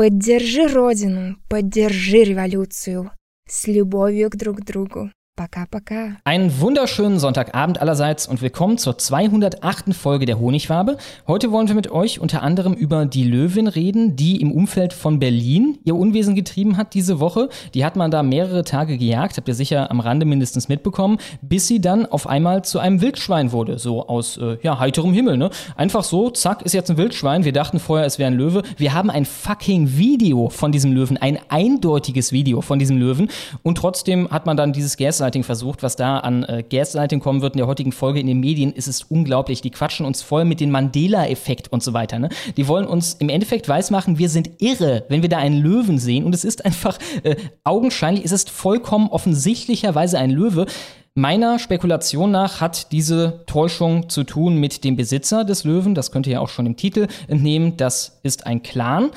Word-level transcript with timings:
Поддержи 0.00 0.66
Родину, 0.66 1.36
поддержи 1.50 2.24
революцию. 2.24 3.10
С 3.46 3.66
любовью 3.66 4.30
к 4.30 4.36
друг 4.36 4.62
другу. 4.64 5.10
Baka, 5.40 5.66
baka. 5.70 6.16
Einen 6.24 6.60
wunderschönen 6.60 7.18
Sonntagabend 7.18 7.80
allerseits 7.80 8.28
und 8.28 8.42
willkommen 8.42 8.76
zur 8.76 8.98
208. 8.98 9.94
Folge 9.94 10.26
der 10.26 10.38
Honigwabe. 10.38 10.98
Heute 11.26 11.50
wollen 11.50 11.66
wir 11.66 11.74
mit 11.74 11.90
euch 11.90 12.20
unter 12.20 12.42
anderem 12.42 12.74
über 12.74 13.06
die 13.06 13.24
Löwin 13.24 13.66
reden, 13.66 14.16
die 14.16 14.38
im 14.42 14.52
Umfeld 14.52 14.92
von 14.92 15.18
Berlin 15.18 15.78
ihr 15.82 15.96
Unwesen 15.96 16.34
getrieben 16.34 16.76
hat 16.76 16.92
diese 16.92 17.20
Woche. 17.20 17.48
Die 17.72 17.86
hat 17.86 17.96
man 17.96 18.10
da 18.10 18.22
mehrere 18.22 18.64
Tage 18.64 18.98
gejagt, 18.98 19.38
habt 19.38 19.48
ihr 19.48 19.54
sicher 19.54 19.90
am 19.90 20.00
Rande 20.00 20.26
mindestens 20.26 20.68
mitbekommen, 20.68 21.16
bis 21.40 21.66
sie 21.66 21.80
dann 21.80 22.04
auf 22.04 22.26
einmal 22.26 22.62
zu 22.62 22.78
einem 22.78 23.00
Wildschwein 23.00 23.50
wurde. 23.50 23.78
So 23.78 24.06
aus 24.08 24.36
äh, 24.36 24.58
ja, 24.62 24.78
heiterem 24.78 25.14
Himmel, 25.14 25.38
ne? 25.38 25.48
Einfach 25.74 26.04
so, 26.04 26.28
zack, 26.28 26.60
ist 26.60 26.74
jetzt 26.74 26.90
ein 26.90 26.98
Wildschwein. 26.98 27.46
Wir 27.46 27.54
dachten 27.54 27.78
vorher, 27.78 28.04
es 28.04 28.18
wäre 28.18 28.30
ein 28.30 28.36
Löwe. 28.36 28.60
Wir 28.76 28.92
haben 28.92 29.08
ein 29.08 29.24
fucking 29.24 29.96
Video 29.96 30.50
von 30.50 30.70
diesem 30.70 30.92
Löwen, 30.92 31.16
ein 31.16 31.38
eindeutiges 31.48 32.30
Video 32.30 32.60
von 32.60 32.78
diesem 32.78 32.98
Löwen. 32.98 33.30
Und 33.62 33.78
trotzdem 33.78 34.30
hat 34.30 34.44
man 34.44 34.58
dann 34.58 34.74
dieses 34.74 34.98
Gaslight 34.98 35.29
Gaslighting 35.30 35.44
versucht, 35.44 35.82
was 35.82 35.96
da 35.96 36.18
an 36.18 36.42
äh, 36.44 36.64
Gaslighting 36.68 37.20
kommen 37.20 37.40
wird 37.40 37.54
in 37.54 37.58
der 37.58 37.66
heutigen 37.66 37.92
Folge 37.92 38.18
in 38.18 38.26
den 38.26 38.40
Medien, 38.40 38.72
ist 38.72 38.88
es 38.88 39.04
unglaublich. 39.04 39.60
Die 39.60 39.70
quatschen 39.70 40.04
uns 40.04 40.22
voll 40.22 40.44
mit 40.44 40.60
dem 40.60 40.70
Mandela-Effekt 40.70 41.72
und 41.72 41.82
so 41.82 41.92
weiter. 41.92 42.18
Ne? 42.18 42.30
Die 42.56 42.66
wollen 42.66 42.86
uns 42.86 43.14
im 43.14 43.28
Endeffekt 43.28 43.68
weismachen, 43.68 44.18
wir 44.18 44.28
sind 44.28 44.50
irre, 44.60 45.04
wenn 45.08 45.22
wir 45.22 45.28
da 45.28 45.38
einen 45.38 45.62
Löwen 45.62 45.98
sehen. 45.98 46.24
Und 46.24 46.34
es 46.34 46.44
ist 46.44 46.64
einfach 46.64 46.98
äh, 47.22 47.36
augenscheinlich, 47.62 48.24
es 48.24 48.32
ist 48.32 48.50
vollkommen 48.50 49.08
offensichtlicherweise 49.08 50.18
ein 50.18 50.30
Löwe. 50.30 50.66
Meiner 51.14 51.58
Spekulation 51.58 52.30
nach 52.30 52.60
hat 52.60 52.92
diese 52.92 53.44
Täuschung 53.46 54.08
zu 54.08 54.24
tun 54.24 54.56
mit 54.56 54.84
dem 54.84 54.96
Besitzer 54.96 55.44
des 55.44 55.64
Löwen. 55.64 55.94
Das 55.94 56.12
könnt 56.12 56.26
ihr 56.26 56.34
ja 56.34 56.40
auch 56.40 56.48
schon 56.48 56.66
im 56.66 56.76
Titel 56.76 57.06
entnehmen. 57.28 57.76
Das 57.76 58.20
ist 58.22 58.46
ein 58.46 58.62
Clan. 58.62 59.10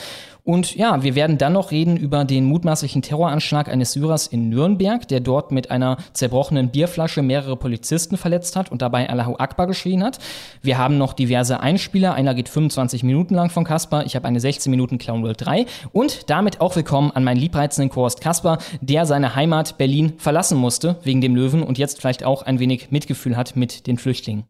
Und 0.45 0.75
ja, 0.75 1.01
wir 1.03 1.15
werden 1.15 1.37
dann 1.37 1.53
noch 1.53 1.71
reden 1.71 1.95
über 1.95 2.25
den 2.25 2.43
mutmaßlichen 2.43 3.01
Terroranschlag 3.01 3.69
eines 3.69 3.93
Syrers 3.93 4.27
in 4.27 4.49
Nürnberg, 4.49 5.07
der 5.07 5.21
dort 5.21 5.53
mit 5.53 5.71
einer 5.71 5.95
zerbrochenen 6.11 6.69
Bierflasche 6.69 7.21
mehrere 7.21 7.55
Polizisten 7.55 8.17
verletzt 8.17 8.57
hat 8.57 8.69
und 8.69 8.81
dabei 8.81 9.09
Allahu 9.09 9.35
Akbar 9.37 9.67
geschrien 9.67 10.03
hat. 10.03 10.19
Wir 10.61 10.77
haben 10.77 10.97
noch 10.97 11.13
diverse 11.13 11.61
Einspieler. 11.61 12.13
Einer 12.13 12.35
geht 12.35 12.49
25 12.49 13.03
Minuten 13.03 13.35
lang 13.35 13.51
von 13.51 13.63
Kasper. 13.63 14.05
Ich 14.05 14.17
habe 14.17 14.27
eine 14.27 14.41
16 14.41 14.69
Minuten 14.69 14.97
Clown 14.97 15.23
World 15.23 15.45
3. 15.45 15.65
Und 15.93 16.29
damit 16.29 16.59
auch 16.59 16.75
willkommen 16.75 17.11
an 17.11 17.23
meinen 17.23 17.39
liebreizenden 17.39 17.89
Kurs 17.89 18.17
Kasper, 18.17 18.57
der 18.81 19.05
seine 19.05 19.35
Heimat 19.35 19.77
Berlin 19.77 20.13
verlassen 20.17 20.57
musste 20.57 20.97
wegen 21.03 21.21
dem 21.21 21.37
Löwen 21.37 21.63
und 21.63 21.77
jetzt 21.77 22.01
vielleicht 22.01 22.25
auch 22.25 22.41
ein 22.41 22.59
wenig 22.59 22.91
Mitgefühl 22.91 23.37
hat 23.37 23.55
mit 23.55 23.87
den 23.87 23.97
Flüchtlingen. 23.97 24.43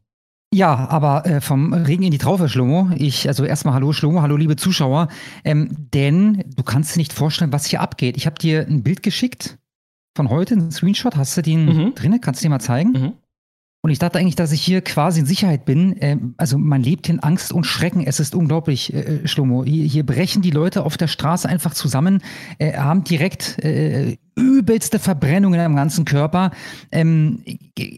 Ja, 0.54 0.88
aber 0.90 1.26
äh, 1.26 1.42
vom 1.42 1.74
Regen 1.74 2.04
in 2.04 2.12
die 2.12 2.20
Traufe, 2.20 2.48
Schlomo. 2.48 2.92
Ich, 2.96 3.28
also 3.28 3.44
erstmal 3.44 3.74
hallo 3.74 3.92
Schlomo, 3.92 4.22
hallo 4.22 4.38
liebe 4.38 4.56
Zuschauer. 4.56 5.08
Ähm, 5.44 5.88
denn 5.96 6.44
du 6.56 6.62
kannst 6.62 6.96
dir 6.96 7.00
nicht 7.00 7.12
vorstellen, 7.12 7.52
was 7.52 7.66
hier 7.66 7.82
abgeht. 7.82 8.18
Ich 8.18 8.28
habe 8.28 8.38
dir 8.38 8.62
ein 8.62 8.84
Bild 8.84 9.02
geschickt 9.02 9.58
von 10.16 10.30
heute, 10.30 10.54
einen 10.54 10.72
Screenshot. 10.72 11.16
Hast 11.16 11.36
du 11.36 11.42
den 11.42 11.66
mhm. 11.66 11.96
drinne? 11.96 12.20
Kannst 12.20 12.42
du 12.42 12.46
dir 12.46 12.52
mal 12.52 12.60
zeigen? 12.60 12.92
Mhm. 12.92 13.14
Und 13.82 13.90
ich 13.90 13.98
dachte 13.98 14.20
eigentlich, 14.20 14.36
dass 14.36 14.52
ich 14.52 14.62
hier 14.62 14.82
quasi 14.82 15.22
in 15.22 15.26
Sicherheit 15.26 15.66
bin. 15.66 15.96
Ähm, 16.02 16.36
also 16.38 16.60
man 16.60 16.84
lebt 16.84 17.10
in 17.10 17.20
Angst 17.20 17.52
und 17.52 17.64
Schrecken. 17.64 18.06
Es 18.06 18.20
ist 18.20 18.36
unglaublich, 18.36 18.94
äh, 18.94 19.28
Schlomo. 19.28 19.66
Hier, 19.66 19.86
hier, 19.86 20.06
brechen 20.06 20.44
die 20.44 20.52
Leute 20.52 20.86
auf 20.86 20.98
der 20.98 21.08
Straße 21.08 21.50
einfach 21.50 21.74
zusammen, 21.74 22.22
äh, 22.60 22.78
haben 22.78 23.04
direkt 23.04 23.58
äh, 23.58 24.18
übelste 24.36 25.00
Verbrennungen 25.00 25.60
am 25.60 25.76
ganzen 25.76 26.06
Körper. 26.06 26.52
Ähm, 26.92 27.44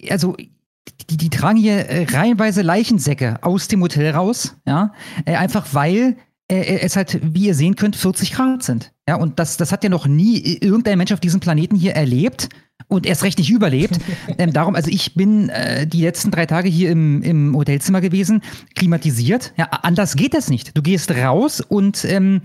also 0.10 0.38
die, 1.10 1.18
die 1.18 1.30
tragen 1.30 1.58
hier 1.58 1.90
äh, 1.90 2.06
reihenweise 2.06 2.62
Leichensäcke 2.62 3.44
aus 3.44 3.68
dem 3.68 3.82
Hotel 3.82 4.12
raus, 4.12 4.56
ja, 4.66 4.94
äh, 5.26 5.36
einfach 5.36 5.68
weil 5.74 6.18
äh, 6.52 6.62
äh 6.62 6.80
es 6.82 6.96
halt, 6.96 7.20
wie 7.22 7.48
ihr 7.48 7.56
sehen 7.56 7.76
könnt, 7.76 7.96
40 7.96 8.32
Grad 8.32 8.64
sind. 8.64 8.94
Ja, 9.08 9.16
und 9.16 9.40
das, 9.40 9.58
das 9.58 9.72
hat 9.72 9.84
ja 9.84 9.90
noch 9.90 10.08
nie 10.08 10.58
irgendein 10.62 10.98
Mensch 10.98 11.12
auf 11.12 11.20
diesem 11.20 11.40
Planeten 11.40 11.76
hier 11.76 11.94
erlebt 11.94 12.50
und 12.88 13.06
erst 13.06 13.24
recht 13.24 13.38
nicht 13.38 13.52
überlebt. 13.52 14.00
ähm, 14.38 14.54
darum, 14.54 14.76
also 14.76 14.90
ich 14.90 15.16
bin 15.16 15.50
äh, 15.50 15.88
die 15.88 16.02
letzten 16.02 16.32
drei 16.32 16.46
Tage 16.46 16.70
hier 16.70 16.92
im, 16.92 17.22
im 17.22 17.56
Hotelzimmer 17.56 18.02
gewesen, 18.02 18.42
klimatisiert. 18.76 19.54
Ja, 19.58 19.66
anders 19.66 20.16
geht 20.16 20.34
das 20.34 20.50
nicht. 20.50 20.78
Du 20.78 20.82
gehst 20.82 21.12
raus 21.12 21.62
und 21.62 22.06
ähm, 22.06 22.42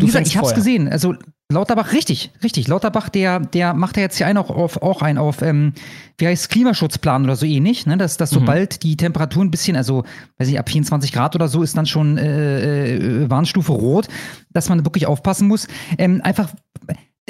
wie 0.00 0.06
gesagt, 0.06 0.26
ich 0.26 0.36
hab's 0.36 0.54
gesehen. 0.54 0.88
Also 0.88 1.14
Lauterbach, 1.52 1.92
richtig, 1.92 2.30
richtig. 2.42 2.68
Lauterbach, 2.68 3.08
der, 3.08 3.40
der 3.40 3.74
macht 3.74 3.96
ja 3.96 4.02
jetzt 4.02 4.16
hier 4.16 4.26
einen 4.26 4.38
auch 4.38 4.50
auf, 4.50 4.82
auch 4.82 5.02
ein 5.02 5.18
auf, 5.18 5.42
ähm, 5.42 5.72
wie 6.18 6.26
heißt 6.26 6.48
Klimaschutzplan 6.48 7.24
oder 7.24 7.36
so 7.36 7.44
ähnlich, 7.44 7.86
ne? 7.86 7.96
Dass, 7.96 8.16
dass 8.16 8.32
mhm. 8.32 8.40
sobald 8.40 8.82
die 8.82 8.96
Temperatur 8.96 9.44
ein 9.44 9.50
bisschen, 9.50 9.76
also, 9.76 10.04
weiß 10.38 10.48
ich, 10.48 10.58
ab 10.58 10.68
24 10.68 11.12
Grad 11.12 11.34
oder 11.34 11.48
so 11.48 11.62
ist 11.62 11.76
dann 11.76 11.86
schon 11.86 12.16
äh, 12.18 12.94
äh, 12.96 13.30
Warnstufe 13.30 13.72
rot, 13.72 14.08
dass 14.50 14.68
man 14.68 14.84
wirklich 14.84 15.06
aufpassen 15.06 15.46
muss. 15.46 15.68
Ähm, 15.98 16.20
einfach, 16.24 16.50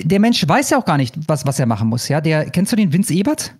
der 0.00 0.20
Mensch 0.20 0.46
weiß 0.46 0.70
ja 0.70 0.78
auch 0.78 0.84
gar 0.84 0.96
nicht, 0.96 1.16
was, 1.28 1.44
was 1.46 1.58
er 1.58 1.66
machen 1.66 1.88
muss, 1.88 2.08
ja. 2.08 2.20
Der, 2.20 2.48
kennst 2.50 2.72
du 2.72 2.76
den 2.76 2.92
Vince 2.92 3.14
Ebert? 3.14 3.56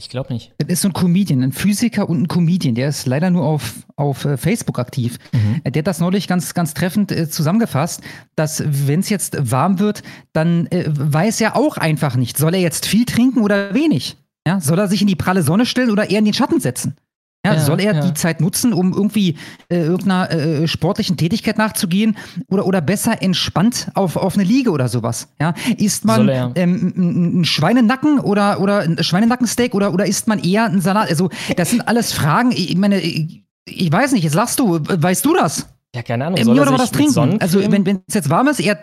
Ich 0.00 0.08
glaube 0.08 0.32
nicht. 0.32 0.54
Das 0.56 0.66
ist 0.70 0.80
so 0.80 0.88
ein 0.88 0.94
Comedian, 0.94 1.42
ein 1.42 1.52
Physiker 1.52 2.08
und 2.08 2.22
ein 2.22 2.26
Comedian. 2.26 2.74
Der 2.74 2.88
ist 2.88 3.04
leider 3.04 3.28
nur 3.28 3.44
auf, 3.44 3.86
auf 3.96 4.24
äh, 4.24 4.38
Facebook 4.38 4.78
aktiv. 4.78 5.18
Mhm. 5.32 5.60
Äh, 5.62 5.70
der 5.70 5.80
hat 5.80 5.88
das 5.88 6.00
neulich 6.00 6.26
ganz, 6.26 6.54
ganz 6.54 6.72
treffend 6.72 7.12
äh, 7.12 7.28
zusammengefasst, 7.28 8.00
dass 8.34 8.64
wenn 8.66 9.00
es 9.00 9.10
jetzt 9.10 9.50
warm 9.50 9.78
wird, 9.78 10.02
dann 10.32 10.68
äh, 10.68 10.86
weiß 10.88 11.42
er 11.42 11.54
auch 11.54 11.76
einfach 11.76 12.16
nicht, 12.16 12.38
soll 12.38 12.54
er 12.54 12.62
jetzt 12.62 12.86
viel 12.86 13.04
trinken 13.04 13.42
oder 13.42 13.74
wenig? 13.74 14.16
Ja? 14.46 14.58
Soll 14.62 14.78
er 14.78 14.88
sich 14.88 15.02
in 15.02 15.06
die 15.06 15.16
pralle 15.16 15.42
Sonne 15.42 15.66
stellen 15.66 15.90
oder 15.90 16.08
eher 16.08 16.20
in 16.20 16.24
den 16.24 16.32
Schatten 16.32 16.60
setzen? 16.60 16.96
Ja, 17.44 17.54
ja, 17.54 17.60
soll 17.60 17.80
er 17.80 17.94
ja. 17.94 18.00
die 18.02 18.12
Zeit 18.12 18.42
nutzen, 18.42 18.74
um 18.74 18.92
irgendwie 18.92 19.38
äh, 19.70 19.80
irgendeiner 19.80 20.30
äh, 20.30 20.68
sportlichen 20.68 21.16
Tätigkeit 21.16 21.56
nachzugehen 21.56 22.18
oder, 22.48 22.66
oder 22.66 22.82
besser 22.82 23.22
entspannt 23.22 23.90
auf, 23.94 24.16
auf 24.16 24.34
eine 24.34 24.44
Liege 24.44 24.70
oder 24.70 24.88
sowas? 24.88 25.28
Ja, 25.40 25.54
isst 25.78 26.04
man 26.04 26.28
ähm, 26.54 27.40
ein 27.40 27.44
Schweinenacken 27.46 28.20
oder, 28.20 28.60
oder 28.60 28.80
ein 28.80 29.02
Schweinenackensteak 29.02 29.74
oder, 29.74 29.94
oder 29.94 30.04
isst 30.04 30.28
man 30.28 30.38
eher 30.38 30.66
einen 30.66 30.82
Salat? 30.82 31.08
Also, 31.08 31.30
das 31.56 31.70
sind 31.70 31.88
alles 31.88 32.12
Fragen. 32.12 32.52
Ich 32.52 32.76
meine, 32.76 33.00
ich, 33.00 33.42
ich 33.64 33.90
weiß 33.90 34.12
nicht, 34.12 34.24
jetzt 34.24 34.34
lachst 34.34 34.58
du, 34.58 34.78
weißt 34.78 35.24
du 35.24 35.32
das? 35.32 35.66
Ja, 35.94 36.02
keine 36.02 36.26
Ahnung. 36.26 36.38
Äh, 36.38 36.44
soll 36.44 36.58
er 36.58 36.66
sich 36.66 36.76
das 36.76 36.90
trinken? 36.90 37.40
Also, 37.40 37.60
wenn 37.60 38.02
es 38.06 38.14
jetzt 38.14 38.28
warm 38.28 38.48
ist, 38.48 38.60
eher 38.60 38.78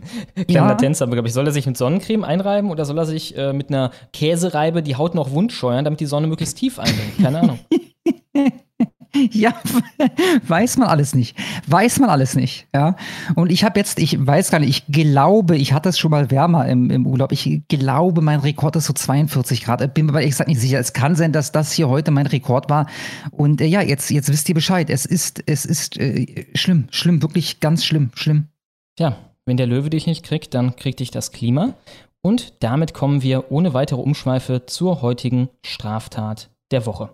Kleiner 0.34 0.48
ja. 0.48 0.68
Latenz, 0.68 1.02
aber 1.02 1.12
glaube 1.12 1.28
ich, 1.28 1.34
soll 1.34 1.46
er 1.46 1.52
sich 1.52 1.66
mit 1.66 1.76
Sonnencreme 1.76 2.24
einreiben 2.24 2.70
oder 2.70 2.84
soll 2.84 2.98
er 2.98 3.06
sich 3.06 3.36
äh, 3.36 3.52
mit 3.52 3.68
einer 3.68 3.90
Käsereibe 4.12 4.82
die 4.82 4.96
Haut 4.96 5.14
noch 5.14 5.30
wund 5.30 5.52
scheuern, 5.52 5.84
damit 5.84 6.00
die 6.00 6.06
Sonne 6.06 6.26
möglichst 6.26 6.58
tief 6.58 6.78
eindringt? 6.78 7.18
Keine 7.22 7.40
Ahnung. 7.40 7.58
Ja, 9.32 9.54
weiß 10.46 10.76
man 10.78 10.88
alles 10.88 11.14
nicht. 11.14 11.36
Weiß 11.66 11.98
man 12.00 12.10
alles 12.10 12.34
nicht. 12.34 12.66
Ja. 12.74 12.96
Und 13.34 13.50
ich 13.50 13.64
habe 13.64 13.78
jetzt, 13.78 13.98
ich 13.98 14.24
weiß 14.24 14.50
gar 14.50 14.58
nicht, 14.58 14.68
ich 14.68 14.92
glaube, 14.92 15.56
ich 15.56 15.72
hatte 15.72 15.88
es 15.88 15.98
schon 15.98 16.10
mal 16.10 16.30
wärmer 16.30 16.66
im, 16.66 16.90
im 16.90 17.06
Urlaub. 17.06 17.32
Ich 17.32 17.62
glaube, 17.68 18.20
mein 18.20 18.40
Rekord 18.40 18.76
ist 18.76 18.86
so 18.86 18.92
42 18.92 19.64
Grad. 19.64 19.94
Bin 19.94 20.06
mir 20.06 20.12
aber 20.12 20.22
exakt 20.22 20.48
nicht 20.48 20.60
sicher. 20.60 20.78
Es 20.78 20.92
kann 20.92 21.14
sein, 21.14 21.32
dass 21.32 21.52
das 21.52 21.72
hier 21.72 21.88
heute 21.88 22.10
mein 22.10 22.26
Rekord 22.26 22.68
war. 22.68 22.86
Und 23.30 23.60
äh, 23.60 23.66
ja, 23.66 23.80
jetzt, 23.80 24.10
jetzt 24.10 24.28
wisst 24.30 24.48
ihr 24.48 24.54
Bescheid. 24.54 24.90
Es 24.90 25.06
ist, 25.06 25.42
es 25.46 25.64
ist 25.64 25.98
äh, 25.98 26.46
schlimm, 26.54 26.88
schlimm, 26.90 27.22
wirklich 27.22 27.60
ganz 27.60 27.84
schlimm, 27.84 28.10
schlimm. 28.14 28.48
Ja, 28.98 29.16
wenn 29.46 29.56
der 29.56 29.66
Löwe 29.66 29.90
dich 29.90 30.06
nicht 30.06 30.24
kriegt, 30.24 30.52
dann 30.54 30.76
kriegt 30.76 31.00
dich 31.00 31.10
das 31.10 31.30
Klima. 31.30 31.74
Und 32.20 32.62
damit 32.64 32.92
kommen 32.92 33.22
wir 33.22 33.52
ohne 33.52 33.72
weitere 33.72 34.00
Umschweife 34.00 34.66
zur 34.66 35.00
heutigen 35.00 35.48
Straftat 35.64 36.50
der 36.72 36.84
Woche. 36.84 37.10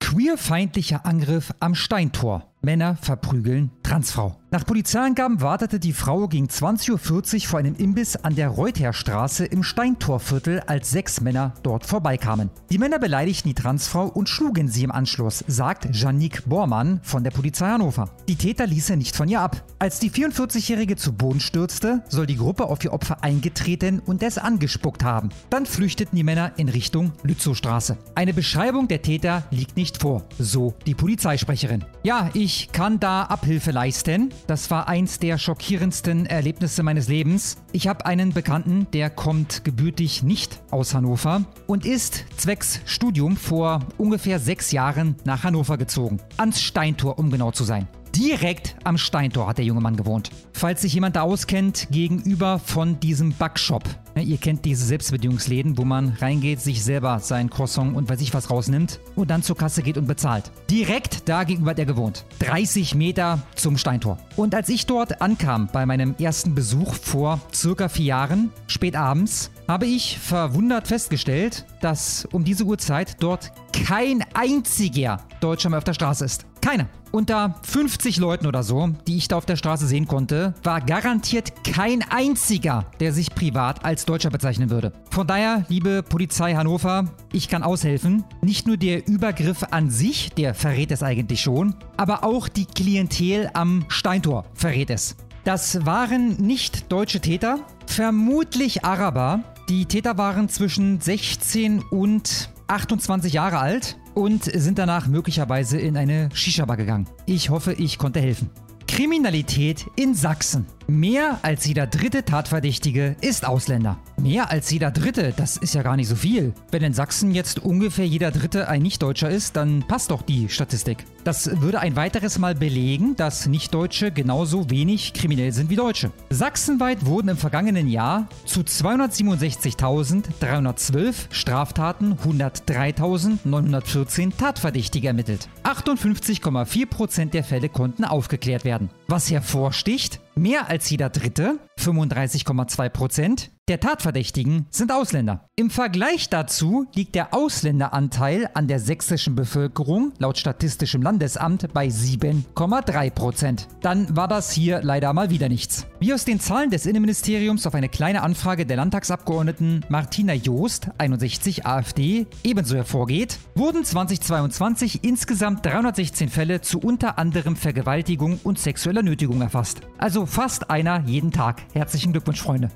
Queerfeindlicher 0.00 1.06
Angriff 1.06 1.54
am 1.58 1.74
Steintor. 1.74 2.53
Männer 2.64 2.96
verprügeln 2.96 3.70
Transfrau. 3.82 4.36
Nach 4.50 4.64
Polizeiangaben 4.64 5.40
wartete 5.40 5.80
die 5.80 5.92
Frau 5.92 6.28
gegen 6.28 6.46
20.40 6.46 6.92
Uhr 7.34 7.40
vor 7.48 7.58
einem 7.58 7.74
Imbiss 7.74 8.14
an 8.14 8.36
der 8.36 8.48
Reutherstraße 8.48 9.44
im 9.44 9.64
Steintorviertel, 9.64 10.60
als 10.60 10.92
sechs 10.92 11.20
Männer 11.20 11.54
dort 11.64 11.84
vorbeikamen. 11.84 12.50
Die 12.70 12.78
Männer 12.78 13.00
beleidigten 13.00 13.48
die 13.48 13.54
Transfrau 13.54 14.06
und 14.06 14.28
schlugen 14.28 14.68
sie 14.68 14.84
im 14.84 14.92
Anschluss, 14.92 15.44
sagt 15.48 15.88
Janique 15.92 16.42
Bormann 16.46 17.00
von 17.02 17.24
der 17.24 17.32
Polizei 17.32 17.66
Hannover. 17.66 18.10
Die 18.28 18.36
Täter 18.36 18.68
ließen 18.68 18.96
nicht 18.96 19.16
von 19.16 19.28
ihr 19.28 19.40
ab. 19.40 19.64
Als 19.80 19.98
die 19.98 20.10
44-Jährige 20.10 20.94
zu 20.94 21.12
Boden 21.12 21.40
stürzte, 21.40 22.04
soll 22.08 22.26
die 22.26 22.36
Gruppe 22.36 22.66
auf 22.66 22.84
ihr 22.84 22.92
Opfer 22.92 23.24
eingetreten 23.24 23.98
und 23.98 24.22
es 24.22 24.38
angespuckt 24.38 25.02
haben. 25.02 25.30
Dann 25.50 25.66
flüchteten 25.66 26.16
die 26.16 26.22
Männer 26.22 26.52
in 26.58 26.68
Richtung 26.68 27.12
Lützowstraße. 27.24 27.98
Eine 28.14 28.32
Beschreibung 28.32 28.86
der 28.86 29.02
Täter 29.02 29.42
liegt 29.50 29.76
nicht 29.76 30.00
vor, 30.00 30.22
so 30.38 30.74
die 30.86 30.94
Polizeisprecherin. 30.94 31.84
Ja, 32.04 32.30
ich 32.34 32.53
kann 32.72 33.00
da 33.00 33.22
Abhilfe 33.22 33.70
leisten. 33.70 34.32
Das 34.46 34.70
war 34.70 34.88
eins 34.88 35.18
der 35.18 35.38
schockierendsten 35.38 36.26
Erlebnisse 36.26 36.82
meines 36.82 37.08
Lebens. 37.08 37.56
Ich 37.72 37.88
habe 37.88 38.06
einen 38.06 38.32
Bekannten, 38.32 38.86
der 38.92 39.10
kommt 39.10 39.64
gebürtig 39.64 40.22
nicht 40.22 40.60
aus 40.70 40.94
Hannover 40.94 41.42
und 41.66 41.86
ist 41.86 42.24
zwecks 42.36 42.80
Studium 42.84 43.36
vor 43.36 43.80
ungefähr 43.98 44.38
sechs 44.38 44.72
Jahren 44.72 45.16
nach 45.24 45.44
Hannover 45.44 45.78
gezogen. 45.78 46.20
Ans 46.36 46.60
Steintor, 46.60 47.18
um 47.18 47.30
genau 47.30 47.50
zu 47.50 47.64
sein. 47.64 47.88
Direkt 48.16 48.76
am 48.84 48.96
Steintor 48.96 49.48
hat 49.48 49.58
der 49.58 49.64
junge 49.64 49.80
Mann 49.80 49.96
gewohnt. 49.96 50.30
Falls 50.52 50.82
sich 50.82 50.94
jemand 50.94 51.16
da 51.16 51.22
auskennt, 51.22 51.88
gegenüber 51.90 52.60
von 52.60 53.00
diesem 53.00 53.32
Backshop. 53.32 53.82
Ihr 54.14 54.36
kennt 54.36 54.64
diese 54.64 54.86
Selbstbedienungsläden, 54.86 55.76
wo 55.76 55.84
man 55.84 56.10
reingeht, 56.20 56.60
sich 56.60 56.84
selber 56.84 57.18
sein 57.18 57.50
Croissant 57.50 57.96
und 57.96 58.08
weiß 58.08 58.20
ich 58.20 58.32
was 58.32 58.50
rausnimmt 58.50 59.00
und 59.16 59.30
dann 59.32 59.42
zur 59.42 59.56
Kasse 59.56 59.82
geht 59.82 59.98
und 59.98 60.06
bezahlt. 60.06 60.52
Direkt 60.70 61.28
da 61.28 61.42
gegenüber 61.42 61.72
hat 61.72 61.80
er 61.80 61.86
gewohnt. 61.86 62.24
30 62.38 62.94
Meter 62.94 63.42
zum 63.56 63.76
Steintor. 63.76 64.18
Und 64.36 64.54
als 64.54 64.68
ich 64.68 64.86
dort 64.86 65.20
ankam 65.20 65.68
bei 65.72 65.84
meinem 65.84 66.14
ersten 66.20 66.54
Besuch 66.54 66.94
vor 66.94 67.40
circa 67.52 67.88
vier 67.88 68.06
Jahren, 68.06 68.52
spät 68.68 68.94
abends, 68.94 69.50
habe 69.66 69.86
ich 69.86 70.20
verwundert 70.20 70.86
festgestellt, 70.86 71.64
dass 71.80 72.28
um 72.30 72.44
diese 72.44 72.64
Uhrzeit 72.64 73.16
dort 73.18 73.50
kein 73.72 74.24
einziger 74.34 75.18
Deutscher 75.40 75.68
mehr 75.70 75.78
auf 75.78 75.84
der 75.84 75.94
Straße 75.94 76.24
ist. 76.24 76.46
Keiner. 76.64 76.88
Unter 77.12 77.56
50 77.62 78.16
Leuten 78.16 78.46
oder 78.46 78.62
so, 78.62 78.88
die 79.06 79.18
ich 79.18 79.28
da 79.28 79.36
auf 79.36 79.44
der 79.44 79.56
Straße 79.56 79.86
sehen 79.86 80.08
konnte, 80.08 80.54
war 80.62 80.80
garantiert 80.80 81.62
kein 81.62 82.02
einziger, 82.10 82.86
der 83.00 83.12
sich 83.12 83.34
privat 83.34 83.84
als 83.84 84.06
Deutscher 84.06 84.30
bezeichnen 84.30 84.70
würde. 84.70 84.94
Von 85.10 85.26
daher, 85.26 85.66
liebe 85.68 86.02
Polizei 86.02 86.54
Hannover, 86.54 87.04
ich 87.32 87.50
kann 87.50 87.62
aushelfen. 87.62 88.24
Nicht 88.40 88.66
nur 88.66 88.78
der 88.78 89.06
Übergriff 89.06 89.62
an 89.72 89.90
sich, 89.90 90.30
der 90.30 90.54
verrät 90.54 90.90
es 90.90 91.02
eigentlich 91.02 91.42
schon, 91.42 91.74
aber 91.98 92.24
auch 92.24 92.48
die 92.48 92.64
Klientel 92.64 93.50
am 93.52 93.84
Steintor 93.88 94.46
verrät 94.54 94.88
es. 94.88 95.16
Das 95.44 95.84
waren 95.84 96.38
nicht 96.38 96.90
deutsche 96.90 97.20
Täter, 97.20 97.58
vermutlich 97.86 98.86
Araber. 98.86 99.40
Die 99.68 99.84
Täter 99.84 100.16
waren 100.16 100.48
zwischen 100.48 100.98
16 100.98 101.82
und 101.90 102.48
28 102.68 103.34
Jahre 103.34 103.58
alt 103.58 103.98
und 104.14 104.44
sind 104.44 104.78
danach 104.78 105.06
möglicherweise 105.06 105.78
in 105.78 105.96
eine 105.96 106.28
Shisha-Bar 106.32 106.76
gegangen. 106.76 107.06
Ich 107.26 107.50
hoffe, 107.50 107.72
ich 107.72 107.98
konnte 107.98 108.20
helfen. 108.20 108.50
Kriminalität 108.86 109.86
in 109.96 110.14
Sachsen. 110.14 110.66
Mehr 110.86 111.38
als 111.40 111.64
jeder 111.64 111.86
dritte 111.86 112.26
Tatverdächtige 112.26 113.16
ist 113.22 113.46
Ausländer. 113.46 113.96
Mehr 114.20 114.50
als 114.50 114.70
jeder 114.70 114.90
dritte, 114.90 115.32
das 115.34 115.56
ist 115.56 115.74
ja 115.74 115.82
gar 115.82 115.96
nicht 115.96 116.08
so 116.08 116.16
viel. 116.16 116.52
Wenn 116.70 116.82
in 116.82 116.92
Sachsen 116.92 117.32
jetzt 117.32 117.58
ungefähr 117.58 118.06
jeder 118.06 118.30
dritte 118.30 118.68
ein 118.68 118.82
Nichtdeutscher 118.82 119.30
ist, 119.30 119.56
dann 119.56 119.82
passt 119.88 120.10
doch 120.10 120.20
die 120.20 120.50
Statistik. 120.50 121.06
Das 121.24 121.62
würde 121.62 121.80
ein 121.80 121.96
weiteres 121.96 122.38
Mal 122.38 122.54
belegen, 122.54 123.16
dass 123.16 123.46
Nichtdeutsche 123.46 124.10
genauso 124.10 124.68
wenig 124.68 125.14
kriminell 125.14 125.52
sind 125.52 125.70
wie 125.70 125.76
Deutsche. 125.76 126.10
Sachsenweit 126.28 127.06
wurden 127.06 127.28
im 127.28 127.38
vergangenen 127.38 127.88
Jahr 127.88 128.28
zu 128.44 128.60
267.312 128.60 131.14
Straftaten 131.30 132.18
103.914 132.22 134.36
Tatverdächtige 134.36 135.08
ermittelt. 135.08 135.48
58,4% 135.62 137.30
der 137.30 137.44
Fälle 137.44 137.70
konnten 137.70 138.04
aufgeklärt 138.04 138.66
werden. 138.66 138.90
Was 139.14 139.30
hervorsticht, 139.30 140.18
Mehr 140.34 140.68
als 140.68 140.90
jeder 140.90 141.08
Dritte, 141.08 141.60
35,2 141.78 142.88
Prozent, 142.88 143.52
der 143.68 143.80
Tatverdächtigen 143.80 144.66
sind 144.70 144.92
Ausländer. 144.92 145.48
Im 145.56 145.70
Vergleich 145.70 146.28
dazu 146.28 146.86
liegt 146.94 147.14
der 147.14 147.32
Ausländeranteil 147.32 148.50
an 148.52 148.68
der 148.68 148.78
sächsischen 148.78 149.34
Bevölkerung 149.34 150.12
laut 150.18 150.36
Statistischem 150.36 151.00
Landesamt 151.00 151.72
bei 151.72 151.86
7,3 151.86 153.10
Prozent. 153.10 153.68
Dann 153.80 154.14
war 154.14 154.28
das 154.28 154.50
hier 154.50 154.82
leider 154.82 155.14
mal 155.14 155.30
wieder 155.30 155.48
nichts. 155.48 155.86
Wie 155.98 156.12
aus 156.12 156.26
den 156.26 156.40
Zahlen 156.40 156.68
des 156.68 156.84
Innenministeriums 156.84 157.66
auf 157.66 157.74
eine 157.74 157.88
kleine 157.88 158.22
Anfrage 158.22 158.66
der 158.66 158.76
Landtagsabgeordneten 158.76 159.86
Martina 159.88 160.34
Joost, 160.34 160.88
61 160.98 161.64
AfD, 161.64 162.26
ebenso 162.42 162.76
hervorgeht, 162.76 163.38
wurden 163.54 163.82
2022 163.82 165.04
insgesamt 165.04 165.64
316 165.64 166.28
Fälle 166.28 166.60
zu 166.60 166.80
unter 166.80 167.16
anderem 167.16 167.56
Vergewaltigung 167.56 168.40
und 168.44 168.58
sexueller 168.58 169.02
Nötigung 169.02 169.40
erfasst. 169.40 169.80
Also 169.96 170.26
fast 170.26 170.68
einer 170.68 171.00
jeden 171.06 171.32
Tag. 171.32 171.62
Herzlichen 171.72 172.12
Glückwunsch, 172.12 172.42
Freunde. 172.42 172.68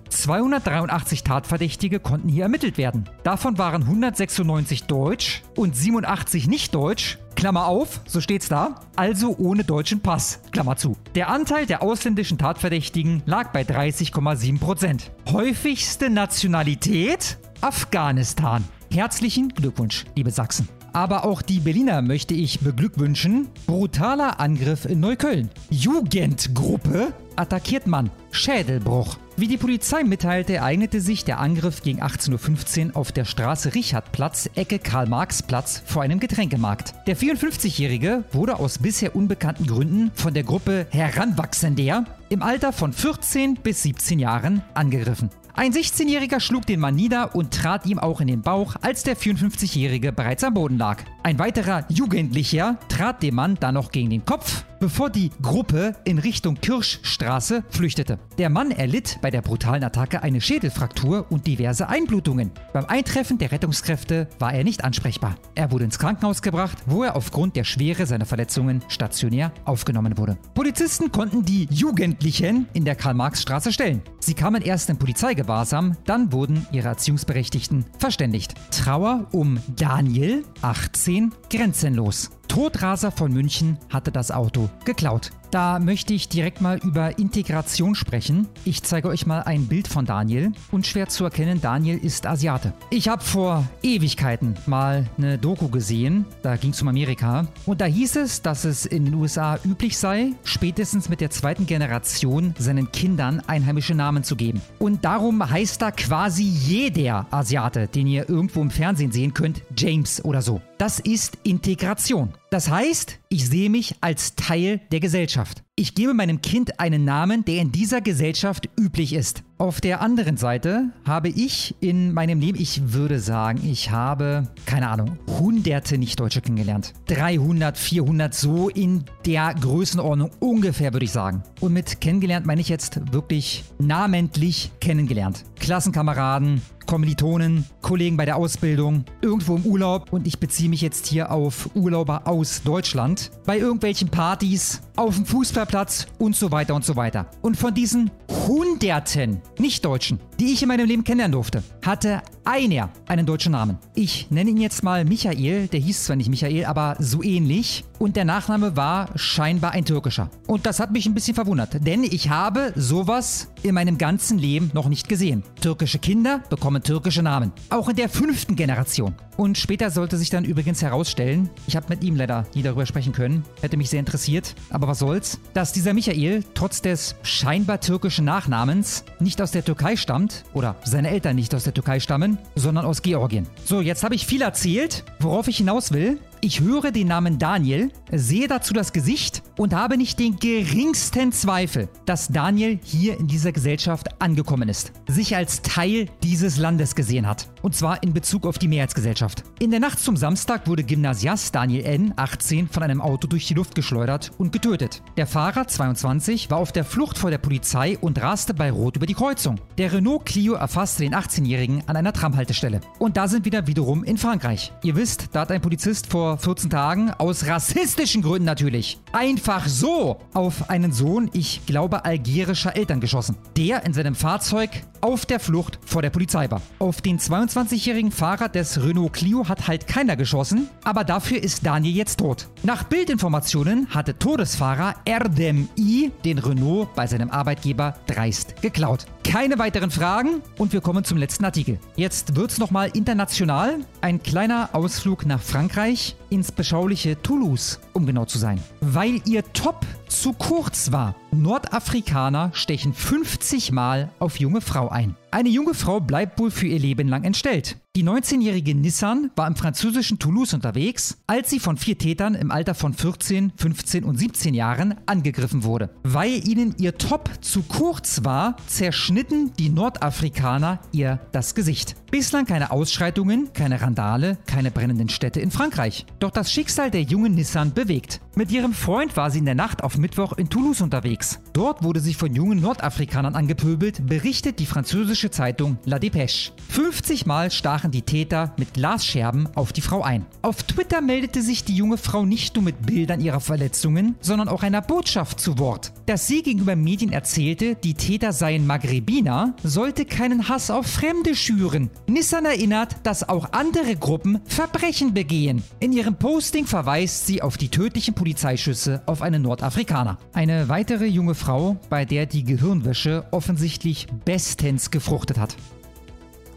283 0.79 1.25
Tatverdächtige 1.25 1.99
konnten 1.99 2.29
hier 2.29 2.45
ermittelt 2.45 2.79
werden. 2.79 3.09
Davon 3.25 3.59
waren 3.59 3.83
196 3.83 4.85
deutsch 4.85 5.43
und 5.57 5.77
87 5.77 6.47
nicht 6.47 6.75
deutsch. 6.75 7.19
Klammer 7.35 7.67
auf, 7.67 8.01
so 8.07 8.21
steht's 8.21 8.49
da, 8.49 8.81
also 8.97 9.37
ohne 9.39 9.65
deutschen 9.65 10.01
Pass, 10.01 10.41
Klammer 10.53 10.77
zu. 10.77 10.97
Der 11.15 11.31
Anteil 11.31 11.67
der 11.67 11.83
ausländischen 11.83 12.39
Tatverdächtigen 12.39 13.23
lag 13.27 13.51
bei 13.53 13.63
30,7 13.63 14.59
Prozent. 14.59 15.11
Häufigste 15.31 16.11
Nationalität? 16.11 17.39
Afghanistan. 17.61 18.65
Herzlichen 18.93 19.49
Glückwunsch, 19.49 20.05
liebe 20.15 20.31
Sachsen. 20.31 20.69
Aber 20.93 21.25
auch 21.25 21.43
die 21.43 21.61
Berliner 21.61 22.03
möchte 22.03 22.35
ich 22.35 22.61
beglückwünschen. 22.61 23.49
Brutaler 23.67 24.41
Angriff 24.41 24.85
in 24.85 25.01
Neukölln. 25.01 25.51
Jugendgruppe 25.71 27.13
attackiert 27.37 27.87
Mann. 27.87 28.11
Schädelbruch. 28.31 29.17
Wie 29.39 29.47
die 29.47 29.57
Polizei 29.57 30.03
mitteilte, 30.03 30.55
ereignete 30.55 31.01
sich 31.01 31.25
der 31.25 31.39
Angriff 31.39 31.83
gegen 31.83 32.03
18.15 32.03 32.89
Uhr 32.89 32.97
auf 32.97 33.13
der 33.13 33.25
Straße 33.25 33.73
Richardplatz, 33.73 34.51
Ecke 34.57 34.81
Karl-Marx-Platz 34.81 35.81
vor 35.87 36.03
einem 36.03 36.19
Getränkemarkt. 36.19 36.93
Der 37.07 37.17
54-Jährige 37.17 38.25
wurde 38.33 38.59
aus 38.59 38.79
bisher 38.79 39.15
unbekannten 39.15 39.69
Gründen 39.69 40.11
von 40.15 40.35
der 40.35 40.43
Gruppe 40.43 40.89
Heranwachsender 40.91 42.05
im 42.31 42.43
Alter 42.43 42.73
von 42.73 42.93
14 42.93 43.55
bis 43.63 43.85
17 43.85 44.19
Jahren 44.19 44.65
angegriffen. 44.75 45.31
Ein 45.55 45.73
16-Jähriger 45.73 46.41
schlug 46.41 46.67
den 46.67 46.81
Mann 46.81 46.97
nieder 46.97 47.37
und 47.37 47.55
trat 47.55 47.87
ihm 47.87 48.01
auch 48.01 48.21
in 48.21 48.27
den 48.27 48.43
Bauch, 48.43 48.75
als 48.81 49.05
der 49.05 49.17
54-Jährige 49.17 50.11
bereits 50.11 50.43
am 50.43 50.55
Boden 50.55 50.79
lag. 50.79 51.05
Ein 51.23 51.39
weiterer 51.39 51.85
Jugendlicher 51.89 52.77
trat 52.89 53.23
dem 53.23 53.37
Mann 53.37 53.57
dann 53.61 53.75
noch 53.75 53.93
gegen 53.93 54.11
den 54.11 54.25
Kopf, 54.25 54.65
bevor 54.81 55.11
die 55.11 55.31
Gruppe 55.43 55.95
in 56.05 56.19
Richtung 56.19 56.57
Kirschstraße 56.57 57.65
flüchtete. 57.71 58.19
Der 58.39 58.51
Mann 58.51 58.71
erlitt 58.71 59.19
bei 59.21 59.31
der 59.31 59.43
brutalen 59.43 59.85
Attacke 59.85 60.23
eine 60.23 60.41
Schädelfraktur 60.41 61.27
und 61.31 61.47
diverse 61.47 61.89
Einblutungen. 61.89 62.51
Beim 62.73 62.87
Eintreffen 62.87 63.39
der 63.39 63.53
Rettungskräfte 63.53 64.29
war 64.39 64.53
er 64.53 64.65
nicht 64.65 64.85
ansprechbar. 64.85 65.37
Er 65.55 65.71
wurde 65.71 65.85
ins 65.85 65.99
Krankenhaus 65.99 66.43
gebracht, 66.43 66.79
wo 66.87 67.03
er 67.03 67.17
aufgrund 67.17 67.57
der 67.57 67.65
Schwere 67.65 68.07
seiner 68.07 68.27
Verletzungen 68.27 68.83
stationär 68.89 69.53
aufgenommen 69.65 70.19
wurde. 70.19 70.39
Polizisten 70.55 71.13
konnten 71.13 71.45
die 71.45 71.69
Jugendlichen 71.71 72.69
in 72.73 72.85
der 72.85 72.97
Karl-Marx-Straße 72.97 73.73
stellen. 73.73 74.03
Sie 74.21 74.35
kamen 74.35 74.63
erst 74.63 74.91
in 74.91 74.99
Polizeigewahrsam, 74.99 75.97
dann 76.05 76.33
wurden 76.33 76.67
ihre 76.73 76.89
Erziehungsberechtigten 76.89 77.85
verständigt. 77.99 78.55
Trauer 78.71 79.27
um 79.33 79.59
Daniel, 79.77 80.45
18, 80.63 81.33
grenzenlos. 81.51 82.31
Todraser 82.49 83.11
von 83.11 83.33
München 83.33 83.79
hatte 83.91 84.11
das 84.11 84.31
Auto 84.31 84.68
geklaut. 84.85 85.31
Da 85.51 85.79
möchte 85.79 86.13
ich 86.13 86.29
direkt 86.29 86.61
mal 86.61 86.79
über 86.79 87.19
Integration 87.19 87.95
sprechen. 87.95 88.47
Ich 88.67 88.83
zeige 88.83 89.09
euch 89.09 89.25
mal 89.25 89.41
ein 89.41 89.67
Bild 89.67 89.89
von 89.89 90.05
Daniel. 90.05 90.53
Unschwer 90.71 91.09
zu 91.09 91.25
erkennen, 91.25 91.63
Daniel 91.63 91.97
ist 91.97 92.27
Asiate. 92.27 92.75
Ich 92.91 93.09
habe 93.09 93.25
vor 93.25 93.67
Ewigkeiten 93.83 94.57
mal 94.67 95.07
eine 95.17 95.39
Doku 95.39 95.69
gesehen, 95.69 96.27
da 96.43 96.57
ging 96.57 96.73
es 96.73 96.83
um 96.83 96.89
Amerika. 96.89 97.47
Und 97.65 97.81
da 97.81 97.87
hieß 97.87 98.17
es, 98.17 98.43
dass 98.43 98.65
es 98.65 98.85
in 98.85 99.07
den 99.07 99.15
USA 99.15 99.59
üblich 99.65 99.97
sei, 99.97 100.33
spätestens 100.45 101.09
mit 101.09 101.23
der 101.23 101.31
zweiten 101.31 101.65
Generation 101.65 102.55
seinen 102.59 102.93
Kindern 102.93 103.41
einheimische 103.47 103.95
Namen 103.95 104.25
zu 104.25 104.37
geben. 104.37 104.61
Und 104.79 105.07
darum 105.07 105.49
heißt 105.49 105.81
da 105.81 105.93
quasi 105.93 106.43
jeder 106.43 107.27
Asiate, 107.31 107.89
den 107.89 108.07
ihr 108.07 108.29
irgendwo 108.29 108.61
im 108.61 108.71
Fernsehen 108.71 109.13
sehen 109.13 109.33
könnt, 109.33 109.63
James 109.75 110.23
oder 110.23 110.43
so. 110.43 110.61
Das 110.77 111.01
ist 111.01 111.39
Integration. 111.43 112.35
Das 112.51 112.71
heißt, 112.71 113.19
ich 113.29 113.49
sehe 113.49 113.69
mich 113.69 113.97
als 114.01 114.37
Teil 114.37 114.81
der 114.93 115.01
Gesellschaft. 115.01 115.38
Ich 115.81 115.95
gebe 115.95 116.13
meinem 116.13 116.43
Kind 116.43 116.81
einen 116.81 117.05
Namen, 117.05 117.45
der 117.45 117.63
in 117.63 117.71
dieser 117.71 118.01
Gesellschaft 118.01 118.69
üblich 118.77 119.13
ist. 119.13 119.45
Auf 119.59 119.81
der 119.81 120.01
anderen 120.01 120.37
Seite 120.37 120.91
habe 121.05 121.29
ich 121.29 121.77
in 121.79 122.13
meinem 122.13 122.41
Leben, 122.41 122.61
ich 122.61 122.93
würde 122.93 123.21
sagen, 123.21 123.61
ich 123.65 123.93
habe, 123.93 124.49
keine 124.67 124.89
Ahnung, 124.89 125.17
hunderte 125.29 125.97
Nicht-Deutsche 125.97 126.41
kennengelernt. 126.41 126.95
300, 127.07 127.79
400, 127.79 128.35
so 128.35 128.69
in 128.69 129.05
der 129.25 129.55
Größenordnung 129.55 130.33
ungefähr, 130.41 130.93
würde 130.93 131.05
ich 131.05 131.13
sagen. 131.13 131.45
Und 131.61 131.75
mit 131.75 132.01
kennengelernt 132.01 132.45
meine 132.45 132.61
ich 132.61 132.69
jetzt 132.69 133.13
wirklich 133.13 133.63
namentlich 133.79 134.73
kennengelernt. 134.81 135.45
Klassenkameraden, 135.61 136.61
Kommilitonen, 136.89 137.67
Kollegen 137.83 138.17
bei 138.17 138.25
der 138.25 138.37
Ausbildung, 138.37 139.05
irgendwo 139.21 139.57
im 139.57 139.67
Urlaub 139.67 140.11
und 140.11 140.27
ich 140.27 140.41
beziehe 140.41 140.71
mich 140.71 140.81
jetzt 140.81 141.07
hier 141.07 141.31
auf 141.31 141.69
Urlauber 141.75 142.27
aus 142.27 142.63
Deutschland, 142.63 143.31
bei 143.45 143.59
irgendwelchen 143.59 144.09
Partys, 144.09 144.81
auf 144.97 145.15
dem 145.15 145.27
Fußballplatz 145.27 146.07
und 146.19 146.35
so 146.35 146.51
weiter 146.51 146.75
und 146.75 146.85
so 146.87 146.97
weiter. 146.97 147.27
Und 147.43 147.59
von 147.59 147.75
diesen 147.75 148.11
Hunderten 148.47 149.43
Nicht-Deutschen, 149.59 150.19
die 150.41 150.53
ich 150.53 150.63
in 150.63 150.69
meinem 150.69 150.87
Leben 150.87 151.05
kennenlernen 151.05 151.33
durfte, 151.33 151.63
hatte 151.85 152.23
einer 152.45 152.89
einen 153.07 153.27
deutschen 153.27 153.53
Namen. 153.53 153.79
Ich 153.95 154.31
nenne 154.31 154.51
ihn 154.51 154.57
jetzt 154.57 154.83
mal 154.83 155.05
Michael, 155.05 155.69
der 155.69 155.81
hieß 155.81 156.05
zwar 156.05 156.17
nicht 156.17 156.31
Michael, 156.31 156.65
aber 156.65 156.97
so 156.99 157.23
ähnlich. 157.23 157.85
Und 157.99 158.17
der 158.17 158.25
Nachname 158.25 158.77
war 158.77 159.11
scheinbar 159.17 159.73
ein 159.73 159.85
türkischer. 159.85 160.31
Und 160.47 160.65
das 160.65 160.81
hat 160.81 160.91
mich 160.91 161.07
ein 161.07 161.15
bisschen 161.15 161.35
verwundert, 161.35 161.87
denn 161.87 162.03
ich 162.03 162.31
habe 162.31 162.73
sowas 162.75 163.49
in 163.63 163.75
meinem 163.75 163.99
ganzen 163.99 164.39
Leben 164.39 164.71
noch 164.75 164.89
nicht 164.89 165.09
gesehen. 165.09 165.43
Türkische 165.61 165.99
Kinder 165.99 166.43
bekommen 166.51 166.83
türkische 166.83 167.23
Namen. 167.23 167.53
Auch 167.71 167.89
in 167.89 167.97
der 167.97 168.09
fünften 168.09 168.57
Generation. 168.57 169.15
Und 169.37 169.57
später 169.57 169.91
sollte 169.91 170.17
sich 170.17 170.31
dann 170.31 170.45
übrigens 170.45 170.83
herausstellen, 170.83 171.49
ich 171.69 171.77
habe 171.77 171.87
mit 171.91 172.03
ihm 172.03 172.17
leider 172.17 172.45
nie 172.55 172.63
darüber 172.63 172.87
sprechen 172.87 173.13
können, 173.13 173.45
hätte 173.61 173.77
mich 173.77 173.89
sehr 173.89 174.01
interessiert, 174.01 174.57
aber 174.71 174.89
was 174.89 174.99
soll's, 174.99 175.39
dass 175.55 175.73
dieser 175.73 175.95
Michael 175.95 176.43
trotz 176.55 176.83
des 176.83 177.15
scheinbar 177.23 177.81
türkischen 177.81 178.25
Nachnamens 178.25 179.05
nicht 179.21 179.41
aus 179.41 179.53
der 179.53 179.65
Türkei 179.65 179.95
stammt 179.97 180.45
oder 180.55 180.75
seine 180.85 181.11
Eltern 181.11 181.37
nicht 181.37 181.55
aus 181.55 181.63
der 181.63 181.73
Türkei 181.73 182.01
stammen, 182.01 182.39
sondern 182.57 182.85
aus 182.85 183.03
Georgien. 183.03 183.47
So, 183.65 183.81
jetzt 183.81 184.03
habe 184.03 184.17
ich 184.17 184.27
viel 184.27 184.43
erzählt, 184.43 185.05
worauf 185.21 185.47
ich 185.47 185.59
hinaus 185.59 185.93
will. 185.93 186.19
Ich 186.41 186.61
höre 186.61 186.93
den 186.93 187.09
Namen 187.09 187.41
Daniel, 187.41 187.91
sehe 188.13 188.47
dazu 188.47 188.73
das 188.73 188.93
Gesicht 188.93 189.43
und 189.57 189.75
habe 189.75 189.97
nicht 189.97 190.21
den 190.21 190.37
geringsten 190.37 191.33
Zweifel, 191.33 191.89
dass 192.07 192.29
Daniel 192.29 192.79
hier 192.85 193.19
in 193.19 193.27
dieser 193.27 193.51
Gesellschaft 193.51 194.21
angekommen 194.21 194.69
ist, 194.69 194.93
sich 195.09 195.35
als 195.35 195.63
Teil 195.63 196.07
dieses 196.23 196.57
Landes 196.57 196.95
gesehen 196.95 197.27
hat. 197.27 197.49
Und 197.63 197.75
zwar 197.75 198.03
in 198.03 198.13
Bezug 198.13 198.47
auf 198.47 198.59
die 198.59 198.69
Mehrheitsgesellschaft. 198.69 199.45
In 199.59 199.71
der 199.71 199.81
Nacht 199.81 199.99
zum 199.99 200.17
Samstag 200.17 200.67
wurde 200.67 200.85
Gymnasiast 200.85 201.55
Daniel 201.55 201.85
N., 201.85 202.15
18, 202.17 202.69
von 202.69 202.83
einem 202.83 203.01
Auto 203.01 203.27
durch 203.27 203.47
die 203.47 203.55
Luft 203.55 203.75
geschleudert 203.75 204.31
und 204.39 204.53
getötet. 204.53 205.03
Der 205.17 205.27
Fahrer, 205.27 205.67
22, 205.67 206.51
war 206.51 206.59
auf 206.59 206.73
der 206.73 206.85
Flucht 206.85 207.19
vor 207.19 207.31
der 207.31 207.39
Polizei 207.39 207.99
und 207.99 208.21
raste 208.21 208.55
bei 208.55 208.71
Rot 208.71 208.97
über 208.97 209.07
die 209.07 209.15
Kreuzung. 209.15 209.61
Der 209.79 209.93
Renault 209.93 210.27
Clio 210.27 210.55
erfasste 210.55 211.03
den 211.03 211.15
18-Jährigen 211.15 211.83
an 211.87 211.97
einer 211.97 212.13
Tramhaltestelle. 212.13 212.81
Und 212.99 213.17
da 213.17 213.29
sind 213.29 213.45
wir 213.45 213.67
wiederum 213.67 214.05
in 214.05 214.19
Frankreich. 214.19 214.73
Ihr 214.83 214.97
wisst, 214.97 215.29
da 215.33 215.41
hat 215.41 215.53
ein 215.53 215.61
Polizist 215.61 216.07
vor 216.07 216.39
14 216.39 216.71
Tagen, 216.71 217.11
aus 217.11 217.47
rassistischen 217.47 218.23
Gründen 218.23 218.45
natürlich, 218.45 218.99
einfach 219.13 219.67
so 219.67 220.21
auf 220.35 220.71
einen 220.71 220.93
Sohn, 220.93 221.31
ich 221.33 221.67
glaube, 221.67 222.05
algerischer 222.05 222.77
Eltern 222.77 223.01
geschossen, 223.01 223.37
der 223.57 223.85
in 223.85 223.93
seinem 223.93 224.15
Fahrzeug 224.15 224.71
auf 225.01 225.27
der 225.27 225.41
Flucht 225.41 225.79
vor 225.85 226.03
der 226.03 226.11
Polizei 226.11 226.51
war. 226.51 226.61
Auf 226.79 227.01
den 227.01 227.19
22-jährigen 227.49 228.13
Fahrer 228.13 228.49
des 228.49 228.83
Renault 228.83 229.13
Clio 229.15 229.49
hat 229.49 229.69
halt 229.69 229.87
keiner 229.87 230.17
geschossen, 230.17 230.69
aber 230.85 231.05
dafür 231.05 231.43
ist 231.43 231.65
Daniel 231.65 231.95
jetzt 231.95 232.19
tot. 232.19 232.49
Nach 232.63 232.85
Bildinformationen 232.85 233.89
hatte 233.89 234.19
Todesfahrer 234.19 234.95
Erdem 235.05 235.69
I 235.77 236.13
den 236.25 236.39
Renault 236.39 236.95
bei 236.95 237.07
seinem 237.07 237.31
Arbeitgeber 237.31 237.97
dreist 238.07 238.61
geklaut. 238.61 239.07
Keine 239.29 239.59
weiteren 239.59 239.91
Fragen 239.91 240.41
und 240.57 240.73
wir 240.73 240.81
kommen 240.81 241.05
zum 241.05 241.19
letzten 241.19 241.45
Artikel. 241.45 241.79
Jetzt 241.97 242.35
wird's 242.35 242.57
nochmal 242.57 242.91
international. 242.95 243.81
Ein 244.01 244.23
kleiner 244.23 244.71
Ausflug 244.73 245.27
nach 245.27 245.43
Frankreich 245.43 246.17
ins 246.31 246.51
beschauliche 246.51 247.21
Toulouse, 247.21 247.79
um 247.93 248.07
genau 248.07 248.25
zu 248.25 248.39
sein. 248.39 248.59
Weil 248.81 249.21
ihr 249.27 249.45
Top 249.53 249.85
zu 250.09 250.33
kurz 250.33 250.93
war. 250.93 251.15
Nordafrikaner 251.31 252.53
stechen 252.55 252.95
50 252.95 253.71
Mal 253.71 254.09
auf 254.19 254.41
junge 254.41 254.63
Frau 254.63 254.89
ein. 254.89 255.15
Eine 255.31 255.51
junge 255.51 255.75
Frau 255.75 256.01
bleibt 256.01 256.39
wohl 256.39 256.51
für 256.51 256.67
ihr 256.67 256.79
Leben 256.79 257.07
lang 257.07 257.25
entstellt. 257.25 257.77
Die 257.99 258.05
19-jährige 258.05 258.77
Nissan 258.77 259.33
war 259.35 259.49
im 259.49 259.57
französischen 259.57 260.21
Toulouse 260.21 260.55
unterwegs, 260.55 261.19
als 261.27 261.51
sie 261.51 261.59
von 261.59 261.77
vier 261.77 261.99
Tätern 261.99 262.37
im 262.37 262.53
Alter 262.53 262.77
von 262.77 262.95
14, 262.95 263.53
15 263.57 264.05
und 264.05 264.17
17 264.17 264.55
Jahren 264.55 264.95
angegriffen 265.07 265.65
wurde. 265.65 265.91
Weil 266.05 266.47
ihnen 266.49 266.77
ihr 266.79 266.97
Top 266.97 267.29
zu 267.41 267.63
kurz 267.65 268.23
war, 268.23 268.55
zerschnitten 268.69 269.53
die 269.59 269.69
Nordafrikaner 269.69 270.79
ihr 270.93 271.19
das 271.33 271.57
Gesicht. 271.57 271.97
Bislang 272.13 272.47
keine 272.47 272.71
Ausschreitungen, 272.71 273.53
keine 273.53 273.83
Randale, 273.83 274.39
keine 274.47 274.71
brennenden 274.71 275.09
Städte 275.09 275.41
in 275.41 275.51
Frankreich. 275.51 276.07
Doch 276.21 276.31
das 276.31 276.53
Schicksal 276.53 276.93
der 276.93 277.03
jungen 277.03 277.35
Nissan 277.35 277.75
bewegt. 277.75 278.21
Mit 278.35 278.53
ihrem 278.53 278.73
Freund 278.73 279.17
war 279.17 279.33
sie 279.33 279.41
in 279.41 279.45
der 279.45 279.57
Nacht 279.57 279.83
auf 279.83 279.99
Mittwoch 279.99 280.33
in 280.35 280.49
Toulouse 280.49 280.81
unterwegs. 280.81 281.41
Dort 281.53 281.83
wurde 281.83 281.99
sie 281.99 282.15
von 282.15 282.33
jungen 282.33 282.61
Nordafrikanern 282.61 283.35
angepöbelt, 283.35 284.07
berichtet 284.07 284.61
die 284.61 284.67
französische 284.67 285.31
Zeitung 285.31 285.77
La 285.85 285.97
Dépêche. 285.97 286.53
50 286.69 287.27
Mal 287.27 287.51
stachen 287.51 287.88
die 287.91 288.03
Täter 288.03 288.53
mit 288.57 288.75
Glasscherben 288.75 289.49
auf 289.55 289.73
die 289.73 289.81
Frau 289.81 290.03
ein. 290.03 290.27
Auf 290.43 290.63
Twitter 290.63 291.01
meldete 291.01 291.43
sich 291.43 291.65
die 291.65 291.75
junge 291.75 291.99
Frau 291.99 292.25
nicht 292.25 292.55
nur 292.55 292.65
mit 292.65 292.87
Bildern 292.87 293.21
ihrer 293.21 293.41
Verletzungen, 293.41 294.17
sondern 294.21 294.49
auch 294.49 294.63
einer 294.63 294.83
Botschaft 294.83 295.41
zu 295.41 295.59
Wort. 295.59 295.93
Dass 296.07 296.27
sie 296.27 296.43
gegenüber 296.43 296.77
Medien 296.77 297.13
erzählte, 297.13 297.75
die 297.75 297.95
Täter 297.95 298.33
seien 298.33 298.67
Maghrebiner, 298.67 299.55
sollte 299.63 300.05
keinen 300.05 300.49
Hass 300.49 300.71
auf 300.71 300.87
Fremde 300.87 301.35
schüren. 301.35 301.91
Nissan 302.07 302.45
erinnert, 302.45 302.97
dass 303.03 303.29
auch 303.29 303.53
andere 303.53 303.97
Gruppen 303.97 304.41
Verbrechen 304.45 305.15
begehen. 305.15 305.63
In 305.81 305.93
ihrem 305.93 306.17
Posting 306.17 306.67
verweist 306.67 307.27
sie 307.27 307.43
auf 307.43 307.57
die 307.57 307.69
tödlichen 307.69 308.15
Polizeischüsse 308.15 309.03
auf 309.07 309.23
einen 309.23 309.43
Nordafrikaner. 309.43 310.19
Eine 310.33 310.69
weitere 310.69 311.07
junge 311.07 311.35
Frau, 311.35 311.77
bei 311.91 312.05
der 312.05 312.27
die 312.27 312.45
Gehirnwäsche 312.45 313.27
offensichtlich 313.31 314.07
bestens 314.25 314.91
gefruchtet 314.91 315.39
hat. 315.39 315.57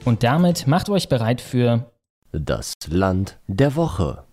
Und 0.04 0.24
damit 0.24 0.68
macht 0.68 0.90
euch 0.90 1.10
bereit 1.10 1.42
für 1.42 1.92
Das 2.32 2.74
Land 2.88 3.40
der 3.48 3.76
Woche. 3.76 4.24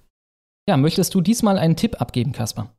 Ja, 0.68 0.76
möchtest 0.76 1.14
du 1.14 1.20
diesmal 1.20 1.58
einen 1.58 1.76
Tipp 1.76 2.00
abgeben, 2.00 2.32
Kasper? 2.32 2.70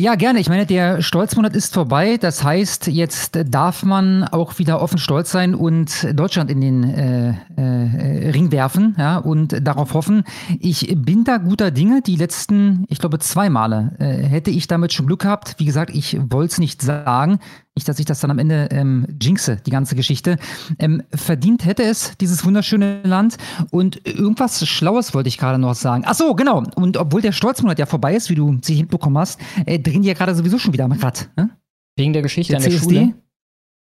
Ja, 0.00 0.14
gerne. 0.14 0.40
Ich 0.40 0.48
meine, 0.48 0.64
der 0.64 1.02
Stolzmonat 1.02 1.54
ist 1.54 1.74
vorbei. 1.74 2.16
Das 2.16 2.42
heißt, 2.42 2.86
jetzt 2.86 3.38
darf 3.50 3.84
man 3.84 4.24
auch 4.24 4.58
wieder 4.58 4.80
offen 4.80 4.96
stolz 4.96 5.30
sein 5.30 5.54
und 5.54 6.08
Deutschland 6.14 6.50
in 6.50 6.62
den 6.62 6.82
äh, 6.82 7.34
äh, 7.56 8.30
Ring 8.30 8.50
werfen 8.50 8.96
ja, 8.98 9.18
und 9.18 9.66
darauf 9.66 9.92
hoffen. 9.92 10.24
Ich 10.60 10.94
bin 10.96 11.24
da 11.24 11.36
guter 11.36 11.70
Dinge. 11.70 12.00
Die 12.00 12.16
letzten, 12.16 12.86
ich 12.88 13.00
glaube, 13.00 13.18
zwei 13.18 13.50
Male 13.50 13.94
äh, 13.98 14.26
hätte 14.26 14.50
ich 14.50 14.66
damit 14.66 14.94
schon 14.94 15.06
Glück 15.06 15.20
gehabt. 15.20 15.56
Wie 15.58 15.66
gesagt, 15.66 15.94
ich 15.94 16.18
wollte 16.30 16.52
es 16.52 16.58
nicht 16.58 16.80
sagen. 16.80 17.38
Nicht, 17.74 17.88
dass 17.88 17.98
ich 17.98 18.04
das 18.04 18.20
dann 18.20 18.30
am 18.30 18.38
Ende 18.38 18.68
ähm, 18.70 19.06
jinxe, 19.20 19.56
die 19.56 19.70
ganze 19.70 19.96
Geschichte. 19.96 20.36
Ähm, 20.78 21.02
verdient 21.14 21.64
hätte 21.64 21.82
es 21.82 22.12
dieses 22.18 22.44
wunderschöne 22.44 23.02
Land. 23.02 23.38
Und 23.70 24.06
irgendwas 24.06 24.66
Schlaues 24.66 25.14
wollte 25.14 25.28
ich 25.28 25.38
gerade 25.38 25.58
noch 25.58 25.74
sagen. 25.74 26.04
Ach 26.06 26.14
so, 26.14 26.34
genau. 26.34 26.64
Und 26.74 26.98
obwohl 26.98 27.22
der 27.22 27.32
Stolzmonat 27.32 27.78
ja 27.78 27.86
vorbei 27.86 28.14
ist, 28.14 28.28
wie 28.28 28.34
du 28.34 28.58
sie 28.60 28.74
hinbekommen 28.74 29.18
hast, 29.18 29.40
äh, 29.64 29.78
drehen 29.78 30.02
die 30.02 30.08
ja 30.08 30.14
gerade 30.14 30.34
sowieso 30.34 30.58
schon 30.58 30.74
wieder 30.74 30.84
am 30.84 30.92
Rad. 30.92 31.30
Ne? 31.36 31.48
Wegen 31.96 32.12
der 32.12 32.20
Geschichte 32.20 32.52
Der 32.52 32.58
an 32.58 32.62
der 32.62 32.72
CSD? 32.72 32.94
Schule? 32.94 33.14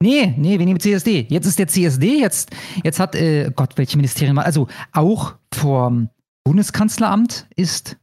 Nee, 0.01 0.35
nee, 0.37 0.59
wegen 0.59 0.69
dem 0.69 0.81
CSD. 0.81 1.27
Jetzt 1.29 1.47
ist 1.47 1.59
der 1.59 1.67
CSD, 1.67 2.21
jetzt, 2.21 2.51
jetzt 2.85 3.01
hat, 3.01 3.15
äh, 3.17 3.51
Gott, 3.55 3.77
welche 3.77 3.97
Ministerien 3.97 4.37
war, 4.37 4.45
also 4.45 4.69
auch 4.93 5.35
vom 5.53 6.11
Bundeskanzleramt 6.45 7.47
ist, 7.57 7.97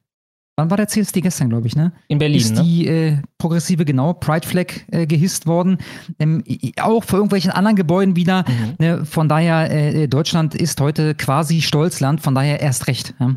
wann 0.56 0.70
war 0.70 0.78
der 0.78 0.88
CSD 0.88 1.22
gestern, 1.22 1.50
glaube 1.50 1.68
ich, 1.68 1.76
ne? 1.76 1.92
In 2.08 2.18
Berlin, 2.18 2.40
ist 2.40 2.56
ne? 2.56 2.64
die 2.64 2.88
äh, 2.88 3.18
progressive, 3.38 3.86
genau, 3.86 4.14
Pride 4.14 4.48
Flag 4.48 4.68
äh, 4.92 5.06
gehisst 5.06 5.48
worden. 5.48 5.78
Ähm, 6.20 6.44
auch 6.82 7.04
vor 7.04 7.20
irgendwelchen 7.20 7.52
anderen 7.52 7.76
Gebäuden 7.76 8.16
wieder. 8.16 8.46
Mhm. 8.48 8.76
Ne? 8.80 9.06
Von 9.06 9.30
daher, 9.30 9.72
äh, 9.72 10.08
Deutschland 10.08 10.56
ist 10.56 10.80
heute 10.82 11.16
quasi 11.16 11.62
Stolzland, 11.62 12.22
von 12.22 12.36
daher 12.36 12.62
erst 12.62 12.88
recht. 12.88 13.14
Ja. 13.20 13.36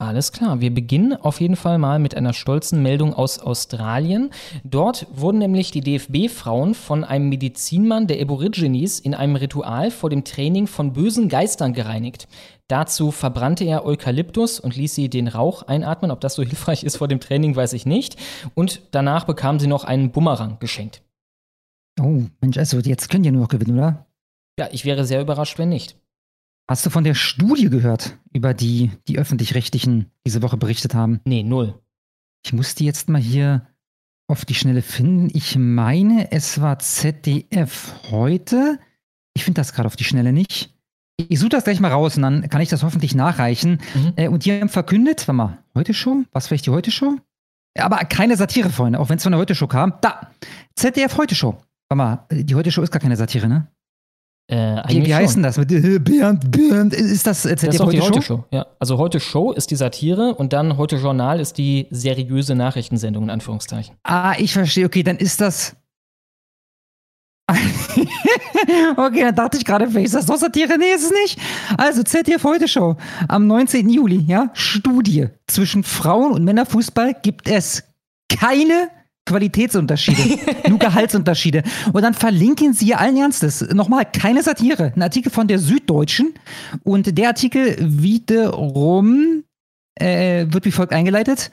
Alles 0.00 0.30
klar, 0.30 0.60
wir 0.60 0.72
beginnen 0.72 1.12
auf 1.12 1.40
jeden 1.40 1.56
Fall 1.56 1.76
mal 1.78 1.98
mit 1.98 2.16
einer 2.16 2.32
stolzen 2.32 2.84
Meldung 2.84 3.14
aus 3.14 3.40
Australien. 3.40 4.30
Dort 4.62 5.08
wurden 5.12 5.38
nämlich 5.38 5.72
die 5.72 5.80
DFB-Frauen 5.80 6.74
von 6.74 7.02
einem 7.02 7.28
Medizinmann 7.28 8.06
der 8.06 8.22
Aborigines 8.22 9.00
in 9.00 9.12
einem 9.12 9.34
Ritual 9.34 9.90
vor 9.90 10.08
dem 10.08 10.22
Training 10.22 10.68
von 10.68 10.92
bösen 10.92 11.28
Geistern 11.28 11.72
gereinigt. 11.72 12.28
Dazu 12.68 13.10
verbrannte 13.10 13.64
er 13.64 13.84
Eukalyptus 13.86 14.60
und 14.60 14.76
ließ 14.76 14.94
sie 14.94 15.08
den 15.08 15.26
Rauch 15.26 15.62
einatmen. 15.62 16.10
Ob 16.10 16.20
das 16.20 16.34
so 16.34 16.42
hilfreich 16.44 16.84
ist 16.84 16.98
vor 16.98 17.08
dem 17.08 17.20
Training, 17.20 17.56
weiß 17.56 17.72
ich 17.72 17.86
nicht. 17.86 18.16
Und 18.54 18.82
danach 18.90 19.24
bekamen 19.24 19.58
sie 19.58 19.66
noch 19.66 19.84
einen 19.84 20.12
Bumerang 20.12 20.58
geschenkt. 20.60 21.02
Oh, 21.98 22.24
Mensch, 22.40 22.58
also 22.58 22.78
jetzt 22.78 23.08
können 23.08 23.24
die 23.24 23.30
nur 23.30 23.42
noch 23.42 23.48
gewinnen, 23.48 23.76
oder? 23.76 24.06
Ja, 24.58 24.68
ich 24.70 24.84
wäre 24.84 25.04
sehr 25.04 25.20
überrascht, 25.20 25.58
wenn 25.58 25.70
nicht. 25.70 25.96
Hast 26.70 26.84
du 26.84 26.90
von 26.90 27.02
der 27.04 27.14
Studie 27.14 27.70
gehört, 27.70 28.18
über 28.32 28.52
die 28.52 28.90
die 29.08 29.18
Öffentlich-Rechtlichen 29.18 30.10
diese 30.26 30.42
Woche 30.42 30.58
berichtet 30.58 30.94
haben? 30.94 31.20
Nee, 31.24 31.42
null. 31.42 31.80
Ich 32.44 32.52
muss 32.52 32.74
die 32.74 32.84
jetzt 32.84 33.08
mal 33.08 33.20
hier 33.20 33.66
auf 34.28 34.44
die 34.44 34.54
Schnelle 34.54 34.82
finden. 34.82 35.30
Ich 35.32 35.56
meine, 35.56 36.30
es 36.30 36.60
war 36.60 36.78
ZDF 36.78 37.94
heute. 38.10 38.78
Ich 39.34 39.44
finde 39.44 39.60
das 39.60 39.72
gerade 39.72 39.86
auf 39.86 39.96
die 39.96 40.04
Schnelle 40.04 40.32
nicht. 40.32 40.77
Ich 41.26 41.40
suche 41.40 41.50
das 41.50 41.64
gleich 41.64 41.80
mal 41.80 41.90
raus 41.90 42.16
und 42.16 42.22
dann 42.22 42.48
kann 42.48 42.60
ich 42.60 42.68
das 42.68 42.84
hoffentlich 42.84 43.14
nachreichen. 43.14 43.80
Mhm. 43.94 44.12
Äh, 44.16 44.28
und 44.28 44.44
die 44.44 44.52
haben 44.52 44.68
verkündet, 44.68 45.26
warte 45.26 45.32
mal, 45.32 45.58
heute 45.74 45.92
Show? 45.92 46.22
Was 46.32 46.46
vielleicht 46.46 46.66
die 46.66 46.70
heute 46.70 46.90
Show? 46.90 47.16
Aber 47.76 47.96
keine 47.98 48.36
Satire, 48.36 48.70
Freunde, 48.70 49.00
auch 49.00 49.08
wenn 49.08 49.16
es 49.16 49.24
von 49.24 49.32
der 49.32 49.40
heute 49.40 49.54
Show 49.54 49.66
kam. 49.66 49.94
Da, 50.00 50.30
ZDF 50.76 51.16
heute 51.18 51.34
Show. 51.34 51.58
Warte 51.88 51.96
mal, 51.96 52.26
die 52.30 52.54
heute 52.54 52.70
Show 52.70 52.82
ist 52.82 52.92
gar 52.92 53.00
keine 53.00 53.16
Satire, 53.16 53.48
ne? 53.48 53.66
Äh, 54.50 54.82
Wie, 54.88 55.04
wie 55.04 55.14
heißt 55.14 55.36
denn 55.36 55.42
das? 55.42 55.58
Mit, 55.58 55.70
äh, 55.70 55.98
Bernd, 55.98 56.50
Bernd, 56.50 56.94
ist 56.94 57.26
das 57.26 57.44
äh, 57.44 57.50
Das 57.50 57.60
ZDF 57.60 57.74
ist 57.74 57.80
auch 57.82 57.90
die 57.90 58.00
heute 58.00 58.06
Show? 58.06 58.14
Heute 58.14 58.22
Show. 58.22 58.44
Ja. 58.50 58.66
Also 58.78 58.96
Heute 58.96 59.20
Show 59.20 59.52
ist 59.52 59.70
die 59.70 59.76
Satire 59.76 60.34
und 60.36 60.52
dann 60.52 60.78
Heute 60.78 60.96
Journal 60.96 61.40
ist 61.40 61.58
die 61.58 61.86
seriöse 61.90 62.54
Nachrichtensendung 62.54 63.24
in 63.24 63.30
Anführungszeichen. 63.30 63.96
Ah, 64.04 64.34
ich 64.38 64.52
verstehe. 64.52 64.86
Okay, 64.86 65.02
dann 65.02 65.16
ist 65.16 65.40
das. 65.40 65.76
okay, 68.96 69.20
dann 69.20 69.34
dachte 69.34 69.56
ich 69.56 69.64
gerade, 69.64 69.88
vielleicht 69.88 70.06
ist 70.06 70.14
das 70.14 70.26
doch 70.26 70.36
Satire. 70.36 70.76
Nee, 70.78 70.92
ist 70.94 71.04
es 71.04 71.12
nicht. 71.12 71.40
Also, 71.76 72.02
ZDF 72.02 72.44
Heute 72.44 72.68
Show. 72.68 72.96
Am 73.26 73.46
19. 73.46 73.88
Juli, 73.88 74.24
ja? 74.26 74.50
Studie. 74.52 75.28
Zwischen 75.46 75.82
Frauen- 75.82 76.32
und 76.32 76.44
Männerfußball 76.44 77.16
gibt 77.22 77.48
es 77.48 77.84
keine 78.28 78.90
Qualitätsunterschiede, 79.28 80.38
nur 80.68 80.78
Gehaltsunterschiede. 80.78 81.62
Und 81.92 82.02
dann 82.02 82.14
verlinken 82.14 82.72
sie 82.72 82.94
allen 82.94 83.16
Ernstes. 83.16 83.62
Nochmal, 83.72 84.04
keine 84.04 84.42
Satire. 84.42 84.92
Ein 84.94 85.02
Artikel 85.02 85.30
von 85.30 85.48
der 85.48 85.58
Süddeutschen. 85.58 86.34
Und 86.82 87.16
der 87.16 87.28
Artikel 87.28 87.76
wiederum 87.80 89.44
äh, 89.94 90.46
wird 90.48 90.64
wie 90.64 90.72
folgt 90.72 90.92
eingeleitet. 90.92 91.50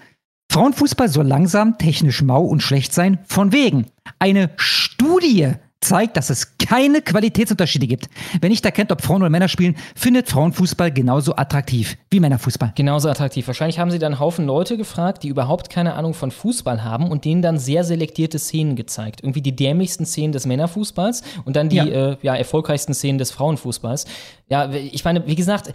Frauenfußball 0.52 1.10
soll 1.10 1.28
langsam, 1.28 1.78
technisch 1.78 2.22
mau 2.22 2.44
und 2.44 2.62
schlecht 2.62 2.94
sein. 2.94 3.20
Von 3.26 3.52
wegen. 3.52 3.88
Eine 4.20 4.52
Studie 4.58 5.54
zeigt, 5.82 6.18
dass 6.18 6.30
es 6.30 6.58
keine 6.58 7.02
Qualitätsunterschiede 7.02 7.86
gibt. 7.86 8.10
Wer 8.42 8.50
nicht 8.50 8.66
erkennt, 8.66 8.92
ob 8.92 9.02
Frauen 9.02 9.22
oder 9.22 9.30
Männer 9.30 9.48
spielen, 9.48 9.76
findet 9.96 10.28
Frauenfußball 10.30 10.92
genauso 10.92 11.36
attraktiv 11.36 11.96
wie 12.10 12.20
Männerfußball. 12.20 12.74
Genauso 12.76 13.10
attraktiv. 13.10 13.46
Wahrscheinlich 13.48 13.78
haben 13.78 13.92
sie 13.92 14.00
dann 14.00 14.14
einen 14.14 14.20
Haufen 14.20 14.46
Leute 14.48 14.78
gefragt, 14.78 15.24
die 15.24 15.28
überhaupt 15.28 15.70
keine 15.70 15.94
Ahnung 15.94 16.14
von 16.14 16.32
Fußball 16.32 16.84
haben 16.84 17.10
und 17.12 17.26
denen 17.26 17.42
dann 17.42 17.60
sehr 17.60 17.84
selektierte 17.84 18.40
Szenen 18.40 18.76
gezeigt. 18.76 19.22
Irgendwie 19.22 19.42
die 19.42 19.56
dämlichsten 19.56 20.06
Szenen 20.06 20.34
des 20.34 20.46
Männerfußballs 20.46 21.22
und 21.46 21.56
dann 21.56 21.70
die 21.70 21.76
Ja. 21.78 21.86
äh, 21.86 22.18
ja, 22.22 22.36
erfolgreichsten 22.36 22.94
Szenen 22.94 23.20
des 23.20 23.32
Frauenfußballs. 23.32 24.06
Ja, 24.48 24.72
ich 24.72 25.04
meine, 25.04 25.26
wie 25.26 25.34
gesagt, 25.34 25.74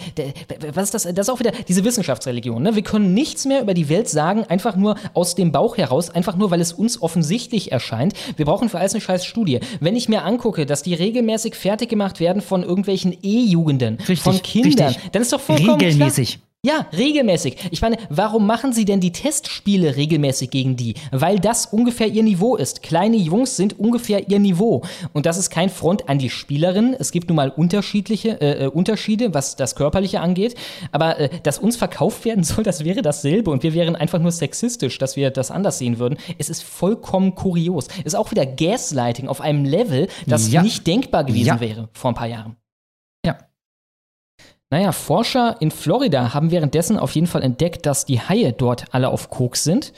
was 0.73 0.85
ist 0.85 0.95
das? 0.95 1.03
Das 1.03 1.27
ist 1.27 1.29
auch 1.29 1.41
wieder 1.41 1.50
diese 1.67 1.85
Wissenschaftsreligion. 1.85 2.62
Ne? 2.62 2.77
Wir 2.77 2.83
können 2.83 3.15
nichts 3.15 3.45
mehr 3.45 3.62
über 3.62 3.75
die 3.75 3.89
Welt 3.89 4.09
sagen, 4.09 4.45
einfach 4.45 4.77
nur 4.77 4.95
aus 5.12 5.35
dem 5.35 5.50
Bauch 5.50 5.77
heraus, 5.77 6.09
einfach 6.11 6.37
nur, 6.37 6.53
weil 6.53 6.61
es 6.61 6.73
uns 6.73 7.03
offensichtlich 7.03 7.73
erscheint. 7.73 8.15
Wir 8.37 8.45
brauchen 8.45 8.69
für 8.69 8.79
alles 8.79 8.95
eine 8.95 9.00
scheiß 9.00 9.25
Studie. 9.27 9.59
Wenn 9.81 9.97
ich 9.97 10.09
mir 10.09 10.23
angucke, 10.23 10.67
dass 10.67 10.85
die 10.85 10.95
regelmäßig 10.95 11.57
fertig 11.57 11.89
gemacht 11.89 12.21
werden 12.21 12.43
von 12.43 12.62
irgendwelchen 12.62 13.17
E-Jugenden, 13.23 13.99
von 13.99 14.41
Kindern, 14.41 14.89
richtig. 14.91 15.11
dann 15.11 15.23
ist 15.23 15.33
doch 15.33 15.41
vollkommen 15.41 15.81
Regelmäßig. 15.81 16.39
Klar, 16.39 16.50
ja, 16.62 16.87
regelmäßig. 16.93 17.57
Ich 17.71 17.81
meine, 17.81 17.97
warum 18.11 18.47
machen 18.47 18.75
sie 18.75 18.85
denn 18.85 19.00
die 19.00 19.12
Testspiele 19.12 19.97
regelmäßig 19.97 20.50
gegen 20.50 20.76
die? 20.76 20.93
Weil 21.11 21.38
das 21.40 21.64
ungefähr 21.64 22.07
ihr 22.09 22.23
Niveau 22.23 22.55
ist. 22.55 22.83
Kleine 22.83 23.17
Jungs 23.17 23.57
sind 23.57 23.79
ungefähr 23.79 24.29
ihr 24.29 24.38
Niveau. 24.38 24.83
Und 25.14 25.25
das 25.25 25.38
ist 25.38 25.49
kein 25.49 25.71
Front 25.71 26.11
an 26.11 26.19
die 26.19 26.29
Spielerinnen. 26.29 26.95
Es 26.99 27.12
gibt 27.12 27.31
nun 27.31 27.37
mal 27.37 27.49
unterschiedliche 27.49 28.38
äh, 28.43 28.64
äh, 28.64 28.67
Unterschiede, 28.67 29.33
was 29.33 29.57
das 29.57 29.75
Körperliche 29.75 30.21
angeht. 30.21 30.55
Aber 30.93 31.19
äh, 31.19 31.31
dass 31.43 31.59
uns 31.59 31.79
verkauft 31.79 32.26
werden 32.26 32.45
soll, 32.45 32.62
das 32.62 32.85
wäre 32.85 33.00
dasselbe. 33.00 33.50
Und 33.50 33.62
wir 33.62 33.73
wären 33.73 33.97
einfach 33.97 34.19
nur 34.19 34.31
sexistisch, 34.33 34.99
dass 34.99 35.17
wir 35.17 35.31
das 35.31 35.50
anders 35.50 35.79
sehen 35.79 35.99
würden. 35.99 36.19
Es 36.37 36.50
ist 36.50 36.62
vollkommen 36.62 37.35
kurios. 37.37 37.88
Es 38.00 38.12
ist 38.12 38.17
auch 38.17 38.31
wieder 38.33 38.45
Gaslighting 38.45 39.29
auf 39.29 39.40
einem 39.40 39.64
Level, 39.64 40.09
das 40.26 40.52
Ja. 40.52 40.62
nicht 40.62 40.87
denkbar 40.87 41.25
gewesen 41.25 41.47
Ja. 41.47 41.61
wäre 41.61 41.88
vor 41.95 42.11
ein 42.11 42.14
paar 42.14 42.26
Jahren. 42.29 42.57
Ja. 44.73 44.79
Naja, 44.79 44.93
Forscher 44.93 45.57
in 45.61 45.71
Florida 45.71 46.33
haben 46.33 46.50
währenddessen 46.50 46.99
auf 46.99 47.15
jeden 47.15 47.27
Fall 47.27 47.43
entdeckt, 47.43 47.87
dass 47.87 48.05
die 48.05 48.21
Haie 48.21 48.53
dort 48.53 48.85
alle 48.93 49.09
auf 49.09 49.29
Koks 49.31 49.65
sind. 49.65 49.93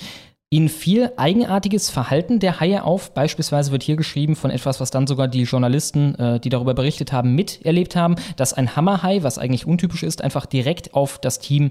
Ihnen 0.50 0.68
fiel 0.68 1.10
eigenartiges 1.16 1.88
Verhalten 1.88 2.38
der 2.38 2.60
Haie 2.60 2.84
auf. 2.84 3.14
Beispielsweise 3.14 3.72
wird 3.72 3.82
hier 3.82 3.96
geschrieben 3.96 4.36
von 4.36 4.50
etwas, 4.50 4.80
was 4.80 4.90
dann 4.90 5.06
sogar 5.06 5.28
die 5.28 5.44
Journalisten, 5.44 6.14
äh, 6.16 6.40
die 6.40 6.50
darüber 6.50 6.74
berichtet 6.74 7.10
haben, 7.10 7.34
miterlebt 7.34 7.96
haben, 7.96 8.16
dass 8.36 8.52
ein 8.52 8.76
Hammerhai, 8.76 9.22
was 9.22 9.38
eigentlich 9.38 9.66
untypisch 9.66 10.02
ist, 10.02 10.22
einfach 10.22 10.44
direkt 10.44 10.92
auf 10.92 11.18
das 11.18 11.38
Team 11.38 11.70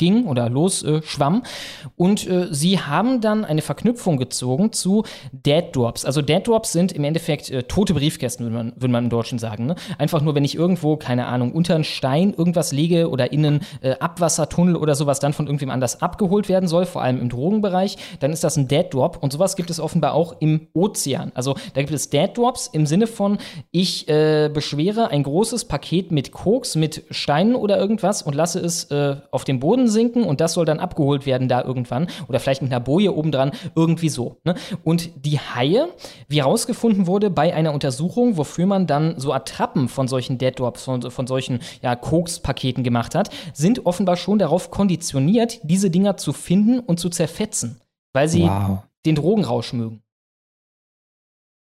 losging 0.00 0.26
oder 0.26 0.48
losschwamm. 0.48 0.96
Äh, 0.96 1.02
schwamm. 1.02 1.42
und 1.96 2.26
äh, 2.28 2.48
sie 2.50 2.80
haben 2.80 3.20
dann 3.20 3.44
eine 3.44 3.62
Verknüpfung 3.62 4.16
gezogen 4.16 4.72
zu 4.72 5.04
Dead 5.32 5.64
Drops. 5.72 6.04
Also 6.04 6.22
Dead 6.22 6.46
Drops 6.46 6.72
sind 6.72 6.92
im 6.92 7.04
Endeffekt 7.04 7.50
äh, 7.50 7.62
tote 7.64 7.94
Briefkästen, 7.94 8.46
würde 8.46 8.56
man, 8.56 8.72
würde 8.76 8.88
man 8.88 9.04
im 9.04 9.10
Deutschen 9.10 9.38
sagen. 9.38 9.66
Ne? 9.66 9.76
Einfach 9.98 10.22
nur, 10.22 10.34
wenn 10.34 10.44
ich 10.44 10.54
irgendwo, 10.54 10.96
keine 10.96 11.26
Ahnung, 11.26 11.52
unter 11.52 11.74
einen 11.74 11.84
Stein 11.84 12.34
irgendwas 12.36 12.72
lege 12.72 13.10
oder 13.10 13.32
in 13.32 13.46
einen 13.46 13.60
äh, 13.80 13.94
Abwassertunnel 13.98 14.76
oder 14.76 14.94
sowas 14.94 15.20
dann 15.20 15.32
von 15.32 15.46
irgendwem 15.46 15.70
anders 15.70 16.02
abgeholt 16.02 16.48
werden 16.48 16.68
soll, 16.68 16.86
vor 16.86 17.02
allem 17.02 17.20
im 17.20 17.28
Drogenbereich, 17.28 17.96
dann 18.20 18.32
ist 18.32 18.44
das 18.44 18.56
ein 18.56 18.68
Dead 18.68 18.86
Drop. 18.92 19.18
Und 19.20 19.32
sowas 19.32 19.56
gibt 19.56 19.70
es 19.70 19.80
offenbar 19.80 20.14
auch 20.14 20.36
im 20.40 20.68
Ozean. 20.72 21.32
Also 21.34 21.54
da 21.74 21.80
gibt 21.80 21.92
es 21.92 22.10
Dead 22.10 22.30
Drops 22.36 22.68
im 22.72 22.86
Sinne 22.86 23.06
von, 23.06 23.38
ich 23.70 24.08
äh, 24.08 24.50
beschwere 24.52 25.08
ein 25.08 25.22
großes 25.22 25.66
Paket 25.66 26.10
mit 26.10 26.32
Koks, 26.32 26.76
mit 26.76 27.04
Steinen 27.10 27.54
oder 27.54 27.78
irgendwas 27.78 28.22
und 28.22 28.34
lasse 28.34 28.60
es 28.60 28.84
äh, 28.90 29.16
auf 29.30 29.44
den 29.44 29.60
Boden 29.60 29.81
sinken 29.88 30.24
und 30.24 30.40
das 30.40 30.54
soll 30.54 30.64
dann 30.64 30.78
abgeholt 30.80 31.26
werden 31.26 31.48
da 31.48 31.62
irgendwann 31.62 32.08
oder 32.28 32.40
vielleicht 32.40 32.62
mit 32.62 32.72
einer 32.72 32.80
Boje 32.80 33.14
obendran, 33.16 33.52
irgendwie 33.74 34.08
so. 34.08 34.36
Ne? 34.44 34.54
Und 34.84 35.10
die 35.24 35.38
Haie, 35.38 35.88
wie 36.28 36.40
herausgefunden 36.40 37.06
wurde 37.06 37.30
bei 37.30 37.54
einer 37.54 37.72
Untersuchung, 37.72 38.36
wofür 38.36 38.66
man 38.66 38.86
dann 38.86 39.18
so 39.18 39.32
Attrappen 39.32 39.88
von 39.88 40.08
solchen 40.08 40.38
Dead 40.38 40.58
Drops, 40.58 40.84
von, 40.84 41.10
von 41.10 41.26
solchen 41.26 41.60
ja, 41.82 41.96
Koks-Paketen 41.96 42.84
gemacht 42.84 43.14
hat, 43.14 43.30
sind 43.52 43.86
offenbar 43.86 44.16
schon 44.16 44.38
darauf 44.38 44.70
konditioniert, 44.70 45.60
diese 45.62 45.90
Dinger 45.90 46.16
zu 46.16 46.32
finden 46.32 46.80
und 46.80 46.98
zu 47.00 47.08
zerfetzen, 47.08 47.80
weil 48.12 48.28
sie 48.28 48.42
Wow. 48.42 48.80
den 49.06 49.14
Drogenrausch 49.14 49.72
mögen. 49.72 50.02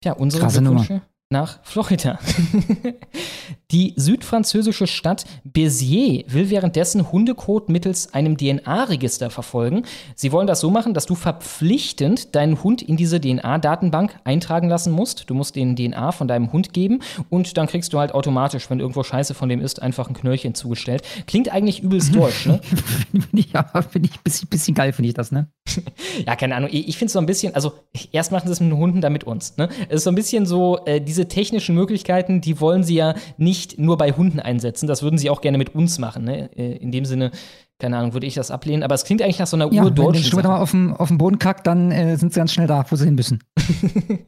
Tja, 0.02 0.14
unsere 0.14 0.44
Krasse 0.44 0.62
Glückwünsche 0.62 1.02
nach 1.32 1.60
Florida. 1.62 2.18
Die 3.72 3.94
südfranzösische 3.96 4.88
Stadt 4.88 5.26
Béziers 5.44 6.24
will 6.34 6.50
währenddessen 6.50 7.12
Hundekot 7.12 7.70
mittels 7.70 8.16
einem 8.16 8.36
DNA-Register 8.36 9.30
verfolgen. 9.30 9.84
Sie 10.16 10.32
wollen 10.32 10.48
das 10.48 10.60
so 10.60 10.72
machen, 10.72 10.96
dass 10.96 11.06
du 11.06 11.14
verpflichtend 11.14 12.34
deinen 12.34 12.64
Hund 12.64 12.82
in 12.82 12.98
diese 12.98 13.22
DNA-Datenbank 13.22 14.18
eintragen 14.24 14.70
lassen 14.70 14.92
musst. 14.92 15.30
Du 15.30 15.36
musst 15.36 15.56
den 15.56 15.76
DNA 15.76 16.14
von 16.14 16.28
deinem 16.28 16.52
Hund 16.52 16.74
geben 16.74 17.02
und 17.30 17.58
dann 17.58 17.68
kriegst 17.68 17.94
du 17.94 18.00
halt 18.00 18.16
automatisch, 18.16 18.68
wenn 18.72 18.80
irgendwo 18.80 19.04
Scheiße 19.04 19.36
von 19.36 19.50
dem 19.50 19.62
ist, 19.62 19.84
einfach 19.84 20.10
ein 20.10 20.16
Knöllchen 20.16 20.56
zugestellt. 20.56 21.04
Klingt 21.28 21.50
eigentlich 21.50 21.84
übelst 21.84 22.16
deutsch, 22.16 22.48
ne? 22.48 22.60
Finde 23.12 23.28
ich, 23.34 23.54
ja, 23.54 23.64
finde 23.88 24.10
ich 24.12 24.18
ein 24.18 24.24
bisschen, 24.24 24.50
bisschen 24.50 24.74
geil, 24.74 24.94
finde 24.94 25.10
ich 25.10 25.14
das, 25.14 25.32
ne? 25.32 25.48
Ja, 26.26 26.36
keine 26.36 26.56
Ahnung. 26.56 26.70
Ich, 26.72 26.88
ich 26.88 26.98
finde 26.98 27.08
es 27.08 27.14
so 27.14 27.20
ein 27.20 27.26
bisschen, 27.26 27.56
also 27.56 27.74
erst 28.12 28.32
machen 28.32 28.48
sie 28.48 28.54
es 28.54 28.60
mit 28.60 28.72
den 28.72 28.78
Hunden, 28.78 29.02
dann 29.02 29.14
mit 29.14 29.24
uns. 29.24 29.58
Ne? 29.58 29.70
Es 29.88 29.98
ist 29.98 30.04
so 30.04 30.12
ein 30.12 30.16
bisschen 30.16 30.46
so, 30.46 30.80
äh, 30.86 31.00
diese 31.00 31.19
technischen 31.28 31.76
Möglichkeiten, 31.76 32.42
die 32.42 32.60
wollen 32.62 32.84
sie 32.84 32.96
ja 32.96 33.16
nicht 33.38 33.78
nur 33.78 33.98
bei 33.98 34.12
Hunden 34.12 34.40
einsetzen. 34.40 34.88
Das 34.88 35.04
würden 35.04 35.18
sie 35.18 35.30
auch 35.30 35.42
gerne 35.42 35.58
mit 35.58 35.76
uns 35.76 36.00
machen. 36.00 36.24
Ne? 36.24 36.50
Äh, 36.56 36.78
in 36.78 36.92
dem 36.92 37.06
Sinne, 37.06 37.32
keine 37.80 37.98
Ahnung, 37.98 38.14
würde 38.14 38.28
ich 38.28 38.36
das 38.36 38.52
ablehnen. 38.52 38.84
Aber 38.84 38.96
es 38.96 39.04
klingt 39.04 39.22
eigentlich 39.22 39.40
nach 39.40 39.48
so 39.48 39.58
einer 39.58 39.72
Ja, 39.72 39.86
wenn 39.86 39.96
der 39.96 40.06
urdeutschen 40.06 40.26
Sturm 40.28 40.42
Sache. 40.44 40.54
mal 40.54 40.62
auf 40.62 40.72
den, 40.72 40.94
auf 40.94 41.08
den 41.08 41.18
Boden 41.18 41.40
kackt, 41.40 41.68
dann 41.68 41.92
äh, 41.92 42.18
sind 42.18 42.34
sie 42.34 42.40
ganz 42.40 42.54
schnell 42.54 42.68
da, 42.68 42.86
wo 42.90 42.96
sie 42.96 43.06
hin 43.06 43.16
müssen. 43.16 43.44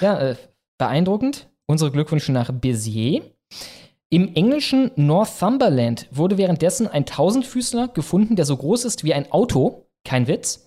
Ja, 0.00 0.18
äh, 0.18 0.36
beeindruckend. 0.78 1.48
Unsere 1.66 1.90
Glückwünsche 1.90 2.32
nach 2.32 2.50
Béziers. 2.50 3.22
Im 4.08 4.34
englischen 4.34 4.90
Northumberland 4.96 6.08
wurde 6.10 6.36
währenddessen 6.36 6.88
ein 6.88 7.06
Tausendfüßler 7.06 7.88
gefunden, 7.88 8.34
der 8.34 8.44
so 8.44 8.56
groß 8.56 8.84
ist 8.84 9.04
wie 9.04 9.14
ein 9.14 9.30
Auto. 9.30 9.86
Kein 10.04 10.26
Witz. 10.26 10.66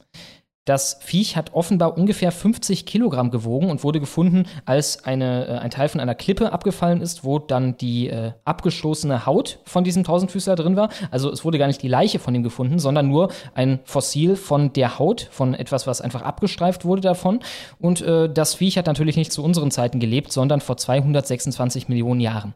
Das 0.66 0.98
Viech 1.02 1.36
hat 1.36 1.54
offenbar 1.54 1.98
ungefähr 1.98 2.32
50 2.32 2.86
Kilogramm 2.86 3.32
gewogen 3.32 3.70
und 3.70 3.84
wurde 3.84 4.00
gefunden, 4.00 4.46
als 4.64 5.04
eine, 5.04 5.48
äh, 5.48 5.58
ein 5.58 5.72
Teil 5.72 5.90
von 5.90 6.00
einer 6.00 6.16
Klippe 6.16 6.54
abgefallen 6.54 7.02
ist, 7.02 7.26
wo 7.26 7.38
dann 7.38 7.76
die 7.76 8.08
äh, 8.08 8.32
abgestoßene 8.46 9.26
Haut 9.26 9.60
von 9.66 9.84
diesem 9.84 10.06
Tausendfüßler 10.06 10.56
drin 10.56 10.78
war. 10.78 10.88
Also 11.12 11.30
es 11.30 11.44
wurde 11.44 11.58
gar 11.58 11.68
nicht 11.68 11.82
die 11.82 11.90
Leiche 11.90 12.18
von 12.18 12.34
ihm 12.34 12.44
gefunden, 12.44 12.80
sondern 12.80 13.10
nur 13.10 13.30
ein 13.56 13.82
Fossil 13.84 14.38
von 14.38 14.72
der 14.72 15.00
Haut, 15.00 15.28
von 15.32 15.54
etwas, 15.54 15.86
was 15.86 16.00
einfach 16.00 16.22
abgestreift 16.22 16.86
wurde 16.86 17.02
davon. 17.02 17.42
Und 17.82 18.02
äh, 18.02 18.32
das 18.32 18.56
Viech 18.56 18.78
hat 18.78 18.88
natürlich 18.88 19.18
nicht 19.18 19.34
zu 19.34 19.44
unseren 19.44 19.70
Zeiten 19.70 20.00
gelebt, 20.00 20.32
sondern 20.32 20.62
vor 20.62 20.78
226 20.78 21.90
Millionen 21.90 22.22
Jahren. 22.22 22.54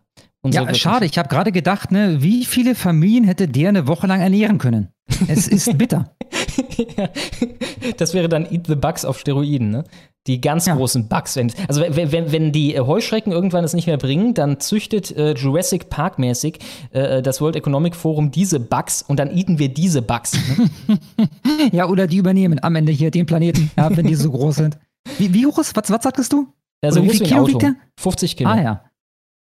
Ja, 0.51 0.61
Glückwünsche. 0.61 0.81
schade. 0.81 1.05
Ich 1.05 1.17
habe 1.17 1.29
gerade 1.29 1.51
gedacht, 1.51 1.91
ne, 1.91 2.21
wie 2.21 2.45
viele 2.45 2.75
Familien 2.75 3.23
hätte 3.23 3.47
der 3.47 3.69
eine 3.69 3.87
Woche 3.87 4.07
lang 4.07 4.21
ernähren 4.21 4.57
können? 4.57 4.89
Es 5.27 5.47
ist 5.47 5.77
bitter. 5.77 6.11
das 7.97 8.13
wäre 8.13 8.29
dann 8.29 8.45
Eat 8.51 8.67
the 8.67 8.75
Bugs 8.75 9.05
auf 9.05 9.19
Steroiden, 9.19 9.69
ne? 9.71 9.83
Die 10.27 10.41
ganz 10.41 10.65
Ja. 10.65 10.75
großen 10.75 11.07
Bugs. 11.07 11.37
Wenn, 11.37 11.53
also 11.69 11.81
wenn, 11.87 12.11
wenn, 12.11 12.31
wenn 12.33 12.51
die 12.51 12.75
äh, 12.75 12.81
Heuschrecken 12.81 13.31
irgendwann 13.31 13.63
es 13.63 13.73
nicht 13.73 13.87
mehr 13.87 13.95
bringen, 13.97 14.33
dann 14.33 14.59
züchtet 14.59 15.15
äh, 15.15 15.31
Jurassic 15.33 15.89
Park 15.89 16.19
mäßig 16.19 16.59
äh, 16.91 17.21
das 17.21 17.39
World 17.39 17.55
Economic 17.55 17.95
Forum 17.95 18.29
diese 18.31 18.59
Bugs 18.59 19.01
und 19.01 19.19
dann 19.19 19.35
eaten 19.35 19.57
wir 19.57 19.69
diese 19.69 20.01
Bugs. 20.01 20.33
Ne? 20.87 20.97
Ja, 21.71 21.87
oder 21.87 22.07
die 22.07 22.17
übernehmen 22.17 22.61
am 22.61 22.75
Ende 22.75 22.91
hier 22.91 23.09
den 23.11 23.25
Planeten, 23.25 23.71
ja, 23.77 23.95
wenn 23.95 24.05
die 24.07 24.15
so 24.15 24.31
groß 24.31 24.55
sind. 24.55 24.77
Wie, 25.17 25.33
wie 25.33 25.45
hoch 25.45 25.57
ist, 25.59 25.75
was, 25.75 25.89
was 25.89 26.03
sagtest 26.03 26.31
du? 26.33 26.47
Also 26.81 27.01
wie 27.03 27.09
viel 27.09 27.25
Kilo 27.25 27.47
wiegt 27.47 27.61
der? 27.61 27.75
50 27.99 28.35
Kilo. 28.37 28.49
Ah 28.49 28.61
ja. 28.61 28.81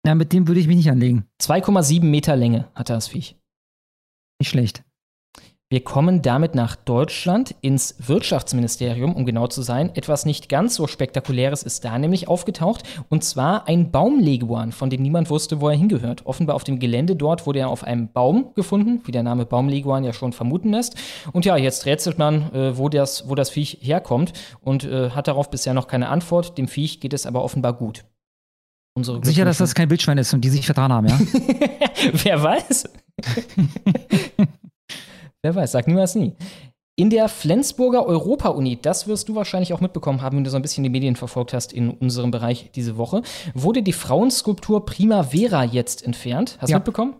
Ja, 0.05 0.15
mit 0.15 0.33
dem 0.33 0.47
würde 0.47 0.59
ich 0.59 0.67
mich 0.67 0.77
nicht 0.77 0.89
anlegen. 0.89 1.25
2,7 1.41 2.03
Meter 2.03 2.35
Länge 2.35 2.67
hat 2.73 2.89
das 2.89 3.07
Viech. 3.07 3.35
Nicht 4.39 4.49
schlecht. 4.49 4.83
Wir 5.69 5.85
kommen 5.85 6.21
damit 6.21 6.53
nach 6.53 6.75
Deutschland 6.75 7.55
ins 7.61 7.95
Wirtschaftsministerium, 7.99 9.15
um 9.15 9.25
genau 9.25 9.47
zu 9.47 9.61
sein. 9.61 9.95
Etwas 9.95 10.25
nicht 10.25 10.49
ganz 10.49 10.75
so 10.75 10.85
Spektakuläres 10.85 11.63
ist 11.63 11.85
da 11.85 11.97
nämlich 11.97 12.27
aufgetaucht. 12.27 12.83
Und 13.07 13.23
zwar 13.23 13.69
ein 13.69 13.89
Baumleguan, 13.89 14.73
von 14.73 14.89
dem 14.89 15.01
niemand 15.01 15.29
wusste, 15.29 15.61
wo 15.61 15.69
er 15.69 15.77
hingehört. 15.77 16.25
Offenbar 16.25 16.57
auf 16.57 16.65
dem 16.65 16.79
Gelände 16.79 17.15
dort 17.15 17.45
wurde 17.45 17.59
er 17.59 17.69
auf 17.69 17.85
einem 17.85 18.11
Baum 18.11 18.53
gefunden, 18.53 19.01
wie 19.05 19.13
der 19.13 19.23
Name 19.23 19.45
Baumleguan 19.45 20.03
ja 20.03 20.11
schon 20.11 20.33
vermuten 20.33 20.71
lässt. 20.71 20.95
Und 21.31 21.45
ja, 21.45 21.55
jetzt 21.55 21.85
rätselt 21.85 22.17
man, 22.17 22.51
äh, 22.53 22.77
wo, 22.77 22.89
das, 22.89 23.29
wo 23.29 23.35
das 23.35 23.49
Viech 23.49 23.77
herkommt 23.79 24.33
und 24.59 24.83
äh, 24.83 25.11
hat 25.11 25.29
darauf 25.29 25.49
bisher 25.49 25.73
noch 25.73 25.87
keine 25.87 26.09
Antwort. 26.09 26.57
Dem 26.57 26.67
Viech 26.67 26.99
geht 26.99 27.13
es 27.13 27.25
aber 27.25 27.45
offenbar 27.45 27.71
gut. 27.71 28.03
Unsere 28.93 29.23
Sicher, 29.25 29.45
dass 29.45 29.57
das 29.59 29.73
kein 29.73 29.89
Wildschwein 29.89 30.17
ist 30.17 30.33
und 30.33 30.41
die 30.41 30.49
sich 30.49 30.65
vertan 30.65 30.91
haben, 30.91 31.07
ja? 31.07 31.17
Wer 32.13 32.43
weiß? 32.43 32.89
Wer 35.43 35.55
weiß, 35.55 35.71
sag 35.71 35.87
niemals 35.87 36.15
nie. 36.15 36.35
In 36.97 37.09
der 37.09 37.29
Flensburger 37.29 38.05
Europa-Uni, 38.05 38.79
das 38.81 39.07
wirst 39.07 39.29
du 39.29 39.35
wahrscheinlich 39.35 39.73
auch 39.73 39.79
mitbekommen 39.79 40.21
haben, 40.21 40.37
wenn 40.37 40.43
du 40.43 40.49
so 40.49 40.57
ein 40.57 40.61
bisschen 40.61 40.83
die 40.83 40.89
Medien 40.89 41.15
verfolgt 41.15 41.53
hast 41.53 41.71
in 41.73 41.89
unserem 41.89 42.31
Bereich 42.31 42.69
diese 42.75 42.97
Woche, 42.97 43.21
wurde 43.53 43.81
die 43.81 43.93
Frauenskulptur 43.93 44.85
Primavera 44.85 45.63
jetzt 45.63 46.03
entfernt. 46.03 46.57
Hast 46.59 46.67
du 46.69 46.73
Ja. 46.73 46.77
mitbekommen? 46.79 47.15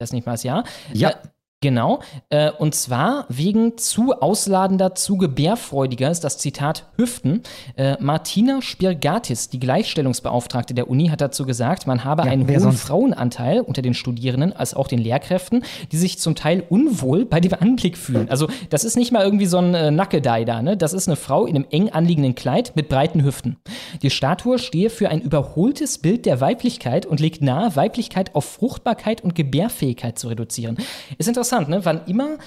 Das 0.00 0.12
nicht 0.12 0.26
mal 0.26 0.32
das 0.32 0.42
Jahr. 0.42 0.64
Ja. 0.92 1.10
Äh, 1.10 1.14
Genau, 1.62 2.00
äh, 2.28 2.50
und 2.50 2.74
zwar 2.74 3.24
wegen 3.30 3.78
zu 3.78 4.12
ausladender, 4.12 4.94
zu 4.94 5.16
gebärfreudiger, 5.16 6.10
ist 6.10 6.22
das 6.22 6.36
Zitat 6.36 6.84
Hüften. 6.96 7.42
Äh, 7.76 7.96
Martina 7.98 8.60
Spirgatis, 8.60 9.48
die 9.48 9.58
Gleichstellungsbeauftragte 9.58 10.74
der 10.74 10.90
Uni, 10.90 11.08
hat 11.08 11.22
dazu 11.22 11.46
gesagt, 11.46 11.86
man 11.86 12.04
habe 12.04 12.24
Ja, 12.26 12.30
einen 12.30 12.46
hohen 12.46 12.60
sonst? 12.60 12.82
Frauenanteil 12.82 13.62
unter 13.62 13.80
den 13.80 13.94
Studierenden 13.94 14.52
als 14.52 14.74
auch 14.74 14.86
den 14.86 14.98
Lehrkräften, 14.98 15.64
die 15.92 15.96
sich 15.96 16.18
zum 16.18 16.34
Teil 16.34 16.62
unwohl 16.68 17.24
bei 17.24 17.40
dem 17.40 17.54
Anblick 17.54 17.96
fühlen. 17.96 18.28
Also 18.28 18.48
das 18.68 18.84
ist 18.84 18.98
nicht 18.98 19.10
mal 19.10 19.24
irgendwie 19.24 19.46
so 19.46 19.56
ein 19.56 19.72
äh, 19.72 19.90
Nackedei 19.90 20.44
da, 20.44 20.60
ne? 20.60 20.76
Das 20.76 20.92
ist 20.92 21.08
eine 21.08 21.16
Frau 21.16 21.46
in 21.46 21.56
einem 21.56 21.66
eng 21.70 21.88
anliegenden 21.88 22.34
Kleid 22.34 22.76
mit 22.76 22.90
breiten 22.90 23.24
Hüften. 23.24 23.56
Die 24.02 24.10
Statue 24.10 24.58
stehe 24.58 24.90
für 24.90 25.08
ein 25.08 25.22
überholtes 25.22 25.96
Bild 25.96 26.26
der 26.26 26.42
Weiblichkeit 26.42 27.06
und 27.06 27.18
legt 27.18 27.40
nahe, 27.40 27.74
Weiblichkeit 27.76 28.34
auf 28.34 28.44
Fruchtbarkeit 28.44 29.24
und 29.24 29.34
Gebärfähigkeit 29.34 30.18
zu 30.18 30.28
reduzieren. 30.28 30.76
Ist 31.16 31.28
interessant, 31.28 31.45
ne? 31.52 31.84
Wann 31.84 32.04
immer 32.06 32.38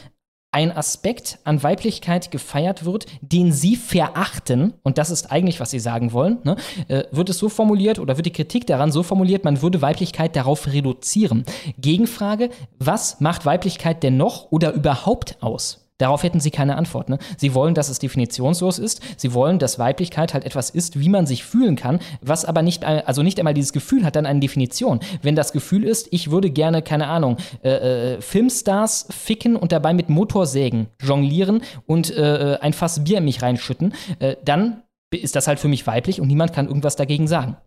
ein 0.52 0.76
Aspekt 0.76 1.40
an 1.44 1.62
Weiblichkeit 1.62 2.32
gefeiert 2.32 2.84
wird, 2.84 3.06
den 3.22 3.52
sie 3.52 3.76
verachten, 3.76 4.74
und 4.84 4.98
das 4.98 5.12
ist 5.12 5.32
eigentlich, 5.32 5.60
was 5.60 5.70
sie 5.72 5.80
sagen 5.80 6.12
wollen, 6.12 6.40
ne, 6.44 6.56
äh, 6.88 7.04
wird 7.12 7.30
es 7.30 7.38
so 7.38 7.50
formuliert 7.50 8.00
oder 8.00 8.18
wird 8.18 8.26
die 8.26 8.34
Kritik 8.34 8.66
daran 8.66 8.92
so 8.92 9.04
formuliert, 9.04 9.44
man 9.44 9.62
würde 9.62 9.82
Weiblichkeit 9.82 10.36
darauf 10.36 10.68
reduzieren. 10.68 11.44
Gegenfrage, 11.78 12.50
was 12.80 13.20
macht 13.20 13.46
Weiblichkeit 13.46 14.02
denn 14.02 14.18
noch 14.18 14.52
oder 14.52 14.74
überhaupt 14.74 15.38
aus? 15.42 15.89
Darauf 16.00 16.24
hätten 16.24 16.40
sie 16.40 16.50
keine 16.50 16.78
Antwort. 16.78 17.10
Ne? 17.10 17.20
Sie 17.38 17.54
wollen, 17.54 17.76
dass 17.76 17.90
es 17.90 18.00
definitionslos 18.00 18.80
ist. 18.80 19.02
Sie 19.18 19.34
wollen, 19.34 19.60
dass 19.60 19.78
Weiblichkeit 19.78 20.34
halt 20.34 20.46
etwas 20.46 20.70
ist, 20.70 21.00
wie 21.00 21.10
man 21.10 21.28
sich 21.28 21.44
fühlen 21.44 21.76
kann, 21.76 22.00
was 22.22 22.46
aber 22.46 22.64
nicht, 22.64 22.84
äh, 22.84 23.04
also 23.06 23.22
nicht 23.22 23.38
einmal 23.38 23.54
dieses 23.54 23.74
Gefühl 23.74 24.04
hat 24.06 24.16
dann 24.16 24.26
eine 24.26 24.40
Definition. 24.40 25.02
Wenn 25.22 25.36
das 25.36 25.52
Gefühl 25.52 25.84
ist, 25.84 26.08
ich 26.12 26.32
würde 26.32 26.50
gerne, 26.50 26.82
keine 26.82 27.08
Ahnung, 27.08 27.38
äh, 27.64 28.16
äh, 28.16 28.22
Filmstars 28.22 29.08
ficken 29.10 29.56
und 29.56 29.72
dabei 29.72 29.94
mit 29.94 30.10
Motorsägen 30.10 30.88
jonglieren 31.02 31.62
und 31.86 32.16
äh, 32.16 32.58
ein 32.62 32.74
Fass 32.74 33.04
Bier 33.04 33.20
in 33.20 33.26
mich 33.26 33.42
reinschütten, 33.42 33.94
äh, 34.20 34.38
dann 34.44 34.84
ist 35.12 35.36
das 35.36 35.48
halt 35.48 35.60
für 35.60 35.68
mich 35.68 35.86
weiblich 35.86 36.22
und 36.22 36.28
niemand 36.28 36.54
kann 36.54 36.68
irgendwas 36.68 36.96
dagegen 36.96 37.28
sagen. 37.28 37.58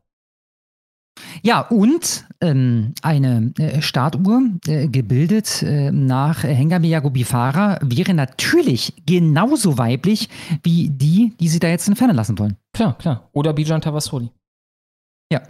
Ja, 1.42 1.60
und 1.60 2.24
ähm, 2.40 2.94
eine 3.02 3.52
äh, 3.58 3.82
Startuhr, 3.82 4.42
äh, 4.66 4.88
gebildet 4.88 5.62
äh, 5.62 5.90
nach 5.90 6.44
Hengame 6.44 6.86
Yagobifara, 6.86 7.78
wäre 7.82 8.14
natürlich 8.14 8.94
genauso 9.06 9.78
weiblich 9.78 10.28
wie 10.62 10.88
die, 10.88 11.34
die 11.38 11.48
sie 11.48 11.58
da 11.58 11.68
jetzt 11.68 11.88
entfernen 11.88 12.16
lassen 12.16 12.38
wollen. 12.38 12.56
Klar, 12.72 12.96
klar. 12.98 13.28
Oder 13.32 13.52
Bijan 13.52 13.80
Tavasoli. 13.80 14.30
Ja. 15.32 15.42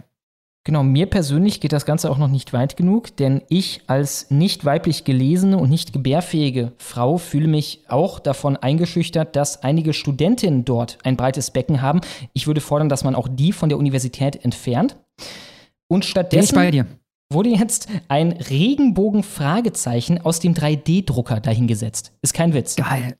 Genau, 0.65 0.81
mir 0.81 1.07
persönlich 1.07 1.59
geht 1.59 1.73
das 1.73 1.85
Ganze 1.85 2.09
auch 2.09 2.17
noch 2.17 2.29
nicht 2.29 2.53
weit 2.53 2.77
genug, 2.77 3.17
denn 3.17 3.41
ich 3.49 3.81
als 3.87 4.31
nicht 4.31 4.63
weiblich 4.63 5.03
gelesene 5.03 5.57
und 5.57 5.69
nicht 5.69 5.91
gebärfähige 5.91 6.71
Frau 6.77 7.17
fühle 7.17 7.49
mich 7.49 7.81
auch 7.89 8.17
davon 8.21 8.55
eingeschüchtert, 8.55 9.35
dass 9.35 9.61
einige 9.61 9.91
Studentinnen 9.91 10.63
dort 10.63 10.99
ein 11.03 11.17
breites 11.17 11.51
Becken 11.51 11.81
haben. 11.81 11.99
Ich 12.31 12.47
würde 12.47 12.61
fordern, 12.61 12.87
dass 12.87 13.03
man 13.03 13.13
auch 13.13 13.27
die 13.29 13.51
von 13.51 13.67
der 13.67 13.77
Universität 13.77 14.45
entfernt. 14.45 14.95
Und 15.93 15.99
Bin 15.99 16.05
ich 16.07 16.11
stattdessen 16.11 16.55
bei 16.55 16.71
dir. 16.71 16.87
Wurde 17.33 17.49
jetzt 17.49 17.87
ein 18.07 18.31
Regenbogen-Fragezeichen 18.31 20.21
aus 20.21 20.39
dem 20.39 20.53
3D-Drucker 20.53 21.39
dahingesetzt. 21.39 22.11
Ist 22.21 22.33
kein 22.33 22.53
Witz. 22.53 22.75
Geil. 22.75 23.17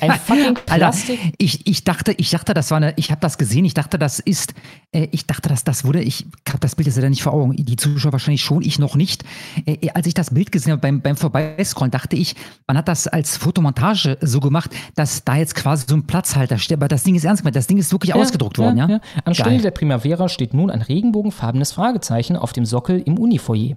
Ein 0.00 0.12
fucking 0.12 0.46
Alter, 0.68 0.76
Plastik. 0.76 1.18
ich, 1.38 1.66
ich 1.66 1.84
dachte, 1.84 2.12
ich 2.12 2.30
dachte, 2.30 2.54
das 2.54 2.70
war 2.70 2.78
eine, 2.78 2.94
ich 2.96 3.10
habe 3.10 3.20
das 3.20 3.38
gesehen, 3.38 3.64
ich 3.64 3.74
dachte, 3.74 3.98
das 3.98 4.18
ist, 4.18 4.54
äh, 4.92 5.08
ich 5.10 5.26
dachte, 5.26 5.48
dass 5.48 5.64
das 5.64 5.84
wurde, 5.84 6.02
ich 6.02 6.26
habe 6.48 6.60
das 6.60 6.74
Bild 6.76 6.86
jetzt 6.86 6.96
leider 6.96 7.10
nicht 7.10 7.22
vor 7.22 7.32
Augen, 7.32 7.54
die 7.56 7.76
Zuschauer 7.76 8.12
wahrscheinlich 8.12 8.42
schon, 8.42 8.62
ich 8.62 8.78
noch 8.78 8.96
nicht. 8.96 9.24
Äh, 9.66 9.90
als 9.94 10.06
ich 10.06 10.14
das 10.14 10.30
Bild 10.30 10.52
gesehen 10.52 10.72
habe 10.72 10.80
beim, 10.80 11.00
beim 11.00 11.16
Vorbeiscrollen, 11.16 11.90
dachte 11.90 12.16
ich, 12.16 12.34
man 12.66 12.76
hat 12.76 12.88
das 12.88 13.06
als 13.06 13.36
Fotomontage 13.36 14.18
so 14.20 14.40
gemacht, 14.40 14.70
dass 14.94 15.24
da 15.24 15.36
jetzt 15.36 15.54
quasi 15.54 15.86
so 15.88 15.96
ein 15.96 16.06
Platzhalter 16.06 16.58
steht, 16.58 16.78
aber 16.78 16.88
das 16.88 17.02
Ding 17.02 17.14
ist 17.14 17.24
ernst 17.24 17.42
gemeint, 17.42 17.56
das 17.56 17.66
Ding 17.66 17.78
ist 17.78 17.92
wirklich 17.92 18.14
ausgedruckt 18.14 18.58
worden, 18.58 18.76
ja? 18.76 19.00
Anstelle 19.24 19.50
Geil. 19.56 19.62
der 19.62 19.70
Primavera 19.70 20.28
steht 20.28 20.54
nun 20.54 20.70
ein 20.70 20.82
regenbogenfarbenes 20.82 21.72
Fragezeichen 21.72 22.36
auf 22.36 22.52
dem 22.52 22.64
Sockel 22.64 23.00
im 23.04 23.18
Unifoyer. 23.24 23.76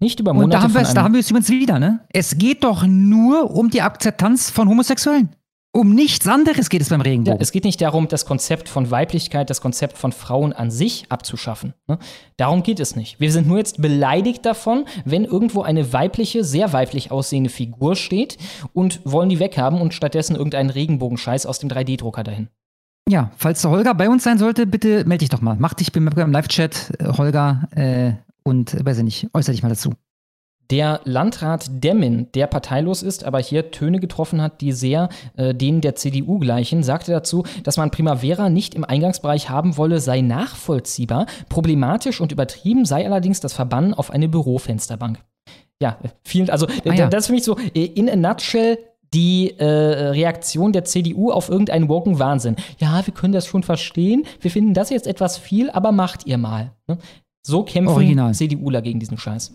Nicht 0.00 0.20
über 0.20 0.30
Und 0.30 0.38
da 0.38 0.42
Monate 0.42 0.62
haben, 0.62 0.74
wir 0.74 0.80
es, 0.80 0.94
da 0.94 1.02
haben 1.02 1.14
wir 1.14 1.20
es 1.20 1.30
übrigens 1.30 1.50
wieder, 1.50 1.78
ne? 1.78 2.00
Es 2.10 2.38
geht 2.38 2.64
doch 2.64 2.86
nur 2.86 3.50
um 3.50 3.70
die 3.70 3.82
Akzeptanz 3.82 4.50
von 4.50 4.68
Homosexuellen. 4.68 5.30
Um 5.70 5.94
nichts 5.94 6.26
anderes 6.26 6.70
geht 6.70 6.80
es 6.80 6.88
beim 6.88 7.00
ja, 7.00 7.04
Regenbogen. 7.04 7.40
es 7.40 7.52
geht 7.52 7.64
nicht 7.64 7.80
darum, 7.80 8.08
das 8.08 8.24
Konzept 8.24 8.70
von 8.70 8.90
Weiblichkeit, 8.90 9.50
das 9.50 9.60
Konzept 9.60 9.98
von 9.98 10.12
Frauen 10.12 10.54
an 10.54 10.70
sich 10.70 11.04
abzuschaffen. 11.10 11.74
Ne? 11.86 11.98
Darum 12.38 12.62
geht 12.62 12.80
es 12.80 12.96
nicht. 12.96 13.20
Wir 13.20 13.30
sind 13.30 13.46
nur 13.46 13.58
jetzt 13.58 13.80
beleidigt 13.80 14.46
davon, 14.46 14.86
wenn 15.04 15.24
irgendwo 15.24 15.62
eine 15.62 15.92
weibliche, 15.92 16.42
sehr 16.42 16.72
weiblich 16.72 17.10
aussehende 17.10 17.50
Figur 17.50 17.96
steht 17.96 18.38
und 18.72 19.00
wollen 19.04 19.28
die 19.28 19.40
weghaben 19.40 19.80
und 19.80 19.92
stattdessen 19.92 20.36
irgendeinen 20.36 20.70
Regenbogenscheiß 20.70 21.44
aus 21.44 21.58
dem 21.58 21.68
3D-Drucker 21.68 22.24
dahin. 22.24 22.48
Ja, 23.08 23.30
falls 23.36 23.60
der 23.62 23.70
Holger 23.70 23.94
bei 23.94 24.08
uns 24.08 24.24
sein 24.24 24.38
sollte, 24.38 24.66
bitte 24.66 25.04
melde 25.04 25.18
dich 25.18 25.28
doch 25.28 25.42
mal. 25.42 25.56
Mach 25.58 25.74
dich 25.74 25.92
beim, 25.92 26.06
beim 26.06 26.32
Live-Chat, 26.32 26.92
äh, 26.98 27.08
Holger, 27.16 27.68
äh, 27.76 28.12
und 28.48 28.74
äh, 28.74 28.84
weiß 28.84 28.98
ich 28.98 29.04
nicht, 29.04 29.28
äußere 29.34 29.52
dich 29.52 29.62
mal 29.62 29.68
dazu. 29.68 29.92
Der 30.70 31.00
Landrat 31.04 31.82
Demmin, 31.82 32.28
der 32.34 32.46
parteilos 32.46 33.02
ist, 33.02 33.24
aber 33.24 33.38
hier 33.38 33.70
Töne 33.70 34.00
getroffen 34.00 34.42
hat, 34.42 34.60
die 34.60 34.72
sehr 34.72 35.08
äh, 35.36 35.54
denen 35.54 35.80
der 35.80 35.94
CDU 35.94 36.38
gleichen, 36.38 36.82
sagte 36.82 37.10
dazu, 37.10 37.44
dass 37.62 37.78
man 37.78 37.90
Primavera 37.90 38.50
nicht 38.50 38.74
im 38.74 38.84
Eingangsbereich 38.84 39.48
haben 39.48 39.78
wolle, 39.78 39.98
sei 40.00 40.20
nachvollziehbar. 40.20 41.24
Problematisch 41.48 42.20
und 42.20 42.32
übertrieben 42.32 42.84
sei 42.84 43.06
allerdings 43.06 43.40
das 43.40 43.54
Verbannen 43.54 43.94
auf 43.94 44.10
eine 44.10 44.28
Bürofensterbank. 44.28 45.20
Ja, 45.80 45.98
äh, 46.02 46.08
vielen, 46.22 46.50
also 46.50 46.66
äh, 46.66 46.90
Ah, 46.90 46.94
ja. 46.94 47.06
das 47.08 47.20
ist 47.24 47.26
für 47.28 47.32
mich 47.32 47.44
so 47.44 47.56
in 47.72 48.10
a 48.10 48.16
nutshell 48.16 48.78
die 49.14 49.54
äh, 49.58 49.64
Reaktion 49.64 50.72
der 50.72 50.84
CDU 50.84 51.30
auf 51.30 51.48
irgendeinen 51.48 51.88
woken 51.88 52.18
Wahnsinn. 52.18 52.56
Ja, 52.78 53.06
wir 53.06 53.14
können 53.14 53.32
das 53.32 53.46
schon 53.46 53.62
verstehen. 53.62 54.24
Wir 54.40 54.50
finden 54.50 54.74
das 54.74 54.90
jetzt 54.90 55.06
etwas 55.06 55.38
viel, 55.38 55.70
aber 55.70 55.92
macht 55.92 56.26
ihr 56.26 56.36
mal. 56.36 56.72
Ne? 56.88 56.98
So 57.42 57.64
kämpfen 57.64 57.94
Original. 57.94 58.34
CDUler 58.34 58.82
gegen 58.82 59.00
diesen 59.00 59.18
Scheiß. 59.18 59.52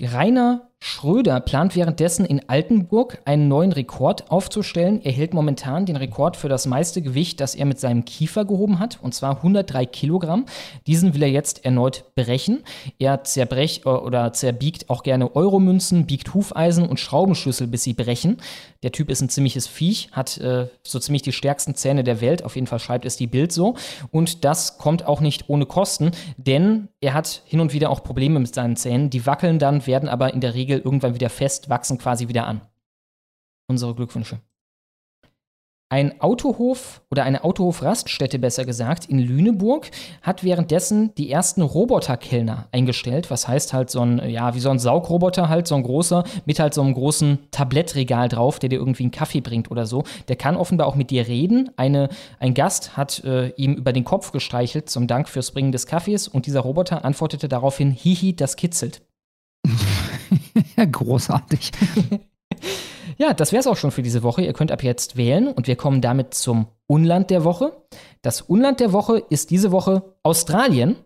Rainer 0.00 0.72
Schröder 0.84 1.38
plant 1.38 1.76
währenddessen 1.76 2.26
in 2.26 2.48
Altenburg 2.48 3.22
einen 3.24 3.46
neuen 3.46 3.70
Rekord 3.70 4.32
aufzustellen. 4.32 5.00
Er 5.04 5.12
hält 5.12 5.32
momentan 5.32 5.86
den 5.86 5.94
Rekord 5.94 6.36
für 6.36 6.48
das 6.48 6.66
meiste 6.66 7.02
Gewicht, 7.02 7.38
das 7.38 7.54
er 7.54 7.66
mit 7.66 7.78
seinem 7.78 8.04
Kiefer 8.04 8.44
gehoben 8.44 8.80
hat, 8.80 8.98
und 9.00 9.14
zwar 9.14 9.36
103 9.36 9.86
Kilogramm. 9.86 10.46
Diesen 10.88 11.14
will 11.14 11.22
er 11.22 11.30
jetzt 11.30 11.64
erneut 11.64 12.04
brechen. 12.16 12.64
Er 12.98 13.22
zerbrech 13.22 13.82
äh, 13.84 13.90
oder 13.90 14.32
zerbiegt 14.32 14.90
auch 14.90 15.04
gerne 15.04 15.36
Euromünzen, 15.36 16.06
biegt 16.06 16.34
Hufeisen 16.34 16.88
und 16.88 16.98
Schraubenschlüssel, 16.98 17.68
bis 17.68 17.84
sie 17.84 17.94
brechen. 17.94 18.38
Der 18.82 18.92
Typ 18.92 19.10
ist 19.10 19.20
ein 19.20 19.28
ziemliches 19.28 19.66
Viech, 19.66 20.10
hat 20.12 20.38
äh, 20.38 20.68
so 20.82 20.98
ziemlich 20.98 21.22
die 21.22 21.32
stärksten 21.32 21.74
Zähne 21.74 22.02
der 22.02 22.20
Welt. 22.20 22.44
Auf 22.44 22.56
jeden 22.56 22.66
Fall 22.66 22.80
schreibt 22.80 23.04
es 23.04 23.16
die 23.16 23.26
Bild 23.26 23.52
so. 23.52 23.76
Und 24.10 24.44
das 24.44 24.78
kommt 24.78 25.06
auch 25.06 25.20
nicht 25.20 25.48
ohne 25.48 25.66
Kosten, 25.66 26.10
denn 26.36 26.88
er 27.00 27.14
hat 27.14 27.42
hin 27.46 27.60
und 27.60 27.72
wieder 27.72 27.90
auch 27.90 28.02
Probleme 28.02 28.40
mit 28.40 28.54
seinen 28.54 28.76
Zähnen. 28.76 29.10
Die 29.10 29.24
wackeln 29.24 29.58
dann, 29.58 29.86
werden 29.86 30.08
aber 30.08 30.34
in 30.34 30.40
der 30.40 30.54
Regel 30.54 30.80
irgendwann 30.80 31.14
wieder 31.14 31.30
fest, 31.30 31.68
wachsen 31.68 31.98
quasi 31.98 32.28
wieder 32.28 32.46
an. 32.46 32.60
Unsere 33.68 33.94
Glückwünsche. 33.94 34.40
Ein 35.92 36.22
Autohof 36.22 37.02
oder 37.10 37.24
eine 37.24 37.44
Autohofraststätte 37.44 38.38
besser 38.38 38.64
gesagt 38.64 39.04
in 39.04 39.18
Lüneburg 39.18 39.90
hat 40.22 40.42
währenddessen 40.42 41.14
die 41.16 41.30
ersten 41.30 41.60
Roboterkellner 41.60 42.68
eingestellt. 42.72 43.30
Was 43.30 43.46
heißt 43.46 43.74
halt 43.74 43.90
so 43.90 44.00
ein, 44.00 44.30
ja, 44.30 44.54
wie 44.54 44.60
so 44.60 44.70
ein 44.70 44.78
Saugroboter 44.78 45.50
halt, 45.50 45.68
so 45.68 45.74
ein 45.74 45.82
großer, 45.82 46.24
mit 46.46 46.60
halt 46.60 46.72
so 46.72 46.80
einem 46.80 46.94
großen 46.94 47.40
Tablettregal 47.50 48.30
drauf, 48.30 48.58
der 48.58 48.70
dir 48.70 48.78
irgendwie 48.78 49.02
einen 49.02 49.10
Kaffee 49.10 49.42
bringt 49.42 49.70
oder 49.70 49.84
so. 49.84 50.04
Der 50.28 50.36
kann 50.36 50.56
offenbar 50.56 50.86
auch 50.86 50.94
mit 50.94 51.10
dir 51.10 51.28
reden. 51.28 51.68
Eine, 51.76 52.08
ein 52.40 52.54
Gast 52.54 52.96
hat 52.96 53.22
äh, 53.24 53.48
ihm 53.56 53.74
über 53.74 53.92
den 53.92 54.04
Kopf 54.04 54.32
gestreichelt 54.32 54.88
zum 54.88 55.06
Dank 55.06 55.28
fürs 55.28 55.50
Bringen 55.50 55.72
des 55.72 55.86
Kaffees 55.86 56.26
und 56.26 56.46
dieser 56.46 56.60
Roboter 56.60 57.04
antwortete 57.04 57.50
daraufhin, 57.50 57.90
hihi, 57.90 58.34
das 58.34 58.56
kitzelt. 58.56 59.02
Großartig. 60.90 61.70
Ja, 63.22 63.34
das 63.34 63.52
wäre 63.52 63.60
es 63.60 63.68
auch 63.68 63.76
schon 63.76 63.92
für 63.92 64.02
diese 64.02 64.24
Woche. 64.24 64.42
Ihr 64.42 64.52
könnt 64.52 64.72
ab 64.72 64.82
jetzt 64.82 65.16
wählen 65.16 65.46
und 65.46 65.68
wir 65.68 65.76
kommen 65.76 66.00
damit 66.00 66.34
zum 66.34 66.66
Unland 66.88 67.30
der 67.30 67.44
Woche. 67.44 67.70
Das 68.20 68.40
Unland 68.40 68.80
der 68.80 68.92
Woche 68.92 69.22
ist 69.30 69.50
diese 69.50 69.70
Woche 69.70 70.16
Australien. 70.24 70.96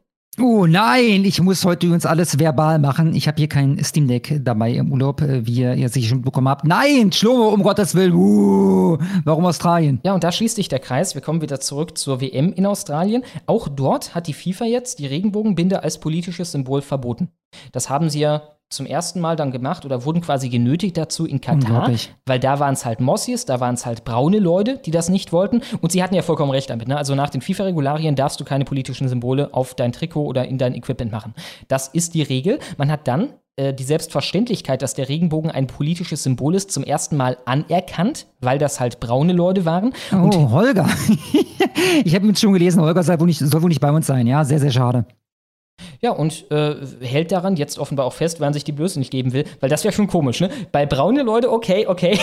Oh 0.41 0.65
nein, 0.65 1.27
ich 1.27 1.43
muss 1.43 1.63
heute 1.67 1.85
übrigens 1.85 2.07
alles 2.07 2.39
verbal 2.39 2.79
machen. 2.79 3.15
Ich 3.15 3.29
habe 3.29 3.37
hier 3.37 3.51
kein 3.51 3.85
Steam 3.85 4.09
Deck 4.09 4.41
dabei 4.43 4.73
im 4.73 4.93
Urlaub, 4.93 5.21
äh, 5.21 5.47
wie 5.47 5.61
ihr 5.61 5.89
sicher 5.91 6.09
schon 6.09 6.23
bekommen 6.23 6.49
habt. 6.49 6.65
Nein, 6.65 7.13
Schlomo, 7.13 7.51
um 7.51 7.63
Gottes 7.63 7.95
Willen. 7.95 8.15
Uh, 8.15 8.97
warum 9.25 9.45
Australien? 9.45 10.01
Ja, 10.03 10.15
und 10.15 10.25
da 10.25 10.33
schließt 10.33 10.57
sich 10.57 10.69
der 10.69 10.79
Kreis. 10.79 11.15
Wir 11.15 11.21
kommen 11.21 11.43
wieder 11.43 11.61
zurück 11.61 11.99
zur 11.99 12.23
WM 12.23 12.55
in 12.55 12.65
Australien. 12.65 13.25
Auch 13.45 13.69
dort 13.69 14.15
hat 14.15 14.27
die 14.27 14.33
FIFA 14.33 14.65
jetzt 14.65 15.01
die 15.01 15.07
Regenbogenbinde 15.07 15.83
als 15.83 16.01
politisches 16.01 16.53
Symbol 16.53 16.81
verboten. 16.81 17.29
Das 17.73 17.91
haben 17.91 18.09
sie 18.09 18.21
ja 18.21 18.56
zum 18.69 18.87
ersten 18.87 19.21
Mal 19.21 19.37
dann 19.37 19.53
gemacht 19.53 19.85
oder 19.85 20.05
wurden 20.05 20.21
quasi 20.21 20.49
genötigt 20.49 20.97
dazu 20.97 21.25
in 21.25 21.41
Katar, 21.41 21.91
weil 22.27 22.41
da 22.41 22.59
waren 22.59 22.75
es 22.75 22.85
halt 22.85 23.01
Mossis, 23.01 23.45
da 23.45 23.61
waren 23.61 23.75
es 23.75 23.87
halt 23.87 24.05
braune 24.05 24.39
Leute, 24.39 24.79
die 24.85 24.91
das 24.91 25.09
nicht 25.09 25.33
wollten 25.33 25.63
und 25.81 25.93
sie 25.93 26.03
hatten 26.03 26.15
ja 26.15 26.23
vollkommen 26.23 26.51
recht 26.51 26.71
damit. 26.71 26.89
Ne? 26.89 26.97
Also 26.97 27.15
nach 27.15 27.31
den 27.31 27.43
FIFA-Regularien 27.43 28.17
darfst 28.17 28.41
du 28.41 28.45
keine 28.45 28.65
politischen 28.65 29.09
Symbole 29.09 29.55
auf 29.55 29.75
dein 29.75 29.93
Trikot 29.93 30.25
oder 30.25 30.47
in 30.47 30.59
dein 30.59 30.75
Equipment 30.75 31.13
machen. 31.13 31.35
Das 31.69 31.89
ist 31.89 32.15
die 32.15 32.23
Regel. 32.23 32.59
Man 32.77 32.91
hat 32.91 33.07
dann 33.07 33.35
äh, 33.57 33.73
die 33.73 33.85
Selbstverständlichkeit, 33.85 34.83
dass 34.83 34.95
der 34.95 35.09
Regenbogen 35.09 35.51
ein 35.51 35.67
politisches 35.67 36.23
Symbol 36.25 36.55
ist, 36.55 36.71
zum 36.73 36.85
ersten 36.85 37.17
Mal 37.17 37.39
anerkannt, 37.47 38.27
weil 38.41 38.59
das 38.59 38.81
halt 38.81 39.01
braune 39.01 39.33
Leute 39.33 39.65
waren. 39.65 39.95
Oh, 40.13 40.17
und 40.17 40.51
Holger. 40.51 40.87
ich 42.05 42.15
habe 42.15 42.27
mit 42.27 42.39
schon 42.39 42.53
gelesen, 42.53 42.83
Holger 42.83 43.03
soll 43.03 43.19
wohl, 43.19 43.27
nicht, 43.27 43.39
soll 43.39 43.63
wohl 43.63 43.69
nicht 43.69 43.81
bei 43.81 43.91
uns 43.91 44.07
sein. 44.07 44.27
Ja, 44.27 44.45
sehr, 44.45 44.59
sehr 44.59 44.73
schade. 44.73 45.07
Ja, 46.01 46.11
und 46.11 46.51
äh, 46.51 46.75
hält 47.01 47.33
daran 47.33 47.57
jetzt 47.57 47.79
offenbar 47.79 48.07
auch 48.07 48.13
fest, 48.13 48.41
wann 48.41 48.53
sich 48.53 48.65
die 48.65 48.73
Blöße 48.73 48.99
nicht 48.99 49.11
geben 49.11 49.33
will, 49.33 49.45
weil 49.61 49.69
das 49.69 49.85
wäre 49.85 49.93
schon 49.93 50.07
komisch, 50.07 50.41
ne? 50.41 50.51
Bei 50.73 50.87
braune 50.87 51.23
Leute, 51.23 51.51
okay, 51.51 51.87
okay, 51.87 52.19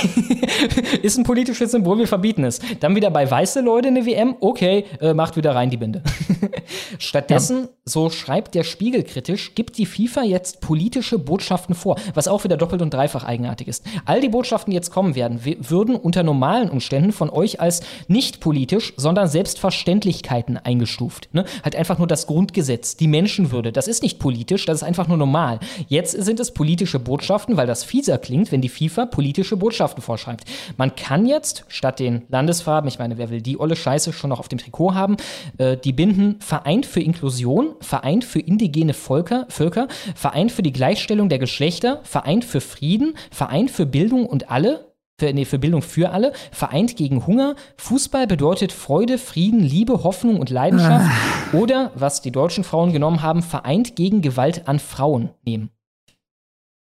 ist 1.02 1.18
ein 1.18 1.24
politisches 1.24 1.72
Symbol, 1.72 1.98
wir 1.98 2.08
verbieten 2.08 2.44
es. 2.44 2.60
Dann 2.80 2.96
wieder 2.96 3.10
bei 3.10 3.30
weiße 3.30 3.62
Leute 3.62 3.88
eine 3.88 4.06
WM, 4.06 4.36
okay, 4.40 4.86
äh, 5.02 5.14
macht 5.14 5.36
wieder 5.36 5.56
rein 5.56 5.70
die 5.70 5.78
Binde. 5.78 6.04
Stattdessen, 6.98 7.62
ja. 7.62 7.70
so 7.86 8.10
schreibt 8.10 8.56
der 8.56 8.64
Spiegel 8.64 9.04
kritisch, 9.04 9.56
gibt 9.56 9.78
die 9.78 9.86
FIFA 9.86 10.24
jetzt 10.24 10.62
politische 10.62 11.20
Botschaften 11.20 11.76
vor, 11.76 11.98
was 12.14 12.28
auch 12.28 12.44
wieder 12.44 12.58
doppelt 12.58 12.82
und 12.82 12.94
dreifach 12.94 13.24
eigenartig 13.24 13.68
ist. 13.68 13.86
All 14.06 14.22
die 14.22 14.30
Botschaften, 14.30 14.72
die 14.72 14.76
jetzt 14.76 14.92
kommen 14.92 15.16
werden, 15.16 15.42
würden 15.44 15.96
unter 15.96 16.24
normalen 16.24 16.70
Umständen 16.70 17.12
von 17.12 17.30
euch 17.30 17.60
als 17.60 17.82
nicht 18.08 18.40
politisch, 18.40 18.94
sondern 18.98 19.28
Selbstverständlichkeiten 19.28 20.58
eingestuft. 20.58 21.30
Ne? 21.34 21.46
Halt 21.64 21.76
einfach 21.76 21.98
nur 21.98 22.08
das 22.08 22.28
Grundgesetz, 22.28 22.96
die 22.98 23.08
Menschenwürde, 23.44 23.72
das 23.72 23.88
ist 23.88 24.04
nicht 24.04 24.20
politisch, 24.20 24.66
das 24.66 24.78
ist 24.78 24.84
einfach 24.84 25.08
nur 25.08 25.18
normal. 25.18 25.60
Jetzt 25.88 26.12
sind 26.12 26.40
es 26.40 26.52
politische 26.52 27.00
Botschaften, 27.00 27.58
weil 27.58 27.68
das 27.68 27.84
fieser 27.84 28.18
klingt, 28.18 28.52
wenn 28.52 28.62
die 28.62 28.70
FIFA 28.70 29.06
politische 29.06 29.58
Botschaften 29.58 30.02
vorschreibt. 30.02 30.46
Man 30.78 30.96
kann 30.96 31.26
jetzt 31.26 31.66
statt 31.68 32.00
den 32.00 32.24
Landesfarben, 32.30 32.88
ich 32.88 33.00
meine, 33.00 33.18
wer 33.18 33.30
will 33.30 33.42
die 33.42 33.60
olle 33.60 33.76
Scheiße 33.76 34.14
schon 34.14 34.30
noch 34.30 34.40
auf 34.40 34.48
dem 34.48 34.60
Trikot 34.60 34.94
haben, 34.94 35.18
äh, 35.58 35.78
die 35.78 35.94
Binden 35.94 36.38
Vereint 36.40 36.86
für 36.86 37.02
Inklusion, 37.02 37.76
Vereint 37.82 38.24
für 38.24 38.40
indigene 38.40 38.94
Völker, 38.94 39.46
Völker, 39.50 39.88
Vereint 40.16 40.52
für 40.52 40.64
die 40.64 40.74
Gleichstellung 40.74 41.30
der 41.30 41.40
Geschlechter, 41.40 42.00
Vereint 42.04 42.46
für 42.46 42.62
Frieden, 42.62 43.16
Vereint 43.32 43.72
für 43.72 43.86
Bildung 43.86 44.26
und 44.26 44.50
alle, 44.50 44.93
für, 45.24 45.34
nee, 45.34 45.46
für 45.46 45.60
Bildung 45.60 45.82
für 45.82 46.12
alle, 46.12 46.34
vereint 46.52 46.96
gegen 46.96 47.26
Hunger. 47.26 47.56
Fußball 47.78 48.28
bedeutet 48.28 48.72
Freude, 48.72 49.18
Frieden, 49.18 49.62
Liebe, 49.62 50.04
Hoffnung 50.04 50.40
und 50.40 50.50
Leidenschaft. 50.50 51.10
Ah. 51.10 51.58
Oder, 51.58 51.92
was 51.96 52.22
die 52.22 52.32
deutschen 52.32 52.64
Frauen 52.64 52.92
genommen 52.92 53.22
haben, 53.22 53.42
vereint 53.42 53.96
gegen 53.96 54.22
Gewalt 54.22 54.68
an 54.68 54.80
Frauen 54.80 55.30
nehmen. 55.46 55.70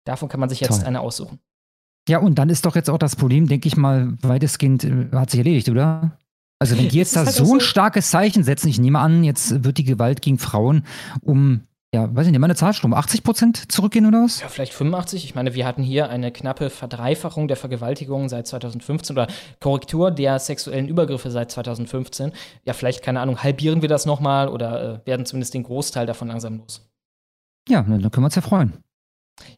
Davon 0.04 0.28
kann 0.28 0.40
man 0.40 0.48
sich 0.48 0.60
jetzt 0.60 0.78
Toll. 0.78 0.86
eine 0.86 1.00
aussuchen. 1.00 1.38
Ja, 2.08 2.18
und 2.18 2.34
dann 2.38 2.50
ist 2.50 2.66
doch 2.66 2.74
jetzt 2.74 2.90
auch 2.90 2.98
das 2.98 3.16
Problem, 3.16 3.46
denke 3.46 3.68
ich 3.68 3.76
mal, 3.76 4.12
weitestgehend 4.20 4.84
äh, 4.84 5.08
hat 5.12 5.30
sich 5.30 5.38
erledigt, 5.38 5.68
oder? 5.68 6.18
Also 6.58 6.76
wenn 6.76 6.88
die 6.88 6.98
jetzt 6.98 7.16
da 7.16 7.24
halt 7.24 7.34
so 7.34 7.54
ein 7.54 7.60
starkes 7.60 8.10
Zeichen 8.10 8.42
setzen, 8.42 8.68
ich 8.68 8.78
nehme 8.78 8.98
an, 8.98 9.24
jetzt 9.24 9.64
wird 9.64 9.78
die 9.78 9.84
Gewalt 9.84 10.22
gegen 10.22 10.38
Frauen 10.38 10.84
um 11.20 11.62
ja, 11.94 12.12
weiß 12.12 12.26
ich 12.26 12.32
nicht, 12.32 12.40
meine 12.40 12.56
Zahl 12.56 12.74
um 12.82 12.92
80 12.92 13.22
Prozent 13.22 13.70
zurückgehen 13.70 14.04
oder 14.04 14.24
was? 14.24 14.40
Ja, 14.40 14.48
vielleicht 14.48 14.74
85. 14.74 15.24
Ich 15.24 15.36
meine, 15.36 15.54
wir 15.54 15.64
hatten 15.64 15.84
hier 15.84 16.10
eine 16.10 16.32
knappe 16.32 16.68
Verdreifachung 16.68 17.46
der 17.46 17.56
Vergewaltigungen 17.56 18.28
seit 18.28 18.48
2015 18.48 19.14
oder 19.14 19.28
Korrektur 19.60 20.10
der 20.10 20.40
sexuellen 20.40 20.88
Übergriffe 20.88 21.30
seit 21.30 21.52
2015. 21.52 22.32
Ja, 22.64 22.72
vielleicht, 22.72 23.02
keine 23.02 23.20
Ahnung, 23.20 23.44
halbieren 23.44 23.80
wir 23.80 23.88
das 23.88 24.06
nochmal 24.06 24.48
oder 24.48 25.02
äh, 25.04 25.06
werden 25.06 25.24
zumindest 25.24 25.54
den 25.54 25.62
Großteil 25.62 26.04
davon 26.04 26.26
langsam 26.26 26.58
los. 26.58 26.84
Ja, 27.68 27.82
dann 27.82 28.00
können 28.10 28.10
wir 28.10 28.24
uns 28.24 28.34
ja 28.34 28.42
freuen. 28.42 28.72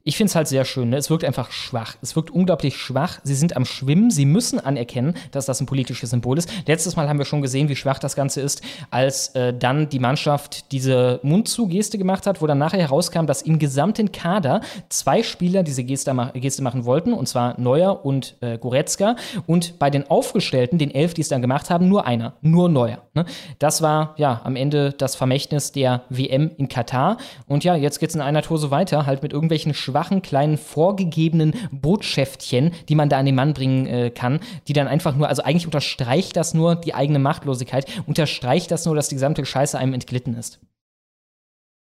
Ich 0.05 0.17
finde 0.17 0.31
es 0.31 0.35
halt 0.35 0.49
sehr 0.49 0.65
schön. 0.65 0.91
Ne? 0.91 0.97
Es 0.97 1.11
wirkt 1.11 1.25
einfach 1.25 1.51
schwach. 1.51 1.97
Es 2.01 2.17
wirkt 2.17 2.31
unglaublich 2.31 2.77
schwach. 2.77 3.19
Sie 3.25 3.35
sind 3.35 3.57
am 3.57 3.65
Schwimmen. 3.65 4.11
Sie 4.11 4.25
müssen 4.25 4.59
anerkennen, 4.59 5.15
dass 5.33 5.47
das 5.47 5.61
ein 5.61 5.67
politisches 5.67 6.11
Symbol 6.11 6.39
ist. 6.39 6.51
Letztes 6.67 6.97
Mal 6.97 7.09
haben 7.09 7.19
wir 7.19 7.27
schon 7.27 7.43
gesehen, 7.43 7.69
wie 7.69 7.77
schwach 7.77 7.99
das 7.99 8.17
Ganze 8.17 8.41
ist, 8.41 8.63
als 8.91 9.35
äh, 9.35 9.53
dann 9.53 9.89
die 9.89 9.99
Mannschaft 9.99 10.73
diese 10.73 11.21
Mund-zu-Geste 11.23 11.99
gemacht 11.99 12.27
hat, 12.27 12.41
wo 12.41 12.47
dann 12.47 12.59
nachher 12.59 12.81
herauskam, 12.81 13.27
dass 13.27 13.43
im 13.43 13.59
gesamten 13.59 14.13
Kader 14.13 14.61
zwei 14.89 15.23
Spieler 15.23 15.63
diese 15.63 15.85
Geste, 15.85 16.15
ma 16.15 16.31
Geste 16.35 16.63
machen 16.63 16.85
wollten, 16.85 17.13
und 17.13 17.27
zwar 17.29 17.59
Neuer 17.61 18.05
und 18.05 18.37
äh, 18.41 18.59
Goretzka. 18.59 19.17
Und 19.47 19.79
bei 19.79 19.91
den 19.91 20.09
Aufgestellten, 20.09 20.79
den 20.79 20.91
elf, 20.91 21.15
die 21.15 21.23
es 21.23 21.29
dann 21.29 21.43
gemacht 21.43 21.69
haben, 21.69 21.89
nur 21.89 22.07
einer, 22.07 22.35
nur 22.41 22.69
Neuer. 22.69 23.03
Ne? 23.15 23.27
Das 23.59 23.83
war 23.83 24.15
ja 24.17 24.41
am 24.45 24.57
Ende 24.57 24.93
das 24.93 25.17
Vermächtnis 25.17 25.73
der 25.73 26.03
WM 26.09 26.51
in 26.57 26.69
Katar. 26.69 27.19
Und 27.47 27.65
ja, 27.65 27.75
jetzt 27.75 27.99
geht 27.99 28.11
es 28.11 28.15
in 28.15 28.23
einer 28.23 28.43
Tour 28.43 28.59
so 28.59 28.71
weiter, 28.71 29.05
halt 29.05 29.23
mit 29.23 29.33
irgendwelchen 29.33 29.66
irgendwelchen 29.67 29.75
schwachen, 29.75 30.23
kleinen, 30.23 30.57
vorgegebenen 30.57 31.55
Botschäftchen, 31.71 32.73
die 32.89 32.95
man 32.95 33.09
da 33.09 33.19
an 33.19 33.27
den 33.27 33.35
Mann 33.35 33.55
bringen 33.55 33.87
äh, 33.87 34.11
kann, 34.11 34.41
die 34.69 34.73
dann 34.73 34.89
einfach 34.89 35.17
nur, 35.17 35.29
also 35.29 35.43
eigentlich 35.43 35.67
unterstreicht 35.67 36.37
das 36.37 36.55
nur 36.55 36.77
die 36.77 36.95
eigene 36.95 37.19
Machtlosigkeit, 37.19 37.87
unterstreicht 38.07 38.71
das 38.71 38.85
nur, 38.85 38.95
dass 38.95 39.09
die 39.09 39.17
gesamte 39.17 39.45
Scheiße 39.45 39.79
einem 39.79 39.95
entglitten 39.95 40.35
ist. 40.35 40.61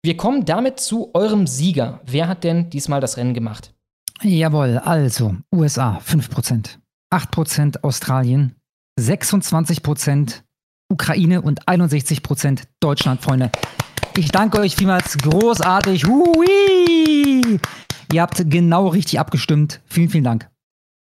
Wir 0.05 0.17
kommen 0.17 0.45
damit 0.45 0.81
zu 0.81 1.11
eurem 1.15 1.47
Sieger. 1.47 2.01
Wer 2.05 2.27
hat 2.27 2.45
denn 2.45 2.71
diesmal 2.71 3.01
das 3.01 3.17
Rennen 3.17 3.35
gemacht? 3.35 3.73
Jawohl, 4.23 4.79
also 4.79 5.37
USA 5.55 5.99
5%, 5.99 6.79
8% 7.13 7.83
Australien, 7.83 8.57
26% 9.01 10.43
Ukraine 10.91 11.41
und 11.41 11.67
61% 11.67 12.65
Deutschland, 12.81 13.23
Freunde. 13.23 13.51
Ich 14.15 14.31
danke 14.31 14.59
euch 14.61 14.77
vielmals 14.77 15.17
großartig. 15.17 16.07
Hui! 16.07 17.59
Ihr 18.13 18.23
habt 18.23 18.51
genau 18.51 18.89
richtig 18.89 19.19
abgestimmt. 19.19 19.81
Vielen, 19.87 20.11
vielen 20.11 20.25
Dank. 20.25 20.51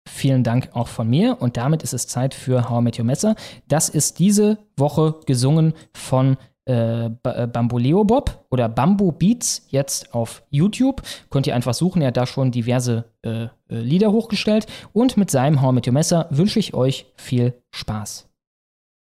Vielen 0.06 0.44
Dank 0.44 0.68
auch 0.74 0.88
von 0.88 1.08
mir. 1.08 1.40
Und 1.40 1.56
damit 1.56 1.82
ist 1.82 1.94
es 1.94 2.06
Zeit 2.06 2.34
für 2.34 2.68
How 2.68 2.80
I 2.80 2.84
Met 2.84 2.98
Your 2.98 3.06
Messer. 3.06 3.34
Das 3.66 3.88
ist 3.88 4.18
diese 4.18 4.58
Woche 4.76 5.20
gesungen 5.24 5.72
von 5.94 6.36
äh, 6.68 7.06
äh 7.06 7.08
Bamboleo 7.46 8.04
Bob 8.04 8.44
oder 8.50 8.68
Bamboo 8.68 9.12
Beats 9.12 9.66
jetzt 9.70 10.12
auf 10.12 10.42
YouTube. 10.50 11.00
Könnt 11.30 11.46
ihr 11.46 11.54
einfach 11.54 11.74
suchen. 11.74 12.02
Er 12.02 12.08
hat 12.08 12.18
da 12.18 12.26
schon 12.26 12.50
diverse 12.50 13.06
äh, 13.22 13.44
äh 13.44 13.48
Lieder 13.68 14.12
hochgestellt. 14.12 14.66
Und 14.92 15.16
mit 15.16 15.30
seinem 15.30 15.62
How 15.62 15.72
I 15.72 15.74
Met 15.76 15.86
Your 15.86 15.94
Messer 15.94 16.26
wünsche 16.28 16.58
ich 16.58 16.74
euch 16.74 17.06
viel 17.16 17.54
Spaß. 17.70 18.27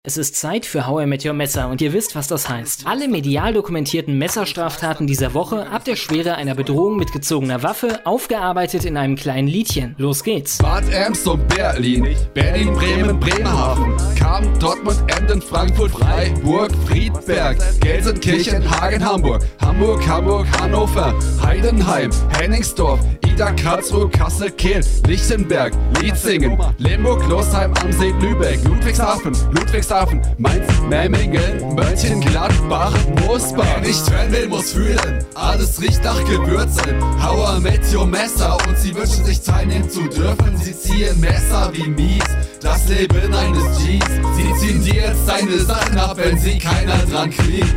Es 0.03 0.17
ist 0.17 0.35
Zeit 0.35 0.65
für 0.65 0.87
How 0.87 1.03
I 1.03 1.07
Met 1.07 1.27
Your 1.27 1.35
Messer 1.35 1.69
und 1.69 1.83
ihr 1.83 1.93
wisst, 1.93 2.17
was 2.17 2.27
das 2.27 2.49
heißt. 2.49 2.87
Alle 2.87 3.07
medial 3.07 3.53
dokumentierten 3.53 4.17
Messerstraftaten 4.17 5.07
dieser 5.07 5.35
Woche 5.35 5.69
ab 5.69 5.85
der 5.85 5.95
Schwere 5.95 6.37
einer 6.37 6.55
Bedrohung 6.55 6.97
mit 6.97 7.13
gezogener 7.13 7.63
Waffe 7.63 8.01
aufgearbeitet 8.07 8.87
in 8.87 8.97
einem 8.97 9.15
kleinen 9.15 9.47
Liedchen. 9.47 9.95
Los 9.99 10.25
geht's. 10.25 10.57
Bad 10.57 10.85
und 11.27 11.47
Berlin, 11.49 12.17
Berlin, 12.33 12.73
Bremen, 12.73 13.21
Bremerhaven, 13.21 13.95
Kam, 14.19 14.59
Dortmund, 14.59 15.03
Emden, 15.19 15.43
Frankfurt, 15.43 15.91
Freiburg, 15.91 16.71
Friedberg, 16.87 17.59
Gelsenkirchen, 17.83 18.71
Hagen, 18.71 19.05
Hamburg, 19.05 19.43
Hamburg, 19.61 20.09
Hamburg, 20.09 20.47
Hannover, 20.59 21.15
Heidenheim, 21.43 22.11
Henningsdorf, 22.39 23.01
Ida, 23.27 23.53
Karlsruhe, 23.53 24.09
Kassel, 24.09 24.51
Kehl, 24.53 24.81
Lichtenberg, 25.07 25.75
Lietzingen, 26.01 26.59
Limburg, 26.79 27.29
Losheim 27.29 27.75
am 27.83 27.93
See, 27.93 28.15
Lübeck, 28.19 28.65
Ludwigshafen, 28.65 29.35
Ludwigshafen, 29.53 29.90
Cuxhaven, 29.91 30.23
Mainz, 30.39 30.71
Memmingen, 30.89 31.75
Mönchengladbach, 31.75 32.95
Moosbach. 33.27 33.67
Wer 33.81 33.89
nicht 33.89 34.09
hören 34.09 34.33
will, 34.33 34.49
muss 34.49 34.73
fühlen. 34.73 35.25
Alles 35.35 35.81
riecht 35.81 36.05
nach 36.05 36.25
Gewürzen. 36.27 37.21
Hauer 37.21 37.59
mit 37.59 37.81
your 37.93 38.07
Messer 38.07 38.57
und 38.69 38.79
sie 38.79 38.95
wünschen 38.95 39.25
sich 39.25 39.41
teilnehmen 39.41 39.91
zu 39.91 40.07
dürfen. 40.09 40.57
Sie 40.63 40.79
ziehen 40.79 41.19
Messer 41.19 41.73
wie 41.73 41.89
mies. 41.89 42.23
Das 42.63 42.87
Leben 42.87 43.35
eines 43.35 43.65
Gs. 43.79 44.07
Sie 44.37 44.55
ziehen 44.61 44.85
dir 44.85 44.95
jetzt 44.95 45.29
deine 45.29 45.59
Sachen 45.59 45.99
ab, 45.99 46.17
wenn 46.19 46.39
sie 46.39 46.59
keiner 46.59 46.99
dran 47.11 47.31
kriegt. 47.31 47.75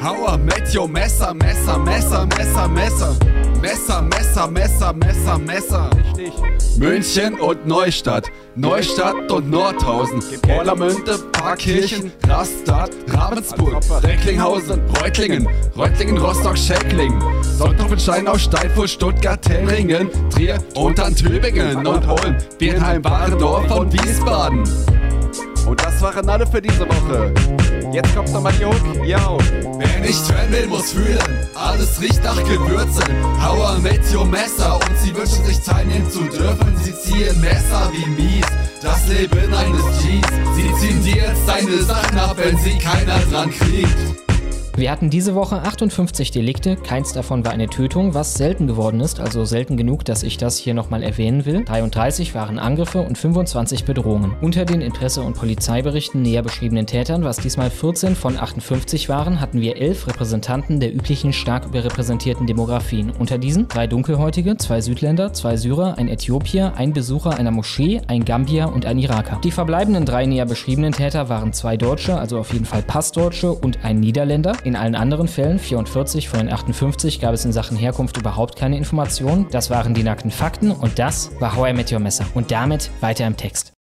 Hauer 0.00 0.38
your 0.74 0.88
Messer, 0.88 1.34
Messer, 1.34 1.78
Messer, 1.78 2.26
Messer, 2.26 2.68
Messer. 2.68 3.16
Messer, 3.60 4.02
Messer, 4.02 4.46
Messer, 4.46 4.92
Messer, 4.92 5.38
Messer. 5.38 5.90
München 6.78 7.34
und 7.40 7.66
Neustadt, 7.66 8.30
Neustadt 8.54 9.32
und 9.32 9.50
Nordhausen, 9.50 10.22
Orlamünde, 10.48 11.18
Parkkirchen, 11.32 12.12
Rastatt, 12.28 12.90
Ravensburg, 13.08 13.82
Recklinghausen, 14.04 14.80
Reutlingen, 15.00 15.48
Reutlingen, 15.76 16.18
Rostock, 16.18 16.56
Schäcklingen, 16.56 17.20
Sonnthofen, 17.42 18.28
aus 18.28 18.42
Steinfurt, 18.42 18.90
Stuttgart, 18.90 19.42
Tellringen, 19.42 20.08
Trier 20.30 20.58
und 20.76 20.98
dann 20.98 21.16
Tübingen 21.16 21.84
und 21.84 22.06
Ulm, 22.06 22.36
Birnheim, 22.58 23.04
Warendorf 23.04 23.68
und 23.72 23.92
Wiesbaden. 23.92 24.62
Und 25.68 25.84
das 25.84 26.00
waren 26.00 26.26
alle 26.30 26.46
für 26.46 26.62
diese 26.62 26.88
Woche. 26.88 27.34
Jetzt 27.92 28.14
kommt 28.16 28.32
nochmal 28.32 28.54
die 28.58 28.64
Hook. 28.64 29.04
Yo. 29.04 29.38
Wer 29.78 30.00
nicht 30.00 30.32
hören 30.32 30.50
will, 30.50 30.66
muss 30.66 30.92
fühlen. 30.92 31.18
Alles 31.54 32.00
riecht 32.00 32.24
nach 32.24 32.42
Gewürzen. 32.42 33.04
Hauer 33.42 33.78
mit 33.80 34.00
your 34.14 34.24
Messer. 34.24 34.76
Und 34.76 34.98
sie 34.98 35.14
wünschen 35.14 35.44
sich 35.44 35.60
teilnehmen 35.60 36.10
zu 36.10 36.24
dürfen. 36.24 36.74
Sie 36.82 36.94
ziehen 36.94 37.38
Messer 37.40 37.90
wie 37.92 38.06
mies. 38.10 38.46
Das 38.80 39.06
Leben 39.08 39.52
eines 39.52 39.82
Gs. 39.82 40.28
Sie 40.56 40.74
ziehen 40.80 41.04
dir 41.04 41.16
jetzt 41.16 41.46
deine 41.46 41.82
Sachen 41.82 42.18
ab, 42.18 42.36
wenn 42.38 42.56
sie 42.56 42.78
keiner 42.78 43.18
dran 43.30 43.50
kriegt. 43.50 44.27
Wir 44.78 44.92
hatten 44.92 45.10
diese 45.10 45.34
Woche 45.34 45.62
58 45.62 46.30
Delikte, 46.30 46.76
keins 46.76 47.12
davon 47.12 47.44
war 47.44 47.50
eine 47.50 47.66
Tötung, 47.66 48.14
was 48.14 48.34
selten 48.34 48.68
geworden 48.68 49.00
ist, 49.00 49.18
also 49.18 49.44
selten 49.44 49.76
genug, 49.76 50.04
dass 50.04 50.22
ich 50.22 50.36
das 50.36 50.56
hier 50.56 50.72
nochmal 50.72 51.02
erwähnen 51.02 51.46
will. 51.46 51.64
33 51.64 52.32
waren 52.36 52.60
Angriffe 52.60 53.00
und 53.00 53.18
25 53.18 53.84
Bedrohungen. 53.84 54.36
Unter 54.40 54.64
den 54.64 54.80
in 54.80 54.92
Presse- 54.92 55.22
und 55.22 55.34
Polizeiberichten 55.34 56.22
näher 56.22 56.44
beschriebenen 56.44 56.86
Tätern, 56.86 57.24
was 57.24 57.38
diesmal 57.38 57.70
14 57.70 58.14
von 58.14 58.38
58 58.38 59.08
waren, 59.08 59.40
hatten 59.40 59.60
wir 59.60 59.78
11 59.78 60.06
Repräsentanten 60.06 60.78
der 60.78 60.94
üblichen 60.94 61.32
stark 61.32 61.66
überrepräsentierten 61.66 62.46
Demografien. 62.46 63.10
Unter 63.18 63.36
diesen 63.36 63.66
drei 63.66 63.88
Dunkelhäutige, 63.88 64.58
zwei 64.58 64.80
Südländer, 64.80 65.32
zwei 65.32 65.56
Syrer, 65.56 65.98
ein 65.98 66.06
Äthiopier, 66.06 66.74
ein 66.76 66.92
Besucher 66.92 67.36
einer 67.36 67.50
Moschee, 67.50 68.00
ein 68.06 68.24
Gambier 68.24 68.72
und 68.72 68.86
ein 68.86 69.00
Iraker. 69.00 69.40
Die 69.42 69.50
verbleibenden 69.50 70.04
drei 70.04 70.24
näher 70.26 70.46
beschriebenen 70.46 70.92
Täter 70.92 71.28
waren 71.28 71.52
zwei 71.52 71.76
Deutsche, 71.76 72.16
also 72.16 72.38
auf 72.38 72.52
jeden 72.52 72.64
Fall 72.64 72.82
Passdeutsche 72.82 73.50
und 73.50 73.84
ein 73.84 73.98
Niederländer. 73.98 74.52
In 74.68 74.76
allen 74.76 74.96
anderen 74.96 75.28
Fällen, 75.28 75.58
44 75.58 76.28
von 76.28 76.40
den 76.40 76.52
58, 76.52 77.20
gab 77.20 77.32
es 77.32 77.42
in 77.46 77.52
Sachen 77.52 77.74
Herkunft 77.74 78.18
überhaupt 78.18 78.54
keine 78.54 78.76
Informationen. 78.76 79.46
Das 79.50 79.70
waren 79.70 79.94
die 79.94 80.02
nackten 80.02 80.30
Fakten 80.30 80.72
und 80.72 80.98
das 80.98 81.30
war 81.40 81.56
How 81.56 81.70
I 81.70 81.72
Met 81.72 81.90
Your 81.90 82.00
Messer. 82.00 82.26
Und 82.34 82.50
damit 82.50 82.90
weiter 83.00 83.26
im 83.26 83.38
Text. 83.38 83.72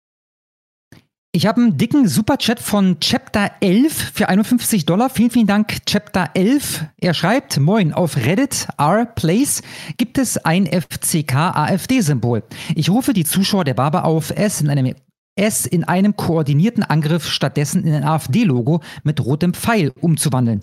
Ich 1.32 1.44
habe 1.44 1.60
einen 1.60 1.76
dicken 1.76 2.06
Superchat 2.06 2.60
von 2.60 3.00
Chapter 3.00 3.50
11 3.60 4.12
für 4.14 4.28
51 4.28 4.86
Dollar. 4.86 5.10
Vielen, 5.10 5.30
vielen 5.30 5.48
Dank, 5.48 5.84
Chapter 5.86 6.30
11. 6.34 6.84
Er 6.98 7.14
schreibt, 7.14 7.58
moin, 7.58 7.92
auf 7.92 8.16
Reddit 8.16 8.68
R-Place 8.78 9.62
gibt 9.96 10.18
es 10.18 10.38
ein 10.38 10.66
FCK-AfD-Symbol. 10.66 12.44
Ich 12.76 12.90
rufe 12.90 13.12
die 13.12 13.24
Zuschauer 13.24 13.64
der 13.64 13.74
Barber 13.74 14.04
auf, 14.04 14.32
es 14.34 14.60
in 14.60 14.70
einem 14.70 14.94
es 15.36 15.66
in 15.66 15.84
einem 15.84 16.16
koordinierten 16.16 16.82
Angriff 16.82 17.28
stattdessen 17.28 17.84
in 17.84 17.94
ein 17.94 18.04
AfD-Logo 18.04 18.80
mit 19.04 19.24
rotem 19.24 19.52
Pfeil 19.52 19.92
umzuwandeln. 20.00 20.60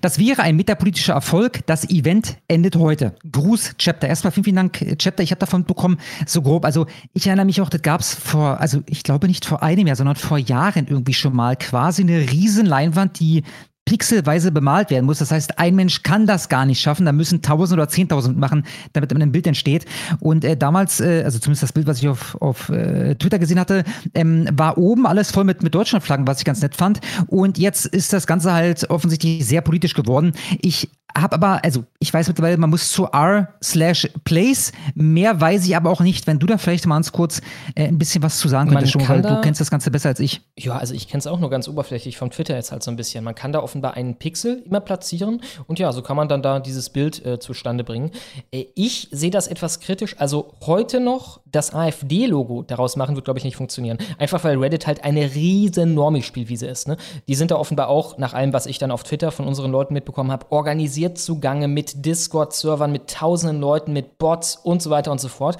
Das 0.00 0.18
wäre 0.18 0.42
ein 0.42 0.56
metapolitischer 0.56 1.14
Erfolg. 1.14 1.64
Das 1.66 1.88
Event 1.88 2.36
endet 2.48 2.74
heute. 2.74 3.14
Gruß, 3.30 3.76
Chapter. 3.78 4.08
Erstmal 4.08 4.32
vielen, 4.32 4.44
vielen 4.44 4.56
Dank, 4.56 4.98
Chapter. 4.98 5.22
Ich 5.22 5.30
habe 5.30 5.38
davon 5.38 5.64
bekommen, 5.64 5.98
so 6.26 6.42
grob. 6.42 6.64
Also 6.64 6.86
ich 7.14 7.28
erinnere 7.28 7.46
mich 7.46 7.60
auch, 7.60 7.70
das 7.70 7.82
gab 7.82 8.00
es 8.00 8.14
vor, 8.14 8.60
also 8.60 8.82
ich 8.86 9.04
glaube 9.04 9.28
nicht 9.28 9.44
vor 9.44 9.62
einem 9.62 9.86
Jahr, 9.86 9.96
sondern 9.96 10.16
vor 10.16 10.38
Jahren 10.38 10.88
irgendwie 10.88 11.14
schon 11.14 11.34
mal 11.34 11.56
quasi 11.56 12.02
eine 12.02 12.18
riesen 12.18 12.66
Leinwand, 12.66 13.20
die 13.20 13.44
pixelweise 13.90 14.52
bemalt 14.52 14.90
werden 14.90 15.04
muss. 15.04 15.18
Das 15.18 15.32
heißt, 15.32 15.58
ein 15.58 15.74
Mensch 15.74 16.04
kann 16.04 16.24
das 16.24 16.48
gar 16.48 16.64
nicht 16.64 16.80
schaffen. 16.80 17.06
Da 17.06 17.10
müssen 17.10 17.42
tausend 17.42 17.76
oder 17.76 17.88
zehntausend 17.88 18.38
machen, 18.38 18.64
damit 18.92 19.12
ein 19.12 19.32
Bild 19.32 19.48
entsteht. 19.48 19.84
Und 20.20 20.44
äh, 20.44 20.56
damals, 20.56 21.00
äh, 21.00 21.22
also 21.24 21.40
zumindest 21.40 21.64
das 21.64 21.72
Bild, 21.72 21.88
was 21.88 21.98
ich 21.98 22.06
auf, 22.06 22.40
auf 22.40 22.68
äh, 22.68 23.16
Twitter 23.16 23.40
gesehen 23.40 23.58
hatte, 23.58 23.82
ähm, 24.14 24.46
war 24.52 24.78
oben 24.78 25.08
alles 25.08 25.32
voll 25.32 25.42
mit, 25.42 25.64
mit 25.64 25.74
Deutschlandflaggen, 25.74 26.24
was 26.28 26.38
ich 26.38 26.44
ganz 26.44 26.62
nett 26.62 26.76
fand. 26.76 27.00
Und 27.26 27.58
jetzt 27.58 27.84
ist 27.84 28.12
das 28.12 28.28
Ganze 28.28 28.52
halt 28.52 28.88
offensichtlich 28.90 29.44
sehr 29.44 29.60
politisch 29.60 29.94
geworden. 29.94 30.34
Ich 30.60 30.88
habe 31.16 31.34
aber, 31.34 31.64
also 31.64 31.84
ich 31.98 32.12
weiß 32.12 32.28
mittlerweile, 32.28 32.56
man 32.56 32.70
muss 32.70 32.90
zu 32.92 33.06
r 33.12 33.54
slash 33.62 34.08
place. 34.24 34.72
Mehr 34.94 35.40
weiß 35.40 35.66
ich 35.66 35.76
aber 35.76 35.90
auch 35.90 36.00
nicht. 36.00 36.26
Wenn 36.26 36.38
du 36.38 36.46
da 36.46 36.58
vielleicht 36.58 36.86
mal 36.86 36.96
ganz 36.96 37.12
kurz 37.12 37.40
äh, 37.74 37.88
ein 37.88 37.98
bisschen 37.98 38.22
was 38.22 38.38
zu 38.38 38.48
sagen 38.48 38.70
könntest, 38.70 38.92
schon, 38.92 39.08
weil 39.08 39.22
du 39.22 39.40
kennst 39.40 39.60
das 39.60 39.70
Ganze 39.70 39.90
besser 39.90 40.10
als 40.10 40.20
ich. 40.20 40.42
Ja, 40.58 40.76
also 40.76 40.94
ich 40.94 41.08
kenne 41.08 41.20
es 41.20 41.26
auch 41.26 41.40
nur 41.40 41.50
ganz 41.50 41.66
oberflächlich 41.68 42.16
vom 42.16 42.30
Twitter 42.30 42.54
jetzt 42.54 42.72
halt 42.72 42.82
so 42.82 42.90
ein 42.90 42.96
bisschen. 42.96 43.24
Man 43.24 43.34
kann 43.34 43.52
da 43.52 43.60
offenbar 43.60 43.94
einen 43.94 44.16
Pixel 44.16 44.62
immer 44.66 44.80
platzieren 44.80 45.40
und 45.66 45.78
ja, 45.78 45.92
so 45.92 46.02
kann 46.02 46.16
man 46.16 46.28
dann 46.28 46.42
da 46.42 46.60
dieses 46.60 46.90
Bild 46.90 47.24
äh, 47.24 47.38
zustande 47.38 47.84
bringen. 47.84 48.10
Äh, 48.52 48.66
ich 48.74 49.08
sehe 49.10 49.30
das 49.30 49.46
etwas 49.46 49.80
kritisch. 49.80 50.16
Also 50.18 50.54
heute 50.66 51.00
noch 51.00 51.40
das 51.46 51.74
AfD-Logo 51.74 52.62
daraus 52.62 52.96
machen 52.96 53.16
wird, 53.16 53.24
glaube 53.24 53.38
ich, 53.38 53.44
nicht 53.44 53.56
funktionieren. 53.56 53.98
Einfach 54.18 54.44
weil 54.44 54.58
Reddit 54.58 54.86
halt 54.86 55.04
eine 55.04 55.34
riesen 55.34 55.94
Normie-Spielwiese 55.94 56.66
ist. 56.66 56.86
Ne? 56.86 56.96
Die 57.28 57.34
sind 57.34 57.50
da 57.50 57.56
offenbar 57.56 57.88
auch, 57.88 58.18
nach 58.18 58.34
allem, 58.34 58.52
was 58.52 58.66
ich 58.66 58.78
dann 58.78 58.90
auf 58.90 59.02
Twitter 59.02 59.32
von 59.32 59.46
unseren 59.46 59.72
Leuten 59.72 59.94
mitbekommen 59.94 60.30
habe, 60.30 60.50
organisiert 60.50 60.99
automatisiert 61.00 61.18
zugange 61.18 61.68
mit 61.68 62.04
Discord-Servern, 62.04 62.92
mit 62.92 63.10
tausenden 63.10 63.60
Leuten, 63.60 63.92
mit 63.92 64.18
Bots 64.18 64.56
und 64.56 64.82
so 64.82 64.90
weiter 64.90 65.10
und 65.12 65.20
so 65.20 65.28
fort. 65.28 65.56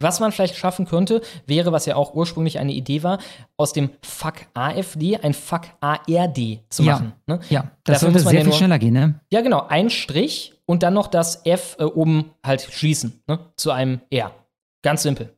Was 0.00 0.20
man 0.20 0.32
vielleicht 0.32 0.56
schaffen 0.56 0.86
könnte, 0.86 1.22
wäre, 1.46 1.72
was 1.72 1.86
ja 1.86 1.96
auch 1.96 2.14
ursprünglich 2.14 2.58
eine 2.58 2.72
Idee 2.72 3.02
war, 3.02 3.18
aus 3.56 3.72
dem 3.72 3.90
Fuck 4.02 4.34
AfD 4.52 5.16
ein 5.16 5.34
Fuck 5.34 5.62
ARD 5.80 6.60
zu 6.68 6.82
ja, 6.82 6.92
machen. 6.92 7.12
Ne? 7.26 7.40
Ja, 7.48 7.70
das 7.84 8.00
Dafür 8.00 8.12
sollte 8.12 8.28
sehr 8.28 8.38
ja 8.40 8.44
viel 8.44 8.52
schneller 8.52 8.78
gehen, 8.78 8.92
ne? 8.92 9.20
Ja, 9.30 9.40
genau. 9.40 9.66
Ein 9.68 9.90
Strich 9.90 10.54
und 10.66 10.82
dann 10.82 10.94
noch 10.94 11.06
das 11.06 11.46
F 11.46 11.76
äh, 11.78 11.84
oben 11.84 12.30
halt 12.44 12.62
schließen 12.62 13.22
ne? 13.26 13.38
zu 13.56 13.70
einem 13.70 14.00
R. 14.10 14.32
Ganz 14.82 15.02
simpel. 15.02 15.33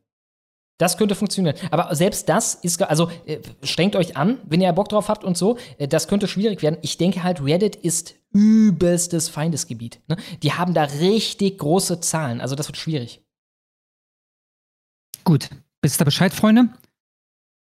Das 0.77 0.97
könnte 0.97 1.15
funktionieren. 1.15 1.55
Aber 1.71 1.93
selbst 1.95 2.29
das 2.29 2.53
ist, 2.53 2.81
also 2.83 3.09
äh, 3.25 3.39
strengt 3.63 3.95
euch 3.95 4.15
an, 4.15 4.37
wenn 4.45 4.61
ihr 4.61 4.71
Bock 4.73 4.89
drauf 4.89 5.09
habt 5.09 5.23
und 5.23 5.35
so. 5.35 5.57
Äh, 5.77 5.87
das 5.87 6.07
könnte 6.07 6.27
schwierig 6.27 6.61
werden. 6.61 6.77
Ich 6.81 6.97
denke 6.97 7.23
halt, 7.23 7.43
Reddit 7.43 7.75
ist 7.75 8.15
übelstes 8.31 9.29
Feindesgebiet. 9.29 9.99
Ne? 10.07 10.17
Die 10.43 10.53
haben 10.53 10.73
da 10.73 10.83
richtig 10.83 11.57
große 11.57 11.99
Zahlen. 11.99 12.41
Also 12.41 12.55
das 12.55 12.67
wird 12.67 12.77
schwierig. 12.77 13.23
Gut, 15.23 15.49
wisst 15.81 15.99
ihr 15.99 16.05
Bescheid, 16.05 16.33
Freunde? 16.33 16.69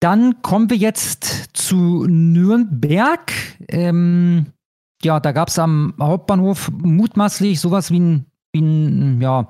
Dann 0.01 0.43
kommen 0.43 0.71
wir 0.71 0.77
jetzt 0.77 1.49
zu 1.55 2.07
Nürnberg. 2.07 3.33
Ähm, 3.69 4.53
ja, 5.03 5.19
da 5.19 5.33
gab 5.33 5.49
es 5.49 5.59
am 5.59 5.95
Hauptbahnhof 5.99 6.71
mutmaßlich 6.71 7.59
sowas 7.59 7.91
wie 7.91 8.01
ein, 8.01 8.27
wie 8.53 8.61
ein 8.61 9.21
ja, 9.21 9.49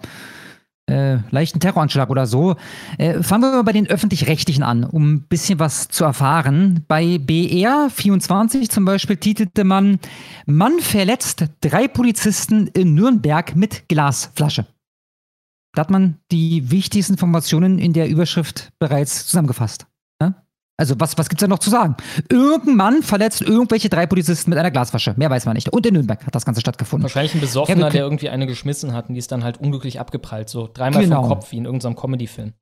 äh, 0.88 1.18
leichten 1.31 1.61
Terroranschlag 1.61 2.11
oder 2.11 2.27
so. 2.27 2.57
Äh, 2.96 3.22
fangen 3.22 3.42
wir 3.42 3.53
mal 3.53 3.64
bei 3.64 3.72
den 3.72 3.87
öffentlich-rechtlichen 3.87 4.62
an, 4.62 4.85
um 4.85 5.14
ein 5.14 5.22
bisschen 5.22 5.59
was 5.59 5.88
zu 5.88 6.05
erfahren. 6.05 6.85
Bei 6.88 7.16
BR24 7.16 8.68
zum 8.68 8.85
Beispiel 8.85 9.16
titelte 9.16 9.64
man, 9.64 9.98
Mann 10.46 10.79
verletzt 10.81 11.44
drei 11.61 11.88
Polizisten 11.88 12.68
in 12.68 12.94
Nürnberg 12.94 13.55
mit 13.57 13.88
Glasflasche. 13.88 14.66
Da 15.74 15.83
hat 15.83 15.90
man 15.90 16.18
die 16.33 16.70
wichtigsten 16.70 17.14
Informationen 17.14 17.79
in 17.79 17.92
der 17.92 18.09
Überschrift 18.09 18.70
bereits 18.79 19.27
zusammengefasst. 19.27 19.88
Also 20.81 20.95
was, 20.99 21.19
was 21.19 21.29
gibt 21.29 21.43
es 21.43 21.45
da 21.45 21.49
noch 21.49 21.59
zu 21.59 21.71
sagen? 21.71 21.97
Irgendein 22.31 22.77
Mann 22.77 23.03
verletzt 23.03 23.43
irgendwelche 23.43 23.88
drei 23.88 24.07
Polizisten 24.07 24.51
mit 24.51 24.59
einer 24.61 24.71
Glasflasche. 24.71 25.12
Mehr 25.17 25.29
weiß 25.29 25.45
man 25.45 25.55
nicht. 25.55 25.71
Und 25.71 25.85
in 25.85 25.95
Nürnberg 25.95 26.25
hat 26.25 26.35
das 26.35 26.45
Ganze 26.45 26.61
stattgefunden. 26.61 27.03
Wahrscheinlich 27.03 27.35
ein 27.35 27.41
Besoffener, 27.41 27.87
ja, 27.87 27.91
der 27.91 28.03
irgendwie 28.03 28.29
eine 28.29 28.47
geschmissen 28.47 28.93
hat 28.93 29.09
und 29.09 29.14
die 29.14 29.19
ist 29.19 29.33
dann 29.33 29.43
halt 29.43 29.59
unglücklich 29.59 29.99
abgeprallt. 29.99 30.49
So 30.49 30.71
dreimal 30.73 31.03
genau. 31.03 31.23
vom 31.23 31.31
Kopf, 31.31 31.51
wie 31.51 31.57
in 31.57 31.64
irgendeinem 31.64 31.97
Comedy-Film. 31.97 32.53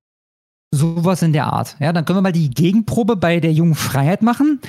Sowas 0.75 1.23
in 1.23 1.35
der 1.35 1.53
Art. 1.53 1.77
Ja, 1.79 1.93
dann 1.93 2.07
können 2.07 2.17
wir 2.17 2.23
mal 2.23 2.33
die 2.33 2.51
Gegenprobe 2.51 3.17
bei 3.17 3.39
der 3.39 3.53
Jungen 3.53 3.75
Freiheit 3.75 4.23
machen. 4.23 4.61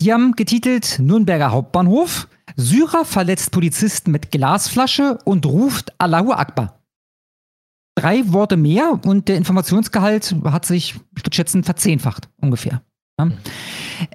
Die 0.00 0.12
haben 0.12 0.32
getitelt 0.32 1.00
Nürnberger 1.00 1.50
Hauptbahnhof. 1.50 2.28
Syrer 2.56 3.04
verletzt 3.04 3.50
Polizisten 3.50 4.12
mit 4.12 4.30
Glasflasche 4.30 5.18
und 5.24 5.44
ruft 5.44 5.92
Allahu 5.98 6.32
Akbar. 6.32 6.78
Drei 7.96 8.22
Worte 8.32 8.56
mehr 8.56 9.00
und 9.04 9.28
der 9.28 9.36
Informationsgehalt 9.36 10.36
hat 10.44 10.64
sich, 10.64 10.94
ich 11.16 11.24
würde 11.24 11.34
schätzen, 11.34 11.64
verzehnfacht 11.64 12.28
ungefähr. 12.40 12.80
Ja. 13.30 13.52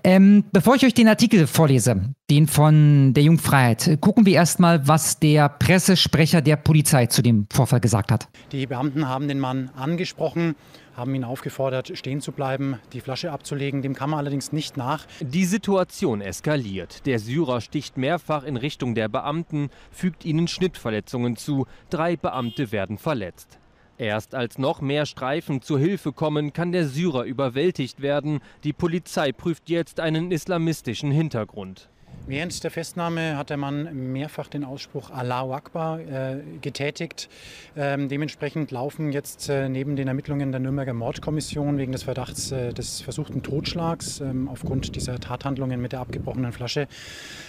Ähm, 0.04 0.44
bevor 0.52 0.76
ich 0.76 0.86
euch 0.86 0.94
den 0.94 1.08
Artikel 1.08 1.48
vorlese, 1.48 2.14
den 2.30 2.48
von 2.48 3.14
der 3.14 3.24
Jungfreiheit, 3.24 3.98
gucken 4.02 4.26
wir 4.26 4.34
erstmal, 4.34 4.88
was 4.88 5.20
der 5.20 5.50
Pressesprecher 5.50 6.42
der 6.42 6.58
Polizei 6.58 7.06
zu 7.06 7.22
dem 7.22 7.48
Vorfall 7.52 7.80
gesagt 7.80 8.12
hat. 8.12 8.28
Die 8.52 8.66
Beamten 8.66 9.08
haben 9.08 9.28
den 9.28 9.40
Mann 9.40 9.70
angesprochen, 9.76 10.56
haben 10.96 11.14
ihn 11.14 11.24
aufgefordert, 11.24 11.92
stehen 11.98 12.22
zu 12.22 12.32
bleiben, 12.32 12.80
die 12.92 13.02
Flasche 13.02 13.32
abzulegen. 13.32 13.82
Dem 13.82 13.94
kam 13.94 14.14
er 14.14 14.18
allerdings 14.18 14.52
nicht 14.52 14.78
nach. 14.78 15.06
Die 15.22 15.46
Situation 15.46 16.22
eskaliert. 16.22 17.06
Der 17.06 17.20
Syrer 17.20 17.62
sticht 17.62 17.98
mehrfach 17.98 18.44
in 18.44 18.58
Richtung 18.58 18.96
der 18.96 19.08
Beamten, 19.08 19.70
fügt 19.92 20.26
ihnen 20.26 20.48
Schnittverletzungen 20.48 21.36
zu. 21.36 21.68
Drei 21.90 22.16
Beamte 22.18 22.72
werden 22.72 22.98
verletzt. 22.98 23.60
Erst 23.98 24.36
als 24.36 24.60
noch 24.60 24.80
mehr 24.80 25.08
Streifen 25.08 25.62
zur 25.62 25.80
Hilfe 25.80 26.12
kommen, 26.12 26.54
kann 26.54 26.72
der 26.72 26.88
Syrer 26.88 27.24
überwältigt 27.24 28.02
werden. 28.02 28.42
Die 28.64 28.74
Polizei 28.74 29.32
prüft 29.32 29.70
jetzt 29.70 30.00
einen 30.00 30.32
islamistischen 30.32 31.12
Hintergrund. 31.12 31.90
Während 32.30 32.62
der 32.62 32.72
Festnahme 32.72 33.38
hat 33.38 33.50
der 33.50 33.56
Mann 33.56 34.12
mehrfach 34.12 34.50
den 34.50 34.66
Ausspruch 34.66 35.12
Allahu 35.12 35.54
Akbar 35.54 36.02
äh, 36.02 36.42
getätigt. 36.60 37.30
Ähm, 37.78 38.10
dementsprechend 38.10 38.70
laufen 38.70 39.14
jetzt 39.14 39.48
äh, 39.48 39.70
neben 39.70 39.96
den 39.96 40.10
Ermittlungen 40.10 40.52
der 40.52 40.60
Nürnberger 40.60 40.94
Mordkommission 40.94 41.78
wegen 41.78 41.94
des 41.94 42.04
Verdachts 42.04 42.52
äh, 42.52 42.74
des 42.74 43.00
versuchten 43.00 43.44
Totschlags 43.44 44.20
ähm, 44.20 44.50
aufgrund 44.50 44.98
dieser 44.98 45.22
Tathandlungen 45.22 45.82
mit 45.82 45.94
der 45.94 46.02
abgebrochenen 46.02 46.52
Flasche 46.52 46.90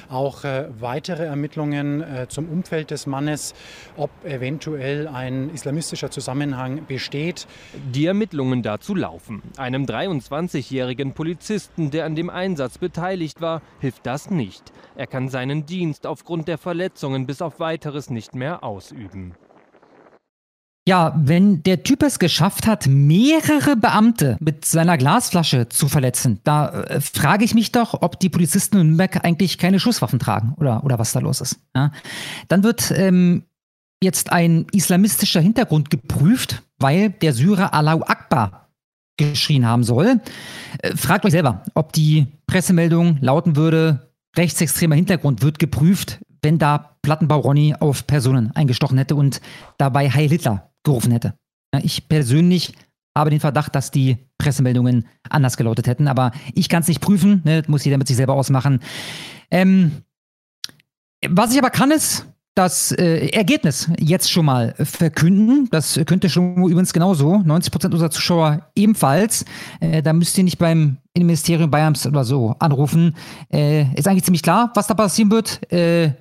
auch 0.08 0.44
äh, 0.44 0.68
weitere 0.78 1.24
Ermittlungen 1.24 2.00
äh, 2.00 2.28
zum 2.28 2.48
Umfeld 2.48 2.92
des 2.92 3.06
Mannes, 3.06 3.54
ob 3.96 4.10
eventuell 4.24 5.08
ein 5.08 5.50
islamistischer 5.52 6.12
Zusammenhang 6.12 6.86
besteht. 6.86 7.48
Die 7.92 8.06
Ermittlungen 8.06 8.62
dazu 8.62 8.94
laufen. 8.94 9.42
Einem 9.56 9.86
23-jährigen 9.86 11.14
Polizisten, 11.14 11.90
der 11.90 12.04
an 12.04 12.14
dem 12.14 12.30
Einsatz 12.30 12.78
beteiligt 12.78 13.40
war, 13.40 13.60
hilft 13.80 14.06
das 14.06 14.30
nicht. 14.30 14.67
Er 14.96 15.06
kann 15.06 15.28
seinen 15.28 15.66
Dienst 15.66 16.06
aufgrund 16.06 16.48
der 16.48 16.58
Verletzungen 16.58 17.26
bis 17.26 17.42
auf 17.42 17.60
weiteres 17.60 18.10
nicht 18.10 18.34
mehr 18.34 18.64
ausüben. 18.64 19.34
Ja, 20.88 21.12
wenn 21.22 21.62
der 21.64 21.82
Typ 21.82 22.02
es 22.02 22.18
geschafft 22.18 22.66
hat, 22.66 22.86
mehrere 22.86 23.76
Beamte 23.76 24.38
mit 24.40 24.64
seiner 24.64 24.96
Glasflasche 24.96 25.68
zu 25.68 25.86
verletzen, 25.86 26.40
da 26.44 26.84
äh, 26.84 27.02
frage 27.02 27.44
ich 27.44 27.52
mich 27.52 27.72
doch, 27.72 28.00
ob 28.00 28.18
die 28.18 28.30
Polizisten 28.30 28.78
in 28.78 28.86
Nürnberg 28.86 29.22
eigentlich 29.22 29.58
keine 29.58 29.80
Schusswaffen 29.80 30.18
tragen 30.18 30.54
oder, 30.56 30.82
oder 30.84 30.98
was 30.98 31.12
da 31.12 31.20
los 31.20 31.42
ist. 31.42 31.60
Ja? 31.76 31.92
Dann 32.48 32.62
wird 32.62 32.90
ähm, 32.96 33.42
jetzt 34.02 34.32
ein 34.32 34.64
islamistischer 34.72 35.42
Hintergrund 35.42 35.90
geprüft, 35.90 36.62
weil 36.78 37.10
der 37.10 37.34
Syrer 37.34 37.74
Allahu 37.74 38.04
Akbar 38.04 38.70
geschrien 39.18 39.66
haben 39.66 39.84
soll. 39.84 40.22
Äh, 40.78 40.96
fragt 40.96 41.26
euch 41.26 41.32
selber, 41.32 41.64
ob 41.74 41.92
die 41.92 42.28
Pressemeldung 42.46 43.18
lauten 43.20 43.56
würde, 43.56 44.07
rechtsextremer 44.38 44.94
Hintergrund 44.94 45.42
wird 45.42 45.58
geprüft, 45.58 46.20
wenn 46.42 46.58
da 46.58 46.96
Plattenbau 47.02 47.40
Ronny 47.40 47.74
auf 47.78 48.06
Personen 48.06 48.52
eingestochen 48.52 48.96
hätte 48.96 49.16
und 49.16 49.40
dabei 49.76 50.10
Heil 50.10 50.28
Hitler 50.28 50.70
gerufen 50.84 51.12
hätte. 51.12 51.34
Ich 51.82 52.08
persönlich 52.08 52.74
habe 53.16 53.30
den 53.30 53.40
Verdacht, 53.40 53.74
dass 53.74 53.90
die 53.90 54.16
Pressemeldungen 54.38 55.06
anders 55.28 55.56
gelautet 55.56 55.88
hätten, 55.88 56.08
aber 56.08 56.30
ich 56.54 56.68
kann 56.68 56.82
es 56.82 56.88
nicht 56.88 57.00
prüfen, 57.00 57.42
ne, 57.44 57.62
muss 57.66 57.84
jeder 57.84 57.98
mit 57.98 58.06
sich 58.06 58.16
selber 58.16 58.34
ausmachen. 58.34 58.80
Ähm, 59.50 60.02
was 61.28 61.52
ich 61.52 61.58
aber 61.58 61.70
kann, 61.70 61.90
ist 61.90 62.26
das 62.58 62.90
äh, 62.90 63.28
Ergebnis 63.28 63.88
jetzt 64.00 64.30
schon 64.32 64.46
mal 64.46 64.74
verkünden. 64.78 65.68
Das 65.70 65.98
könnte 66.06 66.28
schon 66.28 66.56
übrigens 66.56 66.92
genauso. 66.92 67.36
90% 67.36 67.92
unserer 67.92 68.10
Zuschauer 68.10 68.68
ebenfalls. 68.74 69.44
Äh, 69.78 70.02
da 70.02 70.12
müsst 70.12 70.36
ihr 70.36 70.44
nicht 70.44 70.58
beim 70.58 70.96
Innenministerium 71.14 71.70
Bayerns 71.70 72.04
oder 72.04 72.24
so 72.24 72.56
anrufen. 72.58 73.14
Äh, 73.52 73.94
ist 73.94 74.08
eigentlich 74.08 74.24
ziemlich 74.24 74.42
klar, 74.42 74.72
was 74.74 74.88
da 74.88 74.94
passieren 74.94 75.30
wird. 75.30 75.72
Äh, 75.72 76.14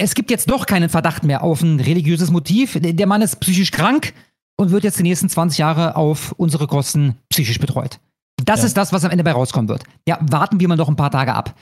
es 0.00 0.14
gibt 0.14 0.32
jetzt 0.32 0.50
doch 0.50 0.66
keinen 0.66 0.88
Verdacht 0.88 1.22
mehr 1.22 1.44
auf 1.44 1.62
ein 1.62 1.78
religiöses 1.78 2.32
Motiv. 2.32 2.76
Der 2.80 3.06
Mann 3.06 3.22
ist 3.22 3.38
psychisch 3.38 3.70
krank 3.70 4.14
und 4.56 4.72
wird 4.72 4.82
jetzt 4.82 4.98
die 4.98 5.04
nächsten 5.04 5.28
20 5.28 5.58
Jahre 5.58 5.94
auf 5.94 6.32
unsere 6.32 6.66
Kosten 6.66 7.14
psychisch 7.28 7.60
betreut. 7.60 8.00
Das 8.44 8.60
ja. 8.60 8.66
ist 8.66 8.76
das, 8.76 8.92
was 8.92 9.04
am 9.04 9.12
Ende 9.12 9.24
bei 9.24 9.32
rauskommen 9.32 9.68
wird. 9.68 9.84
Ja, 10.06 10.18
warten 10.20 10.58
wir 10.58 10.66
mal 10.66 10.76
noch 10.76 10.88
ein 10.88 10.96
paar 10.96 11.10
Tage 11.12 11.32
ab. 11.34 11.54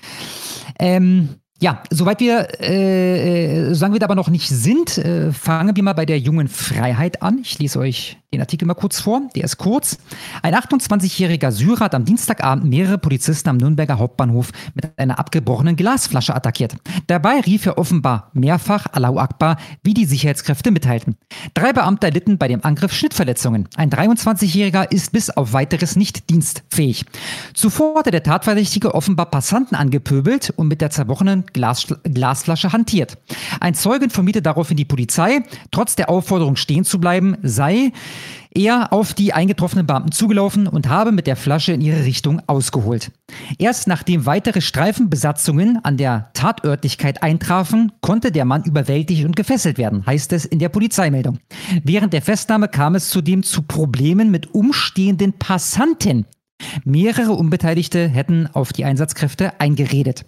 Ähm, 0.78 1.36
ja, 1.58 1.82
soweit 1.90 2.20
wir, 2.20 2.60
äh, 2.60 3.74
sagen 3.74 3.94
wir 3.94 4.02
aber 4.02 4.14
noch 4.14 4.28
nicht 4.28 4.48
sind, 4.48 4.98
äh, 4.98 5.32
fangen 5.32 5.74
wir 5.74 5.82
mal 5.82 5.94
bei 5.94 6.04
der 6.04 6.18
jungen 6.18 6.48
Freiheit 6.48 7.22
an. 7.22 7.38
Ich 7.42 7.58
lese 7.58 7.78
euch 7.78 8.18
den 8.36 8.42
Artikel 8.42 8.66
mal 8.66 8.74
kurz 8.74 9.00
vor. 9.00 9.22
Der 9.34 9.44
ist 9.44 9.56
kurz. 9.56 9.98
Ein 10.42 10.54
28-jähriger 10.54 11.50
Syrer 11.50 11.86
hat 11.86 11.94
am 11.94 12.04
Dienstagabend 12.04 12.64
mehrere 12.66 12.98
Polizisten 12.98 13.48
am 13.48 13.56
Nürnberger 13.56 13.98
Hauptbahnhof 13.98 14.52
mit 14.74 14.98
einer 14.98 15.18
abgebrochenen 15.18 15.76
Glasflasche 15.76 16.34
attackiert. 16.34 16.76
Dabei 17.06 17.40
rief 17.40 17.66
er 17.66 17.78
offenbar 17.78 18.30
mehrfach 18.34 18.86
Allahu 18.92 19.18
Akbar, 19.18 19.56
wie 19.82 19.94
die 19.94 20.04
Sicherheitskräfte 20.04 20.70
mitteilten. 20.70 21.16
Drei 21.54 21.72
Beamte 21.72 22.06
erlitten 22.06 22.38
bei 22.38 22.48
dem 22.48 22.64
Angriff 22.64 22.92
Schnittverletzungen. 22.92 23.68
Ein 23.76 23.90
23-jähriger 23.90 24.90
ist 24.90 25.12
bis 25.12 25.30
auf 25.30 25.52
weiteres 25.52 25.96
nicht 25.96 26.30
dienstfähig. 26.30 27.04
Zuvor 27.54 27.98
hatte 27.98 28.10
der 28.10 28.22
Tatverdächtige 28.22 28.94
offenbar 28.94 29.26
Passanten 29.26 29.76
angepöbelt 29.76 30.52
und 30.56 30.68
mit 30.68 30.80
der 30.80 30.90
zerbrochenen 30.90 31.44
Glas 31.52 31.86
Glasflasche 32.04 32.72
hantiert. 32.72 33.18
Ein 33.60 33.74
Zeuge 33.74 34.04
informierte 34.04 34.42
daraufhin 34.42 34.76
die 34.76 34.84
Polizei, 34.84 35.40
trotz 35.70 35.96
der 35.96 36.10
Aufforderung 36.10 36.56
stehen 36.56 36.84
zu 36.84 37.00
bleiben, 37.00 37.36
sei 37.42 37.92
er 38.56 38.92
auf 38.92 39.14
die 39.14 39.32
eingetroffenen 39.32 39.86
Beamten 39.86 40.12
zugelaufen 40.12 40.66
und 40.66 40.88
habe 40.88 41.12
mit 41.12 41.26
der 41.26 41.36
Flasche 41.36 41.72
in 41.72 41.80
ihre 41.80 42.04
Richtung 42.04 42.40
ausgeholt. 42.46 43.12
Erst 43.58 43.86
nachdem 43.86 44.24
weitere 44.26 44.60
Streifenbesatzungen 44.60 45.84
an 45.84 45.96
der 45.96 46.30
Tatörtlichkeit 46.32 47.22
eintrafen, 47.22 47.92
konnte 48.00 48.32
der 48.32 48.44
Mann 48.44 48.64
überwältigt 48.64 49.24
und 49.24 49.36
gefesselt 49.36 49.78
werden, 49.78 50.06
heißt 50.06 50.32
es 50.32 50.44
in 50.44 50.58
der 50.58 50.70
Polizeimeldung. 50.70 51.38
Während 51.84 52.12
der 52.12 52.22
Festnahme 52.22 52.68
kam 52.68 52.94
es 52.94 53.10
zudem 53.10 53.42
zu 53.42 53.62
Problemen 53.62 54.30
mit 54.30 54.54
umstehenden 54.54 55.34
Passanten, 55.34 56.24
Mehrere 56.84 57.32
Unbeteiligte 57.32 58.08
hätten 58.08 58.48
auf 58.52 58.72
die 58.72 58.84
Einsatzkräfte 58.84 59.60
eingeredet. 59.60 60.24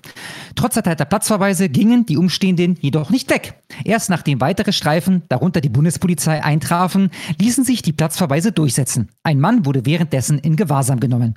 Trotz 0.54 0.76
erteilter 0.76 1.04
Platzverweise 1.04 1.68
gingen 1.68 2.06
die 2.06 2.16
Umstehenden 2.16 2.76
jedoch 2.80 3.10
nicht 3.10 3.30
weg. 3.30 3.62
Erst 3.84 4.10
nachdem 4.10 4.40
weitere 4.40 4.72
Streifen, 4.72 5.22
darunter 5.28 5.60
die 5.60 5.68
Bundespolizei, 5.68 6.42
eintrafen, 6.42 7.10
ließen 7.38 7.64
sich 7.64 7.82
die 7.82 7.92
Platzverweise 7.92 8.52
durchsetzen. 8.52 9.08
Ein 9.22 9.40
Mann 9.40 9.66
wurde 9.66 9.86
währenddessen 9.86 10.38
in 10.38 10.56
Gewahrsam 10.56 11.00
genommen. 11.00 11.34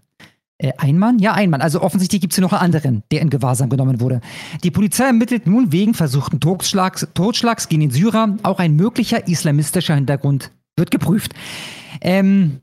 Äh, 0.57 0.73
ein 0.77 0.97
Mann? 0.97 1.19
Ja, 1.19 1.33
ein 1.33 1.49
Mann. 1.49 1.61
Also 1.61 1.81
offensichtlich 1.81 2.21
gibt 2.21 2.33
es 2.33 2.37
hier 2.37 2.43
noch 2.43 2.53
einen 2.53 2.61
anderen, 2.61 3.03
der 3.11 3.21
in 3.21 3.29
Gewahrsam 3.29 3.69
genommen 3.69 3.99
wurde. 3.99 4.21
Die 4.63 4.71
Polizei 4.71 5.05
ermittelt 5.05 5.47
nun 5.47 5.71
wegen 5.71 5.93
versuchten 5.93 6.39
Totschlags, 6.39 7.07
Totschlags 7.13 7.67
gegen 7.67 7.81
den 7.81 7.91
Syrer. 7.91 8.37
Auch 8.43 8.59
ein 8.59 8.75
möglicher 8.75 9.27
islamistischer 9.27 9.95
Hintergrund 9.95 10.51
wird 10.77 10.91
geprüft. 10.91 11.33
Ähm, 11.99 12.61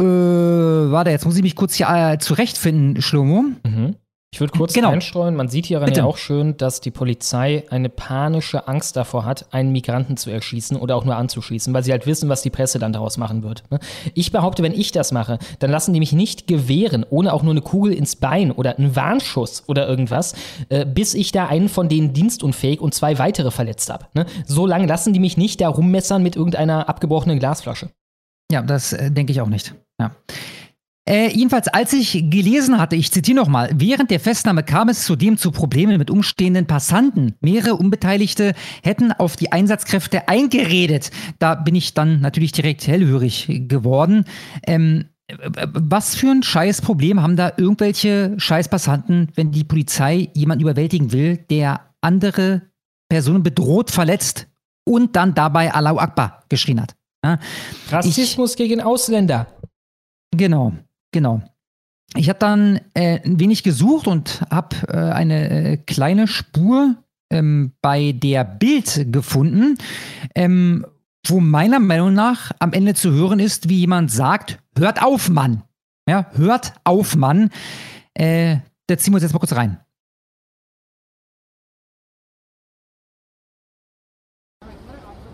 äh, 0.00 0.92
warte, 0.92 1.10
jetzt 1.10 1.24
muss 1.24 1.36
ich 1.36 1.42
mich 1.42 1.56
kurz 1.56 1.74
hier 1.74 1.88
äh, 1.88 2.18
zurechtfinden, 2.18 3.02
Schlomo. 3.02 3.44
Mhm. 3.64 3.96
Ich 4.30 4.40
würde 4.40 4.52
kurz 4.52 4.74
genau. 4.74 4.90
einstreuen, 4.90 5.34
man 5.34 5.48
sieht 5.48 5.64
hieran 5.64 5.86
Bitte. 5.86 6.00
ja 6.00 6.06
auch 6.06 6.18
schön, 6.18 6.58
dass 6.58 6.82
die 6.82 6.90
Polizei 6.90 7.64
eine 7.70 7.88
panische 7.88 8.68
Angst 8.68 8.94
davor 8.94 9.24
hat, 9.24 9.46
einen 9.54 9.72
Migranten 9.72 10.18
zu 10.18 10.28
erschießen 10.30 10.76
oder 10.76 10.96
auch 10.96 11.06
nur 11.06 11.16
anzuschießen, 11.16 11.72
weil 11.72 11.82
sie 11.82 11.92
halt 11.92 12.06
wissen, 12.06 12.28
was 12.28 12.42
die 12.42 12.50
Presse 12.50 12.78
dann 12.78 12.92
daraus 12.92 13.16
machen 13.16 13.42
wird. 13.42 13.64
Ne? 13.70 13.78
Ich 14.12 14.30
behaupte, 14.30 14.62
wenn 14.62 14.74
ich 14.74 14.92
das 14.92 15.12
mache, 15.12 15.38
dann 15.60 15.70
lassen 15.70 15.94
die 15.94 15.98
mich 15.98 16.12
nicht 16.12 16.46
gewähren, 16.46 17.06
ohne 17.08 17.32
auch 17.32 17.42
nur 17.42 17.52
eine 17.52 17.62
Kugel 17.62 17.94
ins 17.94 18.16
Bein 18.16 18.52
oder 18.52 18.76
einen 18.76 18.94
Warnschuss 18.94 19.64
oder 19.66 19.88
irgendwas, 19.88 20.34
äh, 20.68 20.84
bis 20.84 21.14
ich 21.14 21.32
da 21.32 21.46
einen 21.46 21.70
von 21.70 21.88
denen 21.88 22.12
dienstunfähig 22.12 22.82
und 22.82 22.92
zwei 22.92 23.18
weitere 23.18 23.50
verletzt 23.50 23.90
habe. 23.90 24.08
Ne? 24.12 24.26
So 24.46 24.66
lange 24.66 24.86
lassen 24.86 25.14
die 25.14 25.20
mich 25.20 25.38
nicht 25.38 25.62
da 25.62 25.68
rummessern 25.70 26.22
mit 26.22 26.36
irgendeiner 26.36 26.86
abgebrochenen 26.90 27.38
Glasflasche. 27.38 27.88
Ja, 28.50 28.62
das 28.62 28.92
äh, 28.92 29.10
denke 29.10 29.32
ich 29.32 29.40
auch 29.40 29.48
nicht. 29.48 29.74
Ja. 30.00 30.14
Äh, 31.08 31.30
jedenfalls, 31.34 31.68
als 31.68 31.94
ich 31.94 32.24
gelesen 32.28 32.78
hatte, 32.78 32.94
ich 32.94 33.10
zitiere 33.10 33.36
nochmal, 33.36 33.70
während 33.74 34.10
der 34.10 34.20
Festnahme 34.20 34.62
kam 34.62 34.90
es 34.90 35.04
zudem 35.04 35.38
zu 35.38 35.52
Problemen 35.52 35.96
mit 35.96 36.10
umstehenden 36.10 36.66
Passanten. 36.66 37.34
Mehrere 37.40 37.76
Unbeteiligte 37.76 38.52
hätten 38.82 39.12
auf 39.12 39.36
die 39.36 39.50
Einsatzkräfte 39.50 40.28
eingeredet. 40.28 41.10
Da 41.38 41.54
bin 41.54 41.74
ich 41.74 41.94
dann 41.94 42.20
natürlich 42.20 42.52
direkt 42.52 42.86
hellhörig 42.86 43.46
geworden. 43.68 44.26
Ähm, 44.66 45.06
was 45.72 46.14
für 46.14 46.30
ein 46.30 46.42
Scheißproblem 46.42 47.22
haben 47.22 47.36
da 47.36 47.52
irgendwelche 47.56 48.34
Scheißpassanten, 48.38 49.28
wenn 49.34 49.50
die 49.50 49.64
Polizei 49.64 50.28
jemanden 50.34 50.62
überwältigen 50.62 51.12
will, 51.12 51.38
der 51.50 51.80
andere 52.02 52.62
Personen 53.08 53.42
bedroht, 53.42 53.90
verletzt 53.90 54.46
und 54.84 55.16
dann 55.16 55.34
dabei 55.34 55.72
Allahu 55.72 55.98
Akbar 55.98 56.44
geschrien 56.50 56.82
hat? 56.82 56.97
Ja? 57.28 57.38
Rassismus 57.90 58.52
ich, 58.52 58.56
gegen 58.56 58.80
Ausländer. 58.80 59.46
Genau, 60.36 60.72
genau. 61.12 61.42
Ich 62.14 62.28
habe 62.28 62.38
dann 62.38 62.80
äh, 62.94 63.20
ein 63.24 63.38
wenig 63.38 63.62
gesucht 63.62 64.06
und 64.06 64.42
habe 64.50 64.76
äh, 64.88 64.96
eine 64.96 65.50
äh, 65.50 65.76
kleine 65.76 66.26
Spur 66.26 66.96
ähm, 67.30 67.72
bei 67.82 68.12
der 68.12 68.44
Bild 68.44 69.12
gefunden, 69.12 69.76
ähm, 70.34 70.86
wo 71.26 71.40
meiner 71.40 71.80
Meinung 71.80 72.14
nach 72.14 72.52
am 72.58 72.72
Ende 72.72 72.94
zu 72.94 73.12
hören 73.12 73.40
ist, 73.40 73.68
wie 73.68 73.80
jemand 73.80 74.10
sagt, 74.10 74.58
hört 74.76 75.02
auf, 75.02 75.28
Mann. 75.28 75.62
Ja, 76.08 76.30
hört 76.32 76.72
auf, 76.84 77.16
Mann. 77.16 77.50
Äh, 78.14 78.58
da 78.86 78.96
ziehen 78.96 79.12
wir 79.12 79.16
uns 79.16 79.24
jetzt 79.24 79.34
mal 79.34 79.40
kurz 79.40 79.54
rein. 79.54 79.78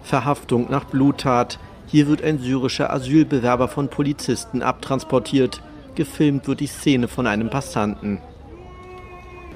Verhaftung 0.03 0.70
nach 0.70 0.84
Bluttat. 0.84 1.59
Hier 1.95 2.09
wird 2.09 2.24
ein 2.24 2.40
syrischer 2.40 2.92
Asylbewerber 2.92 3.68
von 3.68 3.86
Polizisten 3.88 4.62
abtransportiert. 4.62 5.62
Gefilmt 5.95 6.49
wird 6.49 6.59
die 6.59 6.66
Szene 6.66 7.07
von 7.07 7.28
einem 7.28 7.51
Passanten. 7.51 8.18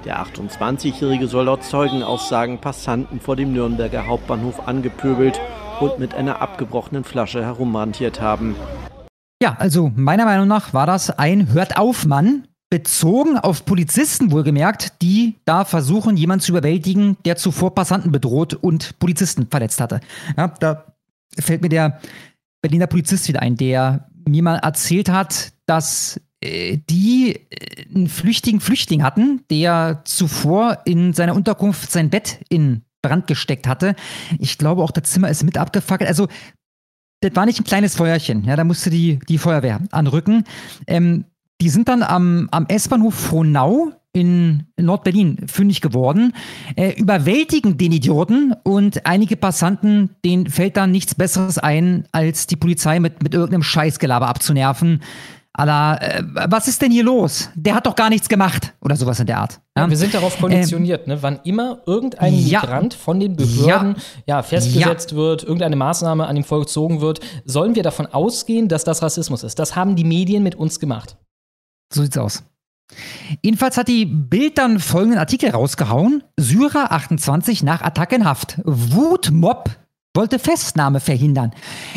Der 0.04 0.24
28-Jährige 0.24 1.26
soll 1.26 1.46
laut 1.46 1.64
Zeugenaussagen 1.64 2.60
Passanten 2.60 3.18
vor 3.18 3.34
dem 3.34 3.52
Nürnberger 3.52 4.06
Hauptbahnhof 4.06 4.68
angepöbelt 4.68 5.40
und 5.80 5.98
mit 5.98 6.14
einer 6.14 6.40
abgebrochenen 6.40 7.02
Flasche 7.02 7.44
herumhantiert 7.44 8.20
haben. 8.20 8.54
Ja, 9.42 9.56
also 9.58 9.90
meiner 9.96 10.24
Meinung 10.24 10.46
nach 10.46 10.72
war 10.72 10.86
das 10.86 11.10
ein 11.10 11.52
Hört 11.52 11.76
auf, 11.76 12.06
Mann, 12.06 12.46
bezogen 12.70 13.36
auf 13.36 13.64
Polizisten 13.64 14.30
wohlgemerkt, 14.30 15.02
die 15.02 15.34
da 15.44 15.64
versuchen, 15.64 16.16
jemanden 16.16 16.44
zu 16.44 16.52
überwältigen, 16.52 17.16
der 17.24 17.34
zuvor 17.34 17.74
Passanten 17.74 18.12
bedroht 18.12 18.54
und 18.54 18.96
Polizisten 19.00 19.48
verletzt 19.50 19.80
hatte. 19.80 19.98
Ja, 20.36 20.54
da 20.60 20.84
fällt 21.40 21.62
mir 21.62 21.68
der 21.68 22.00
Berliner 22.60 22.86
Polizist 22.86 23.28
wieder 23.28 23.42
ein, 23.42 23.56
der 23.56 24.08
mir 24.28 24.42
mal 24.42 24.56
erzählt 24.56 25.08
hat, 25.08 25.52
dass 25.66 26.20
äh, 26.40 26.78
die 26.88 27.34
äh, 27.50 27.86
einen 27.94 28.08
flüchtigen 28.08 28.60
Flüchtling 28.60 29.02
hatten, 29.02 29.42
der 29.50 30.02
zuvor 30.04 30.78
in 30.84 31.12
seiner 31.12 31.34
Unterkunft 31.34 31.90
sein 31.90 32.10
Bett 32.10 32.40
in 32.48 32.82
Brand 33.02 33.26
gesteckt 33.26 33.66
hatte. 33.66 33.94
Ich 34.38 34.58
glaube 34.58 34.82
auch, 34.82 34.90
das 34.90 35.10
Zimmer 35.10 35.30
ist 35.30 35.44
mit 35.44 35.58
abgefackelt. 35.58 36.08
Also, 36.08 36.28
das 37.20 37.34
war 37.34 37.46
nicht 37.46 37.60
ein 37.60 37.64
kleines 37.64 37.96
Feuerchen. 37.96 38.44
Ja, 38.44 38.56
da 38.56 38.64
musste 38.64 38.90
die, 38.90 39.18
die 39.28 39.38
Feuerwehr 39.38 39.80
anrücken. 39.90 40.44
Ähm, 40.86 41.24
die 41.60 41.70
sind 41.70 41.88
dann 41.88 42.02
am, 42.04 42.48
am 42.52 42.66
S-Bahnhof 42.66 43.14
Frohnau 43.14 43.92
in 44.12 44.66
Nordberlin 44.76 45.46
fündig 45.48 45.80
geworden, 45.80 46.32
äh, 46.76 46.92
überwältigen 46.98 47.76
den 47.78 47.92
Idioten 47.92 48.54
und 48.64 49.06
einige 49.06 49.36
Passanten, 49.36 50.16
denen 50.24 50.46
fällt 50.48 50.76
dann 50.76 50.90
nichts 50.90 51.14
Besseres 51.14 51.58
ein, 51.58 52.06
als 52.12 52.46
die 52.46 52.56
Polizei 52.56 53.00
mit, 53.00 53.22
mit 53.22 53.34
irgendeinem 53.34 53.62
Scheißgelaber 53.62 54.28
abzunerven. 54.28 55.00
Aber 55.58 56.00
äh, 56.00 56.22
was 56.48 56.68
ist 56.68 56.82
denn 56.82 56.92
hier 56.92 57.02
los? 57.02 57.50
Der 57.56 57.74
hat 57.74 57.86
doch 57.86 57.96
gar 57.96 58.10
nichts 58.10 58.28
gemacht 58.28 58.74
oder 58.80 58.94
sowas 58.94 59.18
in 59.18 59.26
der 59.26 59.38
Art. 59.38 59.60
Ja, 59.76 59.90
wir 59.90 59.96
sind 59.96 60.14
darauf 60.14 60.38
konditioniert, 60.38 61.08
ähm, 61.08 61.14
ne? 61.14 61.22
wann 61.22 61.40
immer 61.42 61.82
irgendein 61.84 62.34
ja, 62.34 62.60
Migrant 62.60 62.94
von 62.94 63.18
den 63.18 63.34
Behörden 63.34 63.96
ja, 64.26 64.36
ja 64.36 64.42
festgesetzt 64.42 65.16
wird, 65.16 65.42
irgendeine 65.42 65.74
Maßnahme 65.74 66.28
an 66.28 66.36
ihm 66.36 66.44
vollzogen 66.44 67.00
wird, 67.00 67.20
sollen 67.44 67.74
wir 67.74 67.82
davon 67.82 68.06
ausgehen, 68.06 68.68
dass 68.68 68.84
das 68.84 69.02
Rassismus 69.02 69.42
ist. 69.42 69.58
Das 69.58 69.74
haben 69.74 69.96
die 69.96 70.04
Medien 70.04 70.44
mit 70.44 70.54
uns 70.54 70.78
gemacht. 70.78 71.16
So 71.92 72.02
sieht's 72.02 72.18
aus. 72.18 72.44
Jedenfalls 73.42 73.76
hat 73.76 73.88
die 73.88 74.06
Bild 74.06 74.58
dann 74.58 74.80
folgenden 74.80 75.18
Artikel 75.18 75.50
rausgehauen. 75.50 76.24
Syrer 76.36 76.92
28 76.92 77.62
nach 77.62 77.82
Attacke 77.82 78.16
in 78.16 78.24
Haft. 78.24 78.60
Wutmob 78.64 79.70
wollte 80.14 80.38
Festnahme 80.38 81.00
verhindern. 81.00 81.52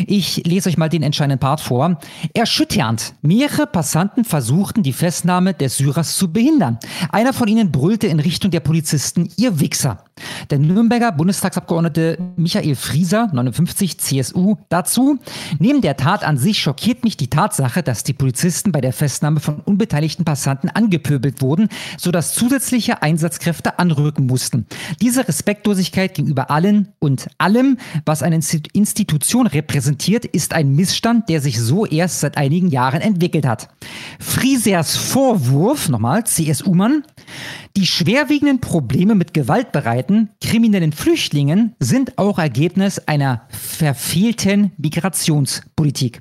Ich 0.06 0.42
lese 0.44 0.68
euch 0.68 0.76
mal 0.76 0.88
den 0.88 1.02
entscheidenden 1.02 1.40
Part 1.40 1.60
vor. 1.60 1.98
Erschütternd. 2.34 3.14
Mehrere 3.22 3.66
Passanten 3.66 4.24
versuchten, 4.24 4.82
die 4.82 4.92
Festnahme 4.92 5.54
des 5.54 5.78
Syrers 5.78 6.16
zu 6.16 6.32
behindern. 6.32 6.78
Einer 7.10 7.32
von 7.32 7.48
ihnen 7.48 7.72
brüllte 7.72 8.06
in 8.06 8.20
Richtung 8.20 8.50
der 8.50 8.60
Polizisten, 8.60 9.30
ihr 9.36 9.58
Wichser. 9.60 10.04
Der 10.50 10.58
Nürnberger 10.58 11.10
Bundestagsabgeordnete 11.12 12.18
Michael 12.36 12.76
Frieser, 12.76 13.28
59 13.32 13.98
CSU, 13.98 14.56
dazu. 14.68 15.18
Neben 15.58 15.80
der 15.80 15.96
Tat 15.96 16.22
an 16.22 16.36
sich 16.36 16.58
schockiert 16.58 17.04
mich 17.04 17.16
die 17.16 17.30
Tatsache, 17.30 17.82
dass 17.82 18.04
die 18.04 18.12
Polizisten 18.12 18.72
bei 18.72 18.80
der 18.80 18.92
Festnahme 18.92 19.40
von 19.40 19.60
unbeteiligten 19.60 20.24
Passanten 20.24 20.68
angepöbelt 20.68 21.40
wurden, 21.40 21.68
sodass 21.98 22.34
zusätzliche 22.34 23.02
Einsatzkräfte 23.02 23.78
anrücken 23.78 24.26
mussten. 24.26 24.66
Diese 25.00 25.26
Respektlosigkeit 25.26 26.14
gegenüber 26.14 26.50
allen 26.50 26.88
und 26.98 27.26
allem, 27.38 27.78
was 28.04 28.22
eine 28.22 28.40
Institution 28.72 29.46
repräsentiert, 29.46 30.24
ist 30.24 30.54
ein 30.54 30.74
Missstand, 30.74 31.28
der 31.28 31.40
sich 31.40 31.60
so 31.60 31.86
erst 31.86 32.20
seit 32.20 32.36
einigen 32.36 32.68
Jahren 32.68 33.00
entwickelt 33.00 33.46
hat. 33.46 33.68
Friesers 34.18 34.96
Vorwurf, 34.96 35.88
nochmal, 35.88 36.24
CSU-Mann, 36.24 37.04
die 37.76 37.86
schwerwiegenden 37.86 38.60
Probleme 38.60 39.14
mit 39.14 39.34
gewaltbereiten, 39.34 40.30
kriminellen 40.40 40.92
Flüchtlingen 40.92 41.74
sind 41.78 42.18
auch 42.18 42.38
Ergebnis 42.38 42.98
einer 42.98 43.42
verfehlten 43.50 44.72
Migrationspolitik. 44.76 46.20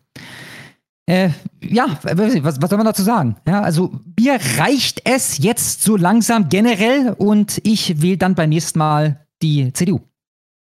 Äh, 1.07 1.31
ja, 1.61 1.99
was, 2.03 2.61
was 2.61 2.69
soll 2.69 2.77
man 2.77 2.85
dazu 2.85 3.01
sagen? 3.01 3.35
Ja, 3.47 3.61
also 3.61 3.91
mir 4.17 4.39
reicht 4.57 5.01
es 5.03 5.39
jetzt 5.39 5.83
so 5.83 5.97
langsam 5.97 6.47
generell 6.47 7.15
und 7.17 7.59
ich 7.63 8.01
wähle 8.01 8.17
dann 8.17 8.35
beim 8.35 8.49
nächsten 8.49 8.79
Mal 8.79 9.25
die 9.41 9.73
CDU. 9.73 9.99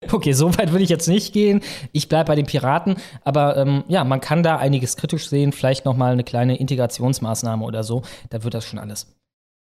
Okay, 0.09 0.33
so 0.33 0.57
weit 0.57 0.73
würde 0.73 0.83
ich 0.83 0.91
jetzt 0.91 1.09
nicht 1.09 1.33
gehen. 1.33 1.61
Ich 1.93 2.09
bleibe 2.09 2.29
bei 2.29 2.35
den 2.35 2.47
Piraten. 2.47 2.97
Aber 3.25 3.57
ähm, 3.57 3.85
ja, 3.89 4.03
man 4.05 4.21
kann 4.21 4.43
da 4.43 4.57
einiges 4.57 4.97
kritisch 4.97 5.29
sehen. 5.29 5.53
Vielleicht 5.53 5.85
noch 5.85 5.97
mal 5.97 6.13
eine 6.13 6.25
kleine 6.25 6.59
Integrationsmaßnahme 6.59 7.65
oder 7.65 7.85
so. 7.85 8.03
Da 8.31 8.43
wird 8.43 8.55
das 8.55 8.65
schon 8.65 8.79
alles. 8.79 9.15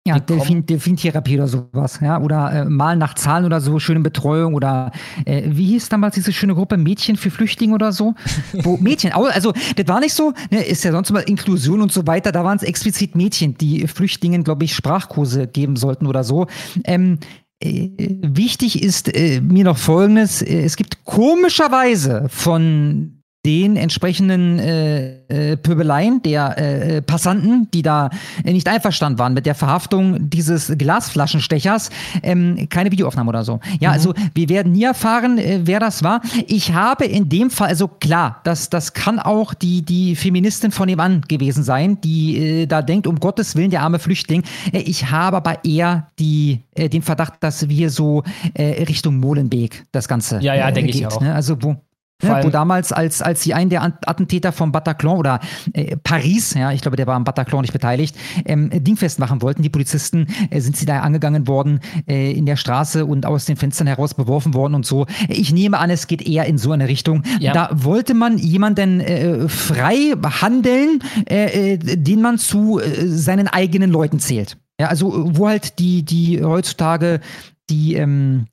Ja, 0.07 0.19
Delfin, 0.19 0.67
Delfintherapie 0.67 1.37
oder 1.37 1.49
sowas, 1.49 1.99
ja, 2.03 2.21
oder 2.21 2.53
äh, 2.53 2.65
Malen 2.67 2.99
nach 2.99 3.15
Zahlen 3.15 3.47
oder 3.47 3.63
so, 3.63 3.79
schöne 3.79 4.01
Betreuung 4.01 4.53
oder 4.53 4.93
äh, 5.25 5.45
wie 5.47 5.65
hieß 5.65 5.89
damals 5.89 6.15
diese 6.15 6.31
schöne 6.31 6.55
Gruppe 6.55 6.77
Mädchen 6.77 7.17
für 7.17 7.31
Flüchtlinge 7.31 7.73
oder 7.73 7.91
so? 7.91 8.15
Wo 8.53 8.77
Mädchen, 8.83 9.13
also 9.13 9.55
das 9.77 9.89
war 9.89 10.01
nicht 10.01 10.13
so, 10.13 10.35
ne, 10.51 10.63
ist 10.63 10.85
ja 10.85 10.93
sonst 10.93 11.09
immer 11.09 11.27
Inklusion 11.27 11.81
und 11.81 11.91
so 11.91 12.07
weiter, 12.07 12.33
da 12.33 12.45
waren 12.45 12.59
es 12.59 12.63
explizit 12.63 13.15
Mädchen, 13.15 13.57
die 13.57 13.89
Flüchtlingen, 13.89 14.45
glaube 14.45 14.65
ich, 14.65 14.75
Sprachkurse 14.75 15.47
geben 15.47 15.77
sollten 15.77 16.07
oder 16.07 16.23
so. 16.23 16.49
Ähm, 16.85 17.19
äh, 17.23 17.44
wichtig 17.65 18.83
ist 18.83 19.15
äh, 19.15 19.41
mir 19.41 19.65
noch 19.65 19.79
Folgendes. 19.79 20.43
Äh, 20.43 20.63
es 20.65 20.77
gibt 20.77 21.05
komischerweise 21.05 22.27
von 22.29 23.23
den 23.45 23.77
entsprechenden 23.77 24.59
äh, 24.59 25.53
äh, 25.53 25.57
Pöbeleien 25.57 26.23
der 26.23 26.57
äh, 26.57 27.03
Passanten, 27.03 27.69
die 27.73 27.83
da 27.83 28.09
nicht 28.43 28.67
einverstanden 28.69 29.19
waren 29.19 29.35
mit 29.35 29.45
der 29.45 29.55
Verhaftung 29.55 30.31
dieses 30.31 30.73
Glasflaschenstechers, 30.79 31.91
ähm, 32.23 32.69
keine 32.71 32.91
Videoaufnahme 32.91 33.29
oder 33.29 33.45
so. 33.45 33.61
Ja, 33.81 33.91
mhm. 33.91 33.95
also 33.95 34.15
wir 34.35 34.49
werden 34.49 34.73
nie 34.73 34.85
erfahren, 34.85 35.37
äh, 35.39 35.61
wer 35.65 35.79
das 35.79 36.03
war. 36.03 36.23
Ich 36.47 36.73
habe 36.73 37.05
in 37.05 37.29
dem 37.29 37.51
Fall, 37.51 37.69
also 37.69 37.87
klar, 37.89 38.41
das, 38.45 38.71
das 38.71 38.95
kann 38.95 39.19
auch 39.19 39.53
die, 39.53 39.83
die 39.83 40.17
Feministin 40.17 40.71
von 40.71 40.89
ihm 40.89 41.01
an 41.01 41.21
gewesen 41.23 41.65
sein, 41.65 42.01
die 42.01 42.39
äh, 42.39 42.67
da 42.67 42.81
denkt, 42.81 43.07
um 43.07 43.21
Gottes 43.21 43.57
Willen, 43.57 43.71
der 43.71 43.83
arme 43.83 43.99
Flüchtling. 43.99 44.43
Äh, 44.73 44.79
ich 44.79 45.11
habe 45.11 45.37
aber 45.37 45.65
eher 45.65 46.09
die, 46.19 46.61
den 46.77 47.03
Verdacht, 47.03 47.35
dass 47.41 47.69
wir 47.69 47.91
so 47.91 48.23
Richtung 48.57 49.19
Molenbeek 49.19 49.85
das 49.93 50.09
Ganze 50.09 50.41
ja, 50.41 50.55
ja, 50.55 50.71
denke 50.71 50.91
ich 50.91 51.07
auch. 51.07 51.21
Ne? 51.21 51.35
Also 51.35 51.57
wo 51.61 51.77
Ne, 52.25 52.45
wo 52.45 52.51
damals, 52.51 52.93
als, 52.93 53.23
als 53.23 53.43
sie 53.43 53.55
einen 53.55 53.71
der 53.71 53.83
Attentäter 53.83 54.53
vom 54.53 54.73
Bataclan 54.73 55.17
oder 55.17 55.41
äh, 55.73 55.97
Paris, 55.97 56.55
ja, 56.55 56.73
ich 56.73 56.81
glaube, 56.81 56.97
der 56.97 57.07
war 57.07 57.15
am 57.15 57.25
Bataclan 57.25 57.63
nicht 57.63 57.73
beteiligt, 57.73 58.17
ähm, 58.45 58.71
dingfest 58.73 59.19
machen 59.19 59.43
wollten, 59.43 59.63
die 59.63 59.69
Polizisten, 59.69 60.27
äh, 60.51 60.61
sind 60.61 60.77
sie 60.77 60.87
da 60.87 61.01
angegangen 61.01 61.47
worden 61.47 61.81
äh, 62.09 62.33
in 62.33 62.47
der 62.47 62.57
Straße 62.57 63.07
und 63.07 63.27
aus 63.27 63.45
den 63.45 63.57
Fenstern 63.57 63.87
heraus 63.87 64.15
beworfen 64.15 64.55
worden 64.55 64.75
und 64.75 64.87
so. 64.87 65.07
Ich 65.29 65.53
nehme 65.53 65.79
an, 65.79 65.91
es 65.91 66.07
geht 66.07 66.27
eher 66.27 66.47
in 66.47 66.59
so 66.59 66.73
eine 66.73 66.89
Richtung. 66.89 67.23
Ja. 67.41 67.53
Da 67.53 67.71
wollte 67.73 68.15
man 68.15 68.39
jemanden 68.39 69.01
äh, 69.01 69.49
frei 69.49 70.15
handeln, 70.41 71.01
äh, 71.29 71.75
äh, 71.75 71.79
den 71.79 72.23
man 72.23 72.39
zu 72.39 72.81
seinen 73.05 73.49
eigenen 73.49 73.91
Leuten 73.91 74.19
zählt. 74.19 74.57
Ja, 74.81 74.89
also 74.89 75.37
wo 75.37 75.49
halt 75.49 75.79
die, 75.79 76.03
die 76.03 76.43
heutzutage 76.43 77.21
die 77.71 77.95
ähm, 77.95 78.47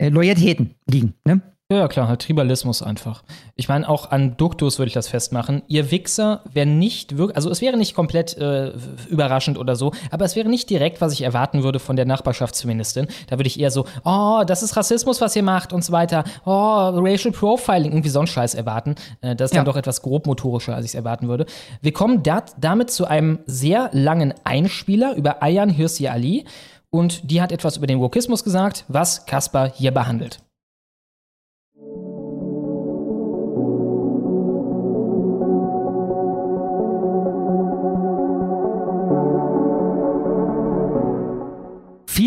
Loyalitäten 0.00 0.74
liegen. 0.86 1.14
Ne? 1.24 1.40
Ja, 1.70 1.86
klar, 1.86 2.08
halt 2.08 2.22
Tribalismus 2.22 2.82
einfach. 2.82 3.22
Ich 3.54 3.68
meine, 3.68 3.86
auch 3.86 4.10
an 4.10 4.38
Duktus 4.38 4.78
würde 4.78 4.88
ich 4.88 4.94
das 4.94 5.06
festmachen. 5.06 5.60
Ihr 5.68 5.90
Wichser 5.90 6.40
wäre 6.50 6.64
nicht 6.66 7.18
wirklich, 7.18 7.36
also 7.36 7.50
es 7.50 7.60
wäre 7.60 7.76
nicht 7.76 7.94
komplett 7.94 8.38
äh, 8.38 8.72
überraschend 9.10 9.58
oder 9.58 9.76
so, 9.76 9.92
aber 10.10 10.24
es 10.24 10.34
wäre 10.34 10.48
nicht 10.48 10.70
direkt, 10.70 11.02
was 11.02 11.12
ich 11.12 11.20
erwarten 11.20 11.62
würde 11.62 11.78
von 11.78 11.94
der 11.94 12.06
Nachbarschaftsfeministin. 12.06 13.06
Da 13.26 13.38
würde 13.38 13.48
ich 13.48 13.60
eher 13.60 13.70
so, 13.70 13.84
oh, 14.06 14.44
das 14.46 14.62
ist 14.62 14.78
Rassismus, 14.78 15.20
was 15.20 15.36
ihr 15.36 15.42
macht 15.42 15.74
und 15.74 15.84
so 15.84 15.92
weiter. 15.92 16.24
Oh, 16.46 16.88
Racial 16.94 17.34
Profiling, 17.34 17.92
irgendwie 17.92 18.08
so 18.08 18.20
einen 18.20 18.28
Scheiß 18.28 18.54
erwarten. 18.54 18.94
Äh, 19.20 19.36
das 19.36 19.50
ist 19.50 19.54
ja. 19.54 19.58
dann 19.58 19.66
doch 19.66 19.76
etwas 19.76 20.00
grobmotorischer, 20.00 20.74
als 20.74 20.86
ich 20.86 20.92
es 20.92 20.94
erwarten 20.94 21.28
würde. 21.28 21.44
Wir 21.82 21.92
kommen 21.92 22.22
dat, 22.22 22.54
damit 22.58 22.90
zu 22.90 23.04
einem 23.04 23.40
sehr 23.44 23.90
langen 23.92 24.32
Einspieler 24.42 25.16
über 25.16 25.42
Ayan 25.42 25.68
Hirsi 25.68 26.08
Ali 26.08 26.46
und 26.88 27.30
die 27.30 27.42
hat 27.42 27.52
etwas 27.52 27.76
über 27.76 27.86
den 27.86 28.00
Wokismus 28.00 28.42
gesagt, 28.42 28.86
was 28.88 29.26
Kaspar 29.26 29.70
hier 29.70 29.90
behandelt. 29.90 30.40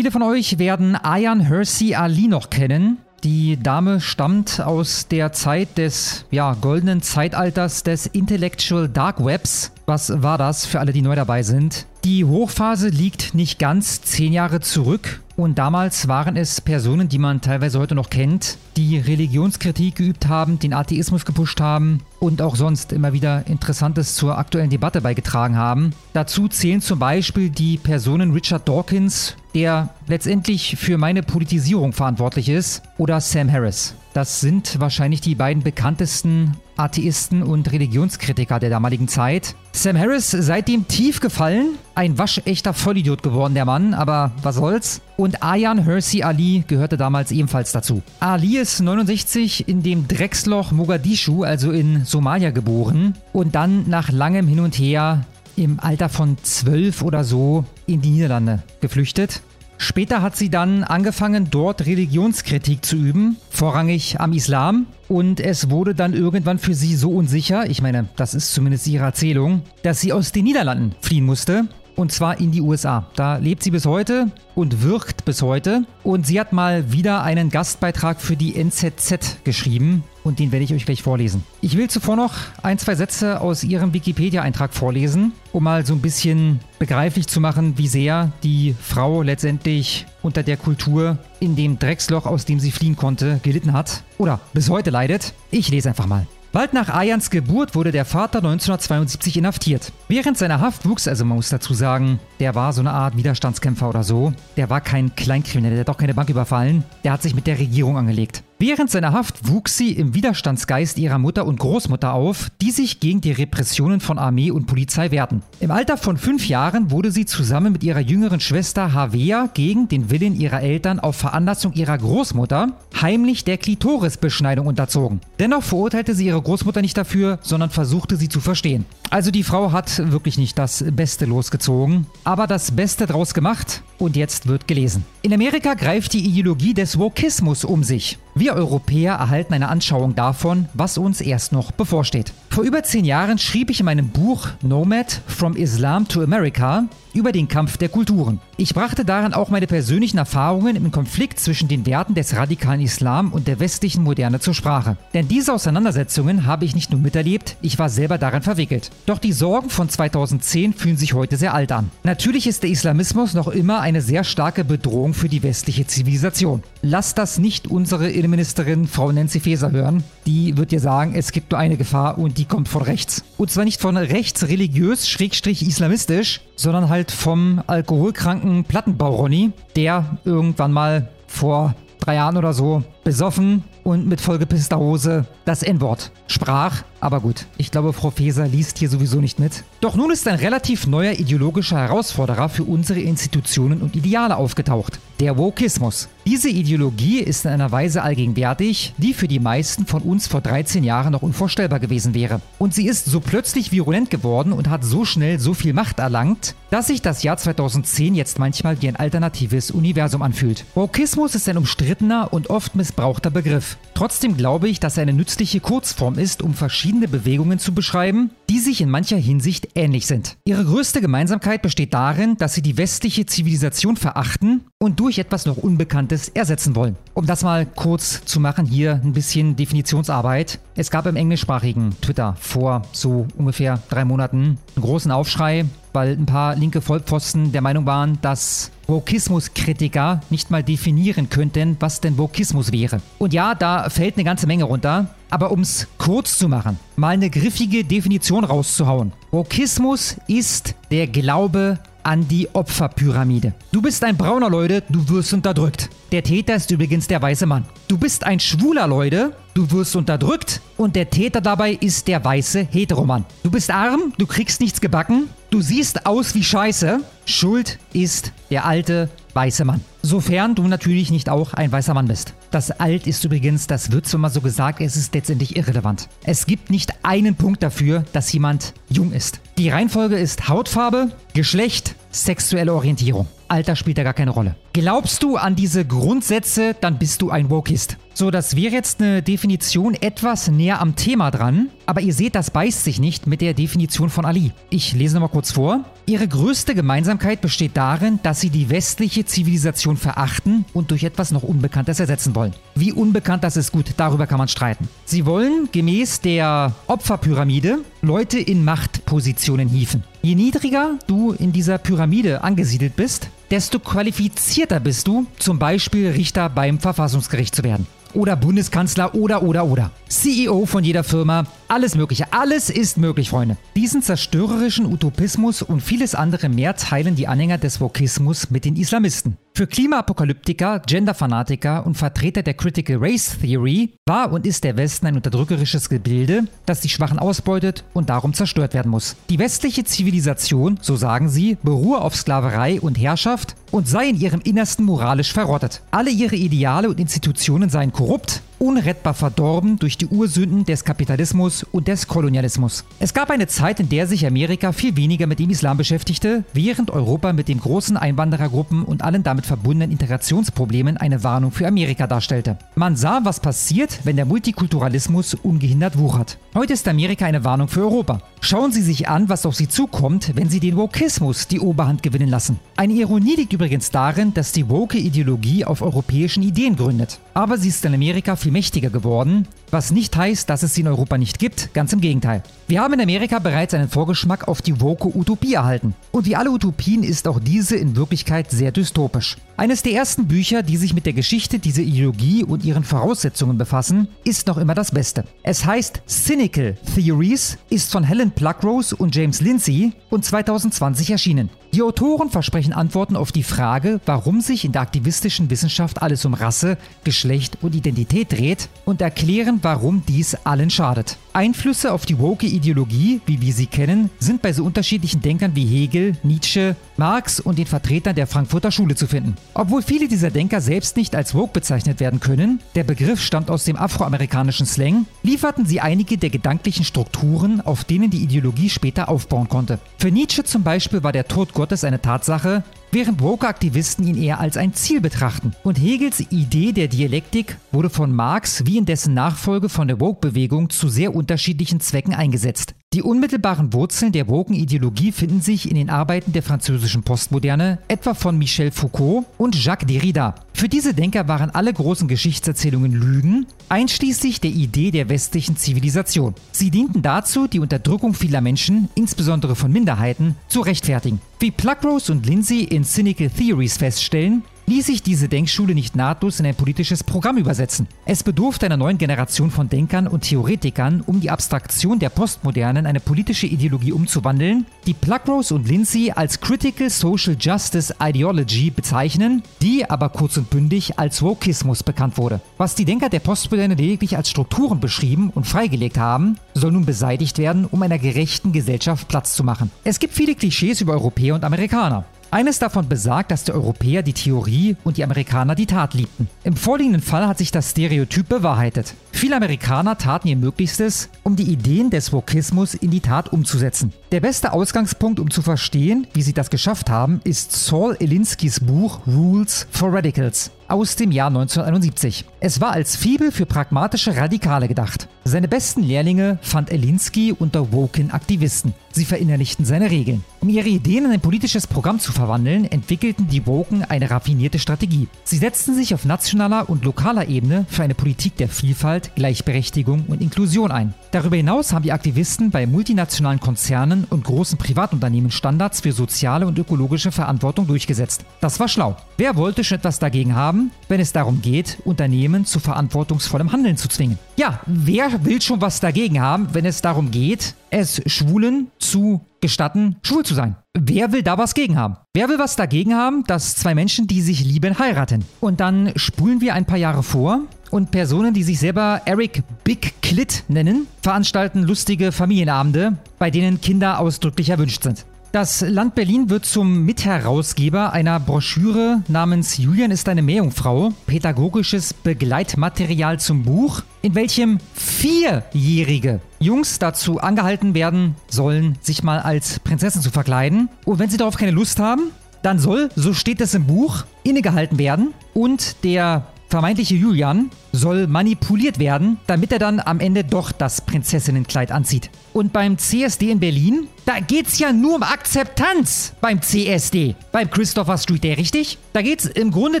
Viele 0.02 0.10
von 0.10 0.22
euch 0.24 0.58
werden 0.58 0.96
Ayan 0.96 1.38
Hersey 1.38 1.94
Ali 1.94 2.26
noch 2.26 2.50
kennen. 2.50 2.98
Die 3.22 3.56
Dame 3.56 4.00
stammt 4.00 4.60
aus 4.60 5.06
der 5.06 5.30
Zeit 5.30 5.78
des 5.78 6.24
ja, 6.32 6.54
goldenen 6.60 7.02
Zeitalters 7.02 7.84
des 7.84 8.06
Intellectual 8.06 8.88
Dark 8.88 9.24
Webs. 9.24 9.70
Was 9.86 10.20
war 10.20 10.38
das 10.38 10.66
für 10.66 10.80
alle, 10.80 10.92
die 10.92 11.02
neu 11.02 11.14
dabei 11.14 11.44
sind? 11.44 11.86
Die 12.04 12.24
Hochphase 12.24 12.88
liegt 12.88 13.32
nicht 13.32 13.60
ganz 13.60 14.02
zehn 14.02 14.32
Jahre 14.32 14.58
zurück 14.58 15.20
und 15.36 15.58
damals 15.58 16.08
waren 16.08 16.36
es 16.36 16.60
Personen, 16.60 17.08
die 17.08 17.18
man 17.18 17.40
teilweise 17.40 17.78
heute 17.78 17.94
noch 17.94 18.10
kennt, 18.10 18.58
die 18.76 18.98
Religionskritik 18.98 19.94
geübt 19.94 20.26
haben, 20.26 20.58
den 20.58 20.74
Atheismus 20.74 21.24
gepusht 21.24 21.60
haben 21.60 22.00
und 22.18 22.42
auch 22.42 22.56
sonst 22.56 22.92
immer 22.92 23.12
wieder 23.12 23.46
Interessantes 23.46 24.16
zur 24.16 24.36
aktuellen 24.36 24.68
Debatte 24.68 25.00
beigetragen 25.00 25.56
haben. 25.56 25.92
Dazu 26.12 26.48
zählen 26.48 26.80
zum 26.80 26.98
Beispiel 26.98 27.50
die 27.50 27.78
Personen 27.78 28.32
Richard 28.32 28.68
Dawkins, 28.68 29.36
der 29.54 29.90
letztendlich 30.08 30.76
für 30.76 30.98
meine 30.98 31.22
Politisierung 31.22 31.92
verantwortlich 31.92 32.48
ist, 32.48 32.82
oder 32.98 33.20
Sam 33.20 33.50
Harris. 33.50 33.94
Das 34.12 34.40
sind 34.40 34.80
wahrscheinlich 34.80 35.20
die 35.20 35.36
beiden 35.36 35.62
bekanntesten 35.62 36.56
Atheisten 36.76 37.42
und 37.42 37.72
Religionskritiker 37.72 38.58
der 38.58 38.70
damaligen 38.70 39.08
Zeit. 39.08 39.54
Sam 39.72 39.98
Harris 39.98 40.30
seitdem 40.30 40.88
tief 40.88 41.20
gefallen, 41.20 41.78
ein 41.94 42.18
waschechter 42.18 42.74
Vollidiot 42.74 43.22
geworden 43.22 43.54
der 43.54 43.64
Mann, 43.64 43.94
aber 43.94 44.32
was 44.42 44.56
soll's. 44.56 45.00
Und 45.16 45.42
Ayan 45.42 45.84
Hersey 45.84 46.22
Ali 46.22 46.64
gehörte 46.66 46.96
damals 46.96 47.30
ebenfalls 47.32 47.72
dazu. 47.72 48.02
Ali 48.20 48.58
ist 48.58 48.80
69 48.80 49.68
in 49.68 49.82
dem 49.82 50.08
Drecksloch 50.08 50.72
Mogadischu, 50.72 51.44
also 51.44 51.70
in 51.70 52.04
Somalia 52.04 52.50
geboren 52.50 53.14
und 53.32 53.54
dann 53.54 53.88
nach 53.88 54.10
langem 54.10 54.48
Hin 54.48 54.60
und 54.60 54.78
Her 54.78 55.24
im 55.56 55.80
Alter 55.80 56.08
von 56.08 56.36
12 56.42 57.02
oder 57.02 57.24
so 57.24 57.64
in 57.86 58.00
die 58.00 58.10
Niederlande 58.10 58.62
geflüchtet. 58.80 59.42
Später 59.82 60.22
hat 60.22 60.36
sie 60.36 60.48
dann 60.48 60.84
angefangen, 60.84 61.48
dort 61.50 61.86
Religionskritik 61.86 62.84
zu 62.84 62.94
üben, 62.94 63.36
vorrangig 63.50 64.20
am 64.20 64.32
Islam. 64.32 64.86
Und 65.08 65.40
es 65.40 65.70
wurde 65.70 65.96
dann 65.96 66.14
irgendwann 66.14 66.60
für 66.60 66.72
sie 66.72 66.94
so 66.94 67.10
unsicher, 67.10 67.68
ich 67.68 67.82
meine, 67.82 68.06
das 68.14 68.32
ist 68.32 68.54
zumindest 68.54 68.86
ihre 68.86 69.04
Erzählung, 69.04 69.62
dass 69.82 70.00
sie 70.00 70.12
aus 70.12 70.30
den 70.30 70.44
Niederlanden 70.44 70.94
fliehen 71.00 71.26
musste 71.26 71.66
und 71.96 72.12
zwar 72.12 72.40
in 72.40 72.50
die 72.50 72.60
USA. 72.60 73.06
Da 73.16 73.36
lebt 73.36 73.62
sie 73.62 73.70
bis 73.70 73.86
heute 73.86 74.30
und 74.54 74.82
wirkt 74.82 75.24
bis 75.24 75.42
heute. 75.42 75.84
Und 76.02 76.26
sie 76.26 76.40
hat 76.40 76.52
mal 76.52 76.92
wieder 76.92 77.22
einen 77.22 77.50
Gastbeitrag 77.50 78.20
für 78.20 78.36
die 78.36 78.56
NZZ 78.56 79.44
geschrieben 79.44 80.04
und 80.24 80.38
den 80.38 80.52
werde 80.52 80.64
ich 80.64 80.72
euch 80.72 80.84
gleich 80.84 81.02
vorlesen. 81.02 81.44
Ich 81.60 81.76
will 81.76 81.88
zuvor 81.88 82.16
noch 82.16 82.34
ein, 82.62 82.78
zwei 82.78 82.94
Sätze 82.94 83.40
aus 83.40 83.64
ihrem 83.64 83.92
Wikipedia-Eintrag 83.92 84.72
vorlesen, 84.74 85.32
um 85.52 85.64
mal 85.64 85.84
so 85.84 85.94
ein 85.94 86.00
bisschen 86.00 86.60
begreiflich 86.78 87.26
zu 87.26 87.40
machen, 87.40 87.78
wie 87.78 87.88
sehr 87.88 88.32
die 88.42 88.74
Frau 88.80 89.22
letztendlich 89.22 90.06
unter 90.22 90.42
der 90.42 90.56
Kultur 90.56 91.18
in 91.40 91.56
dem 91.56 91.78
Drecksloch, 91.78 92.26
aus 92.26 92.44
dem 92.44 92.60
sie 92.60 92.70
fliehen 92.70 92.96
konnte, 92.96 93.40
gelitten 93.42 93.72
hat 93.72 94.02
oder 94.18 94.40
bis 94.52 94.70
heute 94.70 94.90
leidet. 94.90 95.34
Ich 95.50 95.68
lese 95.68 95.88
einfach 95.88 96.06
mal. 96.06 96.26
Bald 96.52 96.74
nach 96.74 96.90
Ayans 96.90 97.30
Geburt 97.30 97.74
wurde 97.74 97.92
der 97.92 98.04
Vater 98.04 98.40
1972 98.40 99.38
inhaftiert. 99.38 99.90
Während 100.08 100.36
seiner 100.36 100.60
Haft 100.60 100.86
wuchs, 100.86 101.08
also 101.08 101.24
man 101.24 101.36
muss 101.36 101.48
dazu 101.48 101.72
sagen, 101.72 102.20
der 102.40 102.54
war 102.54 102.74
so 102.74 102.82
eine 102.82 102.90
Art 102.90 103.16
Widerstandskämpfer 103.16 103.88
oder 103.88 104.04
so. 104.04 104.34
Der 104.58 104.68
war 104.68 104.82
kein 104.82 105.16
Kleinkrimineller, 105.16 105.76
der 105.76 105.80
hat 105.86 105.88
auch 105.88 105.96
keine 105.96 106.12
Bank 106.12 106.28
überfallen. 106.28 106.84
Der 107.04 107.12
hat 107.12 107.22
sich 107.22 107.34
mit 107.34 107.46
der 107.46 107.58
Regierung 107.58 107.96
angelegt. 107.96 108.44
Während 108.64 108.92
seiner 108.92 109.10
Haft 109.10 109.48
wuchs 109.48 109.76
sie 109.76 109.90
im 109.90 110.14
Widerstandsgeist 110.14 110.96
ihrer 110.96 111.18
Mutter 111.18 111.46
und 111.46 111.58
Großmutter 111.58 112.12
auf, 112.12 112.48
die 112.60 112.70
sich 112.70 113.00
gegen 113.00 113.20
die 113.20 113.32
Repressionen 113.32 113.98
von 113.98 114.20
Armee 114.20 114.52
und 114.52 114.66
Polizei 114.66 115.10
wehrten. 115.10 115.42
Im 115.58 115.72
Alter 115.72 115.96
von 115.96 116.16
fünf 116.16 116.46
Jahren 116.46 116.92
wurde 116.92 117.10
sie 117.10 117.26
zusammen 117.26 117.72
mit 117.72 117.82
ihrer 117.82 117.98
jüngeren 117.98 118.38
Schwester 118.38 118.92
Havea 118.94 119.48
gegen 119.52 119.88
den 119.88 120.10
Willen 120.10 120.40
ihrer 120.40 120.62
Eltern 120.62 121.00
auf 121.00 121.16
Veranlassung 121.16 121.72
ihrer 121.72 121.98
Großmutter 121.98 122.68
heimlich 123.00 123.42
der 123.42 123.58
Klitorisbeschneidung 123.58 124.68
unterzogen. 124.68 125.20
Dennoch 125.40 125.64
verurteilte 125.64 126.14
sie 126.14 126.26
ihre 126.26 126.40
Großmutter 126.40 126.82
nicht 126.82 126.96
dafür, 126.96 127.40
sondern 127.42 127.70
versuchte 127.70 128.14
sie 128.14 128.28
zu 128.28 128.38
verstehen. 128.38 128.84
Also 129.10 129.32
die 129.32 129.42
Frau 129.42 129.72
hat 129.72 130.12
wirklich 130.12 130.38
nicht 130.38 130.56
das 130.56 130.84
Beste 130.92 131.24
losgezogen, 131.24 132.06
aber 132.22 132.46
das 132.46 132.70
Beste 132.70 133.06
draus 133.06 133.34
gemacht 133.34 133.82
und 133.98 134.14
jetzt 134.14 134.46
wird 134.46 134.68
gelesen. 134.68 135.04
In 135.22 135.34
Amerika 135.34 135.74
greift 135.74 136.12
die 136.12 136.24
Ideologie 136.24 136.74
des 136.74 136.96
Wokismus 136.96 137.64
um 137.64 137.82
sich. 137.82 138.18
Wir 138.34 138.54
Europäer 138.54 139.14
erhalten 139.14 139.52
eine 139.52 139.68
Anschauung 139.68 140.14
davon, 140.14 140.66
was 140.72 140.96
uns 140.96 141.20
erst 141.20 141.52
noch 141.52 141.70
bevorsteht. 141.70 142.32
Vor 142.48 142.64
über 142.64 142.82
zehn 142.82 143.04
Jahren 143.04 143.36
schrieb 143.36 143.68
ich 143.68 143.80
in 143.80 143.86
meinem 143.86 144.08
Buch 144.08 144.48
Nomad 144.62 145.20
From 145.26 145.54
Islam 145.54 146.08
to 146.08 146.22
America 146.22 146.84
über 147.14 147.32
den 147.32 147.48
Kampf 147.48 147.76
der 147.76 147.88
Kulturen. 147.88 148.40
Ich 148.56 148.74
brachte 148.74 149.04
darin 149.04 149.34
auch 149.34 149.48
meine 149.48 149.66
persönlichen 149.66 150.18
Erfahrungen 150.18 150.76
im 150.76 150.90
Konflikt 150.90 151.40
zwischen 151.40 151.68
den 151.68 151.86
Werten 151.86 152.14
des 152.14 152.36
radikalen 152.36 152.80
Islam 152.80 153.32
und 153.32 153.48
der 153.48 153.60
westlichen 153.60 154.02
Moderne 154.02 154.40
zur 154.40 154.54
Sprache. 154.54 154.96
Denn 155.14 155.28
diese 155.28 155.52
Auseinandersetzungen 155.52 156.46
habe 156.46 156.64
ich 156.64 156.74
nicht 156.74 156.90
nur 156.90 157.00
miterlebt, 157.00 157.56
ich 157.62 157.78
war 157.78 157.88
selber 157.88 158.18
daran 158.18 158.42
verwickelt. 158.42 158.90
Doch 159.06 159.18
die 159.18 159.32
Sorgen 159.32 159.70
von 159.70 159.88
2010 159.88 160.74
fühlen 160.74 160.96
sich 160.96 161.14
heute 161.14 161.36
sehr 161.36 161.54
alt 161.54 161.72
an. 161.72 161.90
Natürlich 162.04 162.46
ist 162.46 162.62
der 162.62 162.70
Islamismus 162.70 163.34
noch 163.34 163.48
immer 163.48 163.80
eine 163.80 164.00
sehr 164.00 164.24
starke 164.24 164.64
Bedrohung 164.64 165.14
für 165.14 165.28
die 165.28 165.42
westliche 165.42 165.86
Zivilisation. 165.86 166.62
Lasst 166.82 167.18
das 167.18 167.38
nicht 167.38 167.66
unsere 167.66 168.10
Innenministerin 168.10 168.86
Frau 168.86 169.10
Nancy 169.10 169.40
Faeser 169.40 169.70
hören. 169.70 170.04
Die 170.26 170.56
wird 170.56 170.70
dir 170.70 170.80
sagen, 170.80 171.14
es 171.14 171.32
gibt 171.32 171.50
nur 171.50 171.58
eine 171.58 171.76
Gefahr 171.76 172.18
und 172.18 172.38
die 172.38 172.44
kommt 172.44 172.68
von 172.68 172.82
rechts. 172.82 173.24
Und 173.38 173.50
zwar 173.50 173.64
nicht 173.64 173.80
von 173.80 173.96
rechts 173.96 174.48
religiös, 174.48 175.08
schrägstrich 175.08 175.66
islamistisch, 175.66 176.40
sondern 176.56 176.88
halt 176.88 177.01
vom 177.10 177.62
alkoholkranken 177.66 178.64
Plattenbau-Ronny, 178.64 179.52
der 179.74 180.18
irgendwann 180.24 180.72
mal 180.72 181.08
vor 181.26 181.74
drei 181.98 182.16
Jahren 182.16 182.36
oder 182.36 182.52
so 182.52 182.82
besoffen 183.04 183.64
und 183.82 184.06
mit 184.06 184.20
vollgepisster 184.20 184.78
Hose 184.78 185.26
das 185.44 185.62
N-Wort 185.62 186.12
sprach. 186.26 186.82
Aber 187.02 187.18
gut, 187.18 187.46
ich 187.58 187.72
glaube, 187.72 187.92
Frau 187.92 188.12
Feser 188.12 188.46
liest 188.46 188.78
hier 188.78 188.88
sowieso 188.88 189.20
nicht 189.20 189.40
mit. 189.40 189.64
Doch 189.80 189.96
nun 189.96 190.12
ist 190.12 190.28
ein 190.28 190.36
relativ 190.36 190.86
neuer 190.86 191.14
ideologischer 191.14 191.78
Herausforderer 191.78 192.48
für 192.48 192.62
unsere 192.62 193.00
Institutionen 193.00 193.82
und 193.82 193.96
Ideale 193.96 194.36
aufgetaucht. 194.36 195.00
Der 195.18 195.36
Wokismus. 195.36 196.08
Diese 196.24 196.48
Ideologie 196.48 197.18
ist 197.18 197.44
in 197.44 197.50
einer 197.50 197.72
Weise 197.72 198.02
allgegenwärtig, 198.02 198.94
die 198.96 199.14
für 199.14 199.26
die 199.26 199.40
meisten 199.40 199.86
von 199.86 200.02
uns 200.02 200.28
vor 200.28 200.40
13 200.40 200.84
Jahren 200.84 201.12
noch 201.12 201.22
unvorstellbar 201.22 201.80
gewesen 201.80 202.14
wäre. 202.14 202.40
Und 202.60 202.74
sie 202.74 202.86
ist 202.86 203.06
so 203.06 203.18
plötzlich 203.18 203.72
virulent 203.72 204.10
geworden 204.10 204.52
und 204.52 204.70
hat 204.70 204.84
so 204.84 205.04
schnell 205.04 205.40
so 205.40 205.54
viel 205.54 205.72
Macht 205.72 205.98
erlangt, 205.98 206.54
dass 206.70 206.86
sich 206.86 207.02
das 207.02 207.24
Jahr 207.24 207.36
2010 207.36 208.14
jetzt 208.14 208.38
manchmal 208.38 208.80
wie 208.80 208.88
ein 208.88 208.96
alternatives 208.96 209.72
Universum 209.72 210.22
anfühlt. 210.22 210.64
Wokismus 210.74 211.34
ist 211.34 211.48
ein 211.48 211.56
umstrittener 211.56 212.32
und 212.32 212.50
oft 212.50 212.76
missbrauchter 212.76 213.30
Begriff. 213.30 213.76
Trotzdem 213.94 214.36
glaube 214.36 214.68
ich, 214.68 214.80
dass 214.80 214.96
er 214.96 215.02
eine 215.02 215.12
nützliche 215.12 215.60
Kurzform 215.60 216.18
ist, 216.18 216.42
um 216.42 216.54
verschiedene 216.54 216.91
Bewegungen 217.00 217.58
zu 217.58 217.74
beschreiben, 217.74 218.30
die 218.48 218.58
sich 218.58 218.80
in 218.80 218.90
mancher 218.90 219.16
Hinsicht 219.16 219.68
ähnlich 219.74 220.06
sind. 220.06 220.36
Ihre 220.44 220.64
größte 220.64 221.00
Gemeinsamkeit 221.00 221.62
besteht 221.62 221.94
darin, 221.94 222.36
dass 222.36 222.54
sie 222.54 222.62
die 222.62 222.76
westliche 222.76 223.26
Zivilisation 223.26 223.96
verachten 223.96 224.62
und 224.78 225.00
durch 225.00 225.18
etwas 225.18 225.46
noch 225.46 225.56
Unbekanntes 225.56 226.28
ersetzen 226.28 226.76
wollen. 226.76 226.96
Um 227.14 227.26
das 227.26 227.42
mal 227.42 227.66
kurz 227.66 228.24
zu 228.24 228.40
machen, 228.40 228.66
hier 228.66 229.00
ein 229.02 229.12
bisschen 229.12 229.56
Definitionsarbeit. 229.56 230.60
Es 230.74 230.90
gab 230.90 231.06
im 231.06 231.16
englischsprachigen 231.16 231.96
Twitter 232.00 232.36
vor 232.38 232.82
so 232.92 233.26
ungefähr 233.36 233.80
drei 233.88 234.04
Monaten 234.04 234.58
einen 234.76 234.84
großen 234.84 235.10
Aufschrei, 235.10 235.64
weil 235.92 236.12
ein 236.12 236.26
paar 236.26 236.56
linke 236.56 236.80
Vollpfosten 236.80 237.52
der 237.52 237.62
Meinung 237.62 237.86
waren, 237.86 238.18
dass 238.22 238.70
Vokismus-Kritiker 238.86 240.20
nicht 240.30 240.50
mal 240.50 240.62
definieren 240.62 241.28
könnten, 241.28 241.76
was 241.80 242.00
denn 242.00 242.18
Vokismus 242.18 242.72
wäre. 242.72 243.00
Und 243.18 243.32
ja, 243.32 243.54
da 243.54 243.88
fällt 243.90 244.16
eine 244.16 244.24
ganze 244.24 244.46
Menge 244.46 244.64
runter. 244.64 245.14
Aber 245.32 245.50
um 245.50 245.60
es 245.60 245.88
kurz 245.96 246.36
zu 246.36 246.46
machen, 246.46 246.78
mal 246.94 247.14
eine 247.14 247.30
griffige 247.30 247.84
Definition 247.84 248.44
rauszuhauen. 248.44 249.14
Vokismus 249.30 250.16
ist 250.26 250.74
der 250.90 251.06
Glaube 251.06 251.78
an 252.02 252.28
die 252.28 252.54
Opferpyramide. 252.54 253.54
Du 253.72 253.80
bist 253.80 254.04
ein 254.04 254.18
brauner 254.18 254.50
Leute, 254.50 254.82
du 254.90 255.08
wirst 255.08 255.32
unterdrückt. 255.32 255.88
Der 256.10 256.22
Täter 256.22 256.56
ist 256.56 256.70
übrigens 256.70 257.06
der 257.06 257.22
weiße 257.22 257.46
Mann. 257.46 257.64
Du 257.88 257.96
bist 257.96 258.24
ein 258.24 258.40
schwuler 258.40 258.86
Leute, 258.86 259.34
du 259.54 259.70
wirst 259.70 259.96
unterdrückt 259.96 260.60
und 260.76 260.96
der 260.96 261.08
Täter 261.08 261.40
dabei 261.40 261.72
ist 261.72 262.08
der 262.08 262.22
weiße 262.22 262.68
Heteromann. 262.70 263.24
Du 263.42 263.50
bist 263.50 263.70
arm, 263.70 264.12
du 264.18 264.26
kriegst 264.26 264.60
nichts 264.60 264.82
gebacken, 264.82 265.30
du 265.48 265.62
siehst 265.62 266.04
aus 266.04 266.34
wie 266.34 266.44
Scheiße. 266.44 267.00
Schuld 267.24 267.78
ist 267.94 268.32
der 268.50 268.66
alte 268.66 269.08
weiße 269.34 269.64
Mann. 269.64 269.80
Sofern 270.02 270.54
du 270.54 270.66
natürlich 270.66 271.10
nicht 271.10 271.28
auch 271.28 271.54
ein 271.54 271.70
weißer 271.70 271.94
Mann 271.94 272.08
bist. 272.08 272.34
Das 272.50 272.70
Alt 272.70 273.06
ist 273.06 273.24
übrigens, 273.24 273.66
das 273.66 273.92
wird 273.92 274.06
zwar 274.06 274.20
mal 274.20 274.30
so 274.30 274.40
gesagt, 274.40 274.80
es 274.80 274.96
ist 274.96 275.14
letztendlich 275.14 275.56
irrelevant. 275.56 276.08
Es 276.24 276.46
gibt 276.46 276.70
nicht 276.70 276.92
einen 277.04 277.34
Punkt 277.36 277.62
dafür, 277.62 278.04
dass 278.12 278.32
jemand 278.32 278.74
jung 278.88 279.12
ist. 279.12 279.40
Die 279.58 279.68
Reihenfolge 279.68 280.16
ist 280.16 280.48
Hautfarbe, 280.48 281.12
Geschlecht, 281.34 281.94
Sexuelle 282.12 282.72
Orientierung. 282.72 283.26
Alter 283.48 283.74
spielt 283.76 283.98
da 283.98 284.02
gar 284.02 284.14
keine 284.14 284.30
Rolle. 284.30 284.54
Glaubst 284.72 285.22
du 285.22 285.36
an 285.36 285.56
diese 285.56 285.84
Grundsätze, 285.84 286.74
dann 286.80 286.98
bist 286.98 287.20
du 287.20 287.30
ein 287.30 287.50
Wokist. 287.50 287.96
So, 288.14 288.30
das 288.30 288.56
wäre 288.56 288.74
jetzt 288.74 289.00
eine 289.00 289.22
Definition 289.22 289.94
etwas 289.94 290.48
näher 290.48 290.80
am 290.80 290.96
Thema 290.96 291.30
dran, 291.30 291.70
aber 291.86 292.02
ihr 292.02 292.12
seht, 292.12 292.34
das 292.34 292.50
beißt 292.50 292.84
sich 292.84 293.00
nicht 293.00 293.26
mit 293.26 293.40
der 293.40 293.54
Definition 293.54 294.10
von 294.10 294.26
Ali. 294.26 294.52
Ich 294.68 294.92
lese 294.92 295.14
nochmal 295.14 295.30
kurz 295.30 295.52
vor. 295.52 295.84
Ihre 296.04 296.28
größte 296.28 296.74
Gemeinsamkeit 296.74 297.40
besteht 297.40 297.76
darin, 297.76 298.20
dass 298.22 298.40
sie 298.40 298.50
die 298.50 298.68
westliche 298.68 299.24
Zivilisation 299.24 299.96
verachten 299.96 300.66
und 300.74 300.90
durch 300.90 301.04
etwas 301.04 301.30
noch 301.30 301.42
Unbekanntes 301.42 302.00
ersetzen 302.00 302.34
wollen. 302.34 302.52
Wie 302.74 302.92
unbekannt 302.92 303.44
das 303.44 303.56
ist 303.56 303.72
gut, 303.72 303.86
darüber 303.96 304.26
kann 304.26 304.38
man 304.38 304.48
streiten. 304.48 304.88
Sie 305.06 305.24
wollen 305.24 305.68
gemäß 305.72 306.20
der 306.20 306.72
Opferpyramide 306.86 307.78
Leute 308.02 308.38
in 308.38 308.64
Machtpositionen 308.64 309.68
hieven. 309.68 310.04
Je 310.24 310.36
niedriger 310.36 311.00
du 311.08 311.32
in 311.32 311.50
dieser 311.50 311.78
Pyramide 311.78 312.44
angesiedelt 312.44 312.94
bist, 312.94 313.28
desto 313.50 313.80
qualifizierter 313.80 314.78
bist 314.78 315.08
du, 315.08 315.26
zum 315.40 315.58
Beispiel 315.58 316.10
Richter 316.10 316.48
beim 316.48 316.78
Verfassungsgericht 316.78 317.56
zu 317.56 317.64
werden. 317.64 317.88
Oder 318.14 318.36
Bundeskanzler 318.36 319.16
oder 319.16 319.42
oder 319.42 319.66
oder. 319.66 319.90
CEO 320.06 320.64
von 320.66 320.84
jeder 320.84 321.02
Firma, 321.02 321.46
alles 321.66 321.96
Mögliche. 321.96 322.32
Alles 322.32 322.70
ist 322.70 322.98
möglich, 322.98 323.30
Freunde. 323.30 323.56
Diesen 323.74 324.00
zerstörerischen 324.00 324.86
Utopismus 324.86 325.60
und 325.60 325.80
vieles 325.80 326.14
andere 326.14 326.48
mehr 326.48 326.76
teilen 326.76 327.16
die 327.16 327.26
Anhänger 327.26 327.58
des 327.58 327.80
Wokismus 327.80 328.48
mit 328.50 328.64
den 328.64 328.76
Islamisten. 328.76 329.38
Für 329.54 329.66
Klimaapokalyptiker, 329.66 330.80
Genderfanatiker 330.80 331.84
und 331.84 331.94
Vertreter 331.94 332.42
der 332.42 332.54
Critical 332.54 332.96
Race 332.98 333.36
Theory 333.38 333.92
war 334.06 334.32
und 334.32 334.46
ist 334.46 334.64
der 334.64 334.78
Westen 334.78 335.06
ein 335.06 335.16
unterdrückerisches 335.16 335.90
Gebilde, 335.90 336.44
das 336.64 336.80
die 336.80 336.88
Schwachen 336.88 337.18
ausbeutet 337.18 337.84
und 337.92 338.08
darum 338.08 338.32
zerstört 338.32 338.72
werden 338.72 338.90
muss. 338.90 339.14
Die 339.28 339.38
westliche 339.38 339.84
Zivilisation, 339.84 340.78
so 340.80 340.96
sagen 340.96 341.28
sie, 341.28 341.58
beruhe 341.62 342.00
auf 342.00 342.16
Sklaverei 342.16 342.80
und 342.80 342.98
Herrschaft 342.98 343.54
und 343.70 343.86
sei 343.86 344.08
in 344.08 344.18
ihrem 344.18 344.40
Innersten 344.40 344.86
moralisch 344.86 345.34
verrottet. 345.34 345.82
Alle 345.90 346.10
ihre 346.10 346.36
Ideale 346.36 346.88
und 346.88 346.98
Institutionen 346.98 347.68
seien 347.68 347.92
korrupt, 347.92 348.40
unrettbar 348.62 349.12
verdorben 349.12 349.76
durch 349.76 349.98
die 349.98 350.06
Ursünden 350.06 350.64
des 350.64 350.84
Kapitalismus 350.84 351.64
und 351.64 351.88
des 351.88 352.06
Kolonialismus. 352.06 352.84
Es 353.00 353.12
gab 353.12 353.30
eine 353.30 353.48
Zeit, 353.48 353.80
in 353.80 353.88
der 353.88 354.06
sich 354.06 354.24
Amerika 354.24 354.70
viel 354.70 354.96
weniger 354.96 355.26
mit 355.26 355.40
dem 355.40 355.50
Islam 355.50 355.76
beschäftigte, 355.76 356.44
während 356.52 356.92
Europa 356.92 357.32
mit 357.32 357.48
den 357.48 357.58
großen 357.58 357.96
Einwanderergruppen 357.96 358.84
und 358.84 359.02
allen 359.02 359.24
damit 359.24 359.46
verbundenen 359.46 359.90
Integrationsproblemen 359.90 360.96
eine 360.96 361.24
Warnung 361.24 361.50
für 361.50 361.66
Amerika 361.66 362.06
darstellte. 362.06 362.56
Man 362.76 362.94
sah, 362.94 363.20
was 363.24 363.40
passiert, 363.40 363.98
wenn 364.04 364.14
der 364.14 364.26
Multikulturalismus 364.26 365.34
ungehindert 365.34 365.98
wuchert. 365.98 366.38
Heute 366.54 366.74
ist 366.74 366.86
Amerika 366.86 367.26
eine 367.26 367.42
Warnung 367.42 367.66
für 367.66 367.80
Europa. 367.80 368.20
Schauen 368.40 368.70
Sie 368.70 368.82
sich 368.82 369.08
an, 369.08 369.28
was 369.28 369.44
auf 369.44 369.56
Sie 369.56 369.68
zukommt, 369.68 370.36
wenn 370.36 370.50
Sie 370.50 370.60
den 370.60 370.76
Wokismus 370.76 371.48
die 371.48 371.58
Oberhand 371.58 372.04
gewinnen 372.04 372.28
lassen. 372.28 372.60
Eine 372.76 372.92
Ironie 372.94 373.34
liegt 373.36 373.52
übrigens 373.52 373.90
darin, 373.90 374.34
dass 374.34 374.52
die 374.52 374.68
woke 374.68 374.98
Ideologie 374.98 375.64
auf 375.64 375.82
europäischen 375.82 376.42
Ideen 376.44 376.76
gründet. 376.76 377.18
Aber 377.34 377.58
sie 377.58 377.68
ist 377.68 377.84
in 377.84 377.94
Amerika 377.94 378.36
viel 378.36 378.51
mächtiger 378.52 378.90
geworden, 378.90 379.48
was 379.72 379.90
nicht 379.90 380.14
heißt, 380.14 380.48
dass 380.50 380.62
es 380.62 380.74
sie 380.74 380.82
in 380.82 380.86
Europa 380.86 381.16
nicht 381.16 381.38
gibt, 381.38 381.72
ganz 381.72 381.92
im 381.92 382.00
Gegenteil. 382.00 382.42
Wir 382.68 382.82
haben 382.82 382.92
in 382.92 383.00
Amerika 383.00 383.38
bereits 383.38 383.72
einen 383.74 383.88
Vorgeschmack 383.88 384.46
auf 384.46 384.60
die 384.60 384.80
woke 384.80 385.16
Utopie 385.16 385.54
erhalten. 385.54 385.94
Und 386.10 386.26
wie 386.26 386.36
alle 386.36 386.50
Utopien 386.50 387.02
ist 387.02 387.26
auch 387.26 387.40
diese 387.40 387.76
in 387.76 387.96
Wirklichkeit 387.96 388.50
sehr 388.50 388.70
dystopisch. 388.70 389.38
Eines 389.56 389.82
der 389.82 389.92
ersten 389.92 390.26
Bücher, 390.26 390.62
die 390.62 390.76
sich 390.76 390.94
mit 390.94 391.06
der 391.06 391.12
Geschichte 391.12 391.58
dieser 391.58 391.82
Ideologie 391.82 392.44
und 392.44 392.64
ihren 392.64 392.84
Voraussetzungen 392.84 393.58
befassen, 393.58 394.08
ist 394.24 394.46
noch 394.46 394.58
immer 394.58 394.74
das 394.74 394.90
Beste. 394.90 395.24
Es 395.42 395.64
heißt 395.64 396.02
Cynical 396.06 396.76
Theories, 396.94 397.58
ist 397.70 397.90
von 397.90 398.04
Helen 398.04 398.30
Pluckrose 398.30 398.94
und 398.96 399.14
James 399.14 399.40
Lindsay 399.40 399.92
und 400.10 400.24
2020 400.24 401.10
erschienen. 401.10 401.50
Die 401.74 401.80
Autoren 401.80 402.28
versprechen 402.28 402.74
Antworten 402.74 403.16
auf 403.16 403.32
die 403.32 403.42
Frage, 403.42 403.98
warum 404.04 404.42
sich 404.42 404.66
in 404.66 404.72
der 404.72 404.82
aktivistischen 404.82 405.48
Wissenschaft 405.48 406.02
alles 406.02 406.26
um 406.26 406.34
Rasse, 406.34 406.76
Geschlecht 407.02 407.58
und 407.62 407.74
Identität 407.74 408.30
dreht 408.30 408.68
und 408.84 409.00
erklären, 409.00 409.60
warum 409.62 410.02
dies 410.06 410.34
allen 410.44 410.70
schadet. 410.70 411.16
Einflüsse 411.32 411.92
auf 411.92 412.04
die 412.04 412.18
woke 412.18 412.46
Ideologie, 412.46 413.20
wie 413.26 413.40
wir 413.40 413.52
sie 413.52 413.66
kennen, 413.66 414.10
sind 414.18 414.42
bei 414.42 414.52
so 414.52 414.64
unterschiedlichen 414.64 415.22
Denkern 415.22 415.56
wie 415.56 415.64
Hegel, 415.64 416.16
Nietzsche, 416.22 416.76
Marx 416.96 417.40
und 417.40 417.58
den 417.58 417.66
Vertretern 417.66 418.14
der 418.14 418.26
Frankfurter 418.26 418.70
Schule 418.70 418.94
zu 418.94 419.06
finden. 419.06 419.36
Obwohl 419.54 419.82
viele 419.82 420.08
dieser 420.08 420.30
Denker 420.30 420.60
selbst 420.60 420.96
nicht 420.96 421.14
als 421.16 421.34
woke 421.34 421.52
bezeichnet 421.54 422.00
werden 422.00 422.20
können, 422.20 422.60
der 422.74 422.84
Begriff 422.84 423.20
stammt 423.22 423.50
aus 423.50 423.64
dem 423.64 423.76
afroamerikanischen 423.76 424.66
Slang, 424.66 425.06
lieferten 425.22 425.64
sie 425.64 425.80
einige 425.80 426.18
der 426.18 426.30
gedanklichen 426.30 426.84
Strukturen, 426.84 427.60
auf 427.60 427.84
denen 427.84 428.10
die 428.10 428.22
Ideologie 428.22 428.68
später 428.68 429.08
aufbauen 429.08 429.48
konnte. 429.48 429.78
Für 429.98 430.10
Nietzsche 430.10 430.44
zum 430.44 430.62
Beispiel 430.62 431.02
war 431.02 431.12
der 431.12 431.28
Tod 431.28 431.54
Gottes 431.54 431.84
eine 431.84 432.02
Tatsache, 432.02 432.62
während 432.92 433.20
Woke-Aktivisten 433.20 434.06
ihn 434.06 434.16
eher 434.16 434.38
als 434.38 434.56
ein 434.56 434.74
Ziel 434.74 435.00
betrachten. 435.00 435.52
Und 435.64 435.80
Hegels 435.80 436.20
Idee 436.30 436.72
der 436.72 436.88
Dialektik 436.88 437.58
wurde 437.72 437.90
von 437.90 438.12
Marx 438.12 438.64
wie 438.66 438.78
in 438.78 438.84
dessen 438.84 439.14
Nachfolge 439.14 439.68
von 439.68 439.88
der 439.88 439.98
Woke-Bewegung 439.98 440.70
zu 440.70 440.88
sehr 440.88 441.14
unterschiedlichen 441.14 441.80
Zwecken 441.80 442.14
eingesetzt. 442.14 442.74
Die 442.94 443.02
unmittelbaren 443.02 443.72
Wurzeln 443.72 444.12
der 444.12 444.28
Woken-Ideologie 444.28 445.12
finden 445.12 445.40
sich 445.40 445.70
in 445.70 445.76
den 445.76 445.88
Arbeiten 445.88 446.32
der 446.32 446.42
französischen 446.42 447.02
Postmoderne, 447.02 447.78
etwa 447.88 448.12
von 448.12 448.36
Michel 448.36 448.70
Foucault 448.70 449.24
und 449.38 449.56
Jacques 449.64 449.86
Derrida. 449.86 450.34
Für 450.52 450.68
diese 450.68 450.92
Denker 450.92 451.26
waren 451.26 451.48
alle 451.50 451.72
großen 451.72 452.06
Geschichtserzählungen 452.06 452.92
Lügen, 452.92 453.46
einschließlich 453.70 454.42
der 454.42 454.50
Idee 454.50 454.90
der 454.90 455.08
westlichen 455.08 455.56
Zivilisation. 455.56 456.34
Sie 456.52 456.70
dienten 456.70 457.00
dazu, 457.00 457.46
die 457.46 457.60
Unterdrückung 457.60 458.12
vieler 458.12 458.42
Menschen, 458.42 458.90
insbesondere 458.94 459.56
von 459.56 459.72
Minderheiten, 459.72 460.36
zu 460.48 460.60
rechtfertigen. 460.60 461.22
Wie 461.40 461.50
Pluckrose 461.50 462.12
und 462.12 462.26
Lindsay 462.26 462.60
in 462.60 462.84
Cynical 462.84 463.30
Theories 463.30 463.78
feststellen, 463.78 464.44
ließ 464.66 464.86
sich 464.86 465.02
diese 465.02 465.28
Denkschule 465.28 465.74
nicht 465.74 465.96
nahtlos 465.96 466.40
in 466.40 466.46
ein 466.46 466.54
politisches 466.54 467.04
Programm 467.04 467.36
übersetzen. 467.36 467.86
Es 468.04 468.22
bedurfte 468.22 468.66
einer 468.66 468.76
neuen 468.76 468.98
Generation 468.98 469.50
von 469.50 469.68
Denkern 469.68 470.06
und 470.06 470.22
Theoretikern, 470.22 471.02
um 471.06 471.20
die 471.20 471.30
Abstraktion 471.30 471.98
der 471.98 472.08
Postmoderne 472.08 472.80
in 472.80 472.86
eine 472.86 473.00
politische 473.00 473.46
Ideologie 473.46 473.92
umzuwandeln, 473.92 474.66
die 474.86 474.94
Pluckrose 474.94 475.54
und 475.54 475.68
Lindsay 475.68 476.12
als 476.12 476.40
Critical 476.40 476.90
Social 476.90 477.36
Justice 477.38 477.94
Ideology 478.00 478.70
bezeichnen, 478.70 479.42
die 479.60 479.88
aber 479.88 480.08
kurz 480.08 480.36
und 480.36 480.50
bündig 480.50 480.98
als 480.98 481.22
Wokismus 481.22 481.82
bekannt 481.82 482.18
wurde. 482.18 482.40
Was 482.58 482.74
die 482.74 482.84
Denker 482.84 483.08
der 483.08 483.20
Postmoderne 483.20 483.74
lediglich 483.74 484.16
als 484.16 484.30
Strukturen 484.30 484.80
beschrieben 484.80 485.30
und 485.34 485.46
freigelegt 485.46 485.98
haben, 485.98 486.38
soll 486.54 486.72
nun 486.72 486.84
beseitigt 486.84 487.38
werden, 487.38 487.66
um 487.66 487.82
einer 487.82 487.98
gerechten 487.98 488.52
Gesellschaft 488.52 489.08
Platz 489.08 489.34
zu 489.34 489.44
machen. 489.44 489.70
Es 489.84 489.98
gibt 489.98 490.14
viele 490.14 490.34
Klischees 490.34 490.80
über 490.80 490.92
Europäer 490.92 491.34
und 491.34 491.44
Amerikaner. 491.44 492.04
Eines 492.32 492.58
davon 492.58 492.88
besagt, 492.88 493.30
dass 493.30 493.44
die 493.44 493.52
Europäer 493.52 494.02
die 494.02 494.14
Theorie 494.14 494.74
und 494.84 494.96
die 494.96 495.04
Amerikaner 495.04 495.54
die 495.54 495.66
Tat 495.66 495.92
liebten. 495.92 496.30
Im 496.44 496.56
vorliegenden 496.56 497.02
Fall 497.02 497.28
hat 497.28 497.36
sich 497.36 497.50
das 497.50 497.72
Stereotyp 497.72 498.26
bewahrheitet. 498.26 498.94
Viele 499.12 499.36
Amerikaner 499.36 499.98
taten 499.98 500.26
ihr 500.26 500.36
Möglichstes, 500.36 501.08
um 501.22 501.36
die 501.36 501.44
Ideen 501.44 501.90
des 501.90 502.12
Wokismus 502.12 502.74
in 502.74 502.90
die 502.90 503.00
Tat 503.00 503.32
umzusetzen. 503.32 503.92
Der 504.10 504.20
beste 504.20 504.52
Ausgangspunkt, 504.52 505.20
um 505.20 505.30
zu 505.30 505.42
verstehen, 505.42 506.06
wie 506.12 506.22
sie 506.22 506.32
das 506.32 506.50
geschafft 506.50 506.90
haben, 506.90 507.20
ist 507.22 507.52
Saul 507.52 507.96
Elinskys 508.00 508.60
Buch 508.60 509.06
Rules 509.06 509.68
for 509.70 509.92
Radicals 509.92 510.50
aus 510.72 510.96
dem 510.96 511.12
Jahr 511.12 511.28
1971. 511.28 512.24
Es 512.40 512.60
war 512.62 512.72
als 512.72 512.96
Fibel 512.96 513.30
für 513.30 513.44
pragmatische 513.44 514.16
Radikale 514.16 514.68
gedacht. 514.68 515.06
Seine 515.24 515.46
besten 515.46 515.82
Lehrlinge 515.82 516.38
fand 516.40 516.70
Elinsky 516.70 517.32
unter 517.38 517.72
Woken-Aktivisten. 517.72 518.72
Sie 518.90 519.04
verinnerlichten 519.04 519.66
seine 519.66 519.90
Regeln. 519.90 520.24
Um 520.40 520.48
ihre 520.48 520.68
Ideen 520.68 521.04
in 521.04 521.12
ein 521.12 521.20
politisches 521.20 521.66
Programm 521.66 522.00
zu 522.00 522.12
verwandeln, 522.12 522.64
entwickelten 522.64 523.28
die 523.28 523.46
Woken 523.46 523.84
eine 523.84 524.10
raffinierte 524.10 524.58
Strategie. 524.58 525.08
Sie 525.24 525.36
setzten 525.36 525.74
sich 525.74 525.92
auf 525.92 526.06
nationaler 526.06 526.68
und 526.70 526.84
lokaler 526.84 527.28
Ebene 527.28 527.66
für 527.68 527.82
eine 527.82 527.94
Politik 527.94 528.36
der 528.38 528.48
Vielfalt, 528.48 529.01
Gleichberechtigung 529.14 530.04
und 530.08 530.22
Inklusion 530.22 530.70
ein. 530.70 530.94
Darüber 531.10 531.36
hinaus 531.36 531.72
haben 531.72 531.82
die 531.82 531.92
Aktivisten 531.92 532.50
bei 532.50 532.66
multinationalen 532.66 533.40
Konzernen 533.40 534.04
und 534.08 534.24
großen 534.24 534.58
Privatunternehmen 534.58 535.30
Standards 535.30 535.80
für 535.80 535.92
soziale 535.92 536.46
und 536.46 536.58
ökologische 536.58 537.12
Verantwortung 537.12 537.66
durchgesetzt. 537.66 538.24
Das 538.40 538.60
war 538.60 538.68
schlau. 538.68 538.96
Wer 539.18 539.36
wollte 539.36 539.64
schon 539.64 539.78
etwas 539.78 539.98
dagegen 539.98 540.34
haben, 540.34 540.70
wenn 540.88 541.00
es 541.00 541.12
darum 541.12 541.42
geht, 541.42 541.78
Unternehmen 541.84 542.44
zu 542.44 542.60
verantwortungsvollem 542.60 543.52
Handeln 543.52 543.76
zu 543.76 543.88
zwingen? 543.88 544.18
Ja, 544.36 544.60
wer 544.66 545.24
will 545.24 545.42
schon 545.42 545.60
was 545.60 545.80
dagegen 545.80 546.20
haben, 546.20 546.48
wenn 546.52 546.64
es 546.64 546.80
darum 546.80 547.10
geht, 547.10 547.54
es 547.70 548.02
Schwulen 548.06 548.70
zu 548.78 549.20
gestatten, 549.40 549.96
schwul 550.02 550.24
zu 550.24 550.34
sein? 550.34 550.56
Wer 550.74 551.12
will 551.12 551.22
da 551.22 551.36
was 551.36 551.52
gegen 551.52 551.76
haben? 551.76 551.96
Wer 552.14 552.28
will 552.28 552.38
was 552.38 552.56
dagegen 552.56 552.94
haben, 552.94 553.24
dass 553.24 553.56
zwei 553.56 553.74
Menschen, 553.74 554.06
die 554.06 554.22
sich 554.22 554.44
lieben, 554.44 554.78
heiraten? 554.78 555.24
Und 555.40 555.60
dann 555.60 555.92
spulen 555.96 556.40
wir 556.40 556.54
ein 556.54 556.64
paar 556.64 556.78
Jahre 556.78 557.02
vor 557.02 557.40
und 557.72 557.90
Personen, 557.90 558.34
die 558.34 558.42
sich 558.42 558.60
selber 558.60 559.00
Eric 559.06 559.42
Big 559.64 559.94
Clit 560.02 560.44
nennen, 560.48 560.86
veranstalten 561.00 561.62
lustige 561.62 562.12
Familienabende, 562.12 562.98
bei 563.18 563.30
denen 563.30 563.60
Kinder 563.60 563.98
ausdrücklich 563.98 564.50
erwünscht 564.50 564.82
sind. 564.82 565.06
Das 565.32 565.62
Land 565.62 565.94
Berlin 565.94 566.28
wird 566.28 566.44
zum 566.44 566.84
Mitherausgeber 566.84 567.94
einer 567.94 568.20
Broschüre 568.20 569.02
namens 569.08 569.56
Julian 569.56 569.90
ist 569.90 570.06
eine 570.10 570.20
Meerjungfrau, 570.20 570.92
pädagogisches 571.06 571.94
Begleitmaterial 571.94 573.18
zum 573.18 573.42
Buch, 573.42 573.80
in 574.02 574.14
welchem 574.14 574.58
vierjährige 574.74 576.20
Jungs 576.38 576.78
dazu 576.78 577.18
angehalten 577.20 577.74
werden 577.74 578.16
sollen, 578.28 578.76
sich 578.82 579.02
mal 579.02 579.20
als 579.20 579.60
Prinzessin 579.60 580.02
zu 580.02 580.10
verkleiden. 580.10 580.68
Und 580.84 580.98
wenn 580.98 581.08
sie 581.08 581.16
darauf 581.16 581.38
keine 581.38 581.52
Lust 581.52 581.80
haben, 581.80 582.10
dann 582.42 582.58
soll, 582.58 582.90
so 582.94 583.14
steht 583.14 583.40
es 583.40 583.54
im 583.54 583.66
Buch, 583.66 584.04
innegehalten 584.24 584.78
werden 584.78 585.14
und 585.32 585.82
der 585.84 586.26
vermeintliche 586.52 586.94
Julian 586.94 587.50
soll 587.72 588.06
manipuliert 588.06 588.78
werden, 588.78 589.18
damit 589.26 589.52
er 589.52 589.58
dann 589.58 589.80
am 589.80 590.00
Ende 590.00 590.22
doch 590.22 590.52
das 590.52 590.82
Prinzessinnenkleid 590.82 591.72
anzieht. 591.72 592.10
Und 592.32 592.52
beim 592.52 592.76
CSD 592.76 593.30
in 593.30 593.40
Berlin, 593.40 593.88
da 594.04 594.20
geht's 594.20 594.58
ja 594.58 594.72
nur 594.72 594.96
um 594.96 595.02
Akzeptanz 595.02 596.12
beim 596.20 596.42
CSD, 596.42 597.16
beim 597.32 597.50
Christopher 597.50 597.96
Street 597.96 598.22
Day, 598.22 598.34
richtig? 598.34 598.78
Da 598.92 599.02
geht's 599.02 599.24
im 599.24 599.50
Grunde 599.50 599.80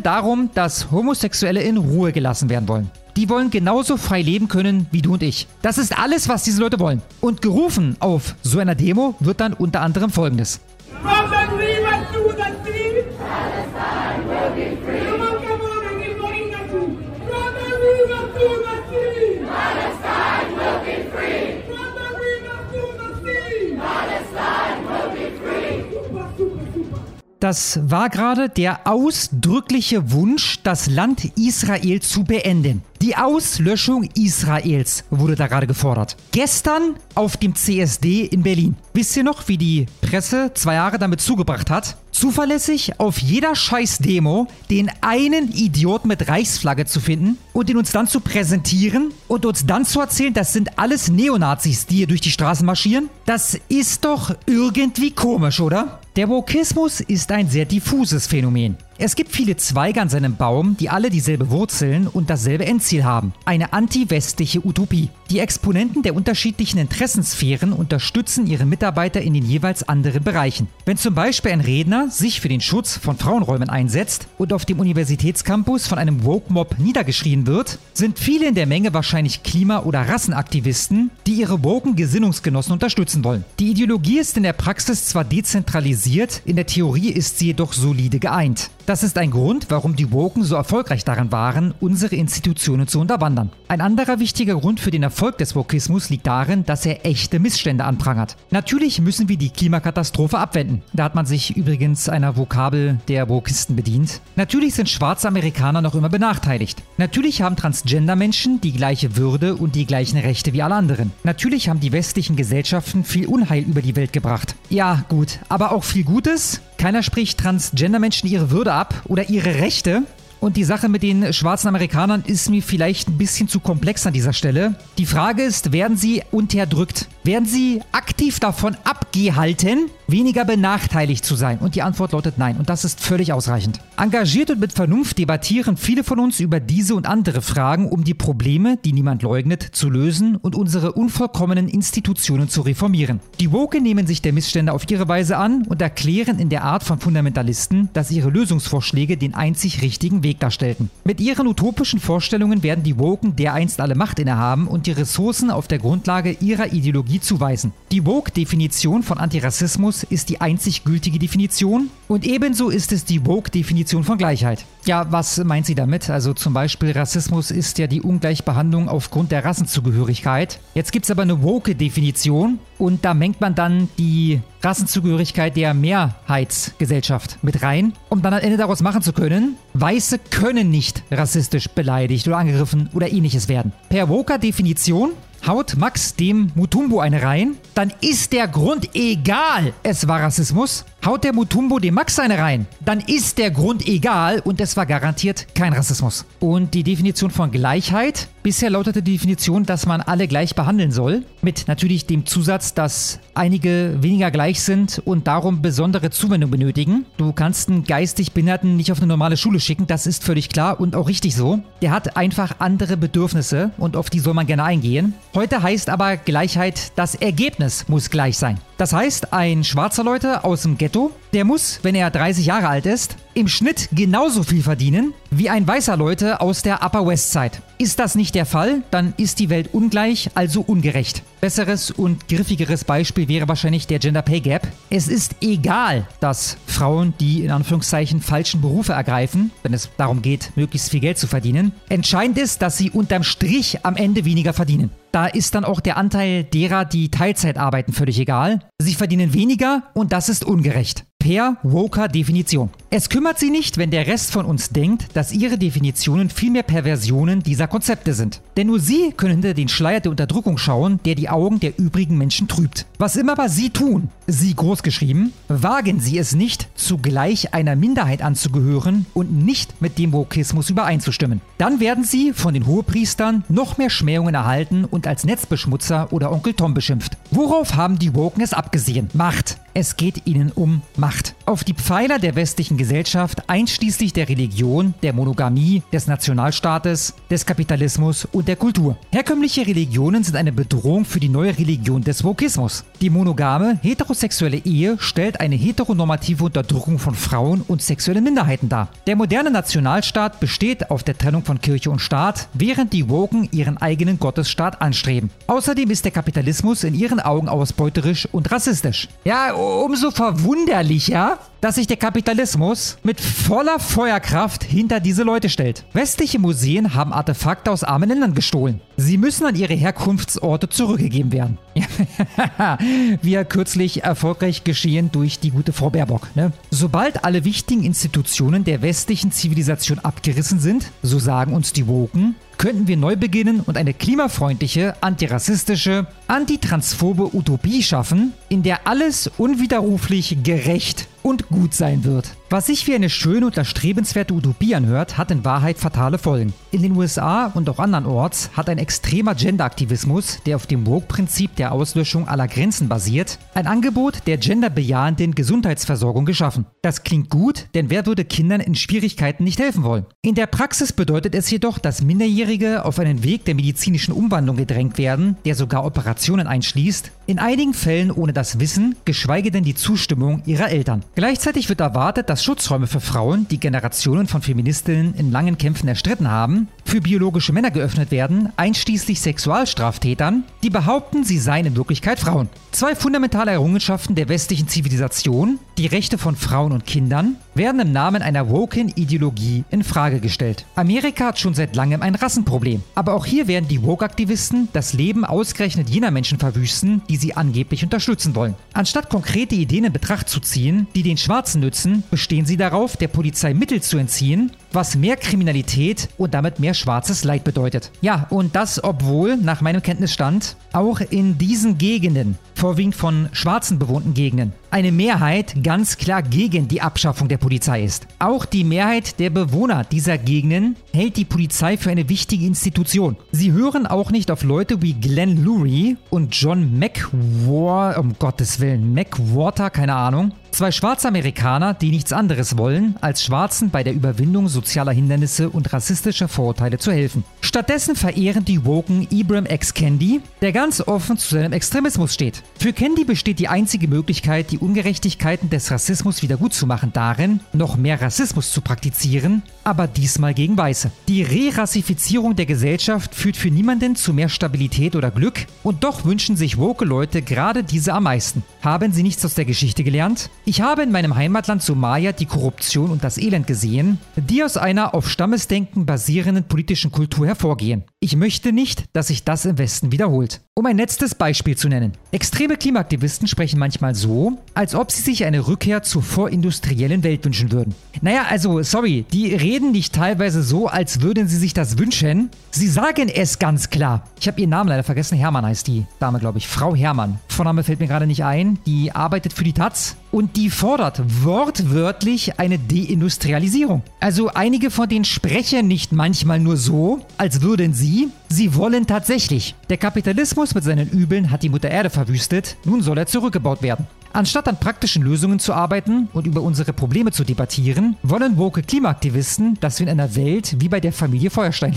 darum, 0.00 0.50
dass 0.54 0.90
Homosexuelle 0.90 1.62
in 1.62 1.76
Ruhe 1.76 2.10
gelassen 2.10 2.48
werden 2.48 2.68
wollen. 2.68 2.90
Die 3.16 3.28
wollen 3.28 3.50
genauso 3.50 3.98
frei 3.98 4.22
leben 4.22 4.48
können 4.48 4.86
wie 4.90 5.02
du 5.02 5.12
und 5.12 5.22
ich. 5.22 5.46
Das 5.60 5.76
ist 5.76 5.96
alles, 5.98 6.30
was 6.30 6.44
diese 6.44 6.60
Leute 6.60 6.80
wollen. 6.80 7.02
Und 7.20 7.42
gerufen 7.42 7.96
auf 8.00 8.34
so 8.42 8.58
einer 8.58 8.74
Demo 8.74 9.14
wird 9.20 9.40
dann 9.40 9.52
unter 9.52 9.82
anderem 9.82 10.10
folgendes. 10.10 10.60
From 11.02 11.28
the 11.30 11.56
river 11.56 12.06
to 12.12 12.32
the 12.32 12.48
sea, 12.64 13.02
Palestine 13.18 14.28
will 14.28 14.50
be 14.54 14.76
free. 14.82 15.04
Come 15.04 15.20
on, 15.20 15.42
come 15.42 15.60
on, 15.60 15.84
I 15.84 16.04
give 16.04 16.18
money 16.18 16.50
to 16.50 16.80
From 17.26 17.54
the 17.58 17.68
river 17.84 18.22
to 18.38 18.46
the 18.66 18.76
sea, 18.88 19.44
Palestine 19.44 20.48
will 20.58 20.78
be 20.84 20.96
free. 21.10 21.62
From 21.66 21.90
the 21.98 22.08
river 22.22 22.58
to 22.72 22.82
the 23.00 23.08
sea, 23.24 23.76
Palestine 23.76 24.78
will 24.86 25.08
be 25.16 25.24
free. 25.40 25.90
Super, 25.90 26.26
super, 26.36 26.64
super. 26.74 27.00
Das 27.42 27.80
war 27.90 28.08
gerade 28.08 28.48
der 28.48 28.86
ausdrückliche 28.86 30.12
Wunsch, 30.12 30.60
das 30.62 30.88
Land 30.88 31.24
Israel 31.36 32.00
zu 32.00 32.22
beenden. 32.22 32.84
Die 33.02 33.16
Auslöschung 33.16 34.08
Israels 34.14 35.02
wurde 35.10 35.34
da 35.34 35.48
gerade 35.48 35.66
gefordert. 35.66 36.16
Gestern 36.30 36.94
auf 37.16 37.36
dem 37.36 37.56
CSD 37.56 38.26
in 38.26 38.44
Berlin. 38.44 38.76
Wisst 38.94 39.16
ihr 39.16 39.24
noch, 39.24 39.48
wie 39.48 39.58
die 39.58 39.86
Presse 40.02 40.52
zwei 40.54 40.74
Jahre 40.74 41.00
damit 41.00 41.20
zugebracht 41.20 41.68
hat? 41.68 41.96
Zuverlässig 42.12 43.00
auf 43.00 43.18
jeder 43.18 43.56
Scheiß-Demo 43.56 44.46
den 44.70 44.88
einen 45.00 45.50
Idiot 45.50 46.04
mit 46.04 46.28
Reichsflagge 46.28 46.86
zu 46.86 47.00
finden 47.00 47.38
und 47.52 47.68
ihn 47.68 47.76
uns 47.76 47.90
dann 47.90 48.06
zu 48.06 48.20
präsentieren 48.20 49.12
und 49.26 49.46
uns 49.46 49.66
dann 49.66 49.84
zu 49.84 50.00
erzählen, 50.00 50.32
das 50.32 50.52
sind 50.52 50.78
alles 50.78 51.08
Neonazis, 51.08 51.86
die 51.86 51.96
hier 51.96 52.06
durch 52.06 52.20
die 52.20 52.30
Straßen 52.30 52.64
marschieren? 52.64 53.10
Das 53.26 53.58
ist 53.68 54.04
doch 54.04 54.32
irgendwie 54.46 55.10
komisch, 55.10 55.58
oder? 55.58 55.98
Der 56.14 56.28
Wokismus 56.28 57.00
ist 57.00 57.32
ein 57.32 57.48
sehr 57.48 57.64
diffuses 57.64 58.28
Phänomen. 58.28 58.76
Es 59.04 59.16
gibt 59.16 59.32
viele 59.32 59.56
Zweige 59.56 60.00
an 60.00 60.08
seinem 60.08 60.36
Baum, 60.36 60.76
die 60.78 60.88
alle 60.88 61.10
dieselbe 61.10 61.50
Wurzeln 61.50 62.06
und 62.06 62.30
dasselbe 62.30 62.66
Endziel 62.66 63.02
haben. 63.02 63.34
Eine 63.44 63.72
anti-westliche 63.72 64.64
Utopie. 64.64 65.08
Die 65.32 65.38
Exponenten 65.38 66.02
der 66.02 66.14
unterschiedlichen 66.14 66.76
Interessensphären 66.76 67.72
unterstützen 67.72 68.46
ihre 68.46 68.66
Mitarbeiter 68.66 69.22
in 69.22 69.32
den 69.32 69.46
jeweils 69.46 69.82
anderen 69.88 70.22
Bereichen. 70.22 70.68
Wenn 70.84 70.98
zum 70.98 71.14
Beispiel 71.14 71.52
ein 71.52 71.62
Redner 71.62 72.10
sich 72.10 72.42
für 72.42 72.50
den 72.50 72.60
Schutz 72.60 72.98
von 72.98 73.16
Frauenräumen 73.16 73.70
einsetzt 73.70 74.28
und 74.36 74.52
auf 74.52 74.66
dem 74.66 74.78
Universitätscampus 74.78 75.86
von 75.86 75.96
einem 75.96 76.24
Woke-Mob 76.24 76.78
niedergeschrien 76.78 77.46
wird, 77.46 77.78
sind 77.94 78.18
viele 78.18 78.46
in 78.46 78.54
der 78.54 78.66
Menge 78.66 78.92
wahrscheinlich 78.92 79.42
Klima- 79.42 79.84
oder 79.84 80.06
Rassenaktivisten, 80.06 81.10
die 81.26 81.36
ihre 81.36 81.64
woken 81.64 81.96
Gesinnungsgenossen 81.96 82.74
unterstützen 82.74 83.24
wollen. 83.24 83.46
Die 83.58 83.70
Ideologie 83.70 84.18
ist 84.18 84.36
in 84.36 84.42
der 84.42 84.52
Praxis 84.52 85.06
zwar 85.06 85.24
dezentralisiert, 85.24 86.42
in 86.44 86.56
der 86.56 86.66
Theorie 86.66 87.08
ist 87.08 87.38
sie 87.38 87.46
jedoch 87.46 87.72
solide 87.72 88.18
geeint. 88.18 88.68
Das 88.84 89.02
ist 89.02 89.16
ein 89.16 89.30
Grund, 89.30 89.66
warum 89.70 89.96
die 89.96 90.10
Woken 90.12 90.42
so 90.42 90.56
erfolgreich 90.56 91.04
daran 91.04 91.32
waren, 91.32 91.72
unsere 91.80 92.16
Institutionen 92.16 92.88
zu 92.88 93.00
unterwandern. 93.00 93.50
Ein 93.68 93.80
anderer 93.80 94.18
wichtiger 94.18 94.56
Grund 94.56 94.80
für 94.80 94.90
den 94.90 95.04
Erfolg 95.04 95.21
des 95.30 95.54
Wokismus 95.54 96.10
liegt 96.10 96.26
darin, 96.26 96.64
dass 96.64 96.84
er 96.84 97.06
echte 97.06 97.38
Missstände 97.38 97.84
anprangert. 97.84 98.36
Natürlich 98.50 99.00
müssen 99.00 99.28
wir 99.28 99.36
die 99.36 99.50
Klimakatastrophe 99.50 100.36
abwenden. 100.36 100.82
Da 100.92 101.04
hat 101.04 101.14
man 101.14 101.26
sich 101.26 101.56
übrigens 101.56 102.08
einer 102.08 102.36
Vokabel 102.36 102.98
der 103.06 103.28
Wokisten 103.28 103.76
bedient. 103.76 104.20
Natürlich 104.34 104.74
sind 104.74 104.88
schwarze 104.88 105.28
Amerikaner 105.28 105.80
noch 105.80 105.94
immer 105.94 106.08
benachteiligt. 106.08 106.82
Natürlich 106.96 107.40
haben 107.40 107.54
Transgender-Menschen 107.54 108.60
die 108.60 108.72
gleiche 108.72 109.16
Würde 109.16 109.54
und 109.54 109.76
die 109.76 109.86
gleichen 109.86 110.18
Rechte 110.18 110.52
wie 110.52 110.62
alle 110.62 110.74
anderen. 110.74 111.12
Natürlich 111.22 111.68
haben 111.68 111.78
die 111.78 111.92
westlichen 111.92 112.34
Gesellschaften 112.34 113.04
viel 113.04 113.26
Unheil 113.26 113.62
über 113.62 113.80
die 113.80 113.94
Welt 113.94 114.12
gebracht. 114.12 114.56
Ja, 114.70 115.04
gut, 115.08 115.38
aber 115.48 115.70
auch 115.70 115.84
viel 115.84 116.02
Gutes? 116.04 116.60
Keiner 116.78 117.04
spricht 117.04 117.38
Transgender-Menschen 117.38 118.28
ihre 118.28 118.50
Würde 118.50 118.72
ab 118.72 119.02
oder 119.04 119.30
ihre 119.30 119.60
Rechte. 119.60 120.02
Und 120.42 120.56
die 120.56 120.64
Sache 120.64 120.88
mit 120.88 121.04
den 121.04 121.32
schwarzen 121.32 121.68
Amerikanern 121.68 122.24
ist 122.26 122.50
mir 122.50 122.64
vielleicht 122.64 123.08
ein 123.08 123.16
bisschen 123.16 123.46
zu 123.46 123.60
komplex 123.60 124.08
an 124.08 124.12
dieser 124.12 124.32
Stelle. 124.32 124.74
Die 124.98 125.06
Frage 125.06 125.44
ist, 125.44 125.70
werden 125.70 125.96
sie 125.96 126.24
unterdrückt? 126.32 127.06
Werden 127.24 127.46
sie 127.46 127.80
aktiv 127.92 128.40
davon 128.40 128.76
abgehalten, 128.82 129.88
weniger 130.08 130.44
benachteiligt 130.44 131.24
zu 131.24 131.36
sein? 131.36 131.58
Und 131.58 131.76
die 131.76 131.82
Antwort 131.82 132.10
lautet 132.10 132.36
nein. 132.36 132.56
Und 132.56 132.68
das 132.68 132.84
ist 132.84 133.00
völlig 133.00 133.32
ausreichend. 133.32 133.78
Engagiert 133.96 134.50
und 134.50 134.58
mit 134.58 134.72
Vernunft 134.72 135.18
debattieren 135.18 135.76
viele 135.76 136.02
von 136.02 136.18
uns 136.18 136.40
über 136.40 136.58
diese 136.58 136.96
und 136.96 137.06
andere 137.06 137.40
Fragen, 137.40 137.86
um 137.86 138.02
die 138.02 138.14
Probleme, 138.14 138.76
die 138.84 138.92
niemand 138.92 139.22
leugnet, 139.22 139.62
zu 139.62 139.88
lösen 139.88 140.34
und 140.34 140.56
unsere 140.56 140.92
unvollkommenen 140.94 141.68
Institutionen 141.68 142.48
zu 142.48 142.62
reformieren. 142.62 143.20
Die 143.38 143.52
Woke 143.52 143.80
nehmen 143.80 144.08
sich 144.08 144.20
der 144.20 144.32
Missstände 144.32 144.72
auf 144.72 144.90
ihre 144.90 145.06
Weise 145.06 145.36
an 145.36 145.64
und 145.68 145.80
erklären 145.80 146.40
in 146.40 146.48
der 146.48 146.64
Art 146.64 146.82
von 146.82 146.98
Fundamentalisten, 146.98 147.88
dass 147.92 148.10
ihre 148.10 148.30
Lösungsvorschläge 148.30 149.16
den 149.16 149.34
einzig 149.34 149.80
richtigen 149.80 150.24
Weg 150.24 150.40
darstellten. 150.40 150.90
Mit 151.04 151.20
ihren 151.20 151.46
utopischen 151.46 152.00
Vorstellungen 152.00 152.64
werden 152.64 152.82
die 152.82 152.98
Woken 152.98 153.36
dereinst 153.36 153.80
alle 153.80 153.94
Macht 153.94 154.18
innehaben 154.18 154.66
und 154.66 154.88
die 154.88 154.92
Ressourcen 154.92 155.52
auf 155.52 155.68
der 155.68 155.78
Grundlage 155.78 156.36
ihrer 156.40 156.72
Ideologie 156.72 157.11
zuweisen. 157.20 157.72
Die 157.90 158.06
Woke-Definition 158.06 159.02
von 159.02 159.18
Antirassismus 159.18 160.02
ist 160.02 160.28
die 160.28 160.40
einzig 160.40 160.84
gültige 160.84 161.18
Definition 161.18 161.90
und 162.08 162.24
ebenso 162.24 162.70
ist 162.70 162.92
es 162.92 163.04
die 163.04 163.26
Woke-Definition 163.26 164.04
von 164.04 164.18
Gleichheit. 164.18 164.64
Ja, 164.84 165.10
was 165.10 165.42
meint 165.44 165.66
sie 165.66 165.74
damit? 165.74 166.10
Also 166.10 166.34
zum 166.34 166.54
Beispiel 166.54 166.92
Rassismus 166.92 167.50
ist 167.50 167.78
ja 167.78 167.86
die 167.86 168.02
Ungleichbehandlung 168.02 168.88
aufgrund 168.88 169.30
der 169.30 169.44
Rassenzugehörigkeit. 169.44 170.58
Jetzt 170.74 170.92
gibt 170.92 171.04
es 171.04 171.10
aber 171.10 171.22
eine 171.22 171.42
Woke-Definition 171.42 172.58
und 172.78 173.04
da 173.04 173.14
mengt 173.14 173.40
man 173.40 173.54
dann 173.54 173.88
die 173.98 174.40
Rassenzugehörigkeit 174.62 175.56
der 175.56 175.74
Mehrheitsgesellschaft 175.74 177.38
mit 177.42 177.62
rein, 177.62 177.92
um 178.08 178.22
dann 178.22 178.34
am 178.34 178.40
Ende 178.40 178.56
daraus 178.56 178.80
machen 178.80 179.02
zu 179.02 179.12
können, 179.12 179.56
Weiße 179.74 180.18
können 180.30 180.70
nicht 180.70 181.02
rassistisch 181.10 181.68
beleidigt 181.68 182.26
oder 182.26 182.38
angegriffen 182.38 182.90
oder 182.92 183.10
ähnliches 183.12 183.48
werden. 183.48 183.72
Per 183.88 184.08
Woker-Definition 184.08 185.12
haut 185.46 185.76
Max 185.76 186.14
dem 186.14 186.52
Mutumbo 186.54 187.00
eine 187.00 187.22
rein, 187.22 187.56
dann 187.74 187.92
ist 188.00 188.32
der 188.32 188.48
Grund 188.48 188.90
egal, 188.94 189.72
es 189.82 190.06
war 190.06 190.20
Rassismus. 190.20 190.84
Haut 191.04 191.24
der 191.24 191.32
Mutumbo 191.32 191.78
dem 191.78 191.94
Max 191.94 192.18
eine 192.18 192.38
rein, 192.38 192.66
dann 192.80 193.00
ist 193.00 193.38
der 193.38 193.50
Grund 193.50 193.86
egal 193.88 194.40
und 194.40 194.60
es 194.60 194.76
war 194.76 194.86
garantiert 194.86 195.46
kein 195.54 195.72
Rassismus. 195.72 196.24
Und 196.38 196.74
die 196.74 196.84
Definition 196.84 197.30
von 197.30 197.50
Gleichheit, 197.50 198.28
bisher 198.42 198.70
lautete 198.70 199.02
die 199.02 199.12
Definition, 199.12 199.64
dass 199.64 199.86
man 199.86 200.00
alle 200.00 200.28
gleich 200.28 200.54
behandeln 200.54 200.90
soll, 200.90 201.24
mit 201.42 201.68
natürlich 201.68 202.06
dem 202.06 202.26
Zusatz, 202.26 202.74
dass 202.74 203.20
einige 203.34 203.96
weniger 204.00 204.30
gleich 204.30 204.62
sind 204.62 205.00
und 205.04 205.26
darum 205.26 205.62
besondere 205.62 206.10
Zuwendung 206.10 206.50
benötigen. 206.50 207.06
Du 207.16 207.32
kannst 207.32 207.68
einen 207.68 207.84
geistig 207.84 208.32
Behinderten 208.32 208.76
nicht 208.76 208.92
auf 208.92 208.98
eine 208.98 209.06
normale 209.06 209.36
Schule 209.36 209.60
schicken, 209.60 209.86
das 209.86 210.06
ist 210.06 210.24
völlig 210.24 210.48
klar 210.48 210.80
und 210.80 210.96
auch 210.96 211.08
richtig 211.08 211.34
so. 211.34 211.60
Der 211.80 211.90
hat 211.90 212.16
einfach 212.16 212.56
andere 212.58 212.96
Bedürfnisse 212.96 213.70
und 213.78 213.96
auf 213.96 214.10
die 214.10 214.20
soll 214.20 214.34
man 214.34 214.46
gerne 214.46 214.64
eingehen. 214.64 215.14
Heute 215.34 215.62
heißt 215.62 215.88
aber 215.88 216.16
Gleichheit, 216.16 216.92
das 216.96 217.14
Ergebnis 217.14 217.88
muss 217.88 218.10
gleich 218.10 218.38
sein. 218.38 218.58
Das 218.82 218.92
heißt, 218.92 219.32
ein 219.32 219.62
schwarzer 219.62 220.02
Leute 220.02 220.42
aus 220.42 220.62
dem 220.62 220.76
Ghetto, 220.76 221.12
der 221.32 221.44
muss, 221.44 221.78
wenn 221.84 221.94
er 221.94 222.10
30 222.10 222.46
Jahre 222.46 222.66
alt 222.66 222.84
ist, 222.84 223.14
im 223.32 223.46
Schnitt 223.46 223.88
genauso 223.92 224.42
viel 224.42 224.60
verdienen 224.60 225.14
wie 225.30 225.48
ein 225.48 225.68
weißer 225.68 225.96
Leute 225.96 226.40
aus 226.40 226.62
der 226.62 226.82
Upper 226.82 227.06
West 227.06 227.30
Side. 227.30 227.52
Ist 227.78 228.00
das 228.00 228.16
nicht 228.16 228.34
der 228.34 228.44
Fall, 228.44 228.82
dann 228.90 229.14
ist 229.18 229.38
die 229.38 229.50
Welt 229.50 229.68
ungleich, 229.72 230.30
also 230.34 230.62
ungerecht. 230.62 231.22
Besseres 231.40 231.92
und 231.92 232.26
griffigeres 232.26 232.82
Beispiel 232.82 233.28
wäre 233.28 233.46
wahrscheinlich 233.46 233.86
der 233.86 234.00
Gender 234.00 234.22
Pay 234.22 234.40
Gap. 234.40 234.66
Es 234.90 235.06
ist 235.06 235.36
egal, 235.40 236.08
dass 236.18 236.56
Frauen 236.66 237.14
die 237.20 237.44
in 237.44 237.52
Anführungszeichen 237.52 238.20
falschen 238.20 238.62
Berufe 238.62 238.94
ergreifen, 238.94 239.52
wenn 239.62 239.74
es 239.74 239.90
darum 239.96 240.22
geht, 240.22 240.50
möglichst 240.56 240.90
viel 240.90 240.98
Geld 240.98 241.18
zu 241.18 241.28
verdienen. 241.28 241.70
Entscheidend 241.88 242.36
ist, 242.36 242.62
dass 242.62 242.78
sie 242.78 242.90
unterm 242.90 243.22
Strich 243.22 243.86
am 243.86 243.94
Ende 243.94 244.24
weniger 244.24 244.52
verdienen. 244.52 244.90
Da 245.12 245.26
ist 245.26 245.54
dann 245.54 245.66
auch 245.66 245.80
der 245.80 245.98
Anteil 245.98 246.42
derer, 246.42 246.86
die 246.86 247.10
Teilzeit 247.10 247.58
arbeiten, 247.58 247.92
völlig 247.92 248.18
egal. 248.18 248.60
Sie 248.78 248.94
verdienen 248.94 249.34
weniger 249.34 249.90
und 249.92 250.12
das 250.12 250.30
ist 250.30 250.42
ungerecht. 250.42 251.04
Per 251.22 251.56
woker 251.62 252.08
Definition. 252.08 252.70
Es 252.90 253.08
kümmert 253.08 253.38
sie 253.38 253.50
nicht, 253.50 253.78
wenn 253.78 253.92
der 253.92 254.08
Rest 254.08 254.32
von 254.32 254.44
uns 254.44 254.70
denkt, 254.70 255.06
dass 255.14 255.32
ihre 255.32 255.56
Definitionen 255.56 256.30
vielmehr 256.30 256.64
Perversionen 256.64 257.44
dieser 257.44 257.68
Konzepte 257.68 258.12
sind. 258.12 258.40
Denn 258.56 258.66
nur 258.66 258.80
sie 258.80 259.12
können 259.16 259.34
hinter 259.34 259.54
den 259.54 259.68
Schleier 259.68 260.00
der 260.00 260.10
Unterdrückung 260.10 260.58
schauen, 260.58 260.98
der 261.04 261.14
die 261.14 261.28
Augen 261.28 261.60
der 261.60 261.78
übrigen 261.78 262.18
Menschen 262.18 262.48
trübt. 262.48 262.86
Was 262.98 263.14
immer 263.14 263.32
aber 263.32 263.48
sie 263.48 263.70
tun, 263.70 264.10
sie 264.26 264.54
großgeschrieben, 264.54 265.32
wagen 265.46 266.00
sie 266.00 266.18
es 266.18 266.34
nicht, 266.34 266.68
zugleich 266.74 267.54
einer 267.54 267.76
Minderheit 267.76 268.20
anzugehören 268.20 269.06
und 269.14 269.32
nicht 269.32 269.80
mit 269.80 269.98
dem 269.98 270.12
Wokismus 270.12 270.70
übereinzustimmen. 270.70 271.40
Dann 271.56 271.78
werden 271.78 272.02
sie 272.02 272.32
von 272.32 272.52
den 272.52 272.66
Hohepriestern 272.66 273.44
noch 273.48 273.78
mehr 273.78 273.90
Schmähungen 273.90 274.34
erhalten 274.34 274.84
und 274.84 275.06
als 275.06 275.24
Netzbeschmutzer 275.24 276.12
oder 276.12 276.32
Onkel 276.32 276.54
Tom 276.54 276.74
beschimpft. 276.74 277.16
Worauf 277.30 277.76
haben 277.76 277.98
die 278.00 278.14
Woken 278.14 278.42
es 278.42 278.52
abgesehen? 278.52 279.08
Macht. 279.14 279.56
Es 279.74 279.96
geht 279.96 280.26
ihnen 280.26 280.52
um 280.52 280.82
Macht. 280.96 281.34
Auf 281.46 281.64
die 281.64 281.72
Pfeiler 281.72 282.18
der 282.18 282.36
westlichen 282.36 282.76
Gesellschaft, 282.76 283.48
einschließlich 283.48 284.12
der 284.12 284.28
Religion, 284.28 284.92
der 285.02 285.14
Monogamie, 285.14 285.82
des 285.90 286.06
Nationalstaates, 286.06 287.14
des 287.30 287.46
Kapitalismus 287.46 288.26
und 288.26 288.48
der 288.48 288.56
Kultur. 288.56 288.98
Herkömmliche 289.10 289.66
Religionen 289.66 290.24
sind 290.24 290.36
eine 290.36 290.52
Bedrohung 290.52 291.06
für 291.06 291.20
die 291.20 291.30
neue 291.30 291.56
Religion 291.56 292.02
des 292.02 292.22
Wokismus. 292.22 292.84
Die 293.00 293.08
monogame, 293.08 293.78
heterosexuelle 293.82 294.58
Ehe 294.58 294.96
stellt 294.98 295.40
eine 295.40 295.56
heteronormative 295.56 296.44
Unterdrückung 296.44 296.98
von 296.98 297.14
Frauen 297.14 297.62
und 297.66 297.80
sexuellen 297.80 298.24
Minderheiten 298.24 298.68
dar. 298.68 298.88
Der 299.06 299.16
moderne 299.16 299.50
Nationalstaat 299.50 300.38
besteht 300.38 300.90
auf 300.90 301.02
der 301.02 301.16
Trennung 301.16 301.44
von 301.44 301.62
Kirche 301.62 301.90
und 301.90 302.00
Staat, 302.00 302.48
während 302.52 302.92
die 302.92 303.08
Woken 303.08 303.48
ihren 303.52 303.78
eigenen 303.78 304.18
Gottesstaat 304.18 304.82
anstreben. 304.82 305.30
Außerdem 305.46 305.90
ist 305.90 306.04
der 306.04 306.12
Kapitalismus 306.12 306.84
in 306.84 306.94
ihren 306.94 307.20
Augen 307.20 307.48
ausbeuterisch 307.48 308.28
und 308.30 308.52
rassistisch. 308.52 309.08
Ja, 309.24 309.54
umso 309.62 310.10
verwunderlicher, 310.10 311.38
dass 311.60 311.76
sich 311.76 311.86
der 311.86 311.96
Kapitalismus 311.96 312.98
mit 313.02 313.20
voller 313.20 313.78
Feuerkraft 313.78 314.64
hinter 314.64 315.00
diese 315.00 315.22
Leute 315.22 315.48
stellt. 315.48 315.84
Westliche 315.92 316.38
Museen 316.38 316.94
haben 316.94 317.12
Artefakte 317.12 317.70
aus 317.70 317.84
armen 317.84 318.08
Ländern 318.08 318.34
gestohlen. 318.34 318.80
Sie 318.96 319.16
müssen 319.16 319.46
an 319.46 319.54
ihre 319.54 319.74
Herkunftsorte 319.74 320.68
zurückgegeben 320.68 321.32
werden. 321.32 321.58
Wie 323.22 323.30
ja 323.30 323.44
kürzlich 323.44 324.02
erfolgreich 324.02 324.64
geschehen 324.64 325.10
durch 325.12 325.38
die 325.38 325.50
gute 325.50 325.72
Frau 325.72 325.90
Baerbock. 325.90 326.34
Ne? 326.34 326.52
Sobald 326.70 327.24
alle 327.24 327.44
wichtigen 327.44 327.84
Institutionen 327.84 328.64
der 328.64 328.82
westlichen 328.82 329.30
Zivilisation 329.30 330.00
abgerissen 330.00 330.58
sind, 330.58 330.90
so 331.02 331.18
sagen 331.18 331.54
uns 331.54 331.72
die 331.72 331.86
Woken, 331.86 332.34
könnten 332.62 332.86
wir 332.86 332.96
neu 332.96 333.16
beginnen 333.16 333.58
und 333.58 333.76
eine 333.76 333.92
klimafreundliche, 333.92 334.94
antirassistische, 335.00 336.06
antitransphobe 336.28 337.34
Utopie 337.34 337.82
schaffen, 337.82 338.34
in 338.48 338.62
der 338.62 338.86
alles 338.86 339.28
unwiderruflich 339.36 340.44
gerecht 340.44 341.08
und 341.22 341.48
gut 341.48 341.74
sein 341.74 342.04
wird. 342.04 342.36
Was 342.50 342.66
sich 342.66 342.86
wie 342.86 342.94
eine 342.94 343.08
schöne 343.08 343.46
und 343.46 343.56
erstrebenswerte 343.56 344.34
Utopie 344.34 344.74
anhört, 344.74 345.16
hat 345.16 345.30
in 345.30 345.44
Wahrheit 345.44 345.78
fatale 345.78 346.18
Folgen. 346.18 346.52
In 346.70 346.82
den 346.82 346.94
USA 346.94 347.46
und 347.46 347.70
auch 347.70 347.78
andernorts 347.78 348.50
hat 348.54 348.68
ein 348.68 348.76
extremer 348.76 349.34
Genderaktivismus, 349.34 350.40
der 350.44 350.56
auf 350.56 350.66
dem 350.66 350.86
Woke-Prinzip 350.86 351.56
der 351.56 351.72
Auslöschung 351.72 352.28
aller 352.28 352.48
Grenzen 352.48 352.88
basiert, 352.88 353.38
ein 353.54 353.66
Angebot 353.66 354.26
der 354.26 354.36
genderbejahenden 354.36 355.34
Gesundheitsversorgung 355.34 356.26
geschaffen. 356.26 356.66
Das 356.82 357.04
klingt 357.04 357.30
gut, 357.30 357.68
denn 357.74 357.88
wer 357.88 358.04
würde 358.04 358.24
Kindern 358.24 358.60
in 358.60 358.74
Schwierigkeiten 358.74 359.44
nicht 359.44 359.58
helfen 359.58 359.82
wollen? 359.82 360.04
In 360.20 360.34
der 360.34 360.46
Praxis 360.46 360.92
bedeutet 360.92 361.34
es 361.34 361.50
jedoch, 361.50 361.78
dass 361.78 362.02
Minderjährige 362.02 362.84
auf 362.84 362.98
einen 362.98 363.24
Weg 363.24 363.46
der 363.46 363.54
medizinischen 363.54 364.12
Umwandlung 364.12 364.56
gedrängt 364.56 364.98
werden, 364.98 365.36
der 365.44 365.54
sogar 365.54 365.86
Operationen 365.86 366.46
einschließt, 366.46 367.12
in 367.26 367.38
einigen 367.38 367.74
Fällen 367.74 368.10
ohne 368.10 368.32
das 368.32 368.60
Wissen, 368.60 368.96
geschweige 369.04 369.50
denn 369.50 369.64
die 369.64 369.74
Zustimmung 369.74 370.42
ihrer 370.46 370.70
Eltern. 370.70 371.02
Gleichzeitig 371.14 371.68
wird 371.68 371.80
erwartet, 371.80 372.28
dass 372.28 372.42
Schutzräume 372.42 372.86
für 372.86 373.00
Frauen, 373.00 373.46
die 373.48 373.60
Generationen 373.60 374.26
von 374.26 374.42
Feministinnen 374.42 375.14
in 375.14 375.30
langen 375.30 375.58
Kämpfen 375.58 375.88
erstritten 375.88 376.30
haben, 376.30 376.68
für 376.84 377.00
biologische 377.00 377.52
Männer 377.52 377.70
geöffnet 377.70 378.10
werden, 378.10 378.50
einschließlich 378.56 379.20
Sexualstraftätern, 379.20 380.44
die 380.62 380.70
behaupten, 380.70 381.24
sie 381.24 381.38
seien 381.38 381.66
in 381.66 381.76
Wirklichkeit 381.76 382.18
Frauen. 382.18 382.48
Zwei 382.72 382.94
fundamentale 382.94 383.50
Errungenschaften 383.50 384.14
der 384.14 384.28
westlichen 384.28 384.66
Zivilisation, 384.68 385.58
die 385.76 385.86
Rechte 385.86 386.16
von 386.16 386.36
Frauen 386.36 386.72
und 386.72 386.86
Kindern, 386.86 387.36
werden 387.54 387.80
im 387.80 387.92
Namen 387.92 388.22
einer 388.22 388.48
Woken-Ideologie 388.48 389.64
in 389.70 389.84
Frage 389.84 390.20
gestellt. 390.20 390.64
Amerika 390.74 391.26
hat 391.26 391.38
schon 391.38 391.52
seit 391.52 391.76
langem 391.76 392.00
ein 392.00 392.14
Rassenproblem, 392.14 392.82
aber 392.94 393.14
auch 393.14 393.26
hier 393.26 393.46
werden 393.46 393.68
die 393.68 393.82
Woke-Aktivisten 393.82 394.68
das 394.72 394.94
Leben 394.94 395.24
ausgerechnet 395.24 395.90
jener 395.90 396.10
Menschen 396.10 396.38
verwüsten, 396.38 397.02
die 397.10 397.16
sie 397.16 397.36
angeblich 397.36 397.84
unterstützen 397.84 398.34
wollen. 398.34 398.54
Anstatt 398.72 399.10
konkrete 399.10 399.54
Ideen 399.54 399.84
in 399.84 399.92
Betracht 399.92 400.30
zu 400.30 400.40
ziehen, 400.40 400.86
die 400.94 401.02
den 401.02 401.18
Schwarzen 401.18 401.60
nützen, 401.60 402.04
bestehen 402.10 402.46
sie 402.46 402.56
darauf, 402.56 402.96
der 402.96 403.08
Polizei 403.08 403.52
Mittel 403.52 403.82
zu 403.82 403.98
entziehen, 403.98 404.52
was 404.72 404.96
mehr 404.96 405.16
Kriminalität 405.16 406.08
und 406.16 406.32
damit 406.32 406.58
mehr 406.58 406.71
schwarzes 406.74 407.24
Leid 407.24 407.44
bedeutet. 407.44 407.90
Ja, 408.00 408.26
und 408.30 408.56
das 408.56 408.82
obwohl, 408.82 409.36
nach 409.36 409.60
meinem 409.60 409.82
Kenntnisstand, 409.82 410.56
auch 410.72 411.00
in 411.00 411.38
diesen 411.38 411.78
Gegenden, 411.78 412.38
vorwiegend 412.54 412.94
von 412.94 413.28
Schwarzen 413.32 413.78
bewohnten 413.78 414.14
Gegenden, 414.14 414.52
eine 414.70 414.92
Mehrheit 414.92 415.62
ganz 415.62 415.96
klar 415.96 416.22
gegen 416.22 416.68
die 416.68 416.80
Abschaffung 416.80 417.28
der 417.28 417.38
Polizei 417.38 417.82
ist. 417.84 418.06
Auch 418.18 418.44
die 418.44 418.64
Mehrheit 418.64 419.18
der 419.18 419.30
Bewohner 419.30 419.84
dieser 419.84 420.18
Gegenden 420.18 420.76
hält 420.92 421.16
die 421.16 421.24
Polizei 421.24 421.76
für 421.76 421.90
eine 421.90 422.08
wichtige 422.08 422.46
Institution. 422.46 423.16
Sie 423.32 423.52
hören 423.52 423.86
auch 423.86 424.10
nicht 424.10 424.30
auf 424.30 424.42
Leute 424.42 424.80
wie 424.82 424.94
Glenn 424.94 425.44
Lurie 425.44 425.96
und 426.10 426.34
John 426.34 426.78
McWar, 426.78 427.98
um 427.98 428.14
Gottes 428.18 428.60
Willen, 428.60 428.94
McWater, 428.94 429.70
keine 429.70 429.94
Ahnung, 429.94 430.32
Zwei 430.52 430.70
schwarze 430.70 431.08
Amerikaner, 431.08 431.72
die 431.72 431.90
nichts 431.90 432.12
anderes 432.12 432.58
wollen, 432.58 432.96
als 433.00 433.24
Schwarzen 433.24 433.70
bei 433.70 433.82
der 433.82 433.94
Überwindung 433.94 434.48
sozialer 434.48 434.92
Hindernisse 434.92 435.48
und 435.48 435.72
rassistischer 435.72 436.28
Vorurteile 436.28 436.76
zu 436.76 436.92
helfen. 436.92 437.24
Stattdessen 437.40 437.96
verehren 437.96 438.44
die 438.44 438.66
Woken 438.66 439.08
Ibram 439.10 439.46
X. 439.46 439.72
Kendi, 439.72 440.20
der 440.42 440.52
ganz 440.52 440.86
offen 440.86 441.16
zu 441.16 441.34
seinem 441.34 441.54
Extremismus 441.54 442.12
steht. 442.12 442.42
Für 442.58 442.74
Kendi 442.74 443.04
besteht 443.04 443.38
die 443.38 443.48
einzige 443.48 443.88
Möglichkeit, 443.88 444.50
die 444.50 444.58
Ungerechtigkeiten 444.58 445.48
des 445.48 445.70
Rassismus 445.70 446.20
wiedergutzumachen, 446.20 446.92
darin, 446.92 447.40
noch 447.54 447.78
mehr 447.78 448.02
Rassismus 448.02 448.52
zu 448.52 448.60
praktizieren, 448.60 449.42
aber 449.64 449.86
diesmal 449.86 450.34
gegen 450.34 450.58
Weiße. 450.58 450.90
Die 451.08 451.22
Re-Rassifizierung 451.22 452.36
der 452.36 452.46
Gesellschaft 452.46 453.14
führt 453.14 453.38
für 453.38 453.50
niemanden 453.50 453.96
zu 453.96 454.12
mehr 454.12 454.28
Stabilität 454.28 454.96
oder 454.96 455.10
Glück 455.10 455.46
und 455.62 455.82
doch 455.82 456.04
wünschen 456.04 456.36
sich 456.36 456.58
woke 456.58 456.84
Leute 456.84 457.22
gerade 457.22 457.64
diese 457.64 457.94
am 457.94 458.02
meisten. 458.02 458.42
Haben 458.60 458.92
sie 458.92 459.02
nichts 459.02 459.24
aus 459.24 459.34
der 459.34 459.46
Geschichte 459.46 459.82
gelernt? 459.82 460.28
Ich 460.44 460.60
habe 460.60 460.82
in 460.82 460.90
meinem 460.90 461.14
Heimatland 461.14 461.62
Somalia 461.62 462.10
die 462.10 462.26
Korruption 462.26 462.90
und 462.90 463.04
das 463.04 463.16
Elend 463.16 463.46
gesehen, 463.46 463.98
die 464.16 464.42
aus 464.42 464.56
einer 464.56 464.92
auf 464.92 465.08
Stammesdenken 465.08 465.86
basierenden 465.86 466.48
politischen 466.48 466.90
Kultur 466.90 467.28
hervorgehen. 467.28 467.84
Ich 468.00 468.16
möchte 468.16 468.52
nicht, 468.52 468.86
dass 468.92 469.06
sich 469.06 469.22
das 469.22 469.44
im 469.44 469.58
Westen 469.58 469.92
wiederholt. 469.92 470.40
Um 470.54 470.66
ein 470.66 470.76
letztes 470.76 471.14
Beispiel 471.14 471.56
zu 471.56 471.70
nennen. 471.70 471.92
Extreme 472.10 472.58
Klimaaktivisten 472.58 473.26
sprechen 473.26 473.58
manchmal 473.58 473.94
so, 473.94 474.38
als 474.52 474.74
ob 474.74 474.92
sie 474.92 475.00
sich 475.00 475.24
eine 475.24 475.48
Rückkehr 475.48 475.82
zur 475.82 476.02
vorindustriellen 476.02 477.02
Welt 477.02 477.24
wünschen 477.24 477.50
würden. 477.52 477.74
Naja, 478.02 478.26
also, 478.28 478.62
sorry, 478.62 479.06
die 479.10 479.34
reden 479.34 479.72
nicht 479.72 479.94
teilweise 479.94 480.42
so, 480.42 480.66
als 480.66 481.00
würden 481.00 481.26
sie 481.26 481.38
sich 481.38 481.54
das 481.54 481.78
wünschen. 481.78 482.28
Sie 482.50 482.68
sagen 482.68 483.08
es 483.08 483.38
ganz 483.38 483.70
klar. 483.70 484.06
Ich 484.20 484.28
habe 484.28 484.42
ihren 484.42 484.50
Namen 484.50 484.68
leider 484.68 484.82
vergessen. 484.82 485.16
Hermann 485.16 485.46
heißt 485.46 485.68
die 485.68 485.86
Dame, 485.98 486.18
glaube 486.18 486.36
ich. 486.36 486.46
Frau 486.46 486.76
Hermann. 486.76 487.18
Vorname 487.28 487.64
fällt 487.64 487.80
mir 487.80 487.88
gerade 487.88 488.06
nicht 488.06 488.22
ein. 488.22 488.58
Die 488.66 488.92
arbeitet 488.92 489.32
für 489.32 489.44
die 489.44 489.54
Taz 489.54 489.96
und 490.10 490.36
die 490.36 490.50
fordert 490.50 491.00
wortwörtlich 491.24 492.38
eine 492.38 492.58
Deindustrialisierung. 492.58 493.82
Also 494.00 494.28
einige 494.28 494.70
von 494.70 494.86
denen 494.86 495.06
sprechen 495.06 495.66
nicht 495.66 495.92
manchmal 495.92 496.40
nur 496.40 496.58
so, 496.58 497.00
als 497.16 497.40
würden 497.40 497.72
sie, 497.72 498.10
sie 498.28 498.54
wollen 498.54 498.86
tatsächlich. 498.86 499.54
Der 499.70 499.78
Kapitalismus 499.78 500.41
mit 500.42 500.64
seinen 500.64 500.90
Übeln 500.90 501.30
hat 501.30 501.44
die 501.44 501.48
Mutter 501.48 501.70
Erde 501.70 501.88
verwüstet, 501.88 502.56
nun 502.64 502.82
soll 502.82 502.98
er 502.98 503.06
zurückgebaut 503.06 503.62
werden. 503.62 503.86
Anstatt 504.14 504.46
an 504.46 504.60
praktischen 504.60 505.02
Lösungen 505.02 505.38
zu 505.38 505.54
arbeiten 505.54 506.08
und 506.12 506.26
über 506.26 506.42
unsere 506.42 506.74
Probleme 506.74 507.12
zu 507.12 507.24
debattieren, 507.24 507.96
wollen 508.02 508.36
woke 508.36 508.62
Klimaaktivisten, 508.62 509.56
dass 509.60 509.78
wir 509.78 509.86
in 509.86 509.98
einer 509.98 510.14
Welt 510.14 510.56
wie 510.58 510.68
bei 510.68 510.80
der 510.80 510.92
Familie 510.92 511.30
Feuerstein. 511.30 511.74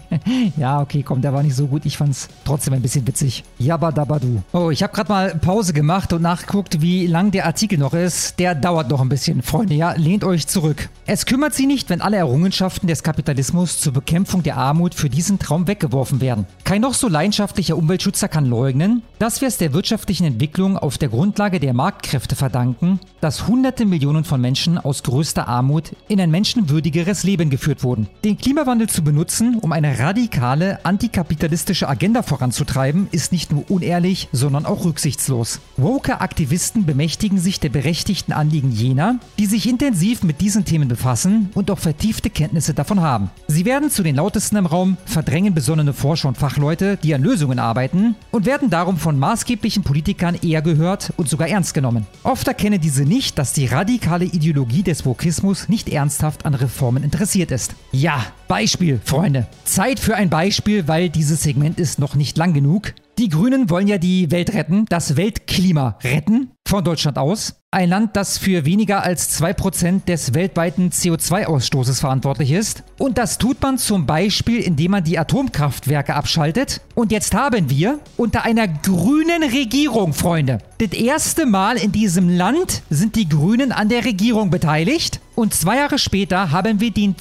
ja, 0.56 0.80
okay, 0.80 1.04
komm, 1.04 1.22
der 1.22 1.32
war 1.32 1.44
nicht 1.44 1.54
so 1.54 1.68
gut. 1.68 1.86
Ich 1.86 1.96
fand's 1.96 2.28
trotzdem 2.44 2.74
ein 2.74 2.82
bisschen 2.82 3.06
witzig. 3.06 3.44
Jabadabadu. 3.58 4.42
Oh, 4.52 4.70
ich 4.70 4.82
habe 4.82 4.92
gerade 4.92 5.08
mal 5.08 5.34
Pause 5.36 5.72
gemacht 5.72 6.12
und 6.12 6.20
nachgeguckt, 6.20 6.80
wie 6.80 7.06
lang 7.06 7.30
der 7.30 7.46
Artikel 7.46 7.78
noch 7.78 7.94
ist. 7.94 8.40
Der 8.40 8.56
dauert 8.56 8.90
noch 8.90 9.00
ein 9.00 9.08
bisschen, 9.08 9.42
Freunde. 9.42 9.74
Ja, 9.74 9.92
lehnt 9.92 10.24
euch 10.24 10.48
zurück. 10.48 10.88
Es 11.06 11.26
kümmert 11.26 11.54
sie 11.54 11.66
nicht, 11.66 11.90
wenn 11.90 12.00
alle 12.00 12.16
Errungenschaften 12.16 12.88
des 12.88 13.04
Kapitalismus 13.04 13.80
zur 13.80 13.92
Bekämpfung 13.92 14.42
der 14.42 14.56
Armut 14.56 14.94
für 14.94 15.08
diesen 15.08 15.38
Traum 15.38 15.68
weggeworfen 15.68 16.20
werden. 16.20 16.46
Kein 16.64 16.80
noch 16.80 16.94
so 16.94 17.08
leidenschaftlicher 17.08 17.76
Umweltschützer 17.76 18.26
kann 18.26 18.46
leugnen, 18.46 19.02
dass 19.20 19.40
wir 19.40 19.46
es 19.46 19.58
der 19.58 19.72
wirtschaftlichen 19.72 20.24
Entwicklung 20.24 20.76
auf 20.76 20.98
der 20.98 21.08
Grundlage 21.08 21.60
der 21.60 21.67
der 21.68 21.74
Marktkräfte 21.74 22.34
verdanken, 22.34 22.98
dass 23.20 23.46
hunderte 23.46 23.84
Millionen 23.84 24.24
von 24.24 24.40
Menschen 24.40 24.78
aus 24.78 25.02
größter 25.02 25.48
Armut 25.48 25.92
in 26.08 26.18
ein 26.18 26.30
menschenwürdigeres 26.30 27.24
Leben 27.24 27.50
geführt 27.50 27.82
wurden. 27.82 28.08
Den 28.24 28.38
Klimawandel 28.38 28.88
zu 28.88 29.04
benutzen, 29.04 29.56
um 29.56 29.72
eine 29.72 29.98
radikale 29.98 30.82
antikapitalistische 30.86 31.86
Agenda 31.86 32.22
voranzutreiben, 32.22 33.08
ist 33.12 33.32
nicht 33.32 33.52
nur 33.52 33.70
unehrlich, 33.70 34.30
sondern 34.32 34.64
auch 34.64 34.86
rücksichtslos. 34.86 35.60
Woke 35.76 36.22
Aktivisten 36.22 36.86
bemächtigen 36.86 37.36
sich 37.38 37.60
der 37.60 37.68
berechtigten 37.68 38.32
Anliegen 38.32 38.72
jener, 38.72 39.16
die 39.38 39.44
sich 39.44 39.68
intensiv 39.68 40.22
mit 40.22 40.40
diesen 40.40 40.64
Themen 40.64 40.88
befassen 40.88 41.50
und 41.52 41.70
auch 41.70 41.78
vertiefte 41.78 42.30
Kenntnisse 42.30 42.72
davon 42.72 43.02
haben. 43.02 43.30
Sie 43.46 43.66
werden 43.66 43.90
zu 43.90 44.02
den 44.02 44.16
lautesten 44.16 44.56
im 44.56 44.64
Raum, 44.64 44.96
verdrängen 45.04 45.52
besonnene 45.52 45.92
Forscher 45.92 46.28
und 46.28 46.38
Fachleute, 46.38 46.96
die 46.96 47.14
an 47.14 47.22
Lösungen 47.22 47.58
arbeiten 47.58 48.14
und 48.30 48.46
werden 48.46 48.70
darum 48.70 48.96
von 48.96 49.18
maßgeblichen 49.18 49.82
Politikern 49.82 50.34
eher 50.42 50.62
gehört 50.62 51.12
und 51.18 51.28
sogar 51.28 51.48
ernst 51.48 51.57
genommen. 51.72 52.06
Oft 52.22 52.46
erkennen 52.48 52.80
diese 52.80 53.04
nicht, 53.04 53.38
dass 53.38 53.52
die 53.52 53.66
radikale 53.66 54.24
Ideologie 54.24 54.82
des 54.82 55.04
Wokismus 55.04 55.68
nicht 55.68 55.88
ernsthaft 55.88 56.46
an 56.46 56.54
Reformen 56.54 57.02
interessiert 57.02 57.50
ist. 57.50 57.74
Ja, 57.92 58.24
Beispiel, 58.46 59.00
Freunde. 59.04 59.46
Zeit 59.64 60.00
für 60.00 60.16
ein 60.16 60.30
Beispiel, 60.30 60.88
weil 60.88 61.10
dieses 61.10 61.42
Segment 61.42 61.78
ist 61.78 61.98
noch 61.98 62.14
nicht 62.14 62.38
lang 62.38 62.54
genug. 62.54 62.94
Die 63.18 63.28
Grünen 63.28 63.68
wollen 63.68 63.88
ja 63.88 63.98
die 63.98 64.30
Welt 64.30 64.54
retten, 64.54 64.84
das 64.88 65.16
Weltklima 65.16 65.98
retten, 66.04 66.52
von 66.68 66.84
Deutschland 66.84 67.18
aus. 67.18 67.56
Ein 67.72 67.88
Land, 67.88 68.14
das 68.14 68.38
für 68.38 68.64
weniger 68.64 69.02
als 69.02 69.42
2% 69.42 70.04
des 70.04 70.34
weltweiten 70.34 70.90
CO2-Ausstoßes 70.90 71.98
verantwortlich 71.98 72.52
ist. 72.52 72.84
Und 72.96 73.18
das 73.18 73.38
tut 73.38 73.60
man 73.60 73.76
zum 73.76 74.06
Beispiel, 74.06 74.60
indem 74.60 74.92
man 74.92 75.02
die 75.02 75.18
Atomkraftwerke 75.18 76.14
abschaltet. 76.14 76.80
Und 76.94 77.10
jetzt 77.10 77.34
haben 77.34 77.68
wir 77.70 77.98
unter 78.16 78.44
einer 78.44 78.68
grünen 78.68 79.42
Regierung, 79.42 80.14
Freunde, 80.14 80.58
das 80.78 80.92
erste 80.92 81.44
Mal 81.44 81.76
in 81.76 81.90
diesem 81.90 82.28
Land 82.28 82.82
sind 82.88 83.16
die 83.16 83.28
Grünen 83.28 83.72
an 83.72 83.88
der 83.88 84.04
Regierung 84.04 84.50
beteiligt. 84.50 85.20
Und 85.34 85.54
zwei 85.54 85.78
Jahre 85.78 85.98
später 85.98 86.52
haben 86.52 86.80
wir 86.80 86.92
den 86.92 87.18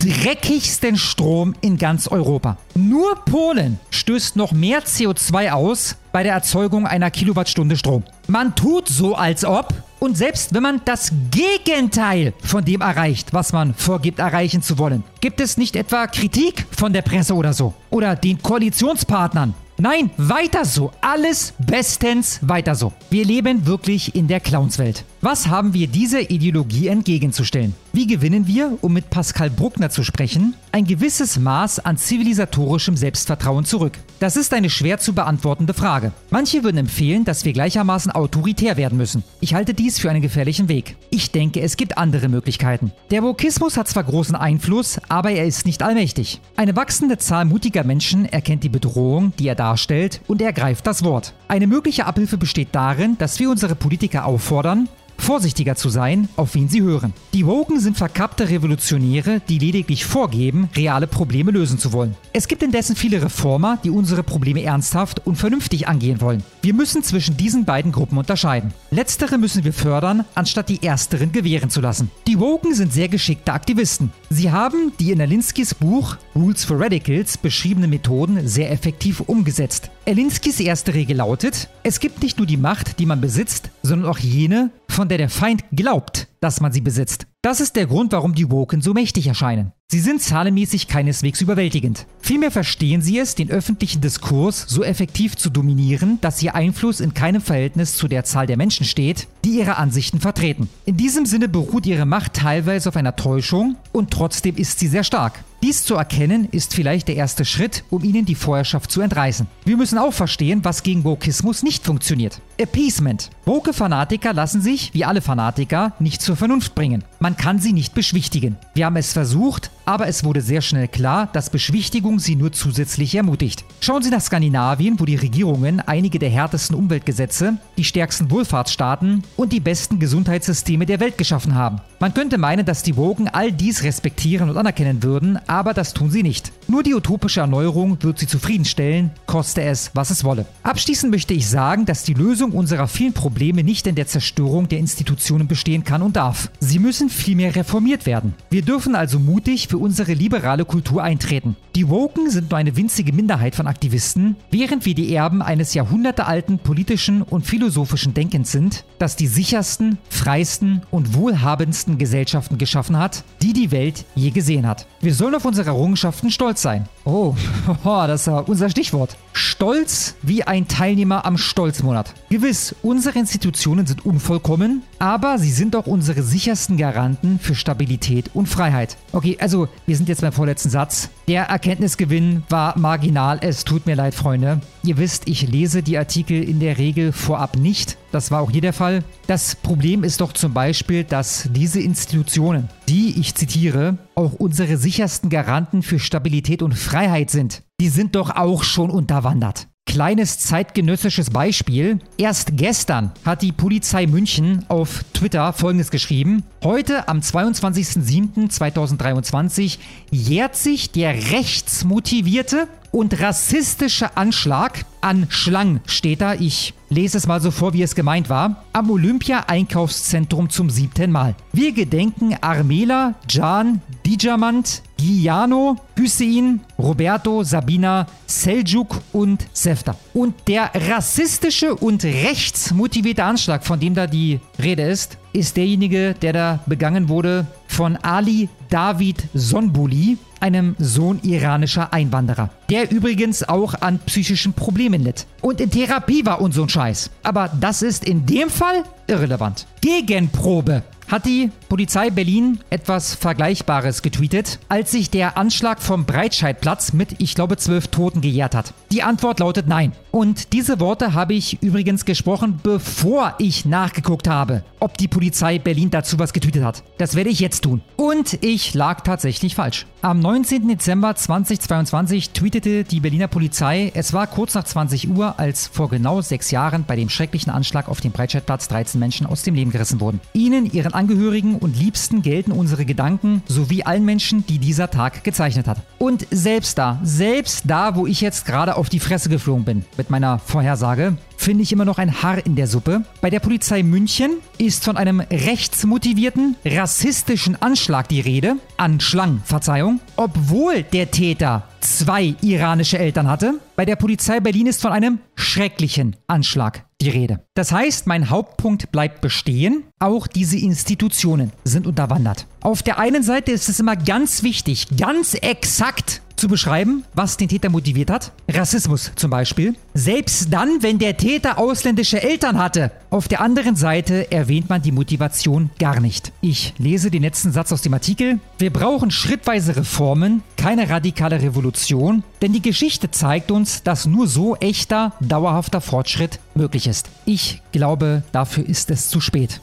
zweitdreckigsten 0.00 0.96
Strom 0.96 1.54
in 1.60 1.76
ganz 1.76 2.08
Europa. 2.08 2.56
Nur 2.74 3.16
Polen 3.24 3.78
stößt 3.90 4.36
noch 4.36 4.52
mehr 4.52 4.82
CO2 4.82 5.50
aus 5.50 5.96
bei 6.12 6.22
der 6.22 6.32
Erzeugung 6.32 6.86
einer 6.86 7.10
Kilowattstunde 7.10 7.76
Strom. 7.76 8.02
Man 8.26 8.54
tut 8.54 8.88
so, 8.88 9.14
als 9.14 9.44
ob. 9.44 9.74
Und 9.98 10.16
selbst 10.16 10.54
wenn 10.54 10.62
man 10.62 10.80
das 10.86 11.12
Gegenteil 11.30 12.32
von 12.42 12.64
dem 12.64 12.80
erreicht, 12.80 13.34
was 13.34 13.52
man 13.52 13.74
vorgibt 13.74 14.18
erreichen 14.18 14.62
zu 14.62 14.78
wollen, 14.78 15.04
gibt 15.20 15.40
es 15.40 15.58
nicht 15.58 15.76
etwa 15.76 16.06
Kritik 16.06 16.66
von 16.70 16.92
der 16.94 17.02
Presse 17.02 17.34
oder 17.34 17.52
so? 17.52 17.74
Oder 17.90 18.16
den 18.16 18.40
Koalitionspartnern? 18.40 19.52
Nein, 19.76 20.10
weiter 20.16 20.64
so. 20.64 20.92
Alles 21.02 21.52
bestens 21.58 22.38
weiter 22.42 22.74
so. 22.74 22.92
Wir 23.10 23.26
leben 23.26 23.66
wirklich 23.66 24.14
in 24.14 24.28
der 24.28 24.40
Clownswelt. 24.40 25.04
Was 25.22 25.48
haben 25.48 25.74
wir 25.74 25.86
dieser 25.86 26.30
Ideologie 26.30 26.88
entgegenzustellen? 26.88 27.74
Wie 27.92 28.06
gewinnen 28.06 28.46
wir, 28.46 28.78
um 28.80 28.94
mit 28.94 29.10
Pascal 29.10 29.50
Bruckner 29.50 29.90
zu 29.90 30.02
sprechen, 30.02 30.54
ein 30.72 30.86
gewisses 30.86 31.38
Maß 31.38 31.80
an 31.80 31.98
zivilisatorischem 31.98 32.96
Selbstvertrauen 32.96 33.66
zurück? 33.66 33.98
Das 34.18 34.38
ist 34.38 34.54
eine 34.54 34.70
schwer 34.70 34.98
zu 34.98 35.12
beantwortende 35.12 35.74
Frage. 35.74 36.12
Manche 36.30 36.64
würden 36.64 36.78
empfehlen, 36.78 37.26
dass 37.26 37.44
wir 37.44 37.52
gleichermaßen 37.52 38.12
autoritär 38.12 38.78
werden 38.78 38.96
müssen. 38.96 39.22
Ich 39.40 39.52
halte 39.52 39.74
dies 39.74 39.98
für 39.98 40.08
einen 40.08 40.22
gefährlichen 40.22 40.70
Weg. 40.70 40.96
Ich 41.10 41.30
denke, 41.30 41.60
es 41.60 41.76
gibt 41.76 41.98
andere 41.98 42.30
Möglichkeiten. 42.30 42.90
Der 43.10 43.22
Wokismus 43.22 43.76
hat 43.76 43.88
zwar 43.88 44.04
großen 44.04 44.36
Einfluss, 44.36 45.00
aber 45.10 45.32
er 45.32 45.44
ist 45.44 45.66
nicht 45.66 45.82
allmächtig. 45.82 46.40
Eine 46.56 46.76
wachsende 46.76 47.18
Zahl 47.18 47.44
mutiger 47.44 47.84
Menschen 47.84 48.24
erkennt 48.24 48.64
die 48.64 48.70
Bedrohung, 48.70 49.34
die 49.38 49.48
er 49.48 49.54
darstellt, 49.54 50.22
und 50.28 50.40
ergreift 50.40 50.86
das 50.86 51.04
Wort. 51.04 51.34
Eine 51.46 51.66
mögliche 51.66 52.06
Abhilfe 52.06 52.38
besteht 52.38 52.68
darin, 52.72 53.18
dass 53.18 53.38
wir 53.38 53.50
unsere 53.50 53.74
Politiker 53.74 54.24
auffordern, 54.24 54.88
vorsichtiger 55.20 55.76
zu 55.76 55.88
sein, 55.88 56.28
auf 56.36 56.54
wen 56.54 56.68
sie 56.68 56.82
hören. 56.82 57.12
Die 57.34 57.46
Woken 57.46 57.80
sind 57.80 57.96
verkappte 57.96 58.48
Revolutionäre, 58.48 59.40
die 59.48 59.58
lediglich 59.58 60.04
vorgeben, 60.04 60.68
reale 60.74 61.06
Probleme 61.06 61.50
lösen 61.50 61.78
zu 61.78 61.92
wollen. 61.92 62.16
Es 62.32 62.48
gibt 62.48 62.62
indessen 62.62 62.96
viele 62.96 63.22
Reformer, 63.22 63.78
die 63.84 63.90
unsere 63.90 64.22
Probleme 64.22 64.62
ernsthaft 64.62 65.26
und 65.26 65.36
vernünftig 65.36 65.88
angehen 65.88 66.20
wollen. 66.20 66.42
Wir 66.62 66.74
müssen 66.74 67.02
zwischen 67.02 67.36
diesen 67.36 67.64
beiden 67.64 67.92
Gruppen 67.92 68.18
unterscheiden. 68.18 68.72
Letztere 68.90 69.38
müssen 69.38 69.64
wir 69.64 69.72
fördern, 69.72 70.24
anstatt 70.34 70.68
die 70.68 70.82
ersteren 70.82 71.32
gewähren 71.32 71.70
zu 71.70 71.80
lassen. 71.80 72.10
Die 72.26 72.38
Woken 72.38 72.74
sind 72.74 72.92
sehr 72.92 73.08
geschickte 73.08 73.52
Aktivisten. 73.52 74.12
Sie 74.30 74.50
haben 74.50 74.92
die 74.98 75.12
in 75.12 75.20
Erlinskis 75.20 75.74
Buch 75.74 76.16
Rules 76.34 76.64
for 76.64 76.80
Radicals 76.80 77.38
beschriebene 77.38 77.88
Methoden 77.88 78.46
sehr 78.46 78.70
effektiv 78.70 79.20
umgesetzt. 79.20 79.90
Erlinskis 80.10 80.58
erste 80.58 80.92
Regel 80.92 81.18
lautet, 81.18 81.68
es 81.84 82.00
gibt 82.00 82.20
nicht 82.20 82.38
nur 82.38 82.46
die 82.48 82.56
Macht, 82.56 82.98
die 82.98 83.06
man 83.06 83.20
besitzt, 83.20 83.70
sondern 83.84 84.10
auch 84.10 84.18
jene, 84.18 84.70
von 84.88 85.08
der 85.08 85.18
der 85.18 85.28
Feind 85.28 85.62
glaubt, 85.70 86.26
dass 86.40 86.60
man 86.60 86.72
sie 86.72 86.80
besitzt. 86.80 87.28
Das 87.42 87.60
ist 87.60 87.76
der 87.76 87.86
Grund, 87.86 88.10
warum 88.10 88.34
die 88.34 88.50
Woken 88.50 88.82
so 88.82 88.92
mächtig 88.92 89.28
erscheinen. 89.28 89.70
Sie 89.86 90.00
sind 90.00 90.20
zahlenmäßig 90.20 90.88
keineswegs 90.88 91.40
überwältigend. 91.40 92.06
Vielmehr 92.18 92.50
verstehen 92.50 93.02
sie 93.02 93.20
es, 93.20 93.36
den 93.36 93.52
öffentlichen 93.52 94.00
Diskurs 94.00 94.64
so 94.66 94.82
effektiv 94.82 95.36
zu 95.36 95.48
dominieren, 95.48 96.18
dass 96.20 96.42
ihr 96.42 96.56
Einfluss 96.56 96.98
in 96.98 97.14
keinem 97.14 97.40
Verhältnis 97.40 97.94
zu 97.94 98.08
der 98.08 98.24
Zahl 98.24 98.48
der 98.48 98.56
Menschen 98.56 98.86
steht, 98.86 99.28
die 99.44 99.60
ihre 99.60 99.76
Ansichten 99.76 100.18
vertreten. 100.18 100.68
In 100.86 100.96
diesem 100.96 101.24
Sinne 101.24 101.48
beruht 101.48 101.86
ihre 101.86 102.04
Macht 102.04 102.34
teilweise 102.34 102.88
auf 102.88 102.96
einer 102.96 103.14
Täuschung 103.14 103.76
und 103.92 104.10
trotzdem 104.10 104.56
ist 104.56 104.80
sie 104.80 104.88
sehr 104.88 105.04
stark. 105.04 105.44
Dies 105.62 105.84
zu 105.84 105.94
erkennen 105.94 106.48
ist 106.52 106.74
vielleicht 106.74 107.08
der 107.08 107.16
erste 107.16 107.44
Schritt, 107.44 107.84
um 107.90 108.02
ihnen 108.02 108.24
die 108.24 108.34
Vorherrschaft 108.34 108.90
zu 108.90 109.02
entreißen. 109.02 109.46
Wir 109.66 109.76
müssen 109.76 109.98
auch 109.98 110.12
verstehen, 110.12 110.60
was 110.64 110.82
gegen 110.82 111.04
Wokismus 111.04 111.62
nicht 111.62 111.84
funktioniert. 111.84 112.40
Appeasement. 112.58 113.28
Woke 113.44 113.74
Fanatiker 113.74 114.32
lassen 114.32 114.62
sich, 114.62 114.94
wie 114.94 115.04
alle 115.04 115.20
Fanatiker, 115.20 115.92
nicht 115.98 116.22
zur 116.22 116.36
Vernunft 116.36 116.74
bringen. 116.74 117.04
Man 117.22 117.36
kann 117.36 117.58
sie 117.58 117.74
nicht 117.74 117.92
beschwichtigen. 117.92 118.56
Wir 118.72 118.86
haben 118.86 118.96
es 118.96 119.12
versucht, 119.12 119.70
aber 119.84 120.06
es 120.06 120.24
wurde 120.24 120.40
sehr 120.40 120.62
schnell 120.62 120.88
klar, 120.88 121.28
dass 121.34 121.50
Beschwichtigung 121.50 122.18
sie 122.18 122.34
nur 122.34 122.50
zusätzlich 122.52 123.14
ermutigt. 123.14 123.62
Schauen 123.80 124.02
Sie 124.02 124.08
nach 124.08 124.22
Skandinavien, 124.22 124.98
wo 124.98 125.04
die 125.04 125.16
Regierungen 125.16 125.80
einige 125.80 126.18
der 126.18 126.30
härtesten 126.30 126.74
Umweltgesetze, 126.74 127.58
die 127.76 127.84
stärksten 127.84 128.30
Wohlfahrtsstaaten 128.30 129.22
und 129.36 129.52
die 129.52 129.60
besten 129.60 129.98
Gesundheitssysteme 129.98 130.86
der 130.86 130.98
Welt 131.00 131.18
geschaffen 131.18 131.54
haben. 131.54 131.82
Man 131.98 132.14
könnte 132.14 132.38
meinen, 132.38 132.64
dass 132.64 132.82
die 132.82 132.96
Wogen 132.96 133.28
all 133.28 133.52
dies 133.52 133.82
respektieren 133.82 134.48
und 134.48 134.56
anerkennen 134.56 135.02
würden, 135.02 135.38
aber 135.46 135.74
das 135.74 135.92
tun 135.92 136.10
sie 136.10 136.22
nicht. 136.22 136.52
Nur 136.68 136.82
die 136.82 136.94
utopische 136.94 137.40
Erneuerung 137.40 138.02
wird 138.02 138.18
sie 138.18 138.26
zufriedenstellen, 138.26 139.10
koste 139.26 139.60
es, 139.62 139.90
was 139.92 140.08
es 140.08 140.24
wolle. 140.24 140.46
Abschließend 140.62 141.12
möchte 141.12 141.34
ich 141.34 141.46
sagen, 141.46 141.84
dass 141.84 142.04
die 142.04 142.14
Lösung 142.14 142.52
unserer 142.52 142.88
vielen 142.88 143.12
Probleme 143.12 143.62
nicht 143.62 143.86
in 143.86 143.96
der 143.96 144.06
Zerstörung 144.06 144.68
der 144.68 144.78
Institutionen 144.78 145.48
bestehen 145.48 145.84
kann 145.84 146.00
und 146.00 146.16
darf. 146.16 146.50
Sie 146.60 146.78
müssen 146.78 147.09
vielmehr 147.12 147.54
reformiert 147.54 148.06
werden. 148.06 148.34
Wir 148.50 148.62
dürfen 148.62 148.94
also 148.94 149.18
mutig 149.18 149.68
für 149.68 149.78
unsere 149.78 150.14
liberale 150.14 150.64
Kultur 150.64 151.02
eintreten. 151.02 151.56
Die 151.76 151.88
Woken 151.88 152.30
sind 152.30 152.50
nur 152.50 152.58
eine 152.58 152.76
winzige 152.76 153.12
Minderheit 153.12 153.54
von 153.54 153.66
Aktivisten, 153.66 154.36
während 154.50 154.86
wir 154.86 154.94
die 154.94 155.14
Erben 155.14 155.42
eines 155.42 155.74
jahrhundertealten 155.74 156.58
politischen 156.58 157.22
und 157.22 157.46
philosophischen 157.46 158.14
Denkens 158.14 158.52
sind, 158.52 158.84
das 158.98 159.16
die 159.16 159.26
sichersten, 159.26 159.98
freisten 160.08 160.82
und 160.90 161.14
wohlhabendsten 161.14 161.98
Gesellschaften 161.98 162.58
geschaffen 162.58 162.98
hat, 162.98 163.24
die 163.42 163.52
die 163.52 163.70
Welt 163.70 164.04
je 164.14 164.30
gesehen 164.30 164.66
hat. 164.66 164.86
Wir 165.00 165.14
sollen 165.14 165.34
auf 165.34 165.44
unsere 165.44 165.70
Errungenschaften 165.70 166.30
stolz 166.30 166.62
sein. 166.62 166.88
Oh, 167.04 167.34
das 167.84 168.26
war 168.26 168.48
unser 168.48 168.70
Stichwort. 168.70 169.16
Stolz 169.32 170.16
wie 170.22 170.42
ein 170.44 170.68
Teilnehmer 170.68 171.24
am 171.24 171.38
Stolzmonat. 171.38 172.12
Gewiss, 172.28 172.74
unsere 172.82 173.18
Institutionen 173.18 173.86
sind 173.86 174.04
unvollkommen, 174.04 174.82
aber 174.98 175.38
sie 175.38 175.52
sind 175.52 175.76
auch 175.76 175.86
unsere 175.86 176.22
sichersten 176.22 176.76
Garanten 177.00 177.38
für 177.38 177.54
Stabilität 177.54 178.28
und 178.34 178.46
Freiheit. 178.46 178.98
Okay, 179.12 179.38
also 179.40 179.68
wir 179.86 179.96
sind 179.96 180.10
jetzt 180.10 180.20
beim 180.20 180.32
vorletzten 180.32 180.68
Satz. 180.68 181.08
Der 181.28 181.44
Erkenntnisgewinn 181.44 182.42
war 182.50 182.78
marginal. 182.78 183.38
Es 183.40 183.64
tut 183.64 183.86
mir 183.86 183.94
leid, 183.94 184.14
Freunde. 184.14 184.60
Ihr 184.82 184.98
wisst, 184.98 185.26
ich 185.26 185.48
lese 185.48 185.82
die 185.82 185.96
Artikel 185.96 186.42
in 186.42 186.60
der 186.60 186.76
Regel 186.76 187.12
vorab 187.12 187.56
nicht. 187.56 187.96
Das 188.12 188.30
war 188.30 188.42
auch 188.42 188.50
hier 188.50 188.60
der 188.60 188.74
Fall. 188.74 189.02
Das 189.26 189.54
Problem 189.54 190.04
ist 190.04 190.20
doch 190.20 190.34
zum 190.34 190.52
Beispiel, 190.52 191.04
dass 191.04 191.48
diese 191.50 191.80
Institutionen, 191.80 192.68
die, 192.86 193.18
ich 193.18 193.34
zitiere, 193.34 193.96
auch 194.14 194.34
unsere 194.34 194.76
sichersten 194.76 195.30
Garanten 195.30 195.80
für 195.82 195.98
Stabilität 195.98 196.60
und 196.60 196.74
Freiheit 196.74 197.30
sind, 197.30 197.62
die 197.80 197.88
sind 197.88 198.14
doch 198.14 198.36
auch 198.36 198.62
schon 198.62 198.90
unterwandert. 198.90 199.69
Kleines 199.90 200.38
zeitgenössisches 200.38 201.30
Beispiel. 201.30 201.98
Erst 202.16 202.50
gestern 202.52 203.10
hat 203.24 203.42
die 203.42 203.50
Polizei 203.50 204.06
München 204.06 204.64
auf 204.68 205.04
Twitter 205.14 205.52
folgendes 205.52 205.90
geschrieben. 205.90 206.44
Heute 206.62 207.08
am 207.08 207.18
22.07.2023 207.18 209.78
jährt 210.12 210.54
sich 210.54 210.92
der 210.92 211.32
rechtsmotivierte 211.32 212.68
und 212.92 213.20
rassistische 213.20 214.16
Anschlag 214.16 214.84
an 215.00 215.26
Schlang 215.28 215.80
steht 215.86 216.20
da. 216.20 216.34
Ich 216.34 216.72
lese 216.90 217.16
es 217.18 217.26
mal 217.26 217.40
so 217.40 217.50
vor, 217.50 217.72
wie 217.72 217.82
es 217.82 217.94
gemeint 217.94 218.28
war. 218.28 218.64
Am 218.72 218.90
Olympia-Einkaufszentrum 218.90 220.50
zum 220.50 220.68
siebten 220.68 221.10
Mal. 221.10 221.34
Wir 221.52 221.72
gedenken 221.72 222.36
Armela, 222.40 223.14
Can, 223.32 223.80
Dijamant, 224.04 224.82
Giano, 224.98 225.76
Hüseyin, 225.96 226.60
Roberto, 226.78 227.42
Sabina, 227.42 228.06
Seljuk 228.26 229.00
und 229.12 229.46
Sefta. 229.52 229.96
Und 230.12 230.34
der 230.46 230.70
rassistische 230.74 231.74
und 231.74 232.04
rechtsmotivierte 232.04 233.24
Anschlag, 233.24 233.64
von 233.64 233.80
dem 233.80 233.94
da 233.94 234.06
die 234.06 234.40
Rede 234.62 234.82
ist, 234.82 235.16
ist 235.32 235.56
derjenige, 235.56 236.14
der 236.20 236.32
da 236.32 236.60
begangen 236.66 237.08
wurde 237.08 237.46
von 237.66 237.96
Ali 237.96 238.48
David 238.68 239.28
Sonbuli, 239.32 240.18
einem 240.40 240.74
Sohn 240.78 241.20
iranischer 241.22 241.92
Einwanderer, 241.92 242.50
der 242.68 242.90
übrigens 242.90 243.48
auch 243.48 243.74
an 243.80 244.00
psychischen 244.06 244.54
Problemen 244.54 245.02
litt 245.02 245.26
und 245.42 245.60
in 245.60 245.70
Therapie 245.70 246.24
war 246.24 246.40
und 246.40 246.52
so 246.52 246.62
ein 246.62 246.68
Scheiß. 246.80 247.10
Aber 247.22 247.50
das 247.60 247.82
ist 247.82 248.06
in 248.06 248.24
dem 248.24 248.48
Fall 248.48 248.84
irrelevant. 249.10 249.66
Gegenprobe 249.80 250.82
hat 251.10 251.26
die 251.26 251.50
Polizei 251.68 252.10
Berlin 252.10 252.60
etwas 252.70 253.14
Vergleichbares 253.14 254.02
getweetet, 254.02 254.60
als 254.68 254.92
sich 254.92 255.10
der 255.10 255.36
Anschlag 255.36 255.82
vom 255.82 256.04
Breitscheidplatz 256.04 256.92
mit, 256.92 257.16
ich 257.18 257.34
glaube, 257.34 257.56
zwölf 257.56 257.88
Toten 257.88 258.20
gejährt 258.20 258.54
hat. 258.54 258.72
Die 258.92 259.02
Antwort 259.02 259.40
lautet 259.40 259.66
nein. 259.66 259.92
Und 260.12 260.52
diese 260.52 260.80
Worte 260.80 261.14
habe 261.14 261.34
ich 261.34 261.62
übrigens 261.62 262.04
gesprochen, 262.04 262.60
bevor 262.62 263.34
ich 263.38 263.64
nachgeguckt 263.64 264.28
habe, 264.28 264.64
ob 264.78 264.96
die 264.98 265.08
Polizei 265.08 265.58
Berlin 265.58 265.90
dazu 265.90 266.18
was 266.18 266.32
getweetet 266.32 266.64
hat. 266.64 266.82
Das 266.98 267.14
werde 267.14 267.30
ich 267.30 267.40
jetzt 267.40 267.62
tun. 267.62 267.82
Und 267.96 268.42
ich 268.42 268.74
lag 268.74 269.02
tatsächlich 269.02 269.54
falsch. 269.54 269.86
Am 270.02 270.18
19. 270.18 270.66
Dezember 270.66 271.14
2022 271.14 272.30
tweetete 272.30 272.84
die 272.84 273.00
Berliner 273.00 273.28
Polizei, 273.28 273.92
es 273.94 274.12
war 274.12 274.26
kurz 274.26 274.54
nach 274.54 274.64
20 274.64 275.10
Uhr, 275.10 275.38
als 275.38 275.66
vor 275.66 275.90
genau 275.90 276.20
sechs 276.20 276.50
Jahren 276.50 276.84
bei 276.84 276.96
dem 276.96 277.08
schrecklichen 277.08 277.52
Anschlag 277.52 277.88
auf 277.88 278.00
dem 278.00 278.12
Breitscheidplatz 278.12 278.68
13 278.68 278.99
Menschen 279.00 279.26
aus 279.26 279.42
dem 279.42 279.56
Leben 279.56 279.72
gerissen 279.72 280.00
wurden. 280.00 280.20
Ihnen, 280.32 280.70
ihren 280.70 280.94
Angehörigen 280.94 281.56
und 281.56 281.76
Liebsten 281.76 282.22
gelten 282.22 282.52
unsere 282.52 282.84
Gedanken 282.84 283.42
sowie 283.48 283.82
allen 283.82 284.04
Menschen, 284.04 284.46
die 284.46 284.58
dieser 284.58 284.90
Tag 284.90 285.24
gezeichnet 285.24 285.66
hat. 285.66 285.78
Und 285.98 286.26
selbst 286.30 286.78
da, 286.78 287.00
selbst 287.02 287.64
da, 287.66 287.96
wo 287.96 288.06
ich 288.06 288.20
jetzt 288.20 288.46
gerade 288.46 288.76
auf 288.76 288.88
die 288.88 289.00
Fresse 289.00 289.28
geflogen 289.28 289.64
bin 289.64 289.84
mit 289.96 290.10
meiner 290.10 290.38
Vorhersage, 290.38 291.16
finde 291.40 291.62
ich 291.62 291.72
immer 291.72 291.84
noch 291.84 291.98
ein 291.98 292.22
Haar 292.22 292.44
in 292.44 292.54
der 292.54 292.66
Suppe. 292.66 293.02
Bei 293.20 293.30
der 293.30 293.40
Polizei 293.40 293.82
München 293.82 294.36
ist 294.58 294.84
von 294.84 294.96
einem 294.96 295.20
rechtsmotivierten, 295.20 296.56
rassistischen 296.64 297.60
Anschlag 297.60 298.08
die 298.08 298.20
Rede, 298.20 298.56
Anschlang, 298.76 299.40
Verzeihung, 299.44 300.00
obwohl 300.16 300.82
der 300.82 301.10
Täter 301.10 301.64
zwei 301.80 302.34
iranische 302.42 302.98
Eltern 302.98 303.28
hatte. 303.28 303.54
Bei 303.74 303.86
der 303.86 303.96
Polizei 303.96 304.40
Berlin 304.40 304.66
ist 304.66 304.82
von 304.82 304.92
einem 304.92 305.18
schrecklichen 305.34 306.16
Anschlag 306.26 306.84
die 307.00 307.10
Rede. 307.10 307.40
Das 307.54 307.72
heißt, 307.72 308.06
mein 308.06 308.30
Hauptpunkt 308.30 308.92
bleibt 308.92 309.20
bestehen. 309.20 309.84
Auch 309.98 310.26
diese 310.26 310.58
Institutionen 310.58 311.52
sind 311.64 311.86
unterwandert. 311.86 312.46
Auf 312.60 312.82
der 312.82 312.98
einen 312.98 313.22
Seite 313.22 313.52
ist 313.52 313.68
es 313.68 313.80
immer 313.80 313.96
ganz 313.96 314.42
wichtig, 314.42 314.86
ganz 314.96 315.34
exakt 315.34 316.22
zu 316.40 316.48
beschreiben, 316.48 317.04
was 317.14 317.36
den 317.36 317.48
Täter 317.48 317.70
motiviert 317.70 318.10
hat. 318.10 318.32
Rassismus 318.48 319.12
zum 319.14 319.30
Beispiel. 319.30 319.74
Selbst 319.94 320.52
dann, 320.52 320.82
wenn 320.82 320.98
der 320.98 321.16
Täter 321.16 321.58
ausländische 321.58 322.22
Eltern 322.22 322.58
hatte. 322.58 322.90
Auf 323.10 323.28
der 323.28 323.40
anderen 323.40 323.76
Seite 323.76 324.32
erwähnt 324.32 324.68
man 324.68 324.82
die 324.82 324.92
Motivation 324.92 325.70
gar 325.78 326.00
nicht. 326.00 326.32
Ich 326.40 326.74
lese 326.78 327.10
den 327.10 327.22
letzten 327.22 327.52
Satz 327.52 327.72
aus 327.72 327.82
dem 327.82 327.94
Artikel. 327.94 328.40
Wir 328.58 328.72
brauchen 328.72 329.10
schrittweise 329.10 329.76
Reformen, 329.76 330.42
keine 330.56 330.88
radikale 330.88 331.42
Revolution, 331.42 332.24
denn 332.40 332.52
die 332.52 332.62
Geschichte 332.62 333.10
zeigt 333.10 333.50
uns, 333.50 333.82
dass 333.82 334.06
nur 334.06 334.26
so 334.26 334.56
echter, 334.56 335.12
dauerhafter 335.20 335.80
Fortschritt 335.80 336.40
möglich 336.54 336.86
ist. 336.86 337.10
Ich 337.26 337.62
glaube, 337.72 338.22
dafür 338.32 338.66
ist 338.66 338.90
es 338.90 339.10
zu 339.10 339.20
spät. 339.20 339.60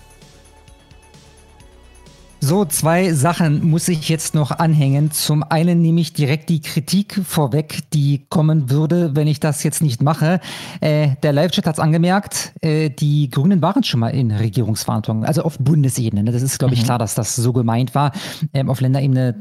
So, 2.39 2.65
zwei 2.65 3.13
Sachen 3.13 3.67
muss 3.67 3.87
ich 3.87 4.09
jetzt 4.09 4.35
noch 4.35 4.51
anhängen. 4.51 5.09
Zum 5.11 5.41
einen 5.41 5.81
nehme 5.81 5.99
ich 5.99 6.13
direkt 6.13 6.49
die 6.49 6.61
Kritik 6.61 7.19
vorweg, 7.25 7.89
die 7.93 8.27
kommen 8.29 8.69
würde, 8.69 9.15
wenn 9.15 9.27
ich 9.27 9.39
das 9.39 9.63
jetzt 9.63 9.81
nicht 9.81 10.03
mache. 10.03 10.39
Äh, 10.79 11.15
der 11.23 11.33
Live-Chat 11.33 11.65
hat 11.65 11.75
es 11.75 11.79
angemerkt, 11.79 12.53
äh, 12.61 12.91
die 12.91 13.31
Grünen 13.31 13.63
waren 13.63 13.83
schon 13.83 14.01
mal 14.01 14.09
in 14.09 14.31
Regierungsverantwortung, 14.31 15.25
also 15.25 15.41
auf 15.41 15.57
Bundesebene. 15.57 16.23
Ne? 16.23 16.31
Das 16.31 16.43
ist, 16.43 16.59
glaube 16.59 16.75
ich, 16.75 16.81
mhm. 16.81 16.85
klar, 16.85 16.99
dass 16.99 17.15
das 17.15 17.35
so 17.35 17.53
gemeint 17.53 17.95
war. 17.95 18.11
Ähm, 18.53 18.69
auf 18.69 18.81
Länderebene 18.81 19.35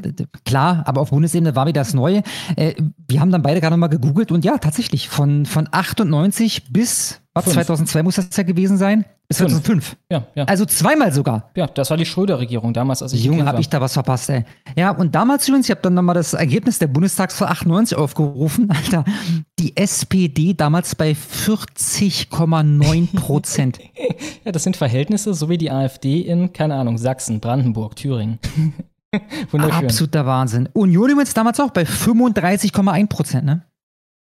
klar, 0.47 0.83
aber 0.87 1.03
auf 1.03 1.11
Bundesebene 1.11 1.55
war 1.55 1.67
wieder 1.67 1.83
das 1.83 1.93
Neue. 1.93 2.23
Äh, 2.57 2.75
wir 3.09 3.21
haben 3.21 3.31
dann 3.31 3.43
beide 3.43 3.61
gerade 3.61 3.77
mal 3.77 3.89
gegoogelt 3.89 4.33
und 4.33 4.43
ja, 4.43 4.57
tatsächlich, 4.57 5.11
von, 5.11 5.45
von 5.45 5.69
98 5.71 6.73
bis 6.73 7.21
was, 7.45 7.53
2002 7.53 8.03
muss 8.03 8.17
das 8.17 8.37
ja 8.37 8.43
gewesen 8.43 8.79
sein? 8.79 9.05
Bis 9.29 9.39
2005. 9.39 9.97
Ja, 10.11 10.27
ja. 10.35 10.45
Also 10.45 10.65
zweimal 10.65 11.13
sogar. 11.13 11.51
Ja, 11.57 11.67
das 11.67 11.91
war 11.91 11.97
die 11.97 12.07
Schröder-Regierung 12.07 12.73
damals. 12.73 13.03
Als 13.03 13.13
ich 13.13 13.25
Junge, 13.25 13.45
habe 13.45 13.61
ich 13.61 13.69
da 13.69 13.81
was 13.81 13.93
verpasst, 13.93 14.31
ey. 14.31 14.45
Ja, 14.77 14.91
und 14.91 15.15
damals 15.15 15.47
übrigens, 15.49 15.67
ich 15.67 15.71
habe 15.71 15.83
dann 15.83 15.95
nochmal 15.95 16.15
das 16.15 16.33
Ergebnis 16.33 16.79
der 16.79 16.87
Bundestagswahl 16.87 17.49
98 17.49 17.99
aufgerufen. 17.99 18.71
Alter, 18.71 19.05
die 19.59 19.77
SPD 19.77 20.55
damals 20.55 20.95
bei 20.95 21.13
40,9 21.13 23.17
Prozent. 23.17 23.81
ja, 24.45 24.53
das 24.53 24.63
sind 24.63 24.77
Verhältnisse, 24.77 25.35
so 25.35 25.49
wie 25.49 25.59
die 25.59 25.71
AfD 25.71 26.21
in, 26.21 26.53
keine 26.53 26.77
Ahnung, 26.77 26.97
Sachsen, 26.97 27.41
Brandenburg, 27.41 27.97
Thüringen. 27.97 28.39
Wunderschön. 29.51 29.85
Absoluter 29.85 30.27
Wahnsinn. 30.27 30.69
Union 30.73 31.11
übrigens 31.11 31.35
damals 31.35 31.61
auch 31.61 31.71
bei 31.71 31.83
35,1 31.83 33.07
Prozent, 33.09 33.45
ne? 33.45 33.63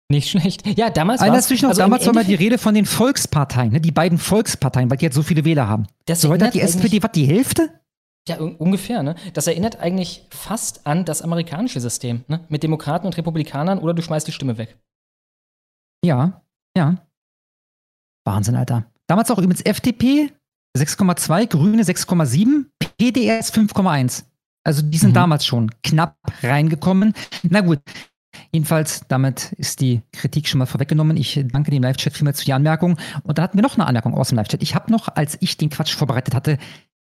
Nicht 0.10 0.30
schlecht. 0.30 0.66
Ja, 0.78 0.90
damals 0.90 1.20
war 1.22 1.36
es. 1.36 1.50
noch, 1.50 1.70
also 1.70 1.82
damals 1.82 2.06
war 2.06 2.14
mal 2.14 2.24
die 2.24 2.36
Rede 2.36 2.58
von 2.58 2.74
den 2.74 2.86
Volksparteien, 2.86 3.74
ne? 3.74 3.82
die 3.82 3.92
beiden 3.92 4.18
Volksparteien, 4.18 4.90
weil 4.90 4.98
die 4.98 5.06
jetzt 5.06 5.16
so 5.16 5.24
viele 5.24 5.44
Wähler 5.44 5.68
haben. 5.68 5.88
Das 6.06 6.22
so, 6.22 6.30
heute 6.30 6.46
hat 6.46 6.54
die 6.54 6.62
SPD, 6.62 7.04
was, 7.04 7.12
die 7.12 7.26
Hälfte? 7.26 7.82
Ja, 8.28 8.38
ungefähr, 8.40 9.04
ne? 9.04 9.16
Das 9.34 9.48
erinnert 9.48 9.80
eigentlich 9.80 10.26
fast 10.30 10.86
an 10.86 11.06
das 11.06 11.22
amerikanische 11.22 11.80
System, 11.80 12.24
ne? 12.28 12.42
Mit 12.48 12.64
Demokraten 12.64 13.06
und 13.06 13.18
Republikanern 13.18 13.80
oder 13.80 13.94
du 13.94 14.02
schmeißt 14.02 14.28
die 14.28 14.32
Stimme 14.32 14.58
weg. 14.58 14.78
Ja, 16.06 16.42
ja. 16.78 16.96
Wahnsinn, 18.26 18.56
Alter. 18.56 18.86
Damals 19.08 19.32
auch 19.32 19.38
übrigens 19.40 19.62
FDP 19.62 20.32
6,2, 20.78 21.48
Grüne 21.48 21.84
6,7, 21.84 22.66
PDS 22.98 23.54
5,1. 23.54 24.24
Also 24.66 24.82
die 24.82 24.98
sind 24.98 25.12
mhm. 25.12 25.16
damals 25.16 25.46
schon 25.46 25.72
knapp 25.82 26.18
reingekommen. 26.44 27.14
Na 27.44 27.62
gut, 27.62 27.80
Jedenfalls, 28.52 29.02
damit 29.08 29.54
ist 29.58 29.82
die 29.82 30.02
Kritik 30.12 30.48
schon 30.48 30.60
mal 30.60 30.66
vorweggenommen. 30.66 31.18
Ich 31.18 31.44
danke 31.52 31.72
dem 31.72 31.84
Live-Chat 31.84 32.14
vielmals 32.14 32.40
für 32.40 32.46
die 32.46 32.54
Anmerkung. 32.54 32.98
Und 33.24 33.38
da 33.38 33.44
hatten 33.44 33.58
wir 33.58 33.64
noch 33.64 33.76
eine 33.76 33.88
Anmerkung 33.88 34.14
aus 34.14 34.30
dem 34.30 34.38
Live-Chat. 34.38 34.64
Ich 34.64 34.76
habe 34.76 34.92
noch, 34.92 35.08
als 35.10 35.38
ich 35.42 35.58
den 35.58 35.70
Quatsch 35.70 35.96
vorbereitet 35.96 36.34
hatte, 36.34 36.58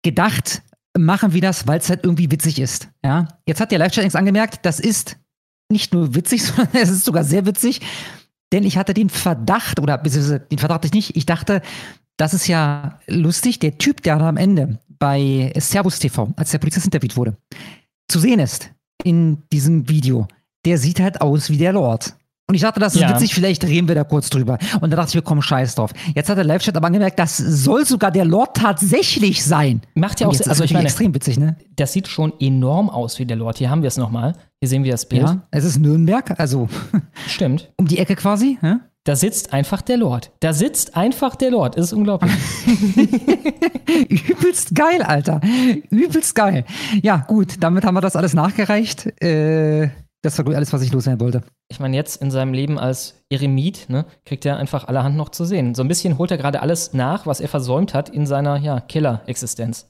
gedacht, 0.03 0.63
machen 0.97 1.33
wir 1.33 1.41
das, 1.41 1.67
weil 1.67 1.79
es 1.79 1.89
halt 1.89 2.05
irgendwie 2.05 2.31
witzig 2.31 2.59
ist. 2.59 2.89
Ja? 3.05 3.29
Jetzt 3.47 3.61
hat 3.61 3.73
der 3.73 3.79
Live-Chat 3.79 4.05
nichts 4.05 4.17
angemerkt, 4.17 4.65
das 4.65 4.81
ist 4.81 5.17
nicht 5.71 5.93
nur 5.93 6.15
witzig, 6.15 6.43
sondern 6.45 6.69
es 6.75 6.91
ist 6.91 7.05
sogar 7.05 7.25
sehr 7.25 7.47
witzig. 7.47 7.81
Denn 8.53 8.65
ich 8.65 8.77
hatte 8.77 8.95
den 8.95 9.11
Verdacht, 9.11 9.81
oder 9.81 9.99
den 9.99 10.59
Verdacht 10.59 10.85
ich 10.85 10.93
nicht, 10.93 11.17
ich 11.17 11.27
dachte, 11.27 11.63
das 12.17 12.35
ist 12.35 12.47
ja 12.47 13.01
lustig, 13.09 13.59
der 13.59 13.79
Typ, 13.79 14.03
der 14.03 14.21
am 14.21 14.37
Ende 14.37 14.79
bei 14.99 15.53
Servus 15.57 15.99
TV, 15.99 16.33
als 16.37 16.53
der 16.53 16.59
Polizist 16.59 16.87
interviewt 16.87 17.17
wurde, 17.17 17.37
zu 18.09 18.21
sehen 18.21 18.39
ist 18.39 18.71
in 19.03 19.43
diesem 19.53 19.89
Video 19.89 20.29
der 20.65 20.79
sieht 20.79 21.01
halt 21.01 21.21
aus 21.21 21.51
wie 21.51 21.59
der 21.59 21.73
Lord. 21.73 22.15
Und 22.47 22.55
ich 22.55 22.61
dachte, 22.61 22.79
das 22.79 22.95
ist 22.95 23.01
ja. 23.01 23.09
witzig, 23.09 23.33
vielleicht 23.33 23.65
reden 23.65 23.89
wir 23.89 23.95
da 23.95 24.05
kurz 24.05 24.29
drüber. 24.29 24.59
Und 24.83 24.91
da 24.91 24.97
dachte 24.97 25.09
ich, 25.09 25.15
wir 25.15 25.23
kommen 25.23 25.41
scheiß 25.41 25.77
drauf. 25.77 25.93
Jetzt 26.15 26.29
hat 26.29 26.37
der 26.37 26.45
Live-Chat 26.45 26.77
aber 26.77 26.89
angemerkt, 26.89 27.19
das 27.19 27.39
soll 27.39 27.87
sogar 27.87 28.11
der 28.11 28.27
Lord 28.27 28.55
tatsächlich 28.55 29.43
sein. 29.43 29.81
Macht 29.95 30.21
ja 30.21 30.27
auch 30.27 30.35
Sinn. 30.35 30.51
Also 30.51 30.63
ich 30.63 30.75
meine, 30.75 30.85
extrem 30.85 31.15
witzig, 31.15 31.39
ne? 31.39 31.57
Das 31.77 31.95
sieht 31.95 32.07
schon 32.07 32.35
enorm 32.41 32.91
aus 32.91 33.19
wie 33.19 33.25
der 33.25 33.39
Lord. 33.39 33.57
Hier 33.57 33.71
haben 33.71 33.81
wir 33.81 33.89
es 33.89 33.97
nochmal. 33.97 34.35
Hier 34.61 34.69
sehen 34.69 34.85
wir 34.85 34.93
das 34.93 35.09
Bild. 35.09 35.23
Ja, 35.23 35.43
es 35.53 35.65
ist 35.65 35.79
Nürnberg, 35.79 36.39
also. 36.39 36.69
Stimmt. 37.29 37.73
Um 37.79 37.89
die 37.89 37.99
Ecke 37.99 38.15
quasi, 38.15 38.59
ja? 38.61 38.81
Da 39.05 39.17
sitzt 39.17 39.53
einfach 39.53 39.83
der 39.83 39.99
Lord. 39.99 40.31
Da 40.41 40.55
sitzt 40.55 40.97
einfach 40.97 41.37
der 41.37 41.51
Lord. 41.51 41.77
Das 41.77 41.87
ist 41.87 41.93
unglaublich. 41.93 42.33
Übelst 44.09 44.75
geil, 44.75 45.03
Alter. 45.03 45.43
Übelst 45.91 46.35
geil. 46.35 46.65
Ja, 47.03 47.19
gut, 47.19 47.57
damit 47.61 47.85
haben 47.85 47.95
wir 47.95 48.01
das 48.01 48.17
alles 48.17 48.33
nachgereicht. 48.33 49.23
Äh, 49.23 49.91
das 50.25 50.39
war 50.39 50.55
alles, 50.55 50.73
was 50.73 50.81
ich 50.81 50.91
loswerden 50.91 51.21
wollte. 51.21 51.43
Ich 51.69 51.81
meine, 51.81 51.97
jetzt 51.97 52.23
in 52.23 52.31
seinem 52.31 52.55
Leben 52.55 52.79
als 52.79 53.15
Eremit, 53.29 53.91
ne, 53.91 54.07
kriegt 54.25 54.47
er 54.47 54.57
einfach 54.57 54.89
allerhand 54.89 55.17
noch 55.17 55.29
zu 55.29 55.45
sehen. 55.45 55.75
So 55.75 55.83
ein 55.83 55.89
bisschen 55.89 56.17
holt 56.17 56.31
er 56.31 56.39
gerade 56.39 56.63
alles 56.63 56.95
nach, 56.95 57.27
was 57.27 57.41
er 57.41 57.49
versäumt 57.49 57.93
hat 57.93 58.09
in 58.09 58.27
seiner 58.27 58.57
ja, 58.57 58.81
Killer-Existenz. 58.81 59.87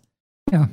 Ja. 0.51 0.69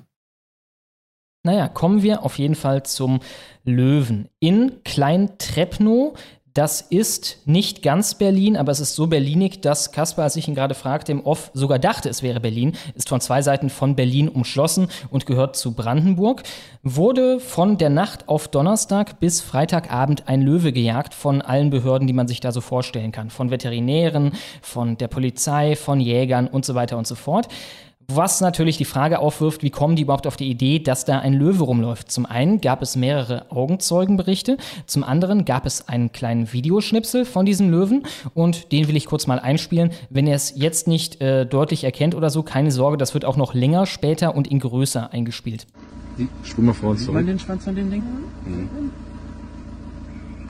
Naja, 1.44 1.68
kommen 1.68 2.02
wir 2.02 2.24
auf 2.24 2.40
jeden 2.40 2.56
Fall 2.56 2.84
zum 2.84 3.20
Löwen. 3.64 4.30
In 4.40 4.84
Klein-Trepnow, 4.84 6.16
Das 6.54 6.82
ist 6.82 7.38
nicht 7.46 7.82
ganz 7.82 8.16
Berlin, 8.16 8.58
aber 8.58 8.74
es 8.74 8.82
ist 8.82 8.96
so 8.96 9.08
berlinig, 9.08 9.62
dass 9.62 9.94
Kaspar, 9.94 10.26
als 10.26 10.36
ich 10.36 10.50
ihn 10.50 10.56
gerade 10.56 10.76
fragte, 10.76 11.14
im 11.14 11.26
Off 11.26 11.50
sogar 11.54 11.80
dachte, 11.80 12.10
es 12.10 12.24
wäre 12.24 12.42
Berlin. 12.42 12.74
Ist 12.94 13.08
von 13.08 13.22
zwei 13.22 13.42
Seiten 13.42 13.70
von 13.70 13.96
Berlin 13.96 14.28
umschlossen 14.28 14.90
und 15.10 15.26
gehört 15.26 15.56
zu 15.56 15.74
Brandenburg. 15.74 16.44
Wurde 16.84 17.40
von 17.40 17.78
der 17.78 17.90
Nacht 17.90 18.28
auf 18.28 18.50
Donnerstag 18.50 19.22
bis 19.22 19.40
Freitagabend 19.40 20.28
ein 20.28 20.42
Löwe 20.42 20.74
gejagt 20.74 21.14
von 21.14 21.42
allen 21.42 21.70
Behörden, 21.70 22.06
die 22.06 22.14
man 22.14 22.28
sich 22.28 22.42
da 22.42 22.52
so 22.52 22.60
vorstellen 22.60 23.14
kann. 23.14 23.30
Von 23.30 23.50
Veterinären, 23.50 24.34
von 24.62 24.98
der 24.98 25.08
Polizei, 25.08 25.78
von 25.78 26.02
Jägern 26.02 26.48
und 26.48 26.66
so 26.66 26.76
weiter 26.76 26.98
und 26.98 27.08
so 27.08 27.16
fort. 27.16 27.48
Was 28.14 28.42
natürlich 28.42 28.78
die 28.78 28.86
Frage 28.86 29.20
aufwirft, 29.20 29.64
wie 29.64 29.70
kommen 29.70 29.96
die 29.96 30.02
überhaupt 30.02 30.28
auf 30.28 30.36
die 30.36 30.50
Idee, 30.50 30.80
dass 30.80 31.06
da 31.06 31.20
ein 31.20 31.34
Löwe 31.34 31.64
rumläuft? 31.64 32.12
Zum 32.12 32.26
einen 32.26 32.60
gab 32.60 32.82
es 32.82 32.96
mehrere 32.96 33.50
Augenzeugenberichte, 33.50 34.58
zum 34.86 35.04
anderen 35.04 35.46
gab 35.46 35.66
es 35.66 35.88
einen 35.88 36.12
kleinen 36.12 36.52
Videoschnipsel 36.52 37.26
von 37.26 37.46
diesem 37.46 37.70
Löwen 37.70 38.04
und 38.34 38.72
den 38.72 38.88
will 38.88 38.98
ich 38.98 39.06
kurz 39.06 39.28
mal 39.28 39.40
einspielen. 39.40 39.92
Wenn 40.10 40.28
ihr 40.28 40.36
es 40.36 40.54
jetzt 40.56 40.88
nicht 40.88 41.22
äh, 41.22 41.46
deutlich 41.46 41.84
erkennt 41.84 42.16
oder 42.16 42.30
so, 42.30 42.44
keine 42.44 42.72
Sorge, 42.72 42.98
das 42.98 43.14
wird 43.14 43.24
auch 43.24 43.38
noch 43.38 43.54
länger 43.54 43.86
später 43.86 44.36
und 44.36 44.48
in 44.48 44.60
größer 44.60 45.14
eingespielt. 45.14 45.68
Spul 46.44 46.66
mal 46.66 46.74
vor 46.74 46.92
uns 46.92 47.08
man 47.08 47.26
den 47.26 47.40
Schwanz 47.40 47.68
an 47.68 47.76
dem 47.76 47.90
Ding? 47.90 48.04
Mhm. 48.46 48.92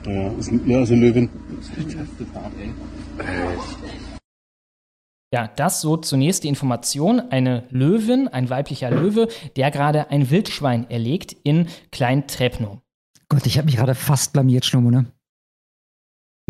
Ja, 0.04 0.28
ist 0.32 0.50
ein, 0.50 0.60
ja, 0.66 0.82
ist 0.82 0.90
eine 0.90 1.00
Löwin. 1.00 1.28
Ja, 5.32 5.48
das 5.56 5.80
so 5.80 5.96
zunächst 5.96 6.44
die 6.44 6.48
Information. 6.48 7.20
Eine 7.30 7.64
Löwin, 7.70 8.28
ein 8.28 8.50
weiblicher 8.50 8.90
Löwe, 8.90 9.28
der 9.56 9.70
gerade 9.70 10.10
ein 10.10 10.30
Wildschwein 10.30 10.90
erlegt 10.90 11.32
in 11.42 11.68
Klein-Trepnow. 11.90 12.78
Gott, 13.30 13.46
ich 13.46 13.56
habe 13.56 13.64
mich 13.64 13.76
gerade 13.76 13.94
fast 13.94 14.34
blamiert, 14.34 14.66
Schlummo, 14.66 14.90
ne? 14.90 15.06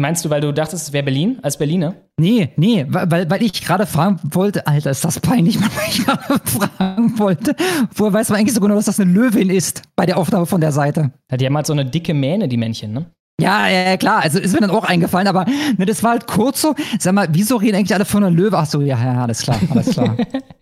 Meinst 0.00 0.24
du, 0.24 0.30
weil 0.30 0.40
du 0.40 0.52
dachtest, 0.52 0.88
es 0.88 0.92
wäre 0.92 1.04
Berlin 1.04 1.38
als 1.42 1.58
Berliner? 1.58 1.94
Nee, 2.18 2.48
nee, 2.56 2.86
weil, 2.88 3.30
weil 3.30 3.42
ich 3.42 3.62
gerade 3.62 3.86
fragen 3.86 4.18
wollte, 4.24 4.66
Alter, 4.66 4.90
ist 4.90 5.04
das 5.04 5.20
peinlich, 5.20 5.60
weil 5.60 5.88
ich 5.88 6.04
gerade 6.04 6.40
fragen 6.48 7.18
wollte, 7.18 7.54
woher 7.94 8.12
weiß 8.12 8.30
man 8.30 8.40
eigentlich 8.40 8.54
so 8.54 8.60
genau, 8.60 8.74
dass 8.74 8.86
das 8.86 8.98
eine 8.98 9.12
Löwin 9.12 9.50
ist 9.50 9.82
bei 9.94 10.06
der 10.06 10.16
Aufnahme 10.16 10.46
von 10.46 10.60
der 10.60 10.72
Seite? 10.72 11.12
Ja, 11.30 11.36
die 11.36 11.46
haben 11.46 11.54
halt 11.54 11.66
so 11.66 11.72
eine 11.72 11.84
dicke 11.84 12.14
Mähne, 12.14 12.48
die 12.48 12.56
Männchen, 12.56 12.92
ne? 12.92 13.06
Ja, 13.40 13.68
ja, 13.68 13.96
klar, 13.96 14.22
also 14.22 14.38
ist 14.38 14.52
mir 14.52 14.60
dann 14.60 14.70
auch 14.70 14.84
eingefallen, 14.84 15.26
aber 15.26 15.44
ne, 15.76 15.84
das 15.86 16.02
war 16.02 16.12
halt 16.12 16.26
kurz 16.26 16.60
so. 16.60 16.74
Sag 16.98 17.14
mal, 17.14 17.28
wieso 17.32 17.56
reden 17.56 17.76
eigentlich 17.76 17.94
alle 17.94 18.04
von 18.04 18.22
einer 18.22 18.34
Löwe? 18.34 18.56
Ach 18.56 18.66
so, 18.66 18.80
ja, 18.80 19.02
ja, 19.02 19.22
alles 19.22 19.42
klar, 19.42 19.58
alles 19.70 19.90
klar. 19.90 20.16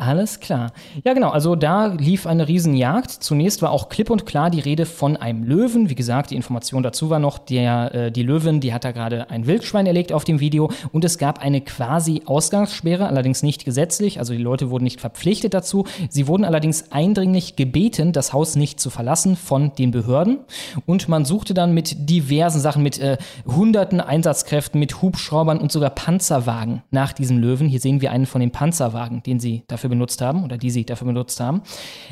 Alles 0.00 0.38
klar. 0.38 0.70
Ja, 1.04 1.12
genau. 1.12 1.30
Also 1.30 1.56
da 1.56 1.86
lief 1.86 2.28
eine 2.28 2.46
Riesenjagd. 2.46 3.10
Zunächst 3.10 3.62
war 3.62 3.72
auch 3.72 3.88
klipp 3.88 4.10
und 4.10 4.26
klar 4.26 4.48
die 4.48 4.60
Rede 4.60 4.86
von 4.86 5.16
einem 5.16 5.42
Löwen. 5.42 5.90
Wie 5.90 5.96
gesagt, 5.96 6.30
die 6.30 6.36
Information 6.36 6.84
dazu 6.84 7.10
war 7.10 7.18
noch, 7.18 7.36
der, 7.36 7.92
äh, 7.92 8.12
die 8.12 8.22
Löwin, 8.22 8.60
die 8.60 8.72
hat 8.72 8.84
da 8.84 8.92
gerade 8.92 9.28
ein 9.28 9.48
Wildschwein 9.48 9.86
erlegt 9.86 10.12
auf 10.12 10.22
dem 10.22 10.38
Video. 10.38 10.70
Und 10.92 11.04
es 11.04 11.18
gab 11.18 11.40
eine 11.40 11.62
quasi 11.62 12.22
Ausgangssperre, 12.26 13.08
allerdings 13.08 13.42
nicht 13.42 13.64
gesetzlich. 13.64 14.20
Also 14.20 14.34
die 14.34 14.40
Leute 14.40 14.70
wurden 14.70 14.84
nicht 14.84 15.00
verpflichtet 15.00 15.52
dazu. 15.52 15.84
Sie 16.08 16.28
wurden 16.28 16.44
allerdings 16.44 16.92
eindringlich 16.92 17.56
gebeten, 17.56 18.12
das 18.12 18.32
Haus 18.32 18.54
nicht 18.54 18.78
zu 18.78 18.90
verlassen 18.90 19.34
von 19.34 19.72
den 19.74 19.90
Behörden. 19.90 20.38
Und 20.86 21.08
man 21.08 21.24
suchte 21.24 21.54
dann 21.54 21.74
mit 21.74 22.08
diversen 22.08 22.60
Sachen, 22.60 22.84
mit 22.84 23.00
äh, 23.00 23.16
hunderten 23.48 24.00
Einsatzkräften, 24.00 24.78
mit 24.78 25.02
Hubschraubern 25.02 25.58
und 25.58 25.72
sogar 25.72 25.90
Panzerwagen 25.90 26.84
nach 26.92 27.12
diesem 27.12 27.38
Löwen. 27.38 27.66
Hier 27.66 27.80
sehen 27.80 28.00
wir 28.00 28.12
einen 28.12 28.26
von 28.26 28.40
den 28.40 28.52
Panzerwagen, 28.52 29.24
den 29.24 29.40
sie 29.40 29.64
dafür 29.66 29.87
dafür 29.88 29.96
benutzt 29.96 30.20
haben 30.20 30.44
oder 30.44 30.58
die 30.58 30.70
sie 30.70 30.84
dafür 30.84 31.06
benutzt 31.06 31.40
haben. 31.40 31.62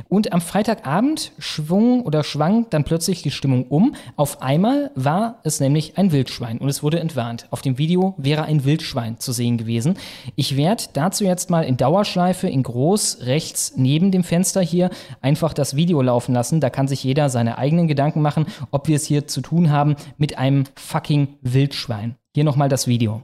Und 0.09 0.33
am 0.33 0.41
Freitagabend 0.41 1.33
schwung 1.39 2.03
oder 2.03 2.25
schwang 2.25 2.67
dann 2.71 2.85
plötzlich 2.85 3.23
die 3.23 3.31
Stimmung 3.31 3.67
um. 3.69 3.95
Auf 4.17 4.43
einmal 4.43 4.91
war 4.95 5.41
es 5.45 5.61
nämlich 5.61 5.99
ein 5.99 6.13
Wildschwein 6.13 6.59
und 6.59 6.69
es 6.69 6.83
wurde 6.83 7.01
entwarnt. 7.01 7.47
Auf 7.51 7.63
dem 7.63 7.79
Video 7.79 8.15
wäre 8.17 8.45
ein 8.45 8.65
Wildschwein 8.65 9.19
zu 9.19 9.33
sehen 9.33 9.59
gewesen. 9.59 9.97
Ich 10.35 10.57
werde 10.57 10.85
dazu 10.93 11.25
jetzt 11.25 11.51
mal 11.51 11.65
in 11.65 11.77
Dauerschleife 11.77 12.49
in 12.49 12.63
groß 12.63 13.19
rechts 13.23 13.75
neben 13.77 14.11
dem 14.11 14.25
Fenster 14.25 14.63
hier 14.63 14.91
einfach 15.21 15.53
das 15.53 15.77
Video 15.77 16.03
laufen 16.03 16.35
lassen. 16.35 16.61
Da 16.61 16.71
kann 16.71 16.89
sich 16.89 17.05
jeder 17.05 17.29
seine 17.29 17.59
eigenen 17.59 17.89
Gedanken 17.89 18.23
machen, 18.23 18.47
ob 18.71 18.89
wir 18.89 18.97
es 18.97 19.07
hier 19.07 19.27
zu 19.27 19.41
tun 19.41 19.71
haben 19.71 19.97
mit 20.17 20.39
einem 20.39 20.65
fucking 20.77 21.37
Wildschwein. 21.43 22.17
Hier 22.35 22.45
nochmal 22.45 22.69
das 22.69 22.87
Video. 22.87 23.23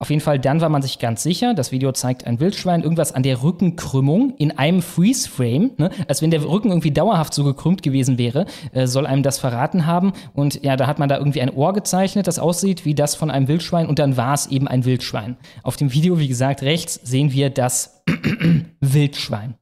Auf 0.00 0.10
jeden 0.10 0.20
Fall, 0.20 0.38
dann 0.38 0.60
war 0.60 0.68
man 0.68 0.80
sich 0.80 1.00
ganz 1.00 1.24
sicher, 1.24 1.54
das 1.54 1.72
Video 1.72 1.90
zeigt 1.90 2.24
ein 2.24 2.38
Wildschwein, 2.38 2.84
irgendwas 2.84 3.10
an 3.10 3.24
der 3.24 3.42
Rückenkrümmung 3.42 4.32
in 4.36 4.56
einem 4.56 4.80
Freeze-Frame, 4.80 5.72
ne? 5.76 5.90
als 6.06 6.22
wenn 6.22 6.30
der 6.30 6.44
Rücken 6.44 6.68
irgendwie 6.68 6.92
dauerhaft 6.92 7.34
so 7.34 7.42
gekrümmt 7.42 7.82
gewesen 7.82 8.16
wäre, 8.16 8.46
äh, 8.72 8.86
soll 8.86 9.06
einem 9.06 9.24
das 9.24 9.40
verraten 9.40 9.86
haben. 9.86 10.12
Und 10.34 10.62
ja, 10.62 10.76
da 10.76 10.86
hat 10.86 11.00
man 11.00 11.08
da 11.08 11.18
irgendwie 11.18 11.42
ein 11.42 11.50
Ohr 11.50 11.72
gezeichnet, 11.72 12.28
das 12.28 12.38
aussieht 12.38 12.84
wie 12.84 12.94
das 12.94 13.16
von 13.16 13.28
einem 13.28 13.48
Wildschwein 13.48 13.88
und 13.88 13.98
dann 13.98 14.16
war 14.16 14.34
es 14.34 14.46
eben 14.46 14.68
ein 14.68 14.84
Wildschwein. 14.84 15.36
Auf 15.64 15.74
dem 15.74 15.92
Video, 15.92 16.20
wie 16.20 16.28
gesagt, 16.28 16.62
rechts 16.62 17.00
sehen 17.02 17.32
wir 17.32 17.50
das 17.50 18.04
Wildschwein. 18.80 19.56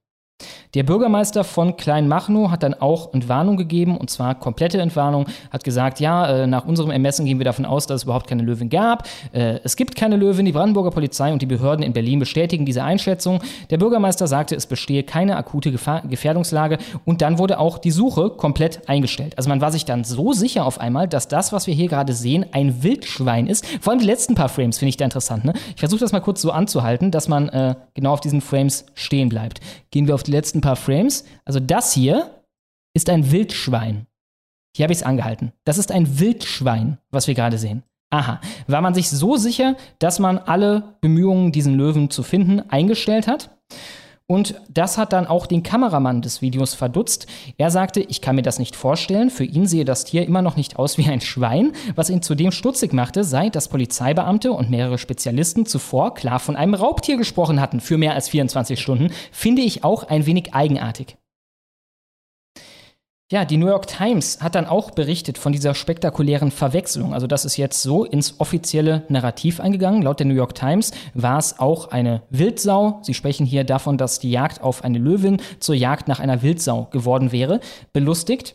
Der 0.76 0.82
Bürgermeister 0.82 1.42
von 1.42 1.78
Kleinmachnow 1.78 2.50
hat 2.50 2.62
dann 2.62 2.74
auch 2.74 3.14
Entwarnung 3.14 3.56
gegeben, 3.56 3.96
und 3.96 4.10
zwar 4.10 4.34
komplette 4.34 4.78
Entwarnung, 4.78 5.24
hat 5.50 5.64
gesagt, 5.64 6.00
ja, 6.00 6.42
äh, 6.42 6.46
nach 6.46 6.66
unserem 6.66 6.90
Ermessen 6.90 7.24
gehen 7.24 7.38
wir 7.38 7.46
davon 7.46 7.64
aus, 7.64 7.86
dass 7.86 8.02
es 8.02 8.04
überhaupt 8.04 8.26
keine 8.26 8.42
Löwin 8.42 8.68
gab. 8.68 9.08
Äh, 9.32 9.58
es 9.64 9.76
gibt 9.76 9.96
keine 9.96 10.16
Löwin, 10.16 10.44
die 10.44 10.52
Brandenburger 10.52 10.90
Polizei 10.90 11.32
und 11.32 11.40
die 11.40 11.46
Behörden 11.46 11.82
in 11.82 11.94
Berlin 11.94 12.18
bestätigen 12.18 12.66
diese 12.66 12.84
Einschätzung. 12.84 13.40
Der 13.70 13.78
Bürgermeister 13.78 14.26
sagte, 14.26 14.54
es 14.54 14.66
bestehe 14.66 15.02
keine 15.02 15.38
akute 15.38 15.72
Gefahr 15.72 16.02
Gefährdungslage 16.02 16.76
und 17.06 17.22
dann 17.22 17.38
wurde 17.38 17.58
auch 17.58 17.78
die 17.78 17.90
Suche 17.90 18.28
komplett 18.28 18.86
eingestellt. 18.86 19.32
Also 19.38 19.48
man 19.48 19.62
war 19.62 19.72
sich 19.72 19.86
dann 19.86 20.04
so 20.04 20.34
sicher 20.34 20.66
auf 20.66 20.78
einmal, 20.78 21.08
dass 21.08 21.26
das, 21.26 21.54
was 21.54 21.66
wir 21.66 21.72
hier 21.72 21.88
gerade 21.88 22.12
sehen, 22.12 22.44
ein 22.52 22.82
Wildschwein 22.82 23.46
ist. 23.46 23.64
Vor 23.80 23.92
allem 23.92 24.00
die 24.00 24.06
letzten 24.06 24.34
paar 24.34 24.50
Frames 24.50 24.76
finde 24.76 24.90
ich 24.90 24.98
da 24.98 25.06
interessant. 25.06 25.46
Ne? 25.46 25.54
Ich 25.74 25.80
versuche 25.80 26.00
das 26.00 26.12
mal 26.12 26.20
kurz 26.20 26.42
so 26.42 26.50
anzuhalten, 26.50 27.10
dass 27.10 27.28
man 27.28 27.48
äh, 27.48 27.76
genau 27.94 28.12
auf 28.12 28.20
diesen 28.20 28.42
Frames 28.42 28.84
stehen 28.92 29.30
bleibt. 29.30 29.60
Gehen 29.90 30.06
wir 30.06 30.14
auf 30.14 30.22
die 30.22 30.32
letzten 30.32 30.60
paar 30.66 30.76
Frames. 30.76 31.24
Also 31.44 31.60
das 31.60 31.92
hier 31.92 32.42
ist 32.92 33.08
ein 33.08 33.30
Wildschwein. 33.30 34.06
Hier 34.76 34.84
habe 34.84 34.92
ich 34.92 34.98
es 34.98 35.04
angehalten. 35.04 35.52
Das 35.64 35.78
ist 35.78 35.92
ein 35.92 36.18
Wildschwein, 36.18 36.98
was 37.10 37.28
wir 37.28 37.34
gerade 37.34 37.56
sehen. 37.56 37.84
Aha. 38.10 38.40
War 38.66 38.80
man 38.80 38.92
sich 38.92 39.08
so 39.08 39.36
sicher, 39.36 39.76
dass 40.00 40.18
man 40.18 40.38
alle 40.38 40.96
Bemühungen, 41.00 41.52
diesen 41.52 41.76
Löwen 41.76 42.10
zu 42.10 42.24
finden, 42.24 42.68
eingestellt 42.68 43.28
hat? 43.28 43.50
Und 44.28 44.60
das 44.68 44.98
hat 44.98 45.12
dann 45.12 45.28
auch 45.28 45.46
den 45.46 45.62
Kameramann 45.62 46.20
des 46.20 46.42
Videos 46.42 46.74
verdutzt. 46.74 47.28
Er 47.58 47.70
sagte, 47.70 48.00
ich 48.00 48.20
kann 48.20 48.34
mir 48.34 48.42
das 48.42 48.58
nicht 48.58 48.74
vorstellen. 48.74 49.30
Für 49.30 49.44
ihn 49.44 49.66
sehe 49.66 49.84
das 49.84 50.04
Tier 50.04 50.26
immer 50.26 50.42
noch 50.42 50.56
nicht 50.56 50.80
aus 50.80 50.98
wie 50.98 51.08
ein 51.08 51.20
Schwein. 51.20 51.72
Was 51.94 52.10
ihn 52.10 52.22
zudem 52.22 52.50
stutzig 52.50 52.92
machte, 52.92 53.22
sei, 53.22 53.50
dass 53.50 53.68
Polizeibeamte 53.68 54.50
und 54.50 54.68
mehrere 54.68 54.98
Spezialisten 54.98 55.64
zuvor 55.64 56.14
klar 56.14 56.40
von 56.40 56.56
einem 56.56 56.74
Raubtier 56.74 57.16
gesprochen 57.16 57.60
hatten 57.60 57.78
für 57.78 57.98
mehr 57.98 58.14
als 58.14 58.28
24 58.28 58.80
Stunden, 58.80 59.12
finde 59.30 59.62
ich 59.62 59.84
auch 59.84 60.02
ein 60.02 60.26
wenig 60.26 60.54
eigenartig. 60.54 61.16
Ja, 63.32 63.44
die 63.44 63.56
New 63.56 63.66
York 63.66 63.88
Times 63.88 64.38
hat 64.40 64.54
dann 64.54 64.66
auch 64.66 64.92
berichtet 64.92 65.36
von 65.36 65.50
dieser 65.50 65.74
spektakulären 65.74 66.52
Verwechslung. 66.52 67.12
Also 67.12 67.26
das 67.26 67.44
ist 67.44 67.56
jetzt 67.56 67.82
so 67.82 68.04
ins 68.04 68.38
offizielle 68.38 69.02
Narrativ 69.08 69.58
eingegangen. 69.58 70.02
Laut 70.02 70.20
der 70.20 70.28
New 70.28 70.34
York 70.34 70.54
Times 70.54 70.92
war 71.12 71.36
es 71.36 71.58
auch 71.58 71.90
eine 71.90 72.22
Wildsau. 72.30 73.00
Sie 73.02 73.14
sprechen 73.14 73.44
hier 73.44 73.64
davon, 73.64 73.98
dass 73.98 74.20
die 74.20 74.30
Jagd 74.30 74.62
auf 74.62 74.84
eine 74.84 74.98
Löwin 74.98 75.42
zur 75.58 75.74
Jagd 75.74 76.06
nach 76.06 76.20
einer 76.20 76.42
Wildsau 76.42 76.86
geworden 76.92 77.32
wäre. 77.32 77.58
Belustigt. 77.92 78.54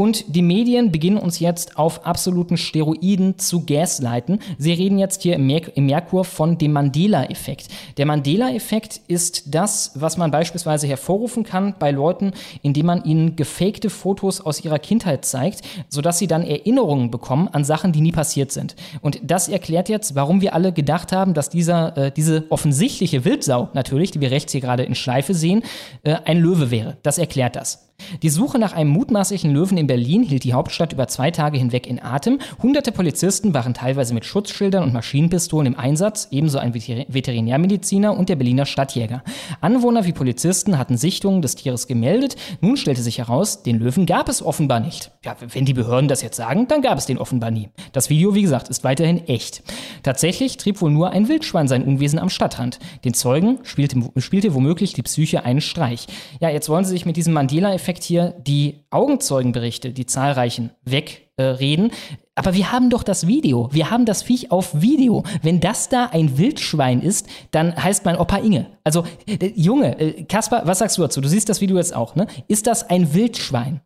Und 0.00 0.34
die 0.34 0.40
Medien 0.40 0.92
beginnen 0.92 1.18
uns 1.18 1.40
jetzt 1.40 1.76
auf 1.76 2.06
absoluten 2.06 2.56
Steroiden 2.56 3.38
zu 3.38 3.66
gaslighten. 3.66 4.38
Sie 4.56 4.72
reden 4.72 4.96
jetzt 4.96 5.20
hier 5.20 5.34
im, 5.34 5.46
Mer 5.46 5.76
im 5.76 5.84
Merkur 5.84 6.24
von 6.24 6.56
dem 6.56 6.72
Mandela-Effekt. 6.72 7.68
Der 7.98 8.06
Mandela-Effekt 8.06 9.02
ist 9.08 9.54
das, 9.54 9.92
was 9.96 10.16
man 10.16 10.30
beispielsweise 10.30 10.86
hervorrufen 10.86 11.44
kann 11.44 11.74
bei 11.78 11.90
Leuten, 11.90 12.32
indem 12.62 12.86
man 12.86 13.04
ihnen 13.04 13.36
gefakte 13.36 13.90
Fotos 13.90 14.40
aus 14.40 14.64
ihrer 14.64 14.78
Kindheit 14.78 15.26
zeigt, 15.26 15.60
sodass 15.90 16.16
sie 16.16 16.26
dann 16.26 16.46
Erinnerungen 16.46 17.10
bekommen 17.10 17.48
an 17.48 17.64
Sachen, 17.64 17.92
die 17.92 18.00
nie 18.00 18.12
passiert 18.12 18.52
sind. 18.52 18.76
Und 19.02 19.20
das 19.22 19.48
erklärt 19.48 19.90
jetzt, 19.90 20.14
warum 20.14 20.40
wir 20.40 20.54
alle 20.54 20.72
gedacht 20.72 21.12
haben, 21.12 21.34
dass 21.34 21.50
dieser, 21.50 21.94
äh, 21.98 22.10
diese 22.10 22.44
offensichtliche 22.48 23.26
Wildsau 23.26 23.68
natürlich, 23.74 24.12
die 24.12 24.22
wir 24.22 24.30
rechts 24.30 24.52
hier 24.52 24.62
gerade 24.62 24.84
in 24.84 24.94
Schleife 24.94 25.34
sehen, 25.34 25.62
äh, 26.04 26.16
ein 26.24 26.38
Löwe 26.38 26.70
wäre. 26.70 26.96
Das 27.02 27.18
erklärt 27.18 27.54
das. 27.54 27.89
Die 28.22 28.30
Suche 28.30 28.58
nach 28.58 28.72
einem 28.72 28.90
mutmaßlichen 28.90 29.52
Löwen 29.52 29.78
in 29.78 29.86
Berlin 29.86 30.22
hielt 30.22 30.44
die 30.44 30.52
Hauptstadt 30.52 30.92
über 30.92 31.08
zwei 31.08 31.30
Tage 31.30 31.58
hinweg 31.58 31.86
in 31.86 32.02
Atem. 32.02 32.38
Hunderte 32.62 32.92
Polizisten 32.92 33.54
waren 33.54 33.74
teilweise 33.74 34.14
mit 34.14 34.24
Schutzschildern 34.24 34.82
und 34.82 34.92
Maschinenpistolen 34.92 35.72
im 35.72 35.78
Einsatz, 35.78 36.28
ebenso 36.30 36.58
ein 36.58 36.74
Veterinärmediziner 36.74 38.16
und 38.16 38.28
der 38.28 38.36
Berliner 38.36 38.66
Stadtjäger. 38.66 39.22
Anwohner 39.60 40.04
wie 40.04 40.12
Polizisten 40.12 40.78
hatten 40.78 40.96
Sichtungen 40.96 41.42
des 41.42 41.56
Tieres 41.56 41.86
gemeldet. 41.86 42.36
Nun 42.60 42.76
stellte 42.76 43.02
sich 43.02 43.18
heraus, 43.18 43.62
den 43.62 43.78
Löwen 43.78 44.06
gab 44.06 44.28
es 44.28 44.42
offenbar 44.42 44.80
nicht. 44.80 45.10
Ja, 45.24 45.36
wenn 45.52 45.64
die 45.64 45.74
Behörden 45.74 46.08
das 46.08 46.22
jetzt 46.22 46.36
sagen, 46.36 46.68
dann 46.68 46.82
gab 46.82 46.98
es 46.98 47.06
den 47.06 47.18
offenbar 47.18 47.50
nie. 47.50 47.68
Das 47.92 48.10
Video, 48.10 48.34
wie 48.34 48.42
gesagt, 48.42 48.68
ist 48.68 48.84
weiterhin 48.84 49.26
echt. 49.26 49.62
Tatsächlich 50.02 50.56
trieb 50.56 50.80
wohl 50.80 50.90
nur 50.90 51.10
ein 51.10 51.28
Wildschwein 51.28 51.68
sein 51.68 51.84
Unwesen 51.84 52.18
am 52.18 52.30
Stadtrand. 52.30 52.78
Den 53.04 53.14
Zeugen 53.14 53.58
spielte, 53.62 54.00
spielte 54.18 54.54
womöglich 54.54 54.92
die 54.92 55.02
Psyche 55.02 55.44
einen 55.44 55.60
Streich. 55.60 56.06
Ja, 56.40 56.48
jetzt 56.48 56.68
wollen 56.68 56.84
sie 56.84 56.92
sich 56.92 57.06
mit 57.06 57.16
diesem 57.16 57.32
Mandela-Effekt 57.32 57.89
hier 57.98 58.34
die 58.38 58.84
Augenzeugenberichte, 58.90 59.90
die 59.90 60.06
zahlreichen, 60.06 60.70
weg 60.84 61.30
äh. 61.36 61.90
Aber 62.34 62.54
wir 62.54 62.72
haben 62.72 62.90
doch 62.90 63.02
das 63.02 63.26
Video. 63.26 63.68
Wir 63.72 63.90
haben 63.90 64.06
das 64.06 64.22
Viech 64.22 64.50
auf 64.50 64.80
Video. 64.80 65.24
Wenn 65.42 65.60
das 65.60 65.88
da 65.88 66.06
ein 66.06 66.38
Wildschwein 66.38 67.02
ist, 67.02 67.26
dann 67.50 67.76
heißt 67.76 68.04
mein 68.04 68.16
Opa 68.16 68.38
Inge. 68.38 68.66
Also, 68.84 69.04
äh, 69.26 69.52
Junge, 69.54 69.98
äh, 69.98 70.24
Kaspar, 70.24 70.66
was 70.66 70.78
sagst 70.78 70.96
du 70.96 71.02
dazu? 71.02 71.20
Du 71.20 71.28
siehst 71.28 71.48
das 71.48 71.60
Video 71.60 71.76
jetzt 71.76 71.94
auch, 71.94 72.14
ne? 72.14 72.26
Ist 72.48 72.66
das 72.66 72.88
ein 72.88 73.12
Wildschwein? 73.12 73.80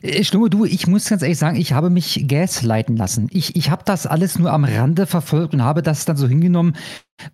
Äh, 0.00 0.24
Schlimme, 0.24 0.48
du, 0.48 0.64
ich 0.64 0.86
muss 0.86 1.08
ganz 1.08 1.22
ehrlich 1.22 1.38
sagen, 1.38 1.56
ich 1.56 1.72
habe 1.72 1.90
mich 1.90 2.24
gaslighten 2.28 2.96
lassen. 2.96 3.28
Ich, 3.30 3.56
ich 3.56 3.70
habe 3.70 3.82
das 3.84 4.06
alles 4.06 4.38
nur 4.38 4.52
am 4.52 4.64
Rande 4.64 5.06
verfolgt 5.06 5.54
und 5.54 5.62
habe 5.62 5.82
das 5.82 6.04
dann 6.04 6.16
so 6.16 6.28
hingenommen. 6.28 6.76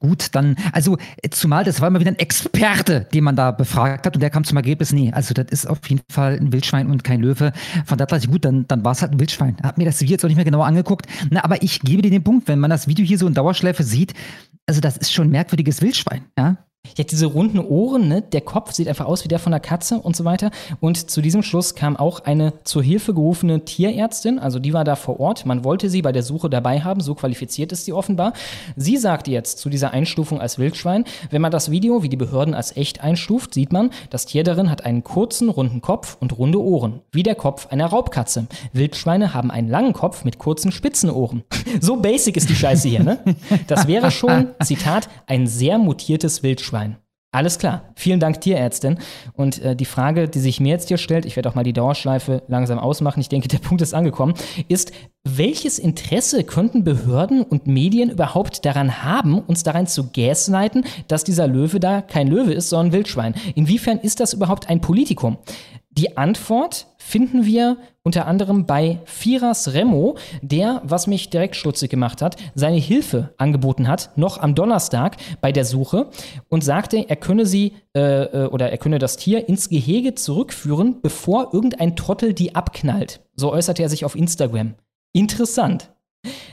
Gut, 0.01 0.29
dann, 0.33 0.57
also 0.73 0.99
zumal 1.31 1.65
das 1.65 1.81
war 1.81 1.89
immer 1.89 2.01
wieder 2.01 2.11
ein 2.11 2.19
Experte, 2.19 3.07
den 3.15 3.25
man 3.25 3.37
da 3.37 3.53
befragt 3.53 4.05
hat 4.05 4.15
und 4.15 4.20
der 4.20 4.29
kam 4.29 4.45
zum 4.45 4.57
Ergebnis, 4.59 4.93
nee, 4.93 5.11
also 5.12 5.33
das 5.33 5.47
ist 5.51 5.66
auf 5.66 5.79
jeden 5.89 6.03
Fall 6.11 6.37
ein 6.37 6.53
Wildschwein 6.53 6.91
und 6.91 7.05
kein 7.05 7.20
Löwe. 7.20 7.53
Von 7.87 7.97
daher 7.97 8.07
dachte 8.07 8.25
ich, 8.25 8.31
gut, 8.31 8.45
dann, 8.45 8.66
dann 8.69 8.85
war 8.85 8.93
es 8.93 9.01
halt 9.01 9.12
ein 9.12 9.20
Wildschwein. 9.20 9.57
Hab 9.62 9.79
mir 9.79 9.87
das 9.87 10.01
Video 10.01 10.15
jetzt 10.15 10.25
auch 10.25 10.29
nicht 10.29 10.37
mehr 10.37 10.45
genauer 10.45 10.66
angeguckt. 10.66 11.07
Na, 11.31 11.43
aber 11.43 11.62
ich 11.62 11.81
gebe 11.81 12.03
dir 12.03 12.11
den 12.11 12.25
Punkt, 12.25 12.49
wenn 12.49 12.59
man 12.59 12.70
das 12.70 12.87
Video 12.87 13.05
hier 13.05 13.19
so 13.19 13.27
in 13.27 13.35
Dauerschleife 13.35 13.83
sieht, 13.83 14.12
also 14.66 14.81
das 14.83 14.99
ist 14.99 15.12
schon 15.12 15.29
ein 15.29 15.31
merkwürdiges 15.31 15.81
Wildschwein, 15.81 16.25
ja. 16.39 16.59
Hat 16.99 17.13
diese 17.13 17.27
runden 17.27 17.61
Ohren, 17.61 18.09
ne? 18.09 18.23
der 18.23 18.41
Kopf 18.41 18.73
sieht 18.73 18.89
einfach 18.89 19.07
aus 19.07 19.23
wie 19.23 19.29
der 19.29 19.39
von 19.39 19.53
der 19.53 19.61
Katze 19.61 20.01
und 20.01 20.17
so 20.17 20.25
weiter. 20.25 20.51
Und 20.81 21.11
zu 21.11 21.21
diesem 21.21 21.43
Schluss 21.43 21.75
kam 21.75 21.97
auch 21.97 22.21
eine 22.21 22.55
zur 22.65 22.83
Hilfe 22.83 23.15
gerufene 23.15 23.65
Tierärztin, 23.65 24.39
also 24.39 24.59
die 24.59 24.73
war 24.73 24.85
da 24.85 24.97
vor 24.97 25.21
Ort. 25.21 25.47
Man 25.47 25.65
wollte 25.65 25.91
sie 25.91 26.03
bei 26.03 26.13
der 26.13 26.23
Suche 26.23 26.51
dabei 26.51 26.81
haben, 26.81 27.01
so 27.01 27.15
qualifiziert 27.15 27.73
ist 27.73 27.85
sie 27.85 27.93
offenbar. 27.93 28.33
Sie 28.77 28.97
sagte 28.97 29.31
jetzt 29.31 29.59
zu 29.59 29.69
dieser 29.69 29.93
Einstufung 29.93 30.41
als 30.41 30.59
Wildschwein, 30.59 31.05
wenn 31.31 31.43
man 31.43 31.53
das 31.53 31.71
Video, 31.71 32.03
wie 32.03 32.09
die 32.09 32.17
Behörden 32.17 32.55
als 32.55 32.77
echt 32.77 33.03
einstuft, 33.03 33.55
sieht 33.55 33.73
man, 33.73 33.91
das 34.11 34.27
Tier 34.27 34.43
darin 34.43 34.71
hat 34.71 34.85
einen 34.85 35.05
kurzen, 35.05 35.51
runden 35.51 35.81
Kopf 35.81 36.17
und 36.21 36.37
runde 36.37 36.61
Ohren, 36.61 37.01
wie 37.13 37.23
der 37.23 37.37
Kopf 37.37 37.69
einer 37.69 37.87
Raubkatze. 37.87 38.47
Wildschweine 38.73 39.35
haben 39.35 39.51
einen 39.51 39.69
langen 39.69 39.93
Kopf 39.93 40.25
mit 40.25 40.39
kurzen, 40.39 40.73
spitzen 40.73 41.11
Ohren. 41.11 41.45
so 41.81 41.97
basic 41.97 42.37
ist 42.37 42.49
die 42.49 42.57
Scheiße 42.57 42.89
hier, 42.89 43.05
ne? 43.05 43.19
Das 43.69 43.87
wäre 43.87 44.11
schon, 44.11 44.49
Zitat, 44.65 45.09
ein 45.27 45.47
sehr 45.47 45.79
mutiertes 45.79 46.43
Wildschwein. 46.43 46.68
Alles 47.31 47.59
klar. 47.59 47.93
Vielen 47.95 48.20
Dank, 48.20 48.40
Tierärztin. 48.40 48.99
Und 49.35 49.62
äh, 49.62 49.77
die 49.77 49.85
Frage, 49.85 50.31
die 50.31 50.39
sich 50.39 50.61
mir 50.61 50.70
jetzt 50.70 50.89
hier 50.89 50.97
stellt, 50.97 51.27
ich 51.27 51.36
werde 51.36 51.51
auch 51.51 51.55
mal 51.55 51.62
die 51.62 51.74
Dauerschleife 51.74 52.43
langsam 52.49 52.78
ausmachen, 52.78 53.20
ich 53.20 53.28
denke, 53.28 53.49
der 53.49 53.59
Punkt 53.69 53.82
ist 53.82 53.93
angekommen, 53.93 54.32
ist, 54.69 54.93
welches 55.24 55.78
Interesse 55.78 56.43
könnten 56.43 56.85
Behörden 56.85 57.43
und 57.43 57.66
Medien 57.66 58.09
überhaupt 58.09 58.65
daran 58.65 59.05
haben, 59.05 59.40
uns 59.40 59.62
daran 59.62 59.86
zu 59.86 60.09
gasleiten, 60.11 60.85
dass 61.07 61.23
dieser 61.23 61.47
Löwe 61.47 61.81
da 61.81 62.01
kein 62.01 62.28
Löwe 62.28 62.55
ist, 62.55 62.70
sondern 62.70 62.86
ein 62.86 62.93
Wildschwein? 62.93 63.35
Inwiefern 63.55 63.99
ist 63.99 64.20
das 64.20 64.32
überhaupt 64.32 64.70
ein 64.70 64.81
Politikum? 64.81 65.36
Die 65.99 66.16
Antwort 66.16 66.87
finden 66.99 67.45
wir 67.45 67.77
unter 68.05 68.29
anderem 68.29 68.66
bei 68.66 69.01
Firas 69.05 69.73
Remo, 69.73 70.16
der, 70.43 70.81
was 70.85 71.09
mich 71.09 71.29
direkt 71.29 71.57
stutzig 71.57 71.91
gemacht 71.91 72.23
hat, 72.23 72.37
seine 72.55 72.77
Hilfe 72.77 73.35
angeboten 73.37 73.89
hat, 73.89 74.16
noch 74.16 74.39
am 74.39 74.55
Donnerstag 74.55 75.16
bei 75.41 75.51
der 75.51 75.65
Suche 75.65 76.09
und 76.49 76.62
sagte, 76.62 77.09
er 77.09 77.16
könne 77.16 77.47
sie 77.47 77.73
äh, 77.97 78.23
äh, 78.27 78.47
oder 78.47 78.70
er 78.70 78.79
könne 78.79 79.01
das 79.01 79.16
Tier 79.16 79.49
ins 79.49 79.70
Gehege 79.70 80.15
zurückführen, 80.15 81.01
bevor 81.03 81.53
irgendein 81.53 81.97
Trottel 81.97 82.33
die 82.33 82.55
abknallt. 82.55 83.20
So 83.35 83.53
äußerte 83.53 83.83
er 83.83 83.89
sich 83.89 84.05
auf 84.05 84.15
Instagram. 84.15 84.75
Interessant. 85.12 85.91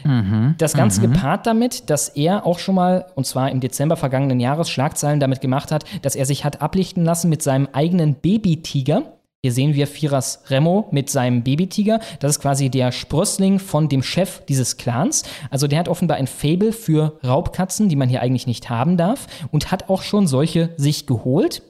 Mhm, 0.04 0.56
Das 0.58 0.74
Ganze 0.74 1.02
mhm. 1.02 1.14
gepaart 1.14 1.46
damit, 1.46 1.92
dass 1.92 2.10
er 2.10 2.48
auch 2.48 2.58
schon 2.58 2.74
mal, 2.74 3.06
und 3.14 3.28
zwar 3.28 3.52
im 3.52 3.60
Dezember 3.60 3.96
vergangenen 3.96 4.40
Jahres, 4.40 4.72
Schlagzeilen 4.72 5.20
damit 5.20 5.40
gemacht 5.40 5.72
hat, 5.72 5.86
dass 6.02 6.16
er 6.16 6.26
sich 6.26 6.46
hat 6.46 6.64
ablichten 6.64 7.06
lassen 7.06 7.30
mit 7.30 7.44
seinem 7.44 7.70
eigenen 7.74 8.16
Babytiger. 8.16 9.12
Hier 9.46 9.52
sehen 9.52 9.76
wir 9.76 9.86
Firas 9.86 10.42
Remo 10.50 10.88
mit 10.90 11.08
seinem 11.08 11.44
Babytiger. 11.44 12.00
Das 12.20 12.32
ist 12.32 12.40
quasi 12.40 12.72
der 12.72 12.92
Sprössling 12.92 13.60
von 13.60 13.90
dem 13.90 14.02
Chef 14.02 14.44
dieses 14.46 14.78
Clans. 14.78 15.22
Also 15.52 15.68
der 15.68 15.78
hat 15.78 15.88
offenbar 15.88 16.18
ein 16.18 16.26
Fable 16.26 16.72
für 16.72 17.20
Raubkatzen, 17.24 17.88
die 17.88 17.96
man 17.96 18.10
hier 18.10 18.24
eigentlich 18.24 18.48
nicht 18.48 18.72
haben 18.72 18.98
darf, 18.98 19.28
und 19.52 19.72
hat 19.72 19.88
auch 19.88 20.02
schon 20.02 20.26
solche 20.26 20.72
sich 20.78 21.06
geholt. 21.06 21.62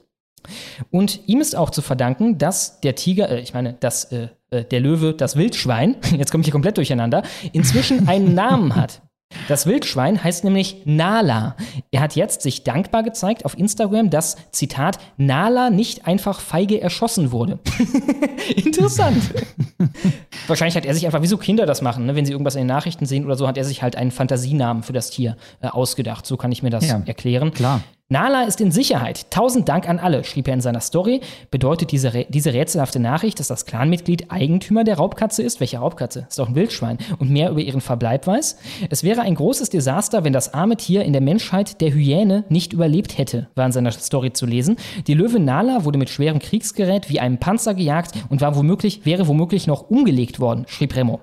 Und 0.90 1.20
ihm 1.26 1.42
ist 1.42 1.54
auch 1.54 1.68
zu 1.68 1.82
verdanken, 1.82 2.38
dass 2.38 2.80
der 2.80 2.94
Tiger, 2.94 3.28
äh, 3.28 3.40
ich 3.40 3.52
meine, 3.52 3.74
dass 3.74 4.04
äh, 4.04 4.28
äh, 4.48 4.64
der 4.64 4.80
Löwe, 4.80 5.12
das 5.12 5.36
Wildschwein, 5.36 5.96
jetzt 6.16 6.30
komme 6.30 6.40
ich 6.40 6.46
hier 6.46 6.52
komplett 6.52 6.78
durcheinander, 6.78 7.24
inzwischen 7.52 8.08
einen 8.08 8.32
Namen 8.32 8.74
hat. 8.74 9.02
Das 9.48 9.66
Wildschwein 9.66 10.22
heißt 10.22 10.44
nämlich 10.44 10.78
Nala. 10.84 11.56
Er 11.90 12.00
hat 12.00 12.16
jetzt 12.16 12.42
sich 12.42 12.64
dankbar 12.64 13.02
gezeigt 13.02 13.44
auf 13.44 13.56
Instagram, 13.56 14.10
dass, 14.10 14.36
Zitat, 14.50 14.98
Nala 15.16 15.70
nicht 15.70 16.06
einfach 16.06 16.40
feige 16.40 16.80
erschossen 16.80 17.32
wurde. 17.32 17.58
Interessant. 18.56 19.22
Wahrscheinlich 20.46 20.76
hat 20.76 20.84
er 20.84 20.94
sich 20.94 21.06
einfach, 21.06 21.22
wie 21.22 21.26
so 21.26 21.38
Kinder 21.38 21.66
das 21.66 21.82
machen, 21.82 22.06
ne? 22.06 22.14
wenn 22.16 22.26
sie 22.26 22.32
irgendwas 22.32 22.54
in 22.54 22.62
den 22.62 22.66
Nachrichten 22.68 23.06
sehen 23.06 23.24
oder 23.24 23.36
so, 23.36 23.46
hat 23.46 23.56
er 23.56 23.64
sich 23.64 23.82
halt 23.82 23.96
einen 23.96 24.10
Fantasienamen 24.10 24.82
für 24.82 24.92
das 24.92 25.10
Tier 25.10 25.36
äh, 25.60 25.68
ausgedacht. 25.68 26.26
So 26.26 26.36
kann 26.36 26.52
ich 26.52 26.62
mir 26.62 26.70
das 26.70 26.86
Ja, 26.88 27.00
erklären. 27.06 27.52
klar. 27.52 27.80
Nala 28.08 28.44
ist 28.44 28.60
in 28.60 28.70
Sicherheit. 28.70 29.32
Tausend 29.32 29.68
Dank 29.68 29.88
an 29.88 29.98
alle, 29.98 30.22
schrieb 30.22 30.46
er 30.46 30.54
in 30.54 30.60
seiner 30.60 30.80
Story. 30.80 31.22
Bedeutet 31.50 31.90
diese, 31.90 32.24
diese 32.28 32.54
rätselhafte 32.54 33.00
Nachricht, 33.00 33.40
dass 33.40 33.48
das 33.48 33.66
Clanmitglied 33.66 34.30
Eigentümer 34.30 34.84
der 34.84 34.96
Raubkatze 34.96 35.42
ist? 35.42 35.58
Welche 35.58 35.78
Raubkatze? 35.78 36.24
Ist 36.28 36.38
doch 36.38 36.48
ein 36.48 36.54
Wildschwein. 36.54 36.98
Und 37.18 37.30
mehr 37.30 37.50
über 37.50 37.60
ihren 37.60 37.80
Verbleib 37.80 38.28
weiß? 38.28 38.58
Es 38.90 39.02
wäre 39.02 39.22
ein 39.22 39.34
großes 39.34 39.70
Desaster, 39.70 40.22
wenn 40.22 40.32
das 40.32 40.54
arme 40.54 40.76
Tier 40.76 41.04
in 41.04 41.14
der 41.14 41.20
Menschheit 41.20 41.80
der 41.80 41.92
Hyäne 41.92 42.44
nicht 42.48 42.72
überlebt 42.72 43.18
hätte, 43.18 43.48
war 43.56 43.66
in 43.66 43.72
seiner 43.72 43.90
Story 43.90 44.32
zu 44.32 44.46
lesen. 44.46 44.76
Die 45.08 45.14
Löwin 45.14 45.44
Nala 45.44 45.84
wurde 45.84 45.98
mit 45.98 46.08
schwerem 46.08 46.38
Kriegsgerät 46.38 47.10
wie 47.10 47.18
einem 47.18 47.38
Panzer 47.38 47.74
gejagt 47.74 48.12
und 48.28 48.40
war 48.40 48.54
womöglich, 48.54 49.04
wäre 49.04 49.26
womöglich 49.26 49.66
noch 49.66 49.90
umgelegt 49.90 50.38
worden, 50.38 50.64
schrieb 50.68 50.94
Remo. 50.94 51.22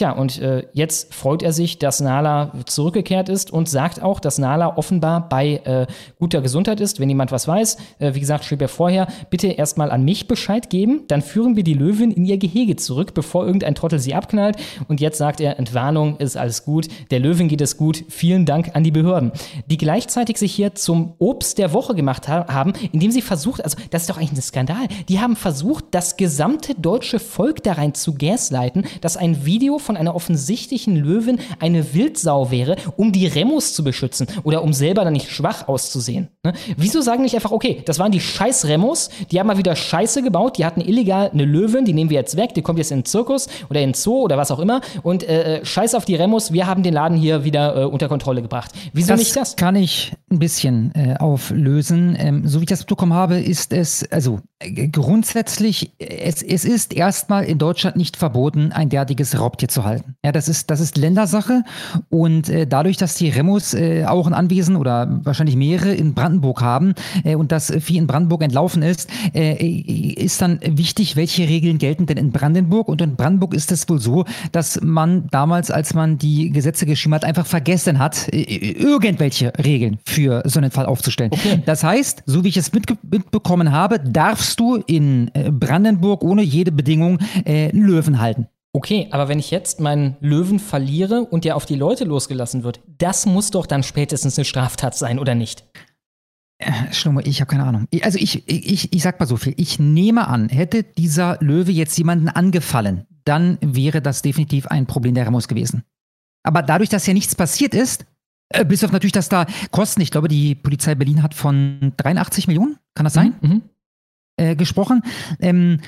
Tja, 0.00 0.12
und 0.12 0.40
äh, 0.40 0.66
jetzt 0.72 1.12
freut 1.12 1.42
er 1.42 1.52
sich, 1.52 1.78
dass 1.78 2.00
Nala 2.00 2.52
zurückgekehrt 2.64 3.28
ist 3.28 3.50
und 3.50 3.68
sagt 3.68 4.02
auch, 4.02 4.18
dass 4.18 4.38
Nala 4.38 4.78
offenbar 4.78 5.28
bei 5.28 5.56
äh, 5.64 5.86
guter 6.18 6.40
Gesundheit 6.40 6.80
ist. 6.80 7.00
Wenn 7.00 7.10
jemand 7.10 7.32
was 7.32 7.46
weiß, 7.46 7.76
äh, 7.98 8.14
wie 8.14 8.20
gesagt, 8.20 8.46
schrieb 8.46 8.62
er 8.62 8.68
vorher, 8.68 9.08
bitte 9.28 9.48
erstmal 9.48 9.90
an 9.90 10.02
mich 10.02 10.26
Bescheid 10.26 10.70
geben, 10.70 11.02
dann 11.08 11.20
führen 11.20 11.54
wir 11.54 11.64
die 11.64 11.74
Löwin 11.74 12.12
in 12.12 12.24
ihr 12.24 12.38
Gehege 12.38 12.76
zurück, 12.76 13.12
bevor 13.12 13.44
irgendein 13.44 13.74
Trottel 13.74 13.98
sie 13.98 14.14
abknallt. 14.14 14.56
Und 14.88 15.02
jetzt 15.02 15.18
sagt 15.18 15.38
er, 15.38 15.58
Entwarnung, 15.58 16.16
ist 16.16 16.38
alles 16.38 16.64
gut, 16.64 16.88
der 17.10 17.20
Löwin 17.20 17.48
geht 17.48 17.60
es 17.60 17.76
gut, 17.76 18.02
vielen 18.08 18.46
Dank 18.46 18.70
an 18.72 18.82
die 18.82 18.92
Behörden, 18.92 19.32
die 19.66 19.76
gleichzeitig 19.76 20.38
sich 20.38 20.54
hier 20.54 20.74
zum 20.76 21.12
Obst 21.18 21.58
der 21.58 21.74
Woche 21.74 21.94
gemacht 21.94 22.26
ha 22.26 22.46
haben, 22.48 22.72
indem 22.92 23.10
sie 23.10 23.20
versucht, 23.20 23.62
also 23.62 23.76
das 23.90 24.04
ist 24.04 24.08
doch 24.08 24.16
eigentlich 24.16 24.32
ein 24.32 24.40
Skandal, 24.40 24.88
die 25.10 25.20
haben 25.20 25.36
versucht, 25.36 25.84
das 25.90 26.16
gesamte 26.16 26.74
deutsche 26.74 27.18
Volk 27.18 27.62
da 27.62 27.74
rein 27.74 27.92
zu 27.92 28.14
gaslighten, 28.14 28.86
dass 29.02 29.18
ein 29.18 29.44
Video 29.44 29.78
von 29.78 29.89
einer 29.96 30.14
offensichtlichen 30.14 30.96
Löwin 30.96 31.38
eine 31.58 31.94
Wildsau 31.94 32.50
wäre, 32.50 32.76
um 32.96 33.12
die 33.12 33.26
Remos 33.26 33.74
zu 33.74 33.84
beschützen 33.84 34.26
oder 34.42 34.62
um 34.62 34.72
selber 34.72 35.04
dann 35.04 35.12
nicht 35.12 35.30
schwach 35.30 35.68
auszusehen. 35.68 36.28
Ne? 36.44 36.52
Wieso 36.76 37.00
sagen 37.00 37.22
nicht 37.22 37.34
einfach, 37.34 37.52
okay, 37.52 37.82
das 37.84 37.98
waren 37.98 38.12
die 38.12 38.20
scheiß 38.20 38.66
Remos, 38.66 39.10
die 39.30 39.38
haben 39.38 39.46
mal 39.46 39.58
wieder 39.58 39.76
Scheiße 39.76 40.22
gebaut, 40.22 40.58
die 40.58 40.64
hatten 40.64 40.80
illegal 40.80 41.30
eine 41.32 41.44
Löwin, 41.44 41.84
die 41.84 41.92
nehmen 41.92 42.10
wir 42.10 42.18
jetzt 42.18 42.36
weg, 42.36 42.54
die 42.54 42.62
kommt 42.62 42.78
jetzt 42.78 42.90
in 42.90 43.00
den 43.00 43.04
Zirkus 43.04 43.48
oder 43.68 43.80
in 43.80 43.90
den 43.90 43.94
Zoo 43.94 44.22
oder 44.22 44.36
was 44.36 44.50
auch 44.50 44.58
immer 44.58 44.80
und 45.02 45.22
äh, 45.22 45.58
äh, 45.58 45.64
scheiß 45.64 45.94
auf 45.94 46.04
die 46.04 46.14
Remos, 46.14 46.52
wir 46.52 46.66
haben 46.66 46.82
den 46.82 46.94
Laden 46.94 47.16
hier 47.16 47.44
wieder 47.44 47.76
äh, 47.76 47.84
unter 47.84 48.08
Kontrolle 48.08 48.42
gebracht. 48.42 48.72
Wieso 48.92 49.08
das 49.08 49.20
nicht 49.20 49.36
das? 49.36 49.56
kann 49.56 49.76
ich 49.76 50.12
ein 50.30 50.38
bisschen 50.38 50.94
äh, 50.94 51.16
auflösen. 51.18 52.16
Ähm, 52.18 52.46
so 52.46 52.60
wie 52.60 52.64
ich 52.64 52.68
das 52.68 52.84
bekommen 52.84 53.14
habe, 53.14 53.40
ist 53.40 53.72
es, 53.72 54.10
also 54.10 54.40
äh, 54.58 54.88
grundsätzlich, 54.88 55.92
äh, 55.98 56.04
es, 56.04 56.42
es 56.42 56.64
ist 56.64 56.94
erstmal 56.94 57.44
in 57.44 57.58
Deutschland 57.58 57.96
nicht 57.96 58.16
verboten, 58.16 58.72
ein 58.72 58.88
derartiges 58.88 59.38
Raubtier 59.38 59.68
zu 59.68 59.79
halten. 59.84 60.16
Ja, 60.24 60.32
das 60.32 60.48
ist, 60.48 60.70
das 60.70 60.80
ist 60.80 60.96
Ländersache 60.96 61.62
und 62.08 62.48
äh, 62.48 62.66
dadurch, 62.66 62.96
dass 62.96 63.14
die 63.14 63.28
Remos 63.28 63.74
äh, 63.74 64.04
auch 64.06 64.26
ein 64.26 64.34
Anwesen 64.34 64.76
oder 64.76 65.20
wahrscheinlich 65.24 65.56
mehrere 65.56 65.92
in 65.94 66.14
Brandenburg 66.14 66.60
haben 66.60 66.94
äh, 67.24 67.34
und 67.34 67.52
das 67.52 67.72
Vieh 67.80 67.98
in 67.98 68.06
Brandenburg 68.06 68.42
entlaufen 68.42 68.82
ist, 68.82 69.10
äh, 69.34 69.54
ist 69.64 70.40
dann 70.42 70.60
wichtig, 70.64 71.16
welche 71.16 71.48
Regeln 71.48 71.78
gelten 71.78 72.06
denn 72.06 72.16
in 72.16 72.32
Brandenburg 72.32 72.88
und 72.88 73.00
in 73.00 73.16
Brandenburg 73.16 73.54
ist 73.54 73.72
es 73.72 73.88
wohl 73.88 74.00
so, 74.00 74.24
dass 74.52 74.80
man 74.82 75.26
damals, 75.30 75.70
als 75.70 75.94
man 75.94 76.18
die 76.18 76.50
Gesetze 76.50 76.86
geschrieben 76.86 77.14
hat, 77.14 77.24
einfach 77.24 77.46
vergessen 77.46 77.98
hat, 77.98 78.28
äh, 78.32 78.42
irgendwelche 78.42 79.52
Regeln 79.58 79.98
für 80.06 80.42
so 80.46 80.58
einen 80.60 80.70
Fall 80.70 80.86
aufzustellen. 80.86 81.30
Das 81.66 81.84
heißt, 81.84 82.22
so 82.26 82.44
wie 82.44 82.48
ich 82.48 82.56
es 82.56 82.72
mitbekommen 82.72 83.72
habe, 83.72 84.00
darfst 84.00 84.58
du 84.60 84.76
in 84.76 85.30
äh, 85.34 85.50
Brandenburg 85.50 86.22
ohne 86.22 86.42
jede 86.42 86.72
Bedingung 86.72 87.18
äh, 87.44 87.70
einen 87.70 87.82
Löwen 87.82 88.20
halten. 88.20 88.46
Okay, 88.72 89.08
aber 89.10 89.28
wenn 89.28 89.40
ich 89.40 89.50
jetzt 89.50 89.80
meinen 89.80 90.16
Löwen 90.20 90.60
verliere 90.60 91.24
und 91.24 91.44
der 91.44 91.56
auf 91.56 91.66
die 91.66 91.74
Leute 91.74 92.04
losgelassen 92.04 92.62
wird, 92.62 92.80
das 92.98 93.26
muss 93.26 93.50
doch 93.50 93.66
dann 93.66 93.82
spätestens 93.82 94.38
eine 94.38 94.44
Straftat 94.44 94.96
sein, 94.96 95.18
oder 95.18 95.34
nicht? 95.34 95.64
Schlummer, 96.92 97.24
ich 97.26 97.40
habe 97.40 97.50
keine 97.50 97.64
Ahnung. 97.64 97.88
Also 98.02 98.18
ich, 98.18 98.46
ich, 98.48 98.92
ich 98.92 99.02
sag 99.02 99.18
mal 99.18 99.26
so 99.26 99.36
viel. 99.36 99.54
Ich 99.56 99.78
nehme 99.78 100.28
an, 100.28 100.48
hätte 100.50 100.82
dieser 100.84 101.38
Löwe 101.40 101.72
jetzt 101.72 101.96
jemanden 101.96 102.28
angefallen, 102.28 103.06
dann 103.24 103.58
wäre 103.60 104.02
das 104.02 104.22
definitiv 104.22 104.66
ein 104.66 104.86
Problem 104.86 105.14
der 105.14 105.26
Remos 105.26 105.48
gewesen. 105.48 105.84
Aber 106.42 106.62
dadurch, 106.62 106.90
dass 106.90 107.06
ja 107.06 107.14
nichts 107.14 107.34
passiert 107.34 107.74
ist, 107.74 108.04
äh, 108.50 108.64
bis 108.64 108.84
auf 108.84 108.92
natürlich, 108.92 109.12
dass 109.12 109.28
da 109.28 109.46
Kosten, 109.70 110.00
ich 110.00 110.10
glaube, 110.10 110.28
die 110.28 110.54
Polizei 110.54 110.94
Berlin 110.94 111.22
hat 111.22 111.34
von 111.34 111.92
83 111.96 112.46
Millionen, 112.46 112.76
kann 112.94 113.04
das 113.04 113.14
sein, 113.14 113.34
Mhm. 113.40 113.62
äh, 114.36 114.54
gesprochen. 114.54 115.02
Ähm, 115.40 115.80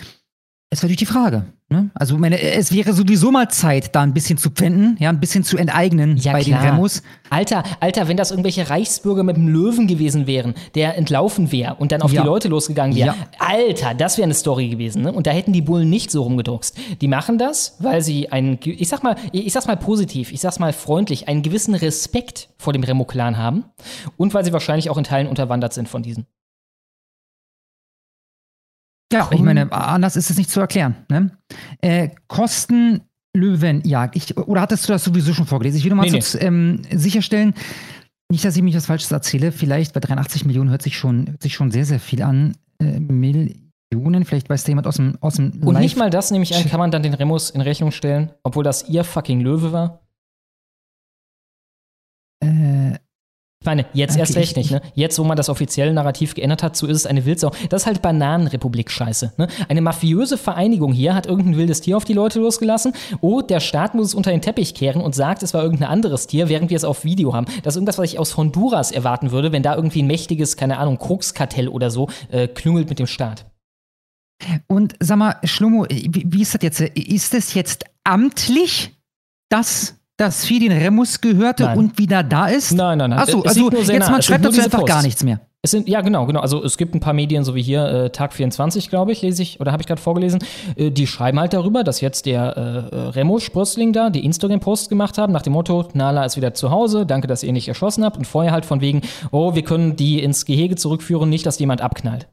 ist 0.72 0.82
natürlich 0.82 0.98
die 0.98 1.06
Frage. 1.06 1.44
Ne? 1.68 1.90
Also 1.94 2.18
meine, 2.18 2.40
es 2.40 2.72
wäre 2.72 2.92
sowieso 2.92 3.30
mal 3.30 3.48
Zeit, 3.50 3.94
da 3.94 4.02
ein 4.02 4.12
bisschen 4.12 4.36
zu 4.38 4.50
pfänden, 4.50 4.96
ja, 5.00 5.08
ein 5.10 5.20
bisschen 5.20 5.42
zu 5.44 5.56
enteignen 5.56 6.16
Ja, 6.18 6.32
bei 6.32 6.42
klar. 6.42 6.60
den 6.62 6.70
Remos. 6.70 7.02
Alter, 7.30 7.62
Alter, 7.80 8.08
wenn 8.08 8.16
das 8.16 8.30
irgendwelche 8.30 8.68
Reichsbürger 8.68 9.22
mit 9.22 9.36
einem 9.36 9.48
Löwen 9.48 9.86
gewesen 9.86 10.26
wären, 10.26 10.54
der 10.74 10.96
entlaufen 10.98 11.50
wäre 11.52 11.76
und 11.76 11.92
dann 11.92 12.02
auf 12.02 12.12
Ja. 12.12 12.22
die 12.22 12.26
Leute 12.26 12.48
losgegangen 12.48 12.96
wäre. 12.96 13.08
Ja. 13.08 13.16
Alter, 13.38 13.94
das 13.94 14.18
wäre 14.18 14.24
eine 14.24 14.34
Story 14.34 14.68
gewesen, 14.68 15.02
ne? 15.02 15.12
Und 15.12 15.26
da 15.26 15.30
hätten 15.30 15.52
die 15.52 15.62
Bullen 15.62 15.88
nicht 15.88 16.10
so 16.10 16.22
rumgedruckst. 16.22 16.76
Die 17.00 17.08
machen 17.08 17.38
das, 17.38 17.76
weil 17.78 18.02
sie 18.02 18.30
einen, 18.32 18.58
ich 18.62 18.88
sag 18.88 19.02
mal, 19.02 19.16
ich 19.32 19.52
sag's 19.52 19.66
mal 19.66 19.76
positiv, 19.76 20.32
ich 20.32 20.40
sag's 20.40 20.58
mal 20.58 20.72
freundlich, 20.72 21.28
einen 21.28 21.42
gewissen 21.42 21.74
Respekt 21.74 22.48
vor 22.58 22.72
dem 22.72 22.82
Remo-Clan 22.82 23.38
haben 23.38 23.64
und 24.16 24.34
weil 24.34 24.44
sie 24.44 24.52
wahrscheinlich 24.52 24.90
auch 24.90 24.98
in 24.98 25.04
Teilen 25.04 25.26
unterwandert 25.26 25.72
sind 25.72 25.88
von 25.88 26.02
diesen. 26.02 26.26
Ja, 29.12 29.28
ich 29.32 29.40
meine, 29.40 29.70
anders 29.72 30.16
ist 30.16 30.30
es 30.30 30.36
nicht 30.38 30.50
zu 30.50 30.60
erklären. 30.60 30.96
Ne? 31.08 31.30
Äh, 31.80 32.10
Kosten 32.28 33.02
Löwenjagd. 33.36 34.16
Ich, 34.16 34.36
oder 34.36 34.60
hattest 34.60 34.88
du 34.88 34.92
das 34.92 35.04
sowieso 35.04 35.32
schon 35.34 35.46
vorgelesen? 35.46 35.78
Ich 35.78 35.84
will 35.84 35.90
nur 35.90 35.96
mal 36.04 36.10
Nee, 36.10 36.18
nee. 36.18 36.38
ähm, 36.40 36.82
sicherstellen, 36.92 37.54
nicht, 38.30 38.44
dass 38.44 38.56
ich 38.56 38.62
mich 38.62 38.74
was 38.76 38.86
Falsches 38.86 39.10
erzähle. 39.12 39.52
Vielleicht 39.52 39.92
bei 39.94 40.00
83 40.00 40.44
Millionen 40.44 40.70
hört 40.70 40.82
sich 40.82 40.96
schon, 40.98 41.28
hört 41.28 41.42
sich 41.42 41.54
schon 41.54 41.70
sehr, 41.70 41.84
sehr 41.84 42.00
viel 42.00 42.22
an. 42.22 42.56
Äh, 42.78 42.98
Millionen, 43.00 44.24
vielleicht 44.24 44.48
weiß 44.50 44.64
da 44.64 44.68
jemand 44.68 44.86
aus 44.86 44.96
dem, 44.96 45.16
aus 45.20 45.34
dem 45.36 45.62
Und 45.62 45.74
Live- 45.74 45.82
nicht 45.82 45.96
mal 45.96 46.10
das, 46.10 46.30
nehme 46.30 46.42
ich 46.42 46.54
an, 46.54 46.64
kann 46.68 46.80
man 46.80 46.90
dann 46.90 47.02
den 47.02 47.14
Remus 47.14 47.50
in 47.50 47.60
Rechnung 47.60 47.90
stellen, 47.90 48.30
obwohl 48.42 48.64
das 48.64 48.88
ihr 48.88 49.04
fucking 49.04 49.40
Löwe 49.40 49.72
war. 49.72 50.00
Äh, 52.40 52.98
Ich 53.62 53.66
meine, 53.66 53.86
jetzt 53.94 54.16
erst 54.18 54.34
recht 54.34 54.50
ich- 54.50 54.56
nicht, 54.56 54.70
ne? 54.72 54.82
Jetzt, 54.96 55.20
wo 55.20 55.22
man 55.22 55.36
das 55.36 55.48
offizielle 55.48 55.92
Narrativ 55.92 56.34
geändert 56.34 56.64
hat, 56.64 56.76
so 56.76 56.88
ist 56.88 56.96
es 56.96 57.06
eine 57.06 57.24
Wildsau. 57.24 57.52
Das 57.68 57.82
ist 57.82 57.86
halt 57.86 58.02
Bananenrepublik-Scheiße. 58.02 59.34
Ne? 59.36 59.46
Eine 59.68 59.82
mafiöse 59.82 60.36
Vereinigung 60.36 60.92
hier 60.92 61.14
hat 61.14 61.26
irgendein 61.26 61.56
wildes 61.56 61.80
Tier 61.80 61.96
auf 61.96 62.04
die 62.04 62.12
Leute 62.12 62.40
losgelassen. 62.40 62.92
Oh, 63.20 63.40
der 63.40 63.60
Staat 63.60 63.94
muss 63.94 64.08
es 64.08 64.14
unter 64.14 64.32
den 64.32 64.42
Teppich 64.42 64.74
kehren 64.74 65.00
und 65.00 65.14
sagt, 65.14 65.44
es 65.44 65.54
war 65.54 65.62
irgendein 65.62 65.90
anderes 65.90 66.26
Tier, 66.26 66.48
während 66.48 66.70
wir 66.70 66.76
es 66.76 66.82
auf 66.82 67.04
Video 67.04 67.34
haben. 67.34 67.46
Das 67.62 67.74
ist 67.74 67.76
irgendwas, 67.76 67.98
was 67.98 68.10
ich 68.12 68.18
aus 68.18 68.36
Honduras 68.36 68.90
erwarten 68.90 69.30
würde, 69.30 69.52
wenn 69.52 69.62
da 69.62 69.76
irgendwie 69.76 70.02
ein 70.02 70.08
mächtiges, 70.08 70.56
keine 70.56 70.78
Ahnung, 70.78 70.98
Kokskartell 70.98 71.68
oder 71.68 71.92
so 71.92 72.08
äh, 72.32 72.48
klüngelt 72.48 72.88
mit 72.88 72.98
dem 72.98 73.06
Staat. 73.06 73.46
Und 74.66 74.96
sag 74.98 75.18
mal, 75.18 75.36
Schlummo, 75.44 75.86
wie, 75.88 76.24
wie 76.26 76.42
ist 76.42 76.52
das 76.54 76.62
jetzt? 76.62 76.80
Ist 76.80 77.32
es 77.32 77.54
jetzt 77.54 77.84
amtlich, 78.02 78.90
dass 79.48 80.00
das 80.22 80.44
Vieh 80.44 80.60
den 80.60 80.72
Remus 80.72 81.20
gehörte 81.20 81.64
Nein. 81.64 81.78
und 81.78 81.98
wieder 81.98 82.22
da 82.22 82.46
ist? 82.46 82.72
Nein, 82.72 82.98
nein, 82.98 83.10
nein. 83.10 83.18
Achso, 83.18 83.42
also 83.42 83.70
jetzt 83.70 84.10
man 84.10 84.22
schreibt 84.22 84.44
dazu 84.44 84.60
einfach 84.60 84.78
Posts. 84.80 84.94
gar 84.94 85.02
nichts 85.02 85.24
mehr. 85.24 85.40
Es 85.64 85.70
sind, 85.70 85.88
ja, 85.88 86.00
genau, 86.00 86.26
genau. 86.26 86.40
Also 86.40 86.64
es 86.64 86.76
gibt 86.76 86.92
ein 86.92 86.98
paar 86.98 87.12
Medien, 87.12 87.44
so 87.44 87.54
wie 87.54 87.62
hier 87.62 87.84
äh, 87.84 88.10
Tag 88.10 88.32
24, 88.32 88.90
glaube 88.90 89.12
ich, 89.12 89.22
lese 89.22 89.42
ich, 89.42 89.60
oder 89.60 89.70
habe 89.70 89.80
ich 89.80 89.86
gerade 89.86 90.00
vorgelesen, 90.00 90.40
äh, 90.74 90.90
die 90.90 91.06
schreiben 91.06 91.38
halt 91.38 91.52
darüber, 91.52 91.84
dass 91.84 92.00
jetzt 92.00 92.26
der 92.26 92.56
äh, 92.56 92.96
äh, 92.96 93.08
Remo 93.10 93.38
Sprössling 93.38 93.92
da 93.92 94.10
die 94.10 94.24
Instagram-Posts 94.24 94.88
gemacht 94.88 95.18
haben, 95.18 95.32
nach 95.32 95.42
dem 95.42 95.52
Motto, 95.52 95.88
Nala 95.94 96.24
ist 96.24 96.36
wieder 96.36 96.52
zu 96.54 96.72
Hause, 96.72 97.06
danke, 97.06 97.28
dass 97.28 97.44
ihr 97.44 97.52
nicht 97.52 97.68
erschossen 97.68 98.04
habt. 98.04 98.16
Und 98.16 98.26
vorher 98.26 98.50
halt 98.50 98.66
von 98.66 98.80
wegen, 98.80 99.02
oh, 99.30 99.54
wir 99.54 99.62
können 99.62 99.94
die 99.94 100.20
ins 100.20 100.46
Gehege 100.46 100.74
zurückführen, 100.74 101.30
nicht, 101.30 101.46
dass 101.46 101.60
jemand 101.60 101.80
abknallt. 101.80 102.26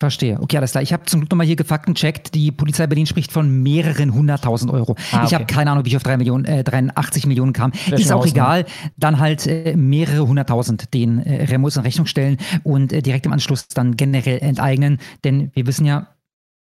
Verstehe. 0.00 0.38
Okay, 0.40 0.56
alles 0.58 0.70
klar. 0.70 0.82
Ich 0.82 0.92
habe 0.92 1.06
zum 1.06 1.20
Glück 1.20 1.30
nochmal 1.32 1.46
hier 1.46 1.56
gefaktencheckt. 1.56 2.32
Die 2.34 2.52
Polizei 2.52 2.86
Berlin 2.86 3.06
spricht 3.06 3.32
von 3.32 3.62
mehreren 3.64 4.14
hunderttausend 4.14 4.70
Euro. 4.72 4.94
Ah, 5.10 5.24
Ich 5.26 5.34
habe 5.34 5.42
okay. 5.42 5.54
keine 5.54 5.72
Ahnung, 5.72 5.84
wie 5.84 5.88
ich 5.88 5.96
auf 5.96 6.04
drei 6.04 6.16
Millionen, 6.16 6.44
äh, 6.44 6.62
83 6.62 7.26
Millionen 7.26 7.52
kam. 7.52 7.72
Wäre 7.88 8.00
Ist 8.00 8.12
auch 8.12 8.18
Hausnummer. 8.24 8.58
egal. 8.60 8.66
Dann 8.96 9.18
halt 9.18 9.46
äh, 9.48 9.76
mehrere 9.76 10.28
hunderttausend 10.28 10.94
den 10.94 11.18
äh, 11.18 11.44
Remus 11.46 11.76
in 11.76 11.82
Rechnung 11.82 12.06
stellen 12.06 12.36
und 12.62 12.92
äh, 12.92 13.02
direkt 13.02 13.26
im 13.26 13.32
Anschluss 13.32 13.66
dann 13.66 13.96
generell 13.96 14.38
enteignen. 14.38 14.98
Denn 15.24 15.50
wir 15.54 15.66
wissen 15.66 15.84
ja, 15.84 16.14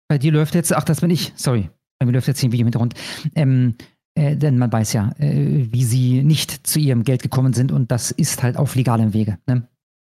bei 0.08 0.18
dir 0.18 0.30
läuft 0.30 0.54
jetzt, 0.54 0.72
ach, 0.72 0.84
das 0.84 1.00
bin 1.00 1.10
ich, 1.10 1.32
sorry, 1.34 1.68
bei 1.98 2.06
mir 2.06 2.12
läuft 2.12 2.28
jetzt 2.28 2.38
hier 2.38 2.48
ein 2.48 2.52
Video 2.52 2.62
im 2.62 2.68
Hintergrund. 2.68 2.94
Ähm, 3.34 3.74
äh, 4.14 4.36
denn 4.36 4.56
man 4.56 4.70
weiß 4.70 4.92
ja, 4.92 5.10
äh, 5.18 5.66
wie 5.72 5.82
sie 5.82 6.22
nicht 6.22 6.64
zu 6.64 6.78
ihrem 6.78 7.02
Geld 7.02 7.22
gekommen 7.22 7.54
sind 7.54 7.72
und 7.72 7.90
das 7.90 8.12
ist 8.12 8.44
halt 8.44 8.56
auf 8.56 8.76
legalem 8.76 9.12
Wege. 9.14 9.38
Ne? 9.48 9.66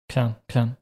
Klar, 0.08 0.42
klar. 0.48 0.76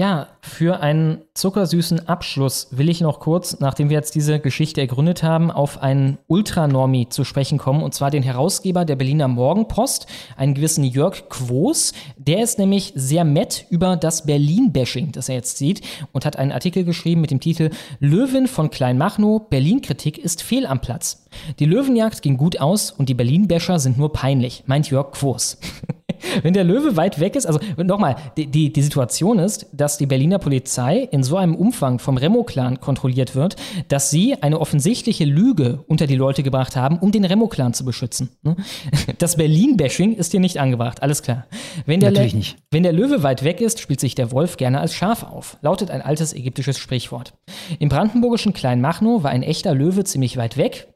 Ja, 0.00 0.28
für 0.40 0.80
einen 0.80 1.20
zuckersüßen 1.34 2.08
Abschluss 2.08 2.68
will 2.70 2.88
ich 2.88 3.02
noch 3.02 3.20
kurz, 3.20 3.60
nachdem 3.60 3.90
wir 3.90 3.98
jetzt 3.98 4.14
diese 4.14 4.40
Geschichte 4.40 4.80
ergründet 4.80 5.22
haben, 5.22 5.50
auf 5.50 5.82
einen 5.82 6.16
Ultranormi 6.26 7.10
zu 7.10 7.22
sprechen 7.24 7.58
kommen, 7.58 7.82
und 7.82 7.92
zwar 7.92 8.10
den 8.10 8.22
Herausgeber 8.22 8.86
der 8.86 8.96
Berliner 8.96 9.28
Morgenpost, 9.28 10.06
einen 10.38 10.54
gewissen 10.54 10.84
Jörg 10.84 11.28
Quos. 11.28 11.92
Der 12.16 12.42
ist 12.42 12.58
nämlich 12.58 12.94
sehr 12.94 13.24
mett 13.24 13.66
über 13.68 13.96
das 13.96 14.24
Berlin-Bashing, 14.24 15.12
das 15.12 15.28
er 15.28 15.34
jetzt 15.34 15.58
sieht, 15.58 15.82
und 16.12 16.24
hat 16.24 16.36
einen 16.36 16.52
Artikel 16.52 16.84
geschrieben 16.84 17.20
mit 17.20 17.30
dem 17.30 17.40
Titel 17.40 17.68
Löwen 17.98 18.46
von 18.46 18.70
Kleinmachnow, 18.70 19.50
Berlin-Kritik 19.50 20.16
ist 20.16 20.42
fehl 20.42 20.64
am 20.64 20.80
Platz. 20.80 21.26
Die 21.58 21.66
Löwenjagd 21.66 22.22
ging 22.22 22.38
gut 22.38 22.58
aus 22.58 22.90
und 22.90 23.10
die 23.10 23.14
Berlin-Basher 23.14 23.78
sind 23.78 23.98
nur 23.98 24.14
peinlich, 24.14 24.62
meint 24.64 24.88
Jörg 24.88 25.10
Quos. 25.10 25.58
Wenn 26.42 26.54
der 26.54 26.64
Löwe 26.64 26.96
weit 26.96 27.20
weg 27.20 27.36
ist, 27.36 27.46
also 27.46 27.58
nochmal, 27.76 28.16
die, 28.36 28.46
die, 28.46 28.72
die 28.72 28.82
Situation 28.82 29.38
ist, 29.38 29.66
dass 29.72 29.98
die 29.98 30.06
Berliner 30.06 30.38
Polizei 30.38 31.08
in 31.10 31.22
so 31.22 31.36
einem 31.36 31.54
Umfang 31.54 31.98
vom 31.98 32.16
Remo-Clan 32.16 32.80
kontrolliert 32.80 33.34
wird, 33.34 33.56
dass 33.88 34.10
sie 34.10 34.40
eine 34.42 34.60
offensichtliche 34.60 35.24
Lüge 35.24 35.84
unter 35.86 36.06
die 36.06 36.16
Leute 36.16 36.42
gebracht 36.42 36.76
haben, 36.76 36.98
um 36.98 37.12
den 37.12 37.24
Remo-Clan 37.24 37.74
zu 37.74 37.84
beschützen. 37.84 38.30
ne? 38.42 38.56
Das 39.18 39.36
Berlin-Bashing 39.36 40.14
ist 40.14 40.30
hier 40.30 40.40
nicht 40.40 40.58
angebracht, 40.58 41.02
alles 41.02 41.22
klar. 41.22 41.46
Wenn 41.86 42.00
der, 42.00 42.10
Natürlich 42.10 42.32
Le- 42.32 42.38
nicht. 42.38 42.56
wenn 42.70 42.82
der 42.82 42.92
Löwe 42.92 43.22
weit 43.22 43.44
weg 43.44 43.60
ist, 43.60 43.80
spielt 43.80 44.00
sich 44.00 44.14
der 44.14 44.32
Wolf 44.32 44.56
gerne 44.56 44.80
als 44.80 44.94
Schaf 44.94 45.22
auf, 45.24 45.56
lautet 45.62 45.90
ein 45.90 46.02
altes 46.02 46.32
ägyptisches 46.32 46.78
Sprichwort. 46.78 47.34
Im 47.78 47.88
brandenburgischen 47.88 48.52
Kleinmachnow 48.52 49.22
war 49.22 49.30
ein 49.30 49.42
echter 49.42 49.74
Löwe 49.74 50.04
ziemlich 50.04 50.36
weit 50.36 50.56
weg, 50.56 50.88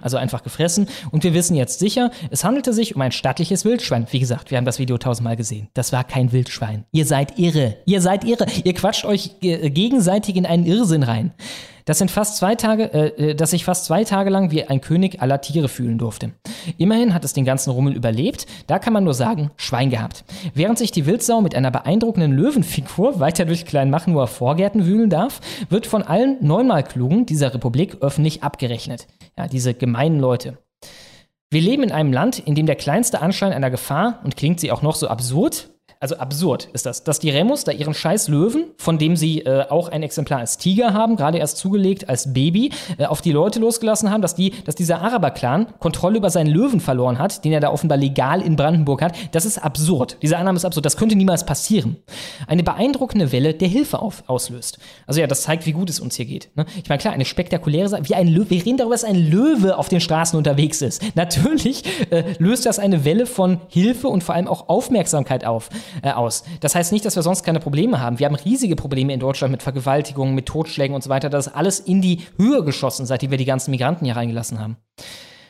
also 0.00 0.16
einfach 0.16 0.42
gefressen, 0.42 0.88
und 1.10 1.24
wir 1.24 1.34
wissen 1.34 1.56
jetzt 1.56 1.78
sicher, 1.78 2.10
es 2.30 2.44
handelte 2.44 2.72
sich 2.72 2.94
um 2.94 3.02
ein 3.02 3.12
stattliches 3.12 3.64
Wildschwein. 3.64 4.06
Wie 4.10 4.20
gesagt, 4.20 4.50
wir 4.50 4.58
haben 4.58 4.64
das 4.64 4.78
Video 4.78 4.98
tausendmal 4.98 5.36
gesehen. 5.36 5.68
Das 5.74 5.92
war 5.92 6.04
kein 6.04 6.32
Wildschwein. 6.32 6.84
Ihr 6.92 7.06
seid 7.06 7.38
irre. 7.38 7.76
Ihr 7.84 8.00
seid 8.00 8.24
irre. 8.24 8.46
Ihr 8.64 8.74
quatscht 8.74 9.04
euch 9.04 9.40
gegenseitig 9.40 10.36
in 10.36 10.46
einen 10.46 10.66
Irrsinn 10.66 11.02
rein. 11.02 11.32
Das 11.86 11.98
sind 11.98 12.10
fast 12.10 12.36
zwei 12.36 12.56
Tage, 12.56 12.92
äh, 12.92 13.30
äh, 13.30 13.34
dass 13.34 13.52
ich 13.52 13.64
fast 13.64 13.84
zwei 13.84 14.02
Tage 14.02 14.28
lang 14.28 14.50
wie 14.50 14.64
ein 14.64 14.80
König 14.80 15.22
aller 15.22 15.40
Tiere 15.40 15.68
fühlen 15.68 15.98
durfte. 15.98 16.32
Immerhin 16.78 17.14
hat 17.14 17.24
es 17.24 17.32
den 17.32 17.44
ganzen 17.44 17.70
Rummel 17.70 17.94
überlebt. 17.94 18.46
Da 18.66 18.80
kann 18.80 18.92
man 18.92 19.04
nur 19.04 19.14
sagen, 19.14 19.52
Schwein 19.56 19.88
gehabt. 19.88 20.24
Während 20.52 20.78
sich 20.78 20.90
die 20.90 21.06
Wildsau 21.06 21.40
mit 21.40 21.54
einer 21.54 21.70
beeindruckenden 21.70 22.32
Löwenfigur 22.32 23.20
weiter 23.20 23.44
durch 23.44 23.64
Kleinmachnower 23.64 24.26
Vorgärten 24.26 24.84
wühlen 24.84 25.08
darf, 25.08 25.40
wird 25.70 25.86
von 25.86 26.02
allen 26.02 26.36
neunmal 26.40 26.82
Klugen 26.82 27.24
dieser 27.24 27.54
Republik 27.54 27.98
öffentlich 28.00 28.42
abgerechnet. 28.42 29.06
Ja, 29.38 29.46
diese 29.46 29.72
gemeinen 29.72 30.18
Leute. 30.18 30.58
Wir 31.50 31.60
leben 31.60 31.84
in 31.84 31.92
einem 31.92 32.12
Land, 32.12 32.40
in 32.40 32.56
dem 32.56 32.66
der 32.66 32.74
kleinste 32.74 33.22
Anschein 33.22 33.52
einer 33.52 33.70
Gefahr, 33.70 34.18
und 34.24 34.36
klingt 34.36 34.58
sie 34.58 34.72
auch 34.72 34.82
noch 34.82 34.96
so 34.96 35.06
absurd, 35.06 35.70
also 36.00 36.16
absurd 36.16 36.68
ist 36.72 36.84
das, 36.84 37.04
dass 37.04 37.18
die 37.18 37.30
Remus 37.30 37.64
da 37.64 37.72
ihren 37.72 37.94
scheiß 37.94 38.28
Löwen, 38.28 38.66
von 38.76 38.98
dem 38.98 39.16
sie 39.16 39.40
äh, 39.40 39.66
auch 39.68 39.88
ein 39.88 40.02
Exemplar 40.02 40.40
als 40.40 40.58
Tiger 40.58 40.92
haben, 40.92 41.16
gerade 41.16 41.38
erst 41.38 41.56
zugelegt 41.56 42.08
als 42.08 42.32
Baby, 42.34 42.70
äh, 42.98 43.06
auf 43.06 43.22
die 43.22 43.32
Leute 43.32 43.60
losgelassen 43.60 44.10
haben, 44.10 44.20
dass, 44.20 44.34
die, 44.34 44.50
dass 44.64 44.74
dieser 44.74 45.00
Araber-Clan 45.00 45.78
Kontrolle 45.78 46.18
über 46.18 46.30
seinen 46.30 46.48
Löwen 46.48 46.80
verloren 46.80 47.18
hat, 47.18 47.44
den 47.44 47.52
er 47.52 47.60
da 47.60 47.70
offenbar 47.70 47.96
legal 47.98 48.42
in 48.42 48.56
Brandenburg 48.56 49.00
hat. 49.00 49.14
Das 49.32 49.46
ist 49.46 49.58
absurd. 49.58 50.18
Diese 50.20 50.36
Annahme 50.36 50.56
ist 50.56 50.64
absurd. 50.64 50.84
Das 50.84 50.96
könnte 50.96 51.16
niemals 51.16 51.46
passieren. 51.46 51.96
Eine 52.46 52.62
beeindruckende 52.62 53.32
Welle 53.32 53.54
der 53.54 53.68
Hilfe 53.68 54.00
auf, 54.00 54.22
auslöst. 54.26 54.78
Also 55.06 55.20
ja, 55.20 55.26
das 55.26 55.42
zeigt, 55.42 55.66
wie 55.66 55.72
gut 55.72 55.88
es 55.88 56.00
uns 56.00 56.16
hier 56.16 56.26
geht. 56.26 56.50
Ne? 56.56 56.66
Ich 56.82 56.88
meine, 56.88 56.98
klar, 56.98 57.14
eine 57.14 57.24
spektakuläre 57.24 57.88
Sache, 57.88 58.08
wie 58.08 58.14
ein 58.14 58.28
Löwe. 58.28 58.50
Wir 58.50 58.64
reden 58.64 58.76
darüber, 58.76 58.94
dass 58.94 59.04
ein 59.04 59.30
Löwe 59.30 59.76
auf 59.78 59.88
den 59.88 60.00
Straßen 60.00 60.36
unterwegs 60.36 60.82
ist. 60.82 61.02
Natürlich 61.14 61.84
äh, 62.10 62.34
löst 62.38 62.66
das 62.66 62.78
eine 62.78 63.04
Welle 63.04 63.26
von 63.26 63.60
Hilfe 63.68 64.08
und 64.08 64.22
vor 64.22 64.34
allem 64.34 64.46
auch 64.46 64.68
Aufmerksamkeit 64.68 65.44
auf, 65.44 65.70
äh, 66.02 66.10
aus. 66.10 66.44
Das 66.60 66.74
heißt 66.74 66.92
nicht, 66.92 67.04
dass 67.04 67.16
wir 67.16 67.22
sonst 67.22 67.44
keine 67.44 67.60
Probleme 67.60 68.00
haben. 68.00 68.18
Wir 68.18 68.26
haben 68.26 68.34
riesige 68.34 68.76
Probleme 68.76 69.12
in 69.12 69.20
Deutschland 69.20 69.52
mit 69.52 69.62
Vergewaltigungen, 69.62 70.34
mit 70.34 70.46
Totschlägen 70.46 70.94
und 70.94 71.02
so 71.02 71.10
weiter. 71.10 71.30
Das 71.30 71.48
ist 71.48 71.54
alles 71.54 71.80
in 71.80 72.02
die 72.02 72.20
Höhe 72.36 72.64
geschossen, 72.64 73.06
seitdem 73.06 73.30
wir 73.30 73.38
die 73.38 73.44
ganzen 73.44 73.70
Migranten 73.70 74.04
hier 74.04 74.16
reingelassen 74.16 74.60
haben. 74.60 74.76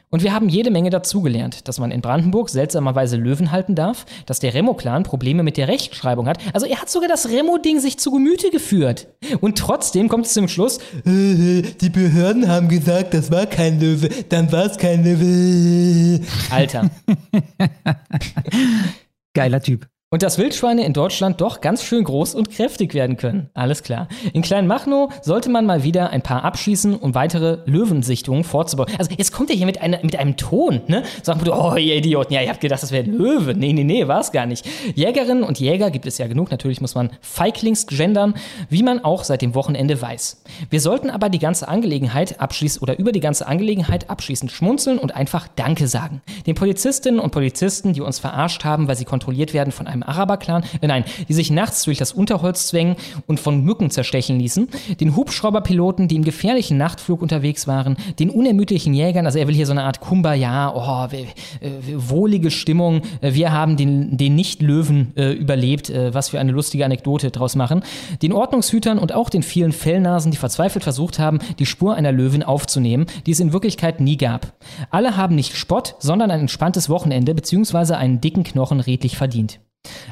Und 0.08 0.22
wir 0.22 0.32
haben 0.32 0.48
jede 0.48 0.70
Menge 0.70 0.90
dazugelernt, 0.90 1.66
dass 1.66 1.80
man 1.80 1.90
in 1.90 2.00
Brandenburg 2.00 2.48
seltsamerweise 2.48 3.16
Löwen 3.16 3.50
halten 3.50 3.74
darf, 3.74 4.06
dass 4.24 4.38
der 4.38 4.54
Remo-Clan 4.54 5.02
Probleme 5.02 5.42
mit 5.42 5.56
der 5.56 5.66
Rechtschreibung 5.66 6.28
hat. 6.28 6.38
Also 6.54 6.64
er 6.64 6.80
hat 6.80 6.88
sogar 6.88 7.08
das 7.08 7.28
Remo-Ding 7.28 7.80
sich 7.80 7.98
zu 7.98 8.12
Gemüte 8.12 8.50
geführt. 8.50 9.08
Und 9.40 9.58
trotzdem 9.58 10.08
kommt 10.08 10.26
es 10.26 10.32
zum 10.32 10.46
Schluss, 10.46 10.78
äh, 11.04 11.62
die 11.62 11.90
Behörden 11.90 12.46
haben 12.46 12.68
gesagt, 12.68 13.14
das 13.14 13.32
war 13.32 13.46
kein 13.46 13.80
Löwe, 13.80 14.08
dann 14.28 14.50
war 14.52 14.66
es 14.66 14.78
kein 14.78 15.02
Löwe. 15.02 16.24
Alter. 16.50 16.88
Geiler 19.34 19.60
Typ. 19.60 19.88
Und 20.08 20.22
dass 20.22 20.38
Wildschweine 20.38 20.86
in 20.86 20.92
Deutschland 20.92 21.40
doch 21.40 21.60
ganz 21.60 21.82
schön 21.82 22.04
groß 22.04 22.36
und 22.36 22.48
kräftig 22.48 22.94
werden 22.94 23.16
können. 23.16 23.50
Alles 23.54 23.82
klar. 23.82 24.06
In 24.32 24.42
Kleinmachnow 24.42 25.12
sollte 25.20 25.50
man 25.50 25.66
mal 25.66 25.82
wieder 25.82 26.10
ein 26.10 26.22
paar 26.22 26.44
abschießen, 26.44 26.94
um 26.94 27.16
weitere 27.16 27.58
Löwensichtungen 27.66 28.44
vorzubauen. 28.44 28.86
Also 28.98 29.12
jetzt 29.18 29.32
kommt 29.32 29.50
er 29.50 29.56
hier 29.56 29.66
mit, 29.66 29.82
einer, 29.82 29.98
mit 30.04 30.14
einem 30.14 30.36
Ton, 30.36 30.82
ne? 30.86 31.02
Sagt 31.24 31.44
man, 31.44 31.50
oh, 31.58 31.74
ihr 31.74 31.96
Idioten, 31.96 32.32
ja, 32.34 32.40
ihr 32.40 32.50
habt 32.50 32.60
gedacht, 32.60 32.84
das 32.84 32.92
wäre 32.92 33.02
ein 33.02 33.14
Löwe. 33.14 33.56
Nee, 33.56 33.72
nee, 33.72 33.82
nee, 33.82 34.06
war 34.06 34.20
es 34.20 34.30
gar 34.30 34.46
nicht. 34.46 34.64
Jägerinnen 34.94 35.42
und 35.42 35.58
Jäger 35.58 35.90
gibt 35.90 36.06
es 36.06 36.18
ja 36.18 36.28
genug. 36.28 36.52
Natürlich 36.52 36.80
muss 36.80 36.94
man 36.94 37.10
Feiglings 37.20 37.88
gendern, 37.88 38.34
wie 38.70 38.84
man 38.84 39.02
auch 39.02 39.24
seit 39.24 39.42
dem 39.42 39.56
Wochenende 39.56 40.00
weiß. 40.00 40.40
Wir 40.70 40.80
sollten 40.80 41.10
aber 41.10 41.30
die 41.30 41.40
ganze 41.40 41.66
Angelegenheit 41.66 42.38
abschließen 42.38 42.80
oder 42.80 42.96
über 42.96 43.10
die 43.10 43.18
ganze 43.18 43.48
Angelegenheit 43.48 44.08
abschließend 44.08 44.52
schmunzeln 44.52 44.98
und 45.00 45.16
einfach 45.16 45.48
Danke 45.56 45.88
sagen. 45.88 46.22
Den 46.46 46.54
Polizistinnen 46.54 47.18
und 47.18 47.32
Polizisten, 47.32 47.92
die 47.92 48.02
uns 48.02 48.20
verarscht 48.20 48.64
haben, 48.64 48.86
weil 48.86 48.96
sie 48.96 49.04
kontrolliert 49.04 49.52
werden 49.52 49.72
von 49.72 49.88
einem 49.88 49.95
einem 49.96 50.08
Araber-Clan, 50.08 50.64
äh, 50.80 50.86
nein, 50.86 51.04
die 51.28 51.34
sich 51.34 51.50
nachts 51.50 51.84
durch 51.84 51.98
das 51.98 52.12
Unterholz 52.12 52.66
zwängen 52.68 52.96
und 53.26 53.40
von 53.40 53.62
Mücken 53.62 53.90
zerstechen 53.90 54.38
ließen, 54.38 54.68
den 55.00 55.16
Hubschrauberpiloten, 55.16 56.08
die 56.08 56.16
im 56.16 56.24
gefährlichen 56.24 56.78
Nachtflug 56.78 57.22
unterwegs 57.22 57.66
waren, 57.66 57.96
den 58.18 58.30
unermüdlichen 58.30 58.94
Jägern, 58.94 59.26
also 59.26 59.38
er 59.38 59.48
will 59.48 59.54
hier 59.54 59.66
so 59.66 59.72
eine 59.72 59.84
Art 59.84 60.00
Kumbaya, 60.00 60.72
oh, 60.74 61.08
äh, 61.14 61.26
wohlige 61.94 62.50
Stimmung, 62.50 63.02
äh, 63.20 63.34
wir 63.34 63.52
haben 63.52 63.76
den, 63.76 64.16
den 64.16 64.34
Nicht-Löwen 64.34 65.12
äh, 65.16 65.32
überlebt, 65.32 65.90
äh, 65.90 66.12
was 66.14 66.30
für 66.30 66.40
eine 66.40 66.52
lustige 66.52 66.84
Anekdote 66.84 67.30
draus 67.30 67.56
machen, 67.56 67.82
den 68.22 68.32
Ordnungshütern 68.32 68.98
und 68.98 69.12
auch 69.12 69.30
den 69.30 69.42
vielen 69.42 69.72
Fellnasen, 69.72 70.30
die 70.30 70.36
verzweifelt 70.36 70.84
versucht 70.84 71.18
haben, 71.18 71.38
die 71.58 71.66
Spur 71.66 71.94
einer 71.94 72.12
Löwin 72.12 72.42
aufzunehmen, 72.42 73.06
die 73.26 73.32
es 73.32 73.40
in 73.40 73.52
Wirklichkeit 73.52 74.00
nie 74.00 74.16
gab. 74.16 74.52
Alle 74.90 75.16
haben 75.16 75.34
nicht 75.34 75.56
Spott, 75.56 75.96
sondern 75.98 76.30
ein 76.30 76.40
entspanntes 76.40 76.88
Wochenende 76.88 77.34
bzw. 77.34 77.94
einen 77.94 78.20
dicken 78.20 78.44
Knochen 78.44 78.80
redlich 78.80 79.16
verdient. 79.16 79.60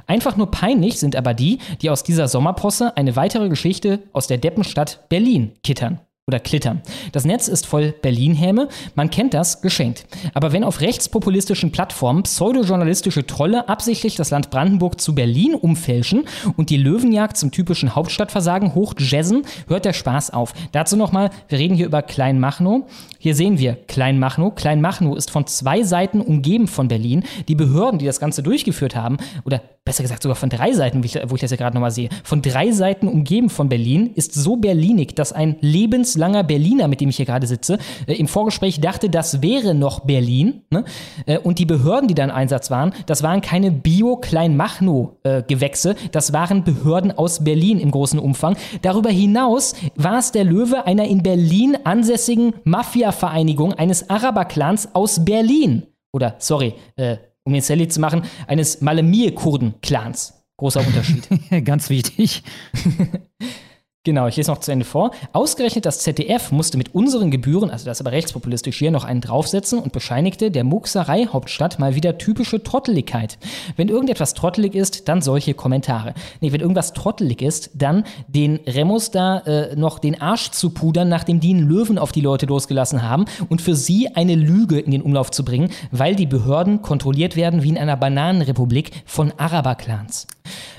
Einfach 0.06 0.36
nur 0.36 0.50
peinlich 0.50 0.98
sind 0.98 1.16
aber 1.16 1.34
die, 1.34 1.58
die 1.82 1.90
aus 1.90 2.02
dieser 2.02 2.28
Sommerposse 2.28 2.96
eine 2.96 3.16
weitere 3.16 3.48
Geschichte 3.48 4.00
aus 4.12 4.26
der 4.26 4.38
Deppenstadt 4.38 5.08
Berlin 5.08 5.52
kittern 5.62 6.00
oder 6.26 6.40
Klittern. 6.40 6.80
Das 7.12 7.26
Netz 7.26 7.48
ist 7.48 7.66
voll 7.66 7.92
Berlin-Häme, 7.92 8.68
man 8.94 9.10
kennt 9.10 9.34
das 9.34 9.60
geschenkt. 9.60 10.06
Aber 10.32 10.52
wenn 10.52 10.64
auf 10.64 10.80
rechtspopulistischen 10.80 11.70
Plattformen 11.70 12.22
pseudojournalistische 12.22 13.26
Trolle 13.26 13.68
absichtlich 13.68 14.16
das 14.16 14.30
Land 14.30 14.48
Brandenburg 14.48 15.02
zu 15.02 15.14
Berlin 15.14 15.54
umfälschen 15.54 16.24
und 16.56 16.70
die 16.70 16.78
Löwenjagd 16.78 17.36
zum 17.36 17.50
typischen 17.50 17.94
Hauptstadtversagen 17.94 18.74
hochjazzen, 18.74 19.42
hört 19.68 19.84
der 19.84 19.92
Spaß 19.92 20.30
auf. 20.30 20.54
Dazu 20.72 20.96
nochmal, 20.96 21.28
wir 21.48 21.58
reden 21.58 21.74
hier 21.74 21.86
über 21.86 22.00
Kleinmachnow. 22.00 22.84
Hier 23.18 23.34
sehen 23.34 23.58
wir 23.58 23.74
Kleinmachnow. 23.74 24.54
Kleinmachnow 24.54 25.16
ist 25.18 25.30
von 25.30 25.46
zwei 25.46 25.82
Seiten 25.82 26.22
umgeben 26.22 26.68
von 26.68 26.88
Berlin. 26.88 27.24
Die 27.48 27.54
Behörden, 27.54 27.98
die 27.98 28.06
das 28.06 28.20
Ganze 28.20 28.42
durchgeführt 28.42 28.96
haben, 28.96 29.18
oder 29.44 29.60
besser 29.84 30.02
gesagt 30.02 30.22
sogar 30.22 30.36
von 30.36 30.48
drei 30.48 30.72
Seiten, 30.72 31.02
wo 31.02 31.06
ich, 31.34 31.40
das 31.42 31.50
ja 31.50 31.58
gerade 31.58 31.76
nochmal 31.76 31.90
sehe, 31.90 32.08
von 32.22 32.40
drei 32.40 32.72
Seiten 32.72 33.06
umgeben 33.06 33.50
von 33.50 33.68
Berlin, 33.68 34.12
ist 34.14 34.32
so 34.32 34.56
berlinig, 34.56 35.14
dass 35.14 35.34
ein 35.34 35.56
lebenslanger 35.60 36.42
Berliner, 36.42 36.88
mit 36.88 37.02
dem 37.02 37.10
ich 37.10 37.16
hier 37.16 37.26
gerade 37.26 37.46
sitze, 37.46 37.76
äh, 38.06 38.14
im 38.14 38.26
Vorgespräch 38.26 38.80
dachte, 38.80 39.10
das 39.10 39.42
wäre 39.42 39.74
noch 39.74 40.00
Berlin. 40.00 40.62
Ne? 40.70 40.86
Äh, 41.26 41.36
und 41.38 41.58
die 41.58 41.66
Behörden, 41.66 42.08
die 42.08 42.14
da 42.14 42.24
im 42.24 42.30
Einsatz 42.30 42.70
waren, 42.70 42.94
das 43.04 43.22
waren 43.22 43.42
keine 43.42 43.70
Bio-Kleinmachnow-Gewächse, 43.70 45.90
äh, 45.90 45.96
das 46.12 46.32
waren 46.32 46.64
Behörden 46.64 47.12
aus 47.12 47.44
Berlin 47.44 47.78
im 47.78 47.90
großen 47.90 48.18
Umfang. 48.18 48.56
Darüber 48.80 49.10
hinaus 49.10 49.74
war 49.96 50.18
es 50.18 50.32
der 50.32 50.44
Löwe 50.44 50.86
einer 50.86 51.04
in 51.04 51.22
Berlin 51.22 51.76
ansässigen 51.84 52.54
Mafia-Vereinigung 52.64 53.74
eines 53.74 54.08
Araberclans 54.08 54.94
aus 54.94 55.26
Berlin. 55.26 55.82
Oder, 56.10 56.36
sorry, 56.38 56.72
äh, 56.96 57.18
um 57.44 57.52
den 57.52 57.62
Sally 57.62 57.88
zu 57.88 58.00
machen, 58.00 58.22
eines 58.46 58.80
Malemir-Kurden-Clans. 58.80 60.44
Großer 60.56 60.80
Unterschied. 60.80 61.28
Ganz 61.64 61.90
wichtig. 61.90 62.42
Genau, 64.06 64.26
ich 64.26 64.36
lese 64.36 64.50
noch 64.50 64.58
zu 64.58 64.70
Ende 64.70 64.84
vor. 64.84 65.12
Ausgerechnet 65.32 65.86
das 65.86 66.00
ZDF 66.00 66.52
musste 66.52 66.76
mit 66.76 66.94
unseren 66.94 67.30
Gebühren, 67.30 67.70
also 67.70 67.86
das 67.86 68.02
aber 68.02 68.12
rechtspopulistisch 68.12 68.78
hier, 68.78 68.90
noch 68.90 69.04
einen 69.04 69.22
draufsetzen 69.22 69.78
und 69.78 69.94
bescheinigte 69.94 70.50
der 70.50 70.62
Muxerei-Hauptstadt 70.62 71.78
mal 71.78 71.94
wieder 71.94 72.18
typische 72.18 72.62
Trotteligkeit. 72.62 73.38
Wenn 73.78 73.88
irgendetwas 73.88 74.34
trottelig 74.34 74.74
ist, 74.74 75.08
dann 75.08 75.22
solche 75.22 75.54
Kommentare. 75.54 76.12
Nee, 76.42 76.52
wenn 76.52 76.60
irgendwas 76.60 76.92
trottelig 76.92 77.40
ist, 77.40 77.70
dann 77.72 78.04
den 78.28 78.60
Remus 78.66 79.10
da 79.10 79.38
äh, 79.38 79.74
noch 79.74 79.98
den 79.98 80.20
Arsch 80.20 80.50
zu 80.50 80.68
pudern, 80.68 81.08
nachdem 81.08 81.40
die 81.40 81.54
einen 81.54 81.66
Löwen 81.66 81.96
auf 81.96 82.12
die 82.12 82.20
Leute 82.20 82.44
losgelassen 82.44 83.08
haben 83.08 83.24
und 83.48 83.62
für 83.62 83.74
sie 83.74 84.14
eine 84.14 84.34
Lüge 84.34 84.80
in 84.80 84.90
den 84.90 85.00
Umlauf 85.00 85.30
zu 85.30 85.46
bringen, 85.46 85.70
weil 85.92 86.14
die 86.14 86.26
Behörden 86.26 86.82
kontrolliert 86.82 87.36
werden 87.36 87.62
wie 87.62 87.70
in 87.70 87.78
einer 87.78 87.96
Bananenrepublik 87.96 88.90
von 89.06 89.32
Araberclans. 89.38 90.26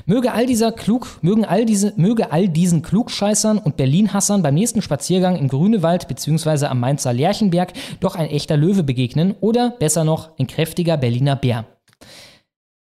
Möge 0.06 0.34
all 0.34 0.46
dieser 0.46 0.72
klug, 0.72 1.18
mögen 1.22 1.46
all 1.46 1.66
diese, 1.66 1.94
möge 1.98 2.32
all 2.32 2.48
diesen 2.48 2.82
Klugscheißern 2.84 3.58
und 3.58 3.76
Berlin-Hassern 3.76 4.44
beim 4.44 4.54
nächsten 4.54 4.82
Spaziergang 4.82 5.36
im 5.36 5.48
Grünewald 5.48 6.08
bzw. 6.08 6.68
am 6.68 6.80
Mainzer 6.80 7.12
Lerchenberg 7.12 7.74
doch 8.00 8.16
ein 8.16 8.28
echter 8.28 8.56
Löwe 8.56 8.84
begegnen 8.84 9.34
oder 9.42 9.72
besser 9.72 10.04
noch 10.04 10.38
ein 10.38 10.48
kräftiger 10.48 10.98
Berliner 10.98 11.36
Bär. 11.36 11.66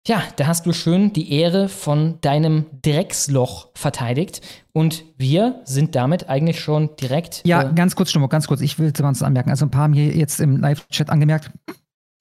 Tja, 0.05 0.21
da 0.35 0.49
hast 0.49 0.67
du 0.67 0.73
schön 0.73 1.13
die 1.13 1.33
Ehre 1.33 1.69
von 1.69 2.19
deinem 2.23 2.67
Drecksloch 2.83 3.69
verteidigt. 3.75 4.41
Und 4.73 5.05
wir 5.17 5.61
sind 5.65 5.95
damit 5.95 6.29
eigentlich 6.29 6.59
schon 6.59 6.97
direkt. 7.01 7.43
Ja, 7.45 7.63
äh, 7.63 7.73
ganz 7.73 7.95
kurz, 7.95 8.11
Stimmo, 8.11 8.27
ganz 8.27 8.49
kurz. 8.49 8.63
Ich 8.63 8.81
will 8.81 8.93
was 8.99 9.23
anmerken. 9.23 9.51
Also 9.51 9.65
ein 9.67 9.71
paar 9.71 9.83
haben 9.83 9.93
hier 9.93 10.09
jetzt 10.17 10.41
im 10.41 10.57
Live-Chat 10.57 11.09
angemerkt, 11.09 11.53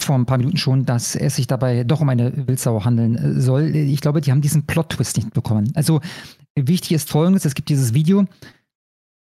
vor 0.04 0.16
ein 0.16 0.26
paar 0.26 0.38
Minuten 0.38 0.58
schon, 0.58 0.86
dass 0.86 1.16
es 1.16 1.36
sich 1.36 1.48
dabei 1.48 1.84
doch 1.84 2.02
um 2.02 2.10
eine 2.10 2.48
Wildsau 2.48 2.84
handeln 2.84 3.16
äh, 3.16 3.42
soll. 3.42 3.76
Ich 3.76 4.02
glaube, 4.02 4.22
die 4.22 4.32
haben 4.32 4.42
diesen 4.42 4.66
Plot-Twist 4.66 5.18
nicht 5.18 5.34
bekommen. 5.34 5.72
Also 5.76 6.02
wichtig 6.56 6.94
ist 6.94 7.10
folgendes, 7.10 7.46
es 7.46 7.56
gibt 7.56 7.70
dieses 7.70 7.94
Video, 7.94 8.26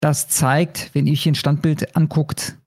das 0.01 0.28
zeigt, 0.28 0.90
wenn 0.94 1.07
ihr 1.07 1.12
euch 1.12 1.27
ein 1.27 1.35
Standbild 1.35 1.97
anguckt, 1.97 2.59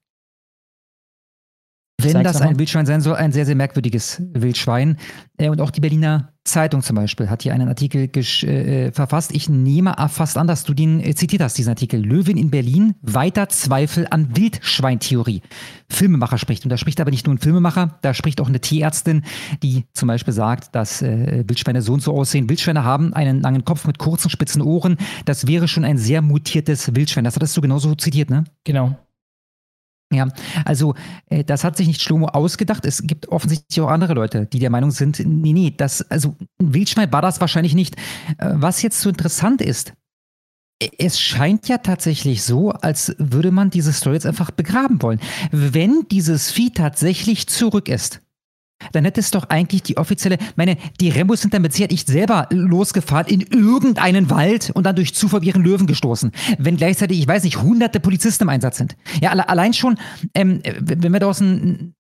wenn 2.03 2.23
das 2.23 2.41
ein 2.41 2.57
Wildschwein 2.59 2.85
sein 2.85 3.01
soll, 3.01 3.15
ein 3.15 3.31
sehr, 3.31 3.45
sehr 3.45 3.55
merkwürdiges 3.55 4.21
Wildschwein. 4.33 4.97
Äh, 5.37 5.49
und 5.49 5.61
auch 5.61 5.71
die 5.71 5.81
Berliner 5.81 6.33
Zeitung 6.49 6.81
zum 6.81 6.95
Beispiel 6.95 7.29
hat 7.29 7.43
hier 7.43 7.53
einen 7.53 7.67
Artikel 7.67 8.09
äh, 8.15 8.91
verfasst. 8.91 9.31
Ich 9.33 9.49
nehme 9.49 9.95
fast 10.09 10.37
an, 10.37 10.47
dass 10.47 10.63
du 10.63 10.73
den 10.73 10.99
äh, 10.99 11.13
zitiert 11.13 11.41
hast, 11.41 11.57
diesen 11.57 11.69
Artikel. 11.69 12.03
Löwin 12.03 12.37
in 12.37 12.49
Berlin, 12.49 12.95
weiter 13.01 13.49
Zweifel 13.49 14.07
an 14.09 14.35
Wildschweintheorie. 14.35 15.41
Filmemacher 15.89 16.37
spricht. 16.37 16.63
Und 16.63 16.69
da 16.69 16.77
spricht 16.77 16.99
aber 16.99 17.11
nicht 17.11 17.27
nur 17.27 17.35
ein 17.35 17.39
Filmemacher, 17.39 17.99
da 18.01 18.13
spricht 18.13 18.41
auch 18.41 18.47
eine 18.47 18.59
Tierärztin, 18.59 19.23
die 19.63 19.85
zum 19.93 20.07
Beispiel 20.07 20.33
sagt, 20.33 20.75
dass 20.75 21.01
äh, 21.01 21.43
Wildschweine 21.47 21.81
so 21.81 21.93
und 21.93 22.01
so 22.01 22.13
aussehen. 22.13 22.49
Wildschweine 22.49 22.83
haben 22.83 23.13
einen 23.13 23.41
langen 23.41 23.63
Kopf 23.63 23.85
mit 23.85 23.99
kurzen, 23.99 24.29
spitzen 24.29 24.61
Ohren. 24.61 24.97
Das 25.25 25.47
wäre 25.47 25.67
schon 25.67 25.85
ein 25.85 25.97
sehr 25.97 26.21
mutiertes 26.21 26.95
Wildschwein. 26.95 27.23
Das 27.23 27.35
hattest 27.35 27.55
du 27.55 27.61
genauso 27.61 27.95
zitiert, 27.95 28.29
ne? 28.29 28.45
Genau. 28.63 28.97
Ja, 30.11 30.27
also 30.65 30.95
äh, 31.27 31.43
das 31.43 31.63
hat 31.63 31.77
sich 31.77 31.87
nicht 31.87 32.01
Schlomo 32.01 32.27
ausgedacht. 32.27 32.85
Es 32.85 33.03
gibt 33.05 33.29
offensichtlich 33.29 33.79
auch 33.81 33.89
andere 33.89 34.15
Leute, 34.15 34.47
die 34.47 34.59
der 34.59 34.71
Meinung 34.71 34.89
sind, 34.89 35.19
nee, 35.19 35.53
nee, 35.53 35.73
das, 35.75 36.01
also 36.09 36.35
ein 36.59 36.73
Wildschwein 36.73 37.11
war 37.11 37.21
das 37.21 37.39
wahrscheinlich 37.39 37.75
nicht. 37.75 37.95
Äh, 38.39 38.53
was 38.53 38.81
jetzt 38.81 39.01
so 39.01 39.09
interessant 39.09 39.61
ist, 39.61 39.93
es 40.97 41.19
scheint 41.19 41.67
ja 41.67 41.77
tatsächlich 41.79 42.41
so, 42.43 42.71
als 42.71 43.13
würde 43.17 43.51
man 43.51 43.69
diese 43.69 43.93
Story 43.93 44.15
jetzt 44.15 44.25
einfach 44.25 44.49
begraben 44.51 45.01
wollen. 45.01 45.19
Wenn 45.51 46.05
dieses 46.09 46.51
Vieh 46.51 46.71
tatsächlich 46.71 47.47
zurück 47.47 47.89
ist, 47.89 48.21
dann 48.91 49.03
hätte 49.05 49.19
es 49.19 49.31
doch 49.31 49.49
eigentlich 49.49 49.83
die 49.83 49.97
offizielle, 49.97 50.37
meine, 50.55 50.77
die 50.99 51.09
Rembos 51.09 51.41
sind 51.41 51.53
damit 51.53 51.73
sehr 51.73 51.91
ich 51.91 52.05
selber 52.05 52.47
losgefahren 52.51 53.27
in 53.27 53.41
irgendeinen 53.41 54.29
Wald 54.29 54.71
und 54.73 54.85
dann 54.85 54.95
durch 54.95 55.13
Zufall 55.13 55.43
ihren 55.43 55.63
Löwen 55.63 55.87
gestoßen. 55.87 56.31
Wenn 56.57 56.77
gleichzeitig, 56.77 57.19
ich 57.19 57.27
weiß 57.27 57.43
nicht, 57.43 57.61
hunderte 57.61 57.99
Polizisten 57.99 58.43
im 58.43 58.49
Einsatz 58.49 58.77
sind. 58.77 58.95
Ja, 59.21 59.31
allein 59.31 59.73
schon, 59.73 59.97
ähm, 60.33 60.61
wenn 60.79 61.13
wir 61.13 61.19
daraus 61.19 61.41
ein, 61.41 61.93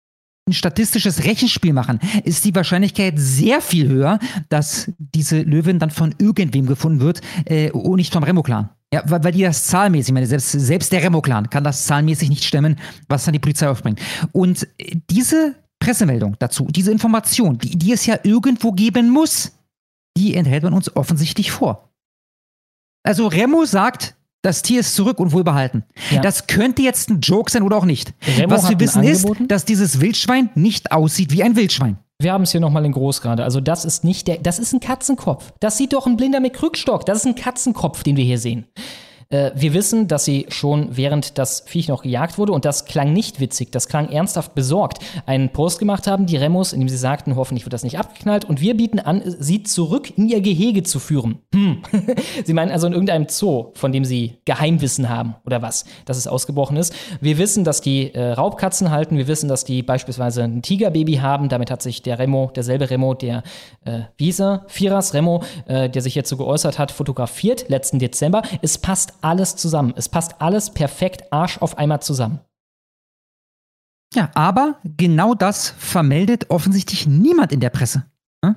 ein 0.48 0.52
statistisches 0.52 1.24
Rechenspiel 1.24 1.72
machen, 1.72 2.00
ist 2.24 2.44
die 2.44 2.54
Wahrscheinlichkeit 2.54 3.14
sehr 3.16 3.60
viel 3.60 3.88
höher, 3.88 4.18
dass 4.48 4.90
diese 4.98 5.42
Löwin 5.42 5.78
dann 5.78 5.90
von 5.90 6.14
irgendwem 6.18 6.66
gefunden 6.66 7.00
wird 7.00 7.20
äh, 7.44 7.70
und 7.70 7.96
nicht 7.96 8.12
vom 8.12 8.22
Remo-Clan. 8.22 8.70
Ja, 8.92 9.02
weil, 9.06 9.22
weil 9.22 9.32
die 9.32 9.42
das 9.42 9.64
zahlmäßig, 9.64 10.08
ich 10.08 10.14
meine, 10.14 10.26
selbst, 10.26 10.50
selbst 10.52 10.92
der 10.92 11.02
Remo-Clan 11.02 11.50
kann 11.50 11.64
das 11.64 11.84
zahlenmäßig 11.84 12.30
nicht 12.30 12.44
stemmen, 12.44 12.76
was 13.08 13.24
dann 13.24 13.34
die 13.34 13.38
Polizei 13.38 13.68
aufbringt. 13.68 14.00
Und 14.32 14.66
diese 15.10 15.56
Pressemeldung 15.88 16.36
dazu, 16.38 16.66
diese 16.68 16.92
Information, 16.92 17.56
die, 17.56 17.78
die 17.78 17.92
es 17.92 18.04
ja 18.04 18.18
irgendwo 18.22 18.72
geben 18.72 19.08
muss, 19.08 19.52
die 20.18 20.34
enthält 20.34 20.62
man 20.62 20.74
uns 20.74 20.94
offensichtlich 20.94 21.50
vor. 21.50 21.88
Also 23.02 23.26
Remo 23.26 23.64
sagt, 23.64 24.14
das 24.42 24.60
Tier 24.60 24.80
ist 24.80 24.94
zurück 24.94 25.18
und 25.18 25.32
wohlbehalten. 25.32 25.84
Ja. 26.10 26.20
Das 26.20 26.46
könnte 26.46 26.82
jetzt 26.82 27.08
ein 27.08 27.20
Joke 27.20 27.50
sein 27.50 27.62
oder 27.62 27.78
auch 27.78 27.86
nicht. 27.86 28.12
Remo 28.36 28.50
Was 28.50 28.68
wir 28.68 28.78
wissen 28.78 29.02
ist, 29.02 29.26
dass 29.46 29.64
dieses 29.64 29.98
Wildschwein 29.98 30.50
nicht 30.54 30.92
aussieht 30.92 31.32
wie 31.32 31.42
ein 31.42 31.56
Wildschwein. 31.56 31.96
Wir 32.18 32.34
haben 32.34 32.42
es 32.44 32.52
hier 32.52 32.60
nochmal 32.60 32.84
in 32.84 32.92
groß 32.92 33.22
gerade. 33.22 33.42
Also 33.42 33.62
das 33.62 33.86
ist 33.86 34.04
nicht 34.04 34.28
der, 34.28 34.36
das 34.38 34.58
ist 34.58 34.74
ein 34.74 34.80
Katzenkopf. 34.80 35.54
Das 35.60 35.78
sieht 35.78 35.94
doch 35.94 36.06
ein 36.06 36.18
Blinder 36.18 36.40
mit 36.40 36.52
Krückstock. 36.52 37.06
Das 37.06 37.20
ist 37.20 37.24
ein 37.24 37.34
Katzenkopf, 37.34 38.02
den 38.02 38.18
wir 38.18 38.24
hier 38.24 38.38
sehen. 38.38 38.66
Äh, 39.30 39.50
wir 39.54 39.74
wissen, 39.74 40.08
dass 40.08 40.24
sie 40.24 40.46
schon 40.48 40.96
während 40.96 41.36
das 41.36 41.60
Viech 41.66 41.88
noch 41.88 42.02
gejagt 42.02 42.38
wurde 42.38 42.52
und 42.52 42.64
das 42.64 42.86
klang 42.86 43.12
nicht 43.12 43.40
witzig, 43.40 43.70
das 43.70 43.86
klang 43.86 44.08
ernsthaft 44.08 44.54
besorgt, 44.54 45.00
einen 45.26 45.50
Post 45.50 45.78
gemacht 45.78 46.06
haben, 46.06 46.24
die 46.24 46.38
Remos, 46.38 46.72
in 46.72 46.80
dem 46.80 46.88
sie 46.88 46.96
sagten, 46.96 47.36
hoffentlich 47.36 47.66
wird 47.66 47.74
das 47.74 47.82
nicht 47.82 47.98
abgeknallt 47.98 48.46
und 48.46 48.62
wir 48.62 48.74
bieten 48.74 48.98
an, 48.98 49.22
sie 49.26 49.62
zurück 49.64 50.16
in 50.16 50.30
ihr 50.30 50.40
Gehege 50.40 50.82
zu 50.82 50.98
führen. 50.98 51.40
Hm. 51.54 51.82
sie 52.46 52.54
meinen 52.54 52.70
also 52.70 52.86
in 52.86 52.94
irgendeinem 52.94 53.26
Zoo, 53.28 53.72
von 53.74 53.92
dem 53.92 54.06
sie 54.06 54.38
Geheimwissen 54.46 55.10
haben 55.10 55.34
oder 55.44 55.60
was, 55.60 55.84
dass 56.06 56.16
es 56.16 56.26
ausgebrochen 56.26 56.78
ist. 56.78 56.94
Wir 57.20 57.36
wissen, 57.36 57.64
dass 57.64 57.82
die 57.82 58.14
äh, 58.14 58.32
Raubkatzen 58.32 58.90
halten, 58.90 59.18
wir 59.18 59.28
wissen, 59.28 59.48
dass 59.50 59.64
die 59.64 59.82
beispielsweise 59.82 60.44
ein 60.44 60.62
Tigerbaby 60.62 61.16
haben, 61.16 61.50
damit 61.50 61.70
hat 61.70 61.82
sich 61.82 62.00
der 62.00 62.18
Remo, 62.18 62.50
derselbe 62.56 62.88
Remo, 62.88 63.12
der, 63.12 63.42
äh, 63.84 64.04
er? 64.38 64.64
Firas 64.68 65.12
Remo, 65.12 65.42
äh, 65.66 65.90
der 65.90 66.00
sich 66.00 66.14
jetzt 66.14 66.30
so 66.30 66.38
geäußert 66.38 66.78
hat, 66.78 66.92
fotografiert, 66.92 67.68
letzten 67.68 67.98
Dezember. 67.98 68.40
Es 68.62 68.78
passt 68.78 69.17
alles 69.22 69.56
zusammen. 69.56 69.92
Es 69.96 70.08
passt 70.08 70.40
alles 70.40 70.70
perfekt 70.70 71.32
Arsch 71.32 71.58
auf 71.58 71.78
einmal 71.78 72.00
zusammen. 72.00 72.40
Ja, 74.14 74.30
aber 74.34 74.76
genau 74.84 75.34
das 75.34 75.70
vermeldet 75.78 76.50
offensichtlich 76.50 77.06
niemand 77.06 77.52
in 77.52 77.60
der 77.60 77.70
Presse. 77.70 78.04
Hm? 78.44 78.56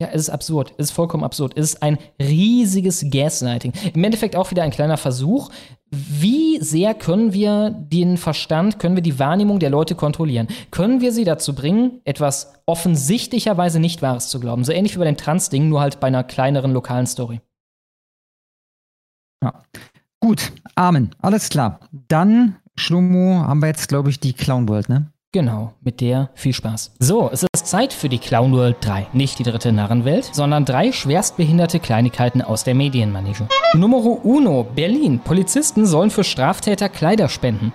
Ja, 0.00 0.08
es 0.08 0.22
ist 0.22 0.30
absurd. 0.30 0.74
Es 0.76 0.86
ist 0.86 0.92
vollkommen 0.92 1.24
absurd. 1.24 1.56
Es 1.56 1.72
ist 1.72 1.82
ein 1.82 1.98
riesiges 2.20 3.06
Gaslighting. 3.08 3.72
Im 3.94 4.04
Endeffekt 4.04 4.36
auch 4.36 4.50
wieder 4.50 4.62
ein 4.62 4.70
kleiner 4.70 4.98
Versuch. 4.98 5.50
Wie 5.90 6.58
sehr 6.60 6.92
können 6.94 7.32
wir 7.32 7.70
den 7.70 8.16
Verstand, 8.18 8.78
können 8.78 8.96
wir 8.96 9.02
die 9.02 9.18
Wahrnehmung 9.18 9.60
der 9.60 9.70
Leute 9.70 9.94
kontrollieren? 9.94 10.48
Können 10.70 11.00
wir 11.00 11.12
sie 11.12 11.24
dazu 11.24 11.54
bringen, 11.54 12.00
etwas 12.04 12.52
offensichtlicherweise 12.66 13.78
nicht 13.78 14.02
Wahres 14.02 14.28
zu 14.28 14.40
glauben? 14.40 14.64
So 14.64 14.72
ähnlich 14.72 14.94
wie 14.94 14.98
bei 14.98 15.04
dem 15.04 15.16
Trans-Ding, 15.16 15.68
nur 15.68 15.80
halt 15.80 16.00
bei 16.00 16.08
einer 16.08 16.24
kleineren 16.24 16.72
lokalen 16.72 17.06
Story. 17.06 17.40
Ja. 19.44 19.52
Gut, 20.20 20.52
Amen. 20.74 21.10
Alles 21.20 21.50
klar. 21.50 21.80
Dann, 22.08 22.56
Schlummo, 22.76 23.44
haben 23.46 23.60
wir 23.60 23.66
jetzt, 23.68 23.88
glaube 23.88 24.08
ich, 24.08 24.20
die 24.20 24.32
Clown 24.32 24.68
World, 24.68 24.88
ne? 24.88 25.12
Genau, 25.34 25.72
mit 25.82 26.00
der 26.00 26.30
viel 26.34 26.52
Spaß. 26.52 26.92
So, 27.00 27.28
es 27.32 27.42
ist 27.42 27.66
Zeit 27.66 27.92
für 27.92 28.08
die 28.08 28.20
Clown 28.20 28.52
World 28.52 28.76
3. 28.82 29.08
Nicht 29.12 29.40
die 29.40 29.42
dritte 29.42 29.72
Narrenwelt, 29.72 30.30
sondern 30.32 30.64
drei 30.64 30.92
schwerstbehinderte 30.92 31.80
Kleinigkeiten 31.80 32.40
aus 32.40 32.62
der 32.62 32.76
Medienmanege. 32.76 33.48
Numero 33.74 34.20
uno, 34.22 34.62
Berlin. 34.62 35.18
Polizisten 35.18 35.86
sollen 35.86 36.10
für 36.10 36.22
Straftäter 36.22 36.88
Kleider 36.88 37.28
spenden. 37.28 37.72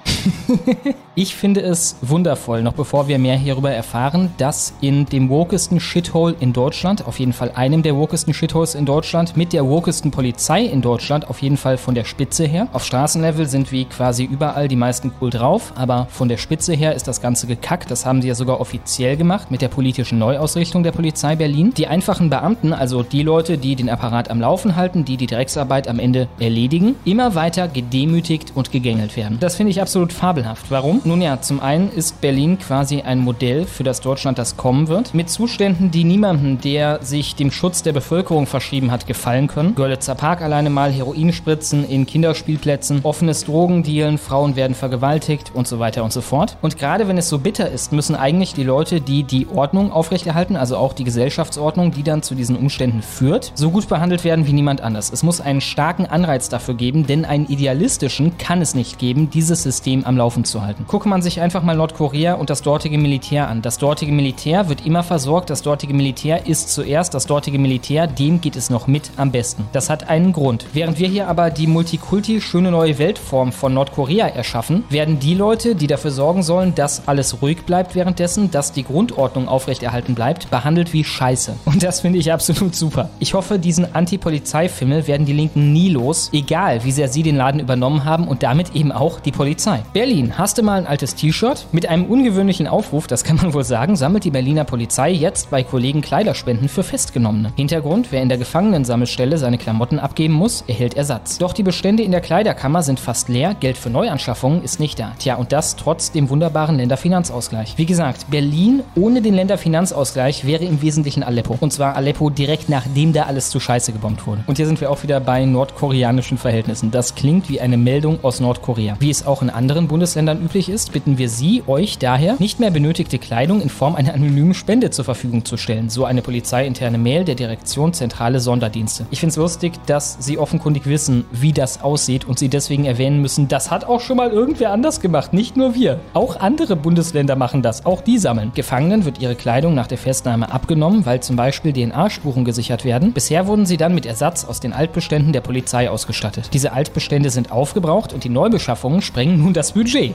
ich 1.16 1.36
finde 1.36 1.60
es 1.60 1.98
wundervoll, 2.02 2.64
noch 2.64 2.72
bevor 2.72 3.10
wir 3.10 3.20
mehr 3.20 3.36
hierüber 3.36 3.72
erfahren, 3.72 4.32
dass 4.38 4.74
in 4.80 5.06
dem 5.06 5.28
wokesten 5.28 5.82
Shithole 5.82 6.38
in 6.40 6.54
Deutschland, 6.54 7.06
auf 7.06 7.20
jeden 7.20 7.34
Fall 7.34 7.52
einem 7.52 7.84
der 7.84 7.98
wokesten 7.98 8.34
Shitholes 8.34 8.74
in 8.74 8.86
Deutschland, 8.86 9.36
mit 9.36 9.52
der 9.52 9.68
wokesten 9.68 10.12
Polizei 10.12 10.64
in 10.64 10.82
Deutschland, 10.82 11.30
auf 11.30 11.42
jeden 11.42 11.58
Fall 11.58 11.78
von 11.78 11.94
der 11.94 12.06
Spitze 12.06 12.46
her. 12.46 12.70
Auf 12.72 12.86
Straßenlevel 12.86 13.48
sind 13.48 13.74
wie 13.74 13.84
quasi 13.84 14.24
überall 14.24 14.70
die 14.70 14.78
meisten 14.78 15.12
cool 15.20 15.30
drauf, 15.30 15.74
aber 15.76 16.08
von 16.10 16.30
der 16.30 16.38
Spitze 16.38 16.74
her 16.74 16.96
ist 16.96 17.10
das 17.10 17.20
Ganze 17.20 17.49
gekackt. 17.50 17.92
Das 17.92 18.06
haben 18.06 18.22
sie 18.22 18.30
ja 18.30 18.36
sogar 18.36 18.62
offiziell 18.62 19.18
gemacht 19.18 19.52
mit 19.52 19.62
der 19.62 19.68
politischen 19.68 20.18
Neuausrichtung 20.18 20.84
der 20.84 20.94
Polizei 20.94 21.36
Berlin. 21.36 21.74
Die 21.76 21.88
einfachen 21.88 22.30
Beamten, 22.30 22.72
also 22.72 23.04
die 23.04 23.24
Leute, 23.24 23.58
die 23.58 23.76
den 23.76 23.90
Apparat 23.90 24.32
am 24.32 24.40
Laufen 24.40 24.78
halten, 24.78 25.04
die 25.04 25.18
die 25.18 25.28
Drecksarbeit 25.28 25.90
am 25.90 26.00
Ende 26.00 26.30
erledigen, 26.40 26.96
immer 27.04 27.36
weiter 27.36 27.68
gedemütigt 27.68 28.54
und 28.56 28.72
gegängelt 28.72 29.18
werden. 29.18 29.38
Das 29.42 29.58
finde 29.58 29.72
ich 29.72 29.82
absolut 29.82 30.14
fabelhaft. 30.14 30.68
Warum? 30.70 31.02
Nun 31.04 31.22
ja, 31.22 31.42
zum 31.42 31.60
einen 31.60 31.92
ist 31.92 32.22
Berlin 32.22 32.60
quasi 32.60 33.02
ein 33.02 33.20
Modell 33.20 33.66
für 33.66 33.84
das 33.84 34.00
Deutschland, 34.02 34.38
das 34.38 34.56
kommen 34.56 34.88
wird, 34.88 35.14
mit 35.14 35.30
Zuständen, 35.30 35.92
die 35.92 36.04
niemandem, 36.04 36.62
der 36.62 37.04
sich 37.04 37.36
dem 37.36 37.52
Schutz 37.52 37.84
der 37.84 37.94
Bevölkerung 37.94 38.46
verschrieben 38.46 38.92
hat, 38.92 39.08
gefallen 39.08 39.48
können. 39.48 39.76
Görlitzer 39.76 40.16
Park 40.16 40.42
alleine 40.42 40.70
mal 40.70 40.92
Heroinspritzen 40.92 41.88
in 41.90 42.06
Kinderspielplätzen, 42.06 43.00
offenes 43.04 43.46
Drogendealen, 43.46 44.18
Frauen 44.18 44.56
werden 44.56 44.76
vergewaltigt 44.76 45.52
und 45.54 45.68
so 45.68 45.80
weiter 45.80 46.04
und 46.04 46.14
so 46.14 46.22
fort. 46.22 46.58
Und 46.62 46.78
gerade 46.78 47.08
wenn 47.08 47.18
es 47.18 47.30
so 47.30 47.39
bitter 47.40 47.70
ist, 47.70 47.92
müssen 47.92 48.16
eigentlich 48.16 48.54
die 48.54 48.64
Leute, 48.64 49.02
die 49.02 49.24
die 49.24 49.48
Ordnung 49.48 49.92
aufrechterhalten, 49.92 50.56
also 50.56 50.78
auch 50.78 50.94
die 50.94 51.04
Gesellschaftsordnung, 51.04 51.92
die 51.92 52.04
dann 52.04 52.24
zu 52.24 52.36
diesen 52.36 52.56
Umständen 52.56 53.02
führt, 53.02 53.52
so 53.56 53.72
gut 53.72 53.88
behandelt 53.88 54.24
werden 54.24 54.46
wie 54.46 54.54
niemand 54.54 54.82
anders. 54.82 55.12
Es 55.12 55.24
muss 55.24 55.42
einen 55.42 55.62
starken 55.62 56.06
Anreiz 56.06 56.50
dafür 56.50 56.74
geben, 56.74 57.08
denn 57.08 57.26
einen 57.26 57.48
idealistischen 57.48 58.38
kann 58.38 58.62
es 58.62 58.76
nicht 58.76 59.00
geben, 59.00 59.30
dieses 59.30 59.64
System 59.64 60.06
am 60.06 60.18
Laufen 60.18 60.44
zu 60.44 60.62
halten. 60.62 60.86
Gucke 60.88 61.10
man 61.10 61.22
sich 61.22 61.42
einfach 61.42 61.64
mal 61.64 61.76
Nordkorea 61.76 62.34
und 62.34 62.50
das 62.50 62.62
dortige 62.62 62.98
Militär 62.98 63.48
an. 63.48 63.62
Das 63.62 63.78
dortige 63.78 64.12
Militär 64.12 64.70
wird 64.70 64.86
immer 64.86 65.04
versorgt, 65.04 65.50
das 65.50 65.62
dortige 65.62 65.94
Militär 65.94 66.48
ist 66.48 66.70
zuerst, 66.70 67.14
das 67.14 67.26
dortige 67.26 67.60
Militär, 67.60 68.08
dem 68.08 68.42
geht 68.42 68.56
es 68.56 68.70
noch 68.70 68.88
mit 68.88 69.12
am 69.18 69.32
besten. 69.32 69.68
Das 69.72 69.90
hat 69.90 70.10
einen 70.10 70.34
Grund. 70.34 70.66
Während 70.74 71.00
wir 71.00 71.08
hier 71.08 71.28
aber 71.28 71.50
die 71.50 71.68
Multikulti 71.68 72.42
schöne 72.42 72.72
neue 72.72 72.98
Weltform 72.98 73.52
von 73.52 73.74
Nordkorea 73.74 74.28
erschaffen, 74.28 74.84
werden 74.90 75.20
die 75.20 75.36
Leute, 75.36 75.76
die 75.76 75.88
dafür 75.88 76.12
sorgen 76.12 76.44
sollen, 76.44 76.76
dass 76.76 77.08
alles 77.08 77.29
ruhig 77.42 77.64
bleibt 77.66 77.96
währenddessen, 77.96 78.52
dass 78.52 78.72
die 78.72 78.84
Grundordnung 78.84 79.48
aufrechterhalten 79.48 80.16
bleibt, 80.16 80.50
behandelt 80.50 80.94
wie 80.94 81.04
Scheiße. 81.04 81.56
Und 81.66 81.84
das 81.84 82.02
finde 82.02 82.20
ich 82.20 82.32
absolut 82.32 82.76
super. 82.76 83.10
Ich 83.20 83.34
hoffe, 83.34 83.60
diesen 83.60 83.94
Anti-Polizei-Fimmel 83.94 85.08
werden 85.08 85.26
die 85.26 85.34
Linken 85.34 85.74
nie 85.74 85.90
los, 85.90 86.30
egal 86.34 86.84
wie 86.84 86.92
sehr 86.92 87.08
sie 87.08 87.24
den 87.24 87.36
Laden 87.36 87.60
übernommen 87.60 88.06
haben 88.06 88.28
und 88.28 88.44
damit 88.44 88.76
eben 88.76 88.92
auch 88.92 89.20
die 89.20 89.32
Polizei. 89.32 89.84
Berlin, 89.94 90.38
hast 90.38 90.58
du 90.58 90.64
mal 90.64 90.80
ein 90.80 90.88
altes 90.88 91.16
T-Shirt? 91.16 91.66
Mit 91.72 91.88
einem 91.88 92.06
ungewöhnlichen 92.06 92.68
Aufruf, 92.68 93.08
das 93.08 93.24
kann 93.24 93.38
man 93.38 93.54
wohl 93.54 93.64
sagen, 93.64 93.96
sammelt 93.96 94.24
die 94.24 94.32
Berliner 94.32 94.64
Polizei 94.64 95.12
jetzt 95.12 95.50
bei 95.50 95.64
Kollegen 95.64 96.02
Kleiderspenden 96.02 96.70
für 96.70 96.84
Festgenommene. 96.84 97.52
Hintergrund, 97.56 98.08
wer 98.12 98.22
in 98.22 98.30
der 98.30 98.38
Gefangenensammelstelle 98.38 99.38
seine 99.38 99.58
Klamotten 99.58 100.00
abgeben 100.00 100.34
muss, 100.34 100.64
erhält 100.68 100.96
Ersatz. 100.96 101.38
Doch 101.38 101.54
die 101.54 101.64
Bestände 101.64 102.04
in 102.04 102.12
der 102.12 102.22
Kleiderkammer 102.22 102.84
sind 102.84 103.00
fast 103.00 103.30
leer, 103.30 103.56
Geld 103.60 103.78
für 103.78 103.90
Neuanschaffungen 103.90 104.64
ist 104.64 104.80
nicht 104.80 105.00
da. 105.00 105.14
Tja, 105.20 105.36
und 105.36 105.52
das 105.52 105.76
trotz 105.76 106.12
dem 106.12 106.30
wunderbaren 106.30 106.80
Länderfinanzausgleich. 107.20 107.78
Wie 107.78 107.86
gesagt, 107.86 108.30
Berlin 108.30 108.84
ohne 108.96 109.22
den 109.22 109.34
Länderfinanzausgleich 109.34 110.46
wäre 110.46 110.64
im 110.64 110.82
Wesentlichen 110.82 111.24
Aleppo. 111.24 111.58
Und 111.60 111.74
zwar 111.74 111.96
Aleppo 111.96 112.30
direkt 112.30 112.70
nachdem 112.70 113.14
da 113.14 113.24
alles 113.24 113.50
zu 113.50 113.60
Scheiße 113.60 113.92
gebombt 113.92 114.26
wurde. 114.26 114.44
Und 114.48 114.58
hier 114.58 114.66
sind 114.66 114.80
wir 114.80 114.90
auch 114.90 115.04
wieder 115.04 115.20
bei 115.20 115.46
nordkoreanischen 115.46 116.38
Verhältnissen. 116.38 116.92
Das 116.92 117.16
klingt 117.16 117.50
wie 117.50 117.60
eine 117.60 117.78
Meldung 117.78 118.24
aus 118.24 118.40
Nordkorea. 118.40 118.96
Wie 119.00 119.10
es 119.10 119.26
auch 119.26 119.42
in 119.42 119.50
anderen 119.50 119.88
Bundesländern 119.88 120.42
üblich 120.42 120.70
ist, 120.70 120.94
bitten 120.94 121.18
wir 121.18 121.30
Sie, 121.30 121.64
euch 121.68 121.98
daher, 121.98 122.36
nicht 122.40 122.60
mehr 122.60 122.72
benötigte 122.72 123.20
Kleidung 123.20 123.62
in 123.62 123.70
Form 123.70 123.96
einer 123.96 124.14
anonymen 124.14 124.54
Spende 124.54 124.90
zur 124.92 125.06
Verfügung 125.06 125.46
zu 125.46 125.58
stellen. 125.58 125.90
So 125.90 126.06
eine 126.06 126.22
polizeiinterne 126.22 126.98
Mail 126.98 127.26
der 127.26 127.36
Direktion 127.36 127.94
Zentrale 127.94 128.40
Sonderdienste. 128.40 129.06
Ich 129.12 129.20
finde 129.20 129.32
es 129.32 129.38
lustig, 129.38 129.74
dass 129.86 130.18
Sie 130.20 130.38
offenkundig 130.38 130.86
wissen, 130.86 131.26
wie 131.32 131.54
das 131.54 131.82
aussieht 131.82 132.26
und 132.26 132.40
Sie 132.40 132.50
deswegen 132.50 132.86
erwähnen 132.86 133.22
müssen, 133.22 133.48
das 133.48 133.72
hat 133.72 133.86
auch 133.86 134.00
schon 134.00 134.18
mal 134.18 134.30
irgendwer 134.30 134.72
anders 134.72 135.02
gemacht, 135.02 135.34
nicht 135.34 135.58
nur 135.58 135.76
wir. 135.76 136.00
Auch 136.14 136.40
andere 136.40 136.76
Bundesländer 136.76 136.99
machen 137.36 137.62
das, 137.62 137.86
auch 137.86 138.02
die 138.02 138.18
sammeln. 138.18 138.52
Gefangenen 138.54 139.06
wird 139.06 139.20
ihre 139.20 139.36
Kleidung 139.36 139.74
nach 139.74 139.88
der 139.88 139.98
Festnahme 139.98 140.52
abgenommen, 140.52 141.06
weil 141.06 141.22
zum 141.22 141.36
Beispiel 141.36 141.74
DNA-Spuren 141.74 142.46
gesichert 142.46 142.86
werden. 142.86 143.14
Bisher 143.14 143.48
wurden 143.48 143.66
sie 143.66 143.78
dann 143.78 143.96
mit 143.96 144.06
Ersatz 144.06 144.46
aus 144.46 144.60
den 144.60 144.74
Altbeständen 144.74 145.34
der 145.34 145.42
Polizei 145.42 145.90
ausgestattet. 145.90 146.50
Diese 146.54 146.74
Altbestände 146.74 147.30
sind 147.30 147.52
aufgebraucht 147.52 148.14
und 148.14 148.24
die 148.24 148.30
Neubeschaffungen 148.30 149.02
sprengen 149.02 149.40
nun 149.40 149.54
das 149.54 149.72
Budget. 149.72 150.14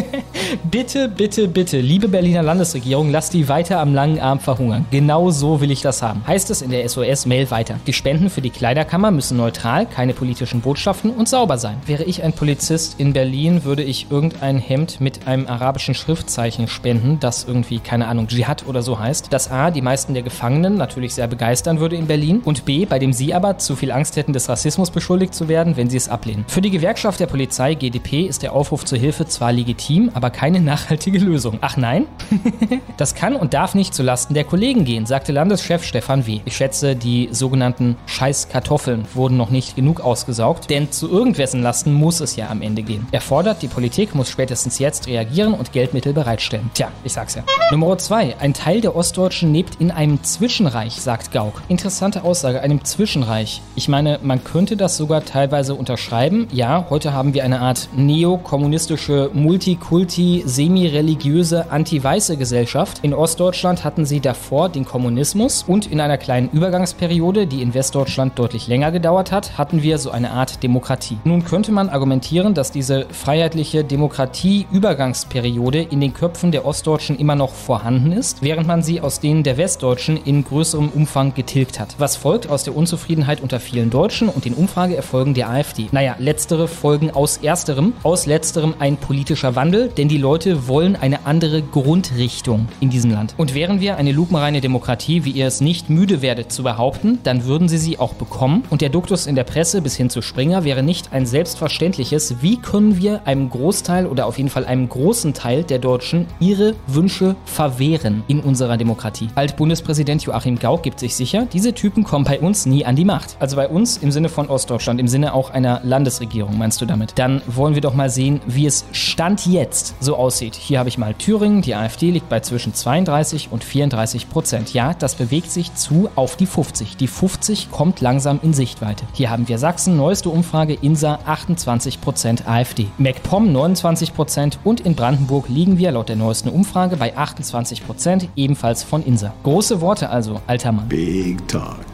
bitte, 0.70 1.08
bitte, 1.08 1.48
bitte, 1.48 1.80
liebe 1.80 2.08
Berliner 2.08 2.42
Landesregierung, 2.42 3.10
lasst 3.10 3.34
die 3.34 3.48
weiter 3.48 3.80
am 3.80 3.94
langen 3.94 4.20
Arm 4.20 4.40
verhungern. 4.40 4.86
Genau 4.90 5.30
so 5.30 5.60
will 5.60 5.70
ich 5.70 5.80
das 5.80 6.02
haben. 6.02 6.22
Heißt 6.26 6.50
es 6.50 6.62
in 6.62 6.70
der 6.70 6.88
SOS-Mail 6.88 7.50
weiter. 7.50 7.76
Die 7.86 7.92
Spenden 7.92 8.30
für 8.30 8.40
die 8.40 8.50
Kleiderkammer 8.50 9.10
müssen 9.10 9.36
neutral, 9.36 9.86
keine 9.86 10.14
politischen 10.14 10.60
Botschaften 10.60 11.10
und 11.10 11.28
sauber 11.28 11.58
sein. 11.58 11.76
Wäre 11.86 12.04
ich 12.04 12.22
ein 12.22 12.32
Polizist 12.32 12.98
in 12.98 13.12
Berlin, 13.12 13.64
würde 13.64 13.82
ich 13.82 14.10
irgendein 14.10 14.58
Hemd 14.58 15.00
mit 15.00 15.26
einem 15.26 15.46
arabischen 15.46 15.94
Schriftzeichen 16.08 16.68
spenden, 16.68 17.20
das 17.20 17.44
irgendwie, 17.44 17.80
keine 17.80 18.08
Ahnung, 18.08 18.28
Dschihad 18.28 18.66
oder 18.66 18.80
so 18.80 18.98
heißt. 18.98 19.26
Das 19.28 19.50
A, 19.50 19.70
die 19.70 19.82
meisten 19.82 20.14
der 20.14 20.22
Gefangenen 20.22 20.78
natürlich 20.78 21.12
sehr 21.12 21.26
begeistern 21.26 21.80
würde 21.80 21.96
in 21.96 22.06
Berlin 22.06 22.40
und 22.46 22.64
B, 22.64 22.86
bei 22.86 22.98
dem 22.98 23.12
sie 23.12 23.34
aber 23.34 23.58
zu 23.58 23.76
viel 23.76 23.92
Angst 23.92 24.16
hätten, 24.16 24.32
des 24.32 24.48
Rassismus 24.48 24.90
beschuldigt 24.90 25.34
zu 25.34 25.48
werden, 25.48 25.76
wenn 25.76 25.90
sie 25.90 25.98
es 25.98 26.08
ablehnen. 26.08 26.46
Für 26.48 26.62
die 26.62 26.70
Gewerkschaft 26.70 27.20
der 27.20 27.26
Polizei 27.26 27.74
GdP 27.74 28.22
ist 28.22 28.42
der 28.42 28.54
Aufruf 28.54 28.86
zur 28.86 28.96
Hilfe 28.96 29.26
zwar 29.26 29.52
legitim, 29.52 30.10
aber 30.14 30.30
keine 30.30 30.60
nachhaltige 30.62 31.18
Lösung. 31.18 31.58
Ach 31.60 31.76
nein? 31.76 32.06
das 32.96 33.14
kann 33.14 33.36
und 33.36 33.52
darf 33.52 33.74
nicht 33.74 33.92
zulasten 33.92 34.32
der 34.32 34.44
Kollegen 34.44 34.86
gehen, 34.86 35.04
sagte 35.04 35.32
Landeschef 35.32 35.84
Stefan 35.84 36.26
W. 36.26 36.40
Ich 36.46 36.56
schätze, 36.56 36.96
die 36.96 37.28
sogenannten 37.32 37.96
Scheißkartoffeln 38.06 39.04
wurden 39.12 39.36
noch 39.36 39.50
nicht 39.50 39.76
genug 39.76 40.00
ausgesaugt, 40.00 40.70
denn 40.70 40.90
zu 40.90 41.10
irgendwessen 41.10 41.60
Lasten 41.60 41.92
muss 41.92 42.20
es 42.20 42.34
ja 42.34 42.48
am 42.48 42.62
Ende 42.62 42.82
gehen. 42.82 43.06
Er 43.12 43.20
fordert, 43.20 43.60
die 43.60 43.68
Politik 43.68 44.14
muss 44.14 44.30
spätestens 44.30 44.78
jetzt 44.78 45.06
reagieren 45.06 45.52
und 45.52 45.72
Geldmittel 45.98 46.12
bereitstellen. 46.12 46.70
Tja, 46.74 46.90
ich 47.04 47.12
sag's 47.12 47.34
ja. 47.34 47.42
Nummer 47.70 47.98
2. 47.98 48.36
Ein 48.38 48.54
Teil 48.54 48.80
der 48.80 48.96
Ostdeutschen 48.96 49.52
lebt 49.52 49.80
in 49.80 49.90
einem 49.90 50.22
Zwischenreich, 50.22 50.94
sagt 50.94 51.32
Gauck. 51.32 51.62
Interessante 51.68 52.24
Aussage, 52.24 52.60
einem 52.60 52.84
Zwischenreich. 52.84 53.62
Ich 53.74 53.88
meine, 53.88 54.18
man 54.22 54.44
könnte 54.44 54.76
das 54.76 54.96
sogar 54.96 55.24
teilweise 55.24 55.74
unterschreiben. 55.74 56.48
Ja, 56.52 56.86
heute 56.88 57.12
haben 57.12 57.34
wir 57.34 57.44
eine 57.44 57.60
Art 57.60 57.88
neokommunistische 57.96 59.30
Multikulti, 59.32 60.44
semi-religiöse, 60.46 61.70
anti-weiße 61.70 62.36
Gesellschaft. 62.36 63.00
In 63.02 63.12
Ostdeutschland 63.12 63.84
hatten 63.84 64.06
sie 64.06 64.20
davor 64.20 64.68
den 64.68 64.84
Kommunismus 64.84 65.64
und 65.66 65.90
in 65.90 66.00
einer 66.00 66.16
kleinen 66.16 66.48
Übergangsperiode, 66.50 67.46
die 67.46 67.62
in 67.62 67.74
Westdeutschland 67.74 68.38
deutlich 68.38 68.68
länger 68.68 68.92
gedauert 68.92 69.32
hat, 69.32 69.58
hatten 69.58 69.82
wir 69.82 69.98
so 69.98 70.10
eine 70.10 70.30
Art 70.30 70.62
Demokratie. 70.62 71.18
Nun 71.24 71.44
könnte 71.44 71.72
man 71.72 71.88
argumentieren, 71.88 72.54
dass 72.54 72.72
diese 72.72 73.06
freiheitliche 73.10 73.84
Demokratie-Übergangsperiode 73.84 75.87
in 75.92 76.00
den 76.00 76.14
Köpfen 76.14 76.52
der 76.52 76.64
Ostdeutschen 76.64 77.18
immer 77.18 77.34
noch 77.34 77.52
vorhanden 77.52 78.12
ist, 78.12 78.42
während 78.42 78.66
man 78.66 78.82
sie 78.82 79.00
aus 79.00 79.20
denen 79.20 79.42
der 79.42 79.56
Westdeutschen 79.56 80.16
in 80.16 80.44
größerem 80.44 80.88
Umfang 80.88 81.34
getilgt 81.34 81.80
hat. 81.80 81.94
Was 81.98 82.16
folgt 82.16 82.48
aus 82.48 82.64
der 82.64 82.76
Unzufriedenheit 82.76 83.40
unter 83.40 83.60
vielen 83.60 83.90
Deutschen 83.90 84.28
und 84.28 84.44
den 84.44 84.54
Umfrageerfolgen 84.54 85.34
der 85.34 85.50
AfD? 85.50 85.88
Naja, 85.92 86.16
letztere 86.18 86.68
folgen 86.68 87.10
aus 87.10 87.38
ersterem, 87.38 87.92
aus 88.02 88.26
letzterem 88.26 88.74
ein 88.78 88.96
politischer 88.96 89.56
Wandel, 89.56 89.88
denn 89.88 90.08
die 90.08 90.18
Leute 90.18 90.68
wollen 90.68 90.96
eine 90.96 91.26
andere 91.26 91.62
Grundrichtung 91.62 92.68
in 92.80 92.90
diesem 92.90 93.10
Land. 93.10 93.34
Und 93.36 93.54
wären 93.54 93.80
wir 93.80 93.96
eine 93.96 94.12
lupenreine 94.12 94.60
Demokratie, 94.60 95.24
wie 95.24 95.30
ihr 95.30 95.46
es 95.46 95.60
nicht 95.60 95.90
müde 95.90 96.22
werdet 96.22 96.52
zu 96.52 96.62
behaupten, 96.62 97.18
dann 97.22 97.44
würden 97.44 97.68
sie 97.68 97.78
sie 97.78 97.98
auch 97.98 98.14
bekommen 98.14 98.64
und 98.70 98.80
der 98.80 98.88
Duktus 98.88 99.26
in 99.26 99.34
der 99.34 99.44
Presse 99.44 99.82
bis 99.82 99.96
hin 99.96 100.10
zu 100.10 100.22
Springer 100.22 100.64
wäre 100.64 100.82
nicht 100.82 101.12
ein 101.12 101.26
selbstverständliches, 101.26 102.42
wie 102.42 102.56
können 102.56 102.98
wir 102.98 103.26
einem 103.26 103.50
Großteil 103.50 104.06
oder 104.06 104.26
auf 104.26 104.38
jeden 104.38 104.50
Fall 104.50 104.64
einem 104.64 104.88
großen 104.88 105.34
Teil 105.34 105.64
der 105.64 105.77
Deutschen 105.78 106.26
ihre 106.40 106.74
Wünsche 106.86 107.36
verwehren 107.44 108.22
in 108.28 108.40
unserer 108.40 108.76
Demokratie. 108.76 109.28
Altbundespräsident 109.34 110.22
Joachim 110.24 110.58
Gauck 110.58 110.82
gibt 110.82 111.00
sich 111.00 111.14
sicher, 111.14 111.46
diese 111.52 111.72
Typen 111.72 112.04
kommen 112.04 112.24
bei 112.24 112.40
uns 112.40 112.66
nie 112.66 112.84
an 112.84 112.96
die 112.96 113.04
Macht. 113.04 113.36
Also 113.40 113.56
bei 113.56 113.68
uns 113.68 113.96
im 113.98 114.10
Sinne 114.10 114.28
von 114.28 114.48
Ostdeutschland, 114.48 115.00
im 115.00 115.08
Sinne 115.08 115.34
auch 115.34 115.50
einer 115.50 115.80
Landesregierung, 115.84 116.58
meinst 116.58 116.80
du 116.80 116.86
damit? 116.86 117.12
Dann 117.16 117.42
wollen 117.46 117.74
wir 117.74 117.82
doch 117.82 117.94
mal 117.94 118.10
sehen, 118.10 118.40
wie 118.46 118.66
es 118.66 118.84
Stand 118.92 119.46
jetzt 119.46 119.94
so 120.00 120.16
aussieht. 120.16 120.54
Hier 120.54 120.78
habe 120.78 120.88
ich 120.88 120.98
mal 120.98 121.14
Thüringen, 121.14 121.62
die 121.62 121.74
AfD 121.74 122.10
liegt 122.10 122.28
bei 122.28 122.40
zwischen 122.40 122.74
32 122.74 123.48
und 123.50 123.64
34 123.64 124.30
Prozent. 124.30 124.72
Ja, 124.74 124.94
das 124.94 125.14
bewegt 125.14 125.50
sich 125.50 125.74
zu 125.74 126.08
auf 126.14 126.36
die 126.36 126.46
50. 126.46 126.96
Die 126.96 127.06
50 127.06 127.70
kommt 127.70 128.00
langsam 128.00 128.40
in 128.42 128.54
Sichtweite. 128.54 129.04
Hier 129.12 129.30
haben 129.30 129.48
wir 129.48 129.58
Sachsen, 129.58 129.96
neueste 129.96 130.30
Umfrage, 130.30 130.74
Insa 130.80 131.18
28 131.26 132.00
Prozent 132.00 132.48
AfD. 132.48 132.86
MacPom 132.98 133.52
29 133.52 134.14
Prozent 134.14 134.58
und 134.64 134.80
in 134.80 134.94
Brandenburg 134.94 135.48
liegen 135.48 135.67
wir 135.76 135.92
laut 135.92 136.08
der 136.08 136.16
neuesten 136.16 136.48
Umfrage 136.48 136.96
bei 136.96 137.14
28 137.14 137.84
Prozent, 137.84 138.28
ebenfalls 138.36 138.82
von 138.82 139.04
Insa. 139.04 139.34
Große 139.42 139.82
Worte 139.82 140.08
also, 140.08 140.40
alter 140.46 140.72
Mann. 140.72 140.88
Big 140.88 141.46
talk. 141.48 141.84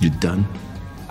You 0.00 0.10
done? 0.20 0.44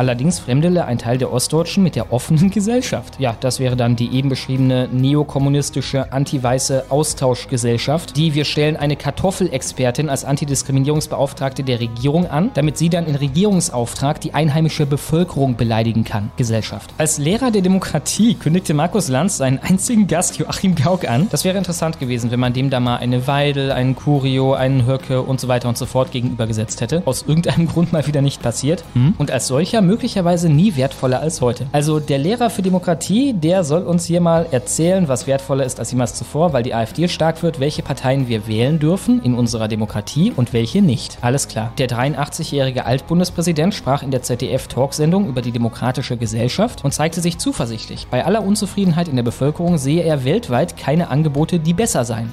Allerdings 0.01 0.39
fremdele 0.39 0.85
ein 0.85 0.97
Teil 0.97 1.19
der 1.19 1.31
Ostdeutschen 1.31 1.83
mit 1.83 1.95
der 1.95 2.11
offenen 2.11 2.49
Gesellschaft. 2.49 3.19
Ja, 3.19 3.35
das 3.39 3.59
wäre 3.59 3.75
dann 3.75 3.95
die 3.95 4.11
eben 4.15 4.29
beschriebene 4.29 4.89
neokommunistische, 4.91 6.11
anti-weiße 6.11 6.85
Austauschgesellschaft, 6.89 8.17
die 8.17 8.33
wir 8.33 8.45
stellen 8.45 8.77
eine 8.77 8.95
Kartoffelexpertin 8.95 10.09
als 10.09 10.25
Antidiskriminierungsbeauftragte 10.25 11.61
der 11.61 11.81
Regierung 11.81 12.25
an, 12.25 12.49
damit 12.55 12.79
sie 12.79 12.89
dann 12.89 13.05
in 13.05 13.13
Regierungsauftrag 13.13 14.19
die 14.21 14.33
einheimische 14.33 14.87
Bevölkerung 14.87 15.55
beleidigen 15.55 16.03
kann. 16.03 16.31
Gesellschaft. 16.35 16.89
Als 16.97 17.19
Lehrer 17.19 17.51
der 17.51 17.61
Demokratie 17.61 18.33
kündigte 18.33 18.73
Markus 18.73 19.07
Lanz 19.07 19.37
seinen 19.37 19.59
einzigen 19.59 20.07
Gast 20.07 20.39
Joachim 20.39 20.73
Gauck 20.73 21.07
an. 21.07 21.27
Das 21.29 21.45
wäre 21.45 21.59
interessant 21.59 21.99
gewesen, 21.99 22.31
wenn 22.31 22.39
man 22.39 22.53
dem 22.53 22.71
da 22.71 22.79
mal 22.79 22.97
eine 22.97 23.27
Weidel, 23.27 23.71
einen 23.71 23.95
Curio, 23.95 24.53
einen 24.53 24.87
Höcke 24.87 25.21
und 25.21 25.39
so 25.39 25.47
weiter 25.47 25.69
und 25.69 25.77
so 25.77 25.85
fort 25.85 26.09
gegenübergesetzt 26.09 26.81
hätte. 26.81 27.03
Aus 27.05 27.25
irgendeinem 27.27 27.67
Grund 27.67 27.93
mal 27.93 28.07
wieder 28.07 28.23
nicht 28.23 28.41
passiert. 28.41 28.83
Hm? 28.93 29.13
Und 29.19 29.29
als 29.29 29.45
solcher 29.45 29.83
möglicherweise 29.91 30.47
nie 30.47 30.77
wertvoller 30.77 31.19
als 31.19 31.41
heute. 31.41 31.67
Also 31.73 31.99
der 31.99 32.17
Lehrer 32.17 32.49
für 32.49 32.61
Demokratie, 32.61 33.33
der 33.33 33.65
soll 33.65 33.81
uns 33.81 34.05
hier 34.05 34.21
mal 34.21 34.47
erzählen, 34.49 35.09
was 35.09 35.27
wertvoller 35.27 35.65
ist 35.65 35.79
als 35.79 35.91
jemals 35.91 36.15
zuvor, 36.15 36.53
weil 36.53 36.63
die 36.63 36.73
AfD 36.73 37.09
stark 37.09 37.43
wird, 37.43 37.59
welche 37.59 37.83
Parteien 37.83 38.29
wir 38.29 38.47
wählen 38.47 38.79
dürfen 38.79 39.21
in 39.21 39.35
unserer 39.35 39.67
Demokratie 39.67 40.31
und 40.33 40.53
welche 40.53 40.81
nicht. 40.81 41.17
Alles 41.19 41.49
klar. 41.49 41.73
Der 41.77 41.89
83-jährige 41.89 42.85
Altbundespräsident 42.85 43.73
sprach 43.73 44.01
in 44.01 44.11
der 44.11 44.21
ZDF-Talksendung 44.21 45.27
über 45.27 45.41
die 45.41 45.51
demokratische 45.51 46.15
Gesellschaft 46.15 46.85
und 46.85 46.93
zeigte 46.93 47.19
sich 47.19 47.37
zuversichtlich. 47.37 48.07
Bei 48.09 48.23
aller 48.23 48.45
Unzufriedenheit 48.45 49.09
in 49.09 49.17
der 49.17 49.23
Bevölkerung 49.23 49.77
sehe 49.77 50.03
er 50.03 50.23
weltweit 50.23 50.77
keine 50.77 51.09
Angebote, 51.09 51.59
die 51.59 51.73
besser 51.73 52.05
seien. 52.05 52.31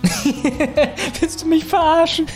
Willst 1.21 1.43
du 1.43 1.49
mich 1.49 1.65
verarschen? 1.65 2.27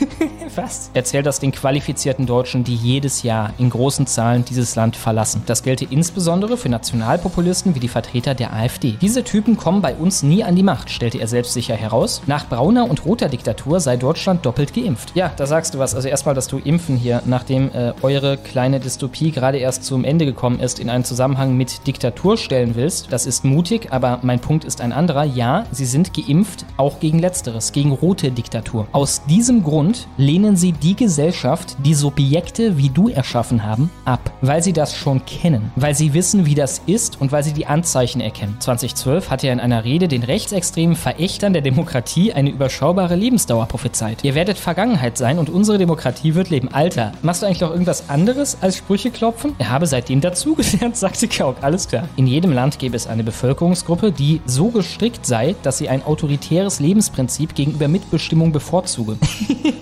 was? 0.57 0.91
Erzählt 0.95 1.27
das 1.27 1.39
den 1.39 1.53
qualifizierten 1.53 2.27
Deutschen, 2.27 2.65
die 2.65 2.75
jedes 2.75 3.23
Jahr 3.23 3.55
in 3.59 3.71
großen 3.71 4.09
Zahlen 4.09 4.45
dieses 4.45 4.75
Land 4.75 4.97
verlassen 4.97 5.12
verlassen. 5.13 5.43
Das 5.45 5.63
gelte 5.63 5.85
insbesondere 5.85 6.57
für 6.57 6.71
Nationalpopulisten 6.71 7.75
wie 7.75 7.81
die 7.81 7.89
Vertreter 7.89 8.35
der 8.35 8.55
AfD. 8.55 8.97
Diese 9.03 9.23
Typen 9.23 9.59
kommen 9.59 9.83
bei 9.83 9.95
uns 9.95 10.23
nie 10.23 10.43
an 10.43 10.57
die 10.57 10.63
Macht, 10.63 10.89
stellte 10.89 11.19
er 11.19 11.29
selbstsicher 11.29 11.75
heraus. 11.75 12.23
Nach 12.27 12.49
brauner 12.49 12.89
und 12.89 13.05
roter 13.05 13.29
Diktatur 13.29 13.81
sei 13.81 13.99
Deutschland 13.99 14.47
doppelt 14.47 14.73
geimpft. 14.73 15.13
Ja, 15.15 15.31
da 15.37 15.47
sagst 15.47 15.75
du 15.75 15.79
was. 15.79 15.95
Also 15.95 16.09
erstmal, 16.09 16.35
dass 16.35 16.49
du 16.49 16.57
Impfen 16.57 16.97
hier, 16.97 17.21
nachdem 17.27 17.71
äh, 17.75 17.93
eure 18.01 18.39
kleine 18.39 18.81
Dystopie 18.81 19.33
gerade 19.33 19.59
erst 19.59 19.85
zum 19.85 20.05
Ende 20.05 20.25
gekommen 20.25 20.61
ist, 20.61 20.81
in 20.81 20.89
einen 20.89 21.05
Zusammenhang 21.05 21.59
mit 21.59 21.87
Diktatur 21.87 22.39
stellen 22.39 22.75
willst. 22.75 23.13
Das 23.13 23.27
ist 23.27 23.45
mutig, 23.45 23.89
aber 23.91 24.21
mein 24.23 24.41
Punkt 24.41 24.65
ist 24.65 24.81
ein 24.81 24.95
anderer. 24.95 25.25
Ja, 25.25 25.67
sie 25.73 25.85
sind 25.85 26.15
geimpft, 26.15 26.65
auch 26.79 27.01
gegen 27.01 27.19
letzteres, 27.19 27.73
gegen 27.73 27.93
rote 27.93 28.31
Diktatur. 28.31 28.87
Aus 28.93 29.27
diesem 29.27 29.63
Grund 29.63 30.09
lehnen 30.17 30.57
sie 30.57 30.73
die 30.73 30.97
Gesellschaft, 30.97 31.77
die 31.85 31.93
Subjekte 31.93 32.79
wie 32.79 32.89
du 32.89 33.11
erschaffen 33.11 33.67
haben, 33.67 33.91
ab, 34.07 34.33
weil 34.41 34.63
sie 34.63 34.73
das 34.73 35.02
schon 35.03 35.25
kennen, 35.27 35.73
weil 35.75 35.95
sie 35.95 36.15
wissen, 36.15 36.47
wie 36.47 36.55
das 36.55 36.81
ist 36.87 37.21
und 37.21 37.33
weil 37.33 37.43
sie 37.43 37.53
die 37.53 37.67
Anzeichen 37.67 38.21
erkennen. 38.21 38.57
2012 38.61 39.31
hat 39.31 39.43
er 39.43 39.53
in 39.53 39.59
einer 39.59 39.85
Rede 39.85 40.07
den 40.07 40.23
rechtsextremen 40.23 40.95
Verächtern 40.95 41.53
der 41.53 41.63
Demokratie 41.63 42.33
eine 42.33 42.51
überschaubare 42.51 43.17
Lebensdauer 43.17 43.67
prophezeit. 43.67 44.23
Ihr 44.23 44.37
werdet 44.37 44.59
Vergangenheit 44.59 45.19
sein 45.19 45.41
und 45.41 45.51
unsere 45.51 45.79
Demokratie 45.79 46.37
wird 46.37 46.51
leben. 46.51 46.69
Alter, 46.73 47.13
machst 47.23 47.43
du 47.43 47.47
eigentlich 47.47 47.61
noch 47.61 47.73
irgendwas 47.73 48.09
anderes 48.09 48.59
als 48.61 48.77
Sprüche 48.77 49.11
klopfen? 49.11 49.55
Er 49.59 49.71
habe 49.71 49.87
seitdem 49.87 50.21
dazugelernt, 50.21 50.97
sagte 51.03 51.27
Kauk. 51.27 51.57
Alles 51.63 51.89
klar. 51.89 52.09
In 52.15 52.29
jedem 52.29 52.53
Land 52.53 52.79
gäbe 52.79 52.97
es 52.97 53.09
eine 53.09 53.25
Bevölkerungsgruppe, 53.25 54.13
die 54.13 54.41
so 54.47 54.69
gestrickt 54.69 55.27
sei, 55.27 55.57
dass 55.65 55.79
sie 55.79 55.89
ein 55.89 56.05
autoritäres 56.05 56.79
Lebensprinzip 56.79 57.57
gegenüber 57.57 57.89
Mitbestimmung 57.89 58.53
bevorzuge. 58.53 59.17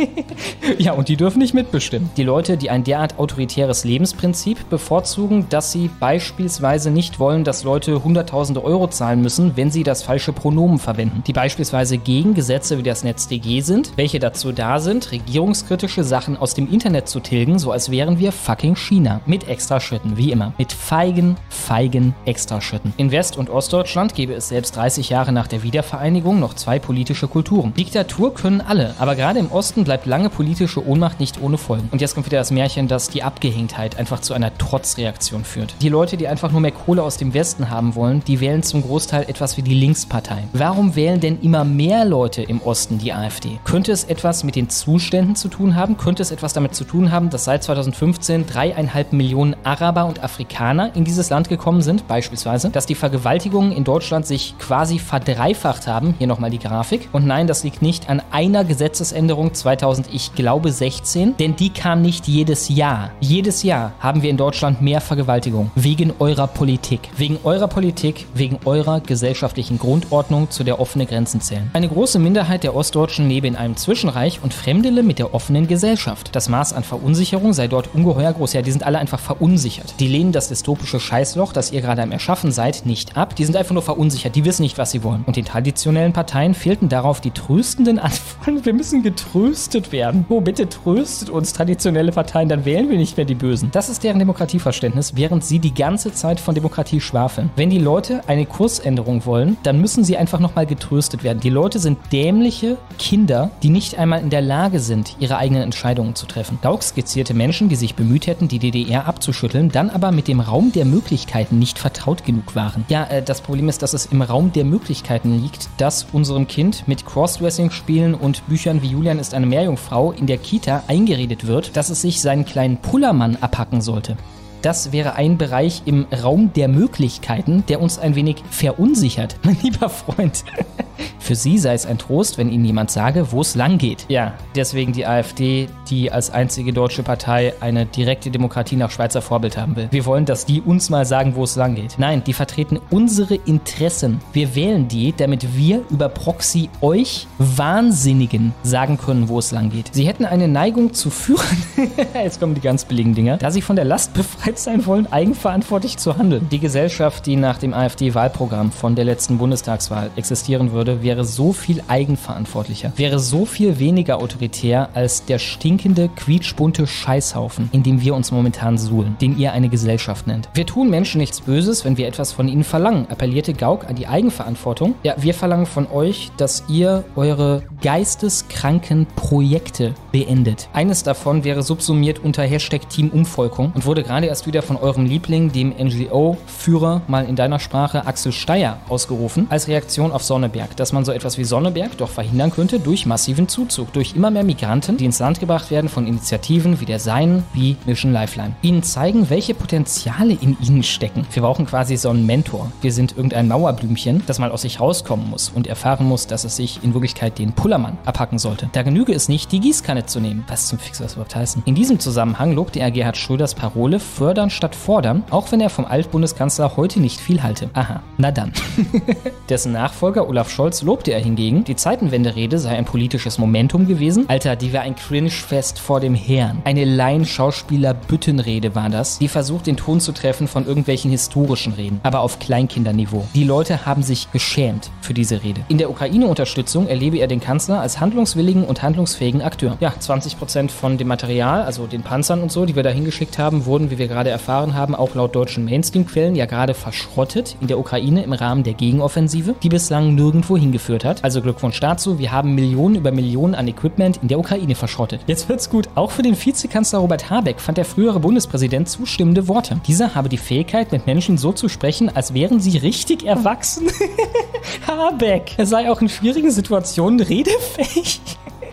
ja, 0.79 0.93
und 0.93 1.09
die 1.09 1.17
dürfen 1.17 1.41
nicht 1.41 1.53
mitbestimmen. 1.53 2.09
Die 2.17 2.23
Leute, 2.23 2.57
die 2.57 2.71
ein 2.71 2.85
derart 2.85 3.19
autoritäres 3.19 3.85
Lebensprinzip 3.85 4.71
bevorzugen, 4.71 5.00
bevorzugen, 5.01 5.47
dass 5.49 5.73
sie 5.73 5.89
beispielsweise 5.89 6.91
nicht 6.91 7.19
wollen, 7.19 7.43
dass 7.43 7.65
Leute 7.65 8.05
hunderttausende 8.05 8.63
Euro 8.63 8.87
zahlen 8.87 9.23
müssen, 9.23 9.57
wenn 9.57 9.71
sie 9.71 9.83
das 9.83 10.03
falsche 10.03 10.35
Pronomen 10.35 10.79
verwenden, 10.79 11.23
die 11.27 11.33
beispielsweise 11.33 11.97
gegen 11.97 12.35
Gesetze 12.35 12.77
wie 12.77 12.83
das 12.83 13.03
NetzDG 13.03 13.63
sind, 13.63 13.93
welche 13.97 14.19
dazu 14.19 14.53
da 14.53 14.79
sind, 14.79 15.11
regierungskritische 15.11 16.05
Sachen 16.05 16.37
aus 16.37 16.53
dem 16.53 16.71
Internet 16.71 17.09
zu 17.09 17.21
tilgen, 17.21 17.59
so 17.59 17.73
als 17.73 17.91
wären 17.91 18.19
wir 18.19 18.31
fucking 18.31 18.77
China. 18.77 19.23
Mit 19.25 19.49
Extraschritten, 19.49 20.19
wie 20.19 20.33
immer. 20.33 20.53
Mit 20.59 20.71
feigen, 20.71 21.37
feigen 21.49 22.15
Extraschritten. 22.27 22.93
In 22.99 23.11
West- 23.11 23.39
und 23.39 23.49
Ostdeutschland 23.49 24.15
gäbe 24.15 24.35
es 24.35 24.49
selbst 24.49 24.77
30 24.77 25.09
Jahre 25.09 25.33
nach 25.33 25.47
der 25.47 25.63
Wiedervereinigung 25.63 26.39
noch 26.39 26.53
zwei 26.53 26.79
politische 26.79 27.27
Kulturen. 27.27 27.73
Diktatur 27.73 28.35
können 28.35 28.61
alle, 28.61 28.95
aber 28.99 29.17
gerade 29.17 29.39
im 29.39 29.51
Osten 29.51 29.85
bleibt 29.85 30.05
lange 30.05 30.29
politische 30.29 30.87
Ohnmacht 30.87 31.21
nicht 31.21 31.41
ohne 31.41 31.57
Folgen. 31.57 31.89
Und 31.91 32.03
jetzt 32.03 32.15
kommt 32.15 32.27
wieder 32.27 32.39
das 32.39 32.51
Märchen, 32.51 32.87
dass 32.87 33.09
die 33.09 33.23
Abgehängtheit 33.23 33.99
einfach 33.99 34.21
zu 34.21 34.35
einer 34.35 34.53
Trotz 34.59 34.90
Trotzreaktion 34.91 35.45
führt. 35.45 35.75
Die 35.81 35.89
Leute, 35.89 36.17
die 36.17 36.29
einfach 36.29 36.51
nur 36.51 36.61
mehr 36.61 36.73
Kohle 36.73 37.03
aus 37.03 37.17
dem 37.17 37.35
Westen 37.35 37.71
haben 37.71 37.95
wollen, 37.95 38.23
die 38.27 38.41
wählen 38.41 38.63
zum 38.63 38.83
Großteil 38.83 39.25
etwas 39.29 39.57
wie 39.57 39.63
die 39.63 39.75
Linksparteien. 39.75 40.49
Warum 40.53 40.97
wählen 40.97 41.21
denn 41.21 41.41
immer 41.43 41.65
mehr 41.65 42.05
Leute 42.05 42.43
im 42.43 42.61
Osten 42.63 42.99
die 42.99 43.13
AfD? 43.13 43.59
Könnte 43.65 43.93
es 43.93 44.05
etwas 44.05 44.45
mit 44.45 44.57
den 44.57 44.69
Zuständen 44.69 45.37
zu 45.37 45.49
tun 45.49 45.77
haben? 45.77 45.97
Könnte 45.97 46.23
es 46.23 46.31
etwas 46.31 46.53
damit 46.53 46.75
zu 46.75 46.85
tun 46.85 47.13
haben, 47.13 47.31
dass 47.31 47.45
seit 47.45 47.63
2015 47.63 48.47
dreieinhalb 48.47 49.13
Millionen 49.13 49.57
Araber 49.65 50.07
und 50.07 50.23
Afrikaner 50.23 50.95
in 50.95 51.05
dieses 51.05 51.31
Land 51.31 51.49
gekommen 51.49 51.83
sind, 51.83 52.09
beispielsweise? 52.09 52.71
Dass 52.71 52.87
die 52.87 52.95
Vergewaltigungen 52.95 53.73
in 53.73 53.85
Deutschland 53.85 54.27
sich 54.27 54.55
quasi 54.59 54.99
verdreifacht 54.99 55.87
haben? 55.87 56.15
Hier 56.19 56.27
nochmal 56.27 56.51
die 56.51 56.59
Grafik. 56.59 57.09
Und 57.13 57.27
nein, 57.27 57.47
das 57.47 57.65
liegt 57.65 57.83
nicht 57.83 58.09
an 58.09 58.23
einer 58.31 58.65
Gesetzesänderung 58.65 59.55
2000, 59.55 60.09
ich 60.13 60.35
glaube 60.35 60.73
16, 60.73 61.37
denn 61.37 61.57
die 61.57 61.71
kam 61.71 62.03
nicht 62.03 62.27
jedes 62.27 62.69
Jahr. 62.69 63.11
Jedes 63.21 63.63
Jahr 63.63 63.93
haben 64.01 64.23
wir 64.23 64.31
in 64.31 64.37
Deutschland 64.37 64.80
mehr 64.81 65.01
Vergewaltigung. 65.01 65.71
Wegen 65.75 66.13
eurer 66.19 66.47
Politik. 66.47 67.09
Wegen 67.17 67.39
eurer 67.45 67.69
Politik, 67.69 68.27
wegen 68.35 68.59
eurer 68.65 69.01
gesellschaftlichen 69.01 69.79
Grundordnung, 69.79 70.51
zu 70.51 70.65
der 70.65 70.81
offene 70.81 71.07
Grenzen 71.07 71.41
zählen. 71.41 71.71
Eine 71.73 71.89
große 71.89 72.19
Minderheit 72.19 72.63
der 72.63 72.75
Ostdeutschen 72.75 73.29
lebe 73.29 73.47
in 73.47 73.57
einem 73.57 73.77
Zwischenreich 73.77 74.41
und 74.43 74.55
fremdele 74.55 75.03
mit 75.03 75.19
der 75.19 75.35
offenen 75.35 75.69
Gesellschaft. 75.69 76.35
Das 76.35 76.49
Maß 76.49 76.73
an 76.73 76.85
Verunsicherung 76.85 77.53
sei 77.53 77.69
dort 77.69 77.95
ungeheuer 77.95 78.33
groß. 78.33 78.55
Ja, 78.55 78.63
die 78.63 78.73
sind 78.73 78.85
alle 78.85 78.99
einfach 78.99 79.21
verunsichert. 79.21 79.95
Die 80.01 80.09
lehnen 80.09 80.33
das 80.33 80.49
dystopische 80.49 80.99
Scheißloch, 80.99 81.53
das 81.53 81.73
ihr 81.73 81.83
gerade 81.83 82.03
am 82.03 82.13
Erschaffen 82.13 82.53
seid, 82.53 82.87
nicht 82.87 83.17
ab. 83.17 83.37
Die 83.37 83.45
sind 83.45 83.57
einfach 83.57 83.75
nur 83.75 83.83
verunsichert. 83.83 84.35
Die 84.35 84.45
wissen 84.45 84.63
nicht, 84.63 84.79
was 84.79 84.91
sie 84.91 85.05
wollen. 85.05 85.25
Und 85.27 85.37
den 85.37 85.45
traditionellen 85.45 86.13
Parteien 86.13 86.55
fehlten 86.55 86.89
darauf 86.89 87.21
die 87.21 87.33
tröstenden 87.33 87.99
Antworten. 87.99 88.65
Wir 88.65 88.75
müssen 88.75 89.03
getröstet 89.03 89.93
werden. 89.93 90.25
Oh, 90.29 90.41
bitte 90.41 90.69
tröstet 90.69 91.31
uns 91.31 91.53
traditionelle 91.53 92.13
Parteien, 92.13 92.49
dann 92.49 92.65
wählen 92.65 92.89
wir 92.91 92.97
nicht 92.97 93.17
mehr 93.17 93.27
die 93.27 93.35
Bösen. 93.35 93.71
Das 93.73 93.89
ist 93.89 94.03
deren 94.03 94.19
Demokratieversprechen 94.19 94.70
Missverständnis, 94.71 95.17
während 95.17 95.45
sie 95.45 95.59
die 95.59 95.75
ganze 95.75 96.13
Zeit 96.13 96.39
von 96.39 96.55
Demokratie 96.55 97.01
schwafeln. 97.01 97.51
Wenn 97.57 97.71
die 97.71 97.79
Leute 97.79 98.23
eine 98.29 98.47
Kursänderung 98.47 99.27
wollen, 99.27 99.57
dann 99.65 99.81
müssen 99.81 100.05
sie 100.05 100.17
einfach 100.17 100.39
nochmal 100.39 100.67
getröstet 100.67 101.25
werden. 101.25 101.41
Die 101.41 101.51
Leute 101.51 101.81
sind 101.81 101.99
dämliche 102.13 102.77
Kinder, 102.99 103.51
die 103.65 103.71
nicht 103.71 103.99
einmal 103.99 104.21
in 104.21 104.31
der 104.31 104.43
Lage 104.43 104.79
sind, 104.79 105.17
ihre 105.19 105.39
eigenen 105.39 105.65
Entscheidungen 105.65 106.15
zu 106.15 106.27
treffen. 106.27 106.61
Gauck 106.63 106.85
skizzierte 106.85 107.35
Menschen, 107.35 107.69
die 107.69 107.75
sich 107.75 107.97
bemüht 107.97 108.29
hätten, 108.29 108.47
die 108.47 108.61
DDR 108.61 109.07
abzuschütteln, 109.07 109.71
dann 109.71 109.91
aber 109.91 110.13
mit 110.13 110.29
dem 110.29 110.39
Raum 110.39 110.71
der 110.71 110.85
Möglichkeiten 110.85 111.59
nicht 111.59 111.79
vertraut 111.79 112.25
genug 112.25 112.55
waren. 112.55 112.85
Ja, 112.89 113.05
äh, 113.05 113.23
das 113.23 113.41
Problem 113.41 113.69
ist, 113.69 113.83
dass 113.83 113.93
es 113.93 114.07
im 114.07 114.23
Raum 114.23 114.53
der 114.53 114.65
Möglichkeiten 114.65 115.43
liegt, 115.43 115.69
dass 115.79 116.07
unserem 116.13 116.47
Kind 116.47 116.87
mit 116.87 117.05
Crossdressing-Spielen 117.07 118.15
und 118.15 118.47
Büchern 118.47 118.83
wie 118.83 118.89
Julian 118.89 119.19
ist 119.19 119.35
eine 119.35 119.47
Meerjungfrau 119.47 120.13
in 120.13 120.29
der 120.29 120.39
Kita 120.39 120.85
eingeredet 120.87 121.49
wird, 121.49 121.77
dass 121.77 121.91
es 121.91 122.03
sich 122.03 122.21
seinen 122.21 122.45
kleinen 122.45 122.77
Pullermann 122.77 123.37
abhacken 123.41 123.81
sollte. 123.81 124.17
Das 124.63 124.93
wäre 124.93 125.15
ein 125.15 125.39
Bereich 125.39 125.83
im 125.87 126.07
Raum 126.23 126.53
der 126.53 126.69
Möglichkeiten, 126.69 127.65
der 127.69 127.81
uns 127.81 127.99
ein 127.99 128.15
wenig 128.15 128.43
verunsichert, 128.51 129.37
mein 129.43 129.57
lieber 129.63 129.89
Freund. 129.89 130.45
Für 131.19 131.35
Sie 131.35 131.59
sei 131.59 131.75
es 131.75 131.87
ein 131.87 131.97
Trost, 131.97 132.39
wenn 132.39 132.51
Ihnen 132.51 132.65
jemand 132.65 132.91
sage, 132.91 133.33
wo 133.33 133.41
es 133.41 133.55
lang 133.55 133.79
geht. 133.79 134.05
Ja, 134.09 134.35
deswegen 134.55 134.93
die 134.93 135.07
AfD, 135.07 135.69
die 135.89 136.11
als 136.13 136.31
einzige 136.31 136.73
deutsche 136.73 137.03
Partei 137.03 137.55
eine 137.61 137.87
direkte 137.87 138.31
Demokratie 138.31 138.77
nach 138.77 138.91
Schweizer 138.91 139.23
Vorbild 139.23 139.57
haben 139.57 139.77
will. 139.77 139.89
Wir 139.91 140.05
wollen, 140.07 140.25
dass 140.25 140.45
die 140.45 140.61
uns 140.61 140.91
mal 140.91 141.07
sagen, 141.07 141.37
wo 141.37 141.45
es 141.45 141.57
lang 141.57 141.75
geht. 141.75 141.99
Nein, 141.99 142.23
die 142.25 142.33
vertreten 142.33 142.81
unsere 142.91 143.35
Interessen. 143.35 144.21
Wir 144.33 144.55
wählen 144.55 144.89
die, 144.89 145.15
damit 145.17 145.57
wir 145.57 145.83
über 145.91 146.09
Proxy 146.09 146.69
euch 146.81 147.27
Wahnsinnigen 147.39 148.53
sagen 148.63 148.99
können, 148.99 149.29
wo 149.29 149.39
es 149.39 149.53
lang 149.53 149.71
geht. 149.71 149.95
Sie 149.95 150.07
hätten 150.07 150.25
eine 150.25 150.49
Neigung 150.49 150.93
zu 150.93 151.11
führen. 151.11 151.65
Jetzt 152.15 152.41
kommen 152.41 152.55
die 152.55 152.61
ganz 152.61 152.85
billigen 152.85 153.15
Dinger. 153.15 153.37
Da 153.37 153.51
sie 153.51 153.63
von 153.63 153.77
der 153.77 153.85
Last 153.85 154.15
befreit 154.15 154.50
sein 154.59 154.87
wollen, 154.87 155.11
eigenverantwortlich 155.11 155.97
zu 155.97 156.17
handeln. 156.17 156.49
Die 156.51 156.59
Gesellschaft, 156.59 157.27
die 157.27 157.37
nach 157.37 157.59
dem 157.59 157.75
AfD-Wahlprogramm 157.75 158.73
von 158.73 158.95
der 158.95 159.05
letzten 159.05 159.39
Bundestagswahl 159.39 160.11
existieren 160.17 160.73
würde, 160.73 161.03
wäre 161.03 161.25
so 161.25 161.53
viel 161.53 161.83
eigenverantwortlicher, 161.89 162.93
wäre 162.97 163.19
so 163.19 163.47
viel 163.47 163.79
weniger 163.79 164.19
autoritär 164.19 164.91
als 164.95 165.25
der 165.25 165.39
stinkende, 165.39 166.09
quietschbunte 166.09 166.87
Scheißhaufen, 166.87 167.69
in 167.73 167.83
dem 167.83 168.01
wir 168.01 168.15
uns 168.15 168.33
momentan 168.33 168.79
suhlen, 168.79 169.17
den 169.21 169.39
ihr 169.39 169.53
eine 169.53 169.69
Gesellschaft 169.69 170.27
nennt. 170.27 170.49
Wir 170.55 170.67
tun 170.67 170.91
Menschen 170.91 171.19
nichts 171.19 171.41
Böses, 171.41 171.85
wenn 171.85 171.97
wir 171.97 172.09
etwas 172.09 172.33
von 172.33 172.49
ihnen 172.49 172.65
verlangen, 172.65 173.07
appellierte 173.11 173.55
Gauck 173.55 173.87
an 173.89 173.97
die 173.97 174.07
Eigenverantwortung. 174.07 174.95
Ja, 175.03 175.15
wir 175.19 175.35
verlangen 175.35 175.67
von 175.67 175.87
euch, 175.91 176.31
dass 176.37 176.65
ihr 176.69 177.05
eure 177.17 177.63
geisteskranken 177.83 179.07
Projekte 179.17 179.95
beendet. 180.13 180.69
Eines 180.73 181.03
davon 181.03 181.45
wäre 181.45 181.63
subsumiert 181.63 182.19
unter 182.19 182.43
Hashtag 182.43 182.89
Team 182.89 183.11
Umvolkung 183.11 183.73
und 183.75 183.87
wurde 183.87 184.03
gerade 184.03 184.27
erst 184.27 184.40
wieder 184.47 184.63
von 184.63 184.77
eurem 184.77 185.07
Liebling, 185.07 185.53
dem 185.53 185.71
NGO-Führer, 185.71 187.03
mal 187.09 187.25
in 187.27 187.37
deiner 187.37 187.59
Sprache 187.59 188.07
Axel 188.07 188.33
Steyer, 188.33 188.79
ausgerufen, 188.89 189.47
als 189.51 189.69
Reaktion 189.69 190.13
auf 190.13 190.23
Sonneberg, 190.23 190.77
dass 190.77 190.93
man 190.93 191.05
so 191.05 191.13
etwas 191.13 191.39
wie 191.39 191.45
Sonneberg 191.45 191.97
doch 191.99 192.11
verhindern 192.11 192.51
könnte 192.51 192.81
durch 192.81 193.07
massiven 193.07 193.49
Zuzug, 193.49 193.93
durch 193.93 194.15
immer 194.15 194.31
mehr 194.31 194.45
Migranten, 194.45 194.97
die 194.97 195.05
ins 195.05 195.19
Land 195.19 195.41
gebracht 195.41 195.71
werden 195.71 195.89
von 195.89 196.07
Initiativen 196.07 196.81
wie 196.81 196.85
der 196.85 196.99
Seinen, 196.99 197.45
wie 197.53 197.77
Mission 197.87 198.13
Lifeline. 198.13 198.55
Ihnen 198.63 198.83
zeigen, 198.83 199.31
welche 199.31 199.55
Potenziale 199.55 200.35
in 200.35 200.57
ihnen 200.61 200.83
stecken. 200.83 201.27
Wir 201.33 201.43
brauchen 201.43 201.67
quasi 201.67 201.97
so 201.97 202.11
einen 202.11 202.27
Mentor. 202.27 202.73
Wir 202.81 202.93
sind 202.93 203.17
irgendein 203.17 203.49
Mauerblümchen, 203.49 204.23
das 204.27 204.39
mal 204.39 204.51
aus 204.51 204.63
sich 204.63 204.81
rauskommen 204.81 205.31
muss 205.31 205.49
und 205.49 205.67
erfahren 205.67 206.07
muss, 206.07 206.27
dass 206.27 206.45
es 206.45 206.57
sich 206.57 206.83
in 206.83 206.95
Wirklichkeit 206.95 207.39
den 207.39 207.53
Pullermann 207.53 207.99
abhacken 208.05 208.39
sollte. 208.39 208.69
Da 208.73 208.83
genüge 208.83 209.13
es 209.13 209.29
nicht, 209.29 209.53
die 209.53 209.61
Gießkanne 209.61 210.07
zu 210.07 210.21
nehmen. 210.21 210.45
Was 210.49 210.69
zum 210.69 210.79
Fix 210.79 210.99
das 210.99 211.15
überhaupt 211.15 211.35
heißen? 211.35 211.63
In 211.67 211.75
diesem 211.75 211.99
Zusammenhang 211.99 212.53
lobte 212.53 212.81
er 212.81 212.91
Gerhard 212.91 213.17
Schröders 213.17 213.55
Parole 213.55 214.01
fördern 214.31 214.51
statt 214.51 214.77
fordern, 214.77 215.25
auch 215.31 215.51
wenn 215.51 215.61
er 215.61 215.71
vom 215.71 215.85
Altbundeskanzler 215.85 216.77
heute 216.77 217.01
nicht 217.01 217.19
viel 217.19 217.43
halte. 217.43 217.69
Aha, 217.73 218.01
na 218.17 218.31
dann. 218.31 218.53
Dessen 219.49 219.73
Nachfolger 219.73 220.29
Olaf 220.29 220.51
Scholz 220.51 220.83
lobte 220.83 221.11
er 221.11 221.19
hingegen, 221.19 221.65
die 221.65 221.75
Zeitenwende-Rede 221.75 222.61
sei 222.61 222.79
ein 222.79 222.85
politisches 222.85 223.39
Momentum 223.39 223.89
gewesen. 223.89 224.27
Alter, 224.29 224.55
die 224.55 224.73
war 224.73 224.83
ein 224.83 224.95
Cringe-Fest 224.95 225.81
vor 225.81 225.99
dem 225.99 226.15
Herrn. 226.15 226.63
Eine 226.65 226.85
Laien-Schauspieler-Büttenrede 226.85 228.77
war 228.77 228.89
das, 228.89 229.19
die 229.19 229.27
versucht, 229.27 229.67
den 229.67 229.77
Ton 229.77 229.99
zu 229.99 230.13
treffen 230.13 230.47
von 230.47 230.65
irgendwelchen 230.65 231.11
historischen 231.11 231.73
Reden, 231.73 231.99
aber 232.05 232.21
auf 232.21 232.39
Kleinkinderniveau. 232.39 233.27
Die 233.35 233.43
Leute 233.43 233.85
haben 233.85 234.05
sich 234.05 234.31
geschämt 234.31 234.93
für 235.01 235.13
diese 235.13 235.43
Rede. 235.43 235.63
In 235.67 235.79
der 235.79 235.91
Ukraine-Unterstützung 235.91 236.87
erlebe 236.87 237.19
er 237.19 237.27
den 237.27 237.41
Kanzler 237.41 237.81
als 237.81 237.99
handlungswilligen 237.99 238.63
und 238.63 238.81
handlungsfähigen 238.81 239.43
Akteur. 239.43 239.77
Ja, 239.81 239.93
20% 240.01 240.71
von 240.71 240.99
dem 240.99 241.09
Material, 241.09 241.63
also 241.63 241.89
den 241.89 242.03
Panzern 242.03 242.43
und 242.43 242.53
so, 242.53 242.65
die 242.65 242.77
wir 242.77 242.85
da 242.85 242.91
hingeschickt 242.91 243.37
haben, 243.37 243.67
wurden, 243.67 243.91
wie 243.91 243.99
wir 243.99 244.07
gerade 244.07 244.20
erfahren 244.29 244.75
haben, 244.75 244.95
auch 244.95 245.15
laut 245.15 245.35
deutschen 245.35 245.65
Mainstream-Quellen 245.65 246.35
ja 246.35 246.45
gerade 246.45 246.75
verschrottet 246.75 247.57
in 247.63 247.69
der 247.69 247.79
Ukraine 247.79 248.23
im 248.23 248.35
Rahmen 248.35 248.63
der 248.63 248.75
Gegenoffensive, 248.75 249.55
die 249.63 249.71
bislang 249.71 250.15
nirgendwo 250.15 250.59
hingeführt 250.59 251.07
hat. 251.07 251.25
Also 251.25 251.41
Glückwunsch 251.41 251.81
dazu, 251.81 252.19
wir 252.19 252.33
haben 252.33 252.55
Millionen 252.55 252.97
über 252.97 253.13
Millionen 253.13 253.55
an 253.55 253.69
Equipment 253.69 254.19
in 254.21 254.29
der 254.29 254.39
Ukraine 254.39 254.75
verschrottet. 254.75 255.23
Jetzt 255.27 255.49
wird's 255.49 255.71
gut. 255.71 255.89
Auch 255.95 256.11
für 256.11 256.23
den 256.23 256.37
Vizekanzler 256.37 256.99
Robert 256.99 257.31
Habeck 257.31 257.61
fand 257.61 257.79
der 257.79 257.85
frühere 257.87 258.21
Bundespräsident 258.21 258.89
zustimmende 258.89 259.49
Worte. 259.49 259.81
Dieser 259.87 260.15
habe 260.15 260.29
die 260.29 260.37
Fähigkeit, 260.37 260.93
mit 260.93 261.07
Menschen 261.07 261.39
so 261.39 261.53
zu 261.53 261.69
sprechen, 261.69 262.15
als 262.15 262.35
wären 262.35 262.61
sie 262.61 262.77
richtig 262.77 263.25
erwachsen. 263.25 263.89
Habeck, 264.87 265.55
er 265.57 265.67
sei 265.67 265.91
auch 265.91 266.03
in 266.03 266.09
schwierigen 266.09 266.51
Situationen 266.51 267.21
redefähig. 267.21 268.21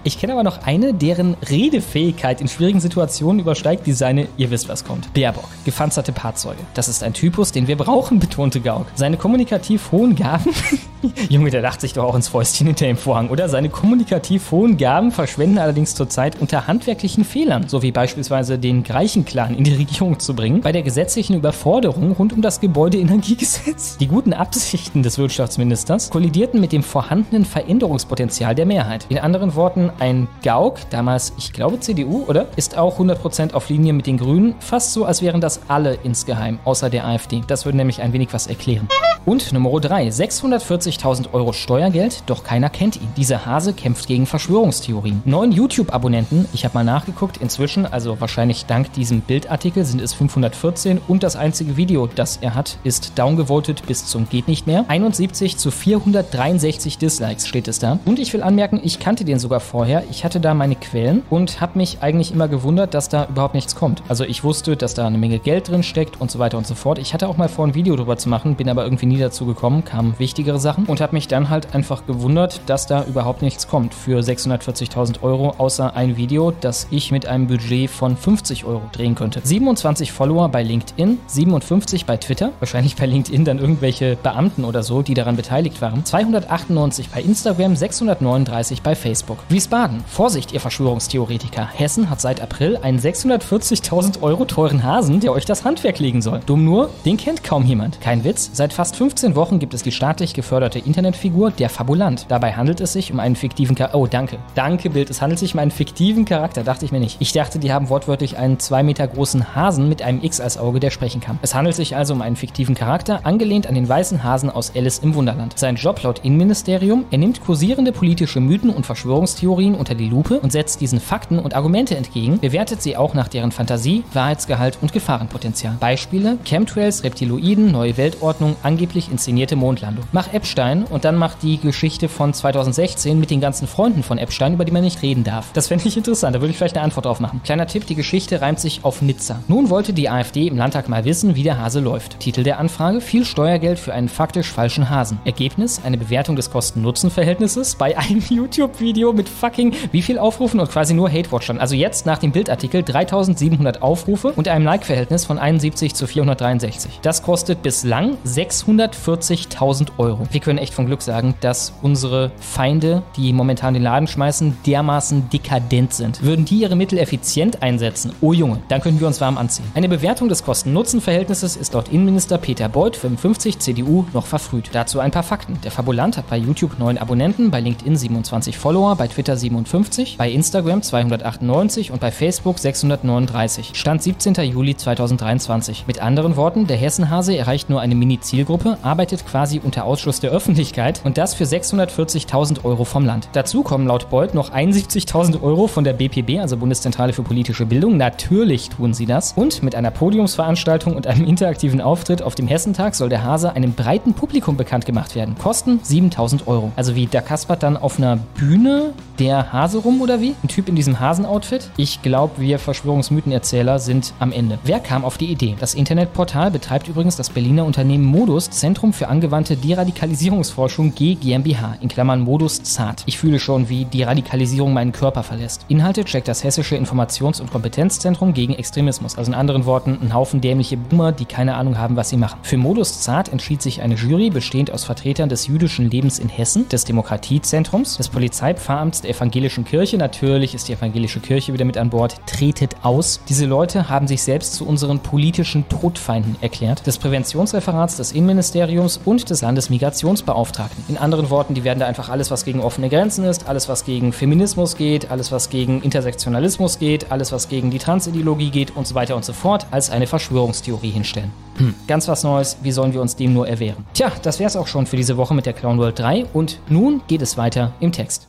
Ich 0.07 0.17
kenne 0.17 0.31
aber 0.31 0.43
noch 0.43 0.65
eine, 0.65 0.93
deren 0.93 1.35
Redefähigkeit 1.49 2.39
in 2.39 2.47
schwierigen 2.47 2.79
Situationen 2.79 3.41
übersteigt 3.41 3.85
die 3.85 3.91
seine, 3.91 4.29
ihr 4.37 4.49
wisst 4.51 4.69
was 4.69 4.85
kommt. 4.85 5.13
Baerbock, 5.13 5.49
gepanzerte 5.65 6.13
Fahrzeuge. 6.13 6.61
Das 6.75 6.87
ist 6.87 7.03
ein 7.03 7.11
Typus, 7.11 7.51
den 7.51 7.67
wir 7.67 7.75
brauchen, 7.75 8.19
betonte 8.19 8.61
Gauck. 8.61 8.85
Seine 8.95 9.17
kommunikativ 9.17 9.91
hohen 9.91 10.15
Gaben. 10.15 10.53
Junge, 11.29 11.49
der 11.49 11.61
lacht 11.61 11.81
sich 11.81 11.91
doch 11.91 12.05
auch 12.05 12.15
ins 12.15 12.29
Fäustchen 12.29 12.67
hinter 12.67 12.85
dem 12.85 12.95
Vorhang, 12.95 13.29
oder? 13.29 13.49
Seine 13.49 13.67
kommunikativ 13.67 14.49
hohen 14.51 14.77
Gaben 14.77 15.11
verschwenden 15.11 15.57
allerdings 15.57 15.93
zurzeit 15.93 16.39
unter 16.39 16.67
handwerklichen 16.67 17.25
Fehlern, 17.25 17.67
so 17.67 17.81
wie 17.81 17.91
beispielsweise 17.91 18.57
den 18.57 18.83
Greichen-Clan 18.83 19.55
in 19.55 19.65
die 19.65 19.73
Regierung 19.73 20.19
zu 20.19 20.33
bringen, 20.35 20.61
bei 20.61 20.71
der 20.71 20.83
gesetzlichen 20.83 21.35
Überforderung 21.35 22.13
rund 22.13 22.31
um 22.31 22.41
das 22.41 22.61
Gebäudeenergiegesetz. 22.61 23.97
Die 23.97 24.07
guten 24.07 24.31
Absichten 24.31 25.03
des 25.03 25.17
Wirtschaftsministers 25.17 26.09
kollidierten 26.09 26.61
mit 26.61 26.71
dem 26.71 26.81
vorhandenen 26.81 27.43
Veränderungspotenzial 27.43 28.55
der 28.55 28.65
Mehrheit. 28.65 29.05
In 29.09 29.19
anderen 29.19 29.53
Worten, 29.55 29.91
ein 29.99 30.27
Gauck, 30.43 30.79
damals, 30.89 31.33
ich 31.37 31.53
glaube 31.53 31.79
CDU, 31.79 32.25
oder? 32.27 32.47
Ist 32.55 32.77
auch 32.77 32.99
100% 32.99 33.53
auf 33.53 33.69
Linie 33.69 33.93
mit 33.93 34.07
den 34.07 34.17
Grünen, 34.17 34.55
fast 34.59 34.93
so, 34.93 35.05
als 35.05 35.21
wären 35.21 35.41
das 35.41 35.61
alle 35.67 35.95
insgeheim, 36.03 36.59
außer 36.63 36.89
der 36.89 37.05
AfD. 37.05 37.41
Das 37.47 37.65
würde 37.65 37.77
nämlich 37.77 38.01
ein 38.01 38.13
wenig 38.13 38.29
was 38.31 38.47
erklären. 38.47 38.87
Und 39.25 39.51
Nummer 39.51 39.77
3, 39.77 40.07
640.000 40.07 41.33
Euro 41.33 41.51
Steuergeld, 41.51 42.23
doch 42.27 42.45
keiner 42.45 42.69
kennt 42.69 42.95
ihn. 42.95 43.09
Dieser 43.17 43.45
Hase 43.45 43.73
kämpft 43.73 44.07
gegen 44.07 44.25
Verschwörungstheorien. 44.25 45.21
Neun 45.25 45.51
YouTube-Abonnenten, 45.51 46.47
ich 46.53 46.63
habe 46.63 46.75
mal 46.75 46.85
nachgeguckt, 46.85 47.35
inzwischen, 47.37 47.85
also 47.85 48.21
wahrscheinlich 48.21 48.67
dank 48.67 48.93
diesem 48.93 49.19
Bildartikel 49.19 49.83
sind 49.83 49.99
es 50.01 50.13
514 50.13 51.01
und 51.09 51.23
das 51.23 51.35
einzige 51.35 51.75
Video, 51.75 52.07
das 52.07 52.37
er 52.37 52.55
hat, 52.55 52.77
ist 52.85 53.19
downgevotet 53.19 53.85
bis 53.85 54.05
zum 54.05 54.29
geht 54.29 54.47
nicht 54.47 54.67
mehr. 54.67 54.85
71 54.87 55.57
zu 55.57 55.71
463 55.71 56.97
Dislikes 56.97 57.47
steht 57.47 57.67
es 57.67 57.79
da. 57.79 57.99
Und 58.05 58.19
ich 58.19 58.33
will 58.33 58.43
anmerken, 58.43 58.79
ich 58.83 58.99
kannte 58.99 59.25
den 59.25 59.39
sogar 59.39 59.59
vorher. 59.59 59.86
Ich 60.09 60.25
hatte 60.25 60.39
da 60.39 60.53
meine 60.53 60.75
Quellen 60.75 61.23
und 61.29 61.61
habe 61.61 61.77
mich 61.77 61.99
eigentlich 62.01 62.31
immer 62.31 62.47
gewundert, 62.47 62.93
dass 62.93 63.09
da 63.09 63.27
überhaupt 63.29 63.53
nichts 63.53 63.75
kommt. 63.75 64.03
Also 64.09 64.23
ich 64.25 64.43
wusste, 64.43 64.75
dass 64.75 64.93
da 64.93 65.07
eine 65.07 65.17
Menge 65.17 65.39
Geld 65.39 65.69
drin 65.69 65.83
steckt 65.83 66.19
und 66.19 66.29
so 66.29 66.39
weiter 66.39 66.57
und 66.57 66.67
so 66.67 66.75
fort. 66.75 66.99
Ich 66.99 67.13
hatte 67.13 67.27
auch 67.27 67.37
mal 67.37 67.47
vor, 67.47 67.65
ein 67.65 67.73
Video 67.73 67.95
drüber 67.95 68.17
zu 68.17 68.27
machen, 68.27 68.55
bin 68.55 68.69
aber 68.69 68.83
irgendwie 68.83 69.05
nie 69.05 69.17
dazu 69.17 69.45
gekommen, 69.45 69.85
kamen 69.85 70.15
wichtigere 70.17 70.59
Sachen 70.59 70.85
und 70.85 70.99
habe 70.99 71.15
mich 71.15 71.27
dann 71.27 71.49
halt 71.49 71.73
einfach 71.73 72.05
gewundert, 72.05 72.61
dass 72.65 72.85
da 72.85 73.05
überhaupt 73.05 73.41
nichts 73.41 73.67
kommt 73.67 73.93
für 73.93 74.19
640.000 74.19 75.21
Euro, 75.21 75.55
außer 75.57 75.95
ein 75.95 76.17
Video, 76.17 76.51
das 76.51 76.87
ich 76.91 77.11
mit 77.11 77.25
einem 77.25 77.47
Budget 77.47 77.89
von 77.89 78.17
50 78.17 78.65
Euro 78.65 78.83
drehen 78.91 79.15
könnte. 79.15 79.41
27 79.43 80.11
Follower 80.11 80.49
bei 80.49 80.63
LinkedIn, 80.63 81.19
57 81.27 82.05
bei 82.05 82.17
Twitter, 82.17 82.51
wahrscheinlich 82.59 82.95
bei 82.95 83.05
LinkedIn 83.05 83.45
dann 83.45 83.59
irgendwelche 83.59 84.17
Beamten 84.21 84.65
oder 84.65 84.83
so, 84.83 85.01
die 85.01 85.13
daran 85.13 85.35
beteiligt 85.35 85.81
waren, 85.81 86.03
298 86.03 87.09
bei 87.09 87.21
Instagram, 87.21 87.75
639 87.75 88.81
bei 88.81 88.95
Facebook. 88.95 89.37
Wiesbaden, 89.67 90.01
Vorsicht, 90.07 90.53
ihr 90.53 90.61
Verschwörungstheoretiker. 90.61 91.67
Hessen 91.67 92.09
hat 92.09 92.21
seit 92.21 92.39
April 92.39 92.77
einen 92.77 92.99
640.000 92.99 94.21
Euro 94.21 94.45
teuren 94.45 94.81
Hasen, 94.81 95.19
der 95.19 95.33
euch 95.33 95.43
das 95.43 95.65
Handwerk 95.65 95.99
legen 95.99 96.21
soll. 96.21 96.39
Dumm 96.45 96.63
nur, 96.63 96.89
den 97.03 97.17
kennt 97.17 97.43
kaum 97.43 97.65
jemand. 97.65 97.99
Kein 97.99 98.23
Witz, 98.23 98.51
seit 98.53 98.71
fast 98.71 98.95
15 98.95 99.35
Wochen 99.35 99.59
gibt 99.59 99.73
es 99.73 99.83
die 99.83 99.91
staatlich 99.91 100.33
geförderte 100.33 100.79
Internetfigur, 100.79 101.51
der 101.51 101.69
Fabulant. 101.69 102.27
Dabei 102.29 102.53
handelt 102.53 102.79
es 102.79 102.93
sich 102.93 103.11
um 103.11 103.19
einen 103.19 103.35
fiktiven 103.35 103.75
Charakter. 103.75 103.97
Oh, 103.97 104.07
danke. 104.07 104.37
Danke, 104.55 104.89
Bild. 104.89 105.09
Es 105.09 105.21
handelt 105.21 105.37
sich 105.37 105.53
um 105.53 105.59
einen 105.59 105.71
fiktiven 105.71 106.23
Charakter, 106.23 106.63
dachte 106.63 106.85
ich 106.85 106.93
mir 106.93 107.01
nicht. 107.01 107.17
Ich 107.19 107.33
dachte, 107.33 107.59
die 107.59 107.73
haben 107.73 107.89
wortwörtlich 107.89 108.37
einen 108.37 108.59
zwei 108.59 108.83
Meter 108.83 109.05
großen 109.05 109.53
Hasen 109.53 109.89
mit 109.89 110.01
einem 110.01 110.23
X 110.23 110.39
als 110.39 110.57
Auge, 110.57 110.79
der 110.79 110.91
sprechen 110.91 111.19
kann. 111.19 111.39
Es 111.41 111.53
handelt 111.53 111.75
sich 111.75 111.93
also 111.93 112.13
um 112.13 112.21
einen 112.21 112.37
fiktiven 112.37 112.73
Charakter, 112.73 113.25
angelehnt 113.25 113.67
an 113.67 113.75
den 113.75 113.89
weißen 113.89 114.23
Hasen 114.23 114.49
aus 114.49 114.71
Alice 114.73 114.99
im 114.99 115.13
Wunderland. 115.13 115.59
Sein 115.59 115.75
Job 115.75 116.01
laut 116.03 116.19
Innenministerium, 116.23 117.03
er 117.11 117.17
nimmt 117.17 117.43
kursierende 117.43 117.91
politische 117.91 118.39
Mythen 118.39 118.69
und 118.69 118.85
Verschwörungstheorien 118.85 119.56
unter 119.57 119.95
die 119.95 120.09
Lupe 120.09 120.39
und 120.39 120.51
setzt 120.51 120.81
diesen 120.81 120.99
Fakten 120.99 121.39
und 121.39 121.55
Argumente 121.55 121.95
entgegen, 121.95 122.39
bewertet 122.39 122.81
sie 122.81 122.95
auch 122.95 123.13
nach 123.13 123.27
deren 123.27 123.51
Fantasie, 123.51 124.03
Wahrheitsgehalt 124.13 124.77
und 124.81 124.93
Gefahrenpotenzial. 124.93 125.75
Beispiele: 125.79 126.37
Chemtrails, 126.45 127.03
Reptiloiden, 127.03 127.71
neue 127.71 127.97
Weltordnung, 127.97 128.55
angeblich 128.63 129.11
inszenierte 129.11 129.55
Mondlandung. 129.55 130.05
Mach 130.11 130.33
Epstein 130.33 130.83
und 130.83 131.05
dann 131.05 131.15
mach 131.15 131.35
die 131.35 131.57
Geschichte 131.57 132.09
von 132.09 132.33
2016 132.33 133.19
mit 133.19 133.31
den 133.31 133.41
ganzen 133.41 133.67
Freunden 133.67 134.03
von 134.03 134.17
Epstein, 134.17 134.53
über 134.53 134.65
die 134.65 134.71
man 134.71 134.83
nicht 134.83 135.01
reden 135.01 135.23
darf. 135.23 135.51
Das 135.53 135.67
fände 135.67 135.87
ich 135.87 135.97
interessant, 135.97 136.35
da 136.35 136.41
würde 136.41 136.51
ich 136.51 136.57
vielleicht 136.57 136.75
eine 136.75 136.83
Antwort 136.83 137.05
drauf 137.05 137.19
machen. 137.19 137.41
Kleiner 137.43 137.67
Tipp, 137.67 137.85
die 137.87 137.95
Geschichte 137.95 138.41
reimt 138.41 138.59
sich 138.59 138.83
auf 138.83 139.01
Nizza. 139.01 139.39
Nun 139.47 139.69
wollte 139.69 139.93
die 139.93 140.09
AfD 140.09 140.47
im 140.47 140.57
Landtag 140.57 140.89
mal 140.89 141.05
wissen, 141.05 141.35
wie 141.35 141.43
der 141.43 141.59
Hase 141.59 141.79
läuft. 141.79 142.19
Titel 142.19 142.43
der 142.43 142.59
Anfrage: 142.59 143.01
Viel 143.01 143.25
Steuergeld 143.25 143.79
für 143.79 143.93
einen 143.93 144.09
faktisch 144.09 144.51
falschen 144.51 144.89
Hasen. 144.89 145.19
Ergebnis: 145.25 145.81
Eine 145.83 145.97
Bewertung 145.97 146.35
des 146.35 146.51
Kosten-Nutzen-Verhältnisses 146.51 147.75
bei 147.75 147.97
einem 147.97 148.21
YouTube-Video 148.29 149.13
mit 149.13 149.29
fucking 149.47 149.73
wie 149.91 150.01
viel 150.01 150.19
Aufrufen 150.19 150.59
und 150.59 150.69
quasi 150.69 150.93
nur 150.93 151.09
Hate-Watchern. 151.09 151.59
Also 151.59 151.75
jetzt 151.75 152.05
nach 152.05 152.17
dem 152.17 152.31
Bildartikel 152.31 152.83
3700 152.83 153.81
Aufrufe 153.81 154.33
und 154.35 154.47
einem 154.49 154.65
Like-Verhältnis 154.65 155.23
von 155.23 155.39
71 155.39 155.93
zu 155.93 156.05
463. 156.05 156.99
Das 157.01 157.23
kostet 157.23 157.61
bislang 157.61 158.17
640.000 158.25 159.89
Euro. 159.97 160.27
Wir 160.31 160.41
können 160.41 160.59
echt 160.59 160.73
von 160.73 160.85
Glück 160.85 161.01
sagen, 161.01 161.35
dass 161.39 161.73
unsere 161.81 162.31
Feinde, 162.39 163.03
die 163.15 163.31
momentan 163.31 163.73
den 163.73 163.83
Laden 163.83 164.07
schmeißen, 164.07 164.57
dermaßen 164.65 165.29
dekadent 165.29 165.93
sind. 165.93 166.21
Würden 166.23 166.43
die 166.43 166.57
ihre 166.57 166.75
Mittel 166.75 166.97
effizient 166.99 167.63
einsetzen, 167.63 168.11
oh 168.19 168.33
Junge, 168.33 168.59
dann 168.67 168.81
könnten 168.81 168.99
wir 168.99 169.07
uns 169.07 169.21
warm 169.21 169.37
anziehen. 169.37 169.65
Eine 169.75 169.87
Bewertung 169.87 170.27
des 170.27 170.43
Kosten-Nutzen-Verhältnisses 170.43 171.55
ist 171.55 171.73
laut 171.73 171.87
Innenminister 171.89 172.37
Peter 172.37 172.67
Beuth, 172.67 172.97
55 172.97 173.59
CDU, 173.59 174.05
noch 174.13 174.25
verfrüht. 174.25 174.71
Dazu 174.73 174.99
ein 174.99 175.11
paar 175.11 175.23
Fakten. 175.23 175.57
Der 175.63 175.71
Fabulant 175.71 176.17
hat 176.17 176.29
bei 176.29 176.37
YouTube 176.37 176.77
9 176.79 176.97
Abonnenten, 176.97 177.49
bei 177.49 177.61
LinkedIn 177.61 177.95
27 177.95 178.57
Follower, 178.57 178.95
bei 178.95 179.07
Twitter 179.07 179.36
57, 179.37 180.17
bei 180.17 180.29
Instagram 180.29 180.81
298 180.81 181.91
und 181.91 182.01
bei 182.01 182.11
Facebook 182.11 182.59
639. 182.59 183.71
Stand 183.73 184.03
17. 184.03 184.33
Juli 184.35 184.75
2023. 184.75 185.85
Mit 185.87 186.01
anderen 186.01 186.35
Worten, 186.35 186.67
der 186.67 186.77
Hessenhase 186.77 187.37
erreicht 187.37 187.69
nur 187.69 187.81
eine 187.81 187.95
Mini-Zielgruppe, 187.95 188.77
arbeitet 188.81 189.25
quasi 189.25 189.61
unter 189.63 189.85
Ausschluss 189.85 190.19
der 190.19 190.31
Öffentlichkeit 190.31 191.01
und 191.03 191.17
das 191.17 191.33
für 191.33 191.43
640.000 191.43 192.63
Euro 192.65 192.83
vom 192.83 193.05
Land. 193.05 193.29
Dazu 193.33 193.63
kommen 193.63 193.87
laut 193.87 194.09
Beuth 194.09 194.33
noch 194.33 194.51
71.000 194.51 195.41
Euro 195.41 195.67
von 195.67 195.83
der 195.83 195.93
BPB, 195.93 196.39
also 196.39 196.57
Bundeszentrale 196.57 197.13
für 197.13 197.23
politische 197.23 197.65
Bildung. 197.65 197.97
Natürlich 197.97 198.69
tun 198.69 198.93
sie 198.93 199.05
das. 199.05 199.33
Und 199.33 199.63
mit 199.63 199.75
einer 199.75 199.91
Podiumsveranstaltung 199.91 200.95
und 200.95 201.07
einem 201.07 201.25
interaktiven 201.25 201.81
Auftritt 201.81 202.21
auf 202.21 202.35
dem 202.35 202.47
Hessentag 202.47 202.95
soll 202.95 203.09
der 203.09 203.23
Hase 203.23 203.53
einem 203.53 203.73
breiten 203.73 204.13
Publikum 204.13 204.57
bekannt 204.57 204.85
gemacht 204.85 205.15
werden. 205.15 205.35
Kosten 205.37 205.79
7000 205.83 206.47
Euro. 206.47 206.71
Also 206.75 206.95
wie 206.95 207.07
da 207.07 207.21
kaspert 207.21 207.63
dann 207.63 207.77
auf 207.77 207.97
einer 207.97 208.17
Bühne 208.35 208.93
der 209.27 209.51
Hase 209.51 209.79
rum 209.79 209.99
oder 209.99 210.21
wie? 210.21 210.35
Ein 210.41 210.47
Typ 210.47 210.69
in 210.69 210.75
diesem 210.77 211.01
Hasenoutfit? 211.01 211.69
Ich 211.75 212.01
glaube, 212.01 212.39
wir 212.39 212.59
Verschwörungsmythenerzähler 212.59 213.77
sind 213.77 214.13
am 214.19 214.31
Ende. 214.31 214.57
Wer 214.63 214.79
kam 214.79 215.03
auf 215.03 215.17
die 215.17 215.25
Idee? 215.25 215.57
Das 215.59 215.73
Internetportal 215.73 216.49
betreibt 216.49 216.87
übrigens 216.87 217.17
das 217.17 217.29
Berliner 217.29 217.65
Unternehmen 217.65 218.05
Modus, 218.05 218.49
Zentrum 218.49 218.93
für 218.93 219.09
angewandte 219.09 219.57
Deradikalisierungsforschung 219.57 220.95
G 220.95 221.15
GmbH, 221.15 221.75
in 221.81 221.89
Klammern 221.89 222.21
Modus 222.21 222.63
ZART. 222.63 223.03
Ich 223.05 223.17
fühle 223.17 223.37
schon, 223.37 223.67
wie 223.67 223.83
die 223.83 224.03
Radikalisierung 224.03 224.71
meinen 224.71 224.93
Körper 224.93 225.23
verlässt. 225.23 225.65
Inhalte 225.67 226.05
checkt 226.05 226.29
das 226.29 226.45
Hessische 226.45 226.77
Informations- 226.77 227.41
und 227.41 227.51
Kompetenzzentrum 227.51 228.33
gegen 228.33 228.53
Extremismus. 228.53 229.17
Also 229.17 229.31
in 229.31 229.37
anderen 229.37 229.65
Worten, 229.65 229.97
ein 230.01 230.13
Haufen 230.13 230.39
dämliche 230.39 230.77
Boomer, 230.77 231.11
die 231.11 231.25
keine 231.25 231.55
Ahnung 231.55 231.77
haben, 231.77 231.97
was 231.97 232.07
sie 232.07 232.17
machen. 232.17 232.39
Für 232.43 232.55
Modus 232.55 233.01
ZART 233.01 233.27
entschied 233.27 233.61
sich 233.61 233.81
eine 233.81 233.95
Jury, 233.95 234.29
bestehend 234.29 234.71
aus 234.71 234.85
Vertretern 234.85 235.27
des 235.27 235.47
jüdischen 235.47 235.91
Lebens 235.91 236.17
in 236.17 236.29
Hessen, 236.29 236.69
des 236.69 236.85
Demokratiezentrums, 236.85 237.97
des 237.97 238.07
Polizeipfarramts 238.07 239.01
der 239.01 239.16
evangelischen 239.17 239.65
Kirche, 239.65 239.97
natürlich 239.97 240.53
ist 240.53 240.67
die 240.67 240.73
evangelische 240.73 241.19
Kirche 241.19 241.51
wieder 241.51 241.65
mit 241.65 241.77
an 241.77 241.89
Bord, 241.89 242.15
tretet 242.27 242.75
aus. 242.83 243.19
Diese 243.27 243.45
Leute 243.45 243.89
haben 243.89 244.07
sich 244.07 244.21
selbst 244.21 244.53
zu 244.53 244.65
unseren 244.67 244.99
politischen 244.99 245.67
Todfeinden 245.67 246.35
erklärt, 246.41 246.85
des 246.85 246.99
Präventionsreferats 246.99 247.97
des 247.97 248.11
Innenministeriums 248.11 248.99
und 249.03 249.29
des 249.29 249.41
Landesmigrationsbeauftragten. 249.41 250.83
In 250.87 250.97
anderen 250.97 251.29
Worten, 251.31 251.55
die 251.55 251.63
werden 251.63 251.79
da 251.79 251.87
einfach 251.87 252.09
alles, 252.09 252.29
was 252.29 252.45
gegen 252.45 252.59
offene 252.59 252.89
Grenzen 252.89 253.25
ist, 253.25 253.47
alles, 253.47 253.67
was 253.67 253.85
gegen 253.85 254.13
Feminismus 254.13 254.77
geht, 254.77 255.09
alles, 255.09 255.31
was 255.31 255.49
gegen 255.49 255.81
Intersektionalismus 255.81 256.77
geht, 256.77 257.11
alles, 257.11 257.31
was 257.31 257.49
gegen 257.49 257.71
die 257.71 257.79
Transideologie 257.79 258.51
geht 258.51 258.75
und 258.75 258.85
so 258.85 258.93
weiter 258.93 259.15
und 259.15 259.25
so 259.25 259.33
fort, 259.33 259.65
als 259.71 259.89
eine 259.89 260.05
Verschwörungstheorie 260.05 260.91
hinstellen. 260.91 261.31
Hm. 261.57 261.73
Ganz 261.87 262.07
was 262.07 262.23
Neues, 262.23 262.57
wie 262.61 262.71
sollen 262.71 262.93
wir 262.93 263.01
uns 263.01 263.15
dem 263.15 263.33
nur 263.33 263.47
erwehren? 263.47 263.85
Tja, 263.93 264.11
das 264.21 264.39
wär's 264.39 264.55
auch 264.55 264.67
schon 264.67 264.85
für 264.85 264.95
diese 264.95 265.17
Woche 265.17 265.33
mit 265.33 265.47
der 265.47 265.53
Clown 265.53 265.79
World 265.79 265.97
3 265.97 266.25
und 266.33 266.59
nun 266.69 267.01
geht 267.07 267.23
es 267.23 267.37
weiter 267.37 267.73
im 267.79 267.91
Text. 267.91 268.27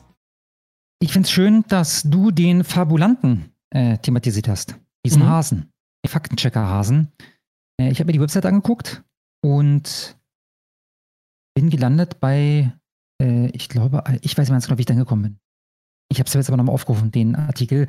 Ich 1.00 1.12
finde 1.12 1.26
es 1.26 1.30
schön, 1.30 1.64
dass 1.68 2.02
du 2.02 2.30
den 2.30 2.64
Fabulanten 2.64 3.52
äh, 3.70 3.98
thematisiert 3.98 4.48
hast. 4.48 4.76
Diesen 5.04 5.22
Mhm. 5.22 5.28
Hasen. 5.28 5.72
Den 6.04 6.10
Faktenchecker-Hasen. 6.10 7.08
Äh, 7.80 7.90
ich 7.90 8.00
habe 8.00 8.06
mir 8.06 8.12
die 8.14 8.20
Website 8.20 8.46
angeguckt 8.46 9.02
und 9.44 10.16
bin 11.54 11.70
gelandet 11.70 12.18
bei, 12.20 12.72
äh, 13.22 13.46
ich 13.48 13.68
glaube, 13.68 14.02
ich 14.22 14.36
weiß 14.36 14.48
nicht 14.48 14.54
ganz 14.54 14.66
genau, 14.66 14.78
wie 14.78 14.82
ich 14.82 14.86
da 14.86 14.94
hingekommen 14.94 15.22
bin. 15.22 15.38
Ich 16.10 16.18
habe 16.18 16.26
es 16.26 16.34
jetzt 16.34 16.48
aber 16.48 16.56
nochmal 16.56 16.74
aufgerufen, 16.74 17.10
den 17.12 17.36
Artikel. 17.36 17.86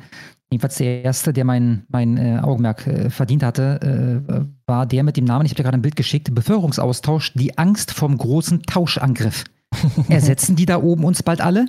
Jedenfalls 0.52 0.76
der 0.76 1.02
erste, 1.02 1.32
der 1.32 1.44
mein, 1.44 1.86
mein 1.88 2.18
äh, 2.18 2.38
Augenmerk 2.42 2.86
äh, 2.86 3.10
verdient 3.10 3.42
hatte, 3.42 4.20
äh, 4.28 4.44
war 4.66 4.86
der 4.86 5.02
mit 5.04 5.16
dem 5.16 5.24
Namen, 5.24 5.46
ich 5.46 5.52
habe 5.52 5.56
dir 5.56 5.62
gerade 5.62 5.78
ein 5.78 5.82
Bild 5.82 5.96
geschickt, 5.96 6.32
Bevölkerungsaustausch, 6.34 7.32
die 7.34 7.56
Angst 7.56 7.92
vom 7.92 8.16
großen 8.18 8.62
Tauschangriff. 8.64 9.44
Ersetzen 10.08 10.54
die 10.54 10.66
da 10.66 10.82
oben 10.82 11.04
uns 11.04 11.22
bald 11.22 11.40
alle? 11.40 11.66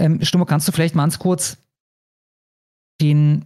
Ähm, 0.00 0.22
Stummo, 0.22 0.46
kannst 0.46 0.66
du 0.66 0.72
vielleicht 0.72 0.94
mal 0.94 1.02
ganz 1.02 1.18
kurz 1.18 1.58
den 3.00 3.44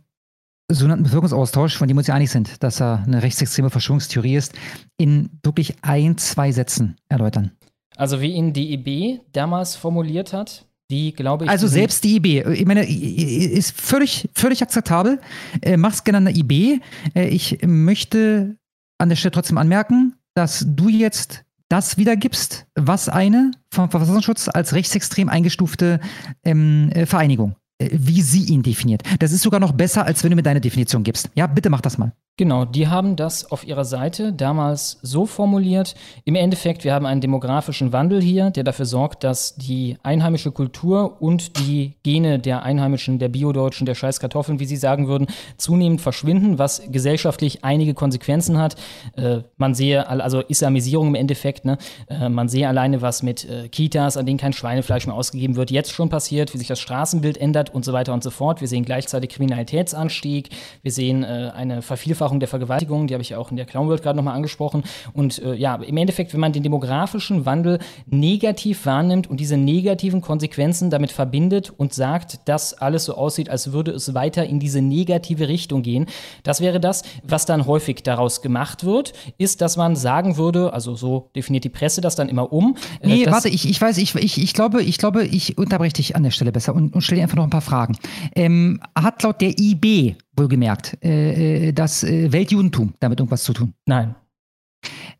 sogenannten 0.71 1.05
Bevölkerungsaustausch, 1.05 1.77
von 1.77 1.89
dem 1.89 1.97
wir 1.97 2.01
uns 2.01 2.07
ja 2.07 2.15
einig 2.15 2.31
sind, 2.31 2.63
dass 2.63 2.81
er 2.81 3.03
eine 3.07 3.23
rechtsextreme 3.23 3.71
Verschwörungstheorie 3.71 4.37
ist, 4.37 4.55
in 4.97 5.31
wirklich 5.43 5.75
ein, 5.83 6.17
zwei 6.17 6.53
Sätzen 6.53 6.97
erläutern? 7.09 7.51
Also 7.97 8.21
wie 8.21 8.33
ihn 8.33 8.53
die 8.53 8.73
IB 8.73 9.21
damals 9.33 9.77
formuliert 9.77 10.33
hat, 10.33 10.67
die 10.91 11.13
glaube 11.13 11.45
ich. 11.45 11.51
Also 11.51 11.67
selbst 11.67 12.03
die 12.05 12.17
IB, 12.17 12.43
ich 12.55 12.67
meine, 12.67 12.89
ist 12.89 13.79
völlig, 13.79 14.29
völlig 14.35 14.63
akzeptabel. 14.63 15.21
Äh, 15.61 15.77
mach's 15.77 16.05
gerne 16.05 16.19
an 16.19 16.25
der 16.25 16.37
IB. 16.37 16.81
Äh, 17.15 17.29
ich 17.29 17.59
möchte 17.63 18.57
an 18.99 19.09
der 19.09 19.17
Stelle 19.17 19.33
trotzdem 19.33 19.59
anmerken, 19.59 20.15
dass 20.35 20.65
du 20.67 20.89
jetzt 20.89 21.44
das 21.69 21.97
wiedergibst, 21.97 22.67
was 22.75 23.09
eine 23.09 23.53
vom 23.71 23.91
Verfassungsschutz 23.91 24.49
als 24.49 24.75
rechtsextrem 24.75 25.29
eingestufte 25.29 26.01
ähm, 26.45 26.91
äh, 26.91 27.07
Vereinigung, 27.07 27.57
äh, 27.79 27.89
wie 27.93 28.23
sie 28.23 28.45
ihn 28.45 28.63
definiert. 28.63 29.03
Das 29.19 29.33
ist 29.33 29.43
sogar 29.43 29.61
noch 29.61 29.73
besser, 29.73 30.05
als 30.05 30.23
wenn 30.23 30.31
du 30.31 30.37
mir 30.37 30.43
deine 30.43 30.61
Definition 30.61 31.03
gibst. 31.03 31.31
Ja, 31.35 31.47
bitte 31.47 31.71
mach 31.71 31.81
das 31.81 31.99
mal. 31.99 32.13
Genau, 32.37 32.65
die 32.65 32.89
haben 32.89 33.15
das 33.15 33.53
auf 33.53 33.65
ihrer 33.65 33.85
Seite 33.85 34.33
damals 34.33 34.99
so 35.03 35.25
formuliert. 35.25 35.95
Im 36.25 36.35
Endeffekt, 36.35 36.83
wir 36.83 36.93
haben 36.93 37.07
einen 37.07 37.21
demografischen 37.21 37.93
Wandel 37.93 38.21
hier, 38.21 38.51
der 38.51 38.65
dafür 38.65 38.87
sorgt, 38.87 39.23
dass 39.23 39.55
die 39.55 39.99
einheimische 40.03 40.51
Kultur 40.51 41.23
und 41.23 41.61
die 41.61 41.95
Gene 42.03 42.41
der 42.41 42.65
Einheimischen, 42.65 43.21
der 43.21 43.29
Biodeutschen, 43.29 43.87
der 43.87 43.95
Scheißkartoffeln, 43.95 44.59
wie 44.59 44.65
sie 44.65 44.75
sagen 44.75 45.07
würden, 45.07 45.29
zunehmend 45.59 46.01
verschwinden, 46.01 46.59
was 46.59 46.83
gesellschaftlich 46.91 47.63
einige 47.63 47.95
Konsequenzen 47.95 48.59
hat. 48.59 48.75
Äh, 49.17 49.43
man 49.57 49.77
sehe, 49.77 50.09
al- 50.09 50.21
also 50.21 50.41
Islamisierung 50.41 51.07
im 51.07 51.15
Endeffekt, 51.15 51.65
ne? 51.65 51.79
äh, 52.09 52.29
man 52.29 52.49
sehe 52.49 52.67
alleine, 52.67 53.01
was 53.01 53.23
mit 53.23 53.49
äh, 53.49 53.69
Kitas, 53.69 54.17
an 54.17 54.27
denen 54.27 54.39
kein 54.41 54.53
Schweinefleisch 54.53 55.07
mehr 55.07 55.15
ausgegeben 55.15 55.55
wird, 55.55 55.71
jetzt 55.71 55.93
schon 55.93 56.09
passiert, 56.09 56.53
wie 56.53 56.59
sich 56.59 56.67
das 56.67 56.81
Straßenbild 56.81 57.37
ändert 57.37 57.73
und 57.73 57.85
so 57.85 57.93
weiter 57.93 58.13
und 58.13 58.25
so 58.25 58.31
fort. 58.31 58.61
Wir 58.61 58.67
sehen 58.67 58.85
gleichzeitig 58.85 59.31
Kriminalitätsanstieg, 59.31 60.49
wir 60.83 60.91
sehen 60.91 61.23
äh, 61.23 61.53
eine 61.55 61.81
Vervielfachung 61.81 62.24
der 62.33 62.49
Vergewaltigung, 62.49 63.07
die 63.07 63.15
habe 63.15 63.23
ich 63.23 63.31
ja 63.31 63.39
auch 63.39 63.51
in 63.51 63.57
der 63.57 63.67
Clown 63.67 63.89
World 63.89 64.03
gerade 64.03 64.17
nochmal 64.17 64.35
angesprochen. 64.35 64.85
Und 65.13 65.43
äh, 65.43 65.55
ja, 65.55 65.77
im 65.77 65.97
Endeffekt, 65.97 66.33
wenn 66.33 66.41
man 66.41 66.53
den 66.53 66.63
demografischen 66.63 67.47
Wandel 67.47 67.79
negativ 68.07 68.87
wahrnimmt 68.87 69.29
und 69.29 69.41
diese 69.41 69.57
negativen 69.57 70.21
Konsequenzen 70.21 70.91
damit 70.91 71.13
verbindet 71.13 71.73
und 71.77 71.93
sagt, 71.93 72.49
dass 72.49 72.75
alles 72.75 73.05
so 73.05 73.15
aussieht, 73.15 73.49
als 73.49 73.73
würde 73.73 73.93
es 73.93 74.15
weiter 74.15 74.45
in 74.47 74.61
diese 74.61 74.83
negative 74.83 75.49
Richtung 75.49 75.83
gehen, 75.83 76.07
das 76.43 76.61
wäre 76.61 76.81
das, 76.81 77.03
was 77.23 77.47
dann 77.47 77.67
häufig 77.67 78.03
daraus 78.03 78.43
gemacht 78.43 78.85
wird, 78.85 79.13
ist, 79.39 79.61
dass 79.61 79.77
man 79.77 79.97
sagen 79.97 80.37
würde, 80.37 80.73
also 80.73 80.95
so 80.95 81.31
definiert 81.35 81.65
die 81.65 81.69
Presse 81.69 82.01
das 82.01 82.17
dann 82.17 82.29
immer 82.29 82.53
um. 82.53 82.77
äh, 83.01 83.09
Nee, 83.09 83.27
warte, 83.27 83.49
ich, 83.49 83.69
ich 83.69 83.81
weiß, 83.81 83.99
ich, 83.99 84.15
ich, 84.15 84.41
ich 84.41 84.55
glaube, 84.55 84.83
ich 84.83 84.99
glaube, 84.99 85.25
ich 85.25 85.59
unterbreche 85.59 85.95
dich 85.95 86.17
an 86.17 86.23
der 86.23 86.31
Stelle 86.31 86.53
besser 86.53 86.75
und, 86.75 86.95
und 86.95 87.03
stelle 87.03 87.21
dir 87.21 87.25
einfach 87.25 87.37
noch 87.37 87.45
ein 87.45 87.51
paar 87.51 87.61
Fragen. 87.61 87.97
Ähm, 88.35 88.81
hat 88.95 89.23
laut 89.23 89.41
der 89.41 89.59
IB 89.59 90.17
wohlgemerkt 90.37 90.99
äh, 91.03 91.69
äh, 91.69 91.73
das 91.73 92.05
äh, 92.05 92.33
Weltjudentum 92.33 92.95
damit 93.01 93.21
irgendwas 93.21 93.45
zu 93.45 93.53
tun? 93.53 93.75
Nein. 93.87 94.15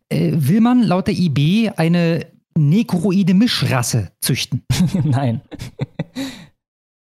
Äh, 0.09 0.31
will 0.33 0.61
man 0.61 0.83
laut 0.83 1.07
der 1.07 1.15
IB 1.15 1.71
eine 1.75 2.25
negroide 2.57 3.33
Mischrasse 3.33 4.11
züchten? 4.21 4.63
Nein. 5.03 5.41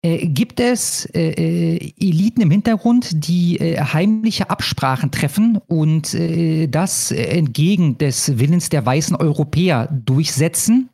Äh, 0.05 0.27
gibt 0.27 0.59
es 0.59 1.05
äh, 1.13 1.29
äh, 1.29 1.93
Eliten 1.97 2.41
im 2.41 2.51
Hintergrund, 2.51 3.25
die 3.27 3.57
heimliche 3.57 4.49
Absprachen 4.49 5.11
treffen 5.11 5.57
und 5.67 6.13
das 6.13 7.11
entgegen 7.11 7.97
des 7.97 8.37
Willens 8.37 8.69
der 8.69 8.85
weißen 8.85 9.15
Europäer 9.15 9.87
durchsetzen? 9.87 10.89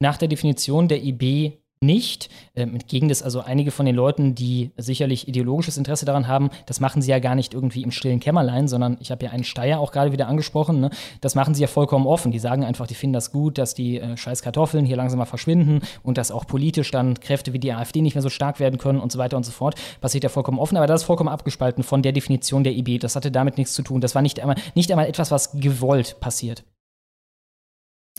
Nach 0.00 0.16
der 0.16 0.28
Definition 0.28 0.88
der 0.88 1.02
IB 1.04 1.57
nicht. 1.80 2.28
Ähm, 2.54 2.74
entgegen 2.74 3.08
des, 3.08 3.22
also 3.22 3.40
einige 3.40 3.70
von 3.70 3.86
den 3.86 3.94
Leuten, 3.94 4.34
die 4.34 4.70
sicherlich 4.76 5.28
ideologisches 5.28 5.76
Interesse 5.76 6.04
daran 6.04 6.28
haben, 6.28 6.50
das 6.66 6.80
machen 6.80 7.02
sie 7.02 7.10
ja 7.10 7.18
gar 7.18 7.34
nicht 7.34 7.54
irgendwie 7.54 7.82
im 7.82 7.90
stillen 7.90 8.20
Kämmerlein, 8.20 8.68
sondern 8.68 8.96
ich 9.00 9.10
habe 9.10 9.24
ja 9.24 9.32
einen 9.32 9.44
Steier 9.44 9.80
auch 9.80 9.92
gerade 9.92 10.12
wieder 10.12 10.28
angesprochen, 10.28 10.80
ne? 10.80 10.90
das 11.20 11.34
machen 11.34 11.54
sie 11.54 11.62
ja 11.62 11.68
vollkommen 11.68 12.06
offen. 12.06 12.32
Die 12.32 12.38
sagen 12.38 12.64
einfach, 12.64 12.86
die 12.86 12.94
finden 12.94 13.14
das 13.14 13.32
gut, 13.32 13.58
dass 13.58 13.74
die 13.74 13.98
äh, 13.98 14.16
scheiß 14.16 14.42
Kartoffeln 14.42 14.84
hier 14.84 14.96
langsam 14.96 15.18
mal 15.18 15.24
verschwinden 15.24 15.80
und 16.02 16.18
dass 16.18 16.30
auch 16.30 16.46
politisch 16.46 16.90
dann 16.90 17.18
Kräfte 17.20 17.52
wie 17.52 17.58
die 17.58 17.72
AfD 17.72 18.00
nicht 18.00 18.14
mehr 18.14 18.22
so 18.22 18.30
stark 18.30 18.60
werden 18.60 18.78
können 18.78 19.00
und 19.00 19.12
so 19.12 19.18
weiter 19.18 19.36
und 19.36 19.44
so 19.44 19.52
fort. 19.52 19.74
Passiert 20.00 20.24
ja 20.24 20.30
vollkommen 20.30 20.58
offen, 20.58 20.76
aber 20.76 20.86
das 20.86 21.02
ist 21.02 21.06
vollkommen 21.06 21.28
abgespalten 21.30 21.82
von 21.82 22.02
der 22.02 22.12
Definition 22.12 22.64
der 22.64 22.76
IB. 22.76 22.98
Das 22.98 23.16
hatte 23.16 23.30
damit 23.30 23.58
nichts 23.58 23.72
zu 23.74 23.82
tun. 23.82 24.00
Das 24.00 24.14
war 24.14 24.22
nicht 24.22 24.40
einmal, 24.40 24.56
nicht 24.74 24.90
einmal 24.90 25.06
etwas, 25.06 25.30
was 25.30 25.52
gewollt 25.52 26.20
passiert. 26.20 26.64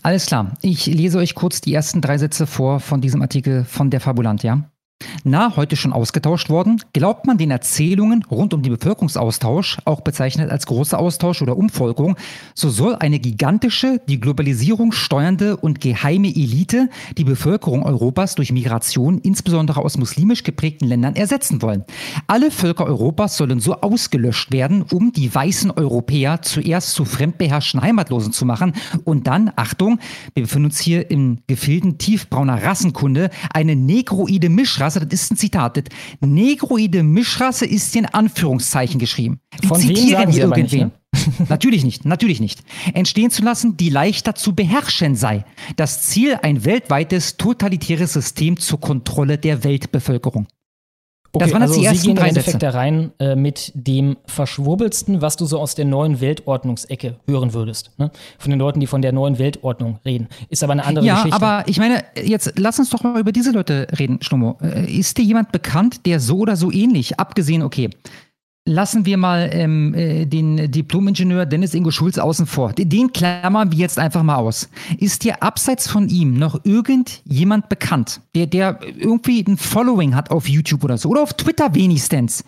Alles 0.02 0.26
klar. 0.26 0.54
Ich 0.62 0.86
lese 0.86 1.18
euch 1.18 1.36
kurz 1.36 1.62
die 1.62 1.74
ersten 1.74 2.02
drei 2.02 2.18
Sätze 2.18 2.48
vor 2.48 2.80
von 2.80 3.02
diesem 3.02 3.22
Artikel 3.22 3.66
von 3.66 3.90
der 3.90 4.00
Fabulant, 4.00 4.44
ja? 4.44 4.69
Na, 5.24 5.56
heute 5.56 5.76
schon 5.76 5.94
ausgetauscht 5.94 6.50
worden? 6.50 6.82
Glaubt 6.94 7.26
man 7.26 7.38
den 7.38 7.52
Erzählungen 7.52 8.24
rund 8.30 8.54
um 8.54 8.62
den 8.62 8.74
Bevölkerungsaustausch, 8.74 9.78
auch 9.86 10.02
bezeichnet 10.02 10.50
als 10.50 10.66
großer 10.66 11.00
Austausch 11.00 11.42
oder 11.42 11.58
Umvolkung, 11.58 12.16
so 12.54 12.70
soll 12.70 12.96
eine 12.96 13.20
gigantische, 13.20 14.02
die 14.08 14.20
Globalisierung 14.20 14.92
steuernde 14.92 15.58
und 15.58 15.82
geheime 15.82 16.28
Elite 16.28 16.90
die 17.18 17.24
Bevölkerung 17.24 17.84
Europas 17.84 18.36
durch 18.36 18.52
Migration, 18.52 19.20
insbesondere 19.20 19.82
aus 19.82 19.98
muslimisch 19.98 20.44
geprägten 20.44 20.88
Ländern, 20.88 21.16
ersetzen 21.16 21.62
wollen. 21.62 21.86
Alle 22.28 22.52
Völker 22.52 22.86
Europas 22.86 23.38
sollen 23.38 23.60
so 23.60 23.76
ausgelöscht 23.76 24.52
werden, 24.52 24.84
um 24.92 25.12
die 25.14 25.34
weißen 25.34 25.72
Europäer 25.72 26.42
zuerst 26.42 26.92
zu 26.92 27.06
fremdbeherrschten 27.06 27.82
Heimatlosen 27.82 28.34
zu 28.34 28.46
machen 28.46 28.74
und 29.06 29.28
dann, 29.28 29.52
Achtung, 29.56 30.00
wir 30.34 30.44
befinden 30.44 30.66
uns 30.66 30.80
hier 30.80 31.10
in 31.10 31.40
Gefilden 31.48 31.98
tiefbrauner 31.98 32.64
Rassenkunde, 32.64 33.30
eine 33.54 33.76
negroide 33.76 34.50
Mischrasse 34.50 34.89
Mischrasse, 34.90 35.06
das 35.06 35.22
ist 35.22 35.32
ein 35.32 35.38
Zitat, 35.38 35.78
das 35.78 35.84
negroide 36.22 37.04
Mischrasse 37.04 37.66
ist 37.66 37.96
in 37.96 38.06
Anführungszeichen 38.06 39.00
geschrieben. 39.00 39.40
Die 39.62 39.68
Von 39.68 39.80
zitieren 39.80 40.32
hier 40.32 40.44
irgendwen. 40.44 40.64
Nicht, 40.64 40.74
ne? 40.74 40.92
natürlich 41.50 41.84
nicht, 41.84 42.06
natürlich 42.06 42.40
nicht. 42.40 42.62
Entstehen 42.94 43.32
zu 43.32 43.44
lassen, 43.44 43.78
die 43.78 43.90
leichter 43.90 44.36
zu 44.36 44.56
beherrschen 44.56 45.16
sei. 45.16 45.46
Das 45.76 46.04
Ziel 46.04 46.38
ein 46.42 46.66
weltweites 46.66 47.38
totalitäres 47.38 48.14
System 48.14 48.58
zur 48.58 48.80
Kontrolle 48.80 49.38
der 49.38 49.64
Weltbevölkerung. 49.64 50.48
Okay, 51.32 51.46
das 51.46 51.54
waren 51.54 51.62
also 51.62 51.80
die 51.80 51.86
ersten 51.86 52.02
Sie 52.02 52.08
gehen 52.08 52.18
im 52.18 52.24
Endeffekt 52.24 52.64
da 52.64 52.72
rein 52.72 53.12
äh, 53.20 53.36
mit 53.36 53.72
dem 53.76 54.18
Verschwurbelsten, 54.26 55.22
was 55.22 55.38
du 55.38 55.46
so 55.46 55.60
aus 55.60 55.76
der 55.76 55.86
neuen 55.86 56.22
Weltordnungsecke 56.22 57.18
hören 57.28 57.54
würdest. 57.54 57.92
Ne? 57.98 58.12
Von 58.40 58.50
den 58.50 58.60
Leuten, 58.60 58.80
die 58.80 58.88
von 58.88 59.02
der 59.02 59.12
neuen 59.12 59.38
Weltordnung 59.38 60.00
reden. 60.06 60.28
Ist 60.50 60.64
aber 60.64 60.74
eine 60.74 60.86
andere 60.86 61.06
ja, 61.06 61.16
Geschichte. 61.16 61.40
Ja, 61.40 61.48
aber 61.48 61.68
ich 61.68 61.78
meine, 61.78 62.04
jetzt 62.24 62.54
lass 62.58 62.80
uns 62.80 62.90
doch 62.90 63.04
mal 63.04 63.20
über 63.20 63.32
diese 63.32 63.52
Leute 63.52 63.88
reden, 63.98 64.20
Schlummo. 64.22 64.58
Äh, 64.62 64.92
ist 64.92 65.18
dir 65.18 65.24
jemand 65.24 65.52
bekannt, 65.52 66.06
der 66.06 66.20
so 66.20 66.40
oder 66.40 66.56
so 66.56 66.72
ähnlich, 66.72 67.20
abgesehen, 67.20 67.62
okay, 67.62 67.90
Lassen 68.70 69.04
wir 69.08 69.18
mal 69.18 69.50
ähm, 69.52 69.96
äh, 69.96 70.26
den 70.28 70.70
Diplomingenieur 70.72 71.48
Dennis 71.48 71.74
Ingo 71.74 71.90
Schulz 71.90 72.20
außen 72.20 72.46
vor. 72.46 72.72
Den 72.74 73.12
klammern 73.12 73.72
wir 73.72 73.80
jetzt 73.80 73.98
einfach 73.98 74.22
mal 74.22 74.36
aus. 74.36 74.70
Ist 75.00 75.24
dir 75.24 75.42
abseits 75.42 75.88
von 75.88 76.08
ihm 76.08 76.36
noch 76.36 76.64
irgendjemand 76.66 77.68
bekannt, 77.68 78.22
der, 78.36 78.46
der 78.46 78.80
irgendwie 78.96 79.44
ein 79.48 79.58
Following 79.58 80.14
hat 80.14 80.30
auf 80.30 80.48
YouTube 80.48 80.84
oder 80.84 81.00
so 81.00 81.10
oder 81.10 81.24
auf 81.24 81.34
Twitter 81.34 81.74
wenigstens, 81.74 82.44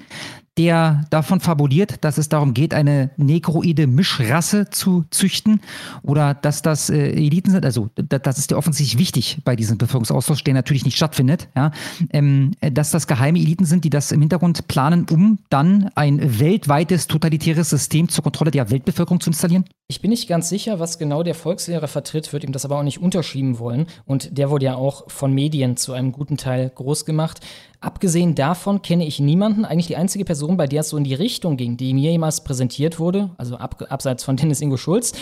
der 0.62 1.06
davon 1.10 1.40
fabuliert, 1.40 2.04
dass 2.04 2.20
es 2.20 2.30
darum 2.30 2.54
geht, 2.54 2.76
eine 2.76 3.10
negroide 3.18 3.88
Mischrasse 3.88 4.70
zu 4.70 5.06
züchten 5.10 5.60
oder 6.04 6.36
dass 6.36 6.62
das 6.62 6.92
äh, 6.92 7.14
Eliten 7.14 7.50
sind. 7.50 7.66
Also 7.66 7.90
das 7.96 8.38
ist 8.38 8.52
ja 8.52 8.58
offensichtlich 8.58 9.00
wichtig 9.00 9.40
bei 9.44 9.56
diesem 9.56 9.80
Bevölkerungsaustausch, 9.80 10.44
der 10.44 10.54
natürlich 10.54 10.86
nicht 10.86 10.98
stattfindet. 10.98 11.50
Ja? 11.56 11.72
Ähm, 12.12 12.52
dass 12.60 12.92
das 12.92 13.08
geheime 13.08 13.40
Eliten 13.40 13.66
sind, 13.66 13.86
die 13.86 13.90
das 13.90 14.12
im 14.12 14.20
Hintergrund 14.20 14.68
planen, 14.68 15.08
um 15.10 15.40
dann 15.50 15.90
ein 15.96 16.40
weltweites 16.40 17.08
totalitäres 17.08 17.72
System 17.72 18.08
zur 18.08 18.24
Kontrolle 18.24 18.52
der 18.52 18.70
Weltbevölkerung 18.70 19.20
zu 19.20 19.32
installieren? 19.32 19.66
Ich 19.88 20.00
bin 20.00 20.12
nicht 20.12 20.30
ganz 20.30 20.48
sicher, 20.48 20.80
was 20.80 21.00
genau 21.00 21.24
der 21.24 21.34
Volkslehrer 21.34 21.88
vertritt, 21.88 22.32
würde 22.32 22.46
ihm 22.46 22.54
das 22.54 22.66
aber 22.66 22.78
auch 22.78 22.84
nicht 22.84 23.02
unterschieben 23.02 23.58
wollen. 23.58 23.88
Und 24.06 24.38
der 24.38 24.52
wurde 24.52 24.66
ja 24.66 24.76
auch 24.76 25.10
von 25.10 25.34
Medien 25.34 25.76
zu 25.76 25.94
einem 25.94 26.12
guten 26.12 26.38
Teil 26.38 26.72
groß 26.74 27.04
gemacht. 27.04 27.42
Abgesehen 27.84 28.36
davon 28.36 28.84
kenne 28.84 29.08
ich 29.08 29.20
niemanden, 29.20 29.66
eigentlich 29.66 29.88
die 29.88 29.96
einzige 29.96 30.24
Person, 30.24 30.56
bei 30.56 30.68
der 30.68 30.82
es 30.82 30.90
so 30.90 30.98
in 30.98 31.04
die 31.04 31.16
Richtung 31.16 31.58
ging, 31.58 31.78
die 31.78 31.96
mir 31.96 32.12
jemals 32.12 32.44
präsentiert 32.44 33.00
wurde, 33.00 33.32
also 33.40 33.58
ab, 33.58 33.84
abseits 33.90 34.24
von 34.24 34.36
Dennis 34.38 34.62
Ingo 34.62 34.78
Schulz, 34.78 35.14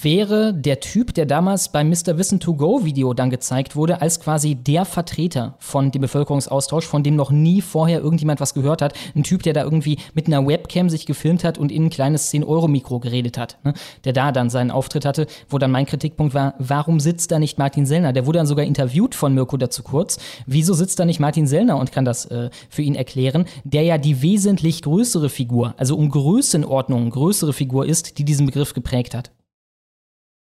wäre 0.00 0.54
der 0.54 0.80
Typ, 0.80 1.12
der 1.12 1.26
damals 1.26 1.68
beim 1.72 1.90
Mr. 1.90 2.16
Wissen 2.16 2.40
to 2.40 2.54
Go 2.54 2.86
Video 2.86 3.12
dann 3.12 3.28
gezeigt 3.28 3.76
wurde, 3.76 4.00
als 4.00 4.18
quasi 4.18 4.54
der 4.54 4.86
Vertreter 4.86 5.56
von 5.58 5.90
dem 5.90 6.00
Bevölkerungsaustausch, 6.00 6.86
von 6.86 7.02
dem 7.02 7.16
noch 7.16 7.30
nie 7.30 7.60
vorher 7.60 8.00
irgendjemand 8.00 8.40
was 8.40 8.54
gehört 8.54 8.80
hat. 8.80 8.94
Ein 9.14 9.22
Typ, 9.22 9.42
der 9.42 9.52
da 9.52 9.64
irgendwie 9.64 9.98
mit 10.14 10.26
einer 10.26 10.46
Webcam 10.46 10.88
sich 10.88 11.04
gefilmt 11.04 11.44
hat 11.44 11.58
und 11.58 11.70
in 11.70 11.84
ein 11.84 11.90
kleines 11.90 12.32
10-Euro-Mikro 12.32 12.98
geredet 12.98 13.36
hat. 13.36 13.58
Ne? 13.62 13.74
Der 14.06 14.14
da 14.14 14.32
dann 14.32 14.48
seinen 14.48 14.70
Auftritt 14.70 15.04
hatte, 15.04 15.26
wo 15.50 15.58
dann 15.58 15.70
mein 15.70 15.84
Kritikpunkt 15.84 16.32
war, 16.32 16.54
warum 16.58 16.98
sitzt 16.98 17.30
da 17.30 17.38
nicht 17.38 17.58
Martin 17.58 17.84
Sellner? 17.84 18.14
Der 18.14 18.24
wurde 18.24 18.38
dann 18.38 18.46
sogar 18.46 18.64
interviewt 18.64 19.14
von 19.14 19.34
Mirko 19.34 19.58
dazu 19.58 19.82
kurz. 19.82 20.16
Wieso 20.46 20.72
sitzt 20.72 20.98
da 20.98 21.04
nicht 21.04 21.20
Martin 21.20 21.46
Sellner 21.46 21.76
und 21.76 21.92
kann 21.92 22.05
das 22.06 22.26
äh, 22.26 22.50
für 22.70 22.82
ihn 22.82 22.94
erklären, 22.94 23.46
der 23.64 23.82
ja 23.82 23.98
die 23.98 24.22
wesentlich 24.22 24.82
größere 24.82 25.28
Figur, 25.28 25.74
also 25.76 25.96
um 25.96 26.10
Größenordnung 26.10 27.10
größere 27.10 27.52
Figur 27.52 27.86
ist, 27.86 28.18
die 28.18 28.24
diesen 28.24 28.46
Begriff 28.46 28.72
geprägt 28.72 29.14
hat. 29.14 29.30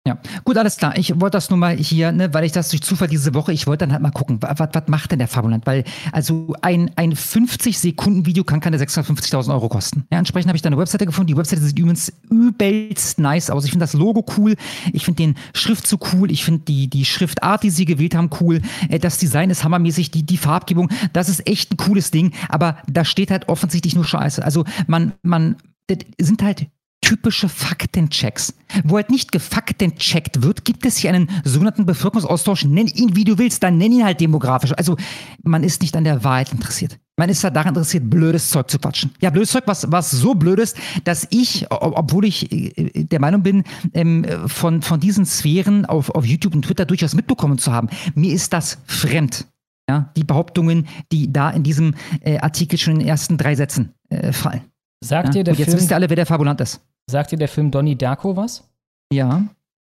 Ja, 0.05 0.19
gut, 0.43 0.57
alles 0.57 0.75
klar. 0.75 0.97
Ich 0.97 1.17
wollte 1.21 1.37
das 1.37 1.49
nur 1.49 1.57
mal 1.57 1.77
hier, 1.77 2.11
ne, 2.11 2.33
weil 2.33 2.43
ich 2.43 2.51
das 2.51 2.67
durch 2.67 2.81
Zufall 2.81 3.07
diese 3.07 3.33
Woche, 3.33 3.53
ich 3.53 3.67
wollte 3.67 3.85
dann 3.85 3.93
halt 3.93 4.01
mal 4.01 4.11
gucken, 4.11 4.41
was, 4.41 4.59
was 4.59 4.83
macht 4.87 5.11
denn 5.11 5.19
der 5.19 5.29
Fabulant? 5.29 5.65
Weil, 5.65 5.85
also 6.11 6.53
ein, 6.61 6.91
ein 6.97 7.13
50-Sekunden-Video 7.13 8.43
kann 8.43 8.59
keine 8.59 8.77
650.000 8.77 9.53
Euro 9.53 9.69
kosten. 9.69 10.05
Ja, 10.11 10.19
entsprechend 10.19 10.49
habe 10.49 10.57
ich 10.57 10.61
da 10.61 10.67
eine 10.67 10.77
Webseite 10.77 11.05
gefunden. 11.05 11.27
Die 11.27 11.37
Webseite 11.37 11.61
sieht 11.61 11.79
übrigens 11.79 12.11
übelst 12.29 13.17
nice 13.17 13.49
aus. 13.49 13.63
Ich 13.63 13.71
finde 13.71 13.85
das 13.85 13.93
Logo 13.93 14.25
cool. 14.37 14.55
Ich 14.91 15.05
finde 15.05 15.23
den 15.23 15.35
Schriftzug 15.53 16.13
cool. 16.13 16.31
Ich 16.31 16.43
finde 16.43 16.65
die, 16.65 16.89
die 16.89 17.05
Schriftart, 17.05 17.63
die 17.63 17.69
sie 17.69 17.85
gewählt 17.85 18.13
haben, 18.13 18.29
cool. 18.41 18.61
Äh, 18.89 18.99
das 18.99 19.19
Design 19.19 19.51
ist 19.51 19.63
hammermäßig. 19.63 20.11
Die, 20.11 20.23
die 20.23 20.37
Farbgebung, 20.37 20.89
das 21.13 21.29
ist 21.29 21.47
echt 21.47 21.71
ein 21.71 21.77
cooles 21.77 22.11
Ding. 22.11 22.33
Aber 22.49 22.77
da 22.91 23.05
steht 23.05 23.31
halt 23.31 23.47
offensichtlich 23.47 23.95
nur 23.95 24.03
Scheiße. 24.03 24.43
Also 24.43 24.65
man, 24.85 25.13
man, 25.21 25.55
das 25.87 25.99
sind 26.19 26.43
halt 26.43 26.67
typische 27.13 27.47
Faktenchecks. 27.47 28.55
Wo 28.83 28.95
halt 28.95 29.11
nicht 29.11 29.31
gefaktencheckt 29.31 30.41
wird, 30.41 30.65
gibt 30.65 30.83
es 30.83 30.97
hier 30.97 31.11
einen 31.11 31.29
sogenannten 31.43 31.85
Bevölkerungsaustausch. 31.85 32.65
Nenn 32.65 32.87
ihn, 32.87 33.15
wie 33.15 33.23
du 33.23 33.37
willst, 33.37 33.61
dann 33.61 33.77
nenn 33.77 33.91
ihn 33.91 34.03
halt 34.03 34.19
demografisch. 34.19 34.73
Also 34.73 34.97
man 35.43 35.63
ist 35.63 35.81
nicht 35.83 35.95
an 35.95 36.05
der 36.05 36.23
Wahrheit 36.23 36.51
interessiert. 36.51 36.97
Man 37.15 37.29
ist 37.29 37.43
da 37.43 37.51
daran 37.51 37.69
interessiert, 37.69 38.09
blödes 38.09 38.49
Zeug 38.49 38.71
zu 38.71 38.79
quatschen. 38.79 39.11
Ja, 39.21 39.29
blödes 39.29 39.51
Zeug, 39.51 39.65
was, 39.67 39.91
was 39.91 40.09
so 40.09 40.33
blöd 40.33 40.57
ist, 40.57 40.75
dass 41.03 41.27
ich, 41.29 41.67
obwohl 41.69 42.25
ich 42.25 42.51
äh, 42.51 43.03
der 43.03 43.19
Meinung 43.19 43.43
bin, 43.43 43.63
ähm, 43.93 44.25
von, 44.47 44.81
von 44.81 44.99
diesen 44.99 45.27
Sphären 45.27 45.85
auf, 45.85 46.09
auf 46.09 46.25
YouTube 46.25 46.55
und 46.55 46.65
Twitter 46.65 46.85
durchaus 46.85 47.13
mitbekommen 47.13 47.59
zu 47.59 47.71
haben, 47.71 47.89
mir 48.15 48.33
ist 48.33 48.53
das 48.53 48.79
fremd. 48.87 49.45
Ja, 49.87 50.11
die 50.17 50.23
Behauptungen, 50.23 50.87
die 51.11 51.31
da 51.31 51.51
in 51.51 51.61
diesem 51.61 51.93
äh, 52.21 52.39
Artikel 52.39 52.79
schon 52.79 52.93
in 52.93 52.99
den 53.01 53.07
ersten 53.07 53.37
drei 53.37 53.53
Sätzen 53.53 53.93
äh, 54.09 54.31
fallen. 54.31 54.61
Sagt 55.03 55.35
ihr 55.35 55.43
der 55.43 55.53
und 55.53 55.59
jetzt 55.59 55.69
Film, 55.69 55.79
wisst 55.79 55.91
ihr 55.91 55.95
alle, 55.95 56.09
wer 56.09 56.15
der 56.15 56.25
Fabulant 56.25 56.61
ist. 56.61 56.81
Sagt 57.07 57.31
dir 57.31 57.37
der 57.37 57.49
Film 57.49 57.71
Donnie 57.71 57.95
Darko 57.95 58.35
was? 58.35 58.63
Ja. 59.11 59.43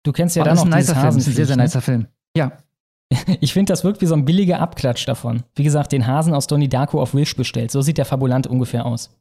Du 0.03 0.11
kennst 0.11 0.35
ja 0.35 0.43
oh, 0.43 0.45
dann 0.45 0.55
noch 0.55 0.65
ein 0.65 0.69
nicer 0.69 0.95
Film, 0.95 1.17
ist 1.17 1.27
ein 1.27 1.33
sehr, 1.33 1.45
sehr 1.45 1.57
nicer 1.57 1.79
ne? 1.79 1.81
Film. 1.81 2.07
Ja. 2.37 2.51
Ich 3.41 3.53
finde, 3.53 3.71
das 3.71 3.83
wirkt 3.83 4.01
wie 4.01 4.05
so 4.05 4.15
ein 4.15 4.25
billiger 4.25 4.59
Abklatsch 4.59 5.07
davon. 5.07 5.43
Wie 5.55 5.63
gesagt, 5.63 5.91
den 5.91 6.07
Hasen 6.07 6.33
aus 6.33 6.47
Donnie 6.47 6.69
Darko 6.69 7.01
auf 7.01 7.13
Wish 7.13 7.35
bestellt. 7.35 7.69
So 7.69 7.81
sieht 7.81 7.97
der 7.97 8.05
Fabulant 8.05 8.47
ungefähr 8.47 8.85
aus. 8.85 9.11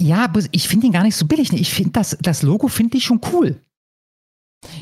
Ja, 0.00 0.30
ich 0.50 0.68
finde 0.68 0.86
ihn 0.86 0.92
gar 0.92 1.04
nicht 1.04 1.16
so 1.16 1.26
billig. 1.26 1.52
Ich 1.52 1.72
finde 1.72 1.92
das, 1.92 2.18
das 2.20 2.42
Logo 2.42 2.68
finde 2.68 2.98
ich 2.98 3.04
schon 3.04 3.20
cool. 3.32 3.60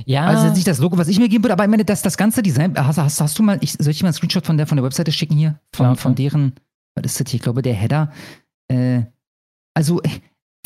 Ja. 0.06 0.26
Also 0.26 0.52
nicht 0.52 0.66
das 0.66 0.78
Logo, 0.78 0.96
was 0.98 1.08
ich 1.08 1.18
mir 1.18 1.28
geben 1.28 1.44
würde, 1.44 1.52
aber 1.52 1.64
ich 1.64 1.70
meine, 1.70 1.84
das, 1.84 2.02
das 2.02 2.16
ganze 2.16 2.42
Design, 2.42 2.74
hast, 2.76 2.98
hast, 2.98 3.20
hast 3.20 3.38
du 3.38 3.42
mal, 3.42 3.58
ich, 3.60 3.72
soll 3.72 3.90
ich 3.90 3.98
dir 3.98 4.04
mal 4.04 4.08
einen 4.08 4.14
Screenshot 4.14 4.46
von 4.46 4.56
der, 4.56 4.66
von 4.66 4.76
der 4.76 4.84
Webseite 4.84 5.12
schicken 5.12 5.36
hier? 5.36 5.60
Von, 5.74 5.94
von 5.96 6.14
deren, 6.14 6.54
was 6.94 7.04
ist 7.04 7.20
das 7.20 7.30
hier? 7.30 7.38
Ich 7.38 7.42
glaube, 7.42 7.62
der 7.62 7.74
Header. 7.74 8.12
Äh, 8.70 9.02
also, 9.74 10.00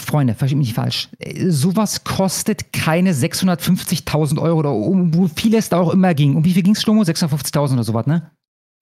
Freunde, 0.01 0.35
versteht 0.35 0.59
mich 0.59 0.68
nicht 0.68 0.74
falsch. 0.74 1.09
Sowas 1.48 2.05
kostet 2.05 2.72
keine 2.72 3.12
650.000 3.12 4.40
Euro 4.40 4.59
oder 4.59 4.72
um 4.72 5.14
wo 5.14 5.28
viel 5.28 5.55
es 5.55 5.68
da 5.68 5.78
auch 5.78 5.93
immer 5.93 6.14
ging. 6.14 6.36
Um 6.36 6.44
wie 6.44 6.52
viel 6.52 6.62
ging 6.62 6.74
es, 6.74 6.82
Schlomo? 6.82 7.02
650.000 7.02 7.74
oder 7.74 7.85
sowas, 7.85 8.06
ne? 8.06 8.31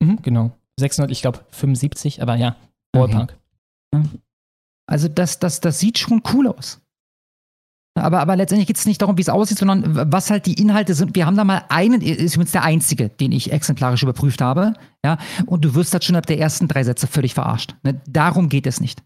Mhm, 0.01 0.19
genau. 0.21 0.51
600, 0.79 1.11
ich 1.11 1.21
glaube 1.21 1.39
75, 1.51 2.21
aber 2.21 2.35
ja, 2.35 2.55
Ballpark. 2.91 3.37
Okay. 3.93 4.07
Also 4.87 5.07
das, 5.07 5.39
das, 5.39 5.61
das 5.61 5.79
sieht 5.79 5.99
schon 5.99 6.21
cool 6.33 6.47
aus. 6.47 6.81
Aber, 7.95 8.19
aber 8.21 8.35
letztendlich 8.35 8.67
geht 8.67 8.77
es 8.77 8.87
nicht 8.87 9.01
darum, 9.01 9.17
wie 9.17 9.21
es 9.21 9.29
aussieht, 9.29 9.59
sondern 9.59 10.11
was 10.11 10.31
halt 10.31 10.47
die 10.47 10.59
Inhalte 10.59 10.95
sind. 10.95 11.15
Wir 11.15 11.27
haben 11.27 11.37
da 11.37 11.43
mal 11.43 11.63
einen, 11.69 12.01
ist 12.01 12.35
übrigens 12.35 12.51
der 12.53 12.63
einzige, 12.63 13.09
den 13.09 13.31
ich 13.31 13.51
exemplarisch 13.51 14.01
überprüft 14.01 14.41
habe. 14.41 14.73
Ja, 15.05 15.19
und 15.45 15.63
du 15.63 15.75
wirst 15.75 15.93
halt 15.93 16.03
schon 16.03 16.15
ab 16.15 16.25
der 16.25 16.39
ersten 16.39 16.67
drei 16.67 16.83
Sätze 16.83 17.05
völlig 17.05 17.35
verarscht. 17.35 17.75
Ne? 17.83 18.01
Darum 18.07 18.49
geht 18.49 18.65
es 18.65 18.81
nicht. 18.81 19.03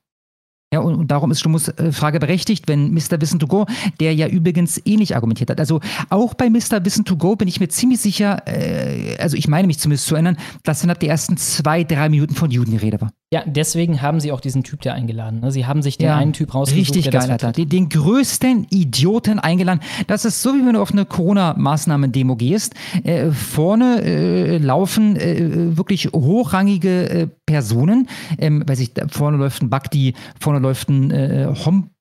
Ja, 0.73 0.81
und, 0.81 0.95
und 0.95 1.11
darum 1.11 1.31
ist 1.31 1.39
Stummus 1.39 1.69
äh, 1.69 1.93
Frage 1.93 2.19
berechtigt, 2.19 2.67
wenn 2.67 2.93
Mr. 2.93 3.21
Wissen 3.21 3.39
to 3.39 3.47
Go, 3.47 3.65
der 4.01 4.13
ja 4.13 4.27
übrigens 4.27 4.81
ähnlich 4.83 5.15
argumentiert 5.15 5.49
hat. 5.49 5.59
Also 5.61 5.79
auch 6.09 6.33
bei 6.33 6.49
Mr. 6.49 6.83
Wissen 6.83 7.05
to 7.05 7.15
Go 7.15 7.37
bin 7.37 7.47
ich 7.47 7.61
mir 7.61 7.69
ziemlich 7.69 8.01
sicher, 8.01 8.43
äh, 8.45 9.15
also 9.17 9.37
ich 9.37 9.47
meine 9.47 9.67
mich 9.67 9.79
zumindest 9.79 10.07
zu 10.07 10.15
erinnern, 10.15 10.37
dass 10.63 10.85
ab 10.87 10.99
der 10.99 11.09
ersten 11.09 11.37
zwei, 11.37 11.85
drei 11.85 12.09
Minuten 12.09 12.35
von 12.35 12.51
Juden 12.51 12.71
die 12.71 12.77
Rede 12.77 12.99
war. 12.99 13.11
Ja, 13.33 13.43
deswegen 13.45 14.01
haben 14.01 14.21
sie 14.21 14.31
auch 14.31 14.39
diesen 14.39 14.63
Typ 14.63 14.81
da 14.81 14.93
eingeladen. 14.93 15.41
Ne? 15.41 15.51
Sie 15.51 15.65
haben 15.65 15.81
sich 15.81 15.97
den 15.97 16.05
Ja, 16.05 16.15
einen 16.15 16.31
Typ 16.31 16.55
rausgesucht, 16.55 16.95
Richtig 16.95 17.11
geil, 17.11 17.29
Alter. 17.29 17.51
Den, 17.51 17.67
den 17.67 17.89
größten 17.89 18.67
Idioten 18.69 19.39
eingeladen. 19.39 19.81
Das 20.07 20.23
ist 20.23 20.41
so, 20.41 20.53
wie 20.53 20.65
wenn 20.65 20.73
du 20.73 20.81
auf 20.81 20.93
eine 20.93 21.03
Corona-Maßnahmen-Demo 21.03 22.37
gehst. 22.37 22.73
Äh, 23.03 23.31
vorne 23.31 24.01
äh, 24.01 24.57
laufen 24.59 25.17
äh, 25.17 25.75
wirklich 25.75 26.07
hochrangige 26.13 27.09
äh, 27.09 27.27
Personen. 27.45 28.07
Ähm, 28.37 28.63
weiß 28.65 28.79
ich, 28.79 28.91
vorne 29.09 29.35
läuft 29.35 29.61
ein 29.61 29.69
Bakti, 29.69 30.13
vorne 30.39 30.59
läuft 30.59 30.87
ein 30.87 31.11
äh, 31.11 31.53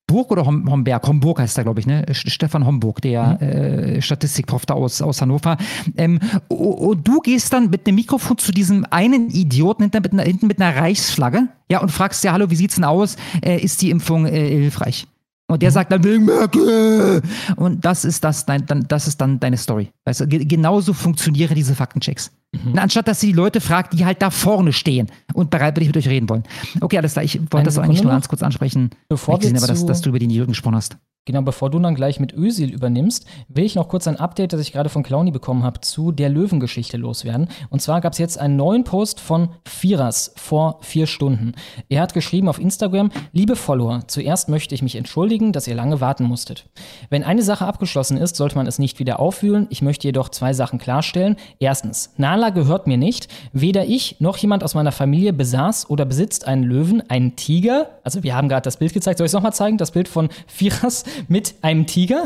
Homburg 0.08 0.30
oder 0.30 0.46
Hom 0.46 0.70
Homberg? 0.70 1.06
Homburg 1.08 1.40
heißt 1.40 1.58
er, 1.58 1.64
glaube 1.64 1.80
ich, 1.80 1.86
ne? 1.86 2.04
St- 2.10 2.30
Stefan 2.30 2.64
Homburg, 2.64 3.00
der 3.02 3.42
äh, 3.42 4.00
Statistikprof 4.00 4.64
da 4.64 4.74
aus, 4.74 5.02
aus 5.02 5.20
Hannover. 5.20 5.56
Ähm, 5.96 6.20
o- 6.48 6.90
o- 6.90 6.94
du 6.94 7.18
gehst 7.20 7.52
dann 7.52 7.70
mit 7.70 7.86
einem 7.88 7.96
Mikrofon 7.96 8.38
zu 8.38 8.52
diesem 8.52 8.86
einen 8.90 9.30
Idioten 9.30 9.82
hinter, 9.82 10.00
mit 10.00 10.12
einer, 10.12 10.22
hinten 10.22 10.46
mit 10.46 10.60
einer 10.60 10.76
Reichsflagge, 10.76 11.48
ja, 11.68 11.80
und 11.80 11.90
fragst 11.90 12.22
ja, 12.22 12.32
hallo, 12.32 12.50
wie 12.50 12.54
sieht's 12.56 12.76
denn 12.76 12.84
aus? 12.84 13.16
Äh, 13.44 13.58
ist 13.60 13.82
die 13.82 13.90
Impfung 13.90 14.26
äh, 14.26 14.48
hilfreich? 14.48 15.08
Und 15.48 15.62
der 15.62 15.70
sagt 15.70 15.92
dann 15.92 16.02
wegen 16.02 16.24
Merkel. 16.24 17.22
Und 17.54 17.84
das 17.84 18.04
ist 18.04 18.24
das, 18.24 18.46
dein, 18.46 18.66
dann, 18.66 18.86
das 18.88 19.06
ist 19.06 19.20
dann 19.20 19.38
deine 19.38 19.56
Story. 19.56 19.90
Weißt 20.04 20.20
du, 20.20 20.26
ge 20.26 20.44
genauso 20.44 20.92
funktionieren 20.92 21.54
diese 21.54 21.74
Faktenchecks. 21.74 22.32
Na, 22.72 22.82
Anstatt 22.82 23.06
dass 23.06 23.20
sie 23.20 23.28
die 23.28 23.32
Leute 23.32 23.60
fragt, 23.60 23.92
die 23.92 24.04
halt 24.04 24.22
da 24.22 24.30
vorne 24.30 24.72
stehen 24.72 25.08
und 25.34 25.50
bereitwillig 25.50 25.88
mit 25.88 25.96
euch 25.96 26.08
reden 26.08 26.28
wollen. 26.28 26.44
Okay, 26.80 26.98
alles 26.98 27.12
klar. 27.12 27.24
Ich 27.24 27.40
wollte 27.50 27.66
das 27.66 27.78
eigentlich 27.78 28.02
nur 28.02 28.12
ganz 28.12 28.28
kurz 28.28 28.42
ansprechen. 28.42 28.90
Bevor 29.08 29.34
ich 29.34 29.40
gesehen 29.42 29.56
aber, 29.56 29.66
dass, 29.66 29.86
dass 29.86 30.00
du 30.00 30.08
über 30.08 30.18
die 30.18 30.26
Jürgen 30.26 30.52
gesprochen 30.52 30.76
hast. 30.76 30.96
Genau, 31.26 31.42
bevor 31.42 31.70
du 31.70 31.80
dann 31.80 31.96
gleich 31.96 32.20
mit 32.20 32.32
Ösil 32.32 32.72
übernimmst, 32.72 33.26
will 33.48 33.64
ich 33.64 33.74
noch 33.74 33.88
kurz 33.88 34.06
ein 34.06 34.14
Update, 34.14 34.52
das 34.52 34.60
ich 34.60 34.72
gerade 34.72 34.88
von 34.88 35.02
Clowny 35.02 35.32
bekommen 35.32 35.64
habe, 35.64 35.80
zu 35.80 36.12
der 36.12 36.28
Löwengeschichte 36.28 36.96
loswerden. 36.96 37.48
Und 37.68 37.82
zwar 37.82 38.00
gab 38.00 38.12
es 38.12 38.20
jetzt 38.20 38.38
einen 38.38 38.54
neuen 38.54 38.84
Post 38.84 39.18
von 39.18 39.48
Firas 39.64 40.32
vor 40.36 40.78
vier 40.82 41.08
Stunden. 41.08 41.54
Er 41.88 42.00
hat 42.00 42.14
geschrieben 42.14 42.48
auf 42.48 42.60
Instagram, 42.60 43.10
liebe 43.32 43.56
Follower, 43.56 44.04
zuerst 44.06 44.48
möchte 44.48 44.76
ich 44.76 44.82
mich 44.82 44.94
entschuldigen, 44.94 45.52
dass 45.52 45.66
ihr 45.66 45.74
lange 45.74 46.00
warten 46.00 46.22
musstet. 46.22 46.68
Wenn 47.10 47.24
eine 47.24 47.42
Sache 47.42 47.66
abgeschlossen 47.66 48.18
ist, 48.18 48.36
sollte 48.36 48.54
man 48.54 48.68
es 48.68 48.78
nicht 48.78 49.00
wieder 49.00 49.18
aufwühlen. 49.18 49.66
Ich 49.70 49.82
möchte 49.82 50.06
jedoch 50.06 50.28
zwei 50.28 50.52
Sachen 50.52 50.78
klarstellen. 50.78 51.34
Erstens, 51.58 52.12
Nala 52.18 52.50
gehört 52.50 52.86
mir 52.86 52.98
nicht. 52.98 53.26
Weder 53.52 53.84
ich 53.84 54.20
noch 54.20 54.36
jemand 54.36 54.62
aus 54.62 54.76
meiner 54.76 54.92
Familie 54.92 55.32
besaß 55.32 55.90
oder 55.90 56.04
besitzt 56.04 56.46
einen 56.46 56.62
Löwen, 56.62 57.02
einen 57.10 57.34
Tiger. 57.34 57.90
Also 58.04 58.22
wir 58.22 58.36
haben 58.36 58.48
gerade 58.48 58.62
das 58.62 58.76
Bild 58.76 58.92
gezeigt. 58.92 59.18
Soll 59.18 59.24
ich 59.24 59.30
es 59.30 59.34
nochmal 59.34 59.52
zeigen? 59.52 59.76
Das 59.76 59.90
Bild 59.90 60.06
von 60.06 60.28
Firas 60.46 61.02
mit 61.28 61.54
einem 61.62 61.86
Tiger. 61.86 62.24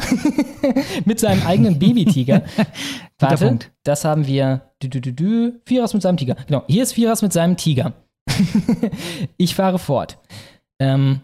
mit 1.05 1.21
seinem 1.21 1.47
eigenen 1.47 1.79
Babytiger. 1.79 2.43
Warte, 3.19 3.47
Punkt. 3.47 3.73
das 3.85 4.05
haben 4.05 4.27
wir. 4.27 4.63
Dü, 4.83 4.89
dü, 4.89 5.01
dü, 5.01 5.13
dü. 5.13 5.61
Firas 5.67 5.95
mit 5.95 6.03
seinem 6.03 6.17
Tiger. 6.17 6.37
Genau, 6.47 6.65
hier 6.67 6.83
ist 6.83 6.93
Firas 6.93 7.23
mit 7.23 7.33
seinem 7.33 7.57
Tiger. 7.57 7.93
ich 9.37 9.55
fahre 9.55 9.79
fort. 9.79 10.19
Ähm, 10.79 11.21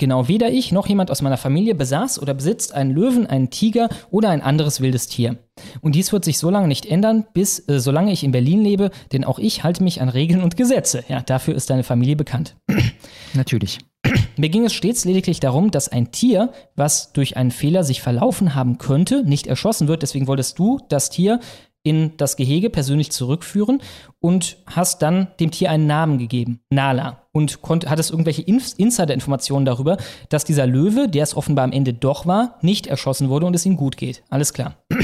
Genau, 0.00 0.28
weder 0.28 0.50
ich 0.50 0.72
noch 0.72 0.86
jemand 0.86 1.10
aus 1.10 1.20
meiner 1.20 1.36
Familie 1.36 1.74
besaß 1.74 2.22
oder 2.22 2.32
besitzt 2.32 2.72
einen 2.72 2.90
Löwen, 2.90 3.26
einen 3.26 3.50
Tiger 3.50 3.90
oder 4.10 4.30
ein 4.30 4.40
anderes 4.40 4.80
wildes 4.80 5.08
Tier. 5.08 5.36
Und 5.82 5.94
dies 5.94 6.10
wird 6.10 6.24
sich 6.24 6.38
so 6.38 6.48
lange 6.48 6.68
nicht 6.68 6.86
ändern, 6.86 7.26
bis 7.34 7.68
äh, 7.68 7.78
solange 7.78 8.10
ich 8.10 8.24
in 8.24 8.32
Berlin 8.32 8.62
lebe, 8.62 8.92
denn 9.12 9.24
auch 9.24 9.38
ich 9.38 9.62
halte 9.62 9.84
mich 9.84 10.00
an 10.00 10.08
Regeln 10.08 10.42
und 10.42 10.56
Gesetze. 10.56 11.04
Ja, 11.08 11.20
dafür 11.20 11.54
ist 11.54 11.68
deine 11.68 11.84
Familie 11.84 12.16
bekannt. 12.16 12.56
Natürlich. 13.34 13.80
Mir 14.38 14.48
ging 14.48 14.64
es 14.64 14.72
stets 14.72 15.04
lediglich 15.04 15.38
darum, 15.38 15.70
dass 15.70 15.90
ein 15.90 16.10
Tier, 16.12 16.50
was 16.76 17.12
durch 17.12 17.36
einen 17.36 17.50
Fehler 17.50 17.84
sich 17.84 18.00
verlaufen 18.00 18.54
haben 18.54 18.78
könnte, 18.78 19.22
nicht 19.22 19.48
erschossen 19.48 19.86
wird. 19.86 20.00
Deswegen 20.00 20.28
wolltest 20.28 20.58
du 20.58 20.80
das 20.88 21.10
Tier 21.10 21.40
in 21.82 22.16
das 22.16 22.36
Gehege 22.36 22.70
persönlich 22.70 23.12
zurückführen 23.12 23.82
und 24.18 24.56
hast 24.64 25.02
dann 25.02 25.28
dem 25.40 25.50
Tier 25.50 25.70
einen 25.70 25.86
Namen 25.86 26.16
gegeben, 26.16 26.60
Nala. 26.70 27.19
Und 27.32 27.62
konnt, 27.62 27.88
hattest 27.88 28.10
irgendwelche 28.10 28.42
Inf 28.42 28.74
Insider-Informationen 28.76 29.64
darüber, 29.64 29.96
dass 30.30 30.44
dieser 30.44 30.66
Löwe, 30.66 31.08
der 31.08 31.22
es 31.22 31.36
offenbar 31.36 31.64
am 31.64 31.72
Ende 31.72 31.94
doch 31.94 32.26
war, 32.26 32.58
nicht 32.60 32.88
erschossen 32.88 33.28
wurde 33.28 33.46
und 33.46 33.54
es 33.54 33.66
ihm 33.66 33.76
gut 33.76 33.96
geht. 33.96 34.22
Alles 34.30 34.52
klar. 34.52 34.76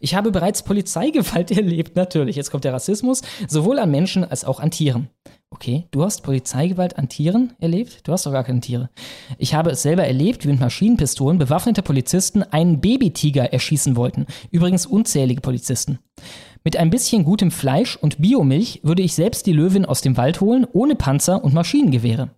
Ich 0.00 0.14
habe 0.14 0.30
bereits 0.30 0.62
Polizeigewalt 0.62 1.50
erlebt, 1.56 1.96
natürlich. 1.96 2.36
Jetzt 2.36 2.50
kommt 2.50 2.64
der 2.64 2.74
Rassismus, 2.74 3.22
sowohl 3.48 3.78
an 3.78 3.90
Menschen 3.90 4.24
als 4.24 4.44
auch 4.44 4.60
an 4.60 4.70
Tieren. 4.70 5.08
Okay, 5.52 5.86
du 5.90 6.04
hast 6.04 6.22
Polizeigewalt 6.22 6.96
an 6.96 7.08
Tieren 7.08 7.54
erlebt? 7.58 8.06
Du 8.06 8.12
hast 8.12 8.24
doch 8.24 8.32
gar 8.32 8.44
keine 8.44 8.60
Tiere. 8.60 8.88
Ich 9.36 9.54
habe 9.54 9.70
es 9.70 9.82
selber 9.82 10.04
erlebt, 10.04 10.44
wie 10.44 10.50
mit 10.50 10.60
Maschinenpistolen 10.60 11.38
bewaffnete 11.38 11.82
Polizisten 11.82 12.44
einen 12.44 12.80
Babytiger 12.80 13.52
erschießen 13.52 13.96
wollten. 13.96 14.26
Übrigens 14.52 14.86
unzählige 14.86 15.40
Polizisten. 15.40 15.98
Mit 16.62 16.76
ein 16.76 16.90
bisschen 16.90 17.24
gutem 17.24 17.50
Fleisch 17.50 17.96
und 17.96 18.20
Biomilch 18.20 18.80
würde 18.82 19.02
ich 19.02 19.14
selbst 19.14 19.46
die 19.46 19.52
Löwin 19.52 19.86
aus 19.86 20.02
dem 20.02 20.18
Wald 20.18 20.42
holen, 20.42 20.66
ohne 20.72 20.94
Panzer 20.94 21.42
und 21.42 21.54
Maschinengewehre. 21.54 22.30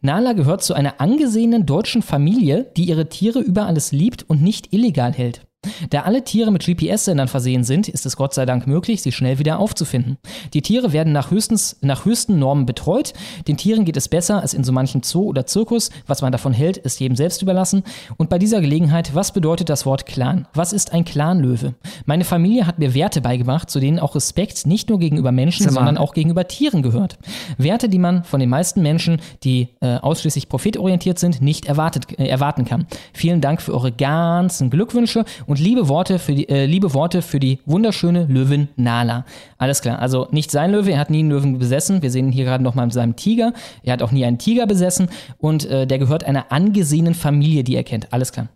Nala 0.00 0.32
gehört 0.32 0.62
zu 0.62 0.74
einer 0.74 1.00
angesehenen 1.00 1.66
deutschen 1.66 2.02
Familie, 2.02 2.70
die 2.76 2.84
ihre 2.84 3.08
Tiere 3.08 3.40
über 3.40 3.66
alles 3.66 3.90
liebt 3.90 4.22
und 4.28 4.42
nicht 4.42 4.72
illegal 4.72 5.12
hält. 5.12 5.46
Da 5.90 6.02
alle 6.02 6.24
Tiere 6.24 6.50
mit 6.50 6.64
GPS-Sendern 6.64 7.28
versehen 7.28 7.64
sind, 7.64 7.88
ist 7.88 8.06
es 8.06 8.16
Gott 8.16 8.34
sei 8.34 8.46
Dank 8.46 8.66
möglich, 8.66 9.02
sie 9.02 9.12
schnell 9.12 9.38
wieder 9.38 9.58
aufzufinden. 9.58 10.18
Die 10.52 10.62
Tiere 10.62 10.92
werden 10.92 11.12
nach, 11.12 11.30
höchstens, 11.30 11.76
nach 11.80 12.04
höchsten 12.04 12.38
Normen 12.38 12.66
betreut. 12.66 13.12
Den 13.48 13.56
Tieren 13.56 13.84
geht 13.84 13.96
es 13.96 14.08
besser 14.08 14.40
als 14.40 14.54
in 14.54 14.64
so 14.64 14.72
manchem 14.72 15.02
Zoo 15.02 15.24
oder 15.24 15.46
Zirkus. 15.46 15.90
Was 16.06 16.22
man 16.22 16.32
davon 16.32 16.52
hält, 16.52 16.76
ist 16.76 17.00
jedem 17.00 17.16
selbst 17.16 17.42
überlassen. 17.42 17.82
Und 18.16 18.30
bei 18.30 18.38
dieser 18.38 18.60
Gelegenheit, 18.60 19.14
was 19.14 19.32
bedeutet 19.32 19.68
das 19.68 19.86
Wort 19.86 20.06
Clan? 20.06 20.46
Was 20.54 20.72
ist 20.72 20.92
ein 20.92 21.04
Clanlöwe? 21.04 21.74
Meine 22.06 22.24
Familie 22.24 22.66
hat 22.66 22.78
mir 22.78 22.94
Werte 22.94 23.20
beigebracht, 23.20 23.70
zu 23.70 23.80
denen 23.80 23.98
auch 23.98 24.14
Respekt 24.14 24.66
nicht 24.66 24.88
nur 24.88 24.98
gegenüber 24.98 25.32
Menschen, 25.32 25.70
sondern 25.70 25.98
auch 25.98 26.14
gegenüber 26.14 26.46
Tieren 26.46 26.82
gehört. 26.82 27.18
Werte, 27.58 27.88
die 27.88 27.98
man 27.98 28.24
von 28.24 28.40
den 28.40 28.48
meisten 28.48 28.82
Menschen, 28.82 29.20
die 29.42 29.68
äh, 29.80 29.96
ausschließlich 29.96 30.48
profitorientiert 30.48 31.18
sind, 31.18 31.40
nicht 31.40 31.66
erwartet, 31.66 32.18
äh, 32.18 32.26
erwarten 32.26 32.64
kann. 32.64 32.86
Vielen 33.12 33.40
Dank 33.40 33.62
für 33.62 33.72
eure 33.74 33.92
ganzen 33.92 34.70
Glückwünsche 34.70 35.24
und 35.46 35.53
liebe 35.58 35.88
Worte 35.88 36.18
für 36.18 36.34
die, 36.34 36.48
äh, 36.48 36.66
liebe 36.66 36.94
Worte 36.94 37.22
für 37.22 37.40
die 37.40 37.58
wunderschöne 37.66 38.26
Löwin 38.26 38.68
Nala. 38.76 39.24
Alles 39.58 39.80
klar, 39.80 39.98
also 39.98 40.28
nicht 40.30 40.50
sein 40.50 40.72
Löwe, 40.72 40.92
er 40.92 40.98
hat 40.98 41.10
nie 41.10 41.20
einen 41.20 41.30
Löwen 41.30 41.58
besessen. 41.58 42.02
Wir 42.02 42.10
sehen 42.10 42.26
ihn 42.26 42.32
hier 42.32 42.44
gerade 42.44 42.64
nochmal 42.64 42.86
mit 42.86 42.94
seinem 42.94 43.16
Tiger. 43.16 43.52
Er 43.82 43.94
hat 43.94 44.02
auch 44.02 44.12
nie 44.12 44.24
einen 44.24 44.38
Tiger 44.38 44.66
besessen 44.66 45.08
und 45.38 45.64
äh, 45.66 45.86
der 45.86 45.98
gehört 45.98 46.24
einer 46.24 46.52
angesehenen 46.52 47.14
Familie, 47.14 47.64
die 47.64 47.76
er 47.76 47.84
kennt. 47.84 48.12
Alles 48.12 48.32
klar. 48.32 48.48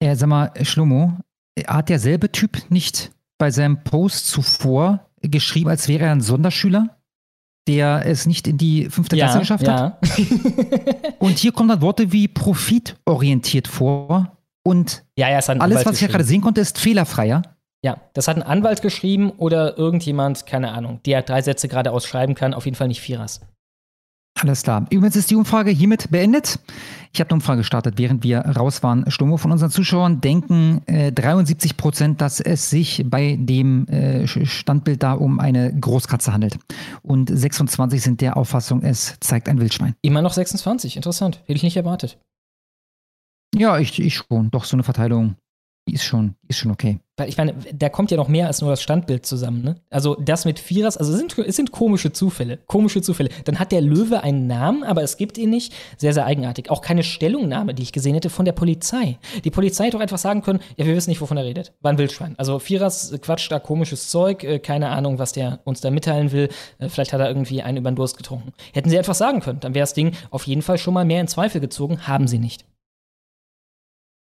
Äh, 0.00 0.14
sag 0.16 0.28
mal, 0.28 0.52
Schlomo, 0.62 1.14
hat 1.66 1.88
derselbe 1.88 2.30
Typ 2.30 2.70
nicht 2.70 3.10
bei 3.38 3.50
seinem 3.50 3.82
Post 3.82 4.28
zuvor 4.28 5.06
geschrieben, 5.22 5.70
als 5.70 5.88
wäre 5.88 6.04
er 6.04 6.12
ein 6.12 6.20
Sonderschüler, 6.20 6.96
der 7.66 8.04
es 8.06 8.26
nicht 8.26 8.46
in 8.46 8.58
die 8.58 8.90
fünfte 8.90 9.16
Klasse 9.16 9.40
geschafft 9.40 9.68
hat? 9.68 9.98
ja. 10.18 10.24
Und 11.18 11.38
hier 11.38 11.52
kommen 11.52 11.68
dann 11.68 11.80
Worte 11.80 12.12
wie 12.12 12.28
profitorientiert 12.28 13.68
vor 13.68 14.35
und 14.66 15.04
ja, 15.16 15.28
ja, 15.28 15.36
alles, 15.36 15.48
Anwalt 15.48 15.86
was 15.86 15.94
ich 15.94 16.00
ja 16.00 16.08
gerade 16.08 16.24
sehen 16.24 16.40
konnte, 16.40 16.60
ist 16.60 16.78
fehlerfreier. 16.78 17.42
Ja, 17.84 17.98
das 18.14 18.26
hat 18.26 18.36
ein 18.36 18.42
Anwalt 18.42 18.82
geschrieben 18.82 19.30
oder 19.30 19.78
irgendjemand, 19.78 20.44
keine 20.44 20.72
Ahnung, 20.72 20.98
der 21.06 21.22
drei 21.22 21.40
Sätze 21.40 21.68
gerade 21.68 21.92
ausschreiben 21.92 22.34
kann, 22.34 22.52
auf 22.52 22.64
jeden 22.64 22.76
Fall 22.76 22.88
nicht 22.88 23.00
Vierers. 23.00 23.42
Alles 24.40 24.64
klar. 24.64 24.84
Übrigens 24.90 25.14
ist 25.14 25.30
die 25.30 25.36
Umfrage 25.36 25.70
hiermit 25.70 26.10
beendet. 26.10 26.58
Ich 27.12 27.20
habe 27.20 27.30
eine 27.30 27.36
Umfrage 27.36 27.58
gestartet, 27.58 27.94
während 27.96 28.24
wir 28.24 28.40
raus 28.40 28.82
waren. 28.82 29.08
Stummo 29.08 29.36
von 29.36 29.52
unseren 29.52 29.70
Zuschauern 29.70 30.20
denken 30.20 30.82
äh, 30.86 31.12
73 31.12 31.76
Prozent, 31.76 32.20
dass 32.20 32.40
es 32.40 32.68
sich 32.68 33.04
bei 33.06 33.38
dem 33.38 33.86
äh, 33.86 34.26
Standbild 34.26 35.02
da 35.02 35.12
um 35.12 35.38
eine 35.38 35.72
Großkatze 35.72 36.32
handelt. 36.32 36.58
Und 37.02 37.30
26 37.32 38.02
sind 38.02 38.20
der 38.20 38.36
Auffassung, 38.36 38.82
es 38.82 39.16
zeigt 39.20 39.48
ein 39.48 39.60
Wildschwein. 39.60 39.94
Immer 40.02 40.22
noch 40.22 40.32
26, 40.32 40.96
interessant. 40.96 41.40
Hätte 41.46 41.56
ich 41.56 41.62
nicht 41.62 41.76
erwartet. 41.76 42.18
Ja, 43.54 43.78
ich, 43.78 43.98
ich 43.98 44.14
schon. 44.14 44.50
Doch, 44.50 44.64
so 44.64 44.76
eine 44.76 44.82
Verteilung, 44.82 45.36
die 45.88 45.94
ist 45.94 46.04
schon, 46.04 46.34
ist 46.48 46.58
schon 46.58 46.72
okay. 46.72 46.98
Weil 47.16 47.28
ich 47.28 47.38
meine, 47.38 47.54
da 47.72 47.88
kommt 47.88 48.10
ja 48.10 48.16
noch 48.18 48.28
mehr 48.28 48.48
als 48.48 48.60
nur 48.60 48.70
das 48.70 48.82
Standbild 48.82 49.24
zusammen, 49.24 49.62
ne? 49.62 49.76
Also 49.88 50.16
das 50.16 50.44
mit 50.44 50.58
Vierers, 50.58 50.98
also 50.98 51.12
es 51.12 51.18
sind, 51.18 51.38
es 51.38 51.56
sind 51.56 51.70
komische 51.70 52.12
Zufälle. 52.12 52.58
Komische 52.66 53.00
Zufälle. 53.00 53.30
Dann 53.44 53.58
hat 53.58 53.72
der 53.72 53.80
Löwe 53.80 54.22
einen 54.22 54.46
Namen, 54.46 54.82
aber 54.84 55.02
es 55.02 55.16
gibt 55.16 55.38
ihn 55.38 55.48
nicht. 55.48 55.72
Sehr, 55.96 56.12
sehr 56.12 56.26
eigenartig. 56.26 56.70
Auch 56.70 56.82
keine 56.82 57.04
Stellungnahme, 57.04 57.72
die 57.72 57.84
ich 57.84 57.92
gesehen 57.92 58.14
hätte 58.14 58.28
von 58.28 58.44
der 58.44 58.52
Polizei. 58.52 59.18
Die 59.44 59.50
Polizei 59.50 59.84
hätte 59.84 59.96
doch 59.96 60.02
einfach 60.02 60.18
sagen 60.18 60.42
können, 60.42 60.60
ja, 60.76 60.84
wir 60.84 60.94
wissen 60.94 61.08
nicht, 61.08 61.20
wovon 61.22 61.38
er 61.38 61.44
redet. 61.44 61.72
War 61.80 61.92
ein 61.92 61.98
Wildschwein. 61.98 62.34
Also 62.36 62.58
Vierers 62.58 63.14
quatscht 63.22 63.50
da 63.50 63.60
komisches 63.60 64.10
Zeug, 64.10 64.44
äh, 64.44 64.58
keine 64.58 64.90
Ahnung, 64.90 65.18
was 65.18 65.32
der 65.32 65.60
uns 65.64 65.80
da 65.80 65.90
mitteilen 65.90 66.32
will. 66.32 66.50
Äh, 66.78 66.88
Vielleicht 66.88 67.12
hat 67.14 67.20
er 67.20 67.28
irgendwie 67.28 67.62
einen 67.62 67.78
über 67.78 67.90
den 67.90 67.96
Durst 67.96 68.18
getrunken. 68.18 68.52
Hätten 68.74 68.90
sie 68.90 68.96
etwas 68.96 69.18
sagen 69.18 69.40
können, 69.40 69.60
dann 69.60 69.74
wäre 69.74 69.84
das 69.84 69.94
Ding 69.94 70.12
auf 70.30 70.46
jeden 70.46 70.62
Fall 70.62 70.76
schon 70.76 70.92
mal 70.92 71.04
mehr 71.04 71.20
in 71.20 71.28
Zweifel 71.28 71.60
gezogen. 71.60 72.06
Haben 72.06 72.26
sie 72.28 72.38
nicht. 72.38 72.66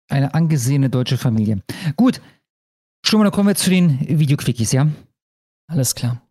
Eine 0.10 0.34
angesehene 0.34 0.90
deutsche 0.90 1.18
Familie. 1.18 1.62
Gut. 1.96 2.22
Schon 3.06 3.20
mal, 3.20 3.26
dann 3.26 3.34
kommen 3.34 3.50
wir 3.50 3.56
zu 3.56 3.70
den 3.70 4.00
Videoquickies, 4.20 4.72
ja? 4.72 4.88
Alles 5.70 5.96
klar. 5.96 6.22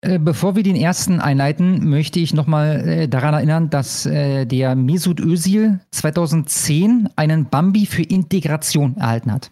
Äh, 0.00 0.18
Bevor 0.18 0.56
wir 0.56 0.62
den 0.62 0.76
ersten 0.76 1.20
einleiten, 1.20 1.88
möchte 1.88 2.20
ich 2.20 2.34
nochmal 2.34 2.88
äh, 2.88 3.08
daran 3.08 3.34
erinnern, 3.34 3.70
dass 3.70 4.06
äh, 4.06 4.44
der 4.46 4.74
Mesut 4.74 5.20
Özil 5.20 5.80
2010 5.90 7.08
einen 7.16 7.46
Bambi 7.48 7.86
für 7.86 8.02
Integration 8.02 8.96
erhalten 8.96 9.32
hat. 9.32 9.50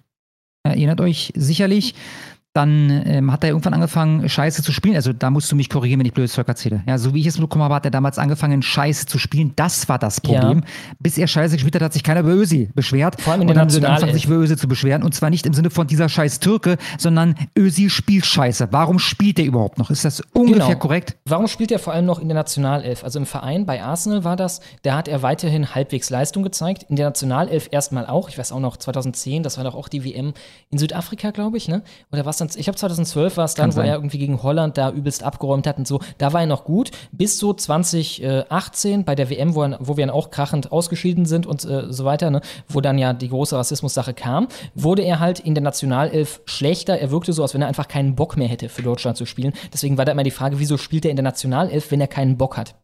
Erinnert 0.67 1.01
euch 1.01 1.33
sicherlich, 1.37 1.95
dann 2.55 3.03
ähm, 3.05 3.33
hat 3.33 3.43
er 3.43 3.51
irgendwann 3.51 3.75
angefangen, 3.75 4.29
Scheiße 4.29 4.63
zu 4.63 4.71
spielen. 4.73 4.95
Also 4.95 5.13
da 5.13 5.29
musst 5.29 5.51
du 5.51 5.57
mich 5.57 5.69
korrigieren, 5.69 5.99
wenn 5.99 6.07
ich 6.07 6.13
blödes 6.13 6.33
Zeug 6.35 6.47
erzähle. 6.47 6.85
Ja, 6.87 6.99
so 6.99 7.13
wie 7.13 7.19
ich 7.21 7.27
es 7.27 7.37
bekommen 7.37 7.65
habe, 7.65 7.75
hat 7.75 7.85
er 7.85 7.91
damals 7.91 8.17
angefangen, 8.17 8.63
Scheiße 8.63 9.07
zu 9.07 9.19
spielen. 9.19 9.53
Das 9.57 9.89
war 9.89 9.99
das 9.99 10.21
Problem. 10.21 10.59
Ja. 10.61 10.95
Bis 11.01 11.19
er 11.19 11.27
Scheiße 11.27 11.57
gespielt 11.57 11.75
hat, 11.75 11.83
hat 11.83 11.93
sich 11.93 12.05
keiner 12.05 12.21
über 12.21 12.31
Özil 12.31 12.71
beschwert. 12.73 13.21
Vor 13.21 13.33
allem 13.33 13.43
in 13.43 13.49
und 13.49 13.55
der 13.55 13.63
dann 13.63 13.67
Nationalelf. 13.67 13.95
angefangen, 14.03 14.15
sich 14.15 14.27
über 14.27 14.37
Özil 14.37 14.57
zu 14.57 14.69
beschweren. 14.69 15.03
Und 15.03 15.15
zwar 15.17 15.31
nicht 15.31 15.47
im 15.47 15.53
Sinne 15.53 15.71
von 15.71 15.89
dieser 15.89 16.09
scheiß 16.09 16.39
Türke, 16.39 16.77
sondern 16.97 17.35
Özil 17.59 17.91
spielt 17.91 18.25
Scheiße. 18.25 18.69
Warum 18.71 19.01
spielt 19.01 19.41
er 19.41 19.47
überhaupt 19.47 19.79
noch? 19.79 19.91
Ist 19.91 20.05
das 20.05 20.23
ungefähr 20.33 20.67
Genau. 20.69 20.79
korrekt? 20.79 21.17
Warum 21.25 21.49
spielt 21.49 21.73
er 21.73 21.81
vor 21.81 21.93
allem 21.93 22.07
noch 22.07 22.21
in 22.21 22.29
der 22.29 22.37
Nationalelf? 22.37 23.03
Also 23.03 23.19
im 23.19 23.27
Verein 23.27 23.67
bei 23.67 23.83
Arsenal 23.83 24.23
war 24.23 24.37
das, 24.37 24.61
da 24.83 24.97
hat 24.97 25.09
er 25.09 25.23
weiterhin 25.23 25.75
halbwegs 25.75 26.09
Leistung 26.09 26.45
gezeigt. 26.45 26.85
In 26.89 26.95
der 26.95 27.07
Nationalelf 27.07 27.69
erstmal 27.73 28.07
auch. 28.07 28.29
Ich 28.29 28.39
weiß 28.39 28.53
auch 28.53 28.61
noch, 28.61 28.77
2010, 28.77 29.43
das 29.43 29.57
war 29.57 29.65
doch 29.65 29.75
auch 29.75 29.89
die 29.89 30.05
WM 30.05 30.35
in 30.71 30.79
Südafrika, 30.79 31.33
glaube 31.33 31.57
ich, 31.57 31.67
ne? 31.67 31.83
Oder 32.13 32.25
was 32.25 32.44
dann? 32.45 32.61
Ich 32.61 32.69
habe 32.69 32.77
2012 32.77 33.37
war 33.37 33.45
es 33.45 33.55
dann, 33.55 33.65
Kann 33.65 33.71
wo 33.71 33.77
sein. 33.77 33.87
er 33.87 33.95
irgendwie 33.95 34.19
gegen 34.19 34.43
Holland 34.43 34.79
da 34.79 34.91
übelst 34.91 35.23
abgeräumt 35.23 35.67
hat 35.67 35.79
und 35.79 35.87
so. 35.87 36.01
Da 36.19 36.33
war 36.33 36.41
er 36.41 36.47
noch 36.47 36.65
gut. 36.65 36.91
Bis 37.13 37.39
so 37.39 37.53
2018 37.53 39.05
bei 39.05 39.15
der 39.15 39.31
WM, 39.31 39.55
wo, 39.55 39.63
er, 39.63 39.79
wo 39.81 39.97
wir 39.97 40.07
dann 40.07 40.15
auch 40.15 40.31
krachend 40.31 40.73
ausgeschieden 40.73 41.27
sind 41.27 41.47
und 41.47 41.65
äh, 41.65 41.93
so 41.93 42.05
weiter, 42.05 42.31
ne? 42.31 42.41
Wo 42.69 42.81
dann 42.81 42.99
ja 42.99 43.13
die 43.13 43.29
große 43.29 43.57
Rassismus-Sache 43.57 44.15
kam, 44.15 44.49
wurde 44.75 45.03
er 45.03 45.21
halt 45.21 45.41
in 45.41 45.55
der 45.55 45.63
Nationalelf 45.63 46.41
schlechter. 46.45 46.99
Er 46.99 47.11
wirkte 47.11 47.33
so, 47.33 47.43
als 47.43 47.55
wenn 47.55 47.63
er 47.63 47.69
einfach 47.69 47.89
keinen 47.89 48.15
Bock 48.15 48.37
mehr 48.37 48.49
hätte, 48.49 48.69
für 48.69 48.83
Deutschland 48.83 49.17
zu 49.17 49.27
spielen. 49.27 49.53
Deswegen 49.73 49.99
war 49.99 50.05
da 50.05 50.13
immer 50.13 50.23
die 50.23 50.31
Frage, 50.31 50.59
wieso 50.59 50.77
spielt 50.77 51.05
er 51.05 51.11
in 51.11 51.17
der 51.17 51.25
Nationalelf, 51.25 51.91
wenn 51.91 52.01
er 52.01 52.09
keinen 52.09 52.37
Bock 52.37 52.57
hat? 52.57 52.75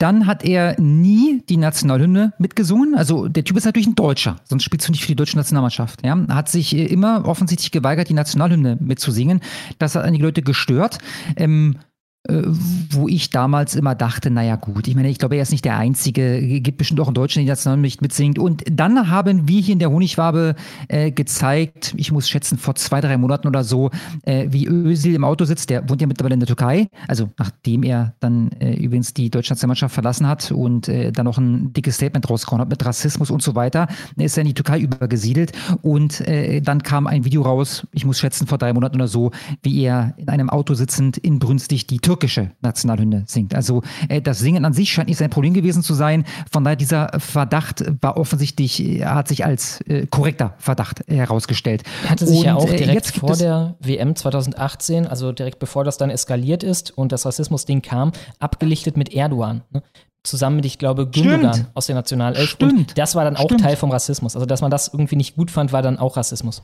Dann 0.00 0.26
hat 0.26 0.44
er 0.46 0.80
nie 0.80 1.42
die 1.50 1.58
Nationalhymne 1.58 2.32
mitgesungen. 2.38 2.94
Also 2.94 3.28
der 3.28 3.44
Typ 3.44 3.58
ist 3.58 3.66
natürlich 3.66 3.86
ein 3.86 3.94
Deutscher, 3.94 4.36
sonst 4.44 4.64
spielst 4.64 4.88
du 4.88 4.92
nicht 4.92 5.02
für 5.02 5.08
die 5.08 5.16
deutsche 5.16 5.36
Nationalmannschaft. 5.36 6.02
Ja? 6.02 6.18
Hat 6.28 6.48
sich 6.48 6.74
äh, 6.74 6.86
immer 6.86 7.26
offensichtlich 7.26 7.70
geweigert, 7.70 8.08
die 8.08 8.14
Nationalhymne 8.14 8.78
mitzusingen. 8.80 9.40
Das 9.78 9.94
hat 9.94 10.04
einige 10.04 10.24
Leute 10.24 10.40
gestört. 10.40 10.98
Ähm, 11.36 11.76
äh, 11.76 11.89
wo 12.28 13.08
ich 13.08 13.30
damals 13.30 13.74
immer 13.74 13.94
dachte, 13.94 14.30
naja 14.30 14.56
gut, 14.56 14.86
ich 14.86 14.94
meine, 14.94 15.08
ich 15.08 15.18
glaube, 15.18 15.36
er 15.36 15.42
ist 15.42 15.52
nicht 15.52 15.64
der 15.64 15.78
Einzige, 15.78 16.60
gibt 16.60 16.76
bestimmt 16.76 17.00
auch 17.00 17.08
in 17.08 17.14
Deutschland, 17.14 17.46
die 17.46 17.48
Nationalhymne 17.48 17.86
nicht 17.86 18.02
mitsingt. 18.02 18.38
Und 18.38 18.62
dann 18.70 19.10
haben 19.10 19.48
wir 19.48 19.60
hier 19.60 19.72
in 19.72 19.78
der 19.78 19.90
Honigwabe 19.90 20.54
äh, 20.88 21.12
gezeigt, 21.12 21.94
ich 21.96 22.12
muss 22.12 22.28
schätzen, 22.28 22.58
vor 22.58 22.74
zwei, 22.74 23.00
drei 23.00 23.16
Monaten 23.16 23.48
oder 23.48 23.64
so, 23.64 23.90
äh, 24.24 24.46
wie 24.50 24.66
Özil 24.66 25.14
im 25.14 25.24
Auto 25.24 25.46
sitzt, 25.46 25.70
der 25.70 25.88
wohnt 25.88 26.02
ja 26.02 26.06
mittlerweile 26.06 26.34
in 26.34 26.40
der 26.40 26.46
Türkei, 26.46 26.88
also 27.08 27.30
nachdem 27.38 27.84
er 27.84 28.14
dann 28.20 28.50
äh, 28.60 28.74
übrigens 28.74 29.14
die 29.14 29.30
deutsche 29.30 29.52
Nationalmannschaft 29.52 29.94
verlassen 29.94 30.28
hat 30.28 30.52
und 30.52 30.88
äh, 30.88 31.12
dann 31.12 31.24
noch 31.24 31.38
ein 31.38 31.72
dickes 31.72 31.94
Statement 31.94 32.28
rausgehauen 32.28 32.60
hat 32.60 32.68
mit 32.68 32.84
Rassismus 32.84 33.30
und 33.30 33.42
so 33.42 33.54
weiter, 33.54 33.88
dann 34.16 34.26
ist 34.26 34.36
er 34.36 34.42
in 34.42 34.48
die 34.48 34.54
Türkei 34.54 34.78
übergesiedelt. 34.80 35.52
Und 35.80 36.20
äh, 36.28 36.60
dann 36.60 36.82
kam 36.82 37.06
ein 37.06 37.24
Video 37.24 37.42
raus, 37.42 37.86
ich 37.92 38.04
muss 38.04 38.18
schätzen, 38.18 38.46
vor 38.46 38.58
drei 38.58 38.74
Monaten 38.74 38.96
oder 38.96 39.08
so, 39.08 39.30
wie 39.62 39.82
er 39.82 40.12
in 40.18 40.28
einem 40.28 40.50
Auto 40.50 40.74
sitzend 40.74 41.16
inbrünstig 41.16 41.86
die 41.86 41.98
türkische 42.10 42.50
Nationalhymne 42.60 43.22
singt. 43.28 43.54
Also 43.54 43.82
äh, 44.08 44.20
das 44.20 44.40
Singen 44.40 44.64
an 44.64 44.72
sich 44.72 44.92
scheint 44.92 45.08
nicht 45.08 45.18
sein 45.18 45.30
Problem 45.30 45.54
gewesen 45.54 45.84
zu 45.84 45.94
sein. 45.94 46.24
Von 46.50 46.64
daher 46.64 46.74
dieser 46.74 47.08
Verdacht 47.20 47.84
war 48.00 48.16
offensichtlich, 48.16 48.82
äh, 48.82 49.04
hat 49.04 49.28
sich 49.28 49.44
als 49.44 49.80
äh, 49.82 50.08
korrekter 50.08 50.54
Verdacht 50.58 51.02
herausgestellt. 51.06 51.84
Er 52.02 52.10
hatte 52.10 52.26
sich 52.26 52.42
ja 52.42 52.54
Und, 52.54 52.64
auch 52.64 52.72
äh, 52.72 52.78
direkt 52.78 53.06
vor 53.06 53.36
der 53.36 53.76
WM 53.78 54.16
2018, 54.16 55.06
also 55.06 55.30
direkt 55.30 55.60
bevor 55.60 55.84
das 55.84 55.98
dann 55.98 56.10
eskaliert 56.10 56.64
ist 56.64 56.90
und 56.98 57.12
das 57.12 57.24
Rassismus-Ding 57.26 57.80
kam, 57.80 58.10
abgelichtet 58.40 58.96
mit 58.96 59.14
Erdogan. 59.14 59.62
Ne? 59.70 59.84
Zusammen 60.24 60.56
mit, 60.56 60.64
ich 60.64 60.78
glaube, 60.78 61.08
Gündogan 61.08 61.54
Stimmt. 61.54 61.70
aus 61.74 61.86
der 61.86 61.94
Nationalelf. 61.94 62.50
Stimmt. 62.50 62.72
Und 62.72 62.98
das 62.98 63.14
war 63.14 63.22
dann 63.22 63.36
auch 63.36 63.44
Stimmt. 63.44 63.60
Teil 63.62 63.76
vom 63.76 63.92
Rassismus. 63.92 64.34
Also, 64.34 64.46
dass 64.46 64.62
man 64.62 64.72
das 64.72 64.88
irgendwie 64.88 65.16
nicht 65.16 65.36
gut 65.36 65.52
fand, 65.52 65.72
war 65.72 65.80
dann 65.80 65.96
auch 65.96 66.16
Rassismus. 66.16 66.62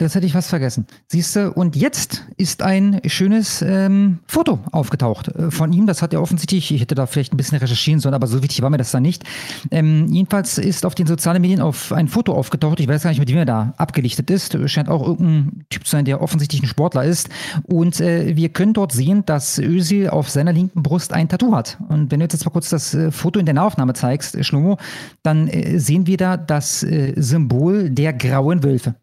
Das 0.00 0.14
hätte 0.14 0.24
ich 0.24 0.32
fast 0.32 0.48
vergessen. 0.48 0.86
Siehst 1.08 1.36
du, 1.36 1.52
und 1.52 1.76
jetzt 1.76 2.24
ist 2.38 2.62
ein 2.62 3.02
schönes 3.04 3.60
ähm, 3.60 4.20
Foto 4.26 4.58
aufgetaucht 4.72 5.28
äh, 5.28 5.50
von 5.50 5.74
ihm. 5.74 5.86
Das 5.86 6.00
hat 6.00 6.14
er 6.14 6.22
offensichtlich, 6.22 6.72
ich 6.72 6.80
hätte 6.80 6.94
da 6.94 7.04
vielleicht 7.04 7.34
ein 7.34 7.36
bisschen 7.36 7.58
recherchieren 7.58 8.00
sollen, 8.00 8.14
aber 8.14 8.26
so 8.26 8.42
wichtig 8.42 8.62
war 8.62 8.70
mir 8.70 8.78
das 8.78 8.92
da 8.92 8.98
nicht. 8.98 9.24
Ähm, 9.70 10.06
jedenfalls 10.10 10.56
ist 10.56 10.86
auf 10.86 10.94
den 10.94 11.06
sozialen 11.06 11.42
Medien 11.42 11.60
auf 11.60 11.92
ein 11.92 12.08
Foto 12.08 12.32
aufgetaucht. 12.32 12.80
Ich 12.80 12.88
weiß 12.88 13.02
gar 13.02 13.10
nicht, 13.10 13.18
mit 13.18 13.28
wem 13.28 13.36
er 13.36 13.44
da 13.44 13.74
abgelichtet 13.76 14.30
ist. 14.30 14.56
Scheint 14.70 14.88
auch 14.88 15.06
irgendein 15.06 15.66
Typ 15.68 15.84
zu 15.84 15.90
sein, 15.90 16.06
der 16.06 16.22
offensichtlich 16.22 16.62
ein 16.62 16.66
Sportler 16.66 17.04
ist. 17.04 17.28
Und 17.64 18.00
äh, 18.00 18.34
wir 18.36 18.48
können 18.48 18.72
dort 18.72 18.92
sehen, 18.92 19.26
dass 19.26 19.58
Özil 19.58 20.08
auf 20.08 20.30
seiner 20.30 20.54
linken 20.54 20.82
Brust 20.82 21.12
ein 21.12 21.28
Tattoo 21.28 21.54
hat. 21.54 21.76
Und 21.90 22.10
wenn 22.10 22.20
du 22.20 22.24
jetzt 22.24 22.42
mal 22.42 22.50
kurz 22.50 22.70
das 22.70 22.94
äh, 22.94 23.10
Foto 23.10 23.38
in 23.38 23.44
der 23.44 23.54
Nahaufnahme 23.54 23.92
zeigst, 23.92 24.34
äh, 24.34 24.44
Schlomo, 24.44 24.78
dann 25.22 25.46
äh, 25.48 25.78
sehen 25.78 26.06
wir 26.06 26.16
da 26.16 26.38
das 26.38 26.82
äh, 26.84 27.12
Symbol 27.20 27.90
der 27.90 28.14
grauen 28.14 28.62
Wölfe. 28.62 28.94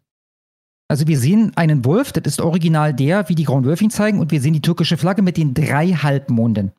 Also 0.88 1.06
wir 1.06 1.18
sehen 1.18 1.52
einen 1.54 1.84
Wolf, 1.84 2.12
das 2.12 2.24
ist 2.24 2.40
original 2.40 2.94
der, 2.94 3.28
wie 3.28 3.34
die 3.34 3.44
grauen 3.44 3.64
Wölfe 3.64 3.84
ihn 3.84 3.90
zeigen, 3.90 4.20
und 4.20 4.30
wir 4.30 4.40
sehen 4.40 4.54
die 4.54 4.62
türkische 4.62 4.96
Flagge 4.96 5.22
mit 5.22 5.36
den 5.36 5.52
drei 5.54 5.88
Halbmonden. 5.88 6.72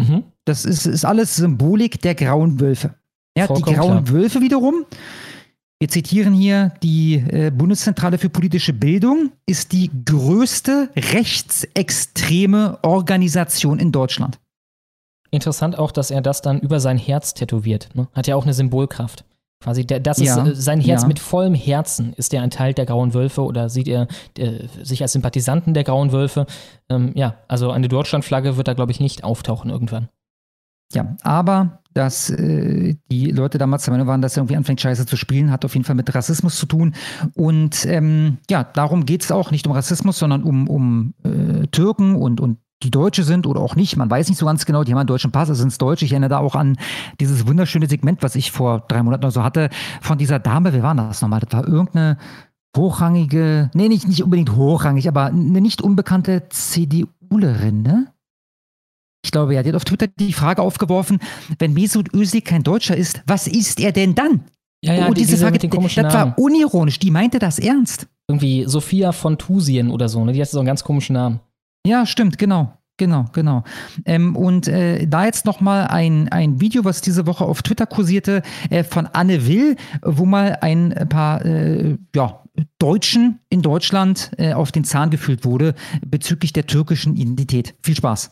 Mhm. 0.00 0.24
Das 0.46 0.64
ist, 0.64 0.86
ist 0.86 1.04
alles 1.04 1.36
Symbolik 1.36 2.00
der 2.00 2.14
grauen 2.14 2.60
Wölfe. 2.60 2.94
Ja, 3.36 3.46
die 3.46 3.62
grauen 3.62 4.04
klar. 4.04 4.08
Wölfe 4.08 4.40
wiederum, 4.40 4.86
wir 5.82 5.88
zitieren 5.88 6.32
hier 6.32 6.72
die 6.82 7.14
äh, 7.14 7.50
Bundeszentrale 7.50 8.16
für 8.16 8.30
politische 8.30 8.72
Bildung, 8.72 9.32
ist 9.46 9.72
die 9.72 9.90
größte 10.04 10.90
rechtsextreme 10.94 12.78
Organisation 12.82 13.80
in 13.80 13.90
Deutschland. 13.90 14.38
Interessant 15.32 15.76
auch, 15.76 15.90
dass 15.90 16.12
er 16.12 16.20
das 16.20 16.40
dann 16.40 16.60
über 16.60 16.78
sein 16.78 16.98
Herz 16.98 17.34
tätowiert. 17.34 17.88
Ne? 17.94 18.06
Hat 18.12 18.28
ja 18.28 18.36
auch 18.36 18.44
eine 18.44 18.54
Symbolkraft. 18.54 19.24
Quasi, 19.62 19.86
der, 19.86 20.00
das 20.00 20.18
Ja, 20.18 20.42
ist 20.42 20.48
äh, 20.48 20.54
sein 20.60 20.80
Herz 20.80 21.02
ja. 21.02 21.08
mit 21.08 21.18
vollem 21.18 21.54
Herzen. 21.54 22.12
Ist 22.14 22.34
er 22.34 22.42
ein 22.42 22.50
Teil 22.50 22.74
der 22.74 22.86
Grauen 22.86 23.14
Wölfe 23.14 23.42
oder 23.42 23.68
sieht 23.68 23.88
er 23.88 24.08
äh, 24.36 24.66
sich 24.82 25.02
als 25.02 25.12
Sympathisanten 25.12 25.72
der 25.72 25.84
Grauen 25.84 26.12
Wölfe? 26.12 26.46
Ähm, 26.88 27.12
ja, 27.14 27.36
also 27.48 27.70
eine 27.70 27.88
Deutschlandflagge 27.88 28.56
wird 28.56 28.68
da, 28.68 28.74
glaube 28.74 28.92
ich, 28.92 29.00
nicht 29.00 29.24
auftauchen 29.24 29.70
irgendwann. 29.70 30.08
Ja, 30.92 31.16
aber 31.22 31.78
dass 31.94 32.30
äh, 32.30 32.96
die 33.10 33.30
Leute 33.30 33.58
damals 33.58 33.84
der 33.84 33.92
Meinung 33.92 34.06
waren, 34.06 34.22
dass 34.22 34.36
er 34.36 34.40
irgendwie 34.40 34.56
anfängt, 34.56 34.80
Scheiße 34.80 35.06
zu 35.06 35.16
spielen, 35.16 35.50
hat 35.50 35.64
auf 35.64 35.74
jeden 35.74 35.84
Fall 35.84 35.94
mit 35.94 36.14
Rassismus 36.14 36.56
zu 36.56 36.66
tun. 36.66 36.94
Und 37.34 37.84
ähm, 37.86 38.38
ja, 38.50 38.64
darum 38.64 39.06
geht 39.06 39.22
es 39.22 39.30
auch 39.30 39.50
nicht 39.50 39.66
um 39.66 39.72
Rassismus, 39.72 40.18
sondern 40.18 40.42
um, 40.42 40.68
um 40.68 41.14
äh, 41.22 41.66
Türken 41.68 42.16
und, 42.16 42.40
und 42.40 42.58
die 42.82 42.90
Deutsche 42.90 43.22
sind 43.24 43.46
oder 43.46 43.60
auch 43.60 43.76
nicht. 43.76 43.96
Man 43.96 44.10
weiß 44.10 44.28
nicht 44.28 44.38
so 44.38 44.46
ganz 44.46 44.64
genau, 44.66 44.84
die 44.84 44.92
haben 44.92 44.98
einen 44.98 45.06
deutschen 45.06 45.30
Pass, 45.32 45.48
also 45.48 45.62
sind 45.62 45.80
Deutsche. 45.80 46.04
Ich 46.04 46.12
erinnere 46.12 46.30
da 46.30 46.38
auch 46.38 46.54
an 46.54 46.76
dieses 47.20 47.46
wunderschöne 47.46 47.86
Segment, 47.88 48.22
was 48.22 48.34
ich 48.34 48.50
vor 48.52 48.80
drei 48.88 49.02
Monaten 49.02 49.24
oder 49.24 49.30
so 49.30 49.42
hatte, 49.44 49.70
von 50.00 50.18
dieser 50.18 50.38
Dame, 50.38 50.72
wer 50.72 50.82
war 50.82 50.94
das 50.94 51.22
nochmal? 51.22 51.40
Das 51.40 51.52
war 51.52 51.66
irgendeine 51.66 52.18
hochrangige, 52.76 53.70
nee, 53.74 53.88
nicht, 53.88 54.08
nicht 54.08 54.22
unbedingt 54.22 54.56
hochrangig, 54.56 55.08
aber 55.08 55.26
eine 55.26 55.60
nicht 55.60 55.82
unbekannte 55.82 56.48
CDUlerin, 56.48 57.82
ne? 57.82 58.06
Ich 59.24 59.30
glaube, 59.30 59.54
ja, 59.54 59.62
die 59.62 59.68
hat 59.68 59.76
auf 59.76 59.84
Twitter 59.84 60.08
die 60.08 60.32
Frage 60.32 60.62
aufgeworfen, 60.62 61.20
wenn 61.58 61.74
Mesut 61.74 62.12
Özil 62.12 62.40
kein 62.40 62.64
Deutscher 62.64 62.96
ist, 62.96 63.22
was 63.26 63.46
ist 63.46 63.78
er 63.78 63.92
denn 63.92 64.14
dann? 64.16 64.44
Ja, 64.84 64.94
ja, 64.94 65.06
und 65.06 65.16
die- 65.16 65.20
diese 65.20 65.32
diese 65.36 65.44
Frage, 65.44 65.58
das 65.60 65.96
Namen. 65.96 66.32
war 66.32 66.38
unironisch, 66.38 66.98
die 66.98 67.12
meinte 67.12 67.38
das 67.38 67.60
ernst. 67.60 68.08
Irgendwie 68.28 68.64
Sophia 68.66 69.12
von 69.12 69.38
Tusien 69.38 69.90
oder 69.90 70.08
so, 70.08 70.24
ne? 70.24 70.32
Die 70.32 70.40
hat 70.40 70.48
so 70.48 70.58
einen 70.58 70.66
ganz 70.66 70.82
komischen 70.82 71.14
Namen. 71.14 71.38
Ja, 71.86 72.06
stimmt, 72.06 72.38
genau. 72.38 72.78
Genau, 72.98 73.24
genau. 73.32 73.64
Ähm, 74.04 74.36
und 74.36 74.68
äh, 74.68 75.06
da 75.08 75.24
jetzt 75.24 75.44
nochmal 75.44 75.88
ein, 75.88 76.28
ein 76.28 76.60
Video, 76.60 76.84
was 76.84 77.00
diese 77.00 77.26
Woche 77.26 77.44
auf 77.44 77.62
Twitter 77.62 77.86
kursierte, 77.86 78.42
äh, 78.70 78.84
von 78.84 79.06
Anne 79.06 79.46
Will, 79.48 79.76
wo 80.02 80.24
mal 80.24 80.58
ein 80.60 81.06
paar 81.08 81.44
äh, 81.44 81.96
ja, 82.14 82.44
Deutschen 82.78 83.40
in 83.48 83.62
Deutschland 83.62 84.30
äh, 84.36 84.52
auf 84.52 84.70
den 84.70 84.84
Zahn 84.84 85.10
gefühlt 85.10 85.44
wurde 85.44 85.74
bezüglich 86.06 86.52
der 86.52 86.66
türkischen 86.66 87.16
Identität. 87.16 87.74
Viel 87.82 87.96
Spaß. 87.96 88.30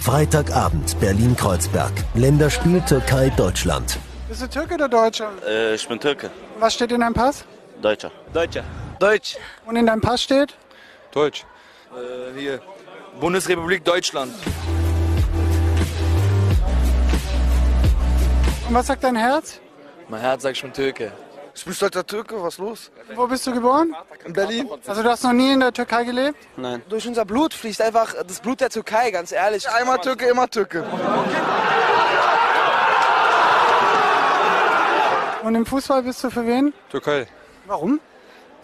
Freitagabend 0.00 0.98
Berlin-Kreuzberg. 1.00 1.92
Länderspiel 2.14 2.80
Türkei-Deutschland. 2.80 3.98
Bist 4.28 4.42
du 4.42 4.48
Türke 4.48 4.74
oder 4.74 4.88
Deutscher? 4.88 5.30
Äh, 5.48 5.74
ich 5.76 5.86
bin 5.86 6.00
Türke. 6.00 6.30
Was 6.58 6.74
steht 6.74 6.90
in 6.92 7.00
deinem 7.00 7.14
Pass? 7.14 7.44
Deutscher. 7.80 8.10
Deutscher. 8.32 8.64
Deutsch. 8.98 9.36
Und 9.66 9.76
in 9.76 9.86
deinem 9.86 10.00
Pass 10.00 10.22
steht? 10.22 10.56
Deutsch. 11.14 11.46
Äh, 11.92 12.38
hier. 12.38 12.60
Bundesrepublik 13.20 13.84
Deutschland. 13.84 14.34
Und 18.68 18.74
was 18.74 18.88
sagt 18.88 19.04
dein 19.04 19.14
Herz? 19.14 19.60
Mein 20.08 20.20
Herz 20.20 20.42
sagt, 20.42 20.56
ich 20.56 20.62
bin 20.62 20.72
Türke. 20.72 21.12
Ich 21.54 21.64
bin 21.64 21.72
stolzer 21.72 22.04
Türke, 22.04 22.42
was 22.42 22.58
los? 22.58 22.90
Wo 23.14 23.28
bist 23.28 23.46
du 23.46 23.52
geboren? 23.52 23.94
In 24.24 24.32
Berlin. 24.32 24.68
Also 24.88 25.04
du 25.04 25.08
hast 25.08 25.22
noch 25.22 25.32
nie 25.32 25.52
in 25.52 25.60
der 25.60 25.72
Türkei 25.72 26.02
gelebt? 26.02 26.36
Nein. 26.56 26.82
Durch 26.88 27.06
unser 27.06 27.24
Blut 27.24 27.54
fließt 27.54 27.80
einfach 27.80 28.12
das 28.26 28.40
Blut 28.40 28.60
der 28.60 28.70
Türkei, 28.70 29.12
ganz 29.12 29.30
ehrlich. 29.30 29.68
Einmal 29.70 30.00
Türke, 30.00 30.26
immer 30.26 30.50
Türke. 30.50 30.84
Und 35.44 35.54
im 35.54 35.64
Fußball 35.64 36.02
bist 36.02 36.24
du 36.24 36.30
für 36.30 36.44
wen? 36.44 36.72
Türkei. 36.90 37.28
Warum? 37.66 38.00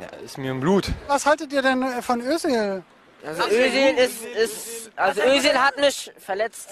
Ja, 0.01 0.07
ist 0.25 0.39
mir 0.39 0.51
im 0.51 0.61
Blut. 0.61 0.91
Was 1.09 1.27
haltet 1.27 1.53
ihr 1.53 1.63
denn 1.63 1.83
äh, 1.83 2.01
von 2.01 2.21
Özil? 2.21 2.83
Also 3.23 3.43
Özil 3.43 3.99
ist, 3.99 4.25
ist, 4.25 4.91
also 4.97 5.21
Özil 5.21 5.53
hat 5.59 5.77
mich 5.79 6.11
verletzt. 6.19 6.71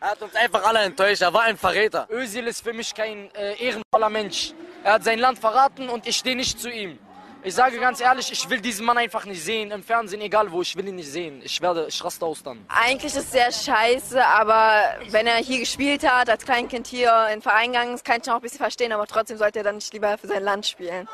Er 0.00 0.10
hat 0.10 0.22
uns 0.22 0.34
einfach 0.34 0.64
alle 0.64 0.80
enttäuscht. 0.80 1.22
Er 1.22 1.32
war 1.32 1.42
ein 1.42 1.56
Verräter. 1.56 2.08
Özil 2.10 2.48
ist 2.48 2.62
für 2.62 2.72
mich 2.72 2.92
kein 2.92 3.32
äh, 3.34 3.54
ehrenvoller 3.54 4.10
Mensch. 4.10 4.52
Er 4.82 4.94
hat 4.94 5.04
sein 5.04 5.20
Land 5.20 5.38
verraten 5.38 5.88
und 5.88 6.08
ich 6.08 6.16
stehe 6.16 6.34
nicht 6.34 6.58
zu 6.58 6.70
ihm. 6.70 6.98
Ich 7.42 7.54
sage 7.54 7.78
ganz 7.78 8.00
ehrlich, 8.00 8.30
ich 8.30 8.50
will 8.50 8.60
diesen 8.60 8.84
Mann 8.84 8.98
einfach 8.98 9.24
nicht 9.24 9.42
sehen. 9.42 9.70
Im 9.70 9.82
Fernsehen, 9.82 10.20
egal 10.20 10.52
wo, 10.52 10.60
ich 10.60 10.76
will 10.76 10.86
ihn 10.86 10.96
nicht 10.96 11.10
sehen. 11.10 11.40
Ich 11.42 11.60
werde, 11.62 11.86
ich 11.88 12.04
raste 12.04 12.26
aus 12.26 12.42
dann. 12.42 12.58
Eigentlich 12.68 13.14
ist 13.14 13.24
es 13.24 13.32
sehr 13.32 13.50
scheiße, 13.50 14.22
aber 14.24 14.82
wenn 15.08 15.26
er 15.26 15.36
hier 15.36 15.58
gespielt 15.60 16.06
hat, 16.06 16.28
als 16.28 16.44
Kleinkind 16.44 16.86
hier 16.86 17.10
in 17.28 17.36
den 17.36 17.42
Verein 17.42 17.72
gegangen 17.72 17.94
ist, 17.94 18.04
kann 18.04 18.20
ich 18.20 18.26
ihn 18.26 18.30
auch 18.30 18.36
ein 18.36 18.42
bisschen 18.42 18.58
verstehen, 18.58 18.92
aber 18.92 19.06
trotzdem 19.06 19.38
sollte 19.38 19.60
er 19.60 19.64
dann 19.64 19.76
nicht 19.76 19.92
lieber 19.92 20.18
für 20.18 20.26
sein 20.26 20.42
Land 20.42 20.66
spielen. 20.66 21.08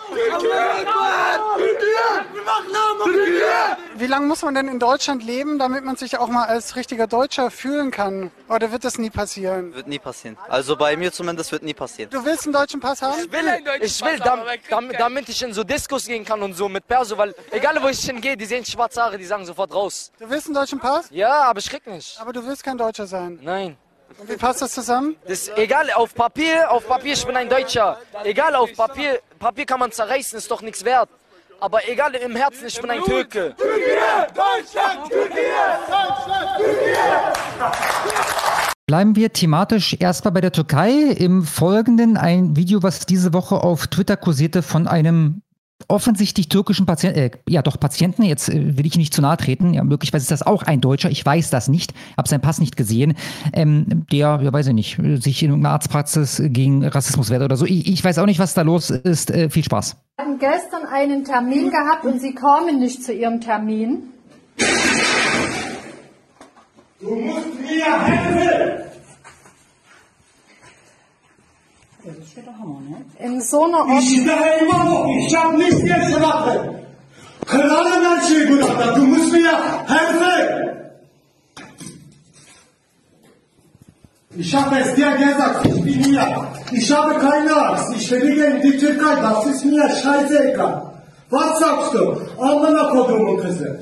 Wie 3.94 4.06
lange 4.06 4.26
muss 4.26 4.42
man 4.42 4.54
denn 4.54 4.68
in 4.68 4.80
Deutschland 4.80 5.22
leben, 5.22 5.58
damit 5.60 5.84
man 5.84 5.94
sich 5.96 6.18
auch 6.18 6.28
mal 6.28 6.46
als 6.46 6.74
richtiger 6.74 7.06
Deutscher 7.06 7.52
fühlen 7.52 7.92
kann? 7.92 8.32
Oder 8.48 8.72
wird 8.72 8.84
das 8.84 8.98
nie 8.98 9.10
passieren? 9.10 9.74
Wird 9.74 9.86
nie 9.86 9.98
passieren. 9.98 10.36
Also 10.48 10.76
bei 10.76 10.96
mir 10.96 11.12
zumindest 11.12 11.52
wird 11.52 11.62
nie 11.62 11.74
passieren. 11.74 12.10
Du 12.10 12.24
willst 12.24 12.44
einen 12.44 12.52
deutschen 12.52 12.80
Pass 12.80 13.00
haben? 13.02 13.20
Ich 13.20 13.30
will, 13.32 13.44
ich 13.80 14.04
will 14.04 14.18
dam, 14.18 14.40
dam, 14.68 14.90
damit 14.90 15.28
ich 15.28 15.42
in 15.42 15.52
so 15.52 15.62
Diskos 15.62 16.08
gehen 16.16 16.24
kann 16.24 16.42
und 16.42 16.54
so 16.54 16.68
mit 16.68 16.86
Perso, 16.86 17.18
weil 17.18 17.34
egal 17.50 17.76
wo 17.82 17.88
ich 17.88 18.00
hingehe, 18.00 18.36
die 18.36 18.46
sehen 18.46 18.64
schwarze 18.64 19.02
Haare, 19.02 19.18
die 19.18 19.24
sagen 19.24 19.44
sofort 19.44 19.74
raus. 19.74 20.10
Du 20.18 20.28
willst 20.30 20.46
einen 20.46 20.54
deutschen 20.54 20.78
Pass? 20.78 21.08
Ja, 21.10 21.42
aber 21.42 21.58
ich 21.58 21.68
krieg 21.68 21.86
nicht. 21.86 22.18
Aber 22.20 22.32
du 22.32 22.46
willst 22.46 22.64
kein 22.64 22.78
Deutscher 22.78 23.06
sein. 23.06 23.38
Nein. 23.42 23.76
Und 24.18 24.30
wie 24.30 24.36
passt 24.36 24.62
das 24.62 24.72
zusammen? 24.72 25.16
Das 25.24 25.48
ist 25.48 25.58
egal, 25.58 25.90
auf 25.92 26.14
Papier, 26.14 26.70
auf 26.70 26.86
Papier, 26.86 27.12
ich 27.12 27.26
bin 27.26 27.36
ein 27.36 27.48
Deutscher. 27.48 27.98
Egal, 28.24 28.54
auf 28.54 28.72
Papier, 28.74 29.20
Papier 29.38 29.66
kann 29.66 29.80
man 29.80 29.92
zerreißen, 29.92 30.38
ist 30.38 30.50
doch 30.50 30.62
nichts 30.62 30.84
wert. 30.84 31.10
Aber 31.60 31.86
egal, 31.88 32.14
im 32.14 32.36
Herzen, 32.36 32.66
ich 32.66 32.80
bin 32.80 32.90
ein 32.90 33.02
Türke. 33.02 33.54
Deutschland, 34.34 35.12
Deutschland, 35.12 36.16
Bleiben 38.86 39.16
wir 39.16 39.32
thematisch 39.32 39.96
erstmal 39.98 40.32
bei 40.32 40.40
der 40.40 40.52
Türkei. 40.52 40.92
Im 40.92 41.42
Folgenden 41.42 42.16
ein 42.16 42.56
Video, 42.56 42.82
was 42.84 43.04
diese 43.04 43.34
Woche 43.34 43.56
auf 43.56 43.88
Twitter 43.88 44.16
kursierte 44.16 44.62
von 44.62 44.86
einem 44.86 45.42
offensichtlich 45.88 46.48
türkischen 46.48 46.86
Patienten, 46.86 47.18
äh, 47.18 47.30
ja 47.48 47.62
doch 47.62 47.78
Patienten, 47.78 48.22
jetzt 48.22 48.48
äh, 48.48 48.76
will 48.76 48.86
ich 48.86 48.96
nicht 48.96 49.14
zu 49.14 49.22
nahe 49.22 49.36
treten, 49.36 49.74
ja, 49.74 49.84
möglicherweise 49.84 50.24
ist 50.24 50.30
das 50.30 50.42
auch 50.42 50.62
ein 50.62 50.80
Deutscher, 50.80 51.10
ich 51.10 51.24
weiß 51.24 51.50
das 51.50 51.68
nicht, 51.68 51.92
habe 52.16 52.28
seinen 52.28 52.40
Pass 52.40 52.60
nicht 52.60 52.76
gesehen, 52.76 53.14
ähm, 53.52 54.06
der, 54.10 54.40
ja 54.42 54.52
weiß 54.52 54.68
ich 54.68 54.74
nicht, 54.74 54.96
sich 55.22 55.42
in 55.42 55.50
irgendeiner 55.50 55.74
Arztpraxis 55.74 56.42
gegen 56.46 56.84
Rassismus 56.84 57.30
wehrt 57.30 57.42
oder 57.42 57.56
so. 57.56 57.66
Ich, 57.66 57.86
ich 57.86 58.02
weiß 58.02 58.18
auch 58.18 58.26
nicht, 58.26 58.38
was 58.38 58.54
da 58.54 58.62
los 58.62 58.90
ist. 58.90 59.30
Äh, 59.30 59.50
viel 59.50 59.64
Spaß. 59.64 59.96
Wir 60.16 60.24
hatten 60.24 60.38
gestern 60.38 60.86
einen 60.90 61.24
Termin 61.24 61.70
gehabt 61.70 62.04
und 62.04 62.20
Sie 62.20 62.34
kamen 62.34 62.78
nicht 62.78 63.04
zu 63.04 63.12
Ihrem 63.12 63.40
Termin. 63.40 64.04
Du 67.00 67.14
musst 67.14 67.60
mir 67.60 68.06
helfen! 68.06 68.85
In 73.18 73.40
so 73.40 73.64
einer 73.64 73.98
Ich 73.98 74.16
Ivanov, 74.16 75.06
ich 75.18 75.34
hab 75.36 75.56
nicht 75.56 75.82
jetzt 75.82 76.14
gemacht. 76.14 76.60
Klare 77.44 77.94
Menschen, 78.04 78.46
Bruder, 78.48 78.92
du 78.94 79.02
musst 79.02 79.32
mir 79.32 79.50
helfen! 79.88 80.66
Ich 84.36 84.54
habe 84.54 84.78
es 84.78 84.94
dir 84.94 85.10
gesagt, 85.16 85.66
ich 85.66 85.82
bin 85.82 86.04
hier. 86.04 86.48
Ich 86.70 86.92
habe 86.92 87.14
keine 87.14 87.56
Angst. 87.56 87.96
Ich? 87.96 88.12
Amına 92.38 92.88
kodumun 92.88 93.36
kızı. 93.36 93.80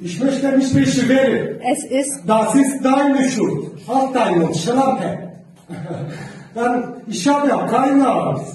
Ich 0.00 0.20
möchte 0.20 0.56
mich 0.56 0.72
beschweren. 0.72 1.60
Es 1.60 1.84
ist. 1.84 2.22
Das 2.24 2.54
ist 2.54 2.80
deine 2.82 3.28
Schuld. 3.28 3.72
Halt 3.86 4.14
deinen 4.14 4.40
Mund, 4.40 4.56
Schlampe. 4.56 5.32
Dann, 6.54 7.02
ich 7.06 7.26
habe 7.28 7.48
ja 7.48 7.66
keine 7.66 8.08
Angst. 8.08 8.54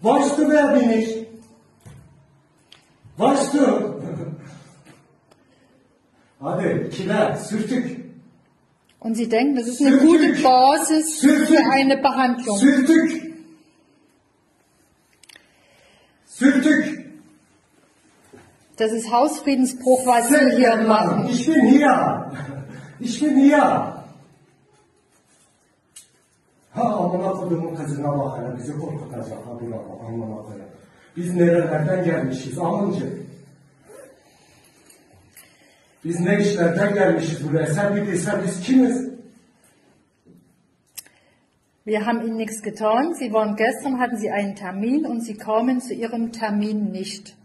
Weißt 0.00 0.38
du, 0.38 0.48
wer 0.48 0.68
bin 0.68 0.90
ich? 0.90 1.26
Weißt 3.16 3.54
du? 3.54 4.00
Hadi, 6.40 6.88
kime? 6.88 7.36
Sürtük. 7.36 8.00
Und 9.00 9.14
Sie 9.14 9.28
denken, 9.28 9.56
das 9.56 9.68
ist 9.68 9.82
eine 9.82 9.98
gute 9.98 10.42
Basis 10.42 11.20
für 11.20 11.58
eine 11.72 11.98
Behandlung. 11.98 12.56
Sürtük. 12.56 13.34
Sürtük. 16.26 16.99
Das 18.80 18.92
ist 18.92 19.12
Hausfriedensbruch, 19.12 20.06
was 20.06 20.30
Sie 20.30 20.56
hier 20.56 20.74
machen. 20.76 21.28
Ich 21.28 21.44
bin 21.46 21.66
hier. 21.66 22.32
Ich 22.98 23.20
bin 23.20 23.36
hier. 23.36 23.94
Biz 31.16 31.34
nerelerden 31.34 32.04
gelmişiz. 32.04 32.58
Biz 36.04 36.20
ne 36.20 36.40
işlerden 36.40 36.94
gelmişiz 36.94 37.48
buraya 37.48 37.66
sen 37.66 37.96
bir 37.96 38.06
bilsen 38.06 38.40
biz 38.46 38.60
kimiz? 38.60 39.10
Wir 41.84 42.06
haben 42.06 42.20
Ihnen 42.26 42.38
nichts 42.38 42.62
getan. 42.62 43.12
Sie 43.12 43.32
waren 43.32 43.56
gestern, 43.56 43.98
hatten 43.98 44.16
Sie 44.16 44.30
einen 44.30 44.54
Termin 44.54 45.04
und 45.04 45.20
Sie 45.20 45.36
kamen 45.36 45.80
zu 45.80 45.94
Ihrem 45.94 46.32
Termin 46.32 46.92
nicht. 46.92 47.39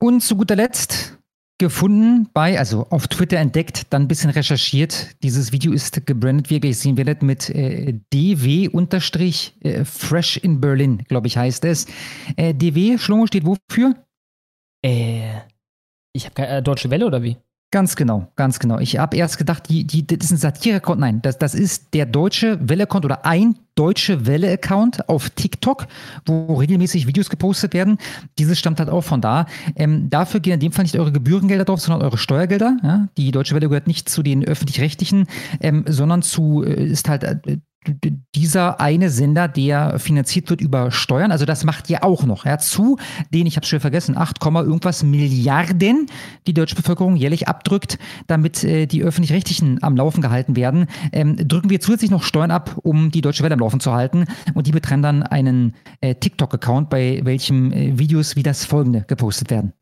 Und 0.00 0.20
zu 0.20 0.36
guter 0.36 0.56
Letzt 0.56 1.18
gefunden 1.58 2.28
bei, 2.32 2.58
also 2.58 2.86
auf 2.90 3.08
Twitter 3.08 3.38
entdeckt, 3.38 3.86
dann 3.90 4.02
ein 4.02 4.08
bisschen 4.08 4.30
recherchiert. 4.30 5.16
Dieses 5.24 5.50
Video 5.52 5.72
ist 5.72 6.06
gebrandet, 6.06 6.46
gleich 6.48 6.78
sehen 6.78 6.96
werdet, 6.96 7.22
mit 7.22 7.50
äh, 7.50 7.98
DW-Fresh 8.12 9.56
äh, 10.36 10.40
in 10.40 10.60
Berlin, 10.60 11.02
glaube 11.08 11.26
ich, 11.26 11.36
heißt 11.36 11.64
es. 11.64 11.86
Äh, 12.36 12.54
DW, 12.54 12.96
Schlomo, 12.98 13.26
steht 13.26 13.44
wofür? 13.44 13.96
Äh, 14.84 15.40
ich 16.12 16.26
habe 16.26 16.34
keine 16.34 16.58
äh, 16.58 16.62
Deutsche 16.62 16.90
Welle 16.90 17.04
oder 17.06 17.22
wie? 17.24 17.36
Ganz 17.70 17.96
genau, 17.96 18.32
ganz 18.34 18.60
genau. 18.60 18.78
Ich 18.78 18.96
habe 18.96 19.16
erst 19.18 19.36
gedacht, 19.36 19.68
die, 19.68 19.86
die, 19.86 20.06
das 20.06 20.24
ist 20.24 20.32
ein 20.32 20.38
Satire-Account. 20.38 21.00
Nein, 21.00 21.20
das, 21.20 21.36
das 21.36 21.54
ist 21.54 21.92
der 21.92 22.06
deutsche 22.06 22.58
Welle-Account 22.66 23.04
oder 23.04 23.26
ein 23.26 23.58
deutsche 23.74 24.26
Welle-Account 24.26 25.10
auf 25.10 25.28
TikTok, 25.28 25.86
wo 26.24 26.54
regelmäßig 26.54 27.06
Videos 27.06 27.28
gepostet 27.28 27.74
werden. 27.74 27.98
Dieses 28.38 28.58
stammt 28.58 28.78
halt 28.78 28.88
auch 28.88 29.02
von 29.02 29.20
da. 29.20 29.44
Ähm, 29.76 30.08
dafür 30.08 30.40
gehen 30.40 30.54
in 30.54 30.60
dem 30.60 30.72
Fall 30.72 30.84
nicht 30.84 30.98
eure 30.98 31.12
Gebührengelder 31.12 31.66
drauf, 31.66 31.80
sondern 31.80 32.00
eure 32.00 32.16
Steuergelder. 32.16 32.78
Ja? 32.82 33.08
Die 33.18 33.32
Deutsche 33.32 33.54
Welle 33.54 33.68
gehört 33.68 33.86
nicht 33.86 34.08
zu 34.08 34.22
den 34.22 34.46
öffentlich-rechtlichen, 34.46 35.26
ähm, 35.60 35.84
sondern 35.86 36.22
zu, 36.22 36.64
äh, 36.64 36.86
ist 36.86 37.10
halt 37.10 37.22
äh, 37.22 37.58
dieser 38.34 38.80
eine 38.80 39.10
Sender, 39.10 39.48
der 39.48 39.98
finanziert 39.98 40.50
wird 40.50 40.60
über 40.60 40.90
Steuern, 40.90 41.32
also 41.32 41.44
das 41.44 41.64
macht 41.64 41.90
ihr 41.90 42.04
auch 42.04 42.24
noch, 42.24 42.44
ja, 42.44 42.58
zu 42.58 42.98
den, 43.32 43.46
ich 43.46 43.56
habe 43.56 43.64
es 43.64 43.68
schon 43.68 43.80
vergessen, 43.80 44.16
8, 44.16 44.38
irgendwas 44.44 45.02
Milliarden 45.02 46.06
die 46.46 46.54
deutsche 46.54 46.76
Bevölkerung 46.76 47.16
jährlich 47.16 47.48
abdrückt, 47.48 47.98
damit 48.26 48.64
äh, 48.64 48.86
die 48.86 49.02
öffentlich-rechtlichen 49.02 49.82
am 49.82 49.96
Laufen 49.96 50.22
gehalten 50.22 50.56
werden, 50.56 50.86
ähm, 51.12 51.36
drücken 51.36 51.70
wir 51.70 51.80
zusätzlich 51.80 52.10
noch 52.10 52.22
Steuern 52.22 52.50
ab, 52.50 52.76
um 52.82 53.10
die 53.10 53.20
deutsche 53.20 53.42
Welle 53.42 53.54
am 53.54 53.60
Laufen 53.60 53.80
zu 53.80 53.92
halten 53.92 54.24
und 54.54 54.66
die 54.66 54.72
betreiben 54.72 55.02
dann 55.02 55.22
einen 55.22 55.74
äh, 56.00 56.14
TikTok-Account, 56.14 56.90
bei 56.90 57.20
welchem 57.24 57.72
äh, 57.72 57.98
Videos 57.98 58.36
wie 58.36 58.42
das 58.42 58.64
folgende 58.64 59.04
gepostet 59.06 59.50
werden. 59.50 59.72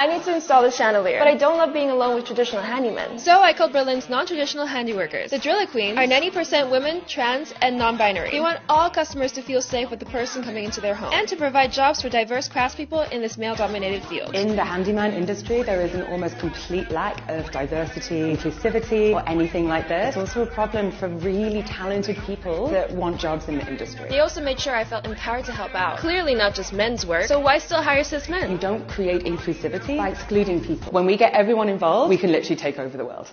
I 0.00 0.06
need 0.06 0.22
to 0.26 0.32
install 0.36 0.62
the 0.62 0.70
chandelier, 0.70 1.18
but 1.18 1.26
I 1.26 1.36
don't 1.36 1.58
love 1.58 1.72
being 1.72 1.90
alone 1.90 2.14
with 2.14 2.24
traditional 2.24 2.62
handymen. 2.62 3.18
So 3.18 3.40
I 3.40 3.52
called 3.52 3.72
Berlin's 3.72 4.08
non-traditional 4.08 4.64
handiworkers. 4.64 5.30
The 5.30 5.40
Driller 5.40 5.66
Queens 5.66 5.98
are 5.98 6.06
90% 6.06 6.70
women, 6.70 7.02
trans, 7.08 7.52
and 7.62 7.76
non-binary. 7.76 8.30
They 8.30 8.38
want 8.38 8.60
all 8.68 8.90
customers 8.90 9.32
to 9.32 9.42
feel 9.42 9.60
safe 9.60 9.90
with 9.90 9.98
the 9.98 10.06
person 10.06 10.44
coming 10.44 10.62
into 10.62 10.80
their 10.80 10.94
home 10.94 11.12
and 11.12 11.26
to 11.26 11.34
provide 11.34 11.72
jobs 11.72 12.00
for 12.00 12.08
diverse 12.08 12.48
craftspeople 12.48 13.10
in 13.10 13.22
this 13.22 13.36
male-dominated 13.36 14.04
field. 14.04 14.36
In 14.36 14.54
the 14.54 14.64
handyman 14.64 15.14
industry, 15.14 15.64
there 15.64 15.80
is 15.80 15.92
an 15.94 16.02
almost 16.02 16.38
complete 16.38 16.92
lack 16.92 17.28
of 17.28 17.50
diversity, 17.50 18.36
inclusivity, 18.36 19.14
or 19.14 19.28
anything 19.28 19.66
like 19.66 19.88
this. 19.88 20.14
It's 20.14 20.16
also 20.16 20.42
a 20.42 20.46
problem 20.46 20.92
for 20.92 21.08
really 21.08 21.64
talented 21.64 22.18
people 22.18 22.68
that 22.68 22.92
want 22.92 23.18
jobs 23.18 23.48
in 23.48 23.58
the 23.58 23.66
industry. 23.66 24.08
They 24.08 24.20
also 24.20 24.40
made 24.40 24.60
sure 24.60 24.76
I 24.76 24.84
felt 24.84 25.06
empowered 25.06 25.46
to 25.46 25.52
help 25.52 25.74
out. 25.74 25.98
Clearly 25.98 26.36
not 26.36 26.54
just 26.54 26.72
men's 26.72 27.04
work, 27.04 27.24
so 27.24 27.40
why 27.40 27.58
still 27.58 27.82
hire 27.82 28.04
cis 28.04 28.28
men? 28.28 28.52
You 28.52 28.58
don't 28.58 28.88
create 28.88 29.24
inclusivity 29.24 29.87
by 29.96 30.08
excluding 30.08 30.60
people. 30.60 30.92
When 30.92 31.06
we 31.06 31.16
get 31.16 31.32
everyone 31.34 31.68
involved, 31.70 32.10
we 32.10 32.18
can 32.18 32.30
literally 32.30 32.56
take 32.56 32.78
over 32.78 32.96
the 32.96 33.04
world. 33.04 33.32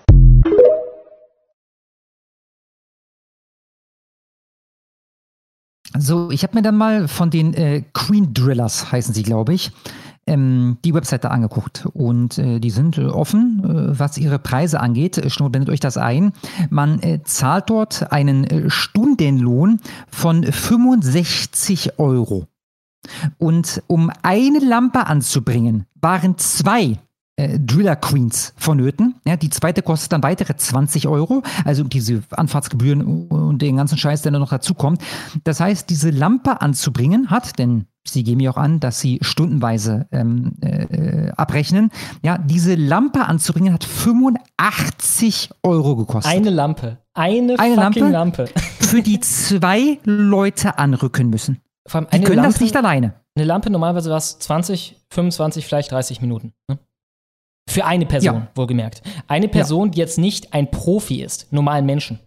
So, 5.97 6.29
ich 6.29 6.43
habe 6.43 6.55
mir 6.55 6.61
dann 6.61 6.75
mal 6.75 7.07
von 7.07 7.29
den 7.29 7.53
äh, 7.53 7.83
Queen 7.93 8.33
Drillers, 8.33 8.91
heißen 8.91 9.13
sie, 9.13 9.23
glaube 9.23 9.53
ich, 9.53 9.71
ähm, 10.27 10.77
die 10.83 10.93
Webseite 10.93 11.31
angeguckt. 11.31 11.87
Und 11.93 12.37
äh, 12.37 12.59
die 12.59 12.69
sind 12.69 12.97
äh, 12.97 13.05
offen, 13.05 13.63
äh, 13.63 13.99
was 13.99 14.17
ihre 14.17 14.39
Preise 14.39 14.81
angeht. 14.81 15.21
Schnur, 15.31 15.49
blendet 15.51 15.69
euch 15.71 15.79
das 15.79 15.97
ein. 15.97 16.33
Man 16.69 17.01
äh, 17.01 17.21
zahlt 17.23 17.69
dort 17.69 18.11
einen 18.11 18.43
äh, 18.43 18.69
Stundenlohn 18.69 19.79
von 20.09 20.43
65 20.43 21.97
Euro. 21.97 22.47
Und 23.37 23.83
um 23.87 24.11
eine 24.23 24.59
Lampe 24.59 25.07
anzubringen, 25.07 25.85
waren 26.05 26.37
zwei 26.37 26.99
äh, 27.35 27.57
Driller 27.59 27.95
Queens 27.95 28.53
vonnöten. 28.57 29.15
Ja, 29.25 29.37
die 29.37 29.49
zweite 29.49 29.81
kostet 29.81 30.13
dann 30.13 30.21
weitere 30.21 30.55
20 30.55 31.07
Euro, 31.07 31.41
also 31.65 31.83
diese 31.83 32.21
Anfahrtsgebühren 32.29 33.27
und 33.27 33.59
den 33.63 33.77
ganzen 33.77 33.97
Scheiß, 33.97 34.21
der 34.21 34.31
noch 34.31 34.51
dazu 34.51 34.75
kommt. 34.75 35.01
Das 35.43 35.59
heißt, 35.59 35.89
diese 35.89 36.11
Lampe 36.11 36.61
anzubringen 36.61 37.31
hat, 37.31 37.57
denn 37.57 37.85
Sie 38.07 38.23
geben 38.23 38.37
mir 38.37 38.51
auch 38.51 38.57
an, 38.57 38.79
dass 38.79 38.99
Sie 38.99 39.17
stundenweise 39.23 40.05
ähm, 40.11 40.53
äh, 40.61 41.31
abrechnen. 41.31 41.89
Ja, 42.21 42.37
diese 42.37 42.75
Lampe 42.75 43.25
anzubringen 43.25 43.73
hat 43.73 43.83
85 43.83 45.49
Euro 45.63 45.95
gekostet. 45.95 46.31
Eine 46.31 46.51
Lampe. 46.51 46.99
Eine, 47.15 47.57
Eine 47.57 47.81
fucking 47.81 48.11
Lampe, 48.11 48.43
Lampe. 48.43 48.61
für 48.79 49.01
die 49.01 49.21
zwei 49.21 49.97
Leute 50.03 50.77
anrücken 50.77 51.31
müssen. 51.31 51.61
Vor 51.87 52.01
allem 52.01 52.09
Die 52.11 52.21
können 52.21 52.35
Lampe, 52.37 52.51
das 52.51 52.61
nicht 52.61 52.77
alleine. 52.77 53.15
Eine 53.37 53.45
Lampe 53.45 53.69
normalerweise 53.69 54.09
war 54.09 54.17
es 54.17 54.39
20, 54.39 54.95
25, 55.09 55.65
vielleicht 55.65 55.91
30 55.91 56.21
Minuten. 56.21 56.53
Ne? 56.69 56.79
Für 57.69 57.85
eine 57.85 58.05
Person, 58.05 58.35
Ja. 58.35 58.47
wohlgemerkt. 58.55 59.01
Eine 59.27 59.47
Person, 59.49 59.91
die 59.91 59.99
jetzt 59.99 60.17
nicht 60.17 60.53
ein 60.53 60.71
Profi 60.71 61.21
ist, 61.21 61.51
normalen 61.51 61.85
Menschen. 61.85 62.19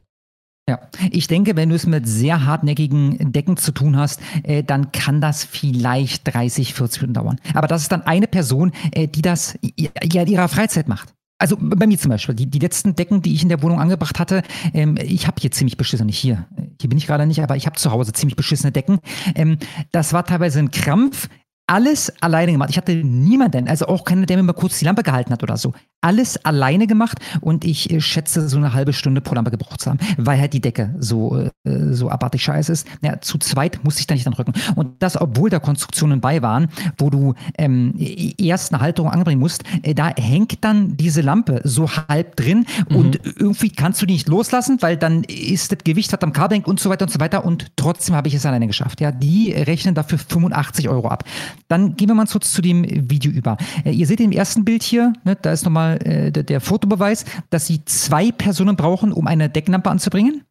Ja, 0.69 0.81
ich 1.11 1.29
denke, 1.29 1.57
wenn 1.57 1.71
du 1.71 1.77
es 1.77 1.87
mit 1.87 2.07
sehr 2.07 2.45
hartnäckigen 2.45 3.33
Decken 3.33 3.57
zu 3.57 3.73
tun 3.73 3.97
hast, 3.97 4.21
äh, 4.43 4.63
dann 4.63 4.93
kann 4.93 5.23
das 5.23 5.45
vielleicht 5.45 6.35
30, 6.35 6.75
40 6.75 7.01
Minuten 7.01 7.15
dauern. 7.15 7.41
Aber 7.55 7.69
das 7.69 7.81
ist 7.83 7.93
dann 7.93 8.03
eine 8.03 8.27
Person, 8.27 8.73
äh, 8.93 9.09
die 9.09 9.23
das 9.23 9.59
ja 9.79 10.23
in 10.23 10.29
ihrer 10.29 10.49
Freizeit 10.49 10.87
macht. 10.87 11.15
Also 11.39 11.57
bei 11.61 11.87
mir 11.87 11.99
zum 11.99 12.11
Beispiel, 12.11 12.35
die, 12.35 12.51
die 12.51 12.59
letzten 12.59 12.97
Decken, 12.97 13.23
die 13.23 13.33
ich 13.33 13.43
in 13.43 13.49
der 13.49 13.63
Wohnung 13.63 13.81
angebracht 13.81 14.19
hatte, 14.19 14.43
ähm, 14.75 14.97
ich 15.01 15.27
habe 15.27 15.41
hier 15.41 15.53
ziemlich 15.53 15.77
beschissene, 15.77 16.07
nicht 16.07 16.19
hier, 16.19 16.49
hier 16.81 16.91
bin 16.91 16.99
ich 16.99 17.07
gerade 17.07 17.27
nicht, 17.27 17.43
aber 17.43 17.57
ich 17.57 17.67
habe 17.67 17.77
zu 17.77 17.93
Hause 17.93 18.13
ziemlich 18.13 18.37
beschissene 18.37 18.73
Decken. 18.73 18.99
Ähm, 19.37 19.59
das 19.93 20.13
war 20.13 20.25
teilweise 20.25 20.59
ein 20.59 20.73
Krampf, 20.73 21.29
alles 21.69 22.13
alleine 22.23 22.53
gemacht. 22.53 22.71
Ich 22.71 22.79
hatte 22.79 22.95
niemanden, 22.95 23.69
also 23.69 23.87
auch 23.87 24.05
keiner, 24.05 24.27
der 24.27 24.39
mir 24.39 24.43
mal 24.43 24.55
kurz 24.55 24.79
die 24.79 24.87
Lampe 24.87 25.03
gehalten 25.03 25.33
hat 25.33 25.43
oder 25.43 25.57
so. 25.57 25.73
Alles 26.01 26.43
alleine 26.45 26.87
gemacht 26.87 27.19
und 27.41 27.65
ich 27.65 27.91
äh, 27.91 28.01
schätze 28.01 28.49
so 28.49 28.57
eine 28.57 28.73
halbe 28.73 28.93
Stunde 28.93 29.21
pro 29.21 29.35
Lampe 29.35 29.51
gebraucht 29.51 29.81
zu 29.81 29.91
haben, 29.91 29.99
weil 30.17 30.41
halt 30.41 30.55
die 30.55 30.61
Decke 30.61 30.95
so, 30.99 31.37
äh, 31.37 31.51
so 31.91 32.09
abartig 32.09 32.43
scheiße 32.43 32.73
ist. 32.73 32.87
Ja, 33.03 33.21
zu 33.21 33.39
zweit 33.39 33.85
musste 33.85 34.01
ich 34.01 34.07
da 34.07 34.15
nicht 34.15 34.25
dran 34.25 34.35
rücken. 34.35 34.55
Und 34.77 35.03
das, 35.03 35.21
obwohl 35.21 35.51
da 35.51 35.59
Konstruktionen 35.59 36.21
bei 36.21 36.41
waren, 36.41 36.69
wo 36.97 37.11
du 37.11 37.35
ähm, 37.59 37.95
erst 38.39 38.73
eine 38.73 38.81
Halterung 38.81 39.11
anbringen 39.11 39.41
musst, 39.41 39.65
äh, 39.83 39.95
da 39.95 40.09
hängt 40.09 40.65
dann 40.65 40.97
diese 40.97 41.21
Lampe 41.21 41.61
so 41.65 41.91
halb 41.91 42.37
drin 42.37 42.65
und 42.89 43.21
irgendwie 43.25 43.71
kannst 43.71 44.01
du 44.01 44.07
die 44.07 44.15
nicht 44.15 44.29
loslassen, 44.29 44.79
weil 44.81 44.97
dann 44.97 45.25
ist 45.25 45.73
das 45.73 45.79
Gewicht, 45.85 46.13
was 46.13 46.23
am 46.23 46.33
Kabel 46.33 46.63
und 46.65 46.81
so 46.81 46.89
weiter 46.89 47.05
und 47.05 47.11
so 47.11 47.21
weiter 47.21 47.45
und 47.45 47.67
trotzdem 47.77 48.15
habe 48.15 48.29
ich 48.29 48.35
es 48.35 48.47
alleine 48.47 48.67
geschafft. 48.67 49.01
Ja, 49.03 49.13
die 49.13 49.53
rechnen 49.53 49.95
dafür 49.95 50.19
85 50.19 50.89
Euro 50.89 51.09
ab. 51.09 51.25
Dann 51.67 51.97
gehen 51.97 52.09
wir 52.09 52.15
mal 52.15 52.27
kurz 52.27 52.53
zu 52.53 52.63
dem 52.63 52.85
Video 53.11 53.33
über. 53.33 53.57
Äh, 53.85 53.93
ihr 53.93 54.07
seht 54.07 54.21
im 54.21 54.33
ersten 54.33 54.65
Bild 54.65 54.83
hier, 54.83 55.13
ne, 55.25 55.37
da 55.37 55.53
ist 55.53 55.65
nochmal 55.65 55.99
äh, 56.07 56.31
der, 56.31 56.45
der 56.45 56.61
Fotobeweis, 56.61 57.25
dass 57.51 57.67
sie 57.67 57.85
zwei 57.85 58.31
Personen 58.33 58.77
brauchen, 58.77 59.13
um 59.13 59.27
eine 59.27 59.51
Decklampe 59.51 59.91
anzubringen. 59.91 60.45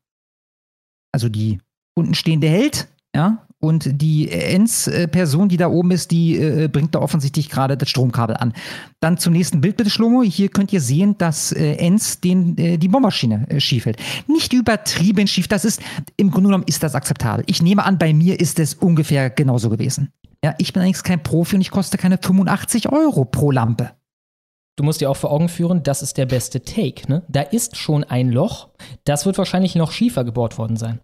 Also 1.12 1.30
die 1.30 1.60
unten 1.96 2.14
stehende 2.14 2.48
hält, 2.48 2.88
ja, 3.16 3.48
und 3.60 4.02
die 4.02 4.30
Ends-Person, 4.30 5.50
die 5.50 5.58
da 5.58 5.68
oben 5.68 5.90
ist, 5.90 6.12
die 6.12 6.38
äh, 6.38 6.68
bringt 6.68 6.94
da 6.94 7.00
offensichtlich 7.00 7.50
gerade 7.50 7.76
das 7.76 7.90
Stromkabel 7.90 8.38
an. 8.38 8.54
Dann 9.00 9.18
zum 9.18 9.34
nächsten 9.34 9.62
Bild 9.62 9.78
bitte, 9.78 9.90
Schlomo. 9.90 10.22
Hier 10.22 10.50
könnt 10.50 10.72
ihr 10.72 10.82
sehen, 10.82 11.18
dass 11.18 11.52
äh, 11.54 11.74
Enz 11.78 12.22
den, 12.22 12.56
äh, 12.58 12.78
die 12.78 12.88
Bohrmaschine 12.88 13.50
äh, 13.50 13.60
schief 13.60 13.88
hält. 13.88 13.98
Nicht 14.28 14.54
übertrieben 14.54 15.28
schief, 15.28 15.48
das 15.48 15.66
ist, 15.66 15.82
im 16.18 16.30
Grunde 16.30 16.50
genommen 16.50 16.66
ist 16.68 16.84
das 16.84 16.94
akzeptabel. 16.94 17.44
Ich 17.48 17.64
nehme 17.64 17.84
an, 17.84 17.98
bei 17.98 18.14
mir 18.14 18.40
ist 18.40 18.60
es 18.60 18.76
ungefähr 18.76 19.32
genauso 19.32 19.72
gewesen. 19.72 20.12
Ja, 20.44 20.56
ich 20.58 20.74
bin 20.74 20.82
allerdings 20.82 21.04
kein 21.04 21.24
Profi 21.24 21.56
und 21.56 21.62
ich 21.62 21.72
koste 21.72 21.98
keine 21.98 22.18
85 22.18 22.90
Euro 22.92 23.26
pro 23.26 23.52
Lampe. 23.52 23.92
Du 24.78 24.84
musst 24.84 25.02
dir 25.02 25.10
auch 25.10 25.18
vor 25.18 25.32
Augen 25.32 25.50
führen, 25.50 25.82
das 25.82 26.04
ist 26.04 26.18
der 26.18 26.28
beste 26.28 26.62
Take. 26.62 27.10
Ne? 27.10 27.24
Da 27.28 27.42
ist 27.42 27.78
schon 27.78 28.04
ein 28.04 28.32
Loch. 28.32 28.70
Das 29.06 29.26
wird 29.26 29.38
wahrscheinlich 29.40 29.76
noch 29.76 29.92
schiefer 29.92 30.24
gebohrt 30.24 30.60
worden 30.60 30.78
sein. 30.78 31.00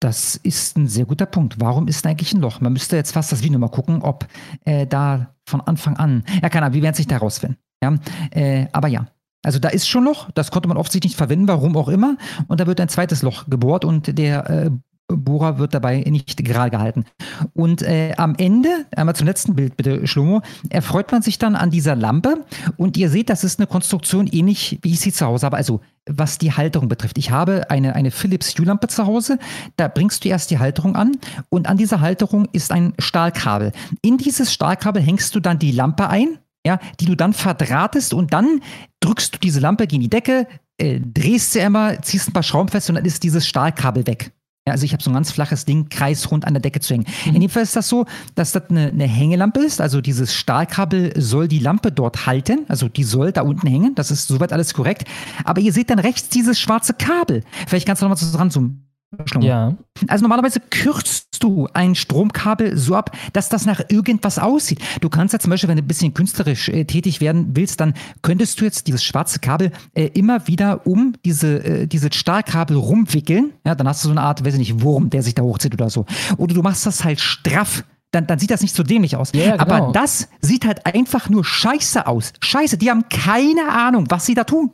Das 0.00 0.34
ist 0.34 0.76
ein 0.76 0.88
sehr 0.88 1.04
guter 1.04 1.26
Punkt. 1.26 1.60
Warum 1.60 1.86
ist 1.86 2.04
eigentlich 2.04 2.32
ein 2.32 2.40
Loch? 2.40 2.60
Man 2.60 2.72
müsste 2.72 2.96
jetzt 2.96 3.12
fast 3.12 3.30
das 3.30 3.44
Video 3.44 3.60
mal 3.60 3.68
gucken, 3.68 4.02
ob 4.02 4.26
äh, 4.64 4.84
da 4.84 5.36
von 5.48 5.60
Anfang 5.60 5.96
an. 5.96 6.24
Ja, 6.42 6.48
keine 6.48 6.66
Ahnung, 6.66 6.74
wir 6.74 6.82
werden 6.82 6.94
es 6.94 6.98
nicht 6.98 7.12
herausfinden. 7.12 7.56
Ja, 7.82 7.94
äh, 8.32 8.66
aber 8.72 8.88
ja. 8.88 9.06
Also 9.44 9.60
da 9.60 9.68
ist 9.68 9.88
schon 9.88 10.04
Loch, 10.04 10.28
das 10.32 10.50
konnte 10.50 10.68
man 10.68 10.76
offensichtlich 10.76 11.12
nicht 11.12 11.18
verwenden, 11.18 11.46
warum 11.46 11.76
auch 11.76 11.88
immer. 11.88 12.16
Und 12.48 12.58
da 12.58 12.66
wird 12.66 12.80
ein 12.80 12.88
zweites 12.88 13.22
Loch 13.22 13.46
gebohrt 13.48 13.84
und 13.84 14.18
der 14.18 14.50
äh, 14.50 14.70
Bohrer 15.08 15.58
wird 15.58 15.74
dabei 15.74 16.00
nicht 16.00 16.36
gerade 16.44 16.70
gehalten. 16.70 17.04
Und 17.52 17.82
äh, 17.82 18.14
am 18.16 18.34
Ende, 18.36 18.86
einmal 18.94 19.16
zum 19.16 19.26
letzten 19.26 19.54
Bild 19.54 19.76
bitte, 19.76 20.06
Schlomo, 20.06 20.42
erfreut 20.70 21.12
man 21.12 21.22
sich 21.22 21.38
dann 21.38 21.54
an 21.54 21.70
dieser 21.70 21.96
Lampe 21.96 22.44
und 22.76 22.96
ihr 22.96 23.10
seht, 23.10 23.28
das 23.28 23.44
ist 23.44 23.58
eine 23.58 23.66
Konstruktion 23.66 24.26
ähnlich, 24.26 24.78
wie 24.82 24.92
ich 24.92 25.00
sie 25.00 25.12
zu 25.12 25.26
Hause 25.26 25.46
habe. 25.46 25.56
Also 25.56 25.80
was 26.08 26.38
die 26.38 26.52
Halterung 26.52 26.88
betrifft. 26.88 27.16
Ich 27.18 27.30
habe 27.30 27.70
eine, 27.70 27.94
eine 27.94 28.10
Philips 28.10 28.58
Hue-Lampe 28.58 28.88
zu 28.88 29.06
Hause. 29.06 29.38
Da 29.76 29.88
bringst 29.88 30.24
du 30.24 30.28
erst 30.28 30.50
die 30.50 30.58
Halterung 30.58 30.96
an 30.96 31.12
und 31.48 31.68
an 31.68 31.76
dieser 31.76 32.00
Halterung 32.00 32.48
ist 32.52 32.72
ein 32.72 32.94
Stahlkabel. 32.98 33.72
In 34.02 34.18
dieses 34.18 34.52
Stahlkabel 34.52 35.00
hängst 35.00 35.34
du 35.34 35.40
dann 35.40 35.58
die 35.58 35.70
Lampe 35.70 36.08
ein, 36.08 36.38
ja, 36.66 36.78
die 36.98 37.06
du 37.06 37.14
dann 37.14 37.32
verdrahtest 37.32 38.14
und 38.14 38.32
dann 38.32 38.62
drückst 39.00 39.34
du 39.34 39.38
diese 39.38 39.60
Lampe 39.60 39.86
gegen 39.86 40.02
die 40.02 40.10
Decke, 40.10 40.46
äh, 40.78 41.00
drehst 41.00 41.52
sie 41.52 41.60
einmal, 41.60 42.00
ziehst 42.02 42.28
ein 42.28 42.32
paar 42.32 42.42
Schrauben 42.42 42.68
fest 42.68 42.88
und 42.88 42.96
dann 42.96 43.04
ist 43.04 43.22
dieses 43.22 43.46
Stahlkabel 43.46 44.06
weg. 44.06 44.32
Ja, 44.66 44.74
also 44.74 44.84
ich 44.84 44.92
habe 44.92 45.02
so 45.02 45.10
ein 45.10 45.14
ganz 45.14 45.32
flaches 45.32 45.64
Ding 45.64 45.88
kreisrund 45.88 46.46
an 46.46 46.54
der 46.54 46.60
Decke 46.60 46.78
zu 46.78 46.94
hängen. 46.94 47.06
In 47.26 47.40
dem 47.40 47.50
Fall 47.50 47.64
ist 47.64 47.74
das 47.74 47.88
so, 47.88 48.06
dass 48.36 48.52
das 48.52 48.70
eine, 48.70 48.90
eine 48.90 49.08
Hängelampe 49.08 49.58
ist. 49.58 49.80
Also 49.80 50.00
dieses 50.00 50.36
Stahlkabel 50.36 51.12
soll 51.20 51.48
die 51.48 51.58
Lampe 51.58 51.90
dort 51.90 52.26
halten. 52.26 52.64
Also 52.68 52.88
die 52.88 53.02
soll 53.02 53.32
da 53.32 53.42
unten 53.42 53.66
hängen. 53.66 53.96
Das 53.96 54.12
ist 54.12 54.28
soweit 54.28 54.52
alles 54.52 54.72
korrekt. 54.72 55.08
Aber 55.42 55.60
ihr 55.60 55.72
seht 55.72 55.90
dann 55.90 55.98
rechts 55.98 56.28
dieses 56.28 56.60
schwarze 56.60 56.94
Kabel. 56.94 57.42
Vielleicht 57.66 57.86
kannst 57.86 58.02
du 58.02 58.06
noch 58.06 58.10
mal 58.10 58.16
so 58.16 58.38
ranzoomen. 58.38 58.72
Schlomo. 58.72 58.91
Ja. 59.40 59.76
Also 60.08 60.22
normalerweise 60.22 60.60
kürzt 60.60 61.42
du 61.42 61.68
ein 61.74 61.94
Stromkabel 61.94 62.76
so 62.76 62.94
ab, 62.94 63.16
dass 63.32 63.48
das 63.48 63.66
nach 63.66 63.80
irgendwas 63.88 64.38
aussieht. 64.38 64.80
Du 65.00 65.08
kannst 65.08 65.32
ja 65.32 65.38
zum 65.38 65.50
Beispiel, 65.50 65.68
wenn 65.68 65.76
du 65.76 65.82
ein 65.82 65.88
bisschen 65.88 66.14
künstlerisch 66.14 66.68
äh, 66.68 66.84
tätig 66.84 67.20
werden 67.20 67.50
willst, 67.54 67.80
dann 67.80 67.94
könntest 68.22 68.60
du 68.60 68.64
jetzt 68.64 68.86
dieses 68.86 69.04
schwarze 69.04 69.38
Kabel 69.38 69.72
äh, 69.94 70.06
immer 70.14 70.46
wieder 70.46 70.86
um 70.86 71.14
diese, 71.24 71.64
äh, 71.64 71.86
dieses 71.86 72.14
Stahlkabel 72.14 72.76
rumwickeln. 72.76 73.52
Ja, 73.66 73.74
dann 73.74 73.88
hast 73.88 74.04
du 74.04 74.08
so 74.08 74.12
eine 74.12 74.22
Art, 74.22 74.44
weiß 74.44 74.54
ich 74.54 74.60
nicht, 74.60 74.82
Wurm, 74.82 75.10
der 75.10 75.22
sich 75.22 75.34
da 75.34 75.42
hochzieht 75.42 75.74
oder 75.74 75.90
so. 75.90 76.06
Oder 76.38 76.54
du 76.54 76.62
machst 76.62 76.86
das 76.86 77.04
halt 77.04 77.20
straff. 77.20 77.84
Dann, 78.12 78.26
dann 78.26 78.38
sieht 78.38 78.50
das 78.50 78.60
nicht 78.60 78.76
so 78.76 78.82
dämlich 78.82 79.16
aus. 79.16 79.32
Ja, 79.34 79.56
genau. 79.56 79.62
Aber 79.62 79.92
das 79.92 80.28
sieht 80.40 80.66
halt 80.66 80.84
einfach 80.84 81.30
nur 81.30 81.44
scheiße 81.44 82.06
aus. 82.06 82.32
Scheiße, 82.40 82.76
die 82.76 82.90
haben 82.90 83.08
keine 83.08 83.70
Ahnung, 83.70 84.06
was 84.10 84.26
sie 84.26 84.34
da 84.34 84.44
tun. 84.44 84.72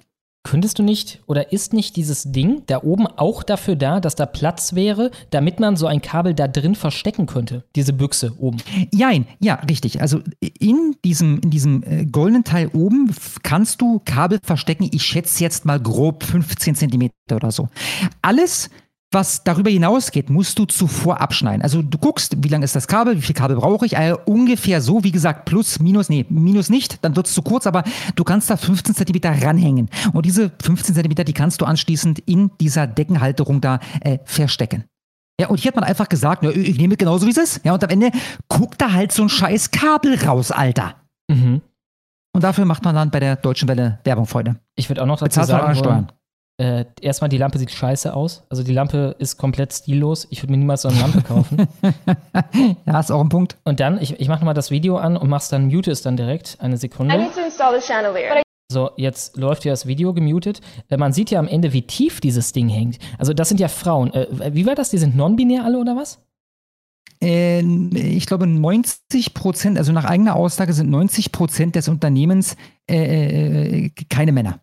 Könntest 0.48 0.78
du 0.78 0.82
nicht 0.82 1.20
oder 1.26 1.52
ist 1.52 1.74
nicht 1.74 1.94
dieses 1.96 2.32
Ding 2.32 2.62
da 2.68 2.82
oben 2.82 3.06
auch 3.06 3.42
dafür 3.42 3.76
da, 3.76 4.00
dass 4.00 4.14
da 4.14 4.24
Platz 4.24 4.74
wäre, 4.74 5.10
damit 5.28 5.60
man 5.60 5.76
so 5.76 5.86
ein 5.86 6.00
Kabel 6.00 6.32
da 6.32 6.48
drin 6.48 6.74
verstecken 6.74 7.26
könnte? 7.26 7.64
Diese 7.76 7.92
Büchse 7.92 8.32
oben. 8.38 8.56
Jein, 8.90 9.26
ja, 9.40 9.56
richtig. 9.68 10.00
Also 10.00 10.22
in 10.40 10.96
diesem, 11.04 11.40
in 11.40 11.50
diesem 11.50 11.82
äh, 11.82 12.06
goldenen 12.06 12.44
Teil 12.44 12.68
oben 12.68 13.14
kannst 13.42 13.82
du 13.82 14.00
Kabel 14.06 14.38
verstecken. 14.42 14.88
Ich 14.90 15.02
schätze 15.02 15.44
jetzt 15.44 15.66
mal 15.66 15.78
grob 15.78 16.22
15 16.22 16.76
Zentimeter 16.76 17.12
oder 17.36 17.52
so. 17.52 17.68
Alles, 18.22 18.70
was 19.10 19.42
darüber 19.42 19.70
hinausgeht, 19.70 20.28
musst 20.28 20.58
du 20.58 20.66
zuvor 20.66 21.20
abschneiden. 21.20 21.62
Also 21.62 21.82
du 21.82 21.96
guckst, 21.96 22.36
wie 22.44 22.48
lang 22.48 22.62
ist 22.62 22.76
das 22.76 22.86
Kabel, 22.86 23.16
wie 23.16 23.22
viel 23.22 23.34
Kabel 23.34 23.56
brauche 23.56 23.86
ich. 23.86 23.96
Also 23.96 24.18
ungefähr 24.26 24.82
so, 24.82 25.02
wie 25.02 25.12
gesagt, 25.12 25.46
plus, 25.46 25.80
minus, 25.80 26.10
nee, 26.10 26.26
minus 26.28 26.68
nicht, 26.68 27.02
dann 27.02 27.16
wird 27.16 27.26
es 27.26 27.32
zu 27.32 27.42
kurz, 27.42 27.66
aber 27.66 27.84
du 28.16 28.24
kannst 28.24 28.50
da 28.50 28.56
15 28.56 28.94
Zentimeter 28.94 29.30
ranhängen. 29.30 29.88
Und 30.12 30.26
diese 30.26 30.52
15 30.62 30.94
Zentimeter, 30.94 31.24
die 31.24 31.32
kannst 31.32 31.60
du 31.60 31.64
anschließend 31.64 32.18
in 32.20 32.50
dieser 32.60 32.86
Deckenhalterung 32.86 33.60
da 33.60 33.80
äh, 34.00 34.18
verstecken. 34.24 34.84
Ja, 35.40 35.48
und 35.48 35.60
hier 35.60 35.70
hat 35.70 35.76
man 35.76 35.84
einfach 35.84 36.08
gesagt, 36.08 36.42
ja, 36.42 36.50
ich 36.50 36.76
nehme 36.78 36.96
genauso 36.96 37.26
wie 37.26 37.30
es 37.30 37.36
ist. 37.36 37.64
Ja, 37.64 37.72
und 37.72 37.82
am 37.82 37.90
Ende 37.90 38.10
guckt 38.48 38.80
da 38.80 38.92
halt 38.92 39.12
so 39.12 39.22
ein 39.22 39.28
scheiß 39.28 39.70
Kabel 39.70 40.18
raus, 40.22 40.50
Alter. 40.50 40.96
Mhm. 41.30 41.62
Und 42.34 42.44
dafür 42.44 42.64
macht 42.64 42.84
man 42.84 42.94
dann 42.94 43.10
bei 43.10 43.20
der 43.20 43.36
Deutschen 43.36 43.68
Welle 43.68 44.00
Werbung, 44.04 44.26
Freunde. 44.26 44.56
Ich 44.76 44.88
würde 44.90 45.02
auch 45.02 45.06
noch 45.06 45.18
dazu 45.18 45.40
Bezahlt 45.40 45.48
sagen 45.48 45.84
wollen, 45.84 46.12
äh, 46.58 46.86
erstmal, 47.00 47.28
die 47.28 47.38
Lampe 47.38 47.58
sieht 47.58 47.70
scheiße 47.70 48.12
aus. 48.12 48.42
Also 48.50 48.64
die 48.64 48.72
Lampe 48.72 49.14
ist 49.20 49.36
komplett 49.36 49.72
stillos. 49.72 50.26
Ich 50.30 50.42
würde 50.42 50.50
mir 50.50 50.58
niemals 50.58 50.82
so 50.82 50.88
eine 50.88 50.98
Lampe 50.98 51.22
kaufen. 51.22 51.68
ja, 52.84 52.98
ist 52.98 53.12
auch 53.12 53.20
ein 53.20 53.28
Punkt. 53.28 53.56
Und 53.64 53.78
dann, 53.78 54.02
ich, 54.02 54.18
ich 54.18 54.28
mache 54.28 54.40
nochmal 54.40 54.54
das 54.54 54.72
Video 54.72 54.96
an 54.96 55.16
und 55.16 55.28
mach's 55.28 55.48
dann, 55.48 55.68
mute 55.68 55.92
es 55.92 56.02
dann 56.02 56.16
direkt. 56.16 56.56
Eine 56.60 56.76
Sekunde. 56.76 57.14
So, 58.70 58.90
jetzt 58.96 59.36
läuft 59.36 59.64
ja 59.64 59.72
das 59.72 59.86
Video 59.86 60.12
gemutet. 60.12 60.60
Äh, 60.90 60.96
man 60.96 61.12
sieht 61.12 61.30
ja 61.30 61.38
am 61.38 61.46
Ende, 61.46 61.72
wie 61.72 61.82
tief 61.82 62.20
dieses 62.20 62.52
Ding 62.52 62.68
hängt. 62.68 62.98
Also, 63.18 63.32
das 63.32 63.48
sind 63.48 63.60
ja 63.60 63.68
Frauen. 63.68 64.12
Äh, 64.12 64.26
wie 64.52 64.66
war 64.66 64.74
das? 64.74 64.90
Die 64.90 64.98
sind 64.98 65.16
non-binär 65.16 65.64
alle 65.64 65.78
oder 65.78 65.96
was? 65.96 66.18
Äh, 67.22 67.60
ich 67.60 68.26
glaube, 68.26 68.48
90 68.48 69.32
Prozent, 69.32 69.78
also 69.78 69.92
nach 69.92 70.04
eigener 70.04 70.34
Aussage 70.34 70.72
sind 70.72 70.90
90 70.90 71.30
Prozent 71.30 71.76
des 71.76 71.88
Unternehmens 71.88 72.56
äh, 72.90 73.86
äh, 73.86 73.90
keine 74.10 74.32
Männer. 74.32 74.60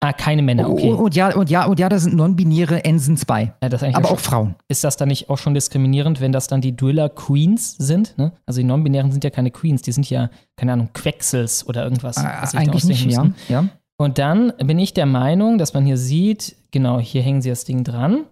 Ah, 0.00 0.12
keine 0.12 0.42
Männer, 0.42 0.68
okay. 0.68 0.90
Und, 0.90 0.98
und 0.98 1.14
ja, 1.16 1.34
und 1.34 1.48
ja, 1.48 1.64
und 1.64 1.80
ja, 1.80 1.88
da 1.88 1.98
sind 1.98 2.14
non-binäre 2.14 2.84
Ensens 2.84 3.24
bei. 3.24 3.54
Ja, 3.62 3.94
aber 3.94 4.10
auch 4.10 4.20
Frauen. 4.20 4.54
Ist 4.68 4.84
das 4.84 4.98
dann 4.98 5.08
nicht 5.08 5.30
auch 5.30 5.38
schon 5.38 5.54
diskriminierend, 5.54 6.20
wenn 6.20 6.32
das 6.32 6.48
dann 6.48 6.60
die 6.60 6.76
Driller 6.76 7.08
Queens 7.08 7.76
sind? 7.78 8.16
Ne? 8.18 8.32
Also 8.44 8.60
die 8.60 8.64
non-binären 8.64 9.10
sind 9.10 9.24
ja 9.24 9.30
keine 9.30 9.50
Queens, 9.50 9.82
die 9.82 9.92
sind 9.92 10.08
ja, 10.10 10.28
keine 10.56 10.74
Ahnung, 10.74 10.90
Quexels 10.92 11.66
oder 11.66 11.82
irgendwas. 11.82 12.18
Äh, 12.18 12.56
eigentlich 12.56 12.84
nicht, 12.84 13.06
ja, 13.06 13.30
ja. 13.48 13.68
Und 13.98 14.18
dann 14.18 14.52
bin 14.58 14.78
ich 14.78 14.92
der 14.92 15.06
Meinung, 15.06 15.56
dass 15.56 15.72
man 15.72 15.86
hier 15.86 15.96
sieht, 15.96 16.56
genau, 16.70 17.00
hier 17.00 17.22
hängen 17.22 17.40
sie 17.40 17.48
das 17.48 17.64
Ding 17.64 17.82
dran. 17.82 18.26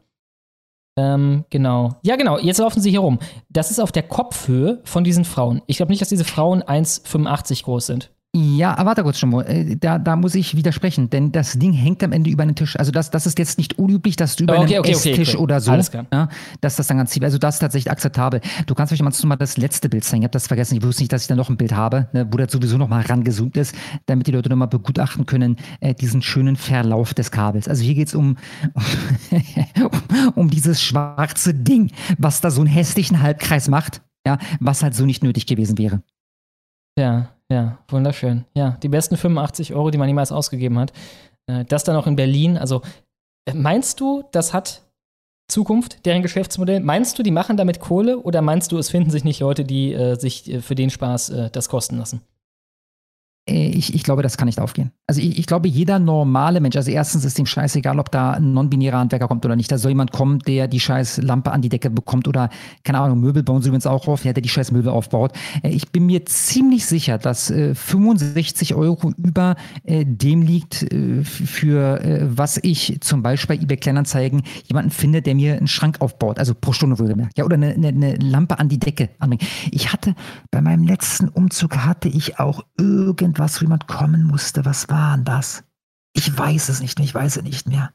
Ähm, 0.96 1.44
genau. 1.50 1.96
Ja, 2.02 2.16
genau, 2.16 2.38
jetzt 2.38 2.58
laufen 2.58 2.80
sie 2.80 2.90
hier 2.90 3.00
rum. 3.00 3.18
Das 3.48 3.70
ist 3.70 3.80
auf 3.80 3.90
der 3.90 4.04
Kopfhöhe 4.04 4.80
von 4.84 5.02
diesen 5.02 5.24
Frauen. 5.24 5.62
Ich 5.66 5.78
glaube 5.78 5.90
nicht, 5.90 6.02
dass 6.02 6.10
diese 6.10 6.24
Frauen 6.24 6.62
1,85 6.62 7.64
groß 7.64 7.86
sind. 7.86 8.10
Ja, 8.36 8.76
aber 8.76 8.86
warte 8.86 9.04
kurz 9.04 9.20
schon 9.20 9.30
mal. 9.30 9.42
Äh, 9.42 9.76
da, 9.76 10.00
da 10.00 10.16
muss 10.16 10.34
ich 10.34 10.56
widersprechen, 10.56 11.08
denn 11.08 11.30
das 11.30 11.52
Ding 11.52 11.72
hängt 11.72 12.02
am 12.02 12.10
Ende 12.10 12.30
über 12.30 12.42
einen 12.42 12.56
Tisch. 12.56 12.76
Also 12.76 12.90
das, 12.90 13.10
das 13.12 13.26
ist 13.26 13.38
jetzt 13.38 13.58
nicht 13.58 13.78
unüblich, 13.78 14.16
dass 14.16 14.34
du 14.34 14.42
über 14.42 14.58
okay, 14.58 14.74
einen 14.74 14.78
okay, 14.80 14.90
Esstisch 14.90 15.34
okay, 15.34 15.42
oder 15.42 15.60
so, 15.60 15.72
ja, 15.72 16.28
dass 16.60 16.74
das 16.74 16.88
dann 16.88 16.96
ganz. 16.96 17.16
Also 17.22 17.38
das 17.38 17.56
ist 17.56 17.60
tatsächlich 17.60 17.92
akzeptabel. 17.92 18.40
Du 18.66 18.74
kannst 18.74 18.92
euch 18.92 19.00
mal 19.02 19.12
mal 19.24 19.36
das 19.36 19.56
letzte 19.56 19.88
Bild 19.88 20.02
zeigen. 20.02 20.22
Ich 20.22 20.26
habe 20.26 20.32
das 20.32 20.48
vergessen. 20.48 20.76
Ich 20.76 20.82
wusste 20.82 21.02
nicht, 21.02 21.12
dass 21.12 21.22
ich 21.22 21.28
da 21.28 21.36
noch 21.36 21.48
ein 21.48 21.56
Bild 21.56 21.74
habe, 21.74 22.08
ne, 22.12 22.26
wo 22.28 22.36
das 22.36 22.50
sowieso 22.50 22.76
noch 22.76 22.88
mal 22.88 23.02
rangezoomt 23.02 23.56
ist, 23.56 23.76
damit 24.06 24.26
die 24.26 24.32
Leute 24.32 24.48
noch 24.48 24.56
mal 24.56 24.66
begutachten 24.66 25.26
können, 25.26 25.56
äh, 25.78 25.94
diesen 25.94 26.20
schönen 26.20 26.56
Verlauf 26.56 27.14
des 27.14 27.30
Kabels. 27.30 27.68
Also 27.68 27.84
hier 27.84 27.94
geht 27.94 28.08
es 28.08 28.16
um, 28.16 28.36
um, 28.74 28.82
um 30.34 30.50
dieses 30.50 30.82
schwarze 30.82 31.54
Ding, 31.54 31.92
was 32.18 32.40
da 32.40 32.50
so 32.50 32.62
einen 32.62 32.70
hässlichen 32.70 33.22
Halbkreis 33.22 33.68
macht, 33.68 34.02
ja, 34.26 34.38
was 34.58 34.82
halt 34.82 34.96
so 34.96 35.06
nicht 35.06 35.22
nötig 35.22 35.46
gewesen 35.46 35.78
wäre. 35.78 36.02
Ja, 36.98 37.33
ja, 37.50 37.78
wunderschön. 37.88 38.44
Ja, 38.54 38.78
die 38.82 38.88
besten 38.88 39.16
85 39.16 39.74
Euro, 39.74 39.90
die 39.90 39.98
man 39.98 40.06
niemals 40.06 40.32
ausgegeben 40.32 40.78
hat. 40.78 40.92
Äh, 41.46 41.64
das 41.64 41.84
dann 41.84 41.96
auch 41.96 42.06
in 42.06 42.16
Berlin. 42.16 42.56
Also, 42.56 42.82
äh, 43.46 43.54
meinst 43.54 44.00
du, 44.00 44.24
das 44.32 44.52
hat 44.52 44.82
Zukunft, 45.48 46.06
deren 46.06 46.22
Geschäftsmodell? 46.22 46.80
Meinst 46.80 47.18
du, 47.18 47.22
die 47.22 47.30
machen 47.30 47.56
damit 47.56 47.80
Kohle 47.80 48.18
oder 48.18 48.40
meinst 48.40 48.72
du, 48.72 48.78
es 48.78 48.90
finden 48.90 49.10
sich 49.10 49.24
nicht 49.24 49.40
Leute, 49.40 49.64
die 49.64 49.92
äh, 49.92 50.18
sich 50.18 50.50
äh, 50.50 50.60
für 50.60 50.74
den 50.74 50.90
Spaß 50.90 51.30
äh, 51.30 51.50
das 51.50 51.68
kosten 51.68 51.98
lassen? 51.98 52.22
Äh, 53.48 53.68
ich, 53.68 53.94
ich, 53.94 54.02
glaube, 54.02 54.22
das 54.22 54.36
kann 54.36 54.46
nicht 54.46 54.58
aufgehen. 54.58 54.90
Also 55.06 55.20
ich, 55.20 55.38
ich, 55.38 55.46
glaube, 55.46 55.68
jeder 55.68 55.98
normale 55.98 56.60
Mensch, 56.60 56.76
also 56.76 56.90
erstens 56.90 57.24
ist 57.24 57.36
dem 57.36 57.46
scheißegal, 57.46 57.98
ob 57.98 58.10
da 58.10 58.32
ein 58.32 58.54
non-binärer 58.54 58.98
Handwerker 58.98 59.28
kommt 59.28 59.44
oder 59.44 59.56
nicht. 59.56 59.70
Da 59.70 59.78
soll 59.78 59.90
jemand 59.90 60.12
kommen, 60.12 60.38
der 60.40 60.66
die 60.66 60.80
scheiß 60.80 61.18
Lampe 61.22 61.52
an 61.52 61.60
die 61.60 61.68
Decke 61.68 61.90
bekommt 61.90 62.26
oder, 62.26 62.48
keine 62.84 63.00
Ahnung, 63.00 63.20
Möbel 63.20 63.42
bauen 63.42 63.60
sie 63.60 63.68
übrigens 63.68 63.86
auch 63.86 64.08
auf, 64.08 64.24
ja, 64.24 64.32
der 64.32 64.42
die 64.42 64.48
scheiß 64.48 64.72
Möbel 64.72 64.90
aufbaut. 64.90 65.32
Äh, 65.62 65.70
ich 65.70 65.90
bin 65.90 66.06
mir 66.06 66.24
ziemlich 66.24 66.86
sicher, 66.86 67.18
dass 67.18 67.50
äh, 67.50 67.74
65 67.74 68.74
Euro 68.74 69.12
über 69.16 69.56
äh, 69.84 70.04
dem 70.06 70.40
liegt, 70.40 70.82
äh, 70.82 71.22
für 71.24 72.00
äh, 72.00 72.20
was 72.24 72.58
ich 72.62 72.98
zum 73.00 73.22
Beispiel 73.22 73.56
bei 73.56 73.62
eBay 73.62 73.76
Kleinanzeigen 73.76 74.42
jemanden 74.68 74.90
finde, 74.90 75.20
der 75.20 75.34
mir 75.34 75.56
einen 75.56 75.66
Schrank 75.66 76.00
aufbaut, 76.00 76.38
also 76.38 76.54
pro 76.54 76.72
Stunde 76.72 76.98
wohlgemerkt, 76.98 77.36
ja, 77.36 77.44
oder 77.44 77.56
eine, 77.56 77.74
eine, 77.74 77.88
eine 77.88 78.14
Lampe 78.16 78.58
an 78.58 78.70
die 78.70 78.78
Decke 78.78 79.10
anbringt. 79.18 79.44
Ich 79.70 79.92
hatte, 79.92 80.14
bei 80.50 80.62
meinem 80.62 80.84
letzten 80.84 81.28
Umzug 81.28 81.76
hatte 81.76 82.08
ich 82.08 82.38
auch 82.38 82.64
irgend 82.78 83.33
irgendwas, 83.34 83.60
wo 83.60 83.64
jemand 83.64 83.88
kommen 83.88 84.24
musste. 84.24 84.64
Was 84.64 84.88
war 84.88 85.16
denn 85.16 85.24
das? 85.24 85.64
Ich 86.12 86.36
weiß 86.36 86.68
es 86.68 86.80
nicht 86.80 86.98
mehr, 86.98 87.06
ich 87.06 87.14
weiß 87.14 87.36
es 87.36 87.42
nicht 87.42 87.66
mehr. 87.68 87.92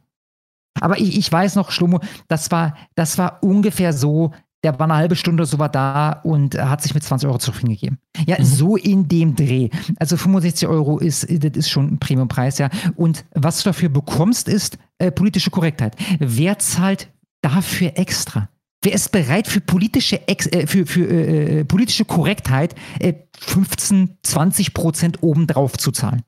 Aber 0.82 1.00
ich, 1.00 1.18
ich 1.18 1.32
weiß 1.32 1.56
noch, 1.56 1.72
Schlomo, 1.72 2.02
das 2.28 2.52
war, 2.52 2.76
das 2.96 3.18
war 3.18 3.42
ungefähr 3.42 3.94
so, 3.94 4.34
der 4.64 4.78
war 4.78 4.88
eine 4.88 4.96
halbe 4.96 5.16
Stunde 5.16 5.46
so 5.46 5.58
war 5.58 5.70
da 5.70 6.12
und 6.24 6.60
hat 6.60 6.82
sich 6.82 6.94
mit 6.94 7.04
20 7.04 7.28
Euro 7.28 7.38
zufrieden 7.38 7.70
gegeben. 7.70 7.98
Ja, 8.26 8.38
mhm. 8.38 8.44
so 8.44 8.76
in 8.76 9.08
dem 9.08 9.36
Dreh. 9.36 9.70
Also 9.98 10.18
65 10.18 10.68
Euro 10.68 11.00
ist, 11.00 11.24
das 11.30 11.52
ist 11.56 11.70
schon 11.70 11.94
ein 11.94 12.00
Premiumpreis, 12.00 12.58
ja. 12.58 12.70
Und 12.96 13.24
was 13.34 13.60
du 13.60 13.70
dafür 13.70 13.88
bekommst, 13.88 14.50
ist 14.50 14.78
äh, 14.98 15.12
politische 15.12 15.50
Korrektheit. 15.50 15.96
Wer 16.20 16.60
zahlt 16.60 17.10
dafür 17.42 17.94
extra? 17.96 18.50
Wer 18.82 18.94
ist 18.94 19.12
bereit 19.12 19.48
für 19.48 19.62
politische, 19.62 20.28
Ex 20.28 20.48
äh, 20.48 20.68
für, 20.68 20.86
für 20.86 21.06
äh, 21.06 21.60
äh 21.60 21.66
politische 21.66 22.06
Korrektheit 22.06 22.76
äh, 23.00 23.14
15, 23.40 24.18
20 24.24 24.74
Prozent 24.74 25.24
obendrauf 25.24 25.78
zu 25.78 25.92
zahlen? 25.92 26.24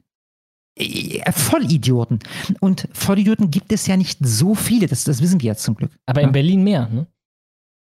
Äh, 0.76 1.32
Vollidioten. 1.32 2.20
Und 2.60 2.88
Vollidioten 2.94 3.52
gibt 3.52 3.72
es 3.72 3.88
ja 3.88 3.98
nicht 3.98 4.20
so 4.22 4.56
viele, 4.56 4.88
das, 4.88 5.04
das 5.04 5.22
wissen 5.22 5.42
wir 5.42 5.50
ja 5.50 5.56
zum 5.56 5.76
Glück. 5.76 5.92
Aber 6.06 6.22
in 6.22 6.28
ja? 6.28 6.32
Berlin 6.32 6.64
mehr, 6.64 6.88
ne? 6.90 7.08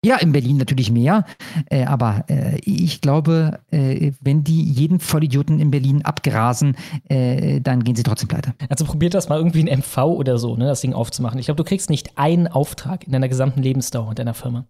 Ja, 0.03 0.17
in 0.17 0.33
Berlin 0.33 0.57
natürlich 0.57 0.91
mehr. 0.91 1.27
Äh, 1.67 1.85
aber 1.85 2.25
äh, 2.29 2.59
ich 2.65 3.03
glaube, 3.03 3.61
äh, 3.71 4.13
wenn 4.21 4.45
die 4.45 4.63
jeden 4.63 4.99
Vollidioten 4.99 5.61
in 5.61 5.71
Berlin 5.71 6.03
abgrasen, 6.03 6.75
äh, 7.09 7.61
dann 7.61 7.85
gehen 7.85 7.97
sie 7.97 8.03
trotzdem 8.03 8.29
pleite. 8.29 8.55
Also 8.71 8.87
probiert 8.87 9.13
das 9.13 9.29
mal 9.29 9.37
irgendwie 9.37 9.61
ein 9.61 9.81
MV 9.81 9.99
oder 9.99 10.39
so, 10.39 10.57
ne, 10.57 10.65
das 10.65 10.81
Ding 10.81 10.95
aufzumachen. 10.95 11.39
Ich 11.39 11.47
glaube, 11.47 11.63
du 11.63 11.65
kriegst 11.65 11.91
nicht 11.91 12.17
einen 12.17 12.49
Auftrag 12.49 13.05
in 13.05 13.13
deiner 13.13 13.29
gesamten 13.29 13.63
Lebensdauer 13.63 14.15
deiner 14.15 14.35
Firma. 14.35 14.67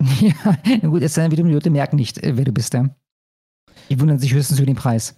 Ja, 0.20 0.56
gut, 0.88 1.02
denn, 1.16 1.30
die 1.30 1.42
Leute 1.42 1.70
merken 1.70 1.94
nicht, 1.94 2.18
äh, 2.18 2.36
wer 2.36 2.44
du 2.44 2.52
bist, 2.52 2.74
ja. 2.74 2.90
Die 3.92 4.00
wundern 4.00 4.18
sich 4.18 4.32
höchstens 4.32 4.58
über 4.58 4.64
den 4.64 4.74
Preis. 4.74 5.16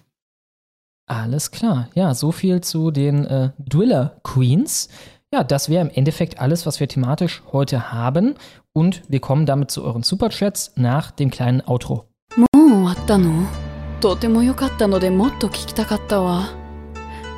Alles 1.07 1.51
klar. 1.51 1.87
Ja, 1.95 2.13
so 2.13 2.33
viel 2.33 2.59
zu 2.59 2.91
den 2.91 3.23
äh, 3.23 3.51
Driller 3.57 4.17
Queens. 4.21 4.89
Ja, 5.33 5.45
das 5.45 5.69
wäre 5.69 5.81
im 5.81 5.89
Endeffekt 5.89 6.41
alles, 6.41 6.65
was 6.65 6.81
wir 6.81 6.89
thematisch 6.89 7.41
heute 7.53 7.93
haben. 7.93 8.35
Und 8.73 9.01
wir 9.07 9.21
kommen 9.21 9.45
damit 9.45 9.71
zu 9.71 9.81
euren 9.85 10.03
Superchats 10.03 10.73
nach 10.75 11.11
dem 11.11 11.29
kleinen 11.29 11.65
Outro. 11.65 12.03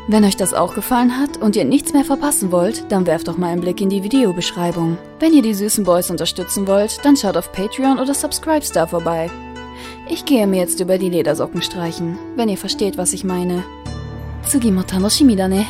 Wenn 0.08 0.26
euch 0.26 0.38
das 0.38 0.56
auch 0.56 0.74
gefallen 0.74 1.20
hat 1.20 1.38
und 1.38 1.56
ihr 1.56 1.66
nichts 1.66 1.94
mehr 1.94 2.06
verpassen 2.06 2.52
wollt, 2.52 2.92
dann 2.92 3.06
werft 3.06 3.28
doch 3.28 3.38
mal 3.38 3.50
einen 3.52 3.62
Blick 3.62 3.80
in 3.80 3.90
die 3.90 4.02
Videobeschreibung. 4.02 4.98
Wenn 5.20 5.34
ihr 5.34 5.44
die 5.44 5.54
süßen 5.54 5.84
Boys 5.84 6.10
unterstützen 6.10 6.66
wollt, 6.66 7.06
dann 7.06 7.16
schaut 7.16 7.38
auf 7.38 7.52
Patreon 7.52 8.00
oder 8.00 8.16
Subscribestar 8.16 8.88
vorbei. 8.88 9.30
Ich 10.10 10.24
gehe 10.24 10.48
mir 10.48 10.62
jetzt 10.62 10.80
über 10.80 10.98
die 10.98 11.10
Ledersocken 11.10 11.62
streichen, 11.62 12.18
wenn 12.38 12.48
ihr 12.48 12.58
versteht, 12.58 12.98
was 12.98 13.12
ich 13.12 13.26
meine. 13.26 13.64
Ne. 15.50 15.66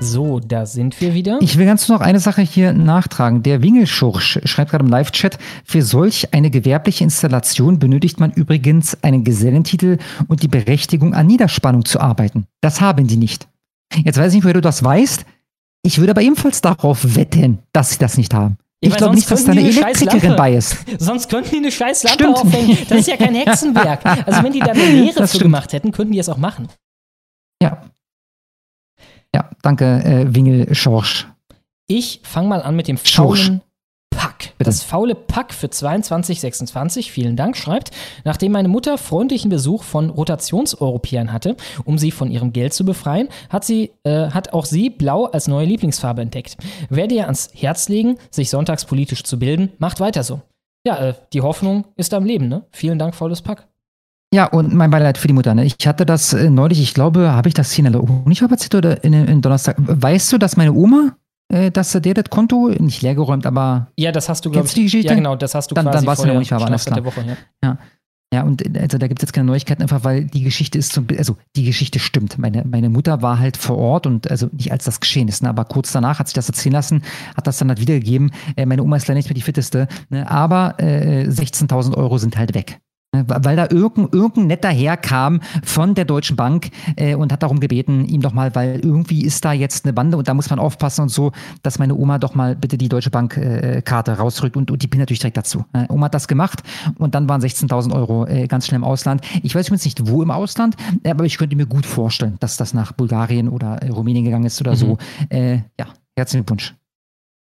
So, 0.00 0.40
da 0.40 0.66
sind 0.66 1.00
wir 1.00 1.14
wieder. 1.14 1.38
Ich 1.40 1.56
will 1.56 1.64
ganz 1.64 1.88
noch 1.88 2.02
eine 2.02 2.20
Sache 2.20 2.42
hier 2.42 2.74
nachtragen. 2.74 3.42
Der 3.42 3.62
Wingelschursch 3.62 4.40
schreibt 4.44 4.72
gerade 4.72 4.84
im 4.84 4.90
Live-Chat, 4.90 5.38
für 5.64 5.80
solch 5.80 6.34
eine 6.34 6.50
gewerbliche 6.50 7.04
Installation 7.04 7.78
benötigt 7.78 8.20
man 8.20 8.32
übrigens 8.32 9.02
einen 9.02 9.24
Gesellentitel 9.24 9.96
und 10.28 10.42
die 10.42 10.48
Berechtigung, 10.48 11.14
an 11.14 11.26
Niederspannung 11.26 11.86
zu 11.86 12.00
arbeiten. 12.00 12.46
Das 12.60 12.82
haben 12.82 13.06
die 13.06 13.16
nicht. 13.16 13.48
Jetzt 13.94 14.18
weiß 14.18 14.28
ich 14.28 14.36
nicht, 14.36 14.44
woher 14.44 14.54
du 14.54 14.60
das 14.60 14.84
weißt. 14.84 15.24
Ich 15.82 15.98
würde 15.98 16.10
aber 16.10 16.22
ebenfalls 16.22 16.60
darauf 16.60 17.16
wetten, 17.16 17.60
dass 17.72 17.92
sie 17.92 17.98
das 17.98 18.18
nicht 18.18 18.34
haben. 18.34 18.58
Ja, 18.82 18.88
ich 18.90 18.96
glaube 18.96 19.14
nicht, 19.14 19.30
dass 19.30 19.44
da 19.44 19.52
eine 19.52 19.60
Elektrikerin 19.60 20.36
bei 20.36 20.54
ist. 20.54 20.76
Sonst 20.98 21.28
könnten 21.28 21.50
die 21.50 21.56
eine 21.58 21.70
scheiß 21.70 22.02
Lampe 22.02 22.24
stimmt. 22.24 22.36
aufhängen. 22.36 22.76
Das 22.88 22.98
ist 22.98 23.08
ja 23.08 23.16
kein 23.16 23.34
Hexenwerk. 23.36 24.04
Also 24.26 24.42
wenn 24.42 24.52
die 24.52 24.58
da 24.58 24.66
eine 24.72 24.84
Lehre 24.84 25.26
für 25.28 25.38
gemacht 25.38 25.72
hätten, 25.72 25.92
könnten 25.92 26.12
die 26.12 26.18
es 26.18 26.28
auch 26.28 26.36
machen. 26.36 26.68
Ja, 27.62 27.80
ja, 29.34 29.48
danke, 29.62 29.84
äh, 30.04 30.34
Wingel 30.34 30.74
Schorsch. 30.74 31.26
Ich 31.86 32.20
fange 32.22 32.48
mal 32.48 32.62
an 32.62 32.76
mit 32.76 32.88
dem 32.88 32.98
faulen 32.98 33.62
Pack. 34.42 34.58
Bitte. 34.58 34.68
Das 34.68 34.82
faule 34.82 35.14
Pack 35.14 35.52
für 35.52 35.70
2226, 35.70 37.12
vielen 37.12 37.36
Dank, 37.36 37.56
schreibt, 37.56 37.90
nachdem 38.24 38.52
meine 38.52 38.68
Mutter 38.68 38.98
freundlichen 38.98 39.50
Besuch 39.50 39.82
von 39.82 40.10
Rotationseuropäern 40.10 41.32
hatte, 41.32 41.56
um 41.84 41.98
sie 41.98 42.10
von 42.10 42.30
ihrem 42.30 42.52
Geld 42.52 42.72
zu 42.72 42.84
befreien, 42.84 43.28
hat, 43.48 43.64
sie, 43.64 43.92
äh, 44.04 44.30
hat 44.30 44.52
auch 44.52 44.64
sie 44.64 44.90
Blau 44.90 45.26
als 45.26 45.48
neue 45.48 45.66
Lieblingsfarbe 45.66 46.22
entdeckt. 46.22 46.56
Werde 46.88 47.14
ihr 47.14 47.24
ans 47.24 47.50
Herz 47.54 47.88
legen, 47.88 48.18
sich 48.30 48.50
sonntags 48.50 48.84
politisch 48.84 49.24
zu 49.24 49.38
bilden, 49.38 49.70
macht 49.78 50.00
weiter 50.00 50.22
so. 50.22 50.40
Ja, 50.86 50.98
äh, 50.98 51.14
die 51.32 51.40
Hoffnung 51.40 51.84
ist 51.96 52.12
am 52.14 52.24
Leben, 52.24 52.48
ne? 52.48 52.64
Vielen 52.72 52.98
Dank, 52.98 53.14
faules 53.14 53.42
Pack. 53.42 53.68
Ja, 54.34 54.46
und 54.46 54.72
mein 54.72 54.90
Beileid 54.90 55.18
für 55.18 55.28
die 55.28 55.34
Mutter. 55.34 55.54
Ne? 55.54 55.66
Ich 55.66 55.86
hatte 55.86 56.06
das 56.06 56.32
äh, 56.32 56.48
neulich, 56.48 56.80
ich 56.80 56.94
glaube, 56.94 57.32
habe 57.32 57.48
ich 57.48 57.54
das 57.54 57.70
hier 57.70 57.84
in 57.84 57.92
der 57.92 58.02
erzählt 58.50 58.74
oder 58.74 59.04
in, 59.04 59.12
in 59.12 59.42
Donnerstag? 59.42 59.76
Weißt 59.78 60.32
du, 60.32 60.38
dass 60.38 60.56
meine 60.56 60.72
Oma, 60.72 61.16
dass 61.72 61.92
der 61.92 62.14
das 62.14 62.24
Konto 62.30 62.68
nicht 62.78 63.02
leergeräumt, 63.02 63.46
aber. 63.46 63.88
Ja, 63.98 64.10
das 64.12 64.28
hast 64.28 64.44
du, 64.44 64.50
glaube 64.50 64.66
ich. 64.66 64.74
Die 64.74 64.84
Geschichte? 64.84 65.08
Ja, 65.08 65.14
genau, 65.14 65.36
das 65.36 65.54
hast 65.54 65.70
du 65.70 65.74
dann, 65.74 65.84
quasi 65.84 65.98
Dann 65.98 66.06
war 66.06 66.14
es 66.14 66.20
ja 66.20 66.32
noch 66.32 66.38
nicht 66.38 66.50
wahr, 66.50 66.64
alles 66.64 66.84
klar. 66.84 67.04
Woche, 67.04 67.24
ja. 67.26 67.36
ja. 67.62 67.78
Ja, 68.32 68.42
und 68.44 68.64
äh, 68.64 68.80
also 68.80 68.98
da 68.98 69.06
gibt 69.06 69.20
es 69.20 69.28
jetzt 69.28 69.32
keine 69.32 69.46
Neuigkeiten, 69.46 69.82
einfach 69.82 70.04
weil 70.04 70.24
die 70.24 70.42
Geschichte 70.42 70.78
ist 70.78 70.92
zum, 70.92 71.06
also 71.16 71.36
die 71.54 71.64
Geschichte 71.64 71.98
stimmt. 71.98 72.38
Meine, 72.38 72.64
meine 72.64 72.88
Mutter 72.88 73.20
war 73.20 73.38
halt 73.38 73.56
vor 73.56 73.76
Ort 73.76 74.06
und 74.06 74.30
also 74.30 74.48
nicht 74.52 74.72
als 74.72 74.84
das 74.84 75.00
geschehen 75.00 75.28
ist, 75.28 75.42
ne, 75.42 75.50
aber 75.50 75.66
kurz 75.66 75.92
danach 75.92 76.18
hat 76.18 76.28
sich 76.28 76.34
das 76.34 76.48
erzählen 76.48 76.72
lassen, 76.72 77.02
hat 77.36 77.46
das 77.46 77.58
dann 77.58 77.68
halt 77.68 77.80
wiedergegeben. 77.80 78.32
Äh, 78.56 78.64
meine 78.64 78.82
Oma 78.82 78.96
ist 78.96 79.06
leider 79.06 79.18
nicht 79.18 79.28
mehr 79.28 79.34
die 79.34 79.42
fitteste, 79.42 79.86
ne, 80.08 80.28
aber 80.30 80.76
äh, 80.78 81.26
16.000 81.28 81.94
Euro 81.94 82.16
sind 82.16 82.38
halt 82.38 82.54
weg. 82.54 82.80
Weil 83.14 83.56
da 83.56 83.66
irgendein, 83.70 84.08
irgendein 84.10 84.46
netter 84.46 84.70
herkam 84.70 85.40
von 85.62 85.94
der 85.94 86.06
Deutschen 86.06 86.34
Bank 86.34 86.70
äh, 86.96 87.14
und 87.14 87.30
hat 87.30 87.42
darum 87.42 87.60
gebeten, 87.60 88.06
ihm 88.06 88.22
doch 88.22 88.32
mal, 88.32 88.54
weil 88.54 88.80
irgendwie 88.80 89.22
ist 89.22 89.44
da 89.44 89.52
jetzt 89.52 89.84
eine 89.84 89.92
Bande 89.92 90.16
und 90.16 90.28
da 90.28 90.34
muss 90.34 90.48
man 90.48 90.58
aufpassen 90.58 91.02
und 91.02 91.08
so, 91.10 91.30
dass 91.62 91.78
meine 91.78 91.94
Oma 91.94 92.18
doch 92.18 92.34
mal 92.34 92.56
bitte 92.56 92.78
die 92.78 92.88
Deutsche 92.88 93.10
Bank-Karte 93.10 94.10
äh, 94.12 94.14
rausrückt 94.14 94.56
und, 94.56 94.70
und 94.70 94.82
die 94.82 94.88
PIN 94.88 95.00
natürlich 95.00 95.18
direkt 95.18 95.36
dazu. 95.36 95.66
Äh, 95.74 95.84
Oma 95.90 96.06
hat 96.06 96.14
das 96.14 96.26
gemacht 96.26 96.62
und 96.96 97.14
dann 97.14 97.28
waren 97.28 97.42
16.000 97.42 97.94
Euro 97.94 98.26
äh, 98.26 98.46
ganz 98.46 98.66
schnell 98.66 98.76
im 98.76 98.84
Ausland. 98.84 99.20
Ich 99.42 99.54
weiß 99.54 99.66
übrigens 99.66 99.84
nicht, 99.84 100.08
wo 100.08 100.22
im 100.22 100.30
Ausland, 100.30 100.76
aber 101.06 101.26
ich 101.26 101.36
könnte 101.36 101.54
mir 101.54 101.66
gut 101.66 101.84
vorstellen, 101.84 102.36
dass 102.40 102.56
das 102.56 102.72
nach 102.72 102.92
Bulgarien 102.92 103.50
oder 103.50 103.82
äh, 103.82 103.90
Rumänien 103.90 104.24
gegangen 104.24 104.46
ist 104.46 104.58
oder 104.62 104.72
mhm. 104.72 104.76
so. 104.76 104.98
Äh, 105.28 105.56
ja, 105.78 105.88
herzlichen 106.16 106.46
Glückwunsch. 106.46 106.74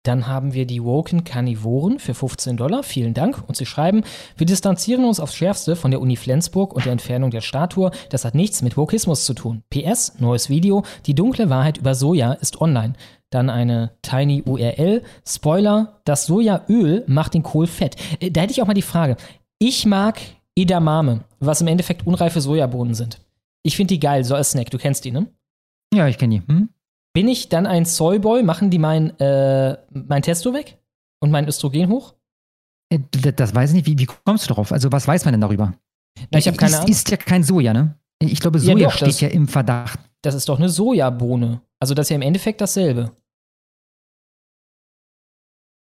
Dann 0.04 0.26
haben 0.26 0.52
wir 0.52 0.66
die 0.66 0.84
Woken 0.84 1.24
Karnivoren 1.24 1.98
für 1.98 2.12
15 2.12 2.58
Dollar. 2.58 2.82
Vielen 2.82 3.14
Dank. 3.14 3.42
Und 3.48 3.56
sie 3.56 3.64
schreiben, 3.64 4.04
wir 4.36 4.46
distanzieren 4.46 5.04
uns 5.04 5.18
aufs 5.18 5.34
Schärfste 5.34 5.76
von 5.76 5.90
der 5.90 6.00
Uni 6.00 6.16
Flensburg 6.16 6.74
und 6.74 6.84
der 6.84 6.92
Entfernung 6.92 7.30
der 7.30 7.40
Statue. 7.40 7.90
Das 8.10 8.26
hat 8.26 8.34
nichts 8.34 8.60
mit 8.60 8.76
Wokismus 8.76 9.24
zu 9.24 9.32
tun. 9.32 9.62
PS, 9.70 10.20
neues 10.20 10.50
Video. 10.50 10.84
Die 11.06 11.14
dunkle 11.14 11.48
Wahrheit 11.48 11.78
über 11.78 11.94
Soja 11.94 12.34
ist 12.34 12.60
online. 12.60 12.92
Dann 13.30 13.48
eine 13.48 13.92
Tiny 14.02 14.42
URL. 14.44 15.02
Spoiler, 15.26 16.00
das 16.04 16.26
Sojaöl 16.26 17.02
macht 17.06 17.32
den 17.32 17.42
Kohl 17.42 17.66
fett. 17.66 17.96
Äh, 18.20 18.30
da 18.30 18.42
hätte 18.42 18.52
ich 18.52 18.60
auch 18.60 18.66
mal 18.66 18.74
die 18.74 18.82
Frage. 18.82 19.16
Ich 19.58 19.86
mag 19.86 20.20
Edamame, 20.54 21.24
was 21.40 21.62
im 21.62 21.66
Endeffekt 21.66 22.06
unreife 22.06 22.42
Sojabohnen 22.42 22.94
sind. 22.94 23.20
Ich 23.62 23.76
finde 23.76 23.94
die 23.94 24.00
geil, 24.00 24.22
so 24.22 24.34
als 24.34 24.50
Snack. 24.50 24.70
Du 24.70 24.76
kennst 24.76 25.06
die, 25.06 25.12
ne? 25.12 25.26
Ja, 25.94 26.06
ich 26.08 26.18
kenne 26.18 26.40
die. 26.40 26.46
Hm? 26.46 26.68
Bin 27.14 27.28
ich 27.28 27.48
dann 27.48 27.66
ein 27.66 27.84
Soyboy? 27.84 28.42
Machen 28.42 28.70
die 28.70 28.78
mein, 28.78 29.18
äh, 29.20 29.78
mein 29.90 30.22
Testo 30.22 30.52
weg? 30.52 30.78
Und 31.20 31.30
mein 31.30 31.46
Östrogen 31.46 31.88
hoch? 31.88 32.14
Äh, 32.90 32.98
das 33.32 33.54
weiß 33.54 33.70
ich 33.70 33.76
nicht. 33.76 33.86
Wie, 33.86 33.98
wie 33.98 34.06
kommst 34.06 34.44
du 34.44 34.48
darauf? 34.48 34.72
Also, 34.72 34.90
was 34.90 35.06
weiß 35.06 35.24
man 35.24 35.32
denn 35.32 35.40
darüber? 35.40 35.74
Na, 36.30 36.38
ich 36.38 36.48
habe 36.48 36.56
keine 36.56 36.76
Ahnung. 36.76 36.90
Ist 36.90 37.10
ja 37.10 37.16
kein 37.16 37.44
Soja, 37.44 37.72
ne? 37.72 37.96
Ich 38.18 38.40
glaube, 38.40 38.58
Soja 38.58 38.76
ja, 38.76 38.88
doch, 38.88 38.96
steht 38.96 39.08
das, 39.08 39.20
ja 39.20 39.28
im 39.28 39.46
Verdacht. 39.46 40.00
Das 40.22 40.34
ist 40.34 40.48
doch 40.48 40.58
eine 40.58 40.68
Sojabohne. 40.68 41.60
Also, 41.80 41.94
das 41.94 42.06
ist 42.06 42.10
ja 42.10 42.16
im 42.16 42.22
Endeffekt 42.22 42.60
dasselbe. 42.60 43.12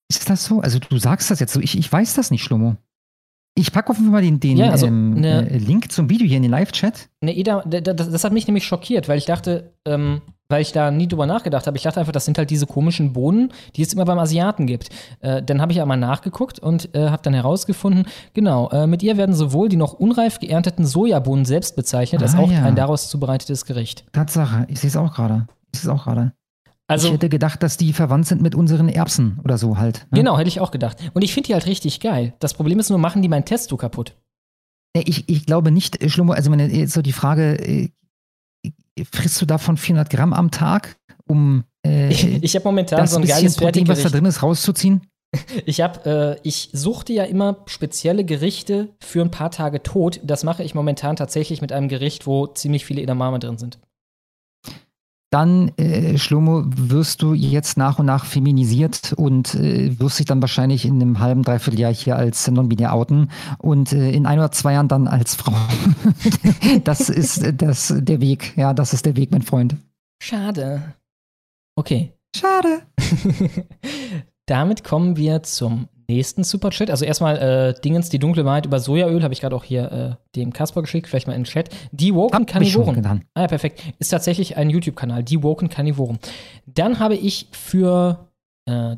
Ist 0.10 0.30
das 0.30 0.46
so? 0.46 0.62
Also, 0.62 0.80
du 0.80 0.98
sagst 0.98 1.30
das 1.30 1.42
jetzt 1.42 1.54
so. 1.54 1.60
Ich, 1.60 1.78
ich 1.78 1.92
weiß 1.92 2.14
das 2.14 2.32
nicht, 2.32 2.44
Schlomo. 2.44 2.78
Ich 3.56 3.74
packe 3.74 3.90
auf 3.90 3.98
jeden 3.98 4.10
Fall 4.10 4.22
mal 4.22 4.26
den, 4.26 4.40
den 4.40 4.58
ja, 4.58 4.70
also 4.70 4.88
ähm, 4.88 5.16
ne, 5.16 5.50
äh, 5.50 5.58
Link 5.58 5.92
zum 5.92 6.10
Video 6.10 6.26
hier 6.26 6.38
in 6.38 6.44
den 6.44 6.52
Live-Chat. 6.52 7.10
Ne, 7.22 7.36
Eda, 7.36 7.62
das, 7.66 8.10
das, 8.10 8.24
hat 8.24 8.32
mich 8.32 8.48
nämlich 8.48 8.66
schockiert, 8.66 9.10
weil 9.10 9.18
ich 9.18 9.26
dachte, 9.26 9.74
ähm, 9.86 10.22
weil 10.50 10.64
ich 10.64 10.72
da 10.72 10.90
nie 10.92 11.08
drüber 11.08 11.28
nachgedacht 11.28 11.68
habe. 11.68 11.78
Ich 11.78 11.84
dachte 11.84 12.00
einfach, 12.00 12.12
das 12.12 12.26
sind 12.26 12.38
halt 12.38 12.50
diese 12.50 12.66
komischen 12.66 13.14
Bohnen, 13.14 13.54
die 13.76 13.84
es 13.84 13.94
immer 13.94 14.06
beim 14.06 14.18
Asiaten 14.18 14.66
gibt. 14.66 14.90
Äh, 15.22 15.44
dann 15.44 15.62
habe 15.62 15.72
ich 15.72 15.82
einmal 15.82 15.98
nachgeguckt 15.98 16.60
und 16.60 16.94
äh, 16.96 17.10
habe 17.10 17.22
dann 17.22 17.36
herausgefunden, 17.36 18.06
genau, 18.34 18.70
äh, 18.72 18.88
mit 18.88 19.04
ihr 19.04 19.16
werden 19.16 19.36
sowohl 19.36 19.70
die 19.70 19.78
noch 19.78 19.94
unreif 19.94 20.40
geernteten 20.40 20.86
Sojabohnen 20.86 21.46
selbst 21.46 21.76
bezeichnet, 21.76 22.22
ah, 22.22 22.26
als 22.26 22.36
auch 22.36 22.52
ja. 22.52 22.64
ein 22.64 22.76
daraus 22.76 23.10
zubereitetes 23.10 23.66
Gericht. 23.66 24.06
Tatsache, 24.12 24.66
ich 24.70 24.80
sehe 24.80 24.90
es 24.90 24.98
auch 24.98 25.14
gerade. 25.14 25.48
Ich 25.72 25.80
sehe 25.80 25.92
es 25.92 25.96
auch 25.96 26.04
gerade. 26.04 26.34
Also, 26.88 27.08
ich 27.08 27.14
hätte 27.14 27.30
gedacht, 27.30 27.62
dass 27.62 27.78
die 27.78 27.94
verwandt 27.94 28.26
sind 28.26 28.42
mit 28.42 28.56
unseren 28.56 28.90
Erbsen 28.90 29.40
oder 29.44 29.60
so 29.60 29.78
halt. 29.78 30.08
Ne? 30.10 30.18
Genau, 30.20 30.40
hätte 30.40 30.48
ich 30.48 30.60
auch 30.60 30.72
gedacht. 30.72 30.98
Und 31.14 31.22
ich 31.22 31.36
finde 31.36 31.48
die 31.48 31.54
halt 31.54 31.68
richtig 31.68 32.00
geil. 32.00 32.34
Das 32.40 32.56
Problem 32.56 32.80
ist 32.80 32.90
nur, 32.90 32.98
machen 32.98 33.22
die 33.22 33.28
mein 33.28 33.46
Testo 33.46 33.78
kaputt? 33.78 34.16
Ich, 34.94 35.30
ich 35.30 35.46
glaube 35.46 35.70
nicht, 35.70 36.02
äh, 36.02 36.10
Schlummer, 36.10 36.34
also 36.34 36.50
meine, 36.50 36.88
so 36.88 37.04
die 37.04 37.14
Frage, 37.14 37.60
äh, 37.60 37.90
frisst 39.06 39.42
du 39.42 39.46
davon 39.46 39.78
400 39.78 40.10
Gramm 40.10 40.34
am 40.34 40.52
Tag, 40.52 40.98
um 41.28 41.64
äh, 41.86 42.10
ich, 42.12 42.44
ich 42.44 42.56
habe 42.56 42.66
momentan 42.66 43.08
so 43.08 43.18
ein 43.18 43.26
geiles 43.26 43.56
Protein, 43.56 43.88
was 43.88 44.04
da 44.04 44.10
drin 44.10 44.26
ist, 44.26 44.44
rauszuziehen? 44.44 45.02
Ich 45.68 45.82
habe, 45.82 46.40
äh, 46.42 46.48
ich 46.48 46.72
suchte 46.74 47.14
ja 47.14 47.24
immer 47.24 47.58
spezielle 47.68 48.26
Gerichte 48.26 48.90
für 49.00 49.22
ein 49.22 49.30
paar 49.30 49.52
Tage 49.52 49.84
tot. 49.84 50.20
Das 50.24 50.44
mache 50.44 50.64
ich 50.64 50.74
momentan 50.74 51.18
tatsächlich 51.18 51.62
mit 51.62 51.72
einem 51.72 51.88
Gericht, 51.88 52.26
wo 52.26 52.48
ziemlich 52.48 52.84
viele 52.84 53.04
Edamame 53.04 53.38
drin 53.38 53.60
sind 53.60 53.78
dann, 55.30 55.70
äh, 55.78 56.18
Schlomo, 56.18 56.64
wirst 56.66 57.22
du 57.22 57.34
jetzt 57.34 57.78
nach 57.78 58.00
und 58.00 58.08
nach 58.08 58.26
feminisiert 58.26 59.14
und 59.14 59.54
äh, 59.56 60.00
wirst 60.00 60.20
dich 60.20 60.26
dann 60.26 60.42
wahrscheinlich 60.42 60.86
in 60.86 61.02
einem 61.02 61.20
halben, 61.20 61.44
dreiviertel 61.44 61.80
Jahr 61.80 61.94
hier 61.94 62.16
als 62.16 62.50
non-binär 62.50 62.94
outen 62.94 63.30
und 63.60 63.94
äh, 63.94 64.12
in 64.12 64.26
ein 64.26 64.40
oder 64.40 64.52
zwei 64.52 64.74
Jahren 64.74 64.88
dann 64.88 65.08
als 65.08 65.36
Frau. 65.36 65.54
das 66.84 67.10
ist 67.10 67.44
äh, 67.44 67.54
das, 67.54 67.94
der 67.96 68.22
Weg. 68.22 68.58
Ja, 68.58 68.74
das 68.74 68.94
ist 68.94 69.06
der 69.06 69.16
Weg, 69.16 69.32
mein 69.32 69.44
Freund. 69.44 69.76
Schade. 70.22 70.96
Okay. 71.76 72.14
Schade. 72.36 72.82
Damit 74.46 74.84
kommen 74.84 75.16
wir 75.16 75.44
zum 75.44 75.88
nächsten 76.10 76.44
Superchat. 76.44 76.90
Also 76.90 77.06
erstmal 77.06 77.38
äh, 77.38 77.82
Dingens, 77.82 78.10
die 78.10 78.20
dunkle 78.20 78.44
Wahrheit 78.44 78.66
über 78.66 78.80
Sojaöl, 78.80 79.24
habe 79.24 79.34
ich 79.34 79.42
gerade 79.42 79.56
auch 79.56 79.64
hier 79.64 79.92
äh, 79.92 80.36
dem 80.36 80.52
Kasper 80.52 80.82
geschickt, 80.82 81.08
vielleicht 81.08 81.28
mal 81.28 81.34
in 81.34 81.44
den 81.44 81.46
Chat. 81.46 81.70
Die 81.92 82.14
Woken 82.14 82.46
Carnivoren. 82.46 83.24
Ah 83.34 83.42
ja, 83.42 83.48
perfekt. 83.48 83.82
Ist 84.00 84.10
tatsächlich 84.10 84.58
ein 84.58 84.70
YouTube-Kanal, 84.70 85.24
die 85.24 85.42
Woken 85.42 85.70
Carnivoren. 85.70 86.20
Dann 86.66 87.00
habe 87.00 87.16
ich 87.16 87.48
für 87.52 88.28
äh, 88.66 88.96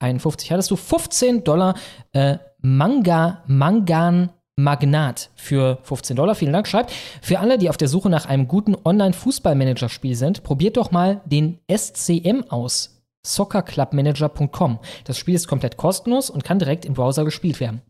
51 0.00 0.52
hattest 0.52 0.70
du 0.70 0.76
15 0.76 1.44
Dollar 1.44 1.74
äh, 2.12 2.38
Manga, 2.60 3.42
Mangan 3.46 4.30
Magnat 4.56 5.30
für 5.36 5.78
15 5.84 6.16
Dollar. 6.16 6.34
Vielen 6.34 6.52
Dank. 6.52 6.66
Schreibt, 6.66 6.92
für 7.22 7.38
alle, 7.38 7.58
die 7.58 7.70
auf 7.70 7.76
der 7.76 7.86
Suche 7.86 8.10
nach 8.10 8.26
einem 8.26 8.48
guten 8.48 8.76
Online-Fußballmanager-Spiel 8.84 10.16
sind, 10.16 10.42
probiert 10.42 10.76
doch 10.76 10.90
mal 10.90 11.20
den 11.24 11.60
SCM 11.70 12.44
aus 12.48 12.97
soccerclubmanager.com. 13.34 14.78
Das 15.04 15.18
Spiel 15.18 15.34
ist 15.34 15.48
komplett 15.48 15.76
kostenlos 15.76 16.30
und 16.30 16.44
kann 16.44 16.58
direkt 16.58 16.84
im 16.84 16.94
Browser 16.94 17.24
gespielt 17.24 17.60
werden. 17.60 17.82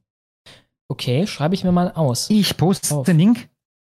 Okay, 0.88 1.26
schreibe 1.26 1.54
ich 1.54 1.64
mir 1.64 1.72
mal 1.72 1.92
aus. 1.92 2.30
Ich 2.30 2.56
poste 2.56 2.94
Auf. 2.94 3.06
den 3.06 3.18
Link. 3.18 3.48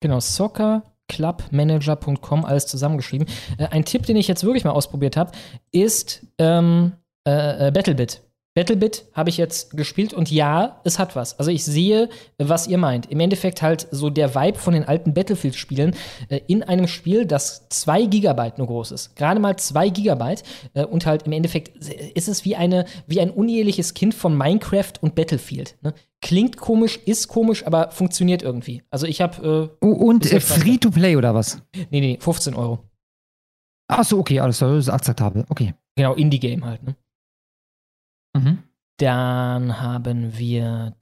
Genau, 0.02 0.20
soccerclubmanager.com, 0.20 2.46
alles 2.46 2.68
zusammengeschrieben. 2.68 3.28
Äh, 3.58 3.68
ein 3.68 3.86
Tipp, 3.86 4.06
den 4.06 4.18
ich 4.18 4.28
jetzt 4.28 4.44
wirklich 4.44 4.66
mal 4.66 4.72
ausprobiert 4.72 5.18
habe, 5.18 5.32
ist 5.72 6.28
ähm, 6.38 6.92
äh, 7.26 7.68
äh 7.68 7.72
Battlebit. 7.72 8.22
Battlebit 8.54 9.06
habe 9.14 9.30
ich 9.30 9.38
jetzt 9.38 9.78
gespielt 9.78 10.14
und 10.14 10.30
ja, 10.30 10.82
es 10.84 11.00
hat 11.00 11.16
was. 11.16 11.40
Also 11.40 11.52
ich 11.52 11.64
sehe, 11.64 12.10
was 12.38 12.68
ihr 12.68 12.78
meint. 12.78 13.10
Im 13.10 13.22
Endeffekt 13.22 13.62
halt 13.62 13.88
so 13.92 14.10
der 14.10 14.36
Vibe 14.36 14.58
von 14.58 14.74
den 14.74 14.84
alten 14.84 15.14
Battlefield-Spielen 15.14 15.96
äh, 16.28 16.42
in 16.48 16.62
einem 16.62 16.88
Spiel, 16.88 17.26
das 17.26 17.70
zwei 17.70 18.04
Gigabyte 18.04 18.58
nur 18.58 18.68
groß 18.68 18.92
ist. 18.92 19.16
Gerade 19.16 19.40
mal 19.40 19.56
zwei 19.56 19.88
Gigabyte 19.88 20.44
äh, 20.74 20.84
und 20.84 21.06
halt 21.06 21.24
im 21.24 21.32
Endeffekt 21.32 21.78
ist 22.14 22.28
es 22.28 22.44
wie, 22.44 22.58
eine, 22.58 22.86
wie 23.08 23.22
ein 23.22 23.32
uneheliches 23.32 23.94
Kind 23.94 24.14
von 24.14 24.38
Minecraft 24.38 24.94
und 25.00 25.16
Battlefield. 25.16 25.78
Ne? 25.82 25.94
Klingt 26.22 26.58
komisch, 26.58 27.00
ist 27.06 27.30
komisch, 27.30 27.66
aber 27.66 27.92
funktioniert 27.92 28.44
irgendwie. 28.44 28.84
Also 28.90 29.08
ich 29.08 29.22
habe 29.22 29.72
äh, 29.82 29.86
Und 29.86 30.30
äh, 30.30 30.42
Free-to-Play 30.42 31.16
oder 31.16 31.34
was? 31.34 31.62
Nee, 31.90 32.02
nee, 32.02 32.18
15 32.20 32.54
Euro. 32.56 32.80
Achso, 33.88 34.20
okay, 34.20 34.42
alles 34.42 34.60
das 34.60 34.78
ist 34.78 34.90
akzeptabel. 34.90 35.46
Okay. 35.48 35.74
Genau, 35.96 36.16
Indie-Game 36.16 36.66
halt, 36.66 36.84
ne? 36.84 36.96
Mhm. 38.34 38.60
Dann 38.98 39.82
haben 39.82 40.38
wir 40.38 40.94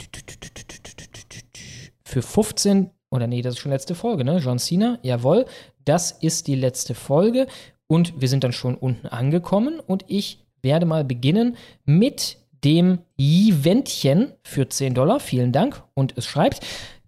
für 2.04 2.22
15, 2.22 2.90
oder 3.12 3.28
nee, 3.28 3.42
das 3.42 3.56
ist 3.56 3.60
schon 3.60 3.72
letzte 3.72 3.96
Folge, 3.96 4.24
ne? 4.24 4.38
John 4.38 4.60
Cena, 4.60 5.00
jawohl. 5.04 5.46
Das 5.86 6.12
ist 6.12 6.48
die 6.48 6.56
letzte 6.56 6.96
Folge 6.96 7.48
und 7.88 8.20
wir 8.22 8.28
sind 8.28 8.44
dann 8.44 8.54
schon 8.54 8.76
unten 8.76 9.08
angekommen 9.08 9.80
und 9.80 10.06
ich 10.08 10.46
werde 10.62 10.86
mal 10.86 11.04
beginnen 11.04 11.58
mit 11.86 12.38
dem 12.64 13.00
Eventchen 13.18 14.34
für 14.44 14.68
10 14.68 14.94
Dollar. 14.94 15.20
Vielen 15.20 15.52
Dank. 15.52 15.84
Und 15.94 16.18
es 16.18 16.26
schreibt, 16.26 16.66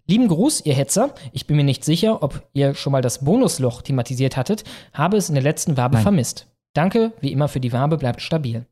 Lieben 0.08 0.26
Gruß, 0.28 0.66
ihr 0.66 0.74
Hetzer. 0.74 1.14
Ich 1.32 1.46
bin 1.46 1.56
mir 1.56 1.64
nicht 1.64 1.84
sicher, 1.84 2.22
ob 2.22 2.46
ihr 2.52 2.74
schon 2.74 2.92
mal 2.92 3.02
das 3.02 3.24
Bonusloch 3.24 3.82
thematisiert 3.82 4.36
hattet, 4.36 4.64
habe 4.92 5.16
es 5.16 5.28
in 5.28 5.34
der 5.34 5.44
letzten 5.44 5.76
Wabe 5.76 5.94
Nein. 5.94 6.02
vermisst. 6.02 6.48
Danke, 6.74 7.12
wie 7.20 7.30
immer 7.30 7.48
für 7.48 7.60
die 7.60 7.72
Wabe, 7.72 7.98
bleibt 7.98 8.20
stabil. 8.20 8.66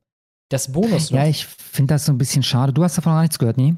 Das 0.51 0.73
Bonus. 0.73 1.11
Ja, 1.11 1.27
ich 1.27 1.47
finde 1.47 1.95
das 1.95 2.05
so 2.05 2.12
ein 2.12 2.19
bisschen 2.19 2.43
schade. 2.43 2.73
Du 2.73 2.83
hast 2.83 2.99
davon 2.99 3.12
gar 3.12 3.23
nichts 3.23 3.39
gehört, 3.39 3.57
nie? 3.57 3.77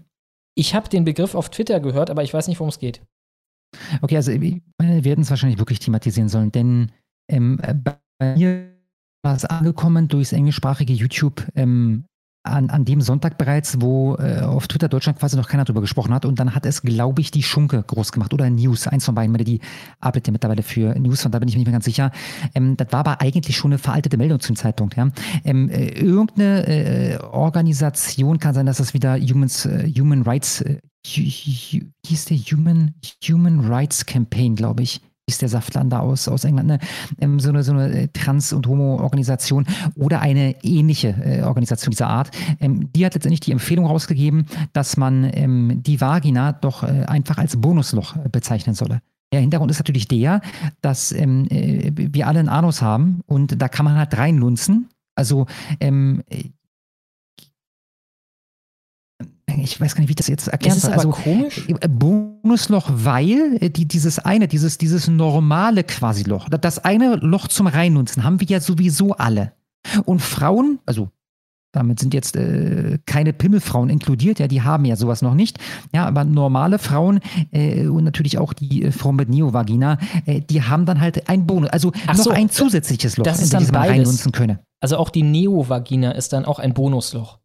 Ich 0.55 0.75
habe 0.75 0.89
den 0.89 1.05
Begriff 1.05 1.35
auf 1.35 1.51
Twitter 1.51 1.81
gehört, 1.81 2.11
aber 2.11 2.23
ich 2.25 2.35
weiß 2.35 2.49
nicht, 2.49 2.59
worum 2.61 2.71
es 2.71 2.79
geht. 2.79 3.03
Okay, 4.01 4.17
also 4.17 4.33
wir 4.33 4.61
werden 4.79 5.23
es 5.23 5.31
wahrscheinlich 5.31 5.59
wirklich 5.59 5.79
thematisieren 5.79 6.29
sollen, 6.29 6.53
denn 6.53 6.93
ähm, 7.31 7.59
bei 8.19 8.37
mir 8.37 8.73
war 9.23 9.37
es 9.37 9.45
angekommen 9.45 10.09
durchs 10.09 10.33
englischsprachige 10.33 10.93
YouTube 10.93 11.47
ähm, 11.55 12.05
an, 12.45 12.71
an 12.71 12.85
dem 12.85 13.01
Sonntag 13.01 13.39
bereits, 13.39 13.81
wo 13.81 14.17
äh, 14.17 14.41
auf 14.41 14.67
Twitter 14.67 14.89
Deutschland 14.89 15.19
quasi 15.19 15.37
noch 15.37 15.49
keiner 15.49 15.65
drüber 15.65 15.81
gesprochen 15.81 16.13
hat. 16.13 16.25
Und 16.25 16.39
dann 16.41 16.55
hat 16.55 16.67
es, 16.67 16.83
glaube 16.83 17.21
ich, 17.21 17.31
die 17.31 17.43
Schunke 17.43 17.83
groß 17.83 18.13
gemacht 18.13 18.35
oder 18.35 18.51
News, 18.51 18.87
eins 18.89 19.05
von 19.05 19.15
beiden, 19.15 19.37
die 19.45 19.61
arbeitet 20.01 20.29
ja 20.29 20.33
mittlerweile 20.33 20.63
für 20.63 20.99
News, 20.99 21.25
und 21.25 21.33
da 21.33 21.39
bin 21.39 21.49
ich 21.49 21.55
mir 21.55 21.61
nicht 21.61 21.69
mehr 21.69 21.73
ganz 21.73 21.85
sicher. 21.85 22.11
Ähm, 22.55 22.77
das 22.77 22.89
war 22.91 23.01
aber 23.01 23.21
eigentlich 23.21 23.57
schon 23.57 23.73
eine 23.73 23.79
veraltete 23.79 24.17
Meldung 24.17 24.41
zum 24.41 24.57
Zeitpunkt. 24.57 24.97
Ja? 24.97 25.11
Ähm, 25.45 25.69
äh, 25.69 25.89
irgendeine 25.89 26.67
äh, 26.67 27.19
Organisation 27.19 28.39
kann 28.39 28.55
sein, 28.55 28.67
dass 28.67 28.79
das 28.79 28.95
wieder 28.95 29.19
Humans, 29.19 29.67
äh, 29.67 29.89
Human 29.97 30.23
Rights, 30.23 30.63
äh, 30.63 30.81
hieß 31.05 32.25
der 32.27 32.37
Human, 32.37 32.95
Human 33.29 33.61
Rights 33.61 34.07
Campaign, 34.07 34.55
glaube 34.55 34.83
ich. 34.83 35.01
Hieß 35.33 35.39
der 35.39 35.49
Saftlander 35.49 36.01
aus, 36.01 36.29
aus 36.29 36.45
England, 36.45 36.69
ne? 36.69 36.79
ähm, 37.21 37.41
so 37.41 37.49
eine, 37.49 37.63
so 37.63 37.73
eine 37.73 37.91
äh, 37.93 38.09
Trans- 38.09 38.53
und 38.53 38.67
Homo-Organisation 38.67 39.67
oder 39.97 40.21
eine 40.21 40.63
ähnliche 40.63 41.09
äh, 41.09 41.43
Organisation 41.43 41.91
dieser 41.91 42.09
Art. 42.09 42.31
Ähm, 42.61 42.93
die 42.93 43.05
hat 43.05 43.15
letztendlich 43.15 43.41
die 43.41 43.53
Empfehlung 43.53 43.87
rausgegeben, 43.87 44.47
dass 44.73 44.97
man 44.97 45.31
ähm, 45.33 45.83
die 45.83 46.01
Vagina 46.01 46.53
doch 46.53 46.83
äh, 46.83 47.05
einfach 47.07 47.39
als 47.39 47.61
Bonusloch 47.61 48.17
äh, 48.17 48.29
bezeichnen 48.29 48.75
solle. 48.75 49.01
Der 49.33 49.41
Hintergrund 49.41 49.71
ist 49.71 49.79
natürlich 49.79 50.09
der, 50.09 50.43
dass 50.83 51.11
ähm, 51.13 51.47
äh, 51.49 51.91
wir 51.95 52.27
alle 52.27 52.41
einen 52.41 52.51
Anus 52.51 52.83
haben 52.83 53.23
und 53.27 53.61
da 53.61 53.69
kann 53.69 53.85
man 53.85 53.97
halt 53.97 54.17
reinlunzen. 54.17 54.89
Also 55.15 55.47
ähm, 55.81 56.23
ich 59.61 59.81
weiß 59.81 59.95
gar 59.95 60.01
nicht, 60.01 60.09
wie 60.09 60.13
ich 60.13 60.17
das 60.17 60.29
jetzt 60.29 60.49
erklären 60.49 60.79
soll. 60.79 60.93
Also 60.93 61.11
komisch. 61.11 61.67
äh, 61.69 61.89
Bonusloch, 61.89 62.91
weil 62.93 63.59
äh, 63.61 63.71
die, 63.71 63.87
dieses 63.87 64.19
eine, 64.19 64.49
dieses, 64.49 64.79
dieses 64.79 65.09
normale 65.09 65.85
quasi 65.85 66.25
Loch, 66.25 66.49
das 66.49 66.79
eine 66.79 67.17
Loch 67.17 67.49
zum 67.49 67.67
Reinlunzen 67.67 68.25
haben 68.25 68.41
wir 68.41 68.47
ja 68.47 68.61
sowieso 68.61 69.13
alle. 69.13 69.53
Und 70.05 70.21
Frauen, 70.21 70.79
also 70.87 71.09
damit 71.73 71.99
sind 71.99 72.13
jetzt 72.13 72.37
äh, 72.37 72.99
keine 73.07 73.33
Pimmelfrauen 73.33 73.89
inkludiert, 73.89 74.39
ja, 74.39 74.47
die 74.47 74.63
haben 74.63 74.85
ja 74.85 74.95
sowas 74.95 75.23
noch 75.23 75.35
nicht. 75.35 75.59
Ja, 75.93 76.07
aber 76.07 76.25
normale 76.25 76.79
Frauen 76.79 77.21
äh, 77.51 77.87
und 77.87 78.05
natürlich 78.05 78.39
auch 78.39 78.53
die 78.53 78.85
äh, 78.85 78.93
Frauen 78.93 79.17
mit 79.17 79.31
Neovagina, 79.31 79.99
äh, 80.27 80.43
die 80.43 80.63
haben 80.63 80.85
dann 80.85 81.01
halt 81.01 81.29
ein 81.31 81.47
Bonus, 81.47 81.71
also 81.71 81.93
Ach 82.07 82.17
noch 82.17 82.25
so, 82.25 82.31
ein 82.31 82.51
zusätzliches 82.51 83.17
Loch, 83.17 83.25
das 83.25 83.39
in 83.39 83.45
ist 83.45 83.55
dann 83.55 83.63
das 83.63 83.73
man 83.73 83.81
beides. 83.83 83.97
reinlunzen 83.97 84.33
könne. 84.33 84.61
Also 84.81 84.99
auch 84.99 85.11
die 85.11 85.23
Neovagina 85.23 86.13
ist 86.13 86.33
dann 86.33 86.45
auch 86.45 86.59
ein 86.59 86.75
Bonusloch. 86.75 87.39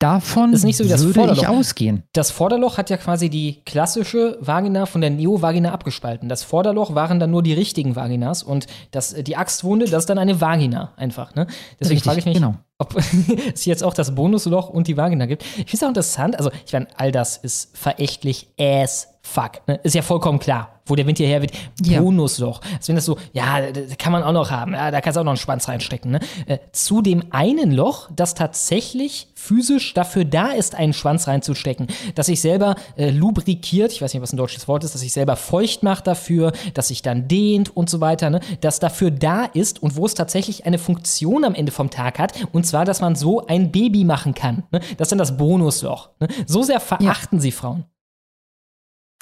Davon 0.00 0.54
ist 0.54 0.64
nicht 0.64 0.78
so 0.78 0.84
wie 0.84 0.88
das 0.88 1.04
würde 1.04 1.20
Vorderloch. 1.20 1.42
ich 1.42 1.48
ausgehen. 1.48 2.04
Das 2.14 2.30
Vorderloch 2.30 2.78
hat 2.78 2.88
ja 2.88 2.96
quasi 2.96 3.28
die 3.28 3.60
klassische 3.66 4.38
Vagina 4.40 4.86
von 4.86 5.02
der 5.02 5.10
Neovagina 5.10 5.72
abgespalten. 5.72 6.26
Das 6.30 6.42
Vorderloch 6.42 6.94
waren 6.94 7.20
dann 7.20 7.30
nur 7.30 7.42
die 7.42 7.52
richtigen 7.52 7.96
Vaginas 7.96 8.42
und 8.42 8.66
das, 8.92 9.12
die 9.12 9.36
Axtwunde, 9.36 9.84
das 9.84 10.04
ist 10.04 10.10
dann 10.10 10.16
eine 10.16 10.40
Vagina 10.40 10.94
einfach. 10.96 11.34
Ne? 11.34 11.46
Deswegen 11.78 11.98
Richtig, 11.98 12.04
frage 12.04 12.18
ich 12.20 12.24
mich, 12.24 12.34
genau. 12.34 12.54
ob 12.78 12.96
es 13.54 13.66
jetzt 13.66 13.84
auch 13.84 13.92
das 13.92 14.14
Bonusloch 14.14 14.70
und 14.70 14.88
die 14.88 14.96
Vagina 14.96 15.26
gibt. 15.26 15.42
Ich 15.42 15.56
finde 15.56 15.74
es 15.74 15.82
auch 15.82 15.88
interessant, 15.88 16.38
also 16.38 16.50
ich 16.64 16.72
meine, 16.72 16.86
all 16.96 17.12
das 17.12 17.36
ist 17.36 17.76
verächtlich 17.76 18.48
as 18.58 19.06
fuck. 19.30 19.66
Ne? 19.66 19.80
Ist 19.82 19.94
ja 19.94 20.02
vollkommen 20.02 20.38
klar, 20.38 20.80
wo 20.86 20.96
der 20.96 21.06
Wind 21.06 21.18
hierher 21.18 21.40
weht. 21.40 21.52
Ja. 21.82 22.00
Bonusloch. 22.00 22.60
Also 22.76 22.88
wenn 22.88 22.96
das 22.96 23.04
so, 23.04 23.16
ja, 23.32 23.70
das 23.70 23.96
kann 23.96 24.12
man 24.12 24.22
auch 24.22 24.32
noch 24.32 24.50
haben, 24.50 24.74
ja, 24.74 24.90
da 24.90 25.00
kannst 25.00 25.16
du 25.16 25.20
auch 25.20 25.24
noch 25.24 25.32
einen 25.32 25.38
Schwanz 25.38 25.68
reinstecken. 25.68 26.10
Ne? 26.10 26.20
Äh, 26.46 26.58
zu 26.72 27.00
dem 27.00 27.24
einen 27.30 27.70
Loch, 27.70 28.10
das 28.14 28.34
tatsächlich 28.34 29.28
physisch 29.34 29.94
dafür 29.94 30.24
da 30.24 30.48
ist, 30.48 30.74
einen 30.74 30.92
Schwanz 30.92 31.28
reinzustecken, 31.28 31.86
dass 32.14 32.26
sich 32.26 32.40
selber 32.40 32.74
äh, 32.96 33.10
lubrikiert, 33.10 33.92
ich 33.92 34.02
weiß 34.02 34.12
nicht, 34.12 34.22
was 34.22 34.32
ein 34.32 34.36
deutsches 34.36 34.66
Wort 34.68 34.84
ist, 34.84 34.94
dass 34.94 35.00
sich 35.00 35.12
selber 35.12 35.36
feucht 35.36 35.82
macht 35.82 36.06
dafür, 36.06 36.52
dass 36.74 36.88
sich 36.88 37.02
dann 37.02 37.28
dehnt 37.28 37.74
und 37.76 37.88
so 37.88 38.00
weiter, 38.00 38.30
ne? 38.30 38.40
das 38.60 38.80
dafür 38.80 39.10
da 39.10 39.44
ist 39.44 39.82
und 39.82 39.96
wo 39.96 40.06
es 40.06 40.14
tatsächlich 40.14 40.66
eine 40.66 40.78
Funktion 40.78 41.44
am 41.44 41.54
Ende 41.54 41.72
vom 41.72 41.90
Tag 41.90 42.18
hat, 42.18 42.32
und 42.52 42.66
zwar, 42.66 42.84
dass 42.84 43.00
man 43.00 43.14
so 43.14 43.46
ein 43.46 43.70
Baby 43.70 44.04
machen 44.04 44.34
kann. 44.34 44.64
Ne? 44.72 44.80
Das 44.96 45.06
ist 45.06 45.12
dann 45.12 45.18
das 45.18 45.36
Bonusloch. 45.36 46.10
Ne? 46.18 46.28
So 46.46 46.62
sehr 46.62 46.80
verachten 46.80 47.40
sie 47.40 47.52
Frauen. 47.52 47.84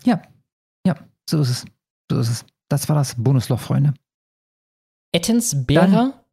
Ja, 0.05 0.23
ja, 0.87 0.97
so 1.29 1.41
ist 1.41 1.51
es. 1.51 1.65
So 2.11 2.19
ist 2.19 2.31
es. 2.31 2.45
Das 2.69 2.89
war 2.89 2.97
das 2.97 3.15
Bonusloch, 3.17 3.61
Freunde. 3.61 3.95
Ettens 5.13 5.67
Bera, 5.67 6.25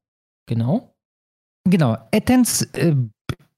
genau. 0.45 0.93
Genau, 1.67 1.97
Ettens, 2.11 2.61
äh, 2.73 2.95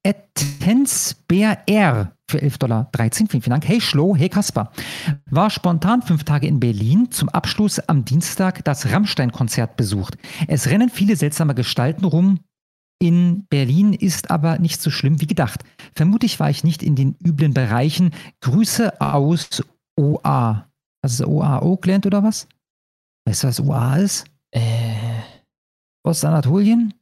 Ettens 0.04 1.16
BR 1.28 2.14
für 2.30 2.40
11,13 2.40 2.58
Dollar. 2.60 2.90
Vielen, 2.94 3.28
vielen 3.28 3.42
Dank. 3.50 3.68
Hey 3.68 3.82
Schlo, 3.82 4.16
hey 4.16 4.30
Kasper. 4.30 4.72
War 5.30 5.50
spontan 5.50 6.02
fünf 6.02 6.24
Tage 6.24 6.48
in 6.48 6.60
Berlin, 6.60 7.12
zum 7.12 7.30
Abschluss 7.30 7.80
am 7.80 8.06
Dienstag 8.06 8.64
das 8.64 8.92
Rammstein-Konzert 8.92 9.76
besucht. 9.76 10.18
Es 10.48 10.68
rennen 10.68 10.90
viele 10.90 11.16
seltsame 11.16 11.56
Gestalten 11.56 12.06
rum. 12.06 12.40
In 13.00 13.46
Berlin 13.50 13.94
ist 13.94 14.32
aber 14.32 14.60
nicht 14.60 14.82
so 14.82 14.90
schlimm 14.90 15.22
wie 15.22 15.28
gedacht. 15.28 15.64
Vermutlich 15.96 16.40
war 16.40 16.50
ich 16.50 16.64
nicht 16.64 16.82
in 16.82 16.96
den 16.96 17.16
üblen 17.24 17.54
Bereichen. 17.54 18.12
Grüße 18.42 19.00
aus 19.00 19.64
OA. 19.98 20.70
Was 21.02 21.14
ist 21.14 21.26
OA? 21.26 21.62
Oakland 21.62 22.06
oder 22.06 22.24
was? 22.24 22.48
Weißt 23.26 23.44
du, 23.44 23.48
was 23.48 23.60
OA 23.60 23.96
ist? 23.98 24.26
Äh, 24.52 24.62
Ostanatolien? 26.04 26.94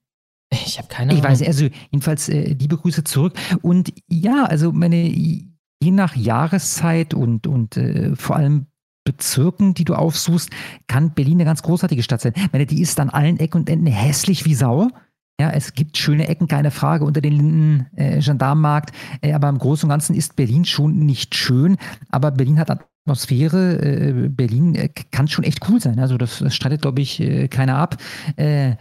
ich 0.51 0.77
habe 0.77 0.87
keine 0.87 1.13
Ich 1.13 1.19
Ahnung. 1.19 1.31
weiß, 1.31 1.39
nicht, 1.39 1.47
also 1.49 1.67
jedenfalls 1.91 2.29
äh, 2.29 2.53
liebe 2.53 2.77
Grüße 2.77 3.03
zurück. 3.03 3.33
Und 3.61 3.93
ja, 4.07 4.45
also 4.45 4.71
meine, 4.71 4.97
je 4.97 5.91
nach 5.91 6.15
Jahreszeit 6.15 7.13
und, 7.13 7.47
und 7.47 7.77
äh, 7.77 8.15
vor 8.15 8.35
allem 8.37 8.67
Bezirken, 9.03 9.73
die 9.75 9.85
du 9.85 9.93
aufsuchst, 9.93 10.49
kann 10.87 11.13
Berlin 11.13 11.35
eine 11.37 11.45
ganz 11.45 11.61
großartige 11.61 12.01
Stadt 12.01 12.21
sein. 12.21 12.33
Ich 12.35 12.51
meine, 12.51 12.65
die 12.65 12.81
ist 12.81 12.99
an 12.99 13.09
allen 13.11 13.37
Ecken 13.39 13.61
und 13.61 13.69
Enden 13.69 13.87
hässlich 13.87 14.45
wie 14.45 14.55
Sau. 14.55 14.89
Ja, 15.39 15.49
es 15.49 15.73
gibt 15.73 15.97
schöne 15.97 16.29
Ecken, 16.29 16.47
keine 16.47 16.71
Frage, 16.71 17.03
unter 17.03 17.19
den 17.19 17.33
Linden, 17.33 17.87
äh, 17.97 18.19
Gendarmenmarkt. 18.21 18.95
Äh, 19.21 19.33
aber 19.33 19.49
im 19.49 19.57
Großen 19.57 19.85
und 19.85 19.89
Ganzen 19.89 20.15
ist 20.15 20.35
Berlin 20.37 20.63
schon 20.63 20.97
nicht 20.99 21.35
schön. 21.35 21.77
Aber 22.09 22.31
Berlin 22.31 22.57
hat 22.57 22.69
Atmosphäre. 22.71 23.79
Äh, 23.81 24.29
Berlin 24.29 24.75
äh, 24.75 24.89
kann 25.11 25.27
schon 25.27 25.43
echt 25.43 25.67
cool 25.69 25.81
sein. 25.81 25.99
Also 25.99 26.17
das, 26.17 26.39
das 26.39 26.55
streitet, 26.55 26.81
glaube 26.83 27.01
ich, 27.01 27.19
äh, 27.19 27.49
keiner 27.49 27.75
ab. 27.75 27.97
Äh, 28.37 28.75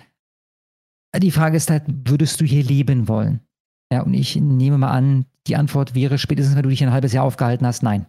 die 1.19 1.33
Frage 1.33 1.57
ist 1.57 1.71
halt, 1.71 1.85
würdest 1.89 2.41
du 2.41 2.45
hier 2.45 2.63
leben 2.63 3.09
wollen? 3.09 3.41
Ja, 3.93 4.03
und 4.03 4.15
ich 4.15 4.37
nehme 4.37 4.79
mal 4.79 4.91
an, 4.91 5.27
die 5.47 5.57
Antwort 5.57 5.95
wäre 5.95 6.19
spätestens, 6.19 6.57
wenn 6.57 6.63
du 6.63 6.71
dich 6.71 6.83
ein 6.83 6.93
halbes 6.93 7.13
Jahr 7.13 7.25
aufgehalten 7.25 7.67
hast, 7.67 7.83
nein. 7.83 8.07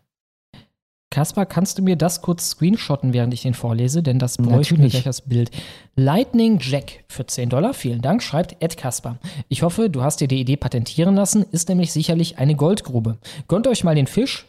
Kaspar, 1.16 1.46
kannst 1.46 1.78
du 1.78 1.82
mir 1.82 1.96
das 1.96 2.22
kurz 2.22 2.50
screenshotten, 2.50 3.14
während 3.14 3.34
ich 3.34 3.42
den 3.42 3.54
vorlese? 3.54 4.04
Denn 4.04 4.20
das 4.20 4.36
bräuchte 4.36 4.76
mir 4.76 4.90
gleich 4.90 5.06
das 5.06 5.22
Bild. 5.22 5.50
Lightning 5.96 6.60
Jack 6.60 7.06
für 7.08 7.26
10 7.26 7.48
Dollar, 7.48 7.74
vielen 7.74 8.02
Dank, 8.02 8.22
schreibt 8.22 8.62
Ed 8.62 8.76
Kaspar. 8.76 9.18
Ich 9.48 9.64
hoffe, 9.64 9.90
du 9.90 10.04
hast 10.04 10.20
dir 10.20 10.28
die 10.28 10.42
Idee 10.42 10.58
patentieren 10.58 11.16
lassen, 11.16 11.46
ist 11.54 11.70
nämlich 11.70 11.94
sicherlich 11.94 12.38
eine 12.38 12.56
Goldgrube. 12.56 13.18
Gönnt 13.48 13.66
euch 13.66 13.86
mal 13.86 13.96
den 13.96 14.08
Fisch. 14.08 14.46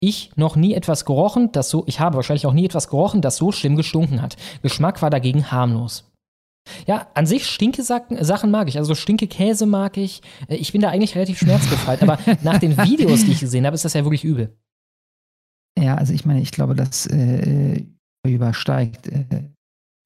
Ich 0.00 0.32
noch 0.34 0.56
nie 0.56 0.74
etwas 0.74 1.04
gerochen, 1.04 1.52
das 1.52 1.70
so, 1.70 1.84
ich 1.86 2.00
habe 2.00 2.16
wahrscheinlich 2.16 2.46
auch 2.46 2.52
nie 2.52 2.64
etwas 2.64 2.88
gerochen, 2.88 3.20
das 3.20 3.36
so 3.36 3.52
schlimm 3.52 3.76
gestunken 3.76 4.20
hat. 4.20 4.36
Geschmack 4.62 5.00
war 5.02 5.10
dagegen 5.10 5.52
harmlos. 5.52 6.10
Ja, 6.88 7.06
an 7.14 7.26
sich 7.26 7.46
stinke 7.46 7.84
Sachen, 7.84 8.24
Sachen 8.24 8.50
mag 8.50 8.68
ich. 8.68 8.76
Also 8.76 8.96
stinke 8.96 9.28
Käse 9.28 9.66
mag 9.66 9.96
ich. 9.96 10.22
Äh, 10.48 10.56
Ich 10.56 10.72
bin 10.72 10.80
da 10.80 10.88
eigentlich 10.88 11.14
relativ 11.14 11.38
schmerzbefreit. 11.42 12.02
aber 12.02 12.18
nach 12.42 12.58
den 12.58 12.76
Videos, 12.76 13.24
die 13.24 13.30
ich 13.30 13.40
gesehen 13.40 13.66
habe, 13.66 13.76
ist 13.76 13.84
das 13.84 13.94
ja 13.94 14.04
wirklich 14.04 14.24
übel. 14.24 14.56
Ja, 15.82 15.94
also 15.94 16.12
ich 16.12 16.24
meine, 16.24 16.40
ich 16.40 16.50
glaube, 16.50 16.74
das 16.74 17.06
äh, 17.06 17.84
übersteigt 18.26 19.08
äh, 19.08 19.24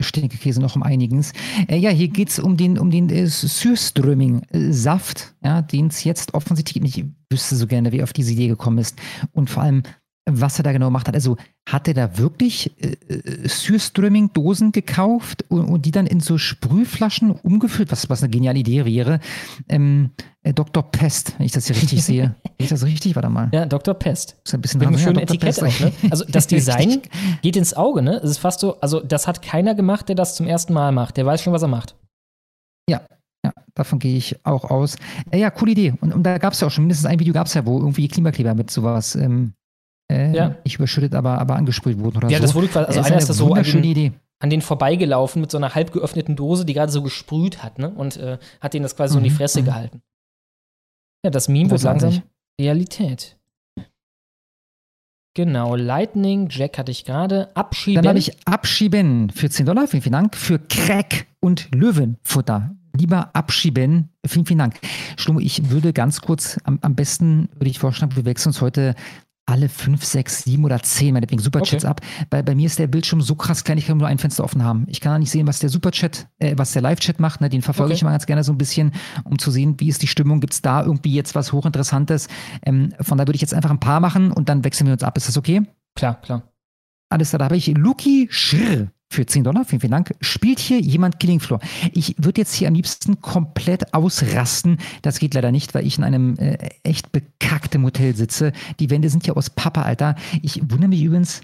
Stinkekäse 0.03 0.61
noch 0.61 0.77
um 0.77 0.83
einiges. 0.83 1.33
Äh, 1.69 1.79
ja, 1.79 1.91
hier 1.91 2.09
geht 2.09 2.29
es 2.29 2.39
um 2.39 2.57
den, 2.57 2.79
um 2.79 2.91
den 2.91 3.09
äh, 3.11 3.27
Surströmming-Saft, 3.27 5.35
ja, 5.43 5.63
den 5.63 5.87
es 5.87 6.05
jetzt 6.05 6.35
offensichtlich 6.35 6.95
gibt. 6.95 6.97
Ich 6.97 7.05
wüsste 7.31 7.57
so 7.57 7.67
gerne, 7.67 7.93
wer 7.93 8.05
auf 8.05 8.13
diese 8.13 8.33
Idee 8.33 8.49
gekommen 8.49 8.79
ist. 8.79 8.99
Und 9.33 9.49
vor 9.49 9.63
allem, 9.63 9.83
was 10.25 10.59
er 10.59 10.63
da 10.63 10.73
genau 10.73 10.87
gemacht 10.87 11.09
hat. 11.09 11.15
Also 11.15 11.37
hat 11.69 11.89
er 11.89 11.95
da 11.95 12.19
wirklich 12.19 12.73
äh, 12.81 12.97
äh, 13.13 13.49
Surströmming-Dosen 13.49 14.71
gekauft 14.73 15.45
und, 15.49 15.65
und 15.65 15.85
die 15.85 15.91
dann 15.91 16.07
in 16.07 16.21
so 16.21 16.39
Sprühflaschen 16.39 17.33
umgefüllt, 17.33 17.91
was, 17.91 18.09
was 18.09 18.23
eine 18.23 18.31
geniale 18.31 18.59
Idee 18.59 18.85
wäre. 18.85 19.21
Ähm, 19.69 20.11
äh, 20.45 20.53
Dr. 20.53 20.83
Pest, 20.91 21.35
wenn 21.39 21.47
ich 21.47 21.53
das 21.53 21.67
hier 21.67 21.77
richtig 21.77 22.05
sehe. 22.05 22.35
Ich 22.59 22.69
das 22.69 22.85
richtig? 22.85 23.17
Warte 23.17 23.29
mal. 23.29 23.51
Ja, 23.53 23.67
Dr. 23.67 23.95
Pest. 23.95 24.37
Ist 24.45 24.55
ein 24.55 24.61
bisschen 24.61 24.79
Mit 24.79 24.87
einem 24.87 24.97
ja, 24.97 25.03
schönen 25.03 25.27
Dr. 25.27 25.35
Etikett 25.35 25.57
Pest. 25.57 25.63
auch, 25.65 25.81
ne? 25.81 25.93
Also 26.13 26.25
das 26.29 26.47
Design 26.47 27.03
geht 27.43 27.57
ins 27.57 27.75
Auge, 27.75 28.03
ne? 28.03 28.21
Es 28.23 28.31
ist 28.31 28.39
fast 28.39 28.61
so, 28.61 28.81
also 28.81 29.01
das 29.01 29.27
hat 29.27 29.43
keiner 29.43 29.75
gemacht, 29.75 30.09
der 30.09 30.15
das 30.15 30.37
zum 30.37 30.47
ersten 30.47 30.73
Mal 30.73 30.93
macht. 30.93 31.17
Der 31.17 31.27
weiß 31.27 31.43
schon, 31.43 31.53
was 31.53 31.63
er 31.63 31.69
macht. 31.69 31.97
Ja, 32.89 33.01
ja, 33.45 33.53
davon 33.75 33.99
gehe 33.99 34.17
ich 34.17 34.37
auch 34.45 34.71
aus. 34.71 34.95
Äh, 35.33 35.41
ja, 35.41 35.51
coole 35.51 35.73
Idee. 35.73 35.95
Und, 36.01 36.15
und 36.15 36.23
da 36.23 36.39
gab 36.39 36.53
es 36.53 36.61
ja 36.61 36.69
auch 36.69 36.71
schon 36.71 36.85
mindestens 36.85 37.07
ein 37.07 37.19
Video, 37.19 37.35
gab 37.35 37.49
es 37.49 37.55
ja, 37.55 37.67
wo 37.67 37.79
irgendwie 37.79 38.07
Klimakleber 38.07 38.55
mit 38.55 38.71
sowas 38.71 39.17
ähm, 39.17 39.55
äh, 40.13 40.33
Ja. 40.35 40.57
nicht 40.65 40.77
überschüttet, 40.77 41.15
aber, 41.15 41.39
aber 41.39 41.57
angesprüht 41.57 41.99
wurden 41.99 42.19
oder 42.19 42.29
ja, 42.29 42.39
so. 42.39 42.43
das 42.43 42.55
wurde 42.55 42.69
quasi, 42.69 42.87
also 42.87 43.01
Äh, 43.01 43.05
einer 43.05 43.19
ist 43.19 43.29
das 43.29 43.37
so 43.37 43.53
an 43.55 43.63
den, 43.65 43.85
Idee. 43.85 44.13
an 44.41 44.51
den 44.51 44.61
vorbeigelaufen 44.63 45.41
mit 45.41 45.51
so 45.51 45.57
einer 45.59 45.75
halb 45.75 45.93
geöffneten 45.93 46.37
Dose, 46.37 46.65
die 46.65 46.75
gerade 46.75 46.93
so 46.93 47.03
gesprüht 47.03 47.63
hat, 47.63 47.79
ne? 47.79 47.91
Und 47.91 48.17
äh, 48.17 48.39
hat 48.61 48.75
denen 48.75 48.83
das 48.83 48.95
quasi 48.97 49.13
so 49.15 49.19
in 49.19 49.25
die 49.25 49.31
Mhm, 49.31 49.35
Fresse 49.37 49.61
mhm. 49.63 49.67
gehalten. 49.67 50.03
Ja, 51.25 51.31
das 51.31 51.49
Meme 51.49 51.71
wird 51.71 51.83
langsam 51.83 52.23
Realität. 52.61 53.37
Genau, 55.35 55.77
Lightning 55.77 56.49
Jack 56.51 56.77
hatte 56.79 56.93
ich 56.93 57.05
gerade. 57.07 57.49
Abschieben. 57.57 58.03
Dann 58.03 58.09
habe 58.11 58.19
ich 58.19 58.37
Abschieben 58.47 59.31
für 59.31 59.49
10 59.49 59.65
Dollar, 59.65 59.87
vielen, 59.89 60.03
vielen 60.03 60.13
Dank. 60.13 60.37
Für 60.37 60.59
Crack 60.59 61.27
und 61.41 61.69
Löwenfutter. 61.75 62.77
Lieber 62.95 63.31
Abschieben, 63.35 64.11
vielen, 64.27 64.45
vielen 64.45 64.59
Dank. 64.59 64.79
Schlummo, 65.17 65.41
ich 65.41 65.71
würde 65.71 65.95
ganz 65.95 66.21
kurz, 66.21 66.59
am, 66.65 66.79
am 66.83 66.95
besten 66.95 67.49
würde 67.55 67.71
ich 67.71 67.79
vorschlagen, 67.79 68.15
wir 68.17 68.27
wechseln 68.27 68.51
uns 68.51 68.61
heute 68.61 68.95
alle 69.47 69.69
5, 69.69 70.05
6, 70.05 70.45
7 70.45 70.65
oder 70.65 70.81
10, 70.83 71.15
meinetwegen 71.15 71.43
Superchats 71.43 71.85
Okay. 71.85 71.91
ab. 71.91 72.01
Bei, 72.31 72.43
bei 72.43 72.55
mir 72.55 72.67
ist 72.67 72.79
der 72.79 72.87
Bildschirm 72.87 73.21
so 73.21 73.35
krass 73.35 73.65
klein, 73.65 73.77
ich 73.77 73.87
kann 73.87 73.99
nur 73.99 74.07
ein 74.07 74.19
Fenster 74.19 74.45
offen 74.45 74.63
haben. 74.63 74.85
Ich 74.89 75.01
kann 75.01 75.13
da 75.13 75.19
nicht 75.19 75.31
sehen, 75.31 75.47
was 75.47 75.59
der 75.59 75.69
Superchat, 75.69 76.29
äh, 76.39 76.55
was 76.57 76.73
der 76.73 76.83
Live-Chat 76.83 77.19
macht. 77.21 77.41
Ne? 77.41 77.49
Den 77.49 77.61
verfolge 77.63 77.89
Okay. 77.91 77.97
ich 77.97 78.03
immer 78.03 78.13
ganz 78.13 78.27
gerne 78.27 78.45
so 78.45 78.53
ein 78.53 78.59
bisschen, 78.59 78.93
um 79.25 79.39
zu 79.39 79.51
sehen, 79.51 79.75
wie 79.79 79.89
ist 79.89 80.01
die 80.03 80.07
Stimmung. 80.07 80.41
Gibt 80.41 80.53
es 80.55 80.63
da 80.63 80.83
irgendwie 80.85 81.13
jetzt 81.13 81.35
was 81.35 81.53
Hochinteressantes? 81.53 82.29
Ähm, 82.65 82.95
von 83.01 83.19
da 83.19 83.27
würde 83.27 83.35
ich 83.35 83.41
jetzt 83.41 83.53
einfach 83.55 83.71
ein 83.71 83.81
paar 83.81 84.01
machen 84.01 84.31
und 84.33 84.49
dann 84.49 84.65
wechseln 84.65 84.87
wir 84.87 84.93
uns 84.95 85.03
ab. 85.03 85.17
Ist 85.17 85.29
das 85.29 85.37
okay? 85.37 85.63
Klar, 85.97 86.21
klar. 86.23 86.43
alles 87.11 87.31
klar, 87.31 87.39
da 87.41 87.45
habe 87.47 87.57
ich 87.57 87.67
Luki 87.77 88.29
Schrr 88.31 88.89
für 89.13 89.27
10 89.27 89.45
Dollar. 89.45 89.65
Vielen, 89.65 89.81
vielen 89.81 89.93
Dank. 89.93 90.15
Spielt 90.21 90.59
hier 90.59 90.81
jemand 90.81 91.21
Killing 91.21 91.41
Floor? 91.41 91.61
Ich 91.93 92.15
würde 92.19 92.41
jetzt 92.41 92.55
hier 92.55 92.69
am 92.69 92.75
liebsten 92.75 93.21
komplett 93.21 93.95
ausrasten. 93.95 94.79
Das 95.03 95.19
geht 95.19 95.35
leider 95.35 95.53
nicht, 95.53 95.75
weil 95.75 95.87
ich 95.87 95.99
in 95.99 96.05
einem 96.05 96.37
äh, 96.37 96.59
echt 96.83 97.13
bekackten 97.13 97.85
Hotel 97.85 98.17
sitze. 98.17 98.53
Die 98.81 98.91
Wände 98.91 99.11
sind 99.11 99.27
ja 99.27 99.35
aus 99.35 99.51
Papa, 99.51 99.83
Alter. 99.83 100.17
Ich 100.43 100.61
wundere 100.63 100.89
mich 100.89 101.03
übrigens, 101.03 101.43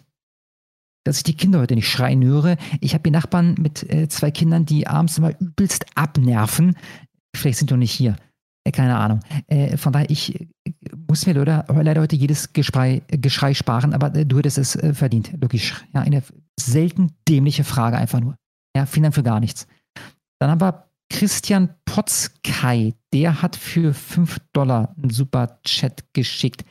dass 1.05 1.19
ich 1.19 1.23
die 1.23 1.37
Kinder 1.37 1.61
heute 1.61 1.75
nicht 1.75 1.89
schreien 1.89 2.25
höre. 2.25 2.57
Ich 2.81 2.95
habe 2.95 3.03
hier 3.05 3.13
Nachbarn 3.13 3.55
mit 3.59 3.89
äh, 3.91 4.09
zwei 4.09 4.31
Kindern, 4.31 4.67
die 4.67 4.87
abends 4.87 5.19
immer 5.19 5.39
übelst 5.41 5.87
abnerven. 5.95 6.77
Vielleicht 7.35 7.59
sind 7.59 7.71
die 7.71 7.75
noch 7.75 7.79
nicht 7.79 7.93
hier. 7.93 8.17
Äh, 8.69 8.73
keine 8.73 8.97
Ahnung. 8.97 9.21
Äh, 9.47 9.77
von 9.77 9.93
daher, 9.93 10.11
ich 10.11 10.49
muss 11.09 11.27
mir 11.27 11.35
leider, 11.35 11.65
leider 11.69 12.01
heute 12.01 12.17
jedes 12.17 12.53
Geschrei, 12.53 13.03
Geschrei 13.09 13.55
sparen, 13.55 13.95
aber 13.95 14.15
äh, 14.15 14.27
du 14.27 14.39
hättest 14.39 14.59
es 14.59 14.79
verdient, 14.97 15.33
logisch. 15.41 15.85
Ja, 15.95 16.03
eine 16.03 16.23
selten 16.59 17.13
dämliche 17.29 17.65
Frage 17.65 17.97
einfach 17.97 18.21
nur. 18.21 18.37
Ja, 18.77 18.87
vielen 18.87 19.05
Dank 19.05 19.15
für 19.15 19.23
gar 19.23 19.41
nichts. 19.41 19.67
Dann 20.41 20.51
haben 20.51 20.61
wir 20.61 20.85
Christian 21.11 21.71
Potzkei, 21.87 22.95
der 23.15 23.41
hat 23.41 23.57
für 23.57 23.95
5 23.95 24.39
Dollar 24.53 24.95
einen 24.97 25.11
super 25.11 25.59
Chat 25.65 26.05
geschickt. 26.13 26.65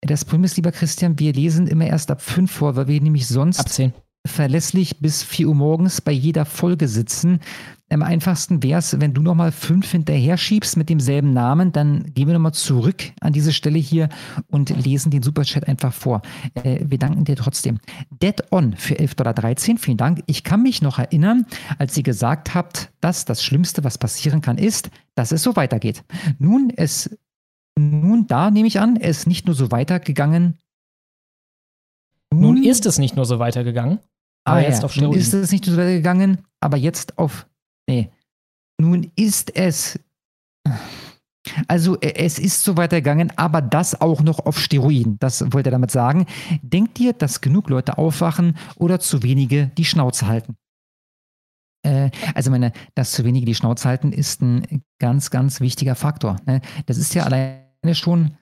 Das 0.00 0.24
Problem 0.24 0.44
ist, 0.44 0.56
lieber 0.56 0.72
Christian, 0.72 1.18
wir 1.18 1.32
lesen 1.32 1.66
immer 1.66 1.86
erst 1.86 2.10
ab 2.10 2.20
5 2.20 2.50
vor, 2.50 2.76
weil 2.76 2.88
wir 2.88 3.00
nämlich 3.00 3.26
sonst 3.26 3.60
ab 3.60 3.68
10 3.68 3.92
verlässlich 4.26 5.00
bis 5.00 5.22
4 5.22 5.48
Uhr 5.48 5.54
morgens 5.54 6.00
bei 6.00 6.12
jeder 6.12 6.44
Folge 6.44 6.88
sitzen. 6.88 7.40
Am 7.88 8.02
einfachsten 8.02 8.64
wäre 8.64 8.80
es, 8.80 9.00
wenn 9.00 9.14
du 9.14 9.22
nochmal 9.22 9.52
fünf 9.52 9.92
hinterher 9.92 10.36
schiebst 10.36 10.76
mit 10.76 10.88
demselben 10.88 11.32
Namen, 11.32 11.70
dann 11.70 12.12
gehen 12.14 12.26
wir 12.26 12.34
nochmal 12.34 12.54
zurück 12.54 13.12
an 13.20 13.32
diese 13.32 13.52
Stelle 13.52 13.78
hier 13.78 14.08
und 14.48 14.70
lesen 14.70 15.12
den 15.12 15.22
Superchat 15.22 15.68
einfach 15.68 15.92
vor. 15.92 16.22
Äh, 16.54 16.80
wir 16.84 16.98
danken 16.98 17.24
dir 17.24 17.36
trotzdem. 17.36 17.78
Dead 18.10 18.42
On 18.50 18.74
für 18.76 18.94
11,13 18.94 19.14
Dollar. 19.14 19.78
Vielen 19.78 19.96
Dank. 19.96 20.24
Ich 20.26 20.42
kann 20.42 20.64
mich 20.64 20.82
noch 20.82 20.98
erinnern, 20.98 21.46
als 21.78 21.96
ihr 21.96 22.02
gesagt 22.02 22.54
habt, 22.54 22.90
dass 23.00 23.24
das 23.24 23.44
Schlimmste, 23.44 23.84
was 23.84 23.98
passieren 23.98 24.40
kann, 24.40 24.58
ist, 24.58 24.90
dass 25.14 25.30
es 25.30 25.44
so 25.44 25.54
weitergeht. 25.54 26.02
Nun, 26.40 26.72
es, 26.76 27.16
nun 27.78 28.26
da 28.26 28.50
nehme 28.50 28.66
ich 28.66 28.80
an, 28.80 28.96
es 28.96 29.18
ist 29.18 29.26
nicht 29.28 29.46
nur 29.46 29.54
so 29.54 29.70
weitergegangen. 29.70 30.58
Nun, 32.32 32.54
nun 32.56 32.64
ist 32.64 32.84
es 32.84 32.98
nicht 32.98 33.14
nur 33.14 33.26
so 33.26 33.38
weitergegangen. 33.38 34.00
Aber 34.46 34.58
ah, 34.58 34.62
jetzt 34.62 34.78
ja. 34.78 34.84
auf 34.84 34.92
Steroiden. 34.92 35.18
Nun 35.18 35.20
ist 35.20 35.34
es 35.34 35.52
nicht 35.52 35.64
so 35.64 35.72
weitergegangen, 35.72 36.38
aber 36.60 36.76
jetzt 36.76 37.18
auf 37.18 37.46
Nee. 37.88 38.10
Nun 38.80 39.10
ist 39.16 39.56
es. 39.56 39.98
Also 41.68 41.96
es 42.00 42.40
ist 42.40 42.64
so 42.64 42.76
weitergegangen, 42.76 43.32
aber 43.36 43.62
das 43.62 44.00
auch 44.00 44.20
noch 44.20 44.40
auf 44.40 44.58
Steroiden. 44.58 45.16
Das 45.20 45.52
wollte 45.52 45.68
er 45.68 45.72
damit 45.72 45.92
sagen. 45.92 46.26
Denkt 46.60 46.98
ihr, 46.98 47.12
dass 47.12 47.40
genug 47.40 47.70
Leute 47.70 47.98
aufwachen 47.98 48.56
oder 48.74 48.98
zu 48.98 49.22
wenige 49.22 49.68
die 49.78 49.84
Schnauze 49.84 50.26
halten? 50.26 50.56
Äh, 51.82 52.10
also 52.34 52.50
meine, 52.50 52.72
dass 52.96 53.12
zu 53.12 53.24
wenige 53.24 53.46
die 53.46 53.54
Schnauze 53.54 53.88
halten, 53.88 54.10
ist 54.12 54.42
ein 54.42 54.82
ganz, 54.98 55.30
ganz 55.30 55.60
wichtiger 55.60 55.94
Faktor. 55.94 56.36
Ne? 56.46 56.60
Das 56.86 56.98
ist 56.98 57.14
ja 57.14 57.22
alleine 57.22 57.94
schon 57.94 58.36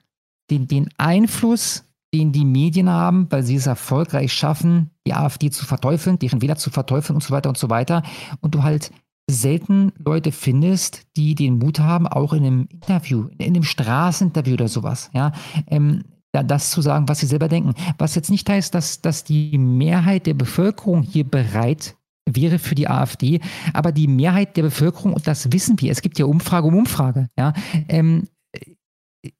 den, 0.49 0.67
den 0.67 0.89
Einfluss, 0.97 1.84
den 2.17 2.31
die 2.31 2.45
Medien 2.45 2.89
haben, 2.89 3.27
weil 3.29 3.43
sie 3.43 3.55
es 3.55 3.67
erfolgreich 3.67 4.33
schaffen, 4.33 4.91
die 5.05 5.13
AfD 5.13 5.49
zu 5.49 5.65
verteufeln, 5.65 6.19
deren 6.19 6.41
Wähler 6.41 6.55
zu 6.55 6.69
verteufeln 6.69 7.15
und 7.15 7.23
so 7.23 7.31
weiter 7.31 7.49
und 7.49 7.57
so 7.57 7.69
weiter. 7.69 8.03
Und 8.41 8.55
du 8.55 8.63
halt 8.63 8.91
selten 9.29 9.91
Leute 9.97 10.31
findest, 10.31 11.01
die 11.17 11.35
den 11.35 11.57
Mut 11.57 11.79
haben, 11.79 12.07
auch 12.07 12.33
in 12.33 12.45
einem 12.45 12.67
Interview, 12.71 13.27
in 13.37 13.47
einem 13.47 13.63
Straßeninterview 13.63 14.53
oder 14.53 14.67
sowas, 14.67 15.09
ja, 15.13 15.31
ähm, 15.67 16.03
das 16.31 16.71
zu 16.71 16.81
sagen, 16.81 17.07
was 17.07 17.19
sie 17.19 17.27
selber 17.27 17.47
denken. 17.47 17.73
Was 17.97 18.15
jetzt 18.15 18.29
nicht 18.29 18.49
heißt, 18.49 18.75
dass, 18.75 19.01
dass 19.01 19.23
die 19.23 19.57
Mehrheit 19.57 20.25
der 20.25 20.33
Bevölkerung 20.33 21.01
hier 21.01 21.23
bereit 21.23 21.95
wäre 22.29 22.59
für 22.59 22.75
die 22.75 22.89
AfD, 22.89 23.39
aber 23.73 23.91
die 23.91 24.07
Mehrheit 24.07 24.57
der 24.57 24.63
Bevölkerung, 24.63 25.13
und 25.13 25.27
das 25.27 25.51
wissen 25.51 25.79
wir, 25.79 25.91
es 25.91 26.01
gibt 26.01 26.19
ja 26.19 26.25
Umfrage 26.25 26.67
um 26.67 26.75
Umfrage, 26.75 27.29
ja, 27.37 27.53
ähm, 27.87 28.27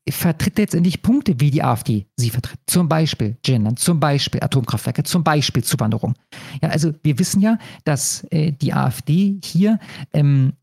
vertritt 0.09 0.57
letztendlich 0.57 1.01
Punkte, 1.01 1.39
wie 1.39 1.51
die 1.51 1.63
AfD 1.63 2.07
sie 2.15 2.29
vertritt. 2.29 2.59
Zum 2.67 2.87
Beispiel 2.87 3.37
Gendern, 3.43 3.77
zum 3.77 3.99
Beispiel 3.99 4.41
Atomkraftwerke, 4.41 5.03
zum 5.03 5.23
Beispiel 5.23 5.63
Zuwanderung. 5.63 6.15
Ja, 6.61 6.69
also 6.69 6.93
wir 7.03 7.19
wissen 7.19 7.41
ja, 7.41 7.57
dass 7.83 8.23
äh, 8.31 8.51
die 8.51 8.73
AfD 8.73 9.39
hier 9.43 9.79
ähm, 10.13 10.53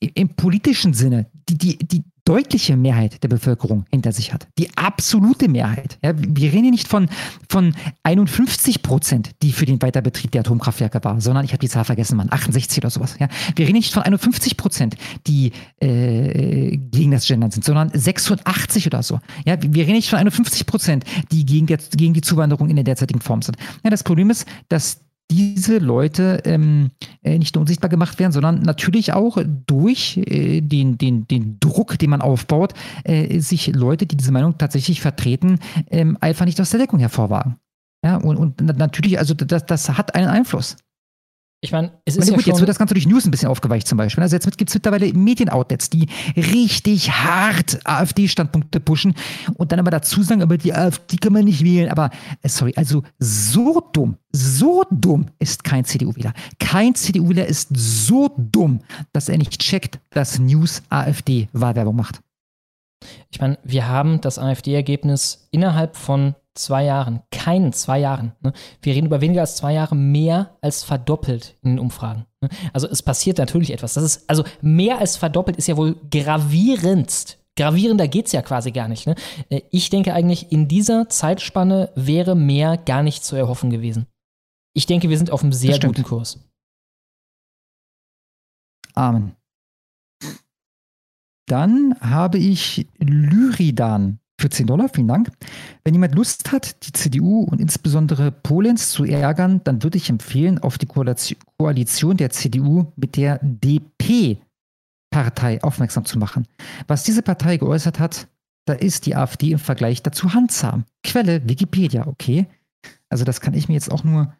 im 0.00 0.28
politischen 0.30 0.94
Sinne 0.94 1.26
die, 1.48 1.58
die, 1.58 1.78
die, 1.78 2.04
deutliche 2.24 2.76
Mehrheit 2.76 3.22
der 3.22 3.28
Bevölkerung 3.28 3.84
hinter 3.90 4.12
sich 4.12 4.32
hat. 4.32 4.46
Die 4.58 4.76
absolute 4.76 5.48
Mehrheit. 5.48 5.98
Ja, 6.02 6.12
wir 6.16 6.52
reden 6.52 6.62
hier 6.62 6.70
nicht 6.70 6.86
von, 6.86 7.08
von 7.48 7.74
51 8.04 8.82
Prozent, 8.82 9.30
die 9.42 9.52
für 9.52 9.66
den 9.66 9.82
Weiterbetrieb 9.82 10.30
der 10.30 10.42
Atomkraftwerke 10.42 11.02
war, 11.02 11.20
sondern 11.20 11.44
ich 11.44 11.52
habe 11.52 11.60
die 11.60 11.68
Zahl 11.68 11.84
vergessen, 11.84 12.16
man 12.16 12.30
68 12.30 12.78
oder 12.78 12.90
sowas. 12.90 13.16
Ja. 13.18 13.28
Wir 13.56 13.66
reden 13.66 13.76
nicht 13.76 13.92
von 13.92 14.02
51 14.02 14.56
Prozent, 14.56 14.96
die 15.26 15.52
äh, 15.80 16.76
gegen 16.76 17.10
das 17.10 17.26
Gendern 17.26 17.50
sind, 17.50 17.64
sondern 17.64 17.90
86 17.92 18.86
oder 18.86 19.02
so. 19.02 19.18
Ja, 19.44 19.56
wir 19.60 19.82
reden 19.82 19.94
nicht 19.94 20.10
von 20.10 20.18
51 20.20 20.66
Prozent, 20.66 21.04
die 21.32 21.44
gegen, 21.44 21.66
der, 21.66 21.78
gegen 21.96 22.14
die 22.14 22.20
Zuwanderung 22.20 22.70
in 22.70 22.76
der 22.76 22.84
derzeitigen 22.84 23.20
Form 23.20 23.42
sind. 23.42 23.56
Ja, 23.82 23.90
das 23.90 24.04
Problem 24.04 24.30
ist, 24.30 24.46
dass 24.68 25.00
diese 25.32 25.78
Leute 25.78 26.42
ähm, 26.44 26.90
äh, 27.22 27.38
nicht 27.38 27.54
nur 27.54 27.62
unsichtbar 27.62 27.88
gemacht 27.88 28.18
werden, 28.18 28.32
sondern 28.32 28.60
natürlich 28.60 29.14
auch 29.14 29.38
durch 29.66 30.18
äh, 30.18 30.60
den, 30.60 30.98
den, 30.98 31.26
den 31.26 31.58
Druck, 31.58 31.98
den 31.98 32.10
man 32.10 32.20
aufbaut, 32.20 32.74
äh, 33.04 33.38
sich 33.40 33.68
Leute, 33.74 34.04
die 34.06 34.16
diese 34.16 34.30
Meinung 34.30 34.58
tatsächlich 34.58 35.00
vertreten, 35.00 35.58
ähm, 35.90 36.18
einfach 36.20 36.44
nicht 36.44 36.60
aus 36.60 36.70
der 36.70 36.80
Deckung 36.80 37.00
hervorwagen. 37.00 37.56
Ja, 38.04 38.16
und, 38.16 38.36
und 38.36 38.60
natürlich, 38.78 39.18
also 39.18 39.32
das, 39.32 39.64
das 39.64 39.88
hat 39.96 40.14
einen 40.14 40.28
Einfluss. 40.28 40.76
Ich 41.64 41.70
meine, 41.70 41.92
es 42.04 42.16
ist 42.16 42.28
ja 42.28 42.34
gut, 42.34 42.44
jetzt 42.44 42.58
wird 42.58 42.68
das 42.68 42.78
Ganze 42.78 42.92
durch 42.92 43.06
News 43.06 43.24
ein 43.24 43.30
bisschen 43.30 43.48
aufgeweicht 43.48 43.86
zum 43.86 43.96
Beispiel. 43.96 44.20
Also 44.20 44.34
jetzt 44.34 44.58
gibt 44.58 44.68
es 44.68 44.74
mittlerweile 44.74 45.12
Medienoutlets, 45.12 45.90
die 45.90 46.08
richtig 46.36 47.12
hart 47.12 47.78
AfD-Standpunkte 47.84 48.80
pushen 48.80 49.14
und 49.54 49.70
dann 49.70 49.78
aber 49.78 49.92
dazu 49.92 50.24
sagen, 50.24 50.42
aber 50.42 50.58
die 50.58 50.74
AfD 50.74 51.18
kann 51.18 51.32
man 51.32 51.44
nicht 51.44 51.62
wählen. 51.62 51.88
Aber 51.88 52.10
äh, 52.42 52.48
sorry, 52.48 52.72
also 52.74 53.04
so 53.20 53.80
dumm, 53.92 54.16
so 54.32 54.82
dumm 54.90 55.26
ist 55.38 55.62
kein 55.62 55.84
CDU-Wähler. 55.84 56.32
Kein 56.58 56.96
CDU-Wähler 56.96 57.46
ist 57.46 57.68
so 57.72 58.34
dumm, 58.36 58.80
dass 59.12 59.28
er 59.28 59.38
nicht 59.38 59.60
checkt, 59.60 60.00
dass 60.10 60.40
News 60.40 60.82
AfD 60.88 61.48
Wahlwerbung 61.52 61.94
macht. 61.94 62.20
Ich 63.30 63.40
meine, 63.40 63.56
wir 63.62 63.86
haben 63.86 64.20
das 64.20 64.40
AfD-Ergebnis 64.40 65.46
innerhalb 65.52 65.96
von 65.96 66.34
zwei 66.54 66.84
Jahren, 66.84 67.22
keinen 67.30 67.72
zwei 67.72 67.98
Jahren. 67.98 68.32
Ne? 68.40 68.52
Wir 68.82 68.94
reden 68.94 69.06
über 69.06 69.20
weniger 69.20 69.40
als 69.40 69.56
zwei 69.56 69.72
Jahre 69.72 69.94
mehr 69.94 70.56
als 70.60 70.82
verdoppelt 70.82 71.56
in 71.62 71.70
den 71.70 71.78
Umfragen. 71.78 72.26
Ne? 72.40 72.48
Also 72.72 72.88
es 72.88 73.02
passiert 73.02 73.38
natürlich 73.38 73.72
etwas. 73.72 73.94
Das 73.94 74.04
ist, 74.04 74.28
also 74.28 74.44
mehr 74.60 74.98
als 74.98 75.16
verdoppelt 75.16 75.56
ist 75.56 75.68
ja 75.68 75.76
wohl 75.76 75.96
gravierendst. 76.10 77.38
Gravierender 77.56 78.08
geht 78.08 78.26
es 78.26 78.32
ja 78.32 78.42
quasi 78.42 78.70
gar 78.72 78.88
nicht. 78.88 79.06
Ne? 79.06 79.14
Äh, 79.48 79.62
ich 79.70 79.90
denke 79.90 80.14
eigentlich, 80.14 80.52
in 80.52 80.68
dieser 80.68 81.08
Zeitspanne 81.08 81.90
wäre 81.94 82.34
mehr 82.34 82.76
gar 82.76 83.02
nicht 83.02 83.24
zu 83.24 83.36
erhoffen 83.36 83.70
gewesen. 83.70 84.06
Ich 84.74 84.86
denke, 84.86 85.08
wir 85.10 85.18
sind 85.18 85.30
auf 85.30 85.42
einem 85.42 85.52
sehr 85.52 85.78
guten 85.78 86.02
Kurs. 86.02 86.38
Amen. 88.94 89.36
Dann 91.46 91.94
habe 92.00 92.38
ich 92.38 92.88
Lyridan 92.98 94.18
für 94.42 94.50
10 94.50 94.66
Dollar, 94.66 94.90
vielen 94.90 95.08
Dank. 95.08 95.30
Wenn 95.84 95.94
jemand 95.94 96.14
Lust 96.14 96.52
hat, 96.52 96.86
die 96.86 96.92
CDU 96.92 97.44
und 97.44 97.60
insbesondere 97.60 98.30
Polens 98.30 98.90
zu 98.90 99.04
ärgern, 99.04 99.62
dann 99.64 99.82
würde 99.82 99.96
ich 99.96 100.10
empfehlen, 100.10 100.58
auf 100.58 100.76
die 100.76 100.86
Koalition 100.86 102.16
der 102.18 102.28
CDU 102.30 102.92
mit 102.96 103.16
der 103.16 103.40
DP-Partei 103.42 104.42
aufmerksam 105.62 106.04
zu 106.04 106.18
machen. 106.18 106.46
Was 106.88 107.04
diese 107.04 107.22
Partei 107.22 107.56
geäußert 107.56 107.98
hat, 107.98 108.28
da 108.66 108.74
ist 108.74 109.06
die 109.06 109.16
AfD 109.16 109.52
im 109.52 109.58
Vergleich 109.58 110.02
dazu 110.02 110.34
handsam. 110.34 110.84
Quelle 111.02 111.48
Wikipedia, 111.48 112.06
okay. 112.06 112.46
Also 113.08 113.24
das 113.24 113.40
kann 113.40 113.54
ich 113.54 113.68
mir 113.68 113.74
jetzt 113.74 113.90
auch 113.90 114.04
nur 114.04 114.34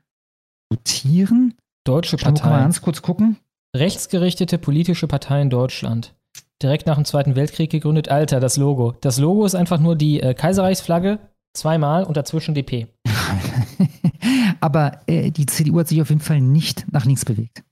notieren. 0.71 1.55
Deutsche 1.85 2.17
Partei. 2.17 2.49
Mal 2.49 2.61
ganz 2.61 2.83
kurz 2.83 3.03
gucken. 3.03 3.39
Rechtsgerichtete 3.75 4.59
politische 4.59 5.07
Partei 5.07 5.41
in 5.43 5.51
Deutschland 5.51 6.15
direkt 6.63 6.87
nach 6.87 6.97
dem 6.97 7.05
Zweiten 7.05 7.37
Weltkrieg 7.37 7.71
gegründet. 7.71 8.09
Alter, 8.09 8.41
das 8.41 8.57
Logo. 8.57 8.93
Das 9.01 9.19
Logo 9.19 9.45
ist 9.45 9.55
einfach 9.55 9.81
nur 9.81 9.97
die 9.97 10.21
äh, 10.21 10.35
Kaiserreichsflagge, 10.35 11.19
zweimal 11.55 12.05
und 12.05 12.17
dazwischen 12.17 12.55
DP. 12.55 12.89
Aber 14.61 15.01
äh, 15.07 15.31
die 15.31 15.47
CDU 15.47 15.81
hat 15.81 15.89
sich 15.89 16.01
auf 16.01 16.11
jeden 16.11 16.21
Fall 16.21 16.41
nicht 16.41 16.91
nach 16.93 17.05
links 17.05 17.25
bewegt. 17.25 17.65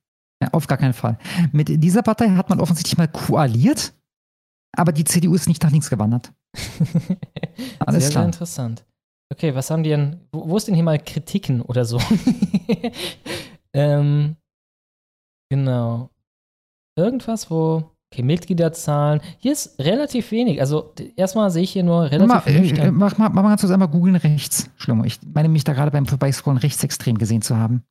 Ja, 0.42 0.48
auf 0.52 0.66
gar 0.66 0.78
keinen 0.78 0.94
Fall. 0.94 1.18
Mit 1.52 1.68
dieser 1.82 2.02
Partei 2.02 2.28
hat 2.30 2.48
man 2.48 2.60
offensichtlich 2.60 2.96
mal 2.96 3.08
koaliert, 3.08 3.92
aber 4.74 4.92
die 4.92 5.04
CDU 5.04 5.34
ist 5.34 5.48
nicht 5.48 5.62
nach 5.62 5.70
links 5.70 5.90
gewandert. 5.90 6.32
Alles 7.78 8.04
sehr, 8.04 8.10
klar. 8.10 8.22
Sehr 8.22 8.24
interessant. 8.24 8.86
Okay, 9.32 9.54
was 9.54 9.70
haben 9.70 9.82
die 9.82 9.90
denn, 9.90 10.20
wo, 10.32 10.48
wo 10.48 10.56
ist 10.56 10.66
denn 10.66 10.74
hier 10.74 10.84
mal 10.84 10.98
Kritiken 10.98 11.60
oder 11.60 11.84
so? 11.84 12.00
ähm, 13.72 14.36
genau. 15.50 16.10
Irgendwas, 16.96 17.50
wo 17.50 17.90
Okay, 18.12 18.22
Mitgliederzahlen. 18.24 19.20
Hier 19.38 19.52
ist 19.52 19.78
relativ 19.78 20.32
wenig. 20.32 20.60
Also 20.60 20.92
erstmal 21.14 21.50
sehe 21.50 21.62
ich 21.62 21.70
hier 21.70 21.84
nur 21.84 22.10
relativ 22.10 22.26
Mach, 22.26 22.46
wenig. 22.46 22.76
äh, 22.76 22.90
mach, 22.90 23.16
mach, 23.18 23.30
mach 23.32 23.42
mal 23.42 23.50
ganz 23.50 23.60
kurz 23.60 23.72
einmal 23.72 23.88
googeln 23.88 24.16
rechts, 24.16 24.68
Schlimmer. 24.76 25.04
Ich 25.04 25.20
meine 25.32 25.48
mich 25.48 25.62
da 25.62 25.74
gerade 25.74 25.92
beim 25.92 26.06
Vorbeiscrollen 26.06 26.58
rechtsextrem 26.58 27.18
gesehen 27.18 27.42
zu 27.42 27.56
haben. 27.56 27.84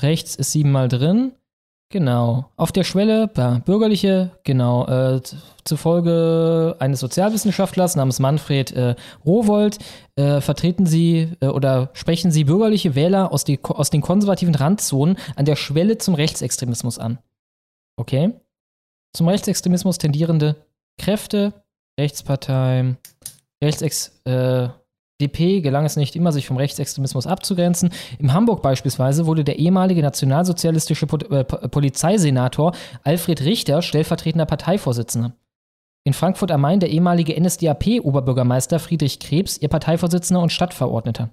Rechts 0.00 0.34
ist 0.34 0.52
siebenmal 0.52 0.88
drin. 0.88 1.32
Genau. 1.90 2.50
Auf 2.56 2.72
der 2.72 2.82
Schwelle, 2.82 3.30
ja, 3.36 3.58
bürgerliche, 3.60 4.32
genau, 4.42 4.86
äh, 4.86 5.20
zufolge 5.64 6.74
eines 6.80 6.98
Sozialwissenschaftlers 6.98 7.94
namens 7.94 8.18
Manfred 8.18 8.72
äh, 8.72 8.96
Rowold 9.24 9.78
äh, 10.16 10.40
vertreten 10.40 10.86
Sie 10.86 11.32
äh, 11.40 11.46
oder 11.46 11.90
sprechen 11.92 12.32
Sie 12.32 12.44
bürgerliche 12.44 12.96
Wähler 12.96 13.30
aus, 13.30 13.44
die, 13.44 13.60
aus 13.62 13.90
den 13.90 14.00
konservativen 14.00 14.54
Randzonen 14.56 15.16
an 15.36 15.44
der 15.44 15.54
Schwelle 15.54 15.98
zum 15.98 16.14
Rechtsextremismus 16.14 16.98
an. 16.98 17.18
Okay? 17.96 18.32
Zum 19.16 19.28
Rechtsextremismus 19.28 19.96
tendierende 19.96 20.56
Kräfte, 21.00 21.54
Rechtspartei, 21.98 22.96
Rechtsex, 23.64 24.20
äh, 24.24 24.68
DP 25.22 25.62
gelang 25.62 25.86
es 25.86 25.96
nicht 25.96 26.14
immer, 26.14 26.30
sich 26.32 26.46
vom 26.46 26.58
Rechtsextremismus 26.58 27.26
abzugrenzen. 27.26 27.88
In 28.18 28.34
Hamburg 28.34 28.60
beispielsweise 28.60 29.24
wurde 29.24 29.42
der 29.44 29.58
ehemalige 29.58 30.02
nationalsozialistische 30.02 31.06
Po- 31.06 31.16
äh, 31.16 31.44
Po- 31.44 31.66
Polizeisenator 31.68 32.74
Alfred 33.04 33.40
Richter 33.40 33.80
stellvertretender 33.80 34.44
Parteivorsitzender. 34.44 35.32
In 36.04 36.12
Frankfurt 36.12 36.50
am 36.50 36.60
Main 36.60 36.80
der 36.80 36.90
ehemalige 36.90 37.34
NSDAP-Oberbürgermeister 37.40 38.78
Friedrich 38.78 39.18
Krebs, 39.18 39.56
ihr 39.56 39.68
Parteivorsitzender 39.68 40.42
und 40.42 40.52
Stadtverordneter. 40.52 41.30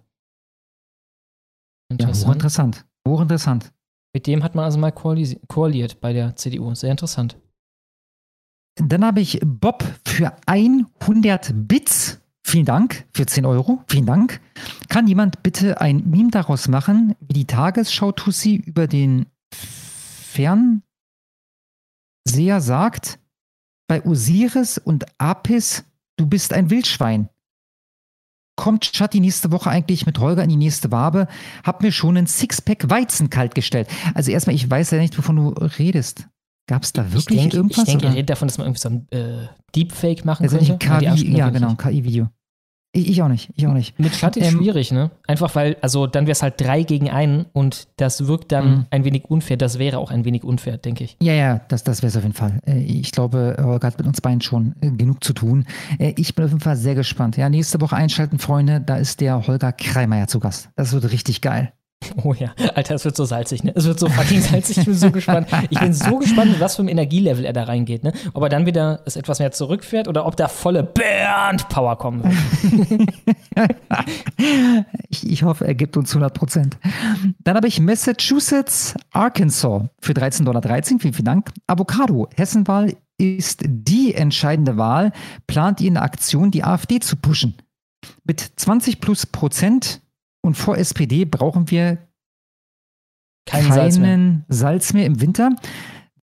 Ja, 2.00 2.08
hochinteressant. 2.08 2.86
Hochinteressant. 3.06 3.74
Mit 4.16 4.26
dem 4.28 4.42
hat 4.44 4.56
man 4.56 4.64
also 4.64 4.80
mal 4.80 4.92
koaliert 4.94 6.00
bei 6.00 6.14
der 6.14 6.38
CDU. 6.38 6.74
Sehr 6.76 6.92
interessant. 6.92 7.36
Dann 8.76 9.06
habe 9.06 9.22
ich 9.22 9.40
Bob 9.44 9.84
für 10.06 10.36
100 10.46 11.52
Bits. 11.68 12.20
Vielen 12.46 12.66
Dank 12.66 13.06
für 13.14 13.26
10 13.26 13.46
Euro. 13.46 13.84
Vielen 13.88 14.06
Dank. 14.06 14.42
Kann 14.90 15.08
jemand 15.08 15.44
bitte 15.44 15.80
ein 15.80 16.10
Meme 16.10 16.32
daraus 16.32 16.68
machen, 16.68 17.16
wie 17.22 17.34
die 17.34 17.46
Tagesschau-Tussi 17.46 18.56
über 18.56 18.88
den 18.88 19.28
Fernseher 20.34 20.82
sagt, 22.60 23.20
bei 23.88 24.04
Osiris 24.06 24.78
und 24.78 25.06
Apis, 25.20 25.86
du 26.18 26.26
bist 26.26 26.54
ein 26.54 26.70
Wildschwein. 26.70 27.30
Kommt 28.56 28.86
Schatti 28.86 29.20
nächste 29.20 29.52
Woche 29.52 29.70
eigentlich 29.70 30.06
mit 30.06 30.20
Holger 30.20 30.44
in 30.44 30.50
die 30.50 30.56
nächste 30.56 30.92
Wabe? 30.92 31.28
Hab 31.64 31.82
mir 31.82 31.92
schon 31.92 32.18
einen 32.18 32.28
Sixpack 32.28 32.90
Weizen 32.90 33.30
kalt 33.30 33.56
gestellt. 33.56 33.88
Also 34.14 34.32
erstmal, 34.32 34.56
ich 34.56 34.70
weiß 34.70 34.92
ja 34.92 35.00
nicht, 35.00 35.18
wovon 35.18 35.36
du 35.38 35.50
redest. 35.50 36.28
Gab 36.74 36.84
es 36.84 36.92
da 36.94 37.04
wirklich 37.14 37.38
ich 37.38 37.42
denke, 37.44 37.58
irgendwas? 37.58 37.78
ich 37.80 37.84
denke, 37.86 38.06
er 38.06 38.10
oder? 38.10 38.16
redet 38.18 38.30
davon, 38.32 38.48
dass 38.48 38.58
man 38.58 38.66
irgendwie 38.66 38.80
so 38.82 38.90
ein 38.90 39.08
äh, 39.12 39.48
Deepfake 39.76 40.26
machen 40.26 40.42
Also 40.44 40.58
könnte. 40.58 40.78
KI, 40.80 41.36
ja 41.38 41.50
genau, 41.52 41.68
nicht. 41.70 41.80
KI-Video. 41.80 42.30
Ich, 42.96 43.10
ich 43.10 43.22
auch 43.24 43.28
nicht, 43.28 43.50
ich 43.56 43.66
auch 43.68 43.74
nicht. 43.74 44.00
Mit 44.00 44.16
Schatten 44.16 44.40
ist 44.42 44.52
Ähm, 44.54 44.60
schwierig, 44.60 44.92
ne? 44.92 45.10
Einfach 45.28 45.54
weil, 45.56 45.78
also 45.82 46.06
dann 46.08 46.26
wäre 46.26 46.32
es 46.34 46.42
halt 46.44 46.62
drei 46.62 46.84
gegen 46.84 47.10
einen 47.10 47.46
und 47.54 47.88
das 47.98 48.28
wirkt 48.28 48.52
dann 48.52 48.70
Mhm. 48.70 48.86
ein 48.92 49.04
wenig 49.04 49.26
unfair. 49.26 49.58
Das 49.58 49.78
wäre 49.80 49.98
auch 50.00 50.12
ein 50.12 50.26
wenig 50.26 50.44
unfair, 50.44 50.78
denke 50.78 51.04
ich. 51.04 51.18
Ja, 51.22 51.34
ja, 51.34 51.62
das, 51.70 51.84
das 51.84 52.02
wäre 52.04 52.10
es 52.10 52.18
auf 52.18 52.24
jeden 52.24 52.36
Fall. 52.36 52.60
Äh, 52.68 52.80
Ich 52.84 53.12
glaube, 53.12 53.56
Holger 53.60 53.88
hat 53.88 53.98
mit 53.98 54.06
uns 54.08 54.22
beiden 54.22 54.42
schon 54.42 54.76
äh, 54.82 54.90
genug 54.92 55.24
zu 55.24 55.34
tun. 55.34 55.66
Äh, 56.00 56.14
Ich 56.18 56.36
bin 56.36 56.46
auf 56.46 56.52
jeden 56.52 56.62
Fall 56.62 56.76
sehr 56.76 56.96
gespannt. 56.96 57.36
Ja, 57.38 57.50
nächste 57.50 57.82
Woche 57.82 57.96
einschalten, 57.96 58.38
Freunde. 58.40 58.80
Da 58.80 58.98
ist 58.98 59.22
der 59.22 59.46
Holger 59.48 59.72
Kreimeier 59.72 60.28
zu 60.28 60.40
Gast. 60.40 60.70
Das 60.76 60.94
wird 60.94 61.12
richtig 61.12 61.42
geil. 61.42 61.74
Oh 62.24 62.34
ja, 62.34 62.54
Alter, 62.76 62.96
es 62.96 63.06
wird 63.06 63.16
so 63.16 63.26
salzig, 63.26 63.64
ne? 63.64 63.72
Es 63.76 63.86
wird 63.86 64.00
so 64.00 64.08
fucking 64.08 64.42
salzig. 64.52 64.78
Ich 64.78 64.86
bin 64.86 64.94
so 64.94 65.12
gespannt. 65.12 65.48
Ich 65.70 65.80
bin 65.80 65.94
so 65.94 66.20
gespannt, 66.20 66.60
was 66.60 66.76
für 66.76 66.82
einem 66.82 66.90
Energielevel 66.90 67.46
er 67.46 67.54
da 67.54 67.64
reingeht, 67.64 68.04
ne? 68.04 68.14
Ob 68.34 68.44
er 68.44 68.50
dann 68.50 68.66
wieder 68.66 69.02
es 69.06 69.16
etwas 69.16 69.40
mehr 69.40 69.52
zurückfährt 69.52 70.08
oder 70.08 70.26
ob 70.26 70.36
da 70.36 70.48
volle 70.48 70.84
Bernd-Power 70.84 71.98
kommen 71.98 72.24
wird. 72.24 72.34
Ich, 75.10 75.30
ich 75.30 75.44
hoffe, 75.44 75.66
er 75.66 75.76
gibt 75.76 75.96
uns 75.96 76.10
100 76.12 76.34
Prozent. 76.34 76.78
Dann 77.44 77.56
habe 77.56 77.68
ich 77.68 77.80
Massachusetts, 77.80 78.96
Arkansas 79.12 79.84
für 80.02 80.14
13,13 80.14 80.44
Dollar. 80.44 80.84
Vielen, 80.84 81.00
vielen 81.00 81.26
Dank. 81.26 81.52
Avocado, 81.68 82.28
Hessenwahl 82.36 82.96
ist 83.18 83.62
die 83.66 84.16
entscheidende 84.16 84.78
Wahl. 84.78 85.12
Plant 85.48 85.82
ihr 85.82 85.92
eine 85.92 86.02
Aktion, 86.02 86.52
die 86.52 86.64
AfD 86.64 87.00
zu 87.00 87.16
pushen? 87.16 87.56
Mit 88.24 88.40
20 88.42 89.00
plus 89.00 89.26
Prozent 89.26 90.02
und 90.46 90.56
vor 90.56 90.78
SPD 90.78 91.26
brauchen 91.26 91.72
wir 91.72 91.98
Kein 93.46 93.64
keinen 93.64 93.74
Salz 93.74 93.98
mehr. 93.98 94.46
Salz 94.50 94.94
mehr 94.94 95.06
im 95.06 95.22
Winter. 95.22 95.56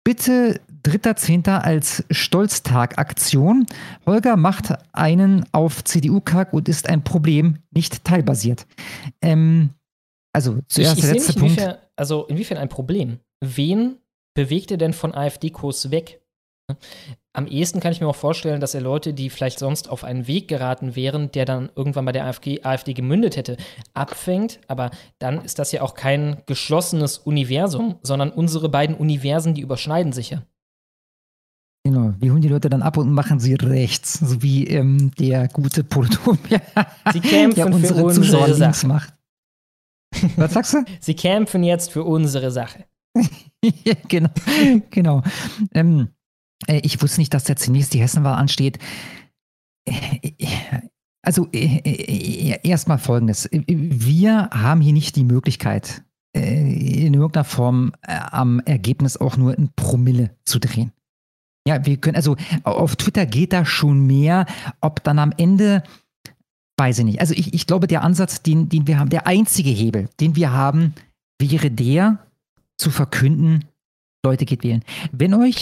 Bitte 0.04 0.60
3.10. 0.84 1.50
als 1.50 2.04
Stolztag-Aktion. 2.10 3.66
Holger 4.06 4.36
macht 4.36 4.72
einen 4.92 5.44
auf 5.52 5.84
CDU-Kack 5.84 6.52
und 6.52 6.68
ist 6.68 6.88
ein 6.88 7.04
Problem, 7.04 7.58
nicht 7.70 8.04
teilbasiert. 8.04 8.66
Ähm, 9.20 9.70
also 10.32 10.60
zuerst 10.68 10.96
ich, 10.96 11.02
der 11.02 11.10
ich 11.10 11.16
letzte 11.16 11.32
sehe 11.32 11.42
nicht, 11.42 11.56
Punkt. 11.56 11.60
inwiefern, 11.60 11.78
also 11.96 12.26
inwiefern 12.26 12.58
ein 12.58 12.68
Problem. 12.68 13.18
Wen 13.44 13.96
bewegt 14.34 14.70
er 14.70 14.78
denn 14.78 14.92
von 14.92 15.14
AfD-Kurs 15.14 15.90
weg? 15.90 16.22
Am 17.32 17.46
ehesten 17.46 17.78
kann 17.78 17.92
ich 17.92 18.00
mir 18.00 18.08
auch 18.08 18.16
vorstellen, 18.16 18.60
dass 18.60 18.74
er 18.74 18.80
Leute, 18.80 19.14
die 19.14 19.30
vielleicht 19.30 19.60
sonst 19.60 19.88
auf 19.88 20.02
einen 20.02 20.26
Weg 20.26 20.48
geraten 20.48 20.96
wären, 20.96 21.30
der 21.30 21.44
dann 21.44 21.70
irgendwann 21.76 22.04
bei 22.04 22.12
der 22.12 22.26
AfD, 22.26 22.62
AfD 22.64 22.92
gemündet 22.92 23.36
hätte, 23.36 23.56
abfängt. 23.94 24.60
Aber 24.66 24.90
dann 25.20 25.44
ist 25.44 25.60
das 25.60 25.70
ja 25.70 25.82
auch 25.82 25.94
kein 25.94 26.42
geschlossenes 26.46 27.18
Universum, 27.18 27.96
sondern 28.02 28.30
unsere 28.30 28.68
beiden 28.68 28.96
Universen, 28.96 29.54
die 29.54 29.60
überschneiden 29.60 30.12
sich 30.12 30.30
ja. 30.30 30.42
Genau, 31.84 32.12
wir 32.18 32.32
holen 32.32 32.42
die 32.42 32.48
Leute 32.48 32.68
dann 32.68 32.82
ab 32.82 32.96
und 32.98 33.10
machen 33.12 33.40
sie 33.40 33.54
rechts, 33.54 34.14
so 34.14 34.42
wie 34.42 34.66
ähm, 34.66 35.12
der 35.18 35.48
gute 35.48 35.82
Politon, 35.82 36.38
Sie 37.12 37.20
kämpfen 37.20 37.54
der 37.54 37.66
für 37.68 37.72
unsere 37.74 38.04
unsere 38.04 38.26
Zuschauer 38.26 38.48
links 38.48 38.80
Sache. 38.80 38.86
macht. 38.86 39.14
Was 40.36 40.52
sagst 40.52 40.74
du? 40.74 40.84
Sie 41.00 41.14
kämpfen 41.14 41.62
jetzt 41.62 41.90
für 41.90 42.04
unsere 42.04 42.50
Sache. 42.50 42.84
Genau, 44.08 44.30
genau. 44.88 45.22
Ähm, 45.74 46.00
äh, 46.00 46.19
ich 46.66 47.00
wusste 47.02 47.20
nicht, 47.20 47.34
dass 47.34 47.48
jetzt 47.48 47.64
zunächst 47.64 47.94
die 47.94 48.00
Hessenwahl 48.00 48.34
ansteht. 48.34 48.78
Äh, 49.86 50.32
äh, 50.38 50.46
Also 51.22 51.48
äh, 51.52 51.80
äh, 51.84 52.58
erstmal 52.62 52.98
Folgendes. 52.98 53.48
Wir 53.52 54.48
haben 54.52 54.80
hier 54.80 54.94
nicht 54.94 55.16
die 55.16 55.24
Möglichkeit, 55.24 56.02
äh, 56.34 57.06
in 57.06 57.12
irgendeiner 57.12 57.44
Form 57.44 57.92
äh, 58.02 58.18
am 58.30 58.60
Ergebnis 58.60 59.18
auch 59.18 59.36
nur 59.36 59.52
ein 59.52 59.70
Promille 59.76 60.30
zu 60.44 60.58
drehen. 60.58 60.92
Ja, 61.68 61.84
wir 61.84 61.98
können, 61.98 62.16
also 62.16 62.36
auf 62.62 62.96
Twitter 62.96 63.26
geht 63.26 63.52
da 63.52 63.66
schon 63.66 64.06
mehr, 64.06 64.46
ob 64.80 65.04
dann 65.04 65.18
am 65.18 65.32
Ende, 65.36 65.82
weiß 66.78 67.00
ich 67.00 67.04
nicht. 67.04 67.20
Also 67.20 67.34
ich, 67.34 67.52
ich 67.52 67.66
glaube, 67.66 67.86
der 67.86 68.02
Ansatz, 68.02 68.42
den, 68.42 68.70
den 68.70 68.86
wir 68.86 68.98
haben, 68.98 69.10
der 69.10 69.26
einzige 69.26 69.70
Hebel, 69.70 70.08
den 70.20 70.36
wir 70.36 70.52
haben, 70.52 70.94
wäre 71.38 71.70
der, 71.70 72.26
zu 72.78 72.90
verkünden, 72.90 73.66
Leute 74.24 74.46
geht 74.46 74.64
wählen. 74.64 74.82
Wenn 75.12 75.34
euch 75.34 75.60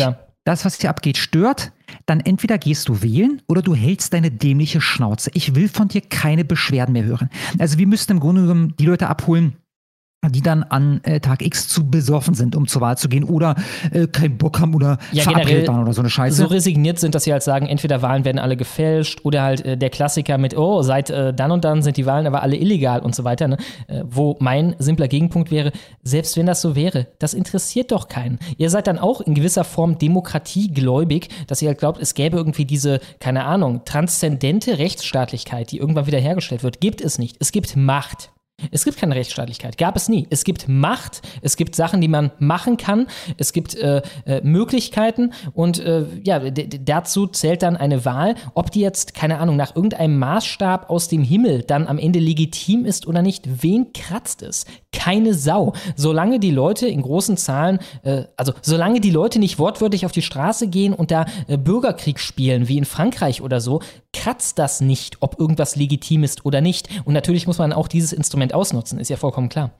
das, 0.48 0.64
was 0.64 0.80
hier 0.80 0.88
abgeht, 0.88 1.18
stört, 1.18 1.72
dann 2.06 2.20
entweder 2.20 2.56
gehst 2.56 2.88
du 2.88 3.02
wählen 3.02 3.42
oder 3.48 3.60
du 3.60 3.74
hältst 3.74 4.14
deine 4.14 4.30
dämliche 4.30 4.80
Schnauze. 4.80 5.30
Ich 5.34 5.54
will 5.54 5.68
von 5.68 5.88
dir 5.88 6.00
keine 6.00 6.44
Beschwerden 6.44 6.94
mehr 6.94 7.04
hören. 7.04 7.28
Also 7.58 7.78
wir 7.78 7.86
müssten 7.86 8.12
im 8.12 8.20
Grunde 8.20 8.42
genommen 8.42 8.74
die 8.78 8.86
Leute 8.86 9.08
abholen, 9.08 9.56
die 10.26 10.42
dann 10.42 10.64
an 10.64 11.00
äh, 11.04 11.20
Tag 11.20 11.42
X 11.42 11.68
zu 11.68 11.88
besoffen 11.88 12.34
sind, 12.34 12.56
um 12.56 12.66
zur 12.66 12.82
Wahl 12.82 12.98
zu 12.98 13.08
gehen 13.08 13.22
oder 13.22 13.54
äh, 13.92 14.08
keinen 14.08 14.36
Bock 14.36 14.58
haben 14.58 14.74
oder 14.74 14.98
Ja, 15.12 15.22
verabredet 15.22 15.68
waren 15.68 15.80
oder 15.82 15.92
so 15.92 16.02
eine 16.02 16.10
Scheiße. 16.10 16.36
so 16.36 16.46
resigniert 16.46 16.98
sind, 16.98 17.14
dass 17.14 17.22
sie 17.22 17.32
halt 17.32 17.44
sagen, 17.44 17.66
entweder 17.66 18.02
Wahlen 18.02 18.24
werden 18.24 18.40
alle 18.40 18.56
gefälscht 18.56 19.20
oder 19.22 19.42
halt 19.42 19.64
äh, 19.64 19.76
der 19.78 19.90
Klassiker 19.90 20.36
mit, 20.36 20.56
oh, 20.58 20.82
seit 20.82 21.10
äh, 21.10 21.32
dann 21.32 21.52
und 21.52 21.64
dann 21.64 21.82
sind 21.82 21.96
die 21.96 22.04
Wahlen 22.04 22.26
aber 22.26 22.42
alle 22.42 22.56
illegal 22.56 23.00
und 23.00 23.14
so 23.14 23.22
weiter. 23.22 23.46
Ne? 23.46 23.58
Äh, 23.86 24.02
wo 24.08 24.36
mein 24.40 24.74
simpler 24.80 25.06
Gegenpunkt 25.06 25.52
wäre, 25.52 25.70
selbst 26.02 26.36
wenn 26.36 26.46
das 26.46 26.60
so 26.60 26.74
wäre, 26.74 27.06
das 27.20 27.32
interessiert 27.32 27.92
doch 27.92 28.08
keinen. 28.08 28.40
Ihr 28.56 28.70
seid 28.70 28.88
dann 28.88 28.98
auch 28.98 29.20
in 29.20 29.34
gewisser 29.34 29.62
Form 29.62 29.98
demokratiegläubig, 29.98 31.28
dass 31.46 31.62
ihr 31.62 31.68
halt 31.68 31.78
glaubt, 31.78 32.02
es 32.02 32.14
gäbe 32.14 32.36
irgendwie 32.36 32.64
diese, 32.64 32.98
keine 33.20 33.44
Ahnung, 33.44 33.82
transzendente 33.84 34.78
Rechtsstaatlichkeit, 34.78 35.70
die 35.70 35.78
irgendwann 35.78 36.06
wieder 36.06 36.18
hergestellt 36.18 36.64
wird. 36.64 36.80
Gibt 36.80 37.00
es 37.00 37.18
nicht. 37.20 37.36
Es 37.38 37.52
gibt 37.52 37.76
Macht. 37.76 38.30
Es 38.72 38.84
gibt 38.84 38.98
keine 38.98 39.14
Rechtsstaatlichkeit, 39.14 39.78
gab 39.78 39.94
es 39.94 40.08
nie. 40.08 40.26
Es 40.30 40.42
gibt 40.42 40.68
Macht, 40.68 41.22
es 41.42 41.56
gibt 41.56 41.76
Sachen, 41.76 42.00
die 42.00 42.08
man 42.08 42.32
machen 42.40 42.76
kann, 42.76 43.06
es 43.36 43.52
gibt 43.52 43.76
äh, 43.76 44.02
äh, 44.26 44.40
Möglichkeiten 44.42 45.32
und 45.54 45.78
äh, 45.78 46.04
ja, 46.24 46.40
dazu 46.50 47.28
zählt 47.28 47.62
dann 47.62 47.76
eine 47.76 48.04
Wahl, 48.04 48.34
ob 48.54 48.72
die 48.72 48.80
jetzt, 48.80 49.14
keine 49.14 49.38
Ahnung, 49.38 49.56
nach 49.56 49.76
irgendeinem 49.76 50.18
Maßstab 50.18 50.90
aus 50.90 51.06
dem 51.06 51.22
Himmel 51.22 51.62
dann 51.62 51.86
am 51.86 51.98
Ende 51.98 52.18
legitim 52.18 52.84
ist 52.84 53.06
oder 53.06 53.22
nicht. 53.22 53.62
Wen 53.62 53.92
kratzt 53.92 54.42
es? 54.42 54.66
Keine 54.92 55.34
Sau. 55.34 55.74
Solange 55.94 56.40
die 56.40 56.50
Leute 56.50 56.88
in 56.88 57.02
großen 57.02 57.36
Zahlen, 57.36 57.78
äh, 58.02 58.24
also 58.36 58.52
solange 58.62 59.00
die 59.00 59.10
Leute 59.10 59.38
nicht 59.38 59.60
wortwörtlich 59.60 60.04
auf 60.04 60.12
die 60.12 60.22
Straße 60.22 60.66
gehen 60.66 60.94
und 60.94 61.12
da 61.12 61.26
äh, 61.46 61.56
Bürgerkrieg 61.56 62.18
spielen, 62.18 62.66
wie 62.66 62.78
in 62.78 62.84
Frankreich 62.84 63.40
oder 63.40 63.60
so, 63.60 63.80
kratzt 64.12 64.58
das 64.58 64.80
nicht, 64.80 65.18
ob 65.20 65.38
irgendwas 65.38 65.76
legitim 65.76 66.24
ist 66.24 66.44
oder 66.44 66.60
nicht. 66.60 66.88
Und 67.04 67.14
natürlich 67.14 67.46
muss 67.46 67.58
man 67.58 67.72
auch 67.72 67.88
dieses 67.88 68.12
Instrument 68.12 68.54
ausnutzen, 68.54 68.98
ist 68.98 69.10
ja 69.10 69.16
vollkommen 69.16 69.48
klar. 69.48 69.70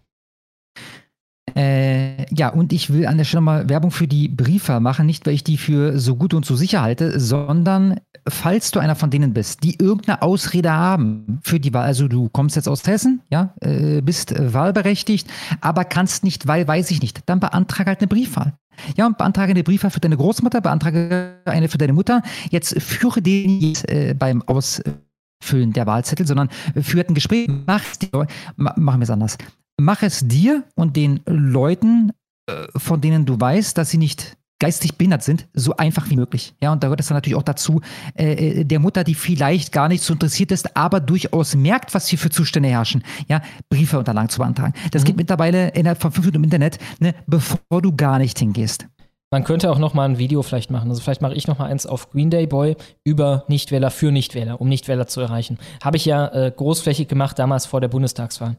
Äh, 1.59 1.89
Äh, 2.19 2.27
ja, 2.35 2.49
und 2.49 2.73
ich 2.73 2.93
will 2.93 3.07
an 3.07 3.19
der 3.19 3.25
Stelle 3.25 3.41
mal 3.41 3.69
Werbung 3.69 3.91
für 3.91 4.07
die 4.07 4.29
Briefer 4.29 4.81
machen, 4.81 5.07
nicht 5.07 5.27
weil 5.27 5.35
ich 5.35 5.45
die 5.45 5.57
für 5.57 5.99
so 5.99 6.17
gut 6.17 6.35
und 6.35 6.45
so 6.45 6.57
sicher 6.57 6.83
halte, 6.83 7.19
sondern 7.19 8.01
falls 8.29 8.71
du 8.71 8.81
einer 8.81 8.97
von 8.97 9.11
denen 9.11 9.33
bist, 9.33 9.63
die 9.65 9.77
irgendeine 9.79 10.23
Ausrede 10.23 10.73
haben 10.73 11.41
für 11.43 11.61
die 11.61 11.75
Wahl, 11.75 11.85
also 11.85 12.09
du 12.09 12.29
kommst 12.29 12.57
jetzt 12.57 12.69
aus 12.69 12.87
Hessen, 12.87 13.23
ja, 13.31 13.55
äh, 13.61 14.01
bist 14.03 14.35
wahlberechtigt, 14.37 15.29
aber 15.61 15.85
kannst 15.85 16.25
nicht, 16.25 16.47
weil 16.47 16.67
weiß 16.67 16.91
ich 16.91 17.03
nicht, 17.03 17.23
dann 17.27 17.41
beantrage 17.41 17.89
halt 17.91 18.01
eine 18.01 18.09
Briefwahl. 18.09 18.55
Ja, 18.97 19.07
und 19.07 19.19
beantrage 19.19 19.51
eine 19.51 19.65
Briefwahl 19.65 19.91
für 19.91 20.01
deine 20.01 20.17
Großmutter, 20.17 20.61
beantrage 20.61 21.39
eine 21.45 21.69
für 21.69 21.79
deine 21.79 21.93
Mutter. 21.93 22.23
Jetzt 22.51 22.81
führe 22.81 23.21
den 23.21 23.75
äh, 23.89 24.15
beim 24.15 24.43
Ausfüllen 24.43 25.73
der 25.73 25.87
Wahlzettel, 25.87 26.27
sondern 26.27 26.49
führt 26.81 27.11
ein 27.11 27.15
Gespräch. 27.15 27.49
Mach 27.67 27.83
es 27.83 27.99
dir, 27.99 28.27
machen 28.57 29.01
wir 29.01 29.03
es 29.03 29.11
anders. 29.11 29.37
Mach 29.81 30.03
es 30.03 30.27
dir 30.27 30.65
und 30.75 30.97
den 30.97 31.21
Leuten, 31.27 32.13
äh, 32.49 32.67
von 32.77 33.01
denen 33.01 33.25
du 33.25 33.41
weißt, 33.41 33.79
dass 33.79 33.91
sie 33.91 33.99
nicht 33.99 34.37
geistig 34.61 34.97
behindert 34.97 35.23
sind, 35.23 35.47
so 35.55 35.77
einfach 35.77 36.11
wie 36.11 36.17
möglich. 36.17 36.55
Ja, 36.61 36.73
und 36.73 36.83
da 36.83 36.89
gehört 36.89 37.01
es 37.01 37.07
dann 37.07 37.17
natürlich 37.17 37.37
auch 37.37 37.45
dazu, 37.45 37.81
äh, 38.17 38.61
äh, 38.61 38.65
der 38.65 38.81
Mutter, 38.81 39.05
die 39.05 39.15
vielleicht 39.15 39.71
gar 39.71 39.89
nicht 39.89 40.03
so 40.03 40.13
interessiert 40.13 40.51
ist, 40.51 40.77
aber 40.77 40.99
durchaus 40.99 41.55
merkt, 41.55 41.95
was 41.95 42.09
hier 42.09 42.19
für 42.19 42.31
Zustände 42.31 42.69
herrschen, 42.69 43.05
ja, 43.29 43.41
Briefe 43.71 43.99
unterlagen 43.99 44.29
zu 44.29 44.39
beantragen. 44.39 44.75
Das 44.91 45.03
mhm. 45.03 45.07
geht 45.07 45.17
mittlerweile 45.17 45.69
innerhalb 45.69 46.03
von 46.03 46.11
fünf 46.11 46.27
Minuten 46.27 46.39
im 46.39 46.45
Internet, 46.45 46.79
ne, 46.99 47.15
bevor 47.27 47.81
du 47.81 47.95
gar 47.95 48.19
nicht 48.19 48.39
hingehst. 48.39 48.89
Man 49.31 49.45
könnte 49.45 49.71
auch 49.71 49.79
noch 49.79 49.95
mal 49.95 50.09
ein 50.09 50.19
Video 50.19 50.43
vielleicht 50.43 50.71
machen. 50.71 50.89
Also 50.89 51.03
vielleicht 51.03 51.21
mache 51.21 51.35
ich 51.35 51.47
noch 51.47 51.59
mal 51.59 51.67
eins 51.67 51.87
auf 51.87 52.11
Green 52.11 52.31
Day 52.31 52.47
Boy 52.47 52.77
über 53.05 53.45
Nichtwähler 53.47 53.91
für 53.91 54.11
Nichtwähler, 54.11 54.61
um 54.61 54.69
Nichtwähler 54.69 55.07
zu 55.07 55.21
erreichen. 55.21 55.59
Habe 55.85 55.99
ich 55.99 56.07
ja 56.07 56.29
äh, 56.29 56.51
großflächig 56.51 57.09
gemacht 57.09 57.39
damals 57.39 57.67
vor 57.67 57.83
der 57.83 57.89
Bundestagswahl. 57.89 58.57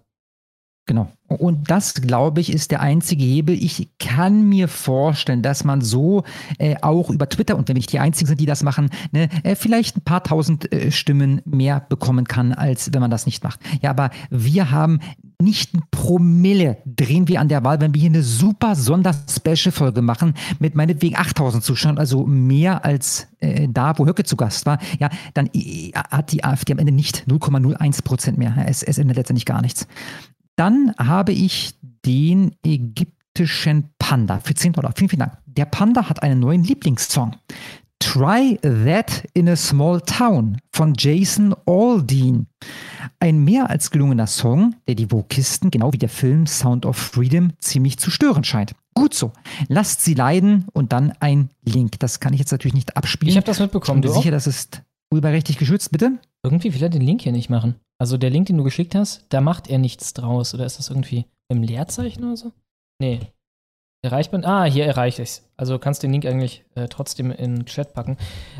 Genau. 0.90 1.08
Und 1.28 1.70
das, 1.70 1.94
glaube 1.94 2.42
ich, 2.42 2.52
ist 2.52 2.72
der 2.72 2.82
einzige 2.82 3.24
Hebel. 3.24 3.56
Ich 3.56 3.90
kann 4.00 4.50
mir 4.50 4.68
vorstellen, 4.68 5.44
dass 5.44 5.64
man 5.64 5.82
so 5.82 6.24
äh, 6.58 6.78
auch 6.82 7.12
über 7.12 7.30
Twitter, 7.30 7.58
und 7.58 7.68
wenn 7.68 7.76
nicht 7.76 7.94
die 7.94 8.00
Einzigen 8.00 8.28
sind, 8.28 8.42
die 8.42 8.48
das 8.48 8.64
machen, 8.64 8.90
ne, 9.12 9.30
äh, 9.44 9.54
vielleicht 9.54 9.98
ein 9.98 10.02
paar 10.02 10.24
tausend 10.24 10.74
äh, 10.74 10.90
Stimmen 10.92 11.44
mehr 11.46 11.80
bekommen 11.80 12.26
kann, 12.26 12.54
als 12.54 12.92
wenn 12.92 13.02
man 13.02 13.12
das 13.12 13.28
nicht 13.28 13.44
macht. 13.44 13.60
Ja, 13.84 13.92
aber 13.92 14.10
wir 14.32 14.72
haben 14.72 15.00
nicht 15.42 15.74
ein 15.74 15.84
Promille 15.92 16.78
drehen 16.86 17.28
wir 17.28 17.40
an 17.40 17.48
der 17.48 17.64
Wahl, 17.64 17.80
wenn 17.80 17.94
wir 17.94 18.02
hier 18.02 18.10
eine 18.10 18.24
super 18.24 18.76
Sonder-Special-Folge 18.76 20.02
machen 20.02 20.34
mit 20.60 20.76
meinetwegen 20.76 21.16
8000 21.16 21.64
Zuschauern, 21.64 21.98
also 21.98 22.26
mehr 22.26 22.84
als 22.84 23.28
äh, 23.40 23.68
da, 23.70 23.98
wo 23.98 24.06
Höcke 24.06 24.24
zu 24.24 24.36
Gast 24.36 24.66
war, 24.66 24.80
ja, 25.00 25.10
dann 25.34 25.50
äh, 25.54 25.92
hat 25.94 26.32
die 26.34 26.44
AfD 26.44 26.74
am 26.74 26.80
Ende 26.80 26.92
nicht 26.92 27.26
0,01 27.30 28.04
Prozent 28.04 28.38
mehr. 28.38 28.56
Es, 28.68 28.84
es 28.84 28.98
ändert 28.98 29.16
letztendlich 29.16 29.46
gar 29.46 29.62
nichts. 29.62 29.88
Dann 30.60 30.94
habe 30.98 31.32
ich 31.32 31.74
den 32.06 32.54
ägyptischen 32.66 33.92
Panda 33.98 34.42
für 34.42 34.54
10 34.54 34.74
Dollar. 34.74 34.92
Vielen, 34.94 35.08
vielen 35.08 35.22
Dank. 35.22 35.38
Der 35.46 35.64
Panda 35.64 36.10
hat 36.10 36.22
einen 36.22 36.42
neuen 36.42 36.66
Lieblingssong. 36.66 37.38
Try 38.00 38.60
That 38.62 39.24
in 39.34 39.48
a 39.48 39.56
Small 39.56 40.02
Town 40.02 40.58
von 40.74 40.96
Jason 40.98 41.56
Aldean. 41.66 42.48
Ein 43.22 43.46
mehr 43.46 43.70
als 43.70 43.90
gelungener 43.90 44.28
Song, 44.28 44.76
der 44.86 44.96
die 44.96 45.10
Vokisten, 45.10 45.72
genau 45.72 45.94
wie 45.94 45.98
der 45.98 46.10
Film 46.10 46.46
Sound 46.46 46.86
of 46.86 46.98
Freedom, 46.98 47.54
ziemlich 47.60 47.98
zu 47.98 48.12
stören 48.12 48.44
scheint. 48.44 48.76
Gut 48.94 49.14
so. 49.14 49.32
Lasst 49.70 50.04
sie 50.04 50.14
leiden 50.14 50.66
und 50.74 50.92
dann 50.92 51.14
ein 51.22 51.52
Link. 51.64 52.02
Das 52.02 52.20
kann 52.20 52.34
ich 52.34 52.40
jetzt 52.40 52.52
natürlich 52.52 52.76
nicht 52.76 52.98
abspielen. 52.98 53.30
Ich 53.30 53.38
habe 53.38 53.46
das 53.46 53.62
mitbekommen. 53.62 54.04
Ich 54.04 54.12
bin 54.12 54.14
sicher, 54.14 54.32
das 54.32 54.46
ist 54.46 54.82
urheberrechtlich 55.10 55.58
geschützt, 55.58 55.90
bitte? 55.94 56.20
Irgendwie 56.44 56.74
will 56.74 56.84
er 56.84 56.90
den 56.90 57.02
Link 57.02 57.22
hier 57.22 57.32
nicht 57.32 57.50
machen. 57.50 57.76
Also 58.00 58.18
der 58.18 58.30
Link, 58.30 58.48
den 58.48 58.58
du 58.58 58.64
geschickt 58.64 58.96
hast, 58.96 59.26
da 59.30 59.42
macht 59.42 59.70
er 59.70 59.78
nichts 59.78 60.14
draus. 60.14 60.54
Oder 60.54 60.66
ist 60.66 60.80
das 60.80 60.90
irgendwie 60.90 61.26
im 61.50 61.62
Leerzeichen 61.62 62.24
oder 62.24 62.38
so? 62.38 62.52
Nee. 63.00 63.20
Erreicht 64.02 64.32
man? 64.32 64.46
Ah, 64.46 64.64
hier 64.64 64.86
erreicht 64.86 65.20
es. 65.20 65.50
Also 65.58 65.78
kannst 65.78 66.04
den 66.04 66.14
Link 66.14 66.26
eigentlich 66.26 66.64
äh, 66.76 66.88
trotzdem 66.88 67.32
in 67.32 67.58
den 67.58 67.66
Chat 67.66 67.94
packen. 67.94 68.16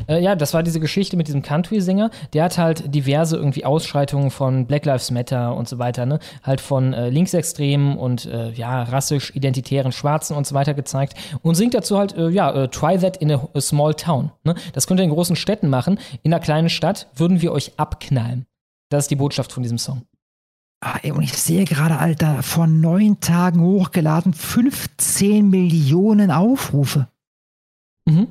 Äh, 0.06 0.22
ja, 0.22 0.36
das 0.36 0.52
war 0.52 0.62
diese 0.62 0.80
Geschichte 0.80 1.16
mit 1.16 1.28
diesem 1.28 1.40
Country-Sänger. 1.40 2.10
Der 2.34 2.44
hat 2.44 2.58
halt 2.58 2.94
diverse 2.94 3.38
irgendwie 3.38 3.64
Ausschreitungen 3.64 4.30
von 4.30 4.66
Black 4.66 4.84
Lives 4.84 5.10
Matter 5.10 5.56
und 5.56 5.66
so 5.66 5.78
weiter, 5.78 6.04
ne? 6.04 6.18
Halt 6.42 6.60
von 6.60 6.92
äh, 6.92 7.08
Linksextremen 7.08 7.96
und 7.96 8.26
äh, 8.26 8.50
ja, 8.50 8.82
rassisch 8.82 9.34
identitären 9.34 9.92
Schwarzen 9.92 10.36
und 10.36 10.46
so 10.46 10.54
weiter 10.54 10.74
gezeigt. 10.74 11.14
Und 11.40 11.54
singt 11.54 11.72
dazu 11.72 11.96
halt, 11.96 12.14
äh, 12.18 12.28
ja, 12.28 12.52
äh, 12.52 12.68
try 12.68 12.98
that 12.98 13.16
in 13.16 13.32
a, 13.32 13.48
a 13.54 13.60
small 13.62 13.94
town. 13.94 14.32
Ne? 14.44 14.54
Das 14.74 14.86
könnt 14.86 15.00
ihr 15.00 15.04
in 15.04 15.10
großen 15.10 15.36
Städten 15.36 15.70
machen. 15.70 15.98
In 16.22 16.34
einer 16.34 16.42
kleinen 16.42 16.68
Stadt 16.68 17.06
würden 17.14 17.40
wir 17.40 17.52
euch 17.52 17.72
abknallen. 17.78 18.44
Das 18.90 19.04
ist 19.04 19.10
die 19.10 19.16
Botschaft 19.16 19.52
von 19.52 19.62
diesem 19.62 19.78
Song. 19.78 20.02
Ah, 20.82 20.98
und 21.12 21.22
ich 21.22 21.34
sehe 21.34 21.64
gerade, 21.64 21.98
Alter, 21.98 22.42
vor 22.42 22.66
neun 22.66 23.20
Tagen 23.20 23.60
hochgeladen, 23.60 24.32
15 24.32 25.48
Millionen 25.48 26.30
Aufrufe. 26.30 27.08
Mhm. 28.06 28.28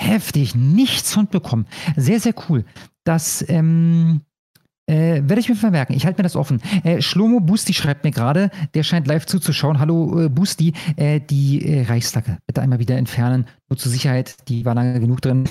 Heftig, 0.00 0.54
nichts 0.54 1.12
von 1.12 1.28
bekommen. 1.28 1.66
Sehr, 1.96 2.20
sehr 2.20 2.34
cool. 2.48 2.64
Das, 3.04 3.44
ähm, 3.48 4.22
äh, 4.90 5.22
werde 5.24 5.40
ich 5.40 5.48
mir 5.48 5.54
vermerken. 5.54 5.94
Ich 5.94 6.04
halte 6.04 6.18
mir 6.18 6.24
das 6.24 6.36
offen. 6.36 6.60
Äh, 6.82 7.00
Schlomo 7.00 7.40
Busti 7.40 7.72
schreibt 7.72 8.04
mir 8.04 8.10
gerade, 8.10 8.50
der 8.74 8.82
scheint 8.82 9.06
live 9.06 9.24
zuzuschauen. 9.26 9.78
Hallo 9.78 10.24
äh, 10.24 10.28
Busti, 10.28 10.72
äh, 10.96 11.20
die 11.20 11.64
äh, 11.64 11.82
Reichsflagge 11.84 12.38
bitte 12.46 12.60
einmal 12.60 12.80
wieder 12.80 12.96
entfernen. 12.96 13.46
Nur 13.68 13.76
zur 13.76 13.92
Sicherheit, 13.92 14.34
die 14.48 14.64
war 14.64 14.74
lange 14.74 14.98
genug 14.98 15.20
drin. 15.20 15.44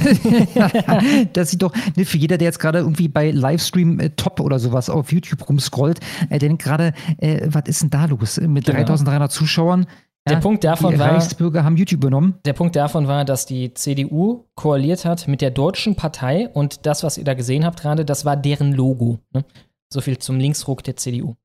das 1.34 1.52
sieht 1.52 1.62
doch 1.62 1.74
ne, 1.96 2.04
für 2.04 2.18
jeder, 2.18 2.38
der 2.38 2.48
jetzt 2.48 2.60
gerade 2.60 2.80
irgendwie 2.80 3.08
bei 3.08 3.32
Livestream 3.32 4.00
äh, 4.00 4.10
Top 4.10 4.42
oder 4.42 4.60
sowas 4.60 4.90
auf 4.90 5.14
YouTube 5.14 5.48
rumscrollt, 5.48 6.02
äh, 6.30 6.38
der 6.38 6.50
denkt 6.50 6.64
gerade, 6.64 6.94
äh, 7.18 7.48
was 7.48 7.64
ist 7.68 7.82
denn 7.82 7.90
da 7.90 8.06
los? 8.06 8.38
Mit 8.42 8.66
genau. 8.66 8.80
3300 8.80 9.32
Zuschauern 9.32 9.86
der 10.28 10.36
ja, 10.36 10.40
Punkt 10.42 10.64
davon 10.64 10.92
die 10.92 11.00
war, 11.00 11.14
Reichsbürger 11.14 11.64
haben 11.64 11.78
YouTube 11.78 12.02
übernommen. 12.02 12.40
Der 12.46 12.54
Punkt 12.54 12.76
davon 12.76 13.08
war, 13.08 13.26
dass 13.26 13.46
die 13.46 13.74
CDU 13.74 14.46
koaliert 14.56 15.06
hat 15.06 15.28
mit 15.28 15.42
der 15.42 15.52
deutschen 15.52 15.96
Partei 15.96 16.50
und 16.50 16.86
das, 16.86 17.04
was 17.04 17.18
ihr 17.18 17.24
da 17.24 17.34
gesehen 17.34 17.66
habt 17.66 17.82
gerade, 17.82 18.06
das 18.06 18.26
war 18.26 18.36
deren 18.36 18.74
Logo. 18.74 19.20
Ne? 19.32 19.46
So 19.92 20.02
viel 20.02 20.18
zum 20.20 20.40
Linksruck 20.40 20.84
der 20.84 20.98
CDU. 20.98 21.36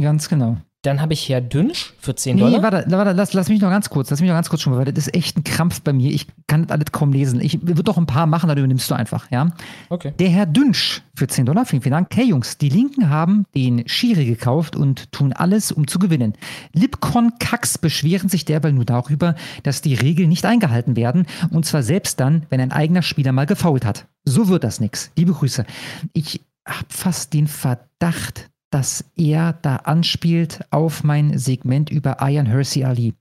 Ganz 0.00 0.28
genau. 0.28 0.58
Dann 0.84 1.00
habe 1.00 1.14
ich 1.14 1.30
Herr 1.30 1.40
Dünsch 1.40 1.94
für 1.98 2.14
10 2.14 2.36
Dollar. 2.36 2.58
Nee, 2.58 2.62
warte, 2.62 2.84
warte 2.90 3.12
lass, 3.12 3.32
lass, 3.32 3.48
mich 3.48 3.62
noch 3.62 3.70
ganz 3.70 3.88
kurz, 3.88 4.10
lass 4.10 4.20
mich 4.20 4.28
noch 4.28 4.36
ganz 4.36 4.50
kurz 4.50 4.60
schon 4.60 4.74
mal, 4.74 4.80
weil 4.80 4.92
das 4.92 5.06
ist 5.06 5.14
echt 5.14 5.38
ein 5.38 5.42
Krampf 5.42 5.80
bei 5.80 5.94
mir. 5.94 6.12
Ich 6.12 6.26
kann 6.46 6.66
das 6.66 6.72
alles 6.72 6.92
kaum 6.92 7.10
lesen. 7.10 7.40
Ich 7.40 7.66
würde 7.66 7.82
doch 7.82 7.96
ein 7.96 8.04
paar 8.04 8.26
machen, 8.26 8.48
dann 8.48 8.58
übernimmst 8.58 8.90
du 8.90 8.94
einfach, 8.94 9.30
ja? 9.30 9.50
Okay. 9.88 10.12
Der 10.18 10.28
Herr 10.28 10.44
Dünsch 10.44 11.00
für 11.14 11.26
10 11.26 11.46
Dollar, 11.46 11.64
vielen, 11.64 11.80
vielen 11.80 11.94
Dank. 11.94 12.14
Hey 12.14 12.26
Jungs, 12.26 12.58
die 12.58 12.68
Linken 12.68 13.08
haben 13.08 13.46
den 13.54 13.88
Schiri 13.88 14.26
gekauft 14.26 14.76
und 14.76 15.10
tun 15.10 15.32
alles, 15.32 15.72
um 15.72 15.88
zu 15.88 15.98
gewinnen. 15.98 16.34
Lipcon 16.74 17.32
Kacks 17.38 17.78
beschweren 17.78 18.28
sich 18.28 18.44
derweil 18.44 18.72
nur 18.72 18.84
darüber, 18.84 19.36
dass 19.62 19.80
die 19.80 19.94
Regeln 19.94 20.28
nicht 20.28 20.44
eingehalten 20.44 20.96
werden 20.96 21.26
und 21.50 21.64
zwar 21.64 21.82
selbst 21.82 22.20
dann, 22.20 22.44
wenn 22.50 22.60
ein 22.60 22.72
eigener 22.72 23.00
Spieler 23.00 23.32
mal 23.32 23.46
gefault 23.46 23.86
hat. 23.86 24.06
So 24.26 24.48
wird 24.48 24.64
das 24.64 24.80
nix. 24.80 25.10
Liebe 25.16 25.32
Grüße. 25.32 25.64
Ich 26.12 26.42
habe 26.66 26.86
fast 26.88 27.32
den 27.32 27.46
Verdacht, 27.46 28.50
dass 28.74 29.04
er 29.14 29.52
da 29.62 29.76
anspielt 29.76 30.64
auf 30.70 31.04
mein 31.04 31.38
Segment 31.38 31.90
über 31.90 32.16
Ian 32.20 32.46
Hersey 32.46 32.82
Ali. 32.82 33.14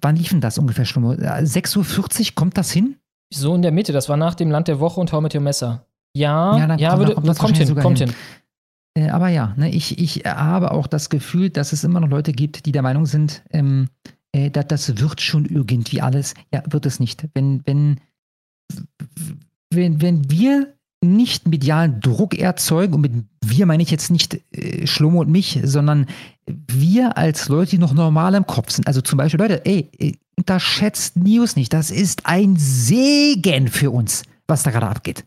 Wann 0.00 0.14
liefen 0.14 0.40
das 0.40 0.58
ungefähr, 0.58 0.84
schon? 0.84 1.04
6.40 1.04 1.76
Uhr, 1.76 2.34
kommt 2.36 2.56
das 2.56 2.70
hin? 2.70 2.94
So 3.34 3.52
in 3.56 3.62
der 3.62 3.72
Mitte, 3.72 3.92
das 3.92 4.08
war 4.08 4.16
nach 4.16 4.36
dem 4.36 4.52
Land 4.52 4.68
der 4.68 4.78
Woche 4.78 5.00
und 5.00 5.12
Hau 5.12 5.20
mit 5.20 5.34
dem 5.34 5.42
Messer. 5.42 5.84
Ja, 6.14 6.56
ja, 6.56 6.76
ja 6.76 6.98
würde, 6.98 7.14
kommt, 7.14 7.36
kommt 7.36 7.56
hin, 7.56 7.74
kommt 7.74 7.98
hin. 7.98 8.14
hin. 8.94 9.06
Äh, 9.06 9.10
aber 9.10 9.26
ja, 9.26 9.54
ne, 9.56 9.70
ich, 9.70 9.98
ich 9.98 10.24
habe 10.24 10.70
auch 10.70 10.86
das 10.86 11.10
Gefühl, 11.10 11.50
dass 11.50 11.72
es 11.72 11.82
immer 11.82 11.98
noch 11.98 12.08
Leute 12.08 12.30
gibt, 12.32 12.64
die 12.66 12.72
der 12.72 12.82
Meinung 12.82 13.06
sind, 13.06 13.42
ähm, 13.50 13.88
äh, 14.30 14.50
dass 14.50 14.66
das 14.68 15.00
wird 15.00 15.20
schon 15.20 15.46
irgendwie 15.46 16.00
alles. 16.00 16.34
Ja, 16.54 16.62
wird 16.68 16.86
es 16.86 17.00
nicht. 17.00 17.26
Wenn, 17.34 17.62
wenn, 17.64 18.00
wenn, 19.70 20.00
wenn 20.00 20.30
wir 20.30 20.74
nicht 21.02 21.48
medialen 21.48 22.00
Druck 22.00 22.38
erzeugen, 22.38 22.94
und 22.94 23.00
mit 23.00 23.12
wir 23.44 23.66
meine 23.66 23.82
ich 23.82 23.90
jetzt 23.90 24.10
nicht 24.10 24.40
äh, 24.52 24.86
Schlomo 24.86 25.20
und 25.20 25.30
mich, 25.30 25.60
sondern 25.64 26.06
wir 26.46 27.18
als 27.18 27.48
Leute, 27.48 27.72
die 27.72 27.78
noch 27.78 27.92
normal 27.92 28.34
im 28.34 28.46
Kopf 28.46 28.70
sind. 28.70 28.86
Also 28.86 29.00
zum 29.00 29.16
Beispiel, 29.16 29.40
Leute, 29.40 29.64
ey, 29.66 29.90
äh, 29.98 30.12
unterschätzt 30.36 31.16
News 31.16 31.56
nicht. 31.56 31.72
Das 31.72 31.90
ist 31.90 32.26
ein 32.26 32.56
Segen 32.56 33.68
für 33.68 33.90
uns, 33.90 34.22
was 34.46 34.62
da 34.62 34.70
gerade 34.70 34.88
abgeht. 34.88 35.24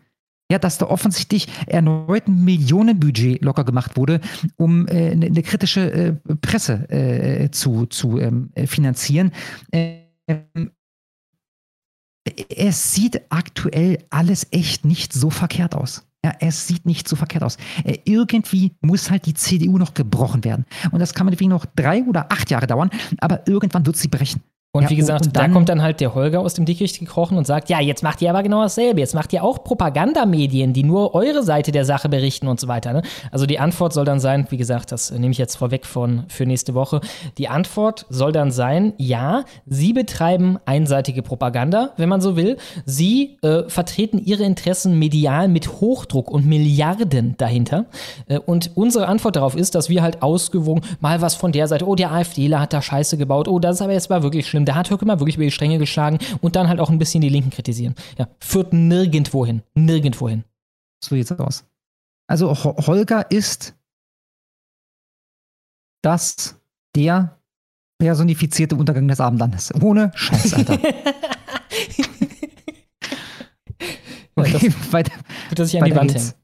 Ja, 0.51 0.59
dass 0.59 0.77
da 0.77 0.85
offensichtlich 0.87 1.47
erneut 1.65 2.27
ein 2.27 2.43
Millionenbudget 2.43 3.43
locker 3.43 3.63
gemacht 3.63 3.97
wurde, 3.97 4.21
um 4.57 4.87
äh, 4.87 5.11
eine, 5.11 5.41
kritische 5.41 5.91
äh, 5.91 6.13
Presse 6.41 6.87
äh, 6.89 7.49
zu, 7.49 7.87
zu 7.87 8.19
ähm, 8.19 8.51
finanzieren. 8.67 9.31
Ähm, 9.71 10.71
es 12.49 12.93
sieht 12.93 13.21
aktuell 13.29 13.99
alles 14.09 14.47
echt 14.51 14.85
nicht 14.85 15.13
so 15.13 15.29
verkehrt 15.29 15.75
aus. 15.75 16.05
Ja, 16.23 16.33
es 16.39 16.67
sieht 16.67 16.87
nicht 16.87 17.07
so 17.07 17.15
verkehrt 17.15 17.43
aus. 17.43 17.57
Irgendwie 18.03 18.71
muss 18.81 19.11
halt 19.11 19.27
die 19.27 19.35
CDU 19.35 19.77
noch 19.77 19.93
gebrochen 19.93 20.43
werden. 20.43 20.65
Und 20.91 20.99
das 20.99 21.13
kann 21.13 21.25
meinetwegen 21.27 21.51
noch 21.51 21.67
drei 21.67 22.03
oder 22.03 22.31
acht 22.31 22.49
Jahre 22.49 22.65
dauern, 22.65 22.89
aber 23.19 23.47
irgendwann 23.47 23.85
wird 23.85 23.95
sie 23.95 24.07
brechen. 24.07 24.41
Und 24.75 24.83
Ja, 24.83 24.89
wie 24.89 24.95
gesagt, 24.97 25.25
und 25.27 25.35
da 25.37 25.41
dann- 25.43 25.53
kommt 25.53 25.69
dann 25.69 25.81
halt 25.81 26.01
der 26.01 26.13
Holger 26.15 26.41
aus 26.41 26.53
dem 26.53 26.65
Dickicht 26.65 26.99
gekrochen 26.99 27.37
und 27.37 27.47
sagt, 27.47 27.69
ja, 27.69 27.79
jetzt 27.79 28.03
macht 28.03 28.21
ihr 28.21 28.29
aber 28.29 28.43
genau 28.43 28.61
dasselbe. 28.61 28.99
Jetzt 28.99 29.15
macht 29.15 29.31
ihr 29.31 29.41
auch 29.43 29.63
Propagandamedien, 29.63 30.73
die 30.73 30.83
nur 30.83 31.15
eure 31.15 31.43
Seite 31.43 31.71
der 31.71 31.85
Sache 31.85 32.09
berichten 32.09 32.47
und 32.47 32.59
so 32.59 32.67
weiter. 32.67 32.91
Ne? 32.91 33.01
Also 33.31 33.45
die 33.45 33.57
Antwort 33.59 33.93
soll 33.93 34.03
dann 34.05 34.19
sein, 34.19 34.45
wie 34.49 34.57
gesagt, 34.57 34.91
das 34.91 35.11
nehme 35.11 35.31
ich 35.31 35.37
jetzt 35.37 35.55
vorweg 35.55 35.85
von 35.85 36.25
für 36.27 36.45
nächste 36.45 36.73
Woche. 36.73 36.99
Die 37.37 37.47
Antwort 37.47 38.05
soll 38.09 38.31
dann 38.33 38.51
sein, 38.51 38.93
ja, 38.97 39.45
sie 39.65 39.93
betreiben 39.93 40.57
einseitige 40.65 41.21
Propaganda, 41.21 41.91
wenn 41.97 42.09
man 42.09 42.19
so 42.19 42.35
will. 42.35 42.57
Sie 42.85 43.37
äh, 43.43 43.63
vertreten 43.69 44.19
ihre 44.23 44.43
Interessen 44.43 44.99
medial 44.99 45.47
mit 45.47 45.79
Hochdruck 45.79 46.29
und 46.29 46.45
Milliarden 46.45 47.35
dahinter. 47.37 47.85
Äh, 48.27 48.39
und 48.39 48.71
unsere 48.75 49.07
Antwort 49.07 49.37
darauf 49.37 49.55
ist, 49.55 49.73
dass 49.75 49.87
wir 49.89 50.01
halt 50.03 50.21
ausgewogen 50.21 50.83
mal 50.99 51.21
was 51.21 51.35
von 51.35 51.51
der 51.53 51.67
Seite, 51.67 51.87
oh, 51.87 51.95
der 51.95 52.11
AfDler 52.11 52.59
hat 52.59 52.73
da 52.73 52.81
Scheiße 52.81 53.17
gebaut, 53.17 53.47
oh, 53.47 53.59
das 53.59 53.75
ist 53.77 53.81
aber 53.81 53.93
jetzt 53.93 54.09
mal 54.09 54.21
wirklich 54.21 54.47
schlimm, 54.47 54.64
da 54.65 54.75
hat 54.75 54.89
Höcke 54.89 55.05
mal 55.05 55.19
wirklich 55.19 55.35
über 55.35 55.45
die 55.45 55.51
Stränge 55.51 55.77
geschlagen 55.77 56.19
und 56.41 56.55
dann 56.55 56.67
halt 56.67 56.79
auch 56.79 56.89
ein 56.89 56.99
bisschen 56.99 57.21
die 57.21 57.29
Linken 57.29 57.49
kritisieren. 57.49 57.95
Ja, 58.17 58.27
führt 58.39 58.73
nirgendwo 58.73 59.45
hin. 59.45 59.61
Nirgendwo 59.73 60.29
hin. 60.29 60.43
So 61.03 61.15
sieht's 61.15 61.31
aus. 61.31 61.65
Also 62.27 62.51
Ho- 62.63 62.75
Holger 62.87 63.29
ist 63.31 63.75
das 66.03 66.59
der 66.95 67.37
personifizierte 67.99 68.75
Untergang 68.75 69.07
des 69.07 69.19
Abendlandes. 69.19 69.73
Ohne 69.81 70.11
Scheiß, 70.15 70.53
Alter. 70.53 70.77
Okay, 74.37 74.73
weiter. 74.91 75.13
Tut 75.49 75.59
er 75.59 75.65
sich 75.65 75.81
an 75.81 75.85
die 75.89 75.95
Wand 75.95 76.11
geht's. 76.11 76.35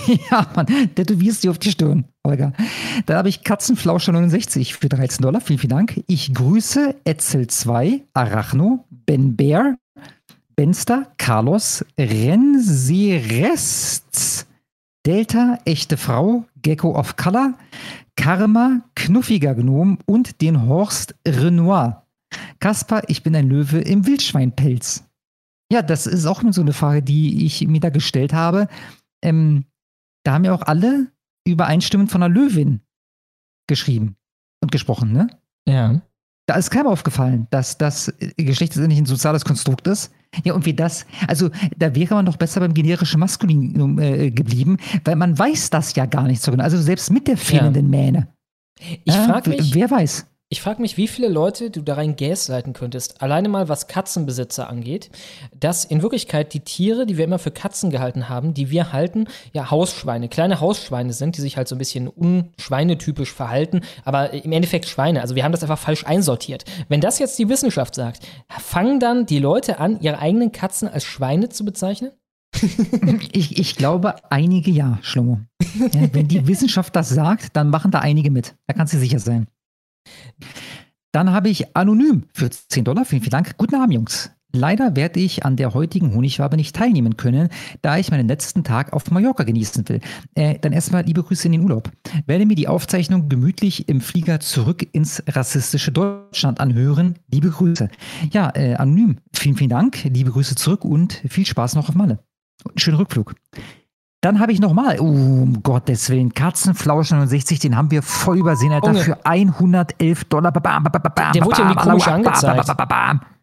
Ja, 0.30 0.46
Mann, 0.54 0.66
tätowierst 0.94 1.44
dir 1.44 1.50
auf 1.50 1.58
die 1.58 1.70
Stirn, 1.70 2.04
Holger. 2.26 2.52
Da 3.06 3.16
habe 3.18 3.28
ich 3.28 3.42
Katzenflauscher 3.42 4.12
69 4.12 4.74
für 4.74 4.88
13 4.88 5.22
Dollar. 5.22 5.40
Vielen, 5.40 5.58
vielen 5.58 5.70
Dank. 5.70 6.02
Ich 6.06 6.32
grüße 6.34 6.94
Etzel2, 7.04 8.02
Arachno, 8.14 8.84
Ben 8.90 9.36
Bear, 9.36 9.76
Benster, 10.56 11.12
Carlos, 11.18 11.84
Renserests, 11.98 12.86
Delta, 15.04 15.58
echte 15.64 15.96
Frau, 15.96 16.44
Gecko 16.62 16.98
of 16.98 17.16
Color, 17.16 17.54
Karma, 18.16 18.80
knuffiger 18.94 19.54
Gnom 19.54 19.98
und 20.06 20.40
den 20.40 20.66
Horst 20.66 21.14
Renoir. 21.26 22.06
Kaspar, 22.58 23.02
ich 23.08 23.22
bin 23.22 23.36
ein 23.36 23.48
Löwe 23.48 23.78
im 23.80 24.06
Wildschweinpelz. 24.06 25.04
Ja, 25.70 25.82
das 25.82 26.06
ist 26.06 26.26
auch 26.26 26.42
so 26.50 26.60
eine 26.60 26.72
Frage, 26.72 27.02
die 27.02 27.44
ich 27.44 27.66
mir 27.66 27.80
da 27.80 27.90
gestellt 27.90 28.32
habe. 28.32 28.68
Ähm, 29.22 29.64
da 30.26 30.32
haben 30.32 30.44
ja 30.44 30.52
auch 30.52 30.62
alle 30.62 31.08
übereinstimmend 31.46 32.10
von 32.10 32.22
einer 32.22 32.34
Löwin 32.34 32.80
geschrieben 33.68 34.16
und 34.60 34.72
gesprochen, 34.72 35.12
ne? 35.12 35.28
Ja. 35.68 36.00
Da 36.48 36.54
ist 36.54 36.70
keinem 36.70 36.86
aufgefallen, 36.86 37.48
dass 37.50 37.76
das 37.78 38.08
äh, 38.08 38.32
Geschlecht 38.36 38.74
letztendlich 38.74 39.00
ein 39.00 39.06
soziales 39.06 39.44
Konstrukt 39.44 39.86
ist. 39.86 40.12
Ja, 40.44 40.54
und 40.54 40.66
wie 40.66 40.74
das, 40.74 41.06
also 41.26 41.50
da 41.76 41.94
wäre 41.94 42.14
man 42.14 42.26
doch 42.26 42.36
besser 42.36 42.60
beim 42.60 42.74
generischen 42.74 43.18
Maskulin 43.18 43.98
äh, 43.98 44.30
geblieben, 44.30 44.76
weil 45.04 45.16
man 45.16 45.38
weiß 45.38 45.70
das 45.70 45.94
ja 45.94 46.06
gar 46.06 46.24
nicht 46.24 46.42
so 46.42 46.50
genau. 46.50 46.62
Also 46.62 46.80
selbst 46.80 47.10
mit 47.10 47.26
der 47.26 47.36
fehlenden 47.36 47.88
Mähne. 47.88 48.28
Ich 48.78 49.14
Ja, 49.14 49.24
frage 49.24 49.50
mich, 49.50 49.74
Wer 49.74 49.90
weiß. 49.90 50.26
Ich 50.48 50.60
frage 50.60 50.80
mich, 50.80 50.96
wie 50.96 51.08
viele 51.08 51.26
Leute 51.26 51.70
du 51.70 51.82
da 51.82 51.94
rein 51.94 52.14
gaslighten 52.14 52.72
könntest, 52.72 53.20
alleine 53.20 53.48
mal 53.48 53.68
was 53.68 53.88
Katzenbesitzer 53.88 54.70
angeht, 54.70 55.10
dass 55.58 55.84
in 55.84 56.02
Wirklichkeit 56.02 56.54
die 56.54 56.60
Tiere, 56.60 57.04
die 57.04 57.16
wir 57.16 57.24
immer 57.24 57.40
für 57.40 57.50
Katzen 57.50 57.90
gehalten 57.90 58.28
haben, 58.28 58.54
die 58.54 58.70
wir 58.70 58.92
halten, 58.92 59.26
ja 59.52 59.72
Hausschweine, 59.72 60.28
kleine 60.28 60.60
Hausschweine 60.60 61.12
sind, 61.12 61.36
die 61.36 61.40
sich 61.40 61.56
halt 61.56 61.66
so 61.66 61.74
ein 61.74 61.78
bisschen 61.78 62.06
unschweinetypisch 62.06 63.32
verhalten, 63.32 63.80
aber 64.04 64.34
im 64.34 64.52
Endeffekt 64.52 64.86
Schweine. 64.86 65.20
Also 65.20 65.34
wir 65.34 65.42
haben 65.42 65.50
das 65.50 65.62
einfach 65.62 65.80
falsch 65.80 66.06
einsortiert. 66.06 66.64
Wenn 66.88 67.00
das 67.00 67.18
jetzt 67.18 67.36
die 67.40 67.48
Wissenschaft 67.48 67.96
sagt, 67.96 68.20
fangen 68.48 69.00
dann 69.00 69.26
die 69.26 69.40
Leute 69.40 69.80
an, 69.80 70.00
ihre 70.00 70.20
eigenen 70.20 70.52
Katzen 70.52 70.86
als 70.86 71.02
Schweine 71.02 71.48
zu 71.48 71.64
bezeichnen? 71.64 72.12
Ich, 73.32 73.58
ich 73.58 73.76
glaube, 73.76 74.14
einige 74.30 74.70
ja, 74.70 74.98
Schlomo. 75.02 75.40
Ja, 75.92 76.08
wenn 76.12 76.28
die 76.28 76.46
Wissenschaft 76.46 76.96
das 76.96 77.10
sagt, 77.10 77.54
dann 77.54 77.68
machen 77.68 77.90
da 77.90 77.98
einige 77.98 78.30
mit. 78.30 78.54
Da 78.66 78.74
kannst 78.74 78.94
du 78.94 78.98
sicher 78.98 79.18
sein. 79.18 79.46
Dann 81.12 81.32
habe 81.32 81.48
ich 81.48 81.76
anonym 81.76 82.24
für 82.34 82.50
10 82.50 82.84
Dollar. 82.84 83.04
Vielen, 83.04 83.22
vielen 83.22 83.30
Dank. 83.30 83.56
Guten 83.56 83.76
Abend, 83.76 83.94
Jungs. 83.94 84.30
Leider 84.56 84.96
werde 84.96 85.20
ich 85.20 85.44
an 85.44 85.56
der 85.56 85.74
heutigen 85.74 86.14
Honigwabe 86.14 86.56
nicht 86.56 86.74
teilnehmen 86.74 87.16
können, 87.16 87.50
da 87.82 87.98
ich 87.98 88.10
meinen 88.10 88.26
letzten 88.26 88.64
Tag 88.64 88.92
auf 88.92 89.10
Mallorca 89.10 89.44
genießen 89.44 89.88
will. 89.88 90.00
Äh, 90.34 90.58
dann 90.58 90.72
erstmal 90.72 91.04
liebe 91.04 91.22
Grüße 91.22 91.46
in 91.46 91.52
den 91.52 91.62
Urlaub. 91.62 91.90
Werde 92.26 92.46
mir 92.46 92.54
die 92.54 92.68
Aufzeichnung 92.68 93.28
gemütlich 93.28 93.88
im 93.88 94.00
Flieger 94.00 94.40
zurück 94.40 94.86
ins 94.92 95.22
rassistische 95.28 95.92
Deutschland 95.92 96.60
anhören. 96.60 97.18
Liebe 97.30 97.50
Grüße. 97.50 97.88
Ja, 98.32 98.50
äh, 98.54 98.74
anonym. 98.74 99.18
Vielen, 99.34 99.56
vielen 99.56 99.70
Dank. 99.70 100.04
Liebe 100.04 100.30
Grüße 100.30 100.54
zurück 100.54 100.84
und 100.84 101.22
viel 101.28 101.46
Spaß 101.46 101.74
noch 101.74 101.88
auf 101.88 101.94
Malle. 101.94 102.18
Schönen 102.76 102.96
Rückflug. 102.96 103.34
Dann 104.26 104.40
habe 104.40 104.50
ich 104.50 104.58
nochmal, 104.58 104.98
oh, 104.98 105.04
um 105.04 105.62
Gottes 105.62 106.10
Willen, 106.10 106.34
Katzenflausch 106.34 107.12
69, 107.12 107.60
den 107.60 107.76
haben 107.76 107.92
wir 107.92 108.02
voll 108.02 108.38
übersehen, 108.38 108.72
Alter, 108.72 108.88
Junge. 108.88 109.04
für 109.04 109.24
111 109.24 110.24
Dollar. 110.24 110.50
Bam, 110.50 110.82
bam, 110.82 110.90
bam, 110.90 111.32
Der 111.32 111.44
wurde 111.44 111.58
bam, 111.58 111.68
irgendwie 111.68 111.88
komisch 111.88 112.08
angezeigt. 112.08 112.68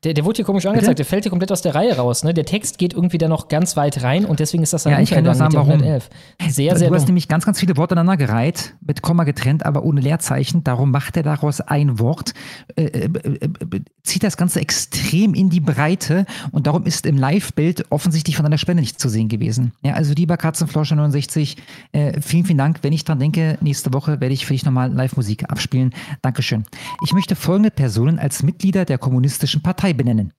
Der, 0.04 0.14
der 0.14 0.26
wurde 0.26 0.38
hier 0.38 0.46
komisch 0.46 0.66
angezeigt, 0.66 1.00
der 1.00 1.06
fällt 1.06 1.24
hier 1.24 1.30
komplett 1.30 1.52
aus 1.52 1.62
der 1.62 1.76
Reihe 1.76 1.96
raus. 1.96 2.24
Ne? 2.24 2.34
Der 2.34 2.46
Text 2.46 2.78
geht 2.78 2.94
irgendwie 2.94 3.18
da 3.18 3.28
noch 3.28 3.48
ganz 3.48 3.78
weit 3.78 4.04
rein 4.04 4.26
und 4.26 4.40
deswegen 4.40 4.64
ist 4.64 4.74
das 4.74 4.84
dann 4.84 4.94
Ja, 4.94 5.00
ich 5.00 5.12
kann 5.12 5.24
nur 5.24 5.34
sagen, 5.34 5.54
warum. 5.54 5.70
111. 5.70 6.10
Sehr, 6.50 6.76
sehr 6.76 6.90
du 6.90 6.96
hast 6.96 7.04
dumm. 7.04 7.08
nämlich 7.08 7.28
ganz, 7.28 7.46
ganz 7.46 7.60
viele 7.60 7.78
Worte 7.78 7.94
aneinandergereiht, 7.94 8.76
mit 8.86 9.02
Komma 9.02 9.24
getrennt, 9.24 9.66
aber 9.66 9.84
ohne 9.84 10.02
Leerzeichen. 10.02 10.64
Darum 10.64 10.92
macht 10.92 11.16
er 11.16 11.24
daraus 11.24 11.62
ein 11.62 12.00
Wort, 12.00 12.34
äh, 12.76 12.84
äh, 12.84 13.06
äh, 13.06 13.50
zieht 14.04 14.24
das 14.24 14.36
Ganze 14.36 14.60
extrem 14.60 15.34
in 15.34 15.50
die 15.50 15.62
Breite 15.62 16.26
und 16.52 16.68
darum 16.68 16.84
ist 16.84 17.06
im 17.06 17.18
Live-Bild 17.18 17.86
offensichtlich 17.90 18.36
von 18.36 18.46
einer 18.46 18.58
Spende 18.58 18.82
nicht 18.82 19.00
zu 19.00 19.08
sehen 19.08 19.30
gewesen. 19.30 19.72
Ja, 19.84 19.94
also 19.94 20.14
lieber 20.14 20.36
Katzenflauscher 20.36 20.96
69, 20.96 21.58
äh, 21.94 22.20
vielen, 22.20 22.46
vielen 22.46 22.58
Dank. 22.58 22.80
Wenn 22.82 22.92
ich 22.92 23.06
dran 23.06 23.20
denke, 23.20 23.58
nächste 23.62 23.94
Woche 23.94 24.20
werde 24.20 24.34
ich 24.34 24.46
für 24.46 24.54
dich 24.54 24.66
nochmal 24.66 24.92
Live-Musik 24.92 25.50
abspielen. 25.50 25.94
Dankeschön. 26.22 26.64
Ich 27.06 27.14
möchte 27.14 27.36
folgende 27.36 27.72
Personen 27.72 28.20
als 28.20 28.44
Mitglieder 28.44 28.84
der 28.84 28.98
Kommunistischen 28.98 29.62
Partei 29.62 29.93
benennen. 29.94 30.34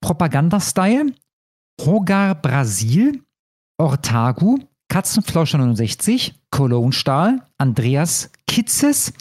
Propaganda-Style, 0.00 1.12
Rogar 1.80 2.34
Brasil, 2.34 3.22
Ortagu, 3.78 4.58
Katzenflauscher 4.88 5.58
69, 5.58 6.34
Cologne 6.50 6.92
Stahl, 6.92 7.42
Andreas 7.58 8.30
Kitzes, 8.46 9.12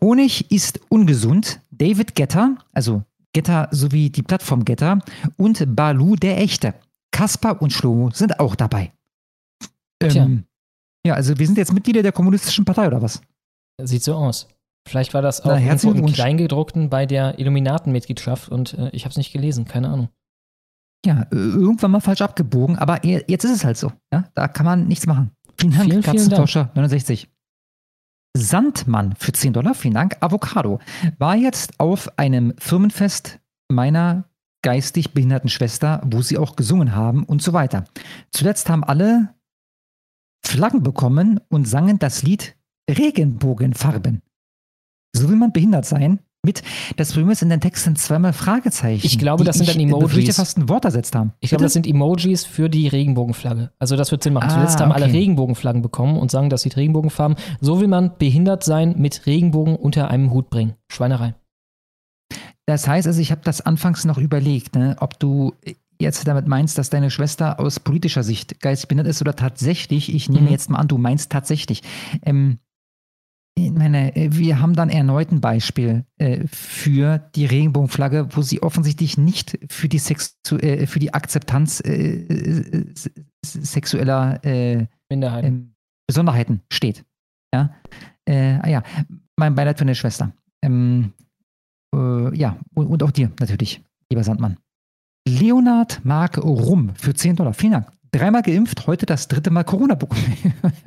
Honig 0.00 0.50
ist 0.50 0.80
ungesund, 0.88 1.60
David 1.70 2.14
Getter, 2.14 2.56
also 2.72 3.04
Getter 3.32 3.68
sowie 3.70 4.10
die 4.10 4.22
Plattform 4.22 4.64
Getter 4.64 4.98
und 5.36 5.76
Balu 5.76 6.16
der 6.16 6.38
Echte. 6.38 6.74
Kaspar 7.12 7.60
und 7.60 7.72
Schlomo 7.72 8.10
sind 8.10 8.40
auch 8.40 8.54
dabei. 8.54 8.92
Ähm, 10.02 10.44
ja, 11.06 11.14
also 11.14 11.38
wir 11.38 11.46
sind 11.46 11.58
jetzt 11.58 11.72
Mitglieder 11.72 12.02
der 12.02 12.12
Kommunistischen 12.12 12.64
Partei 12.64 12.86
oder 12.86 13.00
was? 13.00 13.20
Sieht 13.80 14.02
so 14.02 14.14
aus. 14.14 14.48
Vielleicht 14.88 15.14
war 15.14 15.22
das 15.22 15.42
auch 15.42 15.52
Na, 15.52 15.60
irgendwo 15.60 15.92
im. 15.92 16.06
Kleingedruckten 16.06 16.90
bei 16.90 17.06
der 17.06 17.38
Illuminaten-Mitgliedschaft 17.38 18.48
und 18.48 18.74
äh, 18.74 18.90
ich 18.90 19.04
habe 19.04 19.10
es 19.10 19.16
nicht 19.16 19.32
gelesen, 19.32 19.64
keine 19.64 19.88
Ahnung. 19.88 20.08
Ja, 21.04 21.22
äh, 21.32 21.36
irgendwann 21.36 21.92
mal 21.92 22.00
falsch 22.00 22.22
abgebogen, 22.22 22.78
aber 22.78 23.04
e- 23.04 23.24
jetzt 23.26 23.44
ist 23.44 23.52
es 23.52 23.64
halt 23.64 23.76
so. 23.76 23.92
Ja, 24.12 24.24
da 24.34 24.48
kann 24.48 24.66
man 24.66 24.88
nichts 24.88 25.06
machen. 25.06 25.30
Vielen 25.58 25.72
Dank, 25.72 25.84
Vielen, 25.84 26.02
vielen 26.02 26.16
Katzenflauscher 26.16 26.70
69. 26.74 27.28
Sandmann 28.36 29.14
für 29.18 29.32
10 29.32 29.52
Dollar, 29.52 29.74
vielen 29.74 29.94
Dank. 29.94 30.16
Avocado 30.20 30.80
war 31.18 31.36
jetzt 31.36 31.78
auf 31.78 32.18
einem 32.18 32.54
Firmenfest 32.58 33.40
meiner 33.68 34.24
geistig 34.62 35.12
behinderten 35.12 35.50
Schwester, 35.50 36.00
wo 36.04 36.22
sie 36.22 36.38
auch 36.38 36.56
gesungen 36.56 36.94
haben 36.94 37.24
und 37.24 37.42
so 37.42 37.52
weiter. 37.52 37.84
Zuletzt 38.30 38.70
haben 38.70 38.84
alle 38.84 39.34
Flaggen 40.44 40.82
bekommen 40.82 41.40
und 41.48 41.66
sangen 41.66 41.98
das 41.98 42.22
Lied 42.22 42.56
Regenbogenfarben. 42.88 44.22
So 45.14 45.28
will 45.28 45.36
man 45.36 45.52
behindert 45.52 45.84
sein. 45.84 46.20
Mit, 46.44 46.62
das 46.96 47.12
Problem 47.12 47.30
ist, 47.30 47.40
in 47.42 47.50
den 47.50 47.60
Texten 47.60 47.94
zweimal 47.94 48.32
Fragezeichen. 48.32 49.06
Ich 49.06 49.16
glaube, 49.16 49.44
das 49.44 49.58
sind 49.58 49.68
dann 49.68 49.78
ich, 49.78 49.86
Emojis. 49.86 50.08
befürchte, 50.08 50.32
fast 50.32 50.58
ein 50.58 50.68
Wort 50.68 50.84
ersetzt 50.84 51.14
haben. 51.14 51.32
Ich 51.38 51.50
glaube, 51.50 51.62
das 51.62 51.72
sind 51.72 51.86
Emojis 51.86 52.44
für 52.44 52.68
die 52.68 52.88
Regenbogenflagge. 52.88 53.70
Also 53.78 53.94
das 53.94 54.10
wird 54.10 54.24
Sinn 54.24 54.32
machen. 54.32 54.48
Ah, 54.50 54.54
Zuletzt 54.54 54.80
haben 54.80 54.90
alle 54.90 55.04
okay. 55.04 55.18
Regenbogenflaggen 55.18 55.82
bekommen 55.82 56.16
und 56.18 56.32
sagen, 56.32 56.50
das 56.50 56.62
sieht 56.62 56.76
Regenbogenfarben. 56.76 57.36
So 57.60 57.80
will 57.80 57.86
man 57.86 58.18
behindert 58.18 58.64
sein 58.64 58.96
mit 58.98 59.24
Regenbogen 59.26 59.76
unter 59.76 60.08
einem 60.10 60.32
Hut 60.32 60.50
bringen. 60.50 60.74
Schweinerei. 60.90 61.34
Das 62.66 62.88
heißt 62.88 63.06
also, 63.06 63.20
ich 63.20 63.30
habe 63.30 63.42
das 63.44 63.60
anfangs 63.60 64.04
noch 64.04 64.18
überlegt, 64.18 64.74
ne, 64.74 64.96
ob 64.98 65.20
du 65.20 65.54
jetzt 66.00 66.26
damit 66.26 66.48
meinst, 66.48 66.76
dass 66.76 66.90
deine 66.90 67.12
Schwester 67.12 67.60
aus 67.60 67.78
politischer 67.78 68.24
Sicht 68.24 68.60
geistig 68.60 68.88
behindert 68.88 69.06
ist 69.06 69.20
oder 69.20 69.36
tatsächlich, 69.36 70.12
ich 70.12 70.28
nehme 70.28 70.46
Mhm. 70.46 70.52
jetzt 70.52 70.70
mal 70.70 70.78
an, 70.78 70.88
du 70.88 70.98
meinst 70.98 71.30
tatsächlich. 71.30 71.82
Ähm, 72.24 72.58
ich 73.54 73.70
meine, 73.70 74.16
äh, 74.16 74.30
wir 74.32 74.60
haben 74.60 74.74
dann 74.74 74.88
erneut 74.88 75.30
ein 75.30 75.40
Beispiel 75.40 76.04
äh, 76.18 76.46
für 76.46 77.18
die 77.34 77.46
Regenbogenflagge, 77.46 78.28
wo 78.30 78.42
sie 78.42 78.62
offensichtlich 78.62 79.18
nicht 79.18 79.58
für 79.70 79.88
die, 79.88 79.98
Sexu 79.98 80.56
äh, 80.56 80.86
für 80.86 80.98
die 80.98 81.12
Akzeptanz 81.14 81.80
äh, 81.80 82.84
sexueller 83.44 84.44
äh, 84.44 84.86
Minderheiten. 85.10 85.46
ähm, 85.46 85.74
Besonderheiten 86.06 86.62
steht. 86.72 87.04
Ja, 87.54 87.74
äh, 88.26 88.58
ah 88.62 88.68
ja, 88.68 88.82
mein 89.36 89.54
Beileid 89.54 89.78
für 89.78 89.84
eine 89.84 89.94
Schwester. 89.94 90.32
Ähm, 90.64 91.12
Äh, 91.94 92.36
ja, 92.36 92.58
und, 92.74 92.86
und, 92.86 93.02
auch 93.02 93.10
dir 93.10 93.30
natürlich, 93.38 93.82
lieber 94.10 94.24
Sandmann. 94.24 94.56
Leonard 95.28 96.04
Mark 96.04 96.38
Rum 96.38 96.94
für 96.94 97.14
10 97.14 97.36
Dollar. 97.36 97.54
Vielen 97.54 97.72
Dank. 97.72 97.92
Dreimal 98.12 98.42
geimpft, 98.42 98.86
heute 98.86 99.06
das 99.06 99.26
dritte 99.26 99.50
Mal 99.50 99.64
Corona 99.64 99.94
bekommen. 99.94 100.36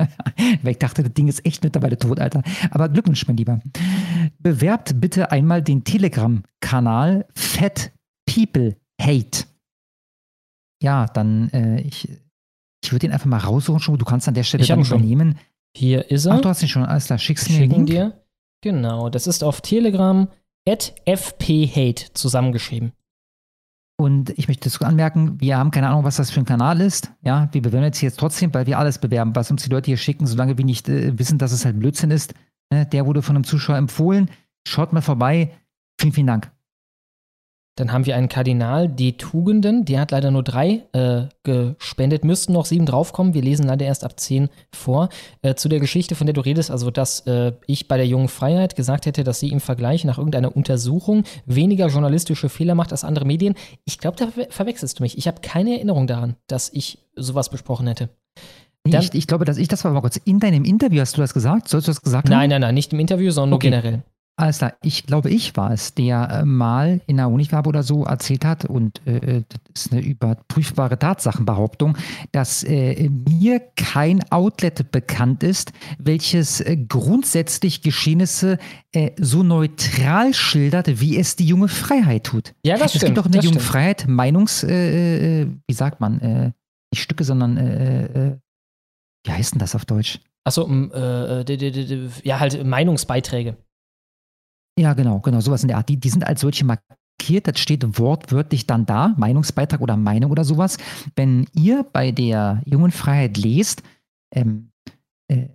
Weil 0.61 0.71
ich 0.71 0.77
dachte, 0.77 1.01
das 1.01 1.13
Ding 1.13 1.27
ist 1.27 1.43
echt 1.43 1.63
mittlerweile 1.63 1.97
tot, 1.97 2.19
Alter. 2.19 2.43
Aber 2.69 2.87
Glückwunsch, 2.87 3.27
mein 3.27 3.37
Lieber. 3.37 3.61
Bewerbt 4.37 5.01
bitte 5.01 5.31
einmal 5.31 5.63
den 5.63 5.83
Telegram-Kanal 5.83 7.25
Fat 7.33 7.91
People 8.27 8.77
Hate. 9.01 9.45
Ja, 10.83 11.07
dann, 11.07 11.49
äh, 11.49 11.81
ich, 11.81 12.07
ich 12.83 12.91
würde 12.91 13.07
den 13.07 13.11
einfach 13.11 13.25
mal 13.25 13.39
raussuchen 13.39 13.79
schon. 13.79 13.97
Du 13.97 14.05
kannst 14.05 14.27
an 14.27 14.35
der 14.35 14.43
Stelle 14.43 14.61
ich 14.61 14.69
dann 14.69 14.81
übernehmen. 14.81 15.39
Hier 15.75 16.11
ist 16.11 16.25
er. 16.25 16.33
Ach, 16.33 16.41
du 16.41 16.49
hast 16.49 16.61
ihn 16.61 16.67
schon. 16.67 16.85
Alles 16.85 17.07
klar, 17.07 17.17
schickst 17.17 17.49
mir 17.49 17.57
Schicken 17.57 17.87
dir. 17.87 18.23
Genau, 18.61 19.09
das 19.09 19.25
ist 19.25 19.43
auf 19.43 19.61
Telegram 19.61 20.27
at 20.67 20.93
fphate 21.07 22.13
zusammengeschrieben. 22.13 22.93
Und 23.97 24.31
ich 24.37 24.47
möchte 24.47 24.69
dazu 24.69 24.83
anmerken, 24.83 25.39
wir 25.39 25.57
haben 25.57 25.71
keine 25.71 25.87
Ahnung, 25.87 26.03
was 26.03 26.17
das 26.17 26.29
für 26.29 26.41
ein 26.41 26.45
Kanal 26.45 26.81
ist. 26.81 27.11
Ja, 27.21 27.47
wir 27.53 27.61
bewerben 27.61 27.85
jetzt 27.85 28.01
jetzt 28.01 28.19
trotzdem, 28.19 28.53
weil 28.53 28.65
wir 28.67 28.77
alles 28.77 28.99
bewerben, 28.99 29.35
was 29.35 29.51
uns 29.51 29.63
die 29.63 29.69
Leute 29.69 29.87
hier 29.87 29.97
schicken, 29.97 30.27
solange 30.27 30.57
wir 30.57 30.65
nicht 30.65 30.89
äh, 30.89 31.17
wissen, 31.17 31.37
dass 31.37 31.53
es 31.53 31.63
halt 31.63 31.79
Blödsinn 31.79 32.11
ist. 32.11 32.33
Ne? 32.71 32.85
Der 32.85 33.05
wurde 33.05 33.21
von 33.21 33.35
einem 33.35 33.45
Zuschauer 33.45 33.77
empfohlen. 33.77 34.29
Schaut 34.67 34.91
mal 34.91 35.01
vorbei. 35.01 35.51
Vielen, 35.99 36.13
vielen 36.13 36.27
Dank. 36.27 36.54
Dann 37.77 37.91
haben 37.91 38.05
wir 38.05 38.15
einen 38.15 38.29
Kardinal, 38.29 38.87
die 38.87 39.17
Tugenden. 39.17 39.83
Der 39.83 39.99
hat 39.99 40.11
leider 40.11 40.31
nur 40.31 40.43
drei 40.43 40.83
äh, 40.93 41.23
gespendet. 41.43 42.23
Müssten 42.23 42.53
noch 42.53 42.65
sieben 42.65 42.85
draufkommen. 42.85 43.33
Wir 43.33 43.41
lesen 43.41 43.67
leider 43.67 43.85
erst 43.85 44.05
ab 44.05 44.17
zehn 44.17 44.47
vor. 44.73 45.09
Äh, 45.41 45.55
zu 45.55 45.67
der 45.67 45.81
Geschichte, 45.81 46.15
von 46.15 46.25
der 46.25 46.33
du 46.33 46.39
redest, 46.39 46.71
also 46.71 46.89
dass 46.89 47.27
äh, 47.27 47.51
ich 47.67 47.89
bei 47.89 47.97
der 47.97 48.07
jungen 48.07 48.29
Freiheit 48.29 48.77
gesagt 48.77 49.05
hätte, 49.05 49.25
dass 49.25 49.41
sie 49.41 49.49
im 49.49 49.59
Vergleich 49.59 50.05
nach 50.05 50.17
irgendeiner 50.17 50.55
Untersuchung 50.55 51.25
weniger 51.45 51.87
journalistische 51.87 52.47
Fehler 52.47 52.75
macht 52.75 52.93
als 52.93 53.03
andere 53.03 53.25
Medien. 53.25 53.55
Ich 53.83 53.99
glaube, 53.99 54.15
da 54.15 54.27
ver 54.27 54.47
verwechselst 54.49 54.99
du 54.99 55.03
mich. 55.03 55.17
Ich 55.17 55.27
habe 55.27 55.41
keine 55.41 55.75
Erinnerung 55.75 56.07
daran, 56.07 56.35
dass 56.47 56.71
ich 56.71 56.99
sowas 57.17 57.49
besprochen 57.49 57.87
hätte. 57.87 58.07
Dann, 58.85 59.01
ich, 59.01 59.13
ich, 59.13 59.27
glaube, 59.27 59.43
dass 59.43 59.57
ich 59.57 59.67
das 59.67 59.83
war 59.83 59.91
mal 59.91 60.01
kurz. 60.01 60.15
In 60.17 60.39
deinem 60.39 60.63
Interview 60.63 61.01
hast 61.01 61.17
du 61.17 61.21
das 61.21 61.33
gesagt? 61.33 61.67
Sollst 61.67 61.87
du 61.87 61.91
das 61.91 62.01
gesagt 62.01 62.29
haben? 62.29 62.37
Nein, 62.37 62.51
nein, 62.51 62.61
nein, 62.61 62.75
nicht 62.75 62.93
im 62.93 62.99
Interview, 62.99 63.31
sondern 63.31 63.55
okay. 63.55 63.69
nur 63.69 63.81
generell. 63.81 64.03
Alles 64.37 64.57
klar, 64.57 64.73
ich 64.83 65.05
glaube, 65.05 65.29
ich 65.29 65.55
war 65.55 65.71
es, 65.71 65.93
der 65.93 66.29
äh, 66.29 66.45
mal 66.45 66.99
in 67.07 67.15
der 67.15 67.29
Unifarbe 67.29 67.69
oder 67.69 67.83
so 67.83 68.03
erzählt 68.03 68.43
hat, 68.43 68.65
und 68.65 68.99
äh, 69.07 69.43
das 69.47 69.85
ist 69.85 69.93
eine 69.93 70.01
überprüfbare 70.01 70.99
Tatsachenbehauptung, 70.99 71.97
dass 72.33 72.61
äh, 72.63 73.09
mir 73.09 73.61
kein 73.77 74.29
Outlet 74.31 74.91
bekannt 74.91 75.41
ist, 75.41 75.71
welches 75.99 76.59
äh, 76.59 76.75
grundsätzlich 76.75 77.81
Geschehnisse 77.81 78.57
äh, 78.91 79.11
so 79.17 79.41
neutral 79.41 80.33
schildert, 80.33 80.99
wie 80.99 81.17
es 81.17 81.37
die 81.37 81.45
junge 81.45 81.69
Freiheit 81.69 82.25
tut. 82.25 82.53
Ja, 82.65 82.77
das 82.77 82.93
es 82.93 82.97
stimmt. 82.97 83.03
Es 83.03 83.05
gibt 83.05 83.17
doch 83.17 83.25
in 83.27 83.31
der 83.31 83.41
junge 83.41 83.61
Freiheit 83.61 84.05
Meinungs, 84.05 84.63
äh, 84.63 85.47
wie 85.65 85.73
sagt 85.73 86.01
man, 86.01 86.53
nicht 86.91 87.01
Stücke, 87.01 87.23
sondern 87.23 88.41
wie 89.25 89.31
heißt 89.31 89.53
denn 89.53 89.59
das 89.59 89.75
auf 89.75 89.85
Deutsch? 89.85 90.19
Achso, 90.43 90.69
ja, 90.69 92.39
halt 92.39 92.65
Meinungsbeiträge. 92.65 93.55
Ja, 94.77 94.93
genau, 94.93 95.19
genau, 95.19 95.39
sowas 95.39 95.63
in 95.63 95.69
der 95.69 95.77
Art. 95.77 95.89
Die, 95.89 95.97
die 95.97 96.09
sind 96.09 96.27
als 96.27 96.41
solche 96.41 96.65
markiert, 96.65 97.47
das 97.47 97.59
steht 97.59 97.97
wortwörtlich 97.97 98.67
dann 98.67 98.85
da, 98.85 99.13
Meinungsbeitrag 99.17 99.81
oder 99.81 99.95
Meinung 99.95 100.31
oder 100.31 100.43
sowas. 100.43 100.77
Wenn 101.15 101.47
ihr 101.53 101.85
bei 101.91 102.11
der 102.11 102.61
Jungen 102.65 102.91
Freiheit 102.91 103.37
lest, 103.37 103.83
ähm, 104.33 104.71
äh, 105.29 105.47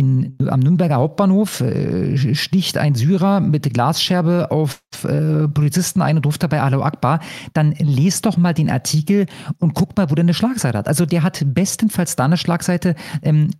in, 0.00 0.36
am 0.48 0.60
Nürnberger 0.60 0.96
Hauptbahnhof 0.96 1.60
äh, 1.60 2.16
sticht 2.34 2.78
ein 2.78 2.94
Syrer 2.94 3.40
mit 3.40 3.72
Glasscherbe 3.72 4.50
auf 4.50 4.80
äh, 5.04 5.46
Polizisten 5.46 6.00
ein 6.00 6.16
und 6.16 6.24
ruft 6.24 6.42
dabei 6.42 6.62
Alo 6.62 6.82
Akbar, 6.82 7.20
dann 7.52 7.72
lest 7.72 8.24
doch 8.24 8.38
mal 8.38 8.54
den 8.54 8.70
Artikel 8.70 9.26
und 9.58 9.74
guckt 9.74 9.98
mal, 9.98 10.10
wo 10.10 10.14
der 10.14 10.24
eine 10.24 10.32
Schlagseite 10.32 10.78
hat. 10.78 10.88
Also 10.88 11.04
der 11.04 11.22
hat 11.22 11.44
bestenfalls 11.46 12.16
da 12.16 12.24
eine 12.24 12.38
Schlagseite, 12.38 12.94
ähm, 13.22 13.50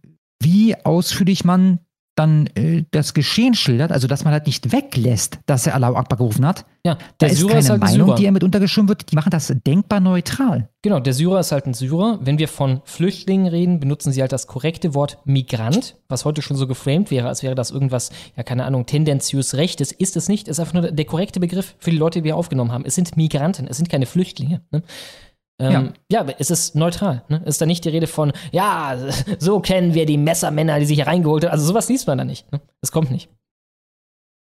wie 0.43 0.77
ausführlich 0.83 1.45
man 1.45 1.81
dann 2.17 2.49
äh, 2.49 2.85
das 2.91 3.15
Geschehen 3.15 3.55
schildert, 3.55 3.93
also 3.93 4.07
dass 4.07 4.25
man 4.25 4.33
halt 4.33 4.47
nicht 4.47 4.73
weglässt, 4.73 5.39
dass 5.47 5.67
er 5.67 5.75
Allahu 5.75 5.95
Akbar 5.95 6.19
gerufen 6.19 6.47
hat. 6.47 6.67
Ja, 6.85 6.95
der 6.95 7.05
da 7.19 7.27
ist 7.27 7.39
Syrer 7.39 7.49
keine 7.49 7.61
ist 7.61 7.71
halt 7.71 7.81
Meinung, 7.81 8.07
Syrer. 8.09 8.17
die 8.17 8.25
er 8.27 8.33
mit 8.33 8.45
untergeschrieben 8.45 8.89
wird. 8.89 9.11
Die 9.11 9.17
machen 9.17 9.31
das 9.31 9.55
denkbar 9.67 10.01
neutral. 10.01 10.69
Genau, 10.83 10.99
der 10.99 11.13
Syrer 11.13 11.41
ist 11.41 11.53
halt 11.53 11.67
ein 11.67 11.75
Syrer. 11.75 12.19
Wenn 12.23 12.39
wir 12.39 12.49
von 12.49 12.81
Flüchtlingen 12.85 13.47
reden, 13.47 13.81
benutzen 13.81 14.13
sie 14.13 14.21
halt 14.21 14.33
das 14.33 14.47
korrekte 14.47 14.95
Wort 14.95 15.19
Migrant, 15.25 15.97
was 16.09 16.25
heute 16.25 16.43
schon 16.43 16.57
so 16.57 16.67
geframed 16.67 17.11
wäre, 17.11 17.29
als 17.29 17.43
wäre 17.43 17.55
das 17.55 17.71
irgendwas, 17.71 18.11
ja, 18.37 18.43
keine 18.43 18.65
Ahnung, 18.65 18.87
tendenziös 18.87 19.55
Rechtes. 19.55 19.93
Ist 19.93 20.17
es 20.17 20.29
nicht. 20.29 20.49
Ist 20.49 20.59
einfach 20.59 20.75
nur 20.75 20.91
der 20.91 21.05
korrekte 21.05 21.41
Begriff 21.41 21.77
für 21.79 21.91
die 21.91 21.99
Leute, 21.99 22.21
die 22.21 22.25
wir 22.25 22.37
aufgenommen 22.37 22.73
haben. 22.73 22.85
Es 22.87 22.95
sind 22.95 23.17
Migranten, 23.17 23.67
es 23.67 23.77
sind 23.77 23.89
keine 23.89 24.07
Flüchtlinge. 24.07 24.63
Ne? 24.71 24.83
Ähm, 25.61 25.93
ja. 26.11 26.25
ja, 26.25 26.35
es 26.39 26.51
ist 26.51 26.75
neutral. 26.75 27.23
Ne? 27.29 27.43
Es 27.45 27.55
ist 27.55 27.61
da 27.61 27.67
nicht 27.67 27.85
die 27.85 27.91
Rede 27.91 28.07
von, 28.07 28.33
ja, 28.51 28.97
so 29.39 29.61
kennen 29.61 29.95
wir 29.95 30.07
die 30.07 30.17
Messermänner, 30.17 30.81
die 30.81 30.87
sich 30.87 30.97
hier 30.97 31.07
reingeholt 31.07 31.45
haben. 31.45 31.53
Also 31.53 31.67
sowas 31.67 31.89
liest 31.89 32.07
man 32.07 32.19
da 32.19 32.25
nicht. 32.25 32.51
Ne? 32.51 32.61
Das 32.81 32.91
kommt 32.91 33.11
nicht. 33.11 33.29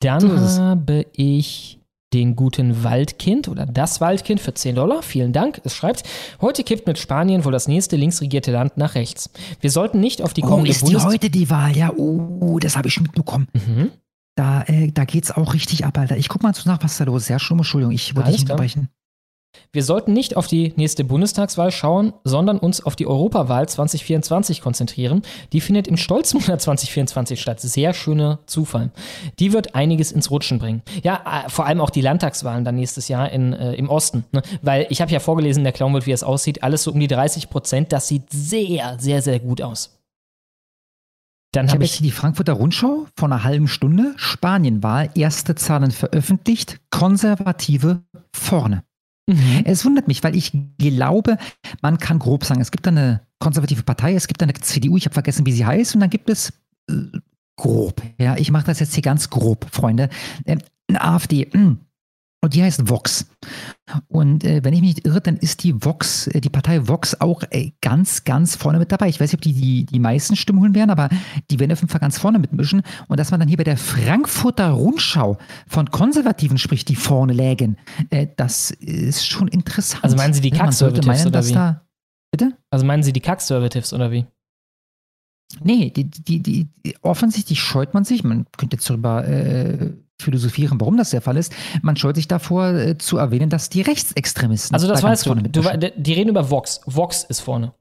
Dann 0.02 0.20
so 0.20 0.62
habe 0.62 1.08
ich 1.14 1.80
den 2.14 2.36
guten 2.36 2.84
Waldkind 2.84 3.48
oder 3.48 3.66
das 3.66 4.00
Waldkind 4.00 4.40
für 4.40 4.54
10 4.54 4.76
Dollar. 4.76 5.02
Vielen 5.02 5.34
Dank. 5.34 5.62
Es 5.64 5.76
schreibt, 5.76 6.04
heute 6.40 6.64
kippt 6.64 6.88
mit 6.88 6.98
Spanien 6.98 7.44
wohl 7.44 7.52
das 7.52 7.68
nächste 7.68 7.96
linksregierte 7.96 8.52
Land 8.52 8.78
nach 8.78 8.96
rechts. 8.96 9.30
Wir 9.60 9.72
sollten 9.72 10.00
nicht 10.00 10.22
auf 10.22 10.34
die 10.34 10.42
kommende 10.42 10.70
oh, 10.70 10.72
ist 10.72 10.82
Bundes 10.82 11.02
die 11.02 11.08
heute 11.08 11.30
die 11.30 11.50
Wahl? 11.50 11.76
Ja, 11.76 11.92
oh, 11.96 12.60
das 12.60 12.78
habe 12.78 12.88
ich 12.88 13.02
mitbekommen. 13.02 13.48
Mhm. 13.54 13.92
Da, 14.36 14.62
äh, 14.64 14.92
da 14.92 15.06
geht 15.06 15.26
es 15.26 15.32
auch 15.32 15.54
richtig 15.54 15.86
ab, 15.86 15.98
Alter. 15.98 16.16
Ich 16.16 16.30
guck 16.30 16.44
mal 16.44 16.54
nach, 16.66 16.84
was 16.84 16.98
da 16.98 17.06
los 17.06 17.24
ist. 17.24 17.30
Ja, 17.30 17.40
schon 17.40 17.58
Entschuldigung, 17.58 17.94
ich 17.94 18.16
wollte 18.16 18.32
dich 18.32 18.42
unterbrechen. 18.42 18.90
Wir 19.72 19.84
sollten 19.84 20.14
nicht 20.14 20.38
auf 20.38 20.48
die 20.48 20.74
nächste 20.76 21.04
Bundestagswahl 21.04 21.72
schauen, 21.72 22.14
sondern 22.24 22.60
uns 22.60 22.86
auf 22.86 22.96
die 22.96 23.08
Europawahl 23.08 23.68
2024 23.68 24.62
konzentrieren. 24.62 25.22
Die 25.54 25.62
findet 25.62 25.88
im 25.88 25.98
Stolzmonat 25.98 26.62
2024 26.62 27.42
statt. 27.42 27.60
Sehr 27.60 27.94
schöner 27.94 28.40
Zufall. 28.46 28.92
Die 29.40 29.54
wird 29.54 29.76
einiges 29.76 30.12
ins 30.12 30.32
Rutschen 30.32 30.60
bringen. 30.60 30.82
Ja, 31.04 31.46
äh, 31.46 31.50
vor 31.50 31.66
allem 31.66 31.82
auch 31.82 31.90
die 31.90 32.02
Landtagswahlen 32.02 32.66
dann 32.66 32.76
nächstes 32.76 33.08
Jahr 33.08 33.32
in, 33.32 33.54
äh, 33.54 33.74
im 33.74 33.90
Osten. 33.90 34.26
Ne? 34.32 34.42
Weil 34.62 34.88
ich 34.90 35.02
habe 35.02 35.12
ja 35.12 35.20
vorgelesen, 35.20 35.64
der 35.64 35.74
Clown 35.74 35.94
wird, 35.94 36.06
wie 36.06 36.12
es 36.12 36.24
aussieht. 36.24 36.64
Alles 36.64 36.84
so 36.84 36.92
um 36.92 37.00
die 37.00 37.08
30 37.08 37.50
Prozent. 37.50 37.92
Das 37.92 38.08
sieht 38.08 38.24
sehr, 38.32 38.98
sehr, 39.00 39.22
sehr 39.22 39.40
gut 39.40 39.62
aus. 39.62 39.98
Dann 41.54 41.70
habe 41.70 41.78
hab 41.78 41.84
ich 41.84 41.98
die 41.98 42.12
Frankfurter 42.12 42.54
Rundschau 42.54 43.08
vor 43.16 43.30
einer 43.30 43.44
halben 43.44 43.68
Stunde. 43.68 44.14
Spanienwahl, 44.18 45.10
erste 45.16 45.56
Zahlen 45.56 45.92
veröffentlicht. 45.92 46.80
Konservative 46.92 48.04
vorne. 48.32 48.84
Mhm. 49.28 49.64
Es 49.66 49.84
wundert 49.86 50.08
mich, 50.08 50.24
weil 50.24 50.36
ich 50.36 50.54
glaube, 50.78 51.38
man 51.82 51.98
kann 51.98 52.20
grob 52.20 52.46
sagen, 52.46 52.62
es 52.62 52.72
gibt 52.72 52.88
eine 52.88 53.22
konservative 53.40 53.84
Partei, 53.84 54.16
es 54.16 54.28
gibt 54.28 54.42
eine 54.42 54.54
CDU, 54.54 54.98
ich 54.98 55.06
habe 55.06 55.14
vergessen, 55.14 55.46
wie 55.46 55.52
sie 55.52 55.66
heißt, 55.66 55.96
und 55.96 56.02
dann 56.02 56.10
gibt 56.10 56.30
es 56.30 56.54
äh, 56.90 56.94
grob, 57.58 58.02
ja, 58.18 58.38
ich 58.38 58.52
mache 58.52 58.66
das 58.66 58.80
jetzt 58.80 58.94
hier 58.94 59.04
ganz 59.04 59.30
grob, 59.30 59.68
Freunde, 59.72 60.10
äh, 60.46 60.58
eine 60.88 61.02
AfD, 61.02 61.50
mh, 61.52 61.54
hm, 61.54 61.80
und 62.42 62.54
die 62.54 62.62
heißt 62.62 62.90
Vox. 62.90 63.26
Und 64.08 64.44
äh, 64.44 64.64
wenn 64.64 64.74
ich 64.74 64.82
mich 64.82 64.96
nicht 64.96 65.08
irre, 65.08 65.22
dann 65.22 65.38
ist 65.38 65.64
die 65.64 65.84
Vox, 65.84 66.28
äh, 66.28 66.40
die 66.40 66.50
Partei 66.50 66.88
Vox 66.88 67.20
auch 67.20 67.42
äh, 67.50 67.72
ganz, 67.82 68.26
ganz 68.26 68.56
vorne 68.56 68.78
mit 68.78 68.92
dabei. 68.92 69.10
Ich 69.10 69.20
weiß 69.20 69.32
nicht, 69.32 69.40
ob 69.40 69.42
die, 69.42 69.54
die 69.54 69.86
die 69.86 70.00
meisten 70.00 70.36
Stimmen 70.36 70.60
holen 70.60 70.76
werden, 70.76 70.92
aber 70.92 71.10
die 71.50 71.60
werden 71.60 71.72
auf 71.72 71.80
jeden 71.80 71.90
Fall 71.90 72.00
ganz 72.00 72.20
vorne 72.20 72.38
mitmischen. 72.38 72.84
Und 73.08 73.20
dass 73.20 73.32
man 73.32 73.40
dann 73.40 73.50
hier 73.50 73.58
bei 73.58 73.64
der 73.64 73.78
Frankfurter 73.78 74.70
Rundschau 74.70 75.38
von 75.68 75.90
Konservativen 75.90 76.58
spricht, 76.58 76.90
die 76.90 76.96
vorne 76.96 77.34
lägen, 77.34 77.78
äh, 78.12 78.28
das 78.36 78.72
ist 78.72 79.26
schon 79.26 79.48
interessant. 79.48 80.04
Also 80.04 80.16
meinen 80.16 80.34
Sie 80.34 80.42
die 80.42 80.52
Kack-Conservatives 80.52 81.26
oder 81.26 81.46
wie? 81.46 81.54
Da, 81.54 81.88
bitte? 82.32 82.58
Also 82.70 82.86
meinen 82.86 83.02
Sie 83.02 83.14
die 83.14 83.22
Kack-Conservatives 83.22 83.94
oder 83.94 84.12
wie? 84.12 84.26
Nee, 85.62 85.90
die, 85.90 86.04
die, 86.04 86.42
die, 86.42 86.68
offensichtlich 87.02 87.62
scheut 87.62 87.94
man 87.94 88.04
sich, 88.04 88.24
man 88.24 88.46
könnte 88.58 88.76
jetzt 88.76 88.90
darüber 88.90 89.26
äh, 89.28 89.94
philosophieren, 90.22 90.80
warum 90.80 90.98
das 90.98 91.12
der 91.12 91.22
Fall 91.22 91.38
ist. 91.38 91.54
Man 91.82 91.96
scheut 91.96 92.16
sich 92.16 92.28
davor 92.28 92.74
äh, 92.74 92.98
zu 92.98 93.18
erwähnen, 93.18 93.50
dass 93.50 93.70
die 93.70 93.82
Rechtsextremisten. 93.82 94.74
Also 94.74 94.88
das 94.88 95.04
weißt 95.04 95.26
du, 95.26 95.36
du, 95.36 95.92
die 95.96 96.14
reden 96.14 96.30
über 96.30 96.50
Vox. 96.50 96.82
Vox 96.86 97.24
ist 97.24 97.42
vorne. 97.42 97.74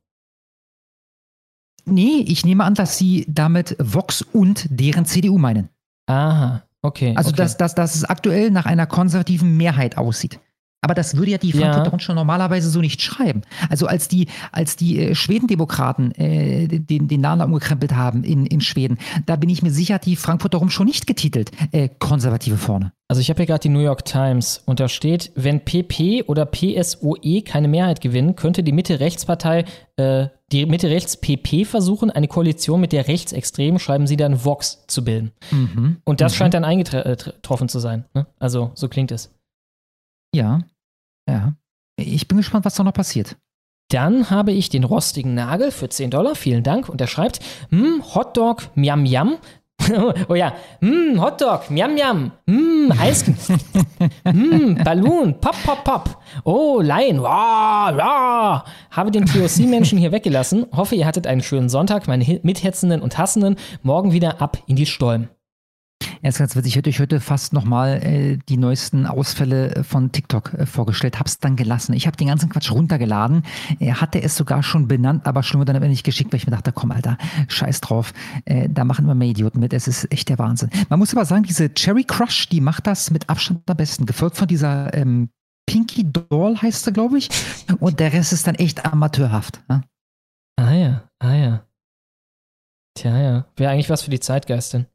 Nee, 1.85 2.25
ich 2.27 2.45
nehme 2.45 2.65
an, 2.65 2.75
dass 2.75 2.99
sie 2.99 3.25
damit 3.29 3.77
Vox 3.79 4.23
und 4.23 4.67
deren 4.71 5.07
CDU 5.07 5.39
meinen. 5.39 5.69
Aha, 6.07 6.65
okay. 6.83 7.15
Also, 7.17 7.31
okay. 7.31 7.37
Dass, 7.37 7.57
dass, 7.57 7.75
dass 7.75 7.95
es 7.95 8.05
aktuell 8.05 8.51
nach 8.51 8.67
einer 8.67 8.87
konservativen 8.87 9.57
Mehrheit 9.57 9.97
aussieht. 9.97 10.41
Aber 10.87 10.95
das 10.95 11.17
würde 11.17 11.33
ja 11.33 11.39
die 11.39 11.51
Ja. 11.51 11.59
Frankfurter 11.61 11.91
Rundschau 11.91 12.15
normalerweise 12.15 12.71
so 12.71 12.81
nicht 12.81 13.03
schreiben. 13.03 13.43
Also 13.69 13.87
als 13.87 14.07
die, 14.09 14.29
als 14.53 14.77
die 14.77 14.99
äh, 15.01 15.15
Schwedendemokraten 15.15 16.13
äh, 16.13 16.69
den, 16.69 17.09
den 17.09 17.21
Namen 17.21 17.43
umgekrempelt 17.43 17.95
haben 17.97 18.23
in, 18.25 18.47
in 18.47 18.61
Schweden, 18.61 18.99
da 19.27 19.35
bin 19.37 19.51
ich 19.51 19.63
mir 19.63 19.71
sicher, 19.71 19.99
die 19.99 20.15
Frankfurter 20.17 20.59
Rundschau 20.59 20.85
nicht 20.85 21.07
getitelt. 21.07 21.51
Äh, 21.73 21.89
Konservative 21.99 22.57
vorne. 22.57 22.93
Also 23.09 23.21
ich 23.21 23.31
habe 23.31 23.39
hier 23.39 23.47
gerade 23.47 23.61
die 23.63 23.69
New 23.69 23.81
York 23.81 24.05
Times 24.05 24.63
und 24.65 24.81
da 24.81 24.89
steht, 24.89 25.31
wenn 25.37 25.65
PP 25.65 26.25
oder 26.27 26.45
PSOE 26.47 27.43
keine 27.45 27.69
Mehrheit 27.69 28.01
gewinnen, 28.01 28.35
könnte 28.37 28.63
die 28.65 28.73
Mitte-Rechts-Partei, 28.73 29.65
äh, 29.97 30.27
die 30.53 30.67
Mitte-Rechts-PP 30.67 31.65
versuchen, 31.65 32.11
eine 32.11 32.29
Koalition 32.29 32.81
mit 32.81 32.93
der 32.93 33.07
Rechtsextremen, 33.09 33.79
schreiben 33.79 34.07
sie 34.07 34.17
dann 34.17 34.45
Vox, 34.45 34.85
zu 34.89 35.05
bilden. 35.05 35.33
Mhm. 35.51 35.99
Und 36.05 36.21
das 36.21 36.33
Mhm. 36.33 36.37
scheint 36.37 36.55
dann 36.55 36.65
eingetroffen 36.65 37.69
zu 37.69 37.79
sein. 37.79 38.05
Ne? 38.15 38.27
Also 38.39 38.71
so 38.75 38.89
klingt 38.89 39.11
es. 39.13 39.33
Ja, 40.35 40.61
ja. 41.29 41.55
Ich 41.97 42.29
bin 42.29 42.37
gespannt, 42.37 42.65
was 42.65 42.75
da 42.75 42.85
noch 42.85 42.93
passiert. 42.93 43.37
Dann 43.89 44.31
habe 44.31 44.53
ich 44.53 44.69
den 44.69 44.85
rostigen 44.85 45.35
Nagel 45.35 45.71
für 45.71 45.89
10 45.89 46.11
Dollar, 46.11 46.35
vielen 46.35 46.63
Dank. 46.63 46.89
Und 46.89 47.01
er 47.01 47.07
schreibt, 47.07 47.41
hm, 47.71 48.03
Hotdog, 48.15 48.71
miam, 48.75 49.03
miam. 49.03 49.37
oh 50.29 50.35
ja, 50.35 50.55
hm, 50.81 51.21
Hotdog, 51.21 51.71
miam, 51.71 51.95
miam. 51.95 52.33
Hm, 52.49 52.93
Eis, 52.99 53.25
hm, 54.25 54.75
Ballon, 54.83 55.39
pop, 55.41 55.55
pop, 55.65 55.85
pop. 55.85 56.23
Oh, 56.45 56.81
Lion, 56.81 57.21
wow, 57.23 57.95
wow. 57.95 58.63
Habe 58.91 59.11
den 59.13 59.27
TOC-Menschen 59.27 59.99
hier 59.99 60.11
weggelassen. 60.11 60.67
Hoffe, 60.73 60.97
ihr 60.97 61.07
hattet 61.07 61.29
einen 61.29 61.43
schönen 61.43 61.69
Sonntag, 61.69 62.09
meine 62.09 62.41
Mithetzenden 62.43 63.01
und 63.01 63.19
Hassenden. 63.19 63.57
Morgen 63.83 64.13
wieder 64.13 64.41
ab 64.43 64.59
in 64.67 64.75
die 64.75 64.87
Stollen. 64.87 65.29
Er 66.27 66.31
ist 66.31 66.39
ganz 66.39 66.57
witzig. 66.57 66.73
Ich 66.73 66.77
hätte 66.77 66.91
euch 66.91 66.99
heute 66.99 67.21
fast 67.21 67.53
nochmal 67.53 68.03
äh, 68.03 68.39
die 68.49 68.57
neuesten 68.57 69.07
Ausfälle 69.07 69.85
von 69.85 70.11
TikTok 70.11 70.55
äh, 70.55 70.67
vorgestellt, 70.67 71.21
hab's 71.21 71.39
dann 71.39 71.55
gelassen. 71.55 71.93
Ich 71.93 72.09
habe 72.09 72.17
den 72.17 72.27
ganzen 72.27 72.49
Quatsch 72.49 72.73
runtergeladen. 72.73 73.45
Er 73.79 74.01
hatte 74.01 74.21
es 74.21 74.37
sogar 74.37 74.65
schon 74.65 74.89
benannt, 74.89 75.25
aber 75.25 75.45
schlimmer 75.45 75.65
dann 75.65 75.77
aber 75.77 75.87
nicht 75.87 76.03
geschickt, 76.03 76.33
weil 76.33 76.39
ich 76.39 76.47
mir 76.49 76.51
dachte, 76.51 76.73
komm, 76.73 76.91
Alter, 76.91 77.17
scheiß 77.47 77.81
drauf. 77.81 78.13
Äh, 78.45 78.69
da 78.69 78.83
machen 78.83 79.05
immer 79.05 79.15
mehr 79.15 79.29
Idioten 79.29 79.61
mit. 79.61 79.73
Es 79.73 79.87
ist 79.87 80.11
echt 80.11 80.29
der 80.29 80.41
Wahnsinn. 80.41 80.69
Man 80.89 80.99
muss 80.99 81.15
aber 81.15 81.25
sagen, 81.27 81.45
diese 81.45 81.73
Cherry 81.73 82.03
Crush, 82.03 82.49
die 82.49 82.61
macht 82.61 82.89
das 82.89 83.13
mit 83.13 83.31
Abstand 83.31 83.61
am 83.71 83.77
besten. 83.77 84.05
Gefolgt 84.05 84.37
von 84.37 84.49
dieser 84.49 84.93
ähm, 84.95 85.29
Pinky 85.65 86.11
Doll 86.11 86.57
heißt 86.61 86.87
sie, 86.87 86.93
glaube 86.93 87.19
ich. 87.19 87.29
Und 87.79 88.01
der 88.01 88.13
Rest 88.13 88.33
ist 88.33 88.49
dann 88.49 88.57
echt 88.57 88.85
amateurhaft. 88.85 89.61
Ne? 89.69 89.85
Ah 90.57 90.73
ja, 90.73 91.09
ah 91.21 91.35
ja. 91.35 91.67
Tja, 92.99 93.17
ja. 93.17 93.47
Wäre 93.55 93.71
eigentlich 93.71 93.91
was 93.91 94.03
für 94.03 94.11
die 94.11 94.19
Zeitgeistin. 94.19 94.87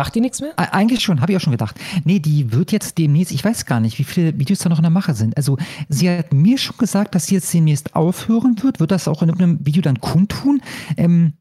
Macht 0.00 0.14
die 0.14 0.22
nichts 0.22 0.40
mehr? 0.40 0.52
Eigentlich 0.56 1.02
schon, 1.02 1.20
habe 1.20 1.30
ich 1.32 1.36
auch 1.36 1.42
schon 1.42 1.50
gedacht. 1.50 1.78
Nee, 2.04 2.20
die 2.20 2.52
wird 2.52 2.72
jetzt 2.72 2.96
demnächst, 2.96 3.32
ich 3.34 3.44
weiß 3.44 3.66
gar 3.66 3.80
nicht, 3.80 3.98
wie 3.98 4.04
viele 4.04 4.38
Videos 4.38 4.60
da 4.60 4.70
noch 4.70 4.78
in 4.78 4.82
der 4.82 4.90
Mache 4.90 5.12
sind. 5.12 5.36
Also, 5.36 5.58
sie 5.90 6.08
hat 6.08 6.32
mir 6.32 6.56
schon 6.56 6.78
gesagt, 6.78 7.14
dass 7.14 7.26
sie 7.26 7.34
jetzt 7.34 7.52
demnächst 7.52 7.94
aufhören 7.94 8.56
wird, 8.62 8.80
wird 8.80 8.92
das 8.92 9.06
auch 9.08 9.20
in 9.20 9.28
irgendeinem 9.28 9.66
Video 9.66 9.82
dann 9.82 10.00
kundtun. 10.00 10.62
Ähm, 10.96 11.34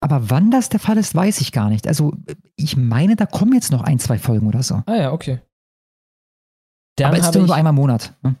aber 0.00 0.30
wann 0.30 0.52
das 0.52 0.68
der 0.68 0.78
Fall 0.78 0.96
ist, 0.96 1.12
weiß 1.12 1.40
ich 1.40 1.50
gar 1.50 1.70
nicht. 1.70 1.88
Also, 1.88 2.14
ich 2.54 2.76
meine, 2.76 3.16
da 3.16 3.26
kommen 3.26 3.52
jetzt 3.52 3.72
noch 3.72 3.82
ein, 3.82 3.98
zwei 3.98 4.16
Folgen 4.18 4.46
oder 4.46 4.62
so. 4.62 4.84
Ah 4.86 4.94
ja, 4.94 5.12
okay. 5.12 5.40
Dann 6.96 7.08
aber 7.08 7.18
es 7.18 7.26
ist 7.26 7.34
nur 7.34 7.46
ich- 7.46 7.52
einmal 7.52 7.72
im 7.72 7.76
Monat. 7.76 8.14
Ne? 8.22 8.36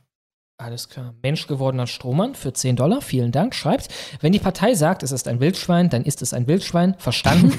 Alles 0.60 0.90
klar. 0.90 1.14
Menschgewordener 1.22 1.86
Strohmann 1.86 2.34
für 2.34 2.52
10 2.52 2.76
Dollar, 2.76 3.00
vielen 3.00 3.32
Dank, 3.32 3.54
schreibt, 3.54 3.88
wenn 4.20 4.32
die 4.32 4.38
Partei 4.38 4.74
sagt, 4.74 5.02
es 5.02 5.10
ist 5.10 5.26
ein 5.26 5.40
Wildschwein, 5.40 5.88
dann 5.88 6.04
ist 6.04 6.20
es 6.20 6.34
ein 6.34 6.46
Wildschwein. 6.46 6.96
Verstanden? 6.98 7.58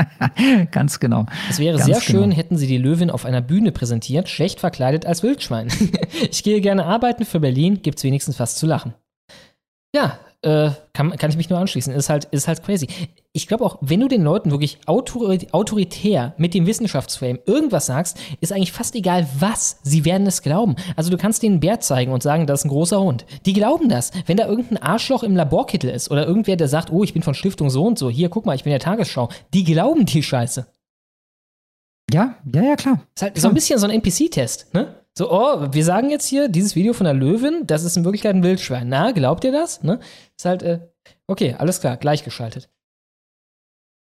Ganz 0.70 1.00
genau. 1.00 1.26
Es 1.50 1.58
wäre 1.58 1.76
Ganz 1.76 1.86
sehr 1.86 2.00
schön, 2.00 2.22
genau. 2.22 2.36
hätten 2.36 2.56
sie 2.56 2.66
die 2.66 2.78
Löwin 2.78 3.10
auf 3.10 3.26
einer 3.26 3.42
Bühne 3.42 3.72
präsentiert, 3.72 4.30
schlecht 4.30 4.58
verkleidet 4.58 5.04
als 5.04 5.22
Wildschwein. 5.22 5.68
ich 6.30 6.42
gehe 6.42 6.62
gerne 6.62 6.86
arbeiten, 6.86 7.26
für 7.26 7.40
Berlin 7.40 7.82
gibt's 7.82 8.04
wenigstens 8.04 8.40
was 8.40 8.56
zu 8.56 8.66
lachen. 8.66 8.94
Ja, 9.94 10.18
äh, 10.40 10.70
kann, 10.94 11.14
kann 11.18 11.30
ich 11.30 11.36
mich 11.36 11.50
nur 11.50 11.58
anschließen. 11.58 11.92
Ist 11.92 12.08
halt, 12.08 12.24
ist 12.26 12.48
halt 12.48 12.62
crazy. 12.62 12.88
Ich 13.36 13.48
glaube 13.48 13.64
auch, 13.64 13.78
wenn 13.80 13.98
du 13.98 14.06
den 14.06 14.22
Leuten 14.22 14.52
wirklich 14.52 14.78
autori 14.86 15.48
autoritär 15.50 16.34
mit 16.36 16.54
dem 16.54 16.66
Wissenschaftsframe 16.66 17.40
irgendwas 17.46 17.86
sagst, 17.86 18.16
ist 18.40 18.52
eigentlich 18.52 18.70
fast 18.70 18.94
egal 18.94 19.26
was. 19.40 19.80
Sie 19.82 20.04
werden 20.04 20.24
es 20.28 20.40
glauben. 20.40 20.76
Also 20.94 21.10
du 21.10 21.16
kannst 21.16 21.42
denen 21.42 21.54
einen 21.54 21.60
Bär 21.60 21.80
zeigen 21.80 22.12
und 22.12 22.22
sagen, 22.22 22.46
das 22.46 22.60
ist 22.60 22.66
ein 22.66 22.68
großer 22.68 23.00
Hund. 23.00 23.26
Die 23.44 23.52
glauben 23.52 23.88
das. 23.88 24.12
Wenn 24.26 24.36
da 24.36 24.46
irgendein 24.46 24.80
Arschloch 24.80 25.24
im 25.24 25.34
Laborkittel 25.34 25.90
ist 25.90 26.12
oder 26.12 26.28
irgendwer, 26.28 26.54
der 26.54 26.68
sagt, 26.68 26.92
oh, 26.92 27.02
ich 27.02 27.12
bin 27.12 27.24
von 27.24 27.34
Stiftung 27.34 27.70
so 27.70 27.84
und 27.84 27.98
so, 27.98 28.08
hier, 28.08 28.28
guck 28.28 28.46
mal, 28.46 28.54
ich 28.54 28.62
bin 28.62 28.70
der 28.70 28.78
Tagesschau. 28.78 29.28
Die 29.52 29.64
glauben 29.64 30.06
die 30.06 30.22
Scheiße. 30.22 30.68
Ja, 32.12 32.36
ja, 32.54 32.62
ja, 32.62 32.76
klar. 32.76 33.00
Ist 33.16 33.22
halt 33.22 33.36
so 33.36 33.48
ein 33.48 33.54
bisschen 33.54 33.80
so 33.80 33.88
ein 33.88 34.00
NPC-Test, 34.00 34.72
ne? 34.74 34.94
So, 35.18 35.32
oh, 35.32 35.72
wir 35.72 35.84
sagen 35.84 36.10
jetzt 36.10 36.26
hier, 36.26 36.48
dieses 36.48 36.76
Video 36.76 36.92
von 36.92 37.04
der 37.04 37.14
Löwin, 37.14 37.66
das 37.66 37.82
ist 37.82 37.96
in 37.96 38.04
Wirklichkeit 38.04 38.36
ein 38.36 38.44
Wildschwein. 38.44 38.88
Na, 38.88 39.10
glaubt 39.10 39.42
ihr 39.42 39.52
das? 39.52 39.82
Ne? 39.82 39.98
Ist 40.36 40.44
halt, 40.44 40.62
äh, 40.62 40.80
okay, 41.26 41.56
alles 41.58 41.80
klar, 41.80 41.96
gleichgeschaltet. 41.96 42.68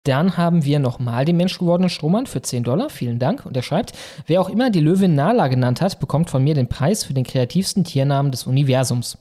Dann 0.04 0.36
haben 0.36 0.64
wir 0.64 0.78
nochmal 0.80 1.24
den 1.24 1.36
menschgewordenen 1.36 1.90
Strohmann 1.90 2.26
für 2.26 2.42
10 2.42 2.64
Dollar. 2.64 2.90
Vielen 2.90 3.18
Dank. 3.18 3.46
Und 3.46 3.56
er 3.56 3.62
schreibt, 3.62 3.92
wer 4.26 4.40
auch 4.40 4.48
immer 4.48 4.70
die 4.70 4.80
Löwin 4.80 5.14
Nala 5.14 5.48
genannt 5.48 5.80
hat, 5.80 6.00
bekommt 6.00 6.28
von 6.28 6.42
mir 6.42 6.54
den 6.54 6.68
Preis 6.68 7.04
für 7.04 7.14
den 7.14 7.24
kreativsten 7.24 7.84
Tiernamen 7.84 8.32
des 8.32 8.46
Universums. 8.46 9.18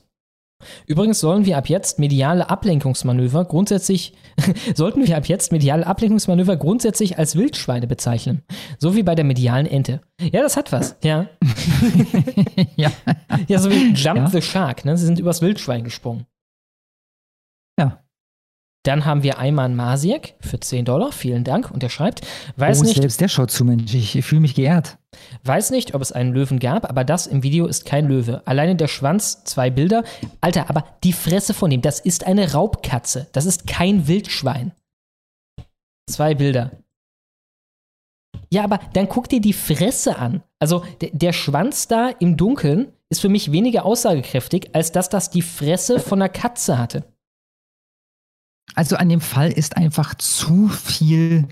Übrigens 0.86 1.20
sollen 1.20 1.46
wir 1.46 1.58
ab 1.58 1.70
jetzt 1.70 1.98
mediale 1.98 2.50
Ablenkungsmanöver 2.50 3.46
grundsätzlich, 3.46 4.14
sollten 4.76 5.08
wir 5.08 5.18
ab 5.18 5.26
jetzt 5.26 5.52
mediale 5.52 5.88
Ablenkungsmanöver 5.88 6.56
grundsätzlich 6.56 7.18
als 7.18 7.36
Wildschweine 7.36 7.88
bezeichnen. 7.88 8.44
So 8.78 8.96
wie 8.96 9.04
bei 9.04 9.16
der 9.16 9.26
medialen 9.26 9.66
Ente. 9.66 10.02
Ja, 10.20 10.42
das 10.42 10.58
hat 10.58 10.72
was, 10.72 10.98
ja. 11.04 11.28
ja. 12.76 12.92
Ja, 13.48 13.60
so 13.60 13.72
wie 13.72 13.94
Jump 13.94 14.18
Ja. 14.18 14.28
the 14.28 14.42
Shark, 14.42 14.86
ne? 14.86 14.98
Sie 14.98 15.06
sind 15.06 15.20
übers 15.20 15.42
Wildschwein 15.42 15.84
gesprungen. 15.84 16.26
Dann 18.84 19.06
haben 19.06 19.22
wir 19.22 19.38
Ayman 19.38 19.76
Masiek 19.76 20.34
für 20.40 20.60
10 20.60 20.86
Dollar, 20.86 21.12
vielen 21.12 21.44
Dank. 21.44 21.70
Und 21.70 21.84
er 21.84 21.90
schreibt, 21.90 22.22
weiß 22.58 22.80
oh, 22.80 22.84
nicht, 22.84 22.96
selbst 22.96 23.22
der 23.22 23.28
schaut 23.28 23.52
zu, 23.52 23.64
Mensch. 23.64 23.94
Ich, 23.94 24.16
ich 24.16 24.26
fühle 24.26 24.42
mich 24.42 24.56
geehrt. 24.56 24.98
Weiß 25.44 25.70
nicht, 25.70 25.94
ob 25.94 26.02
es 26.02 26.12
einen 26.12 26.34
Löwen 26.34 26.60
gab, 26.60 26.90
aber 26.90 27.04
das 27.04 27.28
im 27.28 27.44
Video 27.44 27.68
ist 27.68 27.86
kein 27.86 28.08
Löwe. 28.08 28.42
Alleine 28.46 28.76
der 28.76 28.88
Schwanz, 28.88 29.44
zwei 29.44 29.70
Bilder. 29.70 30.04
Alter, 30.40 30.70
aber 30.70 30.86
die 31.04 31.14
Fresse 31.14 31.54
von 31.54 31.70
ihm, 31.70 31.82
das 31.82 32.00
ist 32.00 32.26
eine 32.26 32.54
Raubkatze. 32.54 33.28
Das 33.34 33.46
ist 33.46 33.68
kein 33.68 34.08
Wildschwein. 34.08 34.72
Zwei 36.10 36.34
Bilder. 36.34 36.72
Ja, 38.52 38.64
aber 38.64 38.80
dann 38.94 39.08
guck 39.08 39.30
dir 39.30 39.42
die 39.42 39.54
Fresse 39.54 40.18
an. 40.18 40.42
Also 40.60 40.84
der, 41.02 41.12
der 41.14 41.34
Schwanz 41.34 41.88
da 41.88 42.10
im 42.10 42.36
Dunkeln 42.36 42.92
ist 43.10 43.22
für 43.22 43.30
mich 43.30 43.52
weniger 43.52 43.86
aussagekräftig, 43.86 44.72
als 44.74 44.92
dass 44.92 45.10
das 45.10 45.30
die 45.30 45.42
Fresse 45.42 46.00
von 46.00 46.22
einer 46.22 46.30
Katze 46.30 46.78
hatte. 46.80 47.04
Also 48.76 48.96
an 48.96 49.10
dem 49.10 49.22
Fall 49.22 49.52
ist 49.52 49.78
einfach 49.78 50.16
zu 50.16 50.68
viel 50.68 51.48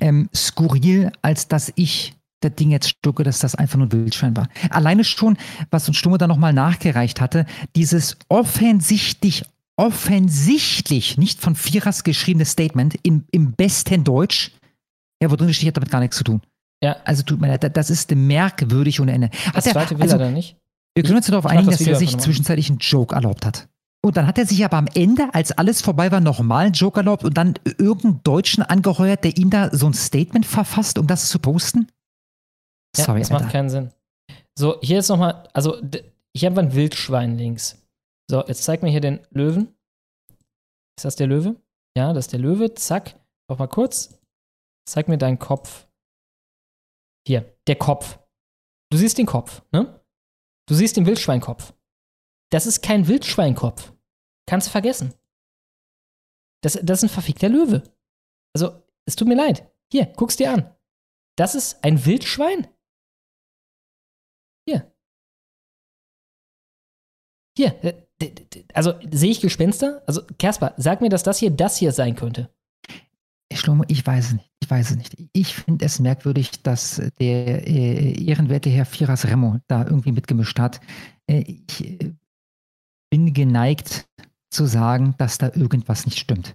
ähm, 0.00 0.28
skurril, 0.34 1.12
als 1.22 1.48
dass 1.48 1.72
ich 1.76 2.14
das 2.40 2.54
Ding 2.56 2.70
jetzt 2.70 2.88
stucke, 2.88 3.22
dass 3.24 3.38
das 3.38 3.54
einfach 3.54 3.78
nur 3.78 3.86
ein 3.86 3.92
Wildschwein 3.92 4.36
war. 4.36 4.48
Alleine 4.70 5.04
schon, 5.04 5.36
was 5.70 5.88
uns 5.88 5.96
Stumme 5.96 6.18
dann 6.18 6.28
nochmal 6.28 6.52
nachgereicht 6.52 7.20
hatte, 7.20 7.46
dieses 7.74 8.18
offensichtlich, 8.28 9.44
offensichtlich 9.76 11.16
nicht 11.18 11.40
von 11.40 11.54
Vierers 11.54 12.04
geschriebene 12.04 12.44
Statement 12.44 12.96
im, 13.02 13.24
im 13.30 13.52
besten 13.52 14.04
Deutsch, 14.04 14.52
ja, 15.22 15.30
wo 15.30 15.36
drin 15.36 15.54
steht, 15.54 15.68
hat 15.68 15.76
damit 15.78 15.90
gar 15.90 16.00
nichts 16.00 16.16
zu 16.16 16.24
tun. 16.24 16.42
Ja. 16.82 16.96
Also 17.04 17.22
tut 17.22 17.40
mir 17.40 17.48
leid, 17.48 17.74
das 17.76 17.88
ist 17.88 18.14
merkwürdig 18.14 19.00
ohne 19.00 19.12
Ende. 19.12 19.30
Das 19.30 19.54
Hat 19.54 19.66
er- 19.66 19.72
zweite 19.72 19.94
will 19.96 20.02
also, 20.02 20.16
er 20.16 20.18
dann 20.18 20.34
nicht. 20.34 20.56
wir 20.94 21.02
können 21.02 21.16
uns 21.16 21.26
darauf 21.26 21.46
einigen, 21.46 21.70
das 21.70 21.78
dass 21.78 21.86
er 21.86 21.96
sich 21.96 22.16
zwischenzeitlich 22.18 22.68
einen 22.68 22.78
Joke 22.78 23.14
erlaubt 23.14 23.46
hat. 23.46 23.68
Und 24.04 24.18
dann 24.18 24.26
hat 24.26 24.36
er 24.36 24.44
sich 24.44 24.62
aber 24.62 24.76
am 24.76 24.86
Ende, 24.94 25.32
als 25.32 25.52
alles 25.52 25.80
vorbei 25.80 26.12
war, 26.12 26.20
nochmal 26.20 26.66
einen 26.66 26.74
Joke 26.74 27.00
erlaubt 27.00 27.24
und 27.24 27.38
dann 27.38 27.54
irgendeinen 27.64 28.22
Deutschen 28.22 28.62
angeheuert, 28.62 29.24
der 29.24 29.38
ihm 29.38 29.48
da 29.48 29.74
so 29.74 29.86
ein 29.86 29.94
Statement 29.94 30.44
verfasst, 30.44 30.98
um 30.98 31.06
das 31.06 31.30
zu 31.30 31.38
posten? 31.38 31.90
Ja, 32.98 33.04
Sorry, 33.04 33.20
das 33.20 33.30
Alter. 33.30 33.44
macht 33.44 33.52
keinen 33.52 33.70
Sinn. 33.70 33.94
So, 34.58 34.78
hier 34.82 34.98
ist 34.98 35.08
nochmal, 35.08 35.48
also 35.54 35.80
ich 36.34 36.44
habe 36.44 36.60
ein 36.60 36.74
Wildschwein 36.74 37.38
links. 37.38 37.82
So, 38.30 38.44
jetzt 38.46 38.64
zeig 38.64 38.82
mir 38.82 38.90
hier 38.90 39.00
den 39.00 39.26
Löwen. 39.30 39.74
Ist 40.98 41.06
das 41.06 41.16
der 41.16 41.26
Löwe? 41.26 41.56
Ja, 41.96 42.12
das 42.12 42.26
ist 42.26 42.32
der 42.34 42.40
Löwe. 42.40 42.74
Zack. 42.74 43.18
Noch 43.48 43.58
mal 43.58 43.68
kurz. 43.68 44.20
Zeig 44.86 45.08
mir 45.08 45.16
deinen 45.16 45.38
Kopf. 45.38 45.86
Hier, 47.26 47.56
der 47.66 47.76
Kopf. 47.76 48.18
Du 48.92 48.98
siehst 48.98 49.16
den 49.16 49.24
Kopf, 49.24 49.62
ne? 49.72 49.98
Du 50.68 50.74
siehst 50.74 50.98
den 50.98 51.06
Wildschweinkopf. 51.06 51.72
Das 52.52 52.66
ist 52.66 52.82
kein 52.82 53.08
Wildschweinkopf. 53.08 53.93
Kannst 54.46 54.68
du 54.68 54.70
vergessen. 54.72 55.14
Das, 56.62 56.78
das 56.82 56.98
ist 57.02 57.10
ein 57.10 57.12
verfickter 57.12 57.48
Löwe. 57.48 57.82
Also, 58.54 58.82
es 59.06 59.16
tut 59.16 59.28
mir 59.28 59.36
leid. 59.36 59.70
Hier, 59.92 60.06
guck's 60.16 60.36
dir 60.36 60.52
an. 60.52 60.74
Das 61.36 61.54
ist 61.54 61.82
ein 61.84 62.04
Wildschwein? 62.04 62.68
Hier. 64.66 64.92
Hier. 67.56 67.84
äh, 67.84 68.06
Also, 68.72 68.94
sehe 69.10 69.30
ich 69.30 69.40
Gespenster? 69.40 70.02
Also, 70.06 70.22
Kasper, 70.38 70.74
sag 70.76 71.00
mir, 71.00 71.10
dass 71.10 71.22
das 71.22 71.38
hier 71.38 71.50
das 71.50 71.76
hier 71.76 71.92
sein 71.92 72.14
könnte. 72.14 72.50
Schlomo, 73.52 73.84
ich 73.88 74.04
weiß 74.04 74.26
es 74.28 74.32
nicht. 74.34 74.50
Ich 74.60 74.70
weiß 74.70 74.90
es 74.90 74.96
nicht. 74.96 75.16
Ich 75.32 75.54
finde 75.54 75.84
es 75.84 76.00
merkwürdig, 76.00 76.62
dass 76.62 77.02
der 77.20 77.66
äh, 77.68 78.24
ehrenwerte 78.24 78.70
Herr 78.70 78.86
Firas 78.86 79.26
Remo 79.26 79.60
da 79.68 79.84
irgendwie 79.84 80.12
mitgemischt 80.12 80.58
hat. 80.58 80.80
Äh, 81.26 81.40
ich 81.68 81.84
äh, 81.84 82.14
bin 83.10 83.32
geneigt 83.32 84.08
zu 84.54 84.66
sagen, 84.66 85.14
dass 85.18 85.38
da 85.38 85.50
irgendwas 85.54 86.06
nicht 86.06 86.18
stimmt. 86.18 86.54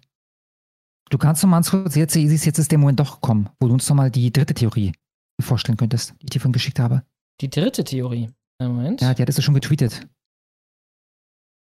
Du 1.09 1.17
kannst 1.17 1.43
noch 1.43 1.49
mal 1.49 1.57
ganz 1.57 1.71
kurz, 1.71 1.95
jetzt, 1.95 2.15
jetzt 2.15 2.59
ist 2.59 2.71
der 2.71 2.77
Moment 2.77 2.99
doch 2.99 3.15
gekommen, 3.15 3.49
wo 3.59 3.67
du 3.67 3.73
uns 3.73 3.89
noch 3.89 3.95
mal 3.95 4.11
die 4.11 4.31
dritte 4.31 4.53
Theorie 4.53 4.93
vorstellen 5.41 5.77
könntest, 5.77 6.13
die 6.21 6.25
ich 6.25 6.29
dir 6.31 6.39
vorhin 6.39 6.53
geschickt 6.53 6.79
habe. 6.79 7.03
Die 7.41 7.49
dritte 7.49 7.83
Theorie? 7.83 8.29
Moment. 8.61 9.01
Ja, 9.01 9.13
die 9.13 9.21
hattest 9.21 9.37
du 9.37 9.41
schon 9.41 9.53
getweetet. 9.53 10.07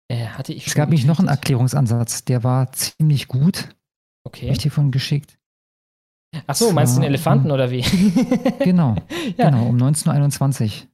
Äh, 0.08 0.26
hatte 0.26 0.52
ich 0.52 0.66
es 0.66 0.74
gab 0.74 0.88
nämlich 0.88 1.06
noch 1.06 1.18
einen 1.18 1.28
Erklärungsansatz, 1.28 2.24
der 2.24 2.44
war 2.44 2.72
ziemlich 2.72 3.26
gut. 3.26 3.74
Okay. 4.24 4.46
Hab 4.46 4.52
ich 4.52 4.58
dir 4.58 4.70
von 4.70 4.90
geschickt. 4.90 5.38
Ach 6.46 6.54
so, 6.54 6.72
meinst 6.72 6.96
du 6.96 7.00
den 7.00 7.08
Elefanten 7.08 7.50
oder 7.50 7.70
wie? 7.70 7.80
genau, 8.60 8.96
Ja. 9.36 9.50
genau, 9.50 9.66
um 9.68 9.76
19.21 9.76 10.64
Uhr. 10.64 10.88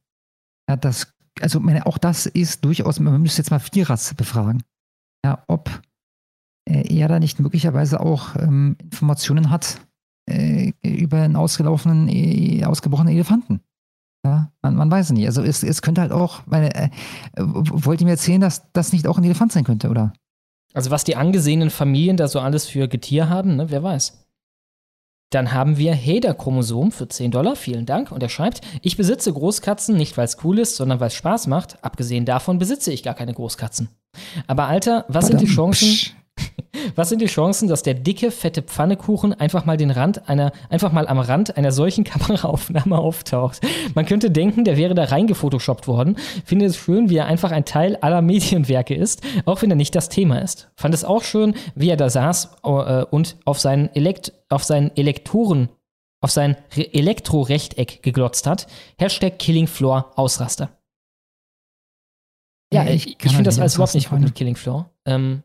Ja, 0.69 0.77
das, 0.77 1.12
also 1.41 1.60
meine, 1.60 1.86
auch 1.86 1.99
das 1.99 2.27
ist 2.27 2.65
durchaus, 2.65 3.01
man 3.01 3.20
müsste 3.20 3.43
jetzt 3.43 3.51
mal 3.51 3.59
Vierers 3.59 4.15
befragen. 4.15 4.62
Ja, 5.24 5.44
ob 5.49 5.82
äh, 6.68 6.97
er 6.97 7.08
da 7.08 7.18
nicht 7.18 7.40
möglicherweise 7.40 8.00
auch 8.00 8.36
ähm, 8.36 8.76
Informationen 8.82 9.50
hat 9.50 9.81
äh, 10.28 10.73
über 10.82 11.23
einen 11.23 11.36
ausgelaufenen, 11.36 12.08
äh, 12.08 12.65
ausgebrochenen 12.65 13.15
Elefanten. 13.15 13.60
Ja, 14.24 14.52
man, 14.62 14.76
man 14.76 14.90
weiß 14.90 15.07
es 15.07 15.12
nicht. 15.12 15.26
Also 15.26 15.42
es, 15.42 15.62
es 15.62 15.82
könnte 15.82 16.02
halt 16.02 16.12
auch, 16.12 16.47
meine, 16.47 16.74
äh, 16.74 16.90
wollt 17.36 18.00
ihr 18.00 18.05
mir 18.05 18.12
erzählen, 18.12 18.40
dass 18.40 18.70
das 18.73 18.92
nicht 18.92 19.07
auch 19.07 19.18
ein 19.18 19.24
Elefant 19.24 19.52
sein 19.52 19.65
könnte, 19.65 19.89
oder? 19.89 20.12
Also 20.73 20.90
was 20.90 21.05
die 21.05 21.16
angesehenen 21.16 21.70
Familien 21.70 22.16
da 22.16 22.28
so 22.28 22.40
alles 22.40 22.66
für 22.66 22.86
Getier 22.86 23.28
haben, 23.28 23.57
ne? 23.57 23.70
wer 23.70 23.82
weiß. 23.82 24.26
Dann 25.31 25.52
haben 25.52 25.78
wir 25.78 25.94
Hader-Chromosom 25.94 26.90
für 26.90 27.08
10 27.08 27.31
Dollar, 27.31 27.55
vielen 27.57 27.86
Dank. 27.86 28.10
Und 28.10 28.23
er 28.23 28.28
schreibt, 28.28 28.60
ich 28.82 28.97
besitze 28.97 29.32
Großkatzen 29.32 29.97
nicht, 29.97 30.16
weil 30.16 30.24
es 30.24 30.39
cool 30.44 30.58
ist, 30.58 30.76
sondern 30.76 30.99
weil 30.99 31.07
es 31.07 31.15
Spaß 31.15 31.47
macht. 31.47 31.82
Abgesehen 31.84 32.24
davon 32.24 32.58
besitze 32.58 32.92
ich 32.92 33.05
gar 33.05 33.15
keine 33.15 33.32
Großkatzen. 33.32 33.89
Aber 34.47 34.67
Alter, 34.69 35.05
was 35.09 35.27
sind 35.27 35.41
die 35.41 35.47
Chancen? 35.47 36.15
Was 36.95 37.09
sind 37.09 37.21
die 37.21 37.27
Chancen, 37.27 37.69
dass 37.69 37.83
der 37.83 37.95
dicke, 37.95 38.31
fette 38.31 38.63
Pfannekuchen 38.63 39.35
einfach 39.35 39.65
mal 39.65 39.77
den 39.77 39.91
Rand 39.91 40.29
einer, 40.29 40.53
einfach 40.69 40.93
mal 40.93 41.07
am 41.07 41.19
Rand 41.19 41.57
einer 41.57 41.73
solchen 41.73 42.05
Kameraaufnahme 42.05 42.99
auftaucht? 42.99 43.61
Man 43.95 44.07
könnte 44.07 44.31
denken, 44.31 44.65
der 44.65 44.77
wäre 44.77 44.95
da 44.95 45.05
reingefotoshoppt 45.05 45.89
worden. 45.89 46.17
Finde 46.45 46.67
es 46.67 46.77
schön, 46.77 47.11
wie 47.11 47.17
er 47.17 47.27
einfach 47.27 47.51
ein 47.51 47.65
Teil 47.65 47.97
aller 47.97 48.23
Medienwerke 48.23 48.95
ist, 48.95 49.23
auch 49.45 49.63
wenn 49.63 49.71
er 49.71 49.77
nicht 49.77 49.95
das 49.95 50.09
Thema 50.09 50.39
ist. 50.39 50.71
Fand 50.77 50.95
es 50.95 51.05
auch 51.05 51.23
schön, 51.23 51.55
wie 51.75 51.91
er 51.91 51.97
da 51.97 52.09
saß 52.09 52.57
äh, 52.65 53.05
und 53.05 53.37
auf 53.45 53.59
seinen, 53.59 53.95
Elekt 53.95 54.33
auf 54.49 54.65
seinen 54.65 54.97
Elektoren, 54.97 55.69
auf 56.21 56.31
sein 56.31 56.57
Re 56.77 56.93
Elektrorechteck 56.93 58.03
geglotzt 58.03 58.47
hat. 58.47 58.67
Hashtag 58.99 59.39
Killing 59.39 59.67
Floor 59.67 60.13
Ausraster. 60.17 60.80
Ja, 62.73 62.84
ich 62.84 63.07
ich, 63.08 63.16
ich 63.24 63.31
finde 63.32 63.44
das 63.44 63.57
nicht 63.57 63.62
alles 63.62 63.74
überhaupt 63.74 63.94
nicht 63.94 64.10
gut 64.10 64.20
mit 64.20 64.34
Killing 64.34 64.57
Floor. 64.57 64.90
Ähm, 65.07 65.42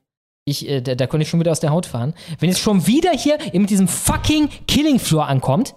ich, 0.48 0.68
äh, 0.70 0.82
da, 0.82 0.94
da 0.96 1.08
konnte 1.08 1.24
ich 1.24 1.30
schon 1.30 1.40
wieder 1.40 1.52
aus 1.52 1.60
der 1.60 1.72
Haut 1.72 1.86
fahren. 1.88 2.14
Wenn 2.40 2.50
jetzt 2.50 2.60
schon 2.62 2.86
wieder 2.86 3.12
hier 3.12 3.38
mit 3.54 3.70
diesem 3.70 3.88
fucking 3.88 4.50
Killing 4.68 5.00
Floor 5.00 5.28
ankommt, 5.28 5.74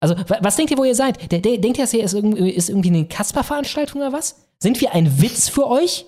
also 0.00 0.16
wa- 0.16 0.38
was 0.40 0.56
denkt 0.56 0.70
ihr, 0.70 0.78
wo 0.78 0.84
ihr 0.84 0.94
seid? 0.94 1.30
Der, 1.30 1.40
der, 1.40 1.58
denkt 1.58 1.76
ihr, 1.78 1.84
das 1.84 1.90
hier 1.90 2.02
ist 2.04 2.14
irgendwie, 2.14 2.48
ist 2.50 2.70
irgendwie 2.70 2.88
eine 2.88 3.04
Kasper-Veranstaltung 3.06 4.00
oder 4.00 4.12
was? 4.12 4.46
Sind 4.60 4.80
wir 4.80 4.94
ein 4.94 5.20
Witz 5.20 5.48
für 5.48 5.66
euch? 5.68 6.06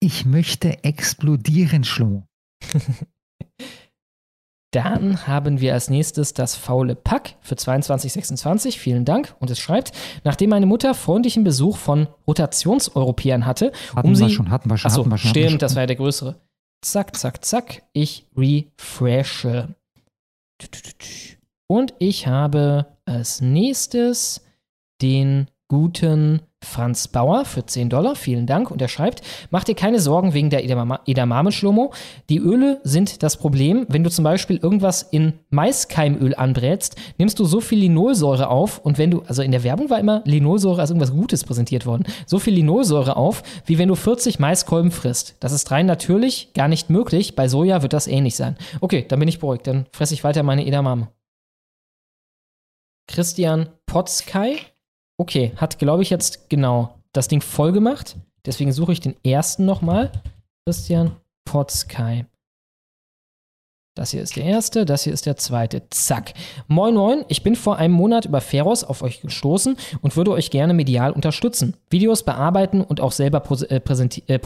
Ich 0.00 0.24
möchte 0.24 0.82
explodieren, 0.82 1.84
Schlomo. 1.84 2.24
Dann 4.72 5.26
haben 5.26 5.60
wir 5.60 5.74
als 5.74 5.90
nächstes 5.90 6.32
das 6.32 6.54
faule 6.54 6.94
Pack 6.94 7.34
für 7.40 7.56
2226. 7.56 8.78
Vielen 8.78 9.04
Dank. 9.04 9.34
Und 9.40 9.50
es 9.50 9.58
schreibt, 9.58 9.90
nachdem 10.22 10.50
meine 10.50 10.66
Mutter 10.66 10.94
freundlichen 10.94 11.42
Besuch 11.42 11.76
von 11.76 12.06
Rotationseuropäern 12.28 13.46
hatte, 13.46 13.72
Hatten 13.96 14.08
um 14.08 14.18
wir 14.18 14.28
sie. 14.28 14.30
schon, 14.34 14.50
hatten 14.50 14.70
wir 14.70 14.78
schon, 14.78 14.90
Achso, 14.90 15.00
hatten 15.00 15.10
wir 15.10 15.18
schon, 15.18 15.30
stimmt, 15.30 15.62
das 15.62 15.74
war 15.74 15.82
ja 15.82 15.86
der 15.86 15.96
größere. 15.96 16.36
Zack, 16.82 17.16
zack, 17.16 17.44
zack. 17.44 17.82
Ich 17.92 18.26
refreshe. 18.36 19.74
Und 21.66 21.94
ich 21.98 22.26
habe 22.26 22.86
als 23.04 23.40
nächstes 23.40 24.42
den 25.02 25.48
guten 25.70 26.42
Franz 26.62 27.06
Bauer 27.06 27.44
für 27.44 27.64
10 27.64 27.90
Dollar. 27.90 28.16
Vielen 28.16 28.46
Dank. 28.46 28.72
Und 28.72 28.82
er 28.82 28.88
schreibt, 28.88 29.22
mach 29.50 29.62
dir 29.62 29.76
keine 29.76 30.00
Sorgen 30.00 30.34
wegen 30.34 30.50
der 30.50 30.64
Edamame, 30.64 30.98
Edamame 31.06 31.52
Schlomo. 31.52 31.92
Die 32.28 32.38
Öle 32.38 32.80
sind 32.82 33.22
das 33.22 33.36
Problem. 33.36 33.86
Wenn 33.88 34.02
du 34.02 34.10
zum 34.10 34.24
Beispiel 34.24 34.56
irgendwas 34.56 35.02
in 35.02 35.34
Maiskeimöl 35.50 36.34
anbrätst, 36.34 36.96
nimmst 37.18 37.38
du 37.38 37.44
so 37.44 37.60
viel 37.60 37.78
Linolsäure 37.78 38.48
auf 38.48 38.78
und 38.80 38.98
wenn 38.98 39.12
du, 39.12 39.22
also 39.22 39.42
in 39.42 39.52
der 39.52 39.62
Werbung 39.62 39.90
war 39.90 40.00
immer 40.00 40.22
Linolsäure 40.24 40.80
als 40.80 40.90
irgendwas 40.90 41.12
Gutes 41.12 41.44
präsentiert 41.44 41.86
worden, 41.86 42.02
so 42.26 42.40
viel 42.40 42.54
Linolsäure 42.54 43.16
auf, 43.16 43.44
wie 43.64 43.78
wenn 43.78 43.88
du 43.88 43.94
40 43.94 44.40
Maiskolben 44.40 44.90
frisst. 44.90 45.36
Das 45.38 45.52
ist 45.52 45.70
rein 45.70 45.86
natürlich 45.86 46.52
gar 46.52 46.66
nicht 46.66 46.90
möglich. 46.90 47.36
Bei 47.36 47.46
Soja 47.46 47.82
wird 47.82 47.92
das 47.92 48.08
ähnlich 48.08 48.34
sein. 48.34 48.58
Okay, 48.80 49.06
dann 49.08 49.20
bin 49.20 49.28
ich 49.28 49.38
beruhigt. 49.38 49.68
Dann 49.68 49.86
fresse 49.92 50.14
ich 50.14 50.24
weiter 50.24 50.42
meine 50.42 50.66
Edamame. 50.66 51.10
Christian 53.06 53.68
Potzkai. 53.86 54.58
Okay, 55.20 55.52
hat, 55.56 55.78
glaube 55.78 56.02
ich, 56.02 56.08
jetzt 56.08 56.48
genau 56.48 56.94
das 57.12 57.28
Ding 57.28 57.42
voll 57.42 57.72
gemacht. 57.72 58.16
Deswegen 58.46 58.72
suche 58.72 58.92
ich 58.92 59.00
den 59.00 59.22
ersten 59.22 59.66
nochmal. 59.66 60.10
Christian 60.64 61.14
Potzkai. 61.44 62.24
Das 63.94 64.12
hier 64.12 64.22
ist 64.22 64.36
der 64.36 64.44
erste, 64.44 64.86
das 64.86 65.04
hier 65.04 65.12
ist 65.12 65.26
der 65.26 65.36
zweite. 65.36 65.82
Zack. 65.90 66.32
Moin 66.68 66.94
Moin, 66.94 67.26
ich 67.28 67.42
bin 67.42 67.54
vor 67.54 67.76
einem 67.76 67.92
Monat 67.92 68.24
über 68.24 68.40
Feros 68.40 68.82
auf 68.82 69.02
euch 69.02 69.20
gestoßen 69.20 69.76
und 70.00 70.16
würde 70.16 70.30
euch 70.30 70.50
gerne 70.50 70.72
medial 70.72 71.12
unterstützen. 71.12 71.76
Videos 71.90 72.22
bearbeiten 72.22 72.80
und 72.80 73.02
auch 73.02 73.12
selber 73.12 73.40
pos- 73.40 73.64
äh, 73.64 73.82
äh, 74.26 74.40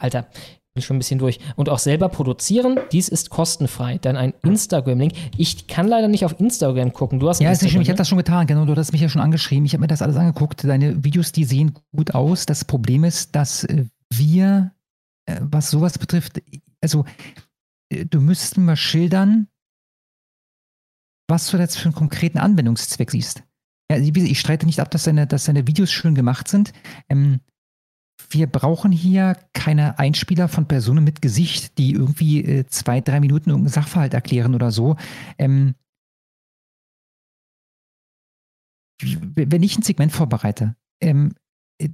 Alter, 0.00 0.26
bin 0.74 0.82
schon 0.82 0.96
ein 0.96 1.00
bisschen 1.00 1.18
durch. 1.18 1.40
Und 1.56 1.68
auch 1.68 1.78
selber 1.78 2.08
produzieren. 2.08 2.78
Dies 2.92 3.08
ist 3.08 3.30
kostenfrei. 3.30 3.98
Dann 3.98 4.16
ein 4.16 4.34
Instagram-Link. 4.42 5.12
Ich 5.36 5.66
kann 5.66 5.88
leider 5.88 6.08
nicht 6.08 6.24
auf 6.24 6.38
Instagram 6.38 6.92
gucken. 6.92 7.18
Du 7.18 7.28
hast 7.28 7.40
Ja, 7.40 7.50
ist 7.50 7.62
Ich 7.62 7.74
habe 7.74 7.94
das 7.94 8.08
schon 8.08 8.18
getan. 8.18 8.46
Genau, 8.46 8.64
du 8.64 8.76
hast 8.76 8.92
mich 8.92 9.00
ja 9.00 9.08
schon 9.08 9.20
angeschrieben. 9.20 9.64
Ich 9.64 9.72
habe 9.72 9.80
mir 9.80 9.88
das 9.88 10.02
alles 10.02 10.16
angeguckt. 10.16 10.64
Deine 10.64 11.04
Videos, 11.04 11.32
die 11.32 11.44
sehen 11.44 11.74
gut 11.94 12.14
aus. 12.14 12.46
Das 12.46 12.64
Problem 12.64 13.04
ist, 13.04 13.34
dass 13.34 13.64
äh, 13.64 13.86
wir, 14.12 14.72
äh, 15.26 15.40
was 15.40 15.70
sowas 15.70 15.98
betrifft, 15.98 16.40
also 16.80 17.04
äh, 17.90 18.06
du 18.06 18.20
müsstest 18.20 18.56
mir 18.56 18.64
mal 18.64 18.76
schildern, 18.76 19.48
was 21.28 21.50
du 21.50 21.56
jetzt 21.58 21.78
für 21.78 21.86
einen 21.86 21.94
konkreten 21.94 22.38
Anwendungszweck 22.38 23.10
siehst. 23.10 23.42
Ja, 23.90 23.96
ich 23.96 24.38
streite 24.38 24.66
nicht 24.66 24.78
ab, 24.78 24.90
dass 24.92 25.02
deine, 25.02 25.26
dass 25.26 25.44
deine 25.44 25.66
Videos 25.66 25.90
schön 25.90 26.14
gemacht 26.14 26.46
sind. 26.46 26.72
Ähm, 27.08 27.40
wir 28.30 28.46
brauchen 28.46 28.92
hier 28.92 29.36
keine 29.52 29.98
Einspieler 29.98 30.48
von 30.48 30.66
Personen 30.66 31.04
mit 31.04 31.22
Gesicht, 31.22 31.78
die 31.78 31.92
irgendwie 31.92 32.44
äh, 32.44 32.66
zwei, 32.66 33.00
drei 33.00 33.20
Minuten 33.20 33.50
irgendeinen 33.50 33.72
Sachverhalt 33.72 34.14
erklären 34.14 34.54
oder 34.54 34.70
so. 34.70 34.96
Ähm, 35.38 35.74
wenn 39.02 39.62
ich 39.62 39.78
ein 39.78 39.82
Segment 39.82 40.12
vorbereite, 40.12 40.76
ähm, 41.00 41.34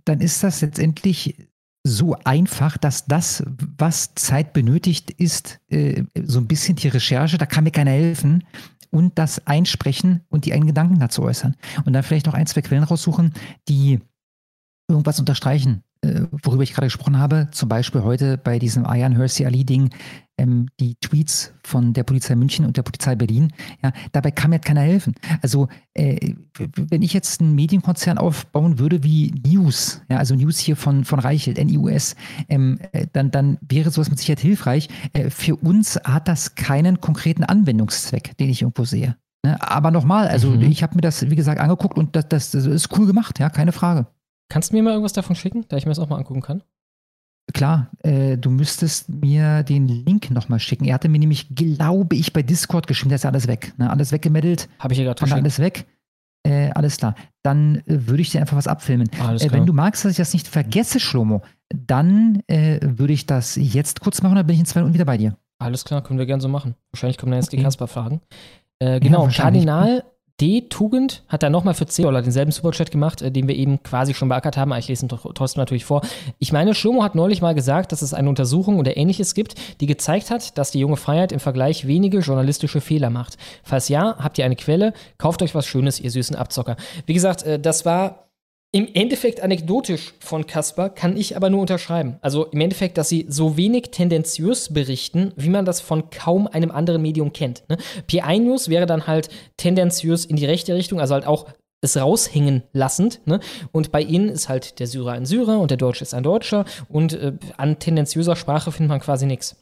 dann 0.04 0.20
ist 0.20 0.42
das 0.42 0.60
letztendlich 0.60 1.48
so 1.86 2.16
einfach, 2.24 2.76
dass 2.76 3.06
das, 3.06 3.44
was 3.78 4.14
Zeit 4.16 4.52
benötigt, 4.52 5.12
ist 5.12 5.60
äh, 5.68 6.02
so 6.24 6.40
ein 6.40 6.48
bisschen 6.48 6.74
die 6.74 6.88
Recherche, 6.88 7.38
da 7.38 7.46
kann 7.46 7.62
mir 7.62 7.70
keiner 7.70 7.92
helfen 7.92 8.42
und 8.90 9.18
das 9.18 9.46
Einsprechen 9.46 10.24
und 10.28 10.46
die 10.46 10.52
einen 10.52 10.66
Gedanken 10.66 10.98
dazu 10.98 11.22
äußern. 11.22 11.54
Und 11.84 11.92
dann 11.92 12.02
vielleicht 12.02 12.26
noch 12.26 12.34
ein, 12.34 12.46
zwei 12.46 12.62
Quellen 12.62 12.82
raussuchen, 12.82 13.34
die 13.68 14.00
irgendwas 14.88 15.18
unterstreichen, 15.18 15.82
äh, 16.02 16.22
worüber 16.42 16.62
ich 16.62 16.72
gerade 16.72 16.86
gesprochen 16.86 17.18
habe. 17.18 17.48
Zum 17.50 17.68
Beispiel 17.68 18.02
heute 18.02 18.38
bei 18.38 18.58
diesem 18.58 18.86
Ayan 18.86 19.16
Hersey 19.16 19.46
Ali-Ding, 19.46 19.90
ähm, 20.38 20.68
die 20.78 20.94
Tweets 20.96 21.54
von 21.64 21.92
der 21.92 22.04
Polizei 22.04 22.34
München 22.36 22.66
und 22.66 22.76
der 22.76 22.82
Polizei 22.82 23.14
Berlin. 23.16 23.52
Ja, 23.82 23.92
dabei 24.12 24.30
kann 24.30 24.50
mir 24.50 24.58
keiner 24.58 24.82
helfen. 24.82 25.14
Also, 25.42 25.68
äh, 25.94 26.34
wenn 26.76 27.02
ich 27.02 27.12
jetzt 27.14 27.40
einen 27.40 27.54
Medienkonzern 27.54 28.18
aufbauen 28.18 28.78
würde 28.78 29.02
wie 29.02 29.32
News, 29.44 30.02
ja, 30.08 30.18
also 30.18 30.34
News 30.34 30.58
hier 30.58 30.76
von, 30.76 31.04
von 31.04 31.18
Reichelt, 31.18 31.58
NIUS, 31.58 32.14
ähm, 32.48 32.78
äh, 32.92 33.06
dann, 33.12 33.30
dann 33.30 33.58
wäre 33.66 33.90
sowas 33.90 34.10
mit 34.10 34.18
Sicherheit 34.18 34.40
hilfreich. 34.40 34.88
Äh, 35.14 35.30
für 35.30 35.56
uns 35.56 35.96
hat 36.04 36.28
das 36.28 36.54
keinen 36.54 37.00
konkreten 37.00 37.42
Anwendungszweck, 37.42 38.36
den 38.36 38.50
ich 38.50 38.62
irgendwo 38.62 38.84
sehe. 38.84 39.16
Ne? 39.42 39.60
Aber 39.60 39.90
nochmal, 39.90 40.28
also 40.28 40.50
Mhm. 40.50 40.62
ich 40.62 40.82
habe 40.82 40.96
mir 40.96 41.00
das, 41.00 41.30
wie 41.30 41.36
gesagt, 41.36 41.60
angeguckt 41.60 41.96
und 41.96 42.14
das, 42.14 42.28
das, 42.28 42.50
das 42.50 42.66
ist 42.66 42.96
cool 42.98 43.06
gemacht, 43.06 43.38
ja, 43.38 43.48
keine 43.48 43.72
Frage. 43.72 44.06
Kannst 44.48 44.70
du 44.72 44.76
mir 44.76 44.82
mal 44.82 44.90
irgendwas 44.90 45.12
davon 45.12 45.36
schicken, 45.36 45.64
da 45.68 45.76
ich 45.76 45.84
mir 45.86 45.90
das 45.90 45.98
auch 45.98 46.08
mal 46.08 46.16
angucken 46.16 46.42
kann? 46.42 46.62
Klar, 47.52 47.90
äh, 48.02 48.36
du 48.36 48.50
müsstest 48.50 49.08
mir 49.08 49.62
den 49.62 49.86
Link 49.86 50.30
nochmal 50.30 50.58
schicken. 50.58 50.84
Er 50.84 50.94
hatte 50.94 51.08
mir 51.08 51.18
nämlich, 51.18 51.54
glaube 51.54 52.16
ich, 52.16 52.32
bei 52.32 52.42
Discord 52.42 52.86
geschrieben, 52.88 53.10
da 53.10 53.16
ist 53.16 53.24
ja 53.24 53.30
alles 53.30 53.46
weg. 53.46 53.72
Ne? 53.78 53.88
Alles 53.88 54.10
weggemeldet. 54.10 54.68
Habe 54.80 54.92
ich 54.94 54.98
hier 54.98 55.06
gerade 55.06 55.20
da 55.20 55.24
geschickt. 55.26 55.40
alles 55.40 55.58
weg. 55.60 55.86
Äh, 56.42 56.70
alles 56.70 56.96
klar. 56.96 57.14
Dann 57.42 57.76
äh, 57.86 58.06
würde 58.06 58.22
ich 58.22 58.30
dir 58.30 58.40
einfach 58.40 58.56
was 58.56 58.66
abfilmen. 58.66 59.08
Äh, 59.12 59.50
wenn 59.52 59.66
du 59.66 59.72
magst, 59.72 60.04
dass 60.04 60.12
ich 60.12 60.16
das 60.18 60.32
nicht 60.32 60.48
vergesse, 60.48 60.98
Schlomo, 61.00 61.42
dann 61.72 62.42
äh, 62.48 62.78
würde 62.82 63.12
ich 63.12 63.26
das 63.26 63.56
jetzt 63.56 64.00
kurz 64.00 64.22
machen, 64.22 64.34
dann 64.36 64.46
bin 64.46 64.54
ich 64.54 64.60
in 64.60 64.66
zwei 64.66 64.80
Minuten 64.80 64.94
wieder 64.94 65.04
bei 65.04 65.16
dir. 65.16 65.36
Alles 65.58 65.84
klar, 65.84 66.02
können 66.02 66.18
wir 66.18 66.26
gerne 66.26 66.42
so 66.42 66.48
machen. 66.48 66.74
Wahrscheinlich 66.92 67.16
kommen 67.16 67.32
dann 67.32 67.40
jetzt 67.40 67.52
die 67.52 67.56
Okay. 67.56 67.64
Kasper-Fragen. 67.64 68.20
Äh, 68.78 69.00
genau, 69.00 69.26
ja, 69.26 69.32
Kardinal 69.32 70.04
D-Tugend 70.40 71.22
hat 71.28 71.42
da 71.42 71.48
nochmal 71.48 71.74
für 71.74 71.86
10 71.86 72.04
Dollar 72.04 72.22
denselben 72.22 72.52
Superchat 72.52 72.90
gemacht, 72.90 73.22
äh, 73.22 73.30
den 73.30 73.48
wir 73.48 73.56
eben 73.56 73.82
quasi 73.82 74.12
schon 74.12 74.28
beackert 74.28 74.56
haben, 74.56 74.72
aber 74.72 74.78
ich 74.78 74.88
lese 74.88 75.06
ihn 75.06 75.08
trotzdem 75.08 75.60
natürlich 75.60 75.84
vor. 75.84 76.02
Ich 76.38 76.52
meine, 76.52 76.74
Schlomo 76.74 77.02
hat 77.02 77.14
neulich 77.14 77.40
mal 77.40 77.54
gesagt, 77.54 77.92
dass 77.92 78.02
es 78.02 78.12
eine 78.12 78.28
Untersuchung 78.28 78.78
oder 78.78 78.96
ähnliches 78.96 79.34
gibt, 79.34 79.54
die 79.80 79.86
gezeigt 79.86 80.30
hat, 80.30 80.58
dass 80.58 80.70
die 80.70 80.80
junge 80.80 80.96
Freiheit 80.96 81.32
im 81.32 81.40
Vergleich 81.40 81.86
wenige 81.86 82.18
journalistische 82.18 82.80
Fehler 82.80 83.10
macht. 83.10 83.38
Falls 83.62 83.88
ja, 83.88 84.16
habt 84.18 84.38
ihr 84.38 84.44
eine 84.44 84.56
Quelle, 84.56 84.92
kauft 85.18 85.42
euch 85.42 85.54
was 85.54 85.66
Schönes, 85.66 86.00
ihr 86.00 86.10
süßen 86.10 86.36
Abzocker. 86.36 86.76
Wie 87.06 87.14
gesagt, 87.14 87.42
äh, 87.42 87.58
das 87.58 87.86
war 87.86 88.25
im 88.76 88.90
Endeffekt 88.92 89.40
anekdotisch 89.40 90.12
von 90.20 90.46
Kasper, 90.46 90.90
kann 90.90 91.16
ich 91.16 91.34
aber 91.34 91.48
nur 91.48 91.62
unterschreiben. 91.62 92.18
Also 92.20 92.44
im 92.44 92.60
Endeffekt, 92.60 92.98
dass 92.98 93.08
sie 93.08 93.24
so 93.26 93.56
wenig 93.56 93.84
tendenziös 93.90 94.70
berichten, 94.74 95.32
wie 95.34 95.48
man 95.48 95.64
das 95.64 95.80
von 95.80 96.10
kaum 96.10 96.46
einem 96.46 96.70
anderen 96.70 97.00
Medium 97.00 97.32
kennt. 97.32 97.64
Ne? 97.70 97.78
P1 98.06 98.40
News 98.40 98.68
wäre 98.68 98.84
dann 98.84 99.06
halt 99.06 99.30
tendenziös 99.56 100.26
in 100.26 100.36
die 100.36 100.44
rechte 100.44 100.74
Richtung, 100.74 101.00
also 101.00 101.14
halt 101.14 101.26
auch 101.26 101.46
es 101.80 101.96
raushängen 101.96 102.64
lassend. 102.74 103.22
Ne? 103.24 103.40
Und 103.72 103.92
bei 103.92 104.02
ihnen 104.02 104.28
ist 104.28 104.50
halt 104.50 104.78
der 104.78 104.86
Syrer 104.86 105.12
ein 105.12 105.24
Syrer 105.24 105.58
und 105.58 105.70
der 105.70 105.78
Deutsche 105.78 106.02
ist 106.02 106.12
ein 106.12 106.22
Deutscher 106.22 106.66
und 106.90 107.14
äh, 107.14 107.32
an 107.56 107.78
tendenziöser 107.78 108.36
Sprache 108.36 108.72
findet 108.72 108.90
man 108.90 109.00
quasi 109.00 109.24
nichts. 109.24 109.56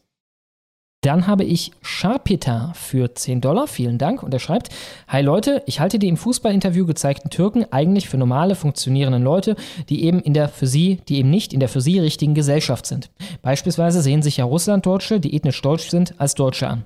Dann 1.04 1.26
habe 1.26 1.44
ich 1.44 1.70
Sharpita 1.82 2.72
für 2.74 3.14
10 3.14 3.42
Dollar. 3.42 3.66
Vielen 3.66 3.98
Dank. 3.98 4.22
Und 4.22 4.32
er 4.32 4.40
schreibt: 4.40 4.70
Hi 5.06 5.20
Leute, 5.20 5.62
ich 5.66 5.78
halte 5.78 5.98
die 5.98 6.08
im 6.08 6.16
Fußballinterview 6.16 6.86
gezeigten 6.86 7.28
Türken 7.28 7.66
eigentlich 7.70 8.08
für 8.08 8.16
normale, 8.16 8.54
funktionierende 8.54 9.18
Leute, 9.18 9.54
die 9.90 10.04
eben 10.04 10.20
in 10.20 10.32
der 10.32 10.48
für 10.48 10.66
sie, 10.66 11.02
die 11.10 11.18
eben 11.18 11.28
nicht 11.28 11.52
in 11.52 11.60
der 11.60 11.68
für 11.68 11.82
sie 11.82 11.98
richtigen 11.98 12.32
Gesellschaft 12.32 12.86
sind. 12.86 13.10
Beispielsweise 13.42 14.00
sehen 14.00 14.22
sich 14.22 14.38
ja 14.38 14.46
Russlanddeutsche, 14.46 15.20
die 15.20 15.36
ethnisch 15.36 15.60
deutsch 15.60 15.90
sind, 15.90 16.14
als 16.16 16.36
Deutsche 16.36 16.68
an 16.68 16.84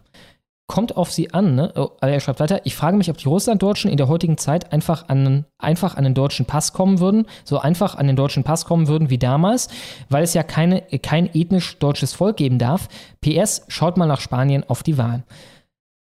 kommt 0.68 0.96
auf 0.96 1.10
sie 1.10 1.32
an. 1.32 1.54
Ne? 1.54 1.72
Oh, 1.74 1.90
er 2.00 2.20
schreibt 2.20 2.40
weiter, 2.40 2.60
ich 2.64 2.76
frage 2.76 2.96
mich, 2.96 3.10
ob 3.10 3.16
die 3.16 3.26
Russlanddeutschen 3.26 3.90
in 3.90 3.96
der 3.96 4.06
heutigen 4.06 4.36
Zeit 4.36 4.70
einfach 4.72 5.08
an, 5.08 5.46
einfach 5.58 5.96
an 5.96 6.04
den 6.04 6.14
deutschen 6.14 6.46
Pass 6.46 6.72
kommen 6.72 7.00
würden, 7.00 7.26
so 7.44 7.58
einfach 7.58 7.96
an 7.96 8.06
den 8.06 8.16
deutschen 8.16 8.44
Pass 8.44 8.66
kommen 8.66 8.86
würden 8.86 9.10
wie 9.10 9.18
damals, 9.18 9.68
weil 10.10 10.22
es 10.22 10.34
ja 10.34 10.42
keine, 10.42 10.82
kein 11.02 11.34
ethnisch 11.34 11.78
deutsches 11.78 12.12
Volk 12.12 12.36
geben 12.36 12.58
darf. 12.58 12.88
PS, 13.22 13.64
schaut 13.68 13.96
mal 13.96 14.06
nach 14.06 14.20
Spanien 14.20 14.62
auf 14.68 14.82
die 14.82 14.98
Wahl. 14.98 15.24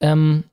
Ähm, 0.02 0.44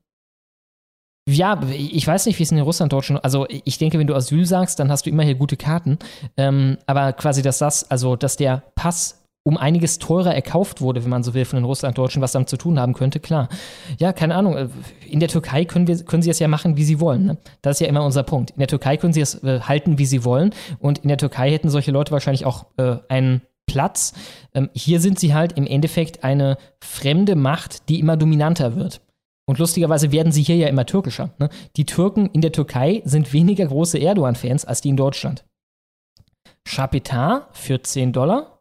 ja, 1.30 1.62
ich 1.70 2.08
weiß 2.08 2.26
nicht, 2.26 2.40
wie 2.40 2.44
es 2.44 2.52
in 2.52 2.58
den 2.58 2.64
Russlanddeutschen, 2.64 3.18
also 3.18 3.46
ich 3.50 3.78
denke, 3.78 4.00
wenn 4.00 4.08
du 4.08 4.16
Asyl 4.16 4.46
sagst, 4.46 4.80
dann 4.80 4.90
hast 4.90 5.06
du 5.06 5.10
immer 5.10 5.24
hier 5.24 5.36
gute 5.36 5.58
Karten. 5.58 6.00
Ähm, 6.38 6.78
aber 6.86 7.12
quasi, 7.12 7.42
dass 7.42 7.58
das, 7.58 7.92
also 7.92 8.16
dass 8.16 8.38
der 8.38 8.64
Pass 8.76 9.17
um 9.48 9.56
einiges 9.56 9.98
teurer 9.98 10.36
erkauft 10.36 10.82
wurde, 10.82 11.06
wenn 11.06 11.10
man 11.10 11.24
so 11.24 11.34
will, 11.34 11.46
von 11.46 11.56
den 11.56 11.64
Russlanddeutschen, 11.64 12.22
was 12.22 12.34
damit 12.34 12.50
zu 12.50 12.58
tun 12.58 12.78
haben 12.78 12.94
könnte, 12.94 13.22
klar. 13.22 13.48
Ja, 13.98 14.12
keine 14.12 14.36
Ahnung. 14.36 14.58
Äh, 14.58 14.68
in 15.08 15.22
der 15.22 15.30
Türkei 15.30 15.64
können, 15.64 15.88
wir, 15.88 16.04
können 16.04 16.22
sie 16.22 16.30
es 16.30 16.40
ja 16.40 16.50
machen, 16.50 16.76
wie 16.76 16.84
sie 16.84 17.00
wollen. 17.00 17.26
Ne? 17.28 17.38
Das 17.62 17.78
ist 17.78 17.80
ja 17.80 17.88
immer 17.88 18.04
unser 18.04 18.24
Punkt. 18.24 18.52
In 18.52 18.60
der 18.60 18.68
Türkei 18.68 18.98
können 18.98 19.14
sie 19.14 19.22
es 19.22 19.42
äh, 19.46 19.62
halten, 19.62 20.00
wie 20.00 20.06
sie 20.06 20.26
wollen. 20.26 20.54
Und 20.80 21.00
in 21.00 21.08
der 21.08 21.18
Türkei 21.18 21.50
hätten 21.50 21.70
solche 21.70 21.92
Leute 21.92 22.12
wahrscheinlich 22.12 22.46
auch 22.46 22.66
äh, 22.76 22.98
einen 23.08 23.42
Platz. 23.68 24.12
Ähm, 24.54 24.70
hier 24.74 25.00
sind 25.00 25.18
sie 25.18 25.34
halt 25.34 25.54
im 25.54 25.66
Endeffekt 25.66 26.26
eine 26.26 26.58
fremde 26.84 27.38
Macht, 27.38 27.88
die 27.88 28.02
immer 28.02 28.18
dominanter 28.18 28.76
wird. 28.76 29.00
Und 29.46 29.60
lustigerweise 29.60 30.12
werden 30.12 30.34
sie 30.34 30.44
hier 30.44 30.58
ja 30.58 30.68
immer 30.68 30.86
türkischer. 30.86 31.30
Ne? 31.40 31.48
Die 31.78 31.86
Türken 31.86 32.26
in 32.26 32.42
der 32.42 32.52
Türkei 32.52 33.02
sind 33.06 33.32
weniger 33.32 33.66
große 33.66 33.98
Erdogan-Fans 33.98 34.66
als 34.66 34.82
die 34.82 34.90
in 34.90 34.98
Deutschland. 34.98 35.46
Chapitar 36.66 37.48
für 37.54 37.82
10 37.82 38.12
Dollar 38.12 38.57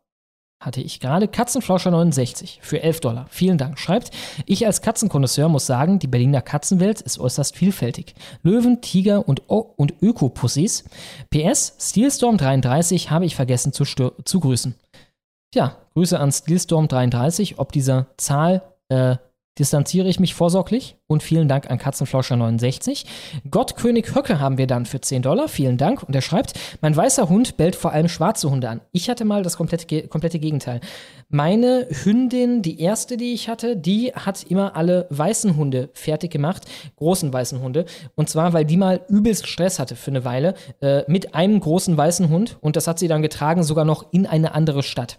hatte 0.60 0.81
ich 0.81 1.01
gerade. 1.01 1.28
Katzenflauscher 1.28 1.91
69 1.91 2.60
für 2.62 2.83
11 2.83 3.01
Dollar. 3.01 3.26
Vielen 3.31 3.59
Dank. 3.59 3.78
Schreibt, 3.78 4.10
ich 4.47 4.67
als 4.67 4.81
Katzenkonnoisseur 4.81 5.49
muss 5.49 5.67
sagen, 5.67 5.99
die 5.99 6.07
Berliner 6.07 6.43
Katzenwelt 6.43 7.01
ist 7.01 7.18
äußerst 7.18 7.55
vielfältig. 7.55 8.15
Löwen, 8.43 8.81
Tiger 8.81 9.28
und, 9.28 9.43
o 9.49 9.59
und 9.76 9.94
Ökopussys. 10.02 10.85
PS, 11.31 11.75
Steelstorm 11.78 12.39
33 12.39 13.10
habe 13.10 13.26
ich 13.26 13.36
vergessen 13.36 13.73
zu, 13.73 13.85
zu 13.85 14.41
grüßen. 14.41 14.75
Ja, 15.55 15.76
Grüße 15.94 16.18
an 16.18 16.33
Steelstorm 16.33 16.89
33. 16.89 17.59
Ob 17.59 17.73
dieser 17.73 18.07
Zahl 18.17 18.62
äh, 18.89 19.17
distanziere 19.59 20.09
ich 20.09 20.20
mich 20.20 20.35
vorsorglich 20.35 20.97
und 21.07 21.23
vielen 21.23 21.49
Dank 21.49 21.70
an 21.70 21.78
Katzenflauscher69. 21.78 23.05
Gottkönig 23.51 24.15
Höcke 24.15 24.41
haben 24.41 24.59
wir 24.59 24.67
dann 24.67 24.86
für 24.86 25.01
10 25.01 25.23
Dollar. 25.23 25.49
Vielen 25.49 25.78
Dank. 25.78 26.02
Und 26.02 26.15
er 26.15 26.23
schreibt, 26.23 26.55
mein 26.81 26.97
weißer 26.97 27.28
Hund 27.28 27.57
bellt 27.57 27.76
vor 27.76 27.93
allem 27.93 28.09
schwarze 28.09 28.51
Hunde 28.51 28.68
an. 28.68 28.81
Ich 28.93 29.09
hatte 29.09 29.25
mal 29.25 29.43
das 29.43 29.57
komplette, 29.57 30.09
komplette 30.09 30.39
Gegenteil. 30.39 30.81
Meine 31.28 31.86
Hündin, 31.91 32.62
die 32.62 32.81
erste, 32.81 33.17
die 33.17 33.33
ich 33.33 33.49
hatte, 33.49 33.76
die 33.76 34.12
hat 34.15 34.43
immer 34.44 34.76
alle 34.76 35.07
weißen 35.10 35.57
Hunde 35.57 35.91
fertig 35.93 36.31
gemacht, 36.31 36.65
großen 36.97 37.33
weißen 37.33 37.60
Hunde. 37.60 37.86
Und 38.15 38.28
zwar, 38.28 38.52
weil 38.52 38.65
die 38.65 38.76
mal 38.76 39.01
übelst 39.09 39.47
Stress 39.47 39.78
hatte 39.78 39.97
für 39.97 40.10
eine 40.10 40.25
Weile 40.25 40.55
äh, 40.81 41.02
mit 41.07 41.35
einem 41.35 41.60
großen 41.60 41.97
weißen 41.97 42.28
Hund. 42.28 42.59
Und 42.60 42.76
das 42.76 42.86
hat 42.86 42.99
sie 42.99 43.09
dann 43.09 43.23
getragen, 43.23 43.62
sogar 43.62 43.85
noch 43.85 44.12
in 44.12 44.26
eine 44.26 44.55
andere 44.55 44.83
Stadt. 44.83 45.18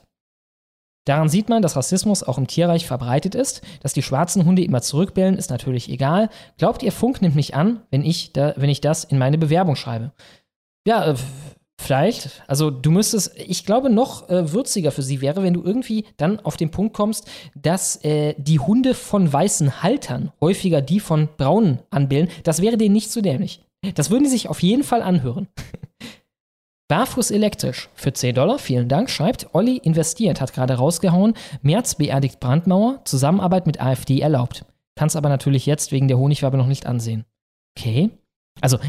Daran 1.07 1.29
sieht 1.29 1.47
man, 1.47 1.61
dass 1.61 1.77
Rassismus 1.77 2.21
auch 2.21 2.37
im 2.37 2.47
Tierreich 2.47 2.85
verbreitet 2.85 3.33
ist. 3.33 3.61
Dass 3.81 3.93
die 3.93 4.03
schwarzen 4.03 4.43
Hunde 4.43 4.63
immer 4.63 4.81
zurückbellen, 4.81 5.37
ist 5.37 5.49
natürlich 5.49 5.89
egal. 5.89 6.29
Glaubt 6.57 6.83
ihr, 6.83 6.91
Funk 6.91 7.21
nimmt 7.21 7.35
mich 7.35 7.55
an, 7.55 7.81
wenn 7.91 8.03
ich, 8.03 8.33
da, 8.33 8.53
wenn 8.57 8.69
ich 8.69 8.81
das 8.81 9.05
in 9.05 9.17
meine 9.17 9.37
Bewerbung 9.37 9.77
schreibe? 9.77 10.11
Ja, 10.85 11.11
äh, 11.11 11.15
vielleicht. 11.79 12.43
Also 12.47 12.71
du 12.71 12.91
müsstest, 12.91 13.37
ich 13.37 13.65
glaube, 13.65 13.89
noch 13.89 14.27
äh, 14.29 14.51
würziger 14.51 14.91
für 14.91 15.01
sie 15.01 15.21
wäre, 15.21 15.43
wenn 15.43 15.53
du 15.53 15.63
irgendwie 15.63 16.03
dann 16.17 16.41
auf 16.41 16.57
den 16.57 16.71
Punkt 16.71 16.93
kommst, 16.93 17.25
dass 17.55 18.03
äh, 18.03 18.35
die 18.37 18.59
Hunde 18.59 18.93
von 18.93 19.31
weißen 19.31 19.81
Haltern 19.83 20.33
häufiger 20.41 20.81
die 20.81 20.99
von 20.99 21.29
braunen 21.37 21.79
anbilden. 21.89 22.29
Das 22.43 22.61
wäre 22.61 22.75
denen 22.75 22.93
nicht 22.93 23.11
zu 23.11 23.21
dämlich. 23.21 23.61
Das 23.95 24.09
würden 24.09 24.25
die 24.25 24.29
sich 24.29 24.49
auf 24.49 24.61
jeden 24.61 24.83
Fall 24.83 25.01
anhören. 25.01 25.47
Barfuß 26.89 27.31
elektrisch 27.31 27.89
für 27.95 28.13
10 28.13 28.35
Dollar, 28.35 28.59
vielen 28.59 28.87
Dank, 28.87 29.09
schreibt 29.09 29.53
Olli 29.53 29.77
investiert, 29.77 30.39
hat 30.39 30.53
gerade 30.53 30.75
rausgehauen. 30.75 31.33
März 31.61 31.95
beerdigt 31.95 32.39
Brandmauer, 32.39 33.01
Zusammenarbeit 33.03 33.67
mit 33.67 33.81
AfD 33.81 34.21
erlaubt. 34.21 34.65
Kann 34.95 35.07
es 35.07 35.15
aber 35.17 35.29
natürlich 35.29 35.65
jetzt 35.65 35.91
wegen 35.91 36.07
der 36.07 36.17
Honigwabe 36.17 36.57
noch 36.57 36.67
nicht 36.67 36.85
ansehen. 36.85 37.25
Okay. 37.77 38.09
Also, 38.61 38.79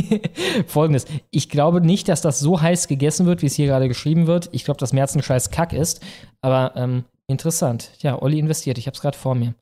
folgendes. 0.66 1.06
Ich 1.30 1.48
glaube 1.48 1.80
nicht, 1.80 2.08
dass 2.08 2.20
das 2.20 2.40
so 2.40 2.60
heiß 2.60 2.88
gegessen 2.88 3.26
wird, 3.26 3.40
wie 3.42 3.46
es 3.46 3.54
hier 3.54 3.66
gerade 3.66 3.88
geschrieben 3.88 4.26
wird. 4.26 4.50
Ich 4.52 4.64
glaube, 4.64 4.78
dass 4.78 4.92
März 4.92 5.14
ein 5.14 5.22
scheiß 5.22 5.50
Kack 5.50 5.72
ist. 5.72 6.04
Aber 6.42 6.76
ähm, 6.76 7.04
interessant. 7.26 7.92
Ja, 8.00 8.20
Olli 8.20 8.38
investiert. 8.38 8.76
Ich 8.76 8.86
habe 8.86 8.94
es 8.94 9.00
gerade 9.00 9.16
vor 9.16 9.34
mir. 9.34 9.54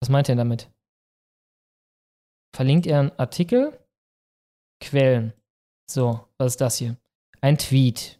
Was 0.00 0.08
meint 0.08 0.28
er 0.28 0.36
damit? 0.36 0.70
Verlinkt 2.54 2.86
er 2.86 3.00
einen 3.00 3.18
Artikel? 3.18 3.78
Quellen. 4.80 5.34
So, 5.88 6.20
was 6.38 6.52
ist 6.52 6.60
das 6.60 6.76
hier? 6.76 6.96
Ein 7.40 7.58
Tweet. 7.58 8.18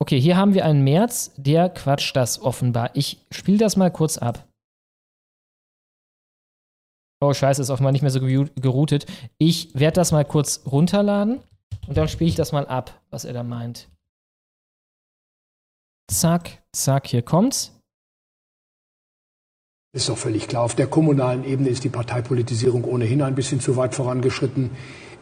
Okay, 0.00 0.20
hier 0.20 0.36
haben 0.36 0.54
wir 0.54 0.64
einen 0.64 0.82
März, 0.82 1.32
der 1.36 1.68
quatscht 1.70 2.16
das 2.16 2.40
offenbar. 2.40 2.90
Ich 2.94 3.24
spiele 3.30 3.58
das 3.58 3.76
mal 3.76 3.90
kurz 3.90 4.18
ab. 4.18 4.46
Oh, 7.20 7.32
scheiße, 7.32 7.62
ist 7.62 7.70
offenbar 7.70 7.92
nicht 7.92 8.02
mehr 8.02 8.10
so 8.10 8.20
geroutet. 8.20 9.06
Ich 9.38 9.74
werde 9.74 9.94
das 9.94 10.12
mal 10.12 10.24
kurz 10.24 10.62
runterladen 10.66 11.40
und 11.86 11.96
dann 11.96 12.08
spiele 12.08 12.28
ich 12.28 12.36
das 12.36 12.52
mal 12.52 12.66
ab, 12.66 13.00
was 13.10 13.24
er 13.24 13.32
da 13.32 13.42
meint. 13.42 13.88
Zack, 16.10 16.62
zack, 16.72 17.06
hier 17.06 17.22
kommt's. 17.22 17.72
Ist 19.94 20.08
doch 20.08 20.18
völlig 20.18 20.48
klar. 20.48 20.64
Auf 20.64 20.74
der 20.74 20.88
kommunalen 20.88 21.44
Ebene 21.44 21.68
ist 21.68 21.84
die 21.84 21.88
Parteipolitisierung 21.88 22.84
ohnehin 22.84 23.22
ein 23.22 23.36
bisschen 23.36 23.60
zu 23.60 23.76
weit 23.76 23.94
vorangeschritten. 23.94 24.70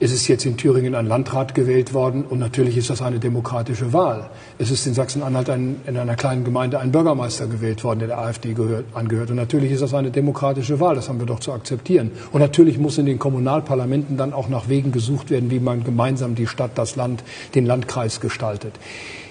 Es 0.05 0.11
ist 0.11 0.27
jetzt 0.27 0.45
in 0.47 0.57
Thüringen 0.57 0.97
ein 0.97 1.07
Landrat 1.07 1.55
gewählt 1.55 1.95
worden 1.95 2.25
und 2.25 2.41
natürlich 2.41 2.77
ist 2.77 2.91
das 2.91 3.03
eine 3.03 3.21
demokratische 3.21 3.93
Wahl. 3.93 4.31
Es 4.59 4.73
ist 4.73 4.85
in 4.85 4.95
Sachsen-Anhalt 4.95 5.49
in 5.49 5.97
einer 5.97 6.17
kleinen 6.17 6.43
Gemeinde 6.43 6.81
ein 6.81 6.91
Bürgermeister 6.91 7.47
gewählt 7.47 7.85
worden, 7.85 8.01
der 8.01 8.09
der 8.09 8.19
AfD 8.19 8.53
gehört, 8.53 8.87
angehört. 8.95 9.31
Und 9.31 9.37
natürlich 9.37 9.71
ist 9.71 9.81
das 9.81 9.95
eine 9.95 10.11
demokratische 10.11 10.81
Wahl. 10.81 10.97
Das 10.97 11.09
haben 11.09 11.21
wir 11.21 11.27
doch 11.27 11.39
zu 11.39 11.53
akzeptieren. 11.53 12.11
Und 12.33 12.41
natürlich 12.41 12.79
muss 12.79 12.99
in 12.99 13.07
den 13.07 13.21
Kommunalparlamenten 13.21 14.17
dann 14.17 14.33
auch 14.33 14.49
nach 14.49 14.69
Wegen 14.69 14.91
gesucht 14.91 15.31
werden, 15.31 15.53
wie 15.53 15.61
man 15.61 15.85
gemeinsam 15.85 16.35
die 16.35 16.49
Stadt, 16.49 16.73
das 16.75 16.97
Land, 16.97 17.23
den 17.55 17.65
Landkreis 17.65 18.19
gestaltet. 18.19 18.73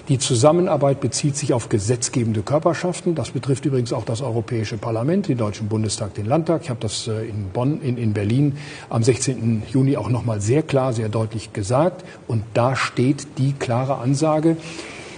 Die 0.08 0.18
Zusammenarbeit 0.18 1.00
bezieht 1.00 1.38
sich 1.38 1.54
auf 1.54 1.70
gesetzgebende 1.70 2.42
Körperschaften. 2.42 3.16
Das 3.16 3.32
betrifft 3.32 3.66
übrigens 3.66 3.94
auch 3.94 4.04
das 4.04 4.22
Europäische 4.22 4.78
Parlament, 4.78 5.28
den 5.28 5.38
Deutschen 5.38 5.68
Bundestag, 5.68 6.16
den 6.16 6.26
Landtag. 6.26 6.62
Ich 6.64 6.70
habe 6.70 6.80
das 6.80 7.08
äh, 7.08 7.28
in 7.28 7.50
Bonn, 7.54 7.82
in, 7.82 7.98
in 7.98 8.14
Berlin 8.14 8.58
am 8.90 9.04
16. 9.04 9.64
Juni 9.72 9.98
auch 9.98 10.10
noch 10.10 10.26
mal 10.26 10.42
sehr 10.42 10.64
klar, 10.64 10.94
sehr 10.94 11.10
deutlich 11.10 11.54
gesagt. 11.54 12.04
Und 12.28 12.44
da 12.54 12.76
steht 12.76 13.38
die 13.38 13.54
klare 13.54 13.98
Ansage, 13.98 14.58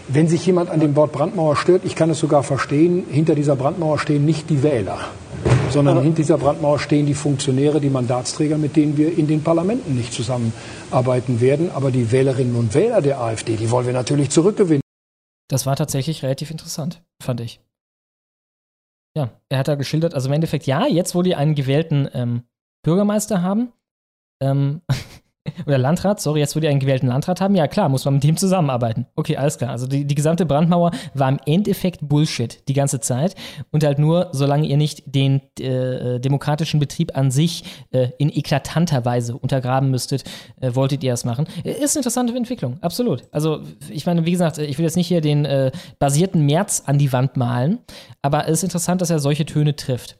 wenn 0.09 0.27
sich 0.27 0.45
jemand 0.45 0.69
an 0.69 0.81
dem 0.81 0.95
Wort 0.97 1.13
Brandmauer 1.13 1.55
stört, 1.55 1.85
ich 1.85 1.95
kann 1.95 2.09
es 2.09 2.19
sogar 2.19 2.43
verstehen, 2.43 3.05
hinter 3.09 3.35
dieser 3.35 3.55
Brandmauer 3.55 3.99
stehen 3.99 4.25
nicht 4.25 4.49
die 4.49 4.61
Wähler, 4.61 4.99
sondern 5.69 6.01
hinter 6.01 6.17
dieser 6.17 6.37
Brandmauer 6.37 6.79
stehen 6.79 7.05
die 7.05 7.13
Funktionäre, 7.13 7.81
die 7.81 7.89
Mandatsträger, 7.89 8.57
mit 8.57 8.75
denen 8.75 8.97
wir 8.97 9.17
in 9.17 9.27
den 9.27 9.43
Parlamenten 9.43 9.95
nicht 9.95 10.13
zusammenarbeiten 10.13 11.41
werden. 11.41 11.71
Aber 11.71 11.91
die 11.91 12.11
Wählerinnen 12.11 12.55
und 12.55 12.73
Wähler 12.73 13.01
der 13.01 13.19
AfD, 13.19 13.55
die 13.55 13.71
wollen 13.71 13.85
wir 13.85 13.93
natürlich 13.93 14.29
zurückgewinnen. 14.29 14.81
Das 15.49 15.65
war 15.65 15.75
tatsächlich 15.75 16.23
relativ 16.23 16.51
interessant, 16.51 17.03
fand 17.21 17.41
ich. 17.41 17.59
ja, 19.15 19.29
er 19.49 19.57
hat 19.59 19.67
da 19.67 19.75
geschildert, 19.75 20.13
also 20.13 20.27
im 20.27 20.33
Endeffekt, 20.33 20.65
ja, 20.65 20.87
jetzt, 20.87 21.15
wo 21.15 21.21
die 21.21 21.35
einen 21.35 21.55
gewählten 21.55 22.09
ähm, 22.13 22.43
Bürgermeister 22.83 23.41
haben, 23.41 23.71
ähm, 24.41 24.81
oder 25.65 25.77
Landrat, 25.77 26.21
sorry, 26.21 26.39
jetzt 26.39 26.55
wo 26.55 26.59
die 26.59 26.67
einen 26.67 26.79
gewählten 26.79 27.07
Landrat 27.07 27.41
haben, 27.41 27.55
ja 27.55 27.67
klar, 27.67 27.89
muss 27.89 28.05
man 28.05 28.15
mit 28.15 28.23
dem 28.23 28.37
zusammenarbeiten. 28.37 29.05
Okay, 29.15 29.37
alles 29.37 29.57
klar. 29.57 29.71
Also 29.71 29.87
die, 29.87 30.05
die 30.05 30.15
gesamte 30.15 30.45
Brandmauer 30.45 30.91
war 31.13 31.29
im 31.29 31.39
Endeffekt 31.45 32.07
Bullshit 32.07 32.67
die 32.67 32.73
ganze 32.73 32.99
Zeit 32.99 33.35
und 33.71 33.83
halt 33.83 33.99
nur, 33.99 34.29
solange 34.31 34.67
ihr 34.67 34.77
nicht 34.77 35.03
den 35.05 35.41
äh, 35.59 36.19
demokratischen 36.19 36.79
Betrieb 36.79 37.17
an 37.17 37.31
sich 37.31 37.63
äh, 37.91 38.09
in 38.17 38.29
eklatanter 38.29 39.05
Weise 39.05 39.35
untergraben 39.35 39.91
müsstet, 39.91 40.23
äh, 40.61 40.73
wolltet 40.75 41.03
ihr 41.03 41.11
das 41.11 41.25
machen. 41.25 41.45
Ist 41.63 41.95
eine 41.95 41.99
interessante 41.99 42.35
Entwicklung, 42.35 42.77
absolut. 42.81 43.23
Also 43.31 43.61
ich 43.89 44.05
meine, 44.05 44.25
wie 44.25 44.31
gesagt, 44.31 44.57
ich 44.57 44.77
will 44.77 44.85
jetzt 44.85 44.97
nicht 44.97 45.07
hier 45.07 45.21
den 45.21 45.45
äh, 45.45 45.71
basierten 45.99 46.45
März 46.45 46.83
an 46.85 46.97
die 46.97 47.11
Wand 47.11 47.37
malen, 47.37 47.79
aber 48.21 48.47
es 48.47 48.59
ist 48.59 48.63
interessant, 48.63 49.01
dass 49.01 49.09
er 49.09 49.19
solche 49.19 49.45
Töne 49.45 49.75
trifft. 49.75 50.17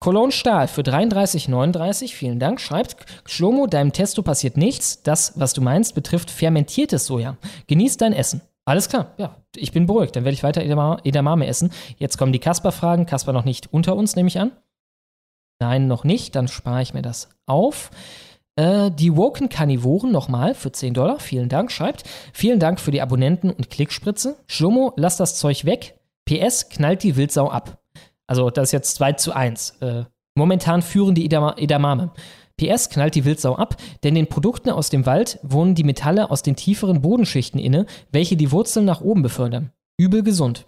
Cologne 0.00 0.32
Stahl 0.32 0.68
für 0.68 0.82
33,39, 0.82 2.12
vielen 2.12 2.38
Dank, 2.38 2.60
schreibt, 2.60 2.96
Schlomo, 3.24 3.66
deinem 3.66 3.92
Testo 3.92 4.22
passiert 4.22 4.56
nichts. 4.56 5.02
Das, 5.02 5.32
was 5.36 5.54
du 5.54 5.62
meinst, 5.62 5.94
betrifft 5.94 6.30
fermentiertes 6.30 7.06
Soja. 7.06 7.36
Genieß 7.66 7.96
dein 7.96 8.12
Essen. 8.12 8.42
Alles 8.66 8.88
klar, 8.88 9.14
ja, 9.16 9.36
ich 9.54 9.72
bin 9.72 9.86
beruhigt. 9.86 10.16
Dann 10.16 10.24
werde 10.24 10.34
ich 10.34 10.42
weiter 10.42 10.62
Edamame 10.62 11.46
essen. 11.46 11.70
Jetzt 11.98 12.18
kommen 12.18 12.32
die 12.32 12.40
Kasper-Fragen. 12.40 13.06
Kasper 13.06 13.32
noch 13.32 13.44
nicht 13.44 13.72
unter 13.72 13.96
uns, 13.96 14.16
nehme 14.16 14.28
ich 14.28 14.40
an. 14.40 14.52
Nein, 15.60 15.86
noch 15.86 16.04
nicht. 16.04 16.34
Dann 16.34 16.48
spare 16.48 16.82
ich 16.82 16.92
mir 16.92 17.02
das 17.02 17.28
auf. 17.46 17.90
Äh, 18.56 18.90
die 18.90 19.16
Woken 19.16 19.48
Karnivoren 19.48 20.10
nochmal 20.10 20.54
für 20.54 20.72
10 20.72 20.94
Dollar. 20.94 21.20
Vielen 21.20 21.48
Dank, 21.48 21.70
schreibt. 21.70 22.02
Vielen 22.32 22.58
Dank 22.58 22.80
für 22.80 22.90
die 22.90 23.00
Abonnenten 23.00 23.50
und 23.50 23.70
Klickspritze. 23.70 24.36
Schlomo, 24.48 24.92
lass 24.96 25.16
das 25.16 25.36
Zeug 25.36 25.64
weg. 25.64 25.98
PS, 26.24 26.68
knallt 26.68 27.04
die 27.04 27.16
Wildsau 27.16 27.48
ab. 27.48 27.78
Also 28.26 28.50
das 28.50 28.68
ist 28.68 28.72
jetzt 28.72 28.94
2 28.96 29.12
zu 29.14 29.32
1. 29.34 29.78
Äh, 29.80 30.04
momentan 30.36 30.82
führen 30.82 31.14
die 31.14 31.24
Edama 31.24 31.54
Edamame. 31.56 32.12
PS 32.56 32.88
knallt 32.88 33.14
die 33.14 33.24
Wildsau 33.24 33.54
ab, 33.56 33.76
denn 34.02 34.14
den 34.14 34.28
Produkten 34.28 34.70
aus 34.70 34.88
dem 34.88 35.04
Wald 35.04 35.38
wohnen 35.42 35.74
die 35.74 35.84
Metalle 35.84 36.30
aus 36.30 36.42
den 36.42 36.56
tieferen 36.56 37.02
Bodenschichten 37.02 37.60
inne, 37.60 37.84
welche 38.10 38.36
die 38.36 38.50
Wurzeln 38.50 38.86
nach 38.86 39.02
oben 39.02 39.22
befördern. 39.22 39.72
Übel 39.98 40.22
gesund. 40.22 40.66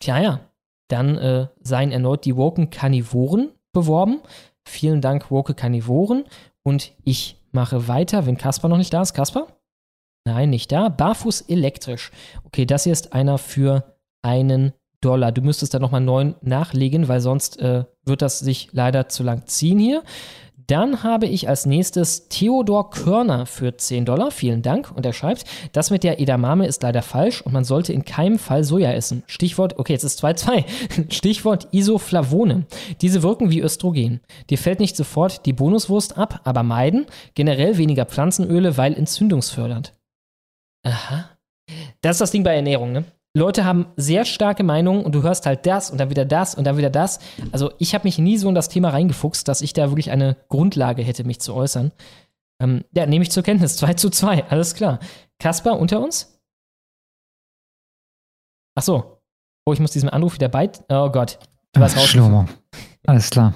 Tja, 0.00 0.18
ja. 0.18 0.40
Dann 0.88 1.16
äh, 1.18 1.48
seien 1.60 1.90
erneut 1.90 2.24
die 2.24 2.36
Woken 2.36 2.70
Karnivoren 2.70 3.50
beworben. 3.72 4.20
Vielen 4.68 5.00
Dank, 5.00 5.30
Woke 5.30 5.54
Karnivoren. 5.54 6.24
Und 6.62 6.92
ich 7.02 7.40
mache 7.50 7.88
weiter, 7.88 8.26
wenn 8.26 8.36
Kasper 8.36 8.68
noch 8.68 8.76
nicht 8.76 8.92
da 8.92 9.02
ist. 9.02 9.14
Kasper? 9.14 9.48
Nein, 10.26 10.50
nicht 10.50 10.70
da. 10.70 10.88
Barfuß 10.88 11.42
elektrisch. 11.42 12.12
Okay, 12.44 12.66
das 12.66 12.84
hier 12.84 12.92
ist 12.92 13.12
einer 13.12 13.38
für 13.38 13.96
einen 14.22 14.72
Dollar. 15.00 15.32
Du 15.32 15.42
müsstest 15.42 15.74
da 15.74 15.78
nochmal 15.78 16.00
neun 16.00 16.34
nachlegen, 16.42 17.08
weil 17.08 17.20
sonst 17.20 17.58
äh, 17.60 17.84
wird 18.04 18.22
das 18.22 18.38
sich 18.38 18.68
leider 18.72 19.08
zu 19.08 19.22
lang 19.22 19.46
ziehen 19.46 19.78
hier. 19.78 20.02
Dann 20.66 21.04
habe 21.04 21.26
ich 21.26 21.48
als 21.48 21.64
nächstes 21.64 22.28
Theodor 22.28 22.90
Körner 22.90 23.46
für 23.46 23.76
10 23.76 24.04
Dollar. 24.04 24.32
Vielen 24.32 24.62
Dank. 24.62 24.90
Und 24.90 25.06
er 25.06 25.12
schreibt, 25.12 25.44
das 25.72 25.90
mit 25.90 26.02
der 26.02 26.20
Edamame 26.20 26.66
ist 26.66 26.82
leider 26.82 27.02
falsch 27.02 27.40
und 27.40 27.52
man 27.52 27.64
sollte 27.64 27.92
in 27.92 28.04
keinem 28.04 28.38
Fall 28.38 28.64
Soja 28.64 28.90
essen. 28.92 29.22
Stichwort, 29.26 29.78
okay, 29.78 29.92
jetzt 29.92 30.02
ist 30.02 30.22
2-2. 30.24 30.64
Stichwort 31.12 31.68
Isoflavone. 31.70 32.66
Diese 33.00 33.22
wirken 33.22 33.50
wie 33.50 33.60
Östrogen. 33.60 34.20
Dir 34.50 34.58
fällt 34.58 34.80
nicht 34.80 34.96
sofort 34.96 35.46
die 35.46 35.52
Bonuswurst 35.52 36.18
ab, 36.18 36.40
aber 36.42 36.64
meiden. 36.64 37.06
Generell 37.34 37.76
weniger 37.76 38.04
Pflanzenöle, 38.04 38.76
weil 38.76 38.94
entzündungsfördernd. 38.94 39.92
Aha. 40.84 41.30
Das 42.00 42.16
ist 42.16 42.20
das 42.20 42.30
Ding 42.32 42.42
bei 42.42 42.54
Ernährung, 42.54 42.92
ne? 42.92 43.04
Leute 43.36 43.66
haben 43.66 43.86
sehr 43.96 44.24
starke 44.24 44.62
Meinungen 44.62 45.04
und 45.04 45.14
du 45.14 45.22
hörst 45.22 45.44
halt 45.44 45.66
das 45.66 45.90
und 45.90 45.98
dann 45.98 46.08
wieder 46.08 46.24
das 46.24 46.54
und 46.54 46.64
dann 46.64 46.78
wieder 46.78 46.88
das. 46.88 47.18
Also 47.52 47.70
ich 47.78 47.94
habe 47.94 48.04
mich 48.04 48.16
nie 48.18 48.38
so 48.38 48.48
in 48.48 48.54
das 48.54 48.70
Thema 48.70 48.88
reingefuchst, 48.88 49.46
dass 49.46 49.60
ich 49.60 49.74
da 49.74 49.90
wirklich 49.90 50.10
eine 50.10 50.38
Grundlage 50.48 51.02
hätte, 51.02 51.24
mich 51.24 51.40
zu 51.40 51.52
äußern. 51.52 51.92
Ähm, 52.62 52.84
ja, 52.92 53.04
nehme 53.04 53.22
ich 53.22 53.30
zur 53.30 53.42
Kenntnis. 53.42 53.76
2 53.78 53.92
zu 53.92 54.08
2, 54.08 54.44
alles 54.44 54.74
klar. 54.74 55.00
Kaspar 55.38 55.78
unter 55.78 56.00
uns? 56.00 56.40
Ach 58.74 58.82
so. 58.82 59.20
Oh, 59.66 59.72
ich 59.74 59.80
muss 59.80 59.90
diesem 59.90 60.08
Anruf 60.08 60.34
wieder 60.34 60.48
bei. 60.48 60.70
Oh 60.88 61.10
Gott. 61.10 61.38
Du 61.72 61.80
warst 61.82 61.96
raus. 61.98 62.06
Schlimmer. 62.06 62.46
Alles 63.06 63.28
klar. 63.28 63.52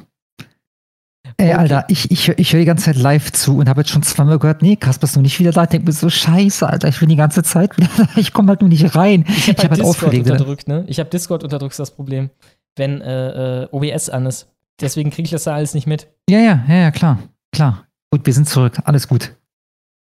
Ey, 1.40 1.54
Alter, 1.54 1.86
ich, 1.88 2.10
ich, 2.10 2.28
ich 2.28 2.52
höre 2.52 2.60
die 2.60 2.66
ganze 2.66 2.84
Zeit 2.84 2.96
live 2.96 3.32
zu 3.32 3.56
und 3.56 3.68
habe 3.70 3.80
jetzt 3.80 3.88
schon 3.88 4.02
zweimal 4.02 4.38
gehört, 4.38 4.60
nee, 4.60 4.76
Kasper 4.76 5.04
ist 5.04 5.16
noch 5.16 5.22
nicht 5.22 5.40
wieder 5.40 5.52
da. 5.52 5.62
Ich 5.62 5.70
denke 5.70 5.86
mir 5.86 5.92
so, 5.92 6.10
scheiße, 6.10 6.68
Alter, 6.68 6.88
ich 6.88 7.00
bin 7.00 7.08
die 7.08 7.16
ganze 7.16 7.42
Zeit 7.42 7.78
wieder 7.78 7.88
da. 7.96 8.06
Ich 8.16 8.34
komme 8.34 8.48
halt 8.48 8.60
nur 8.60 8.68
nicht 8.68 8.94
rein. 8.94 9.24
Ich 9.26 9.48
habe 9.48 9.62
hab 9.62 9.70
halt, 9.70 9.80
halt 9.80 9.82
aufgelegt. 9.82 10.30
Unterdrückt, 10.30 10.68
ne? 10.68 10.84
Ich 10.86 11.00
habe 11.00 11.08
Discord 11.08 11.42
unterdrückt, 11.42 11.78
das 11.78 11.92
Problem, 11.92 12.28
wenn 12.76 13.00
äh, 13.00 13.62
äh, 13.62 13.68
OBS 13.70 14.10
an 14.10 14.26
ist. 14.26 14.48
Deswegen 14.82 15.10
kriege 15.10 15.24
ich 15.24 15.30
das 15.30 15.44
da 15.44 15.54
alles 15.54 15.72
nicht 15.72 15.86
mit. 15.86 16.08
Ja, 16.28 16.40
ja, 16.40 16.64
ja, 16.68 16.74
ja, 16.74 16.90
klar, 16.90 17.18
klar. 17.52 17.86
Gut, 18.10 18.26
wir 18.26 18.34
sind 18.34 18.46
zurück, 18.46 18.78
alles 18.84 19.08
gut. 19.08 19.34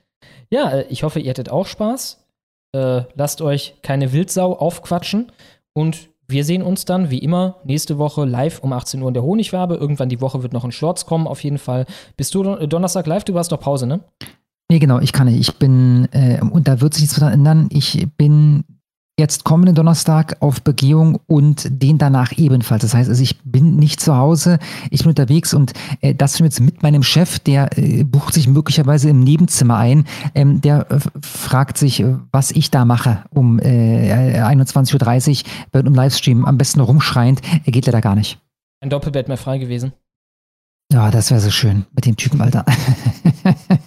Ja, 0.50 0.72
äh, 0.72 0.86
ich 0.90 1.04
hoffe, 1.04 1.20
ihr 1.20 1.30
hattet 1.30 1.52
auch 1.52 1.68
Spaß. 1.68 2.26
Äh, 2.72 3.04
lasst 3.14 3.44
euch 3.44 3.76
keine 3.84 4.12
Wildsau 4.12 4.58
aufquatschen 4.58 5.32
und 5.74 6.10
wir 6.28 6.44
sehen 6.44 6.64
uns 6.64 6.86
dann, 6.86 7.12
wie 7.12 7.20
immer, 7.20 7.58
nächste 7.66 8.00
Woche 8.00 8.26
live 8.26 8.64
um 8.64 8.74
18 8.74 9.00
Uhr 9.00 9.10
in 9.10 9.14
der 9.14 9.22
Honigwerbe. 9.22 9.76
Irgendwann 9.76 10.10
die 10.10 10.22
Woche 10.22 10.42
wird 10.42 10.54
noch 10.54 10.64
ein 10.64 10.72
Shorts 10.72 11.06
kommen, 11.06 11.28
auf 11.28 11.44
jeden 11.44 11.60
Fall. 11.60 11.86
Bist 12.18 12.34
du 12.34 12.44
Donnerstag 12.44 13.06
live? 13.06 13.26
Du 13.26 13.36
warst 13.36 13.52
doch 13.52 13.60
Pause, 13.60 13.86
ne? 13.86 14.00
Nee, 14.72 14.80
genau, 14.80 15.00
ich 15.00 15.12
kann 15.12 15.28
nicht. 15.28 15.38
Ich 15.38 15.56
bin, 15.58 16.08
äh, 16.14 16.40
und 16.40 16.70
da 16.70 16.80
wird 16.80 16.94
sich 16.94 17.04
nichts 17.04 17.18
dran 17.18 17.34
ändern. 17.34 17.68
Ich 17.72 18.08
bin 18.16 18.64
jetzt 19.20 19.44
kommenden 19.44 19.76
Donnerstag 19.76 20.38
auf 20.40 20.62
Begehung 20.62 21.20
und 21.28 21.68
den 21.70 21.98
danach 21.98 22.32
ebenfalls. 22.38 22.84
Das 22.84 22.94
heißt, 22.94 23.10
also 23.10 23.22
ich 23.22 23.42
bin 23.42 23.76
nicht 23.76 24.00
zu 24.00 24.16
Hause, 24.16 24.60
ich 24.90 25.02
bin 25.02 25.10
unterwegs 25.10 25.54
und 25.54 25.74
äh, 26.00 26.16
das 26.16 26.40
jetzt 26.40 26.62
mit 26.62 26.84
meinem 26.84 27.04
Chef, 27.04 27.40
der 27.40 27.78
äh, 27.78 28.06
bucht 28.06 28.34
sich 28.34 28.48
möglicherweise 28.48 29.10
im 29.10 29.20
Nebenzimmer 29.20 29.76
ein, 29.76 30.06
ähm, 30.36 30.62
der 30.62 30.90
äh, 30.90 31.00
fragt 31.22 31.78
sich, 31.78 32.06
was 32.32 32.52
ich 32.52 32.72
da 32.72 32.86
mache 32.86 33.26
um 33.30 33.60
äh, 33.60 34.40
21.30 34.42 35.44
Uhr 35.74 35.86
im 35.86 35.94
Livestream, 35.94 36.46
am 36.46 36.58
besten 36.58 36.80
rumschreiend, 36.80 37.42
er 37.66 37.72
geht 37.74 37.88
leider 37.88 38.00
gar 38.00 38.16
nicht. 38.16 38.40
Ein 38.80 38.90
Doppelbett 38.90 39.28
mehr 39.28 39.36
frei 39.36 39.58
gewesen. 39.58 39.92
Ja, 40.94 41.12
das 41.12 41.30
wäre 41.30 41.42
so 41.42 41.52
schön 41.52 41.86
mit 41.92 42.06
dem 42.06 42.16
Typen, 42.16 42.40
Alter. 42.40 42.64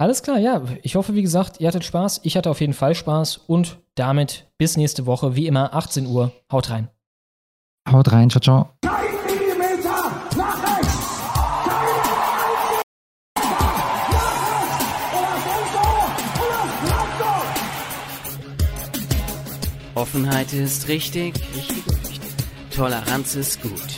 Alles 0.00 0.22
klar, 0.22 0.38
ja. 0.38 0.62
Ich 0.82 0.94
hoffe, 0.94 1.16
wie 1.16 1.22
gesagt, 1.22 1.58
ihr 1.60 1.66
hattet 1.66 1.84
Spaß. 1.84 2.20
Ich 2.22 2.36
hatte 2.36 2.50
auf 2.50 2.60
jeden 2.60 2.72
Fall 2.72 2.94
Spaß. 2.94 3.38
Und 3.48 3.80
damit 3.96 4.46
bis 4.56 4.76
nächste 4.76 5.06
Woche. 5.06 5.34
Wie 5.34 5.48
immer, 5.48 5.74
18 5.74 6.06
Uhr. 6.06 6.30
Haut 6.52 6.70
rein. 6.70 6.88
Haut 7.90 8.12
rein. 8.12 8.30
Ciao, 8.30 8.40
ciao. 8.40 8.68
Offenheit 19.96 20.52
ist 20.52 20.86
richtig, 20.86 21.34
richtig, 21.56 21.84
richtig. 22.08 22.30
Toleranz 22.70 23.34
ist 23.34 23.60
gut. 23.60 23.97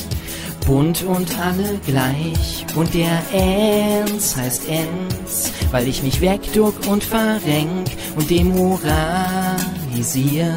Bunt 0.71 1.03
und 1.03 1.37
alle 1.37 1.77
gleich. 1.85 2.65
Und 2.77 2.93
der 2.93 3.21
Enz 3.33 4.37
heißt 4.37 4.69
Enz, 4.69 5.51
weil 5.69 5.89
ich 5.89 6.01
mich 6.01 6.21
wegduck 6.21 6.87
und 6.87 7.03
verrenk 7.03 7.89
und 8.15 8.29
demoralisiert. 8.29 10.55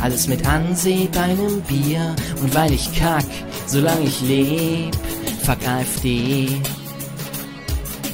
Alles 0.00 0.28
mit 0.28 0.46
Anseh 0.46 1.08
bei 1.12 1.34
nem 1.34 1.60
Bier. 1.62 2.14
Und 2.40 2.54
weil 2.54 2.72
ich 2.72 2.94
kack, 2.94 3.26
solange 3.66 4.04
ich 4.04 4.20
leb, 4.20 4.96
fuck 5.42 5.66
AfD. 5.66 6.46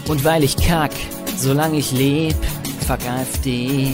Und 0.08 0.24
weil 0.24 0.42
ich 0.42 0.56
kack, 0.56 0.92
solange 1.36 1.76
ich 1.76 1.92
leb, 1.92 2.36
fuck 2.86 3.06
AfD. 3.06 3.90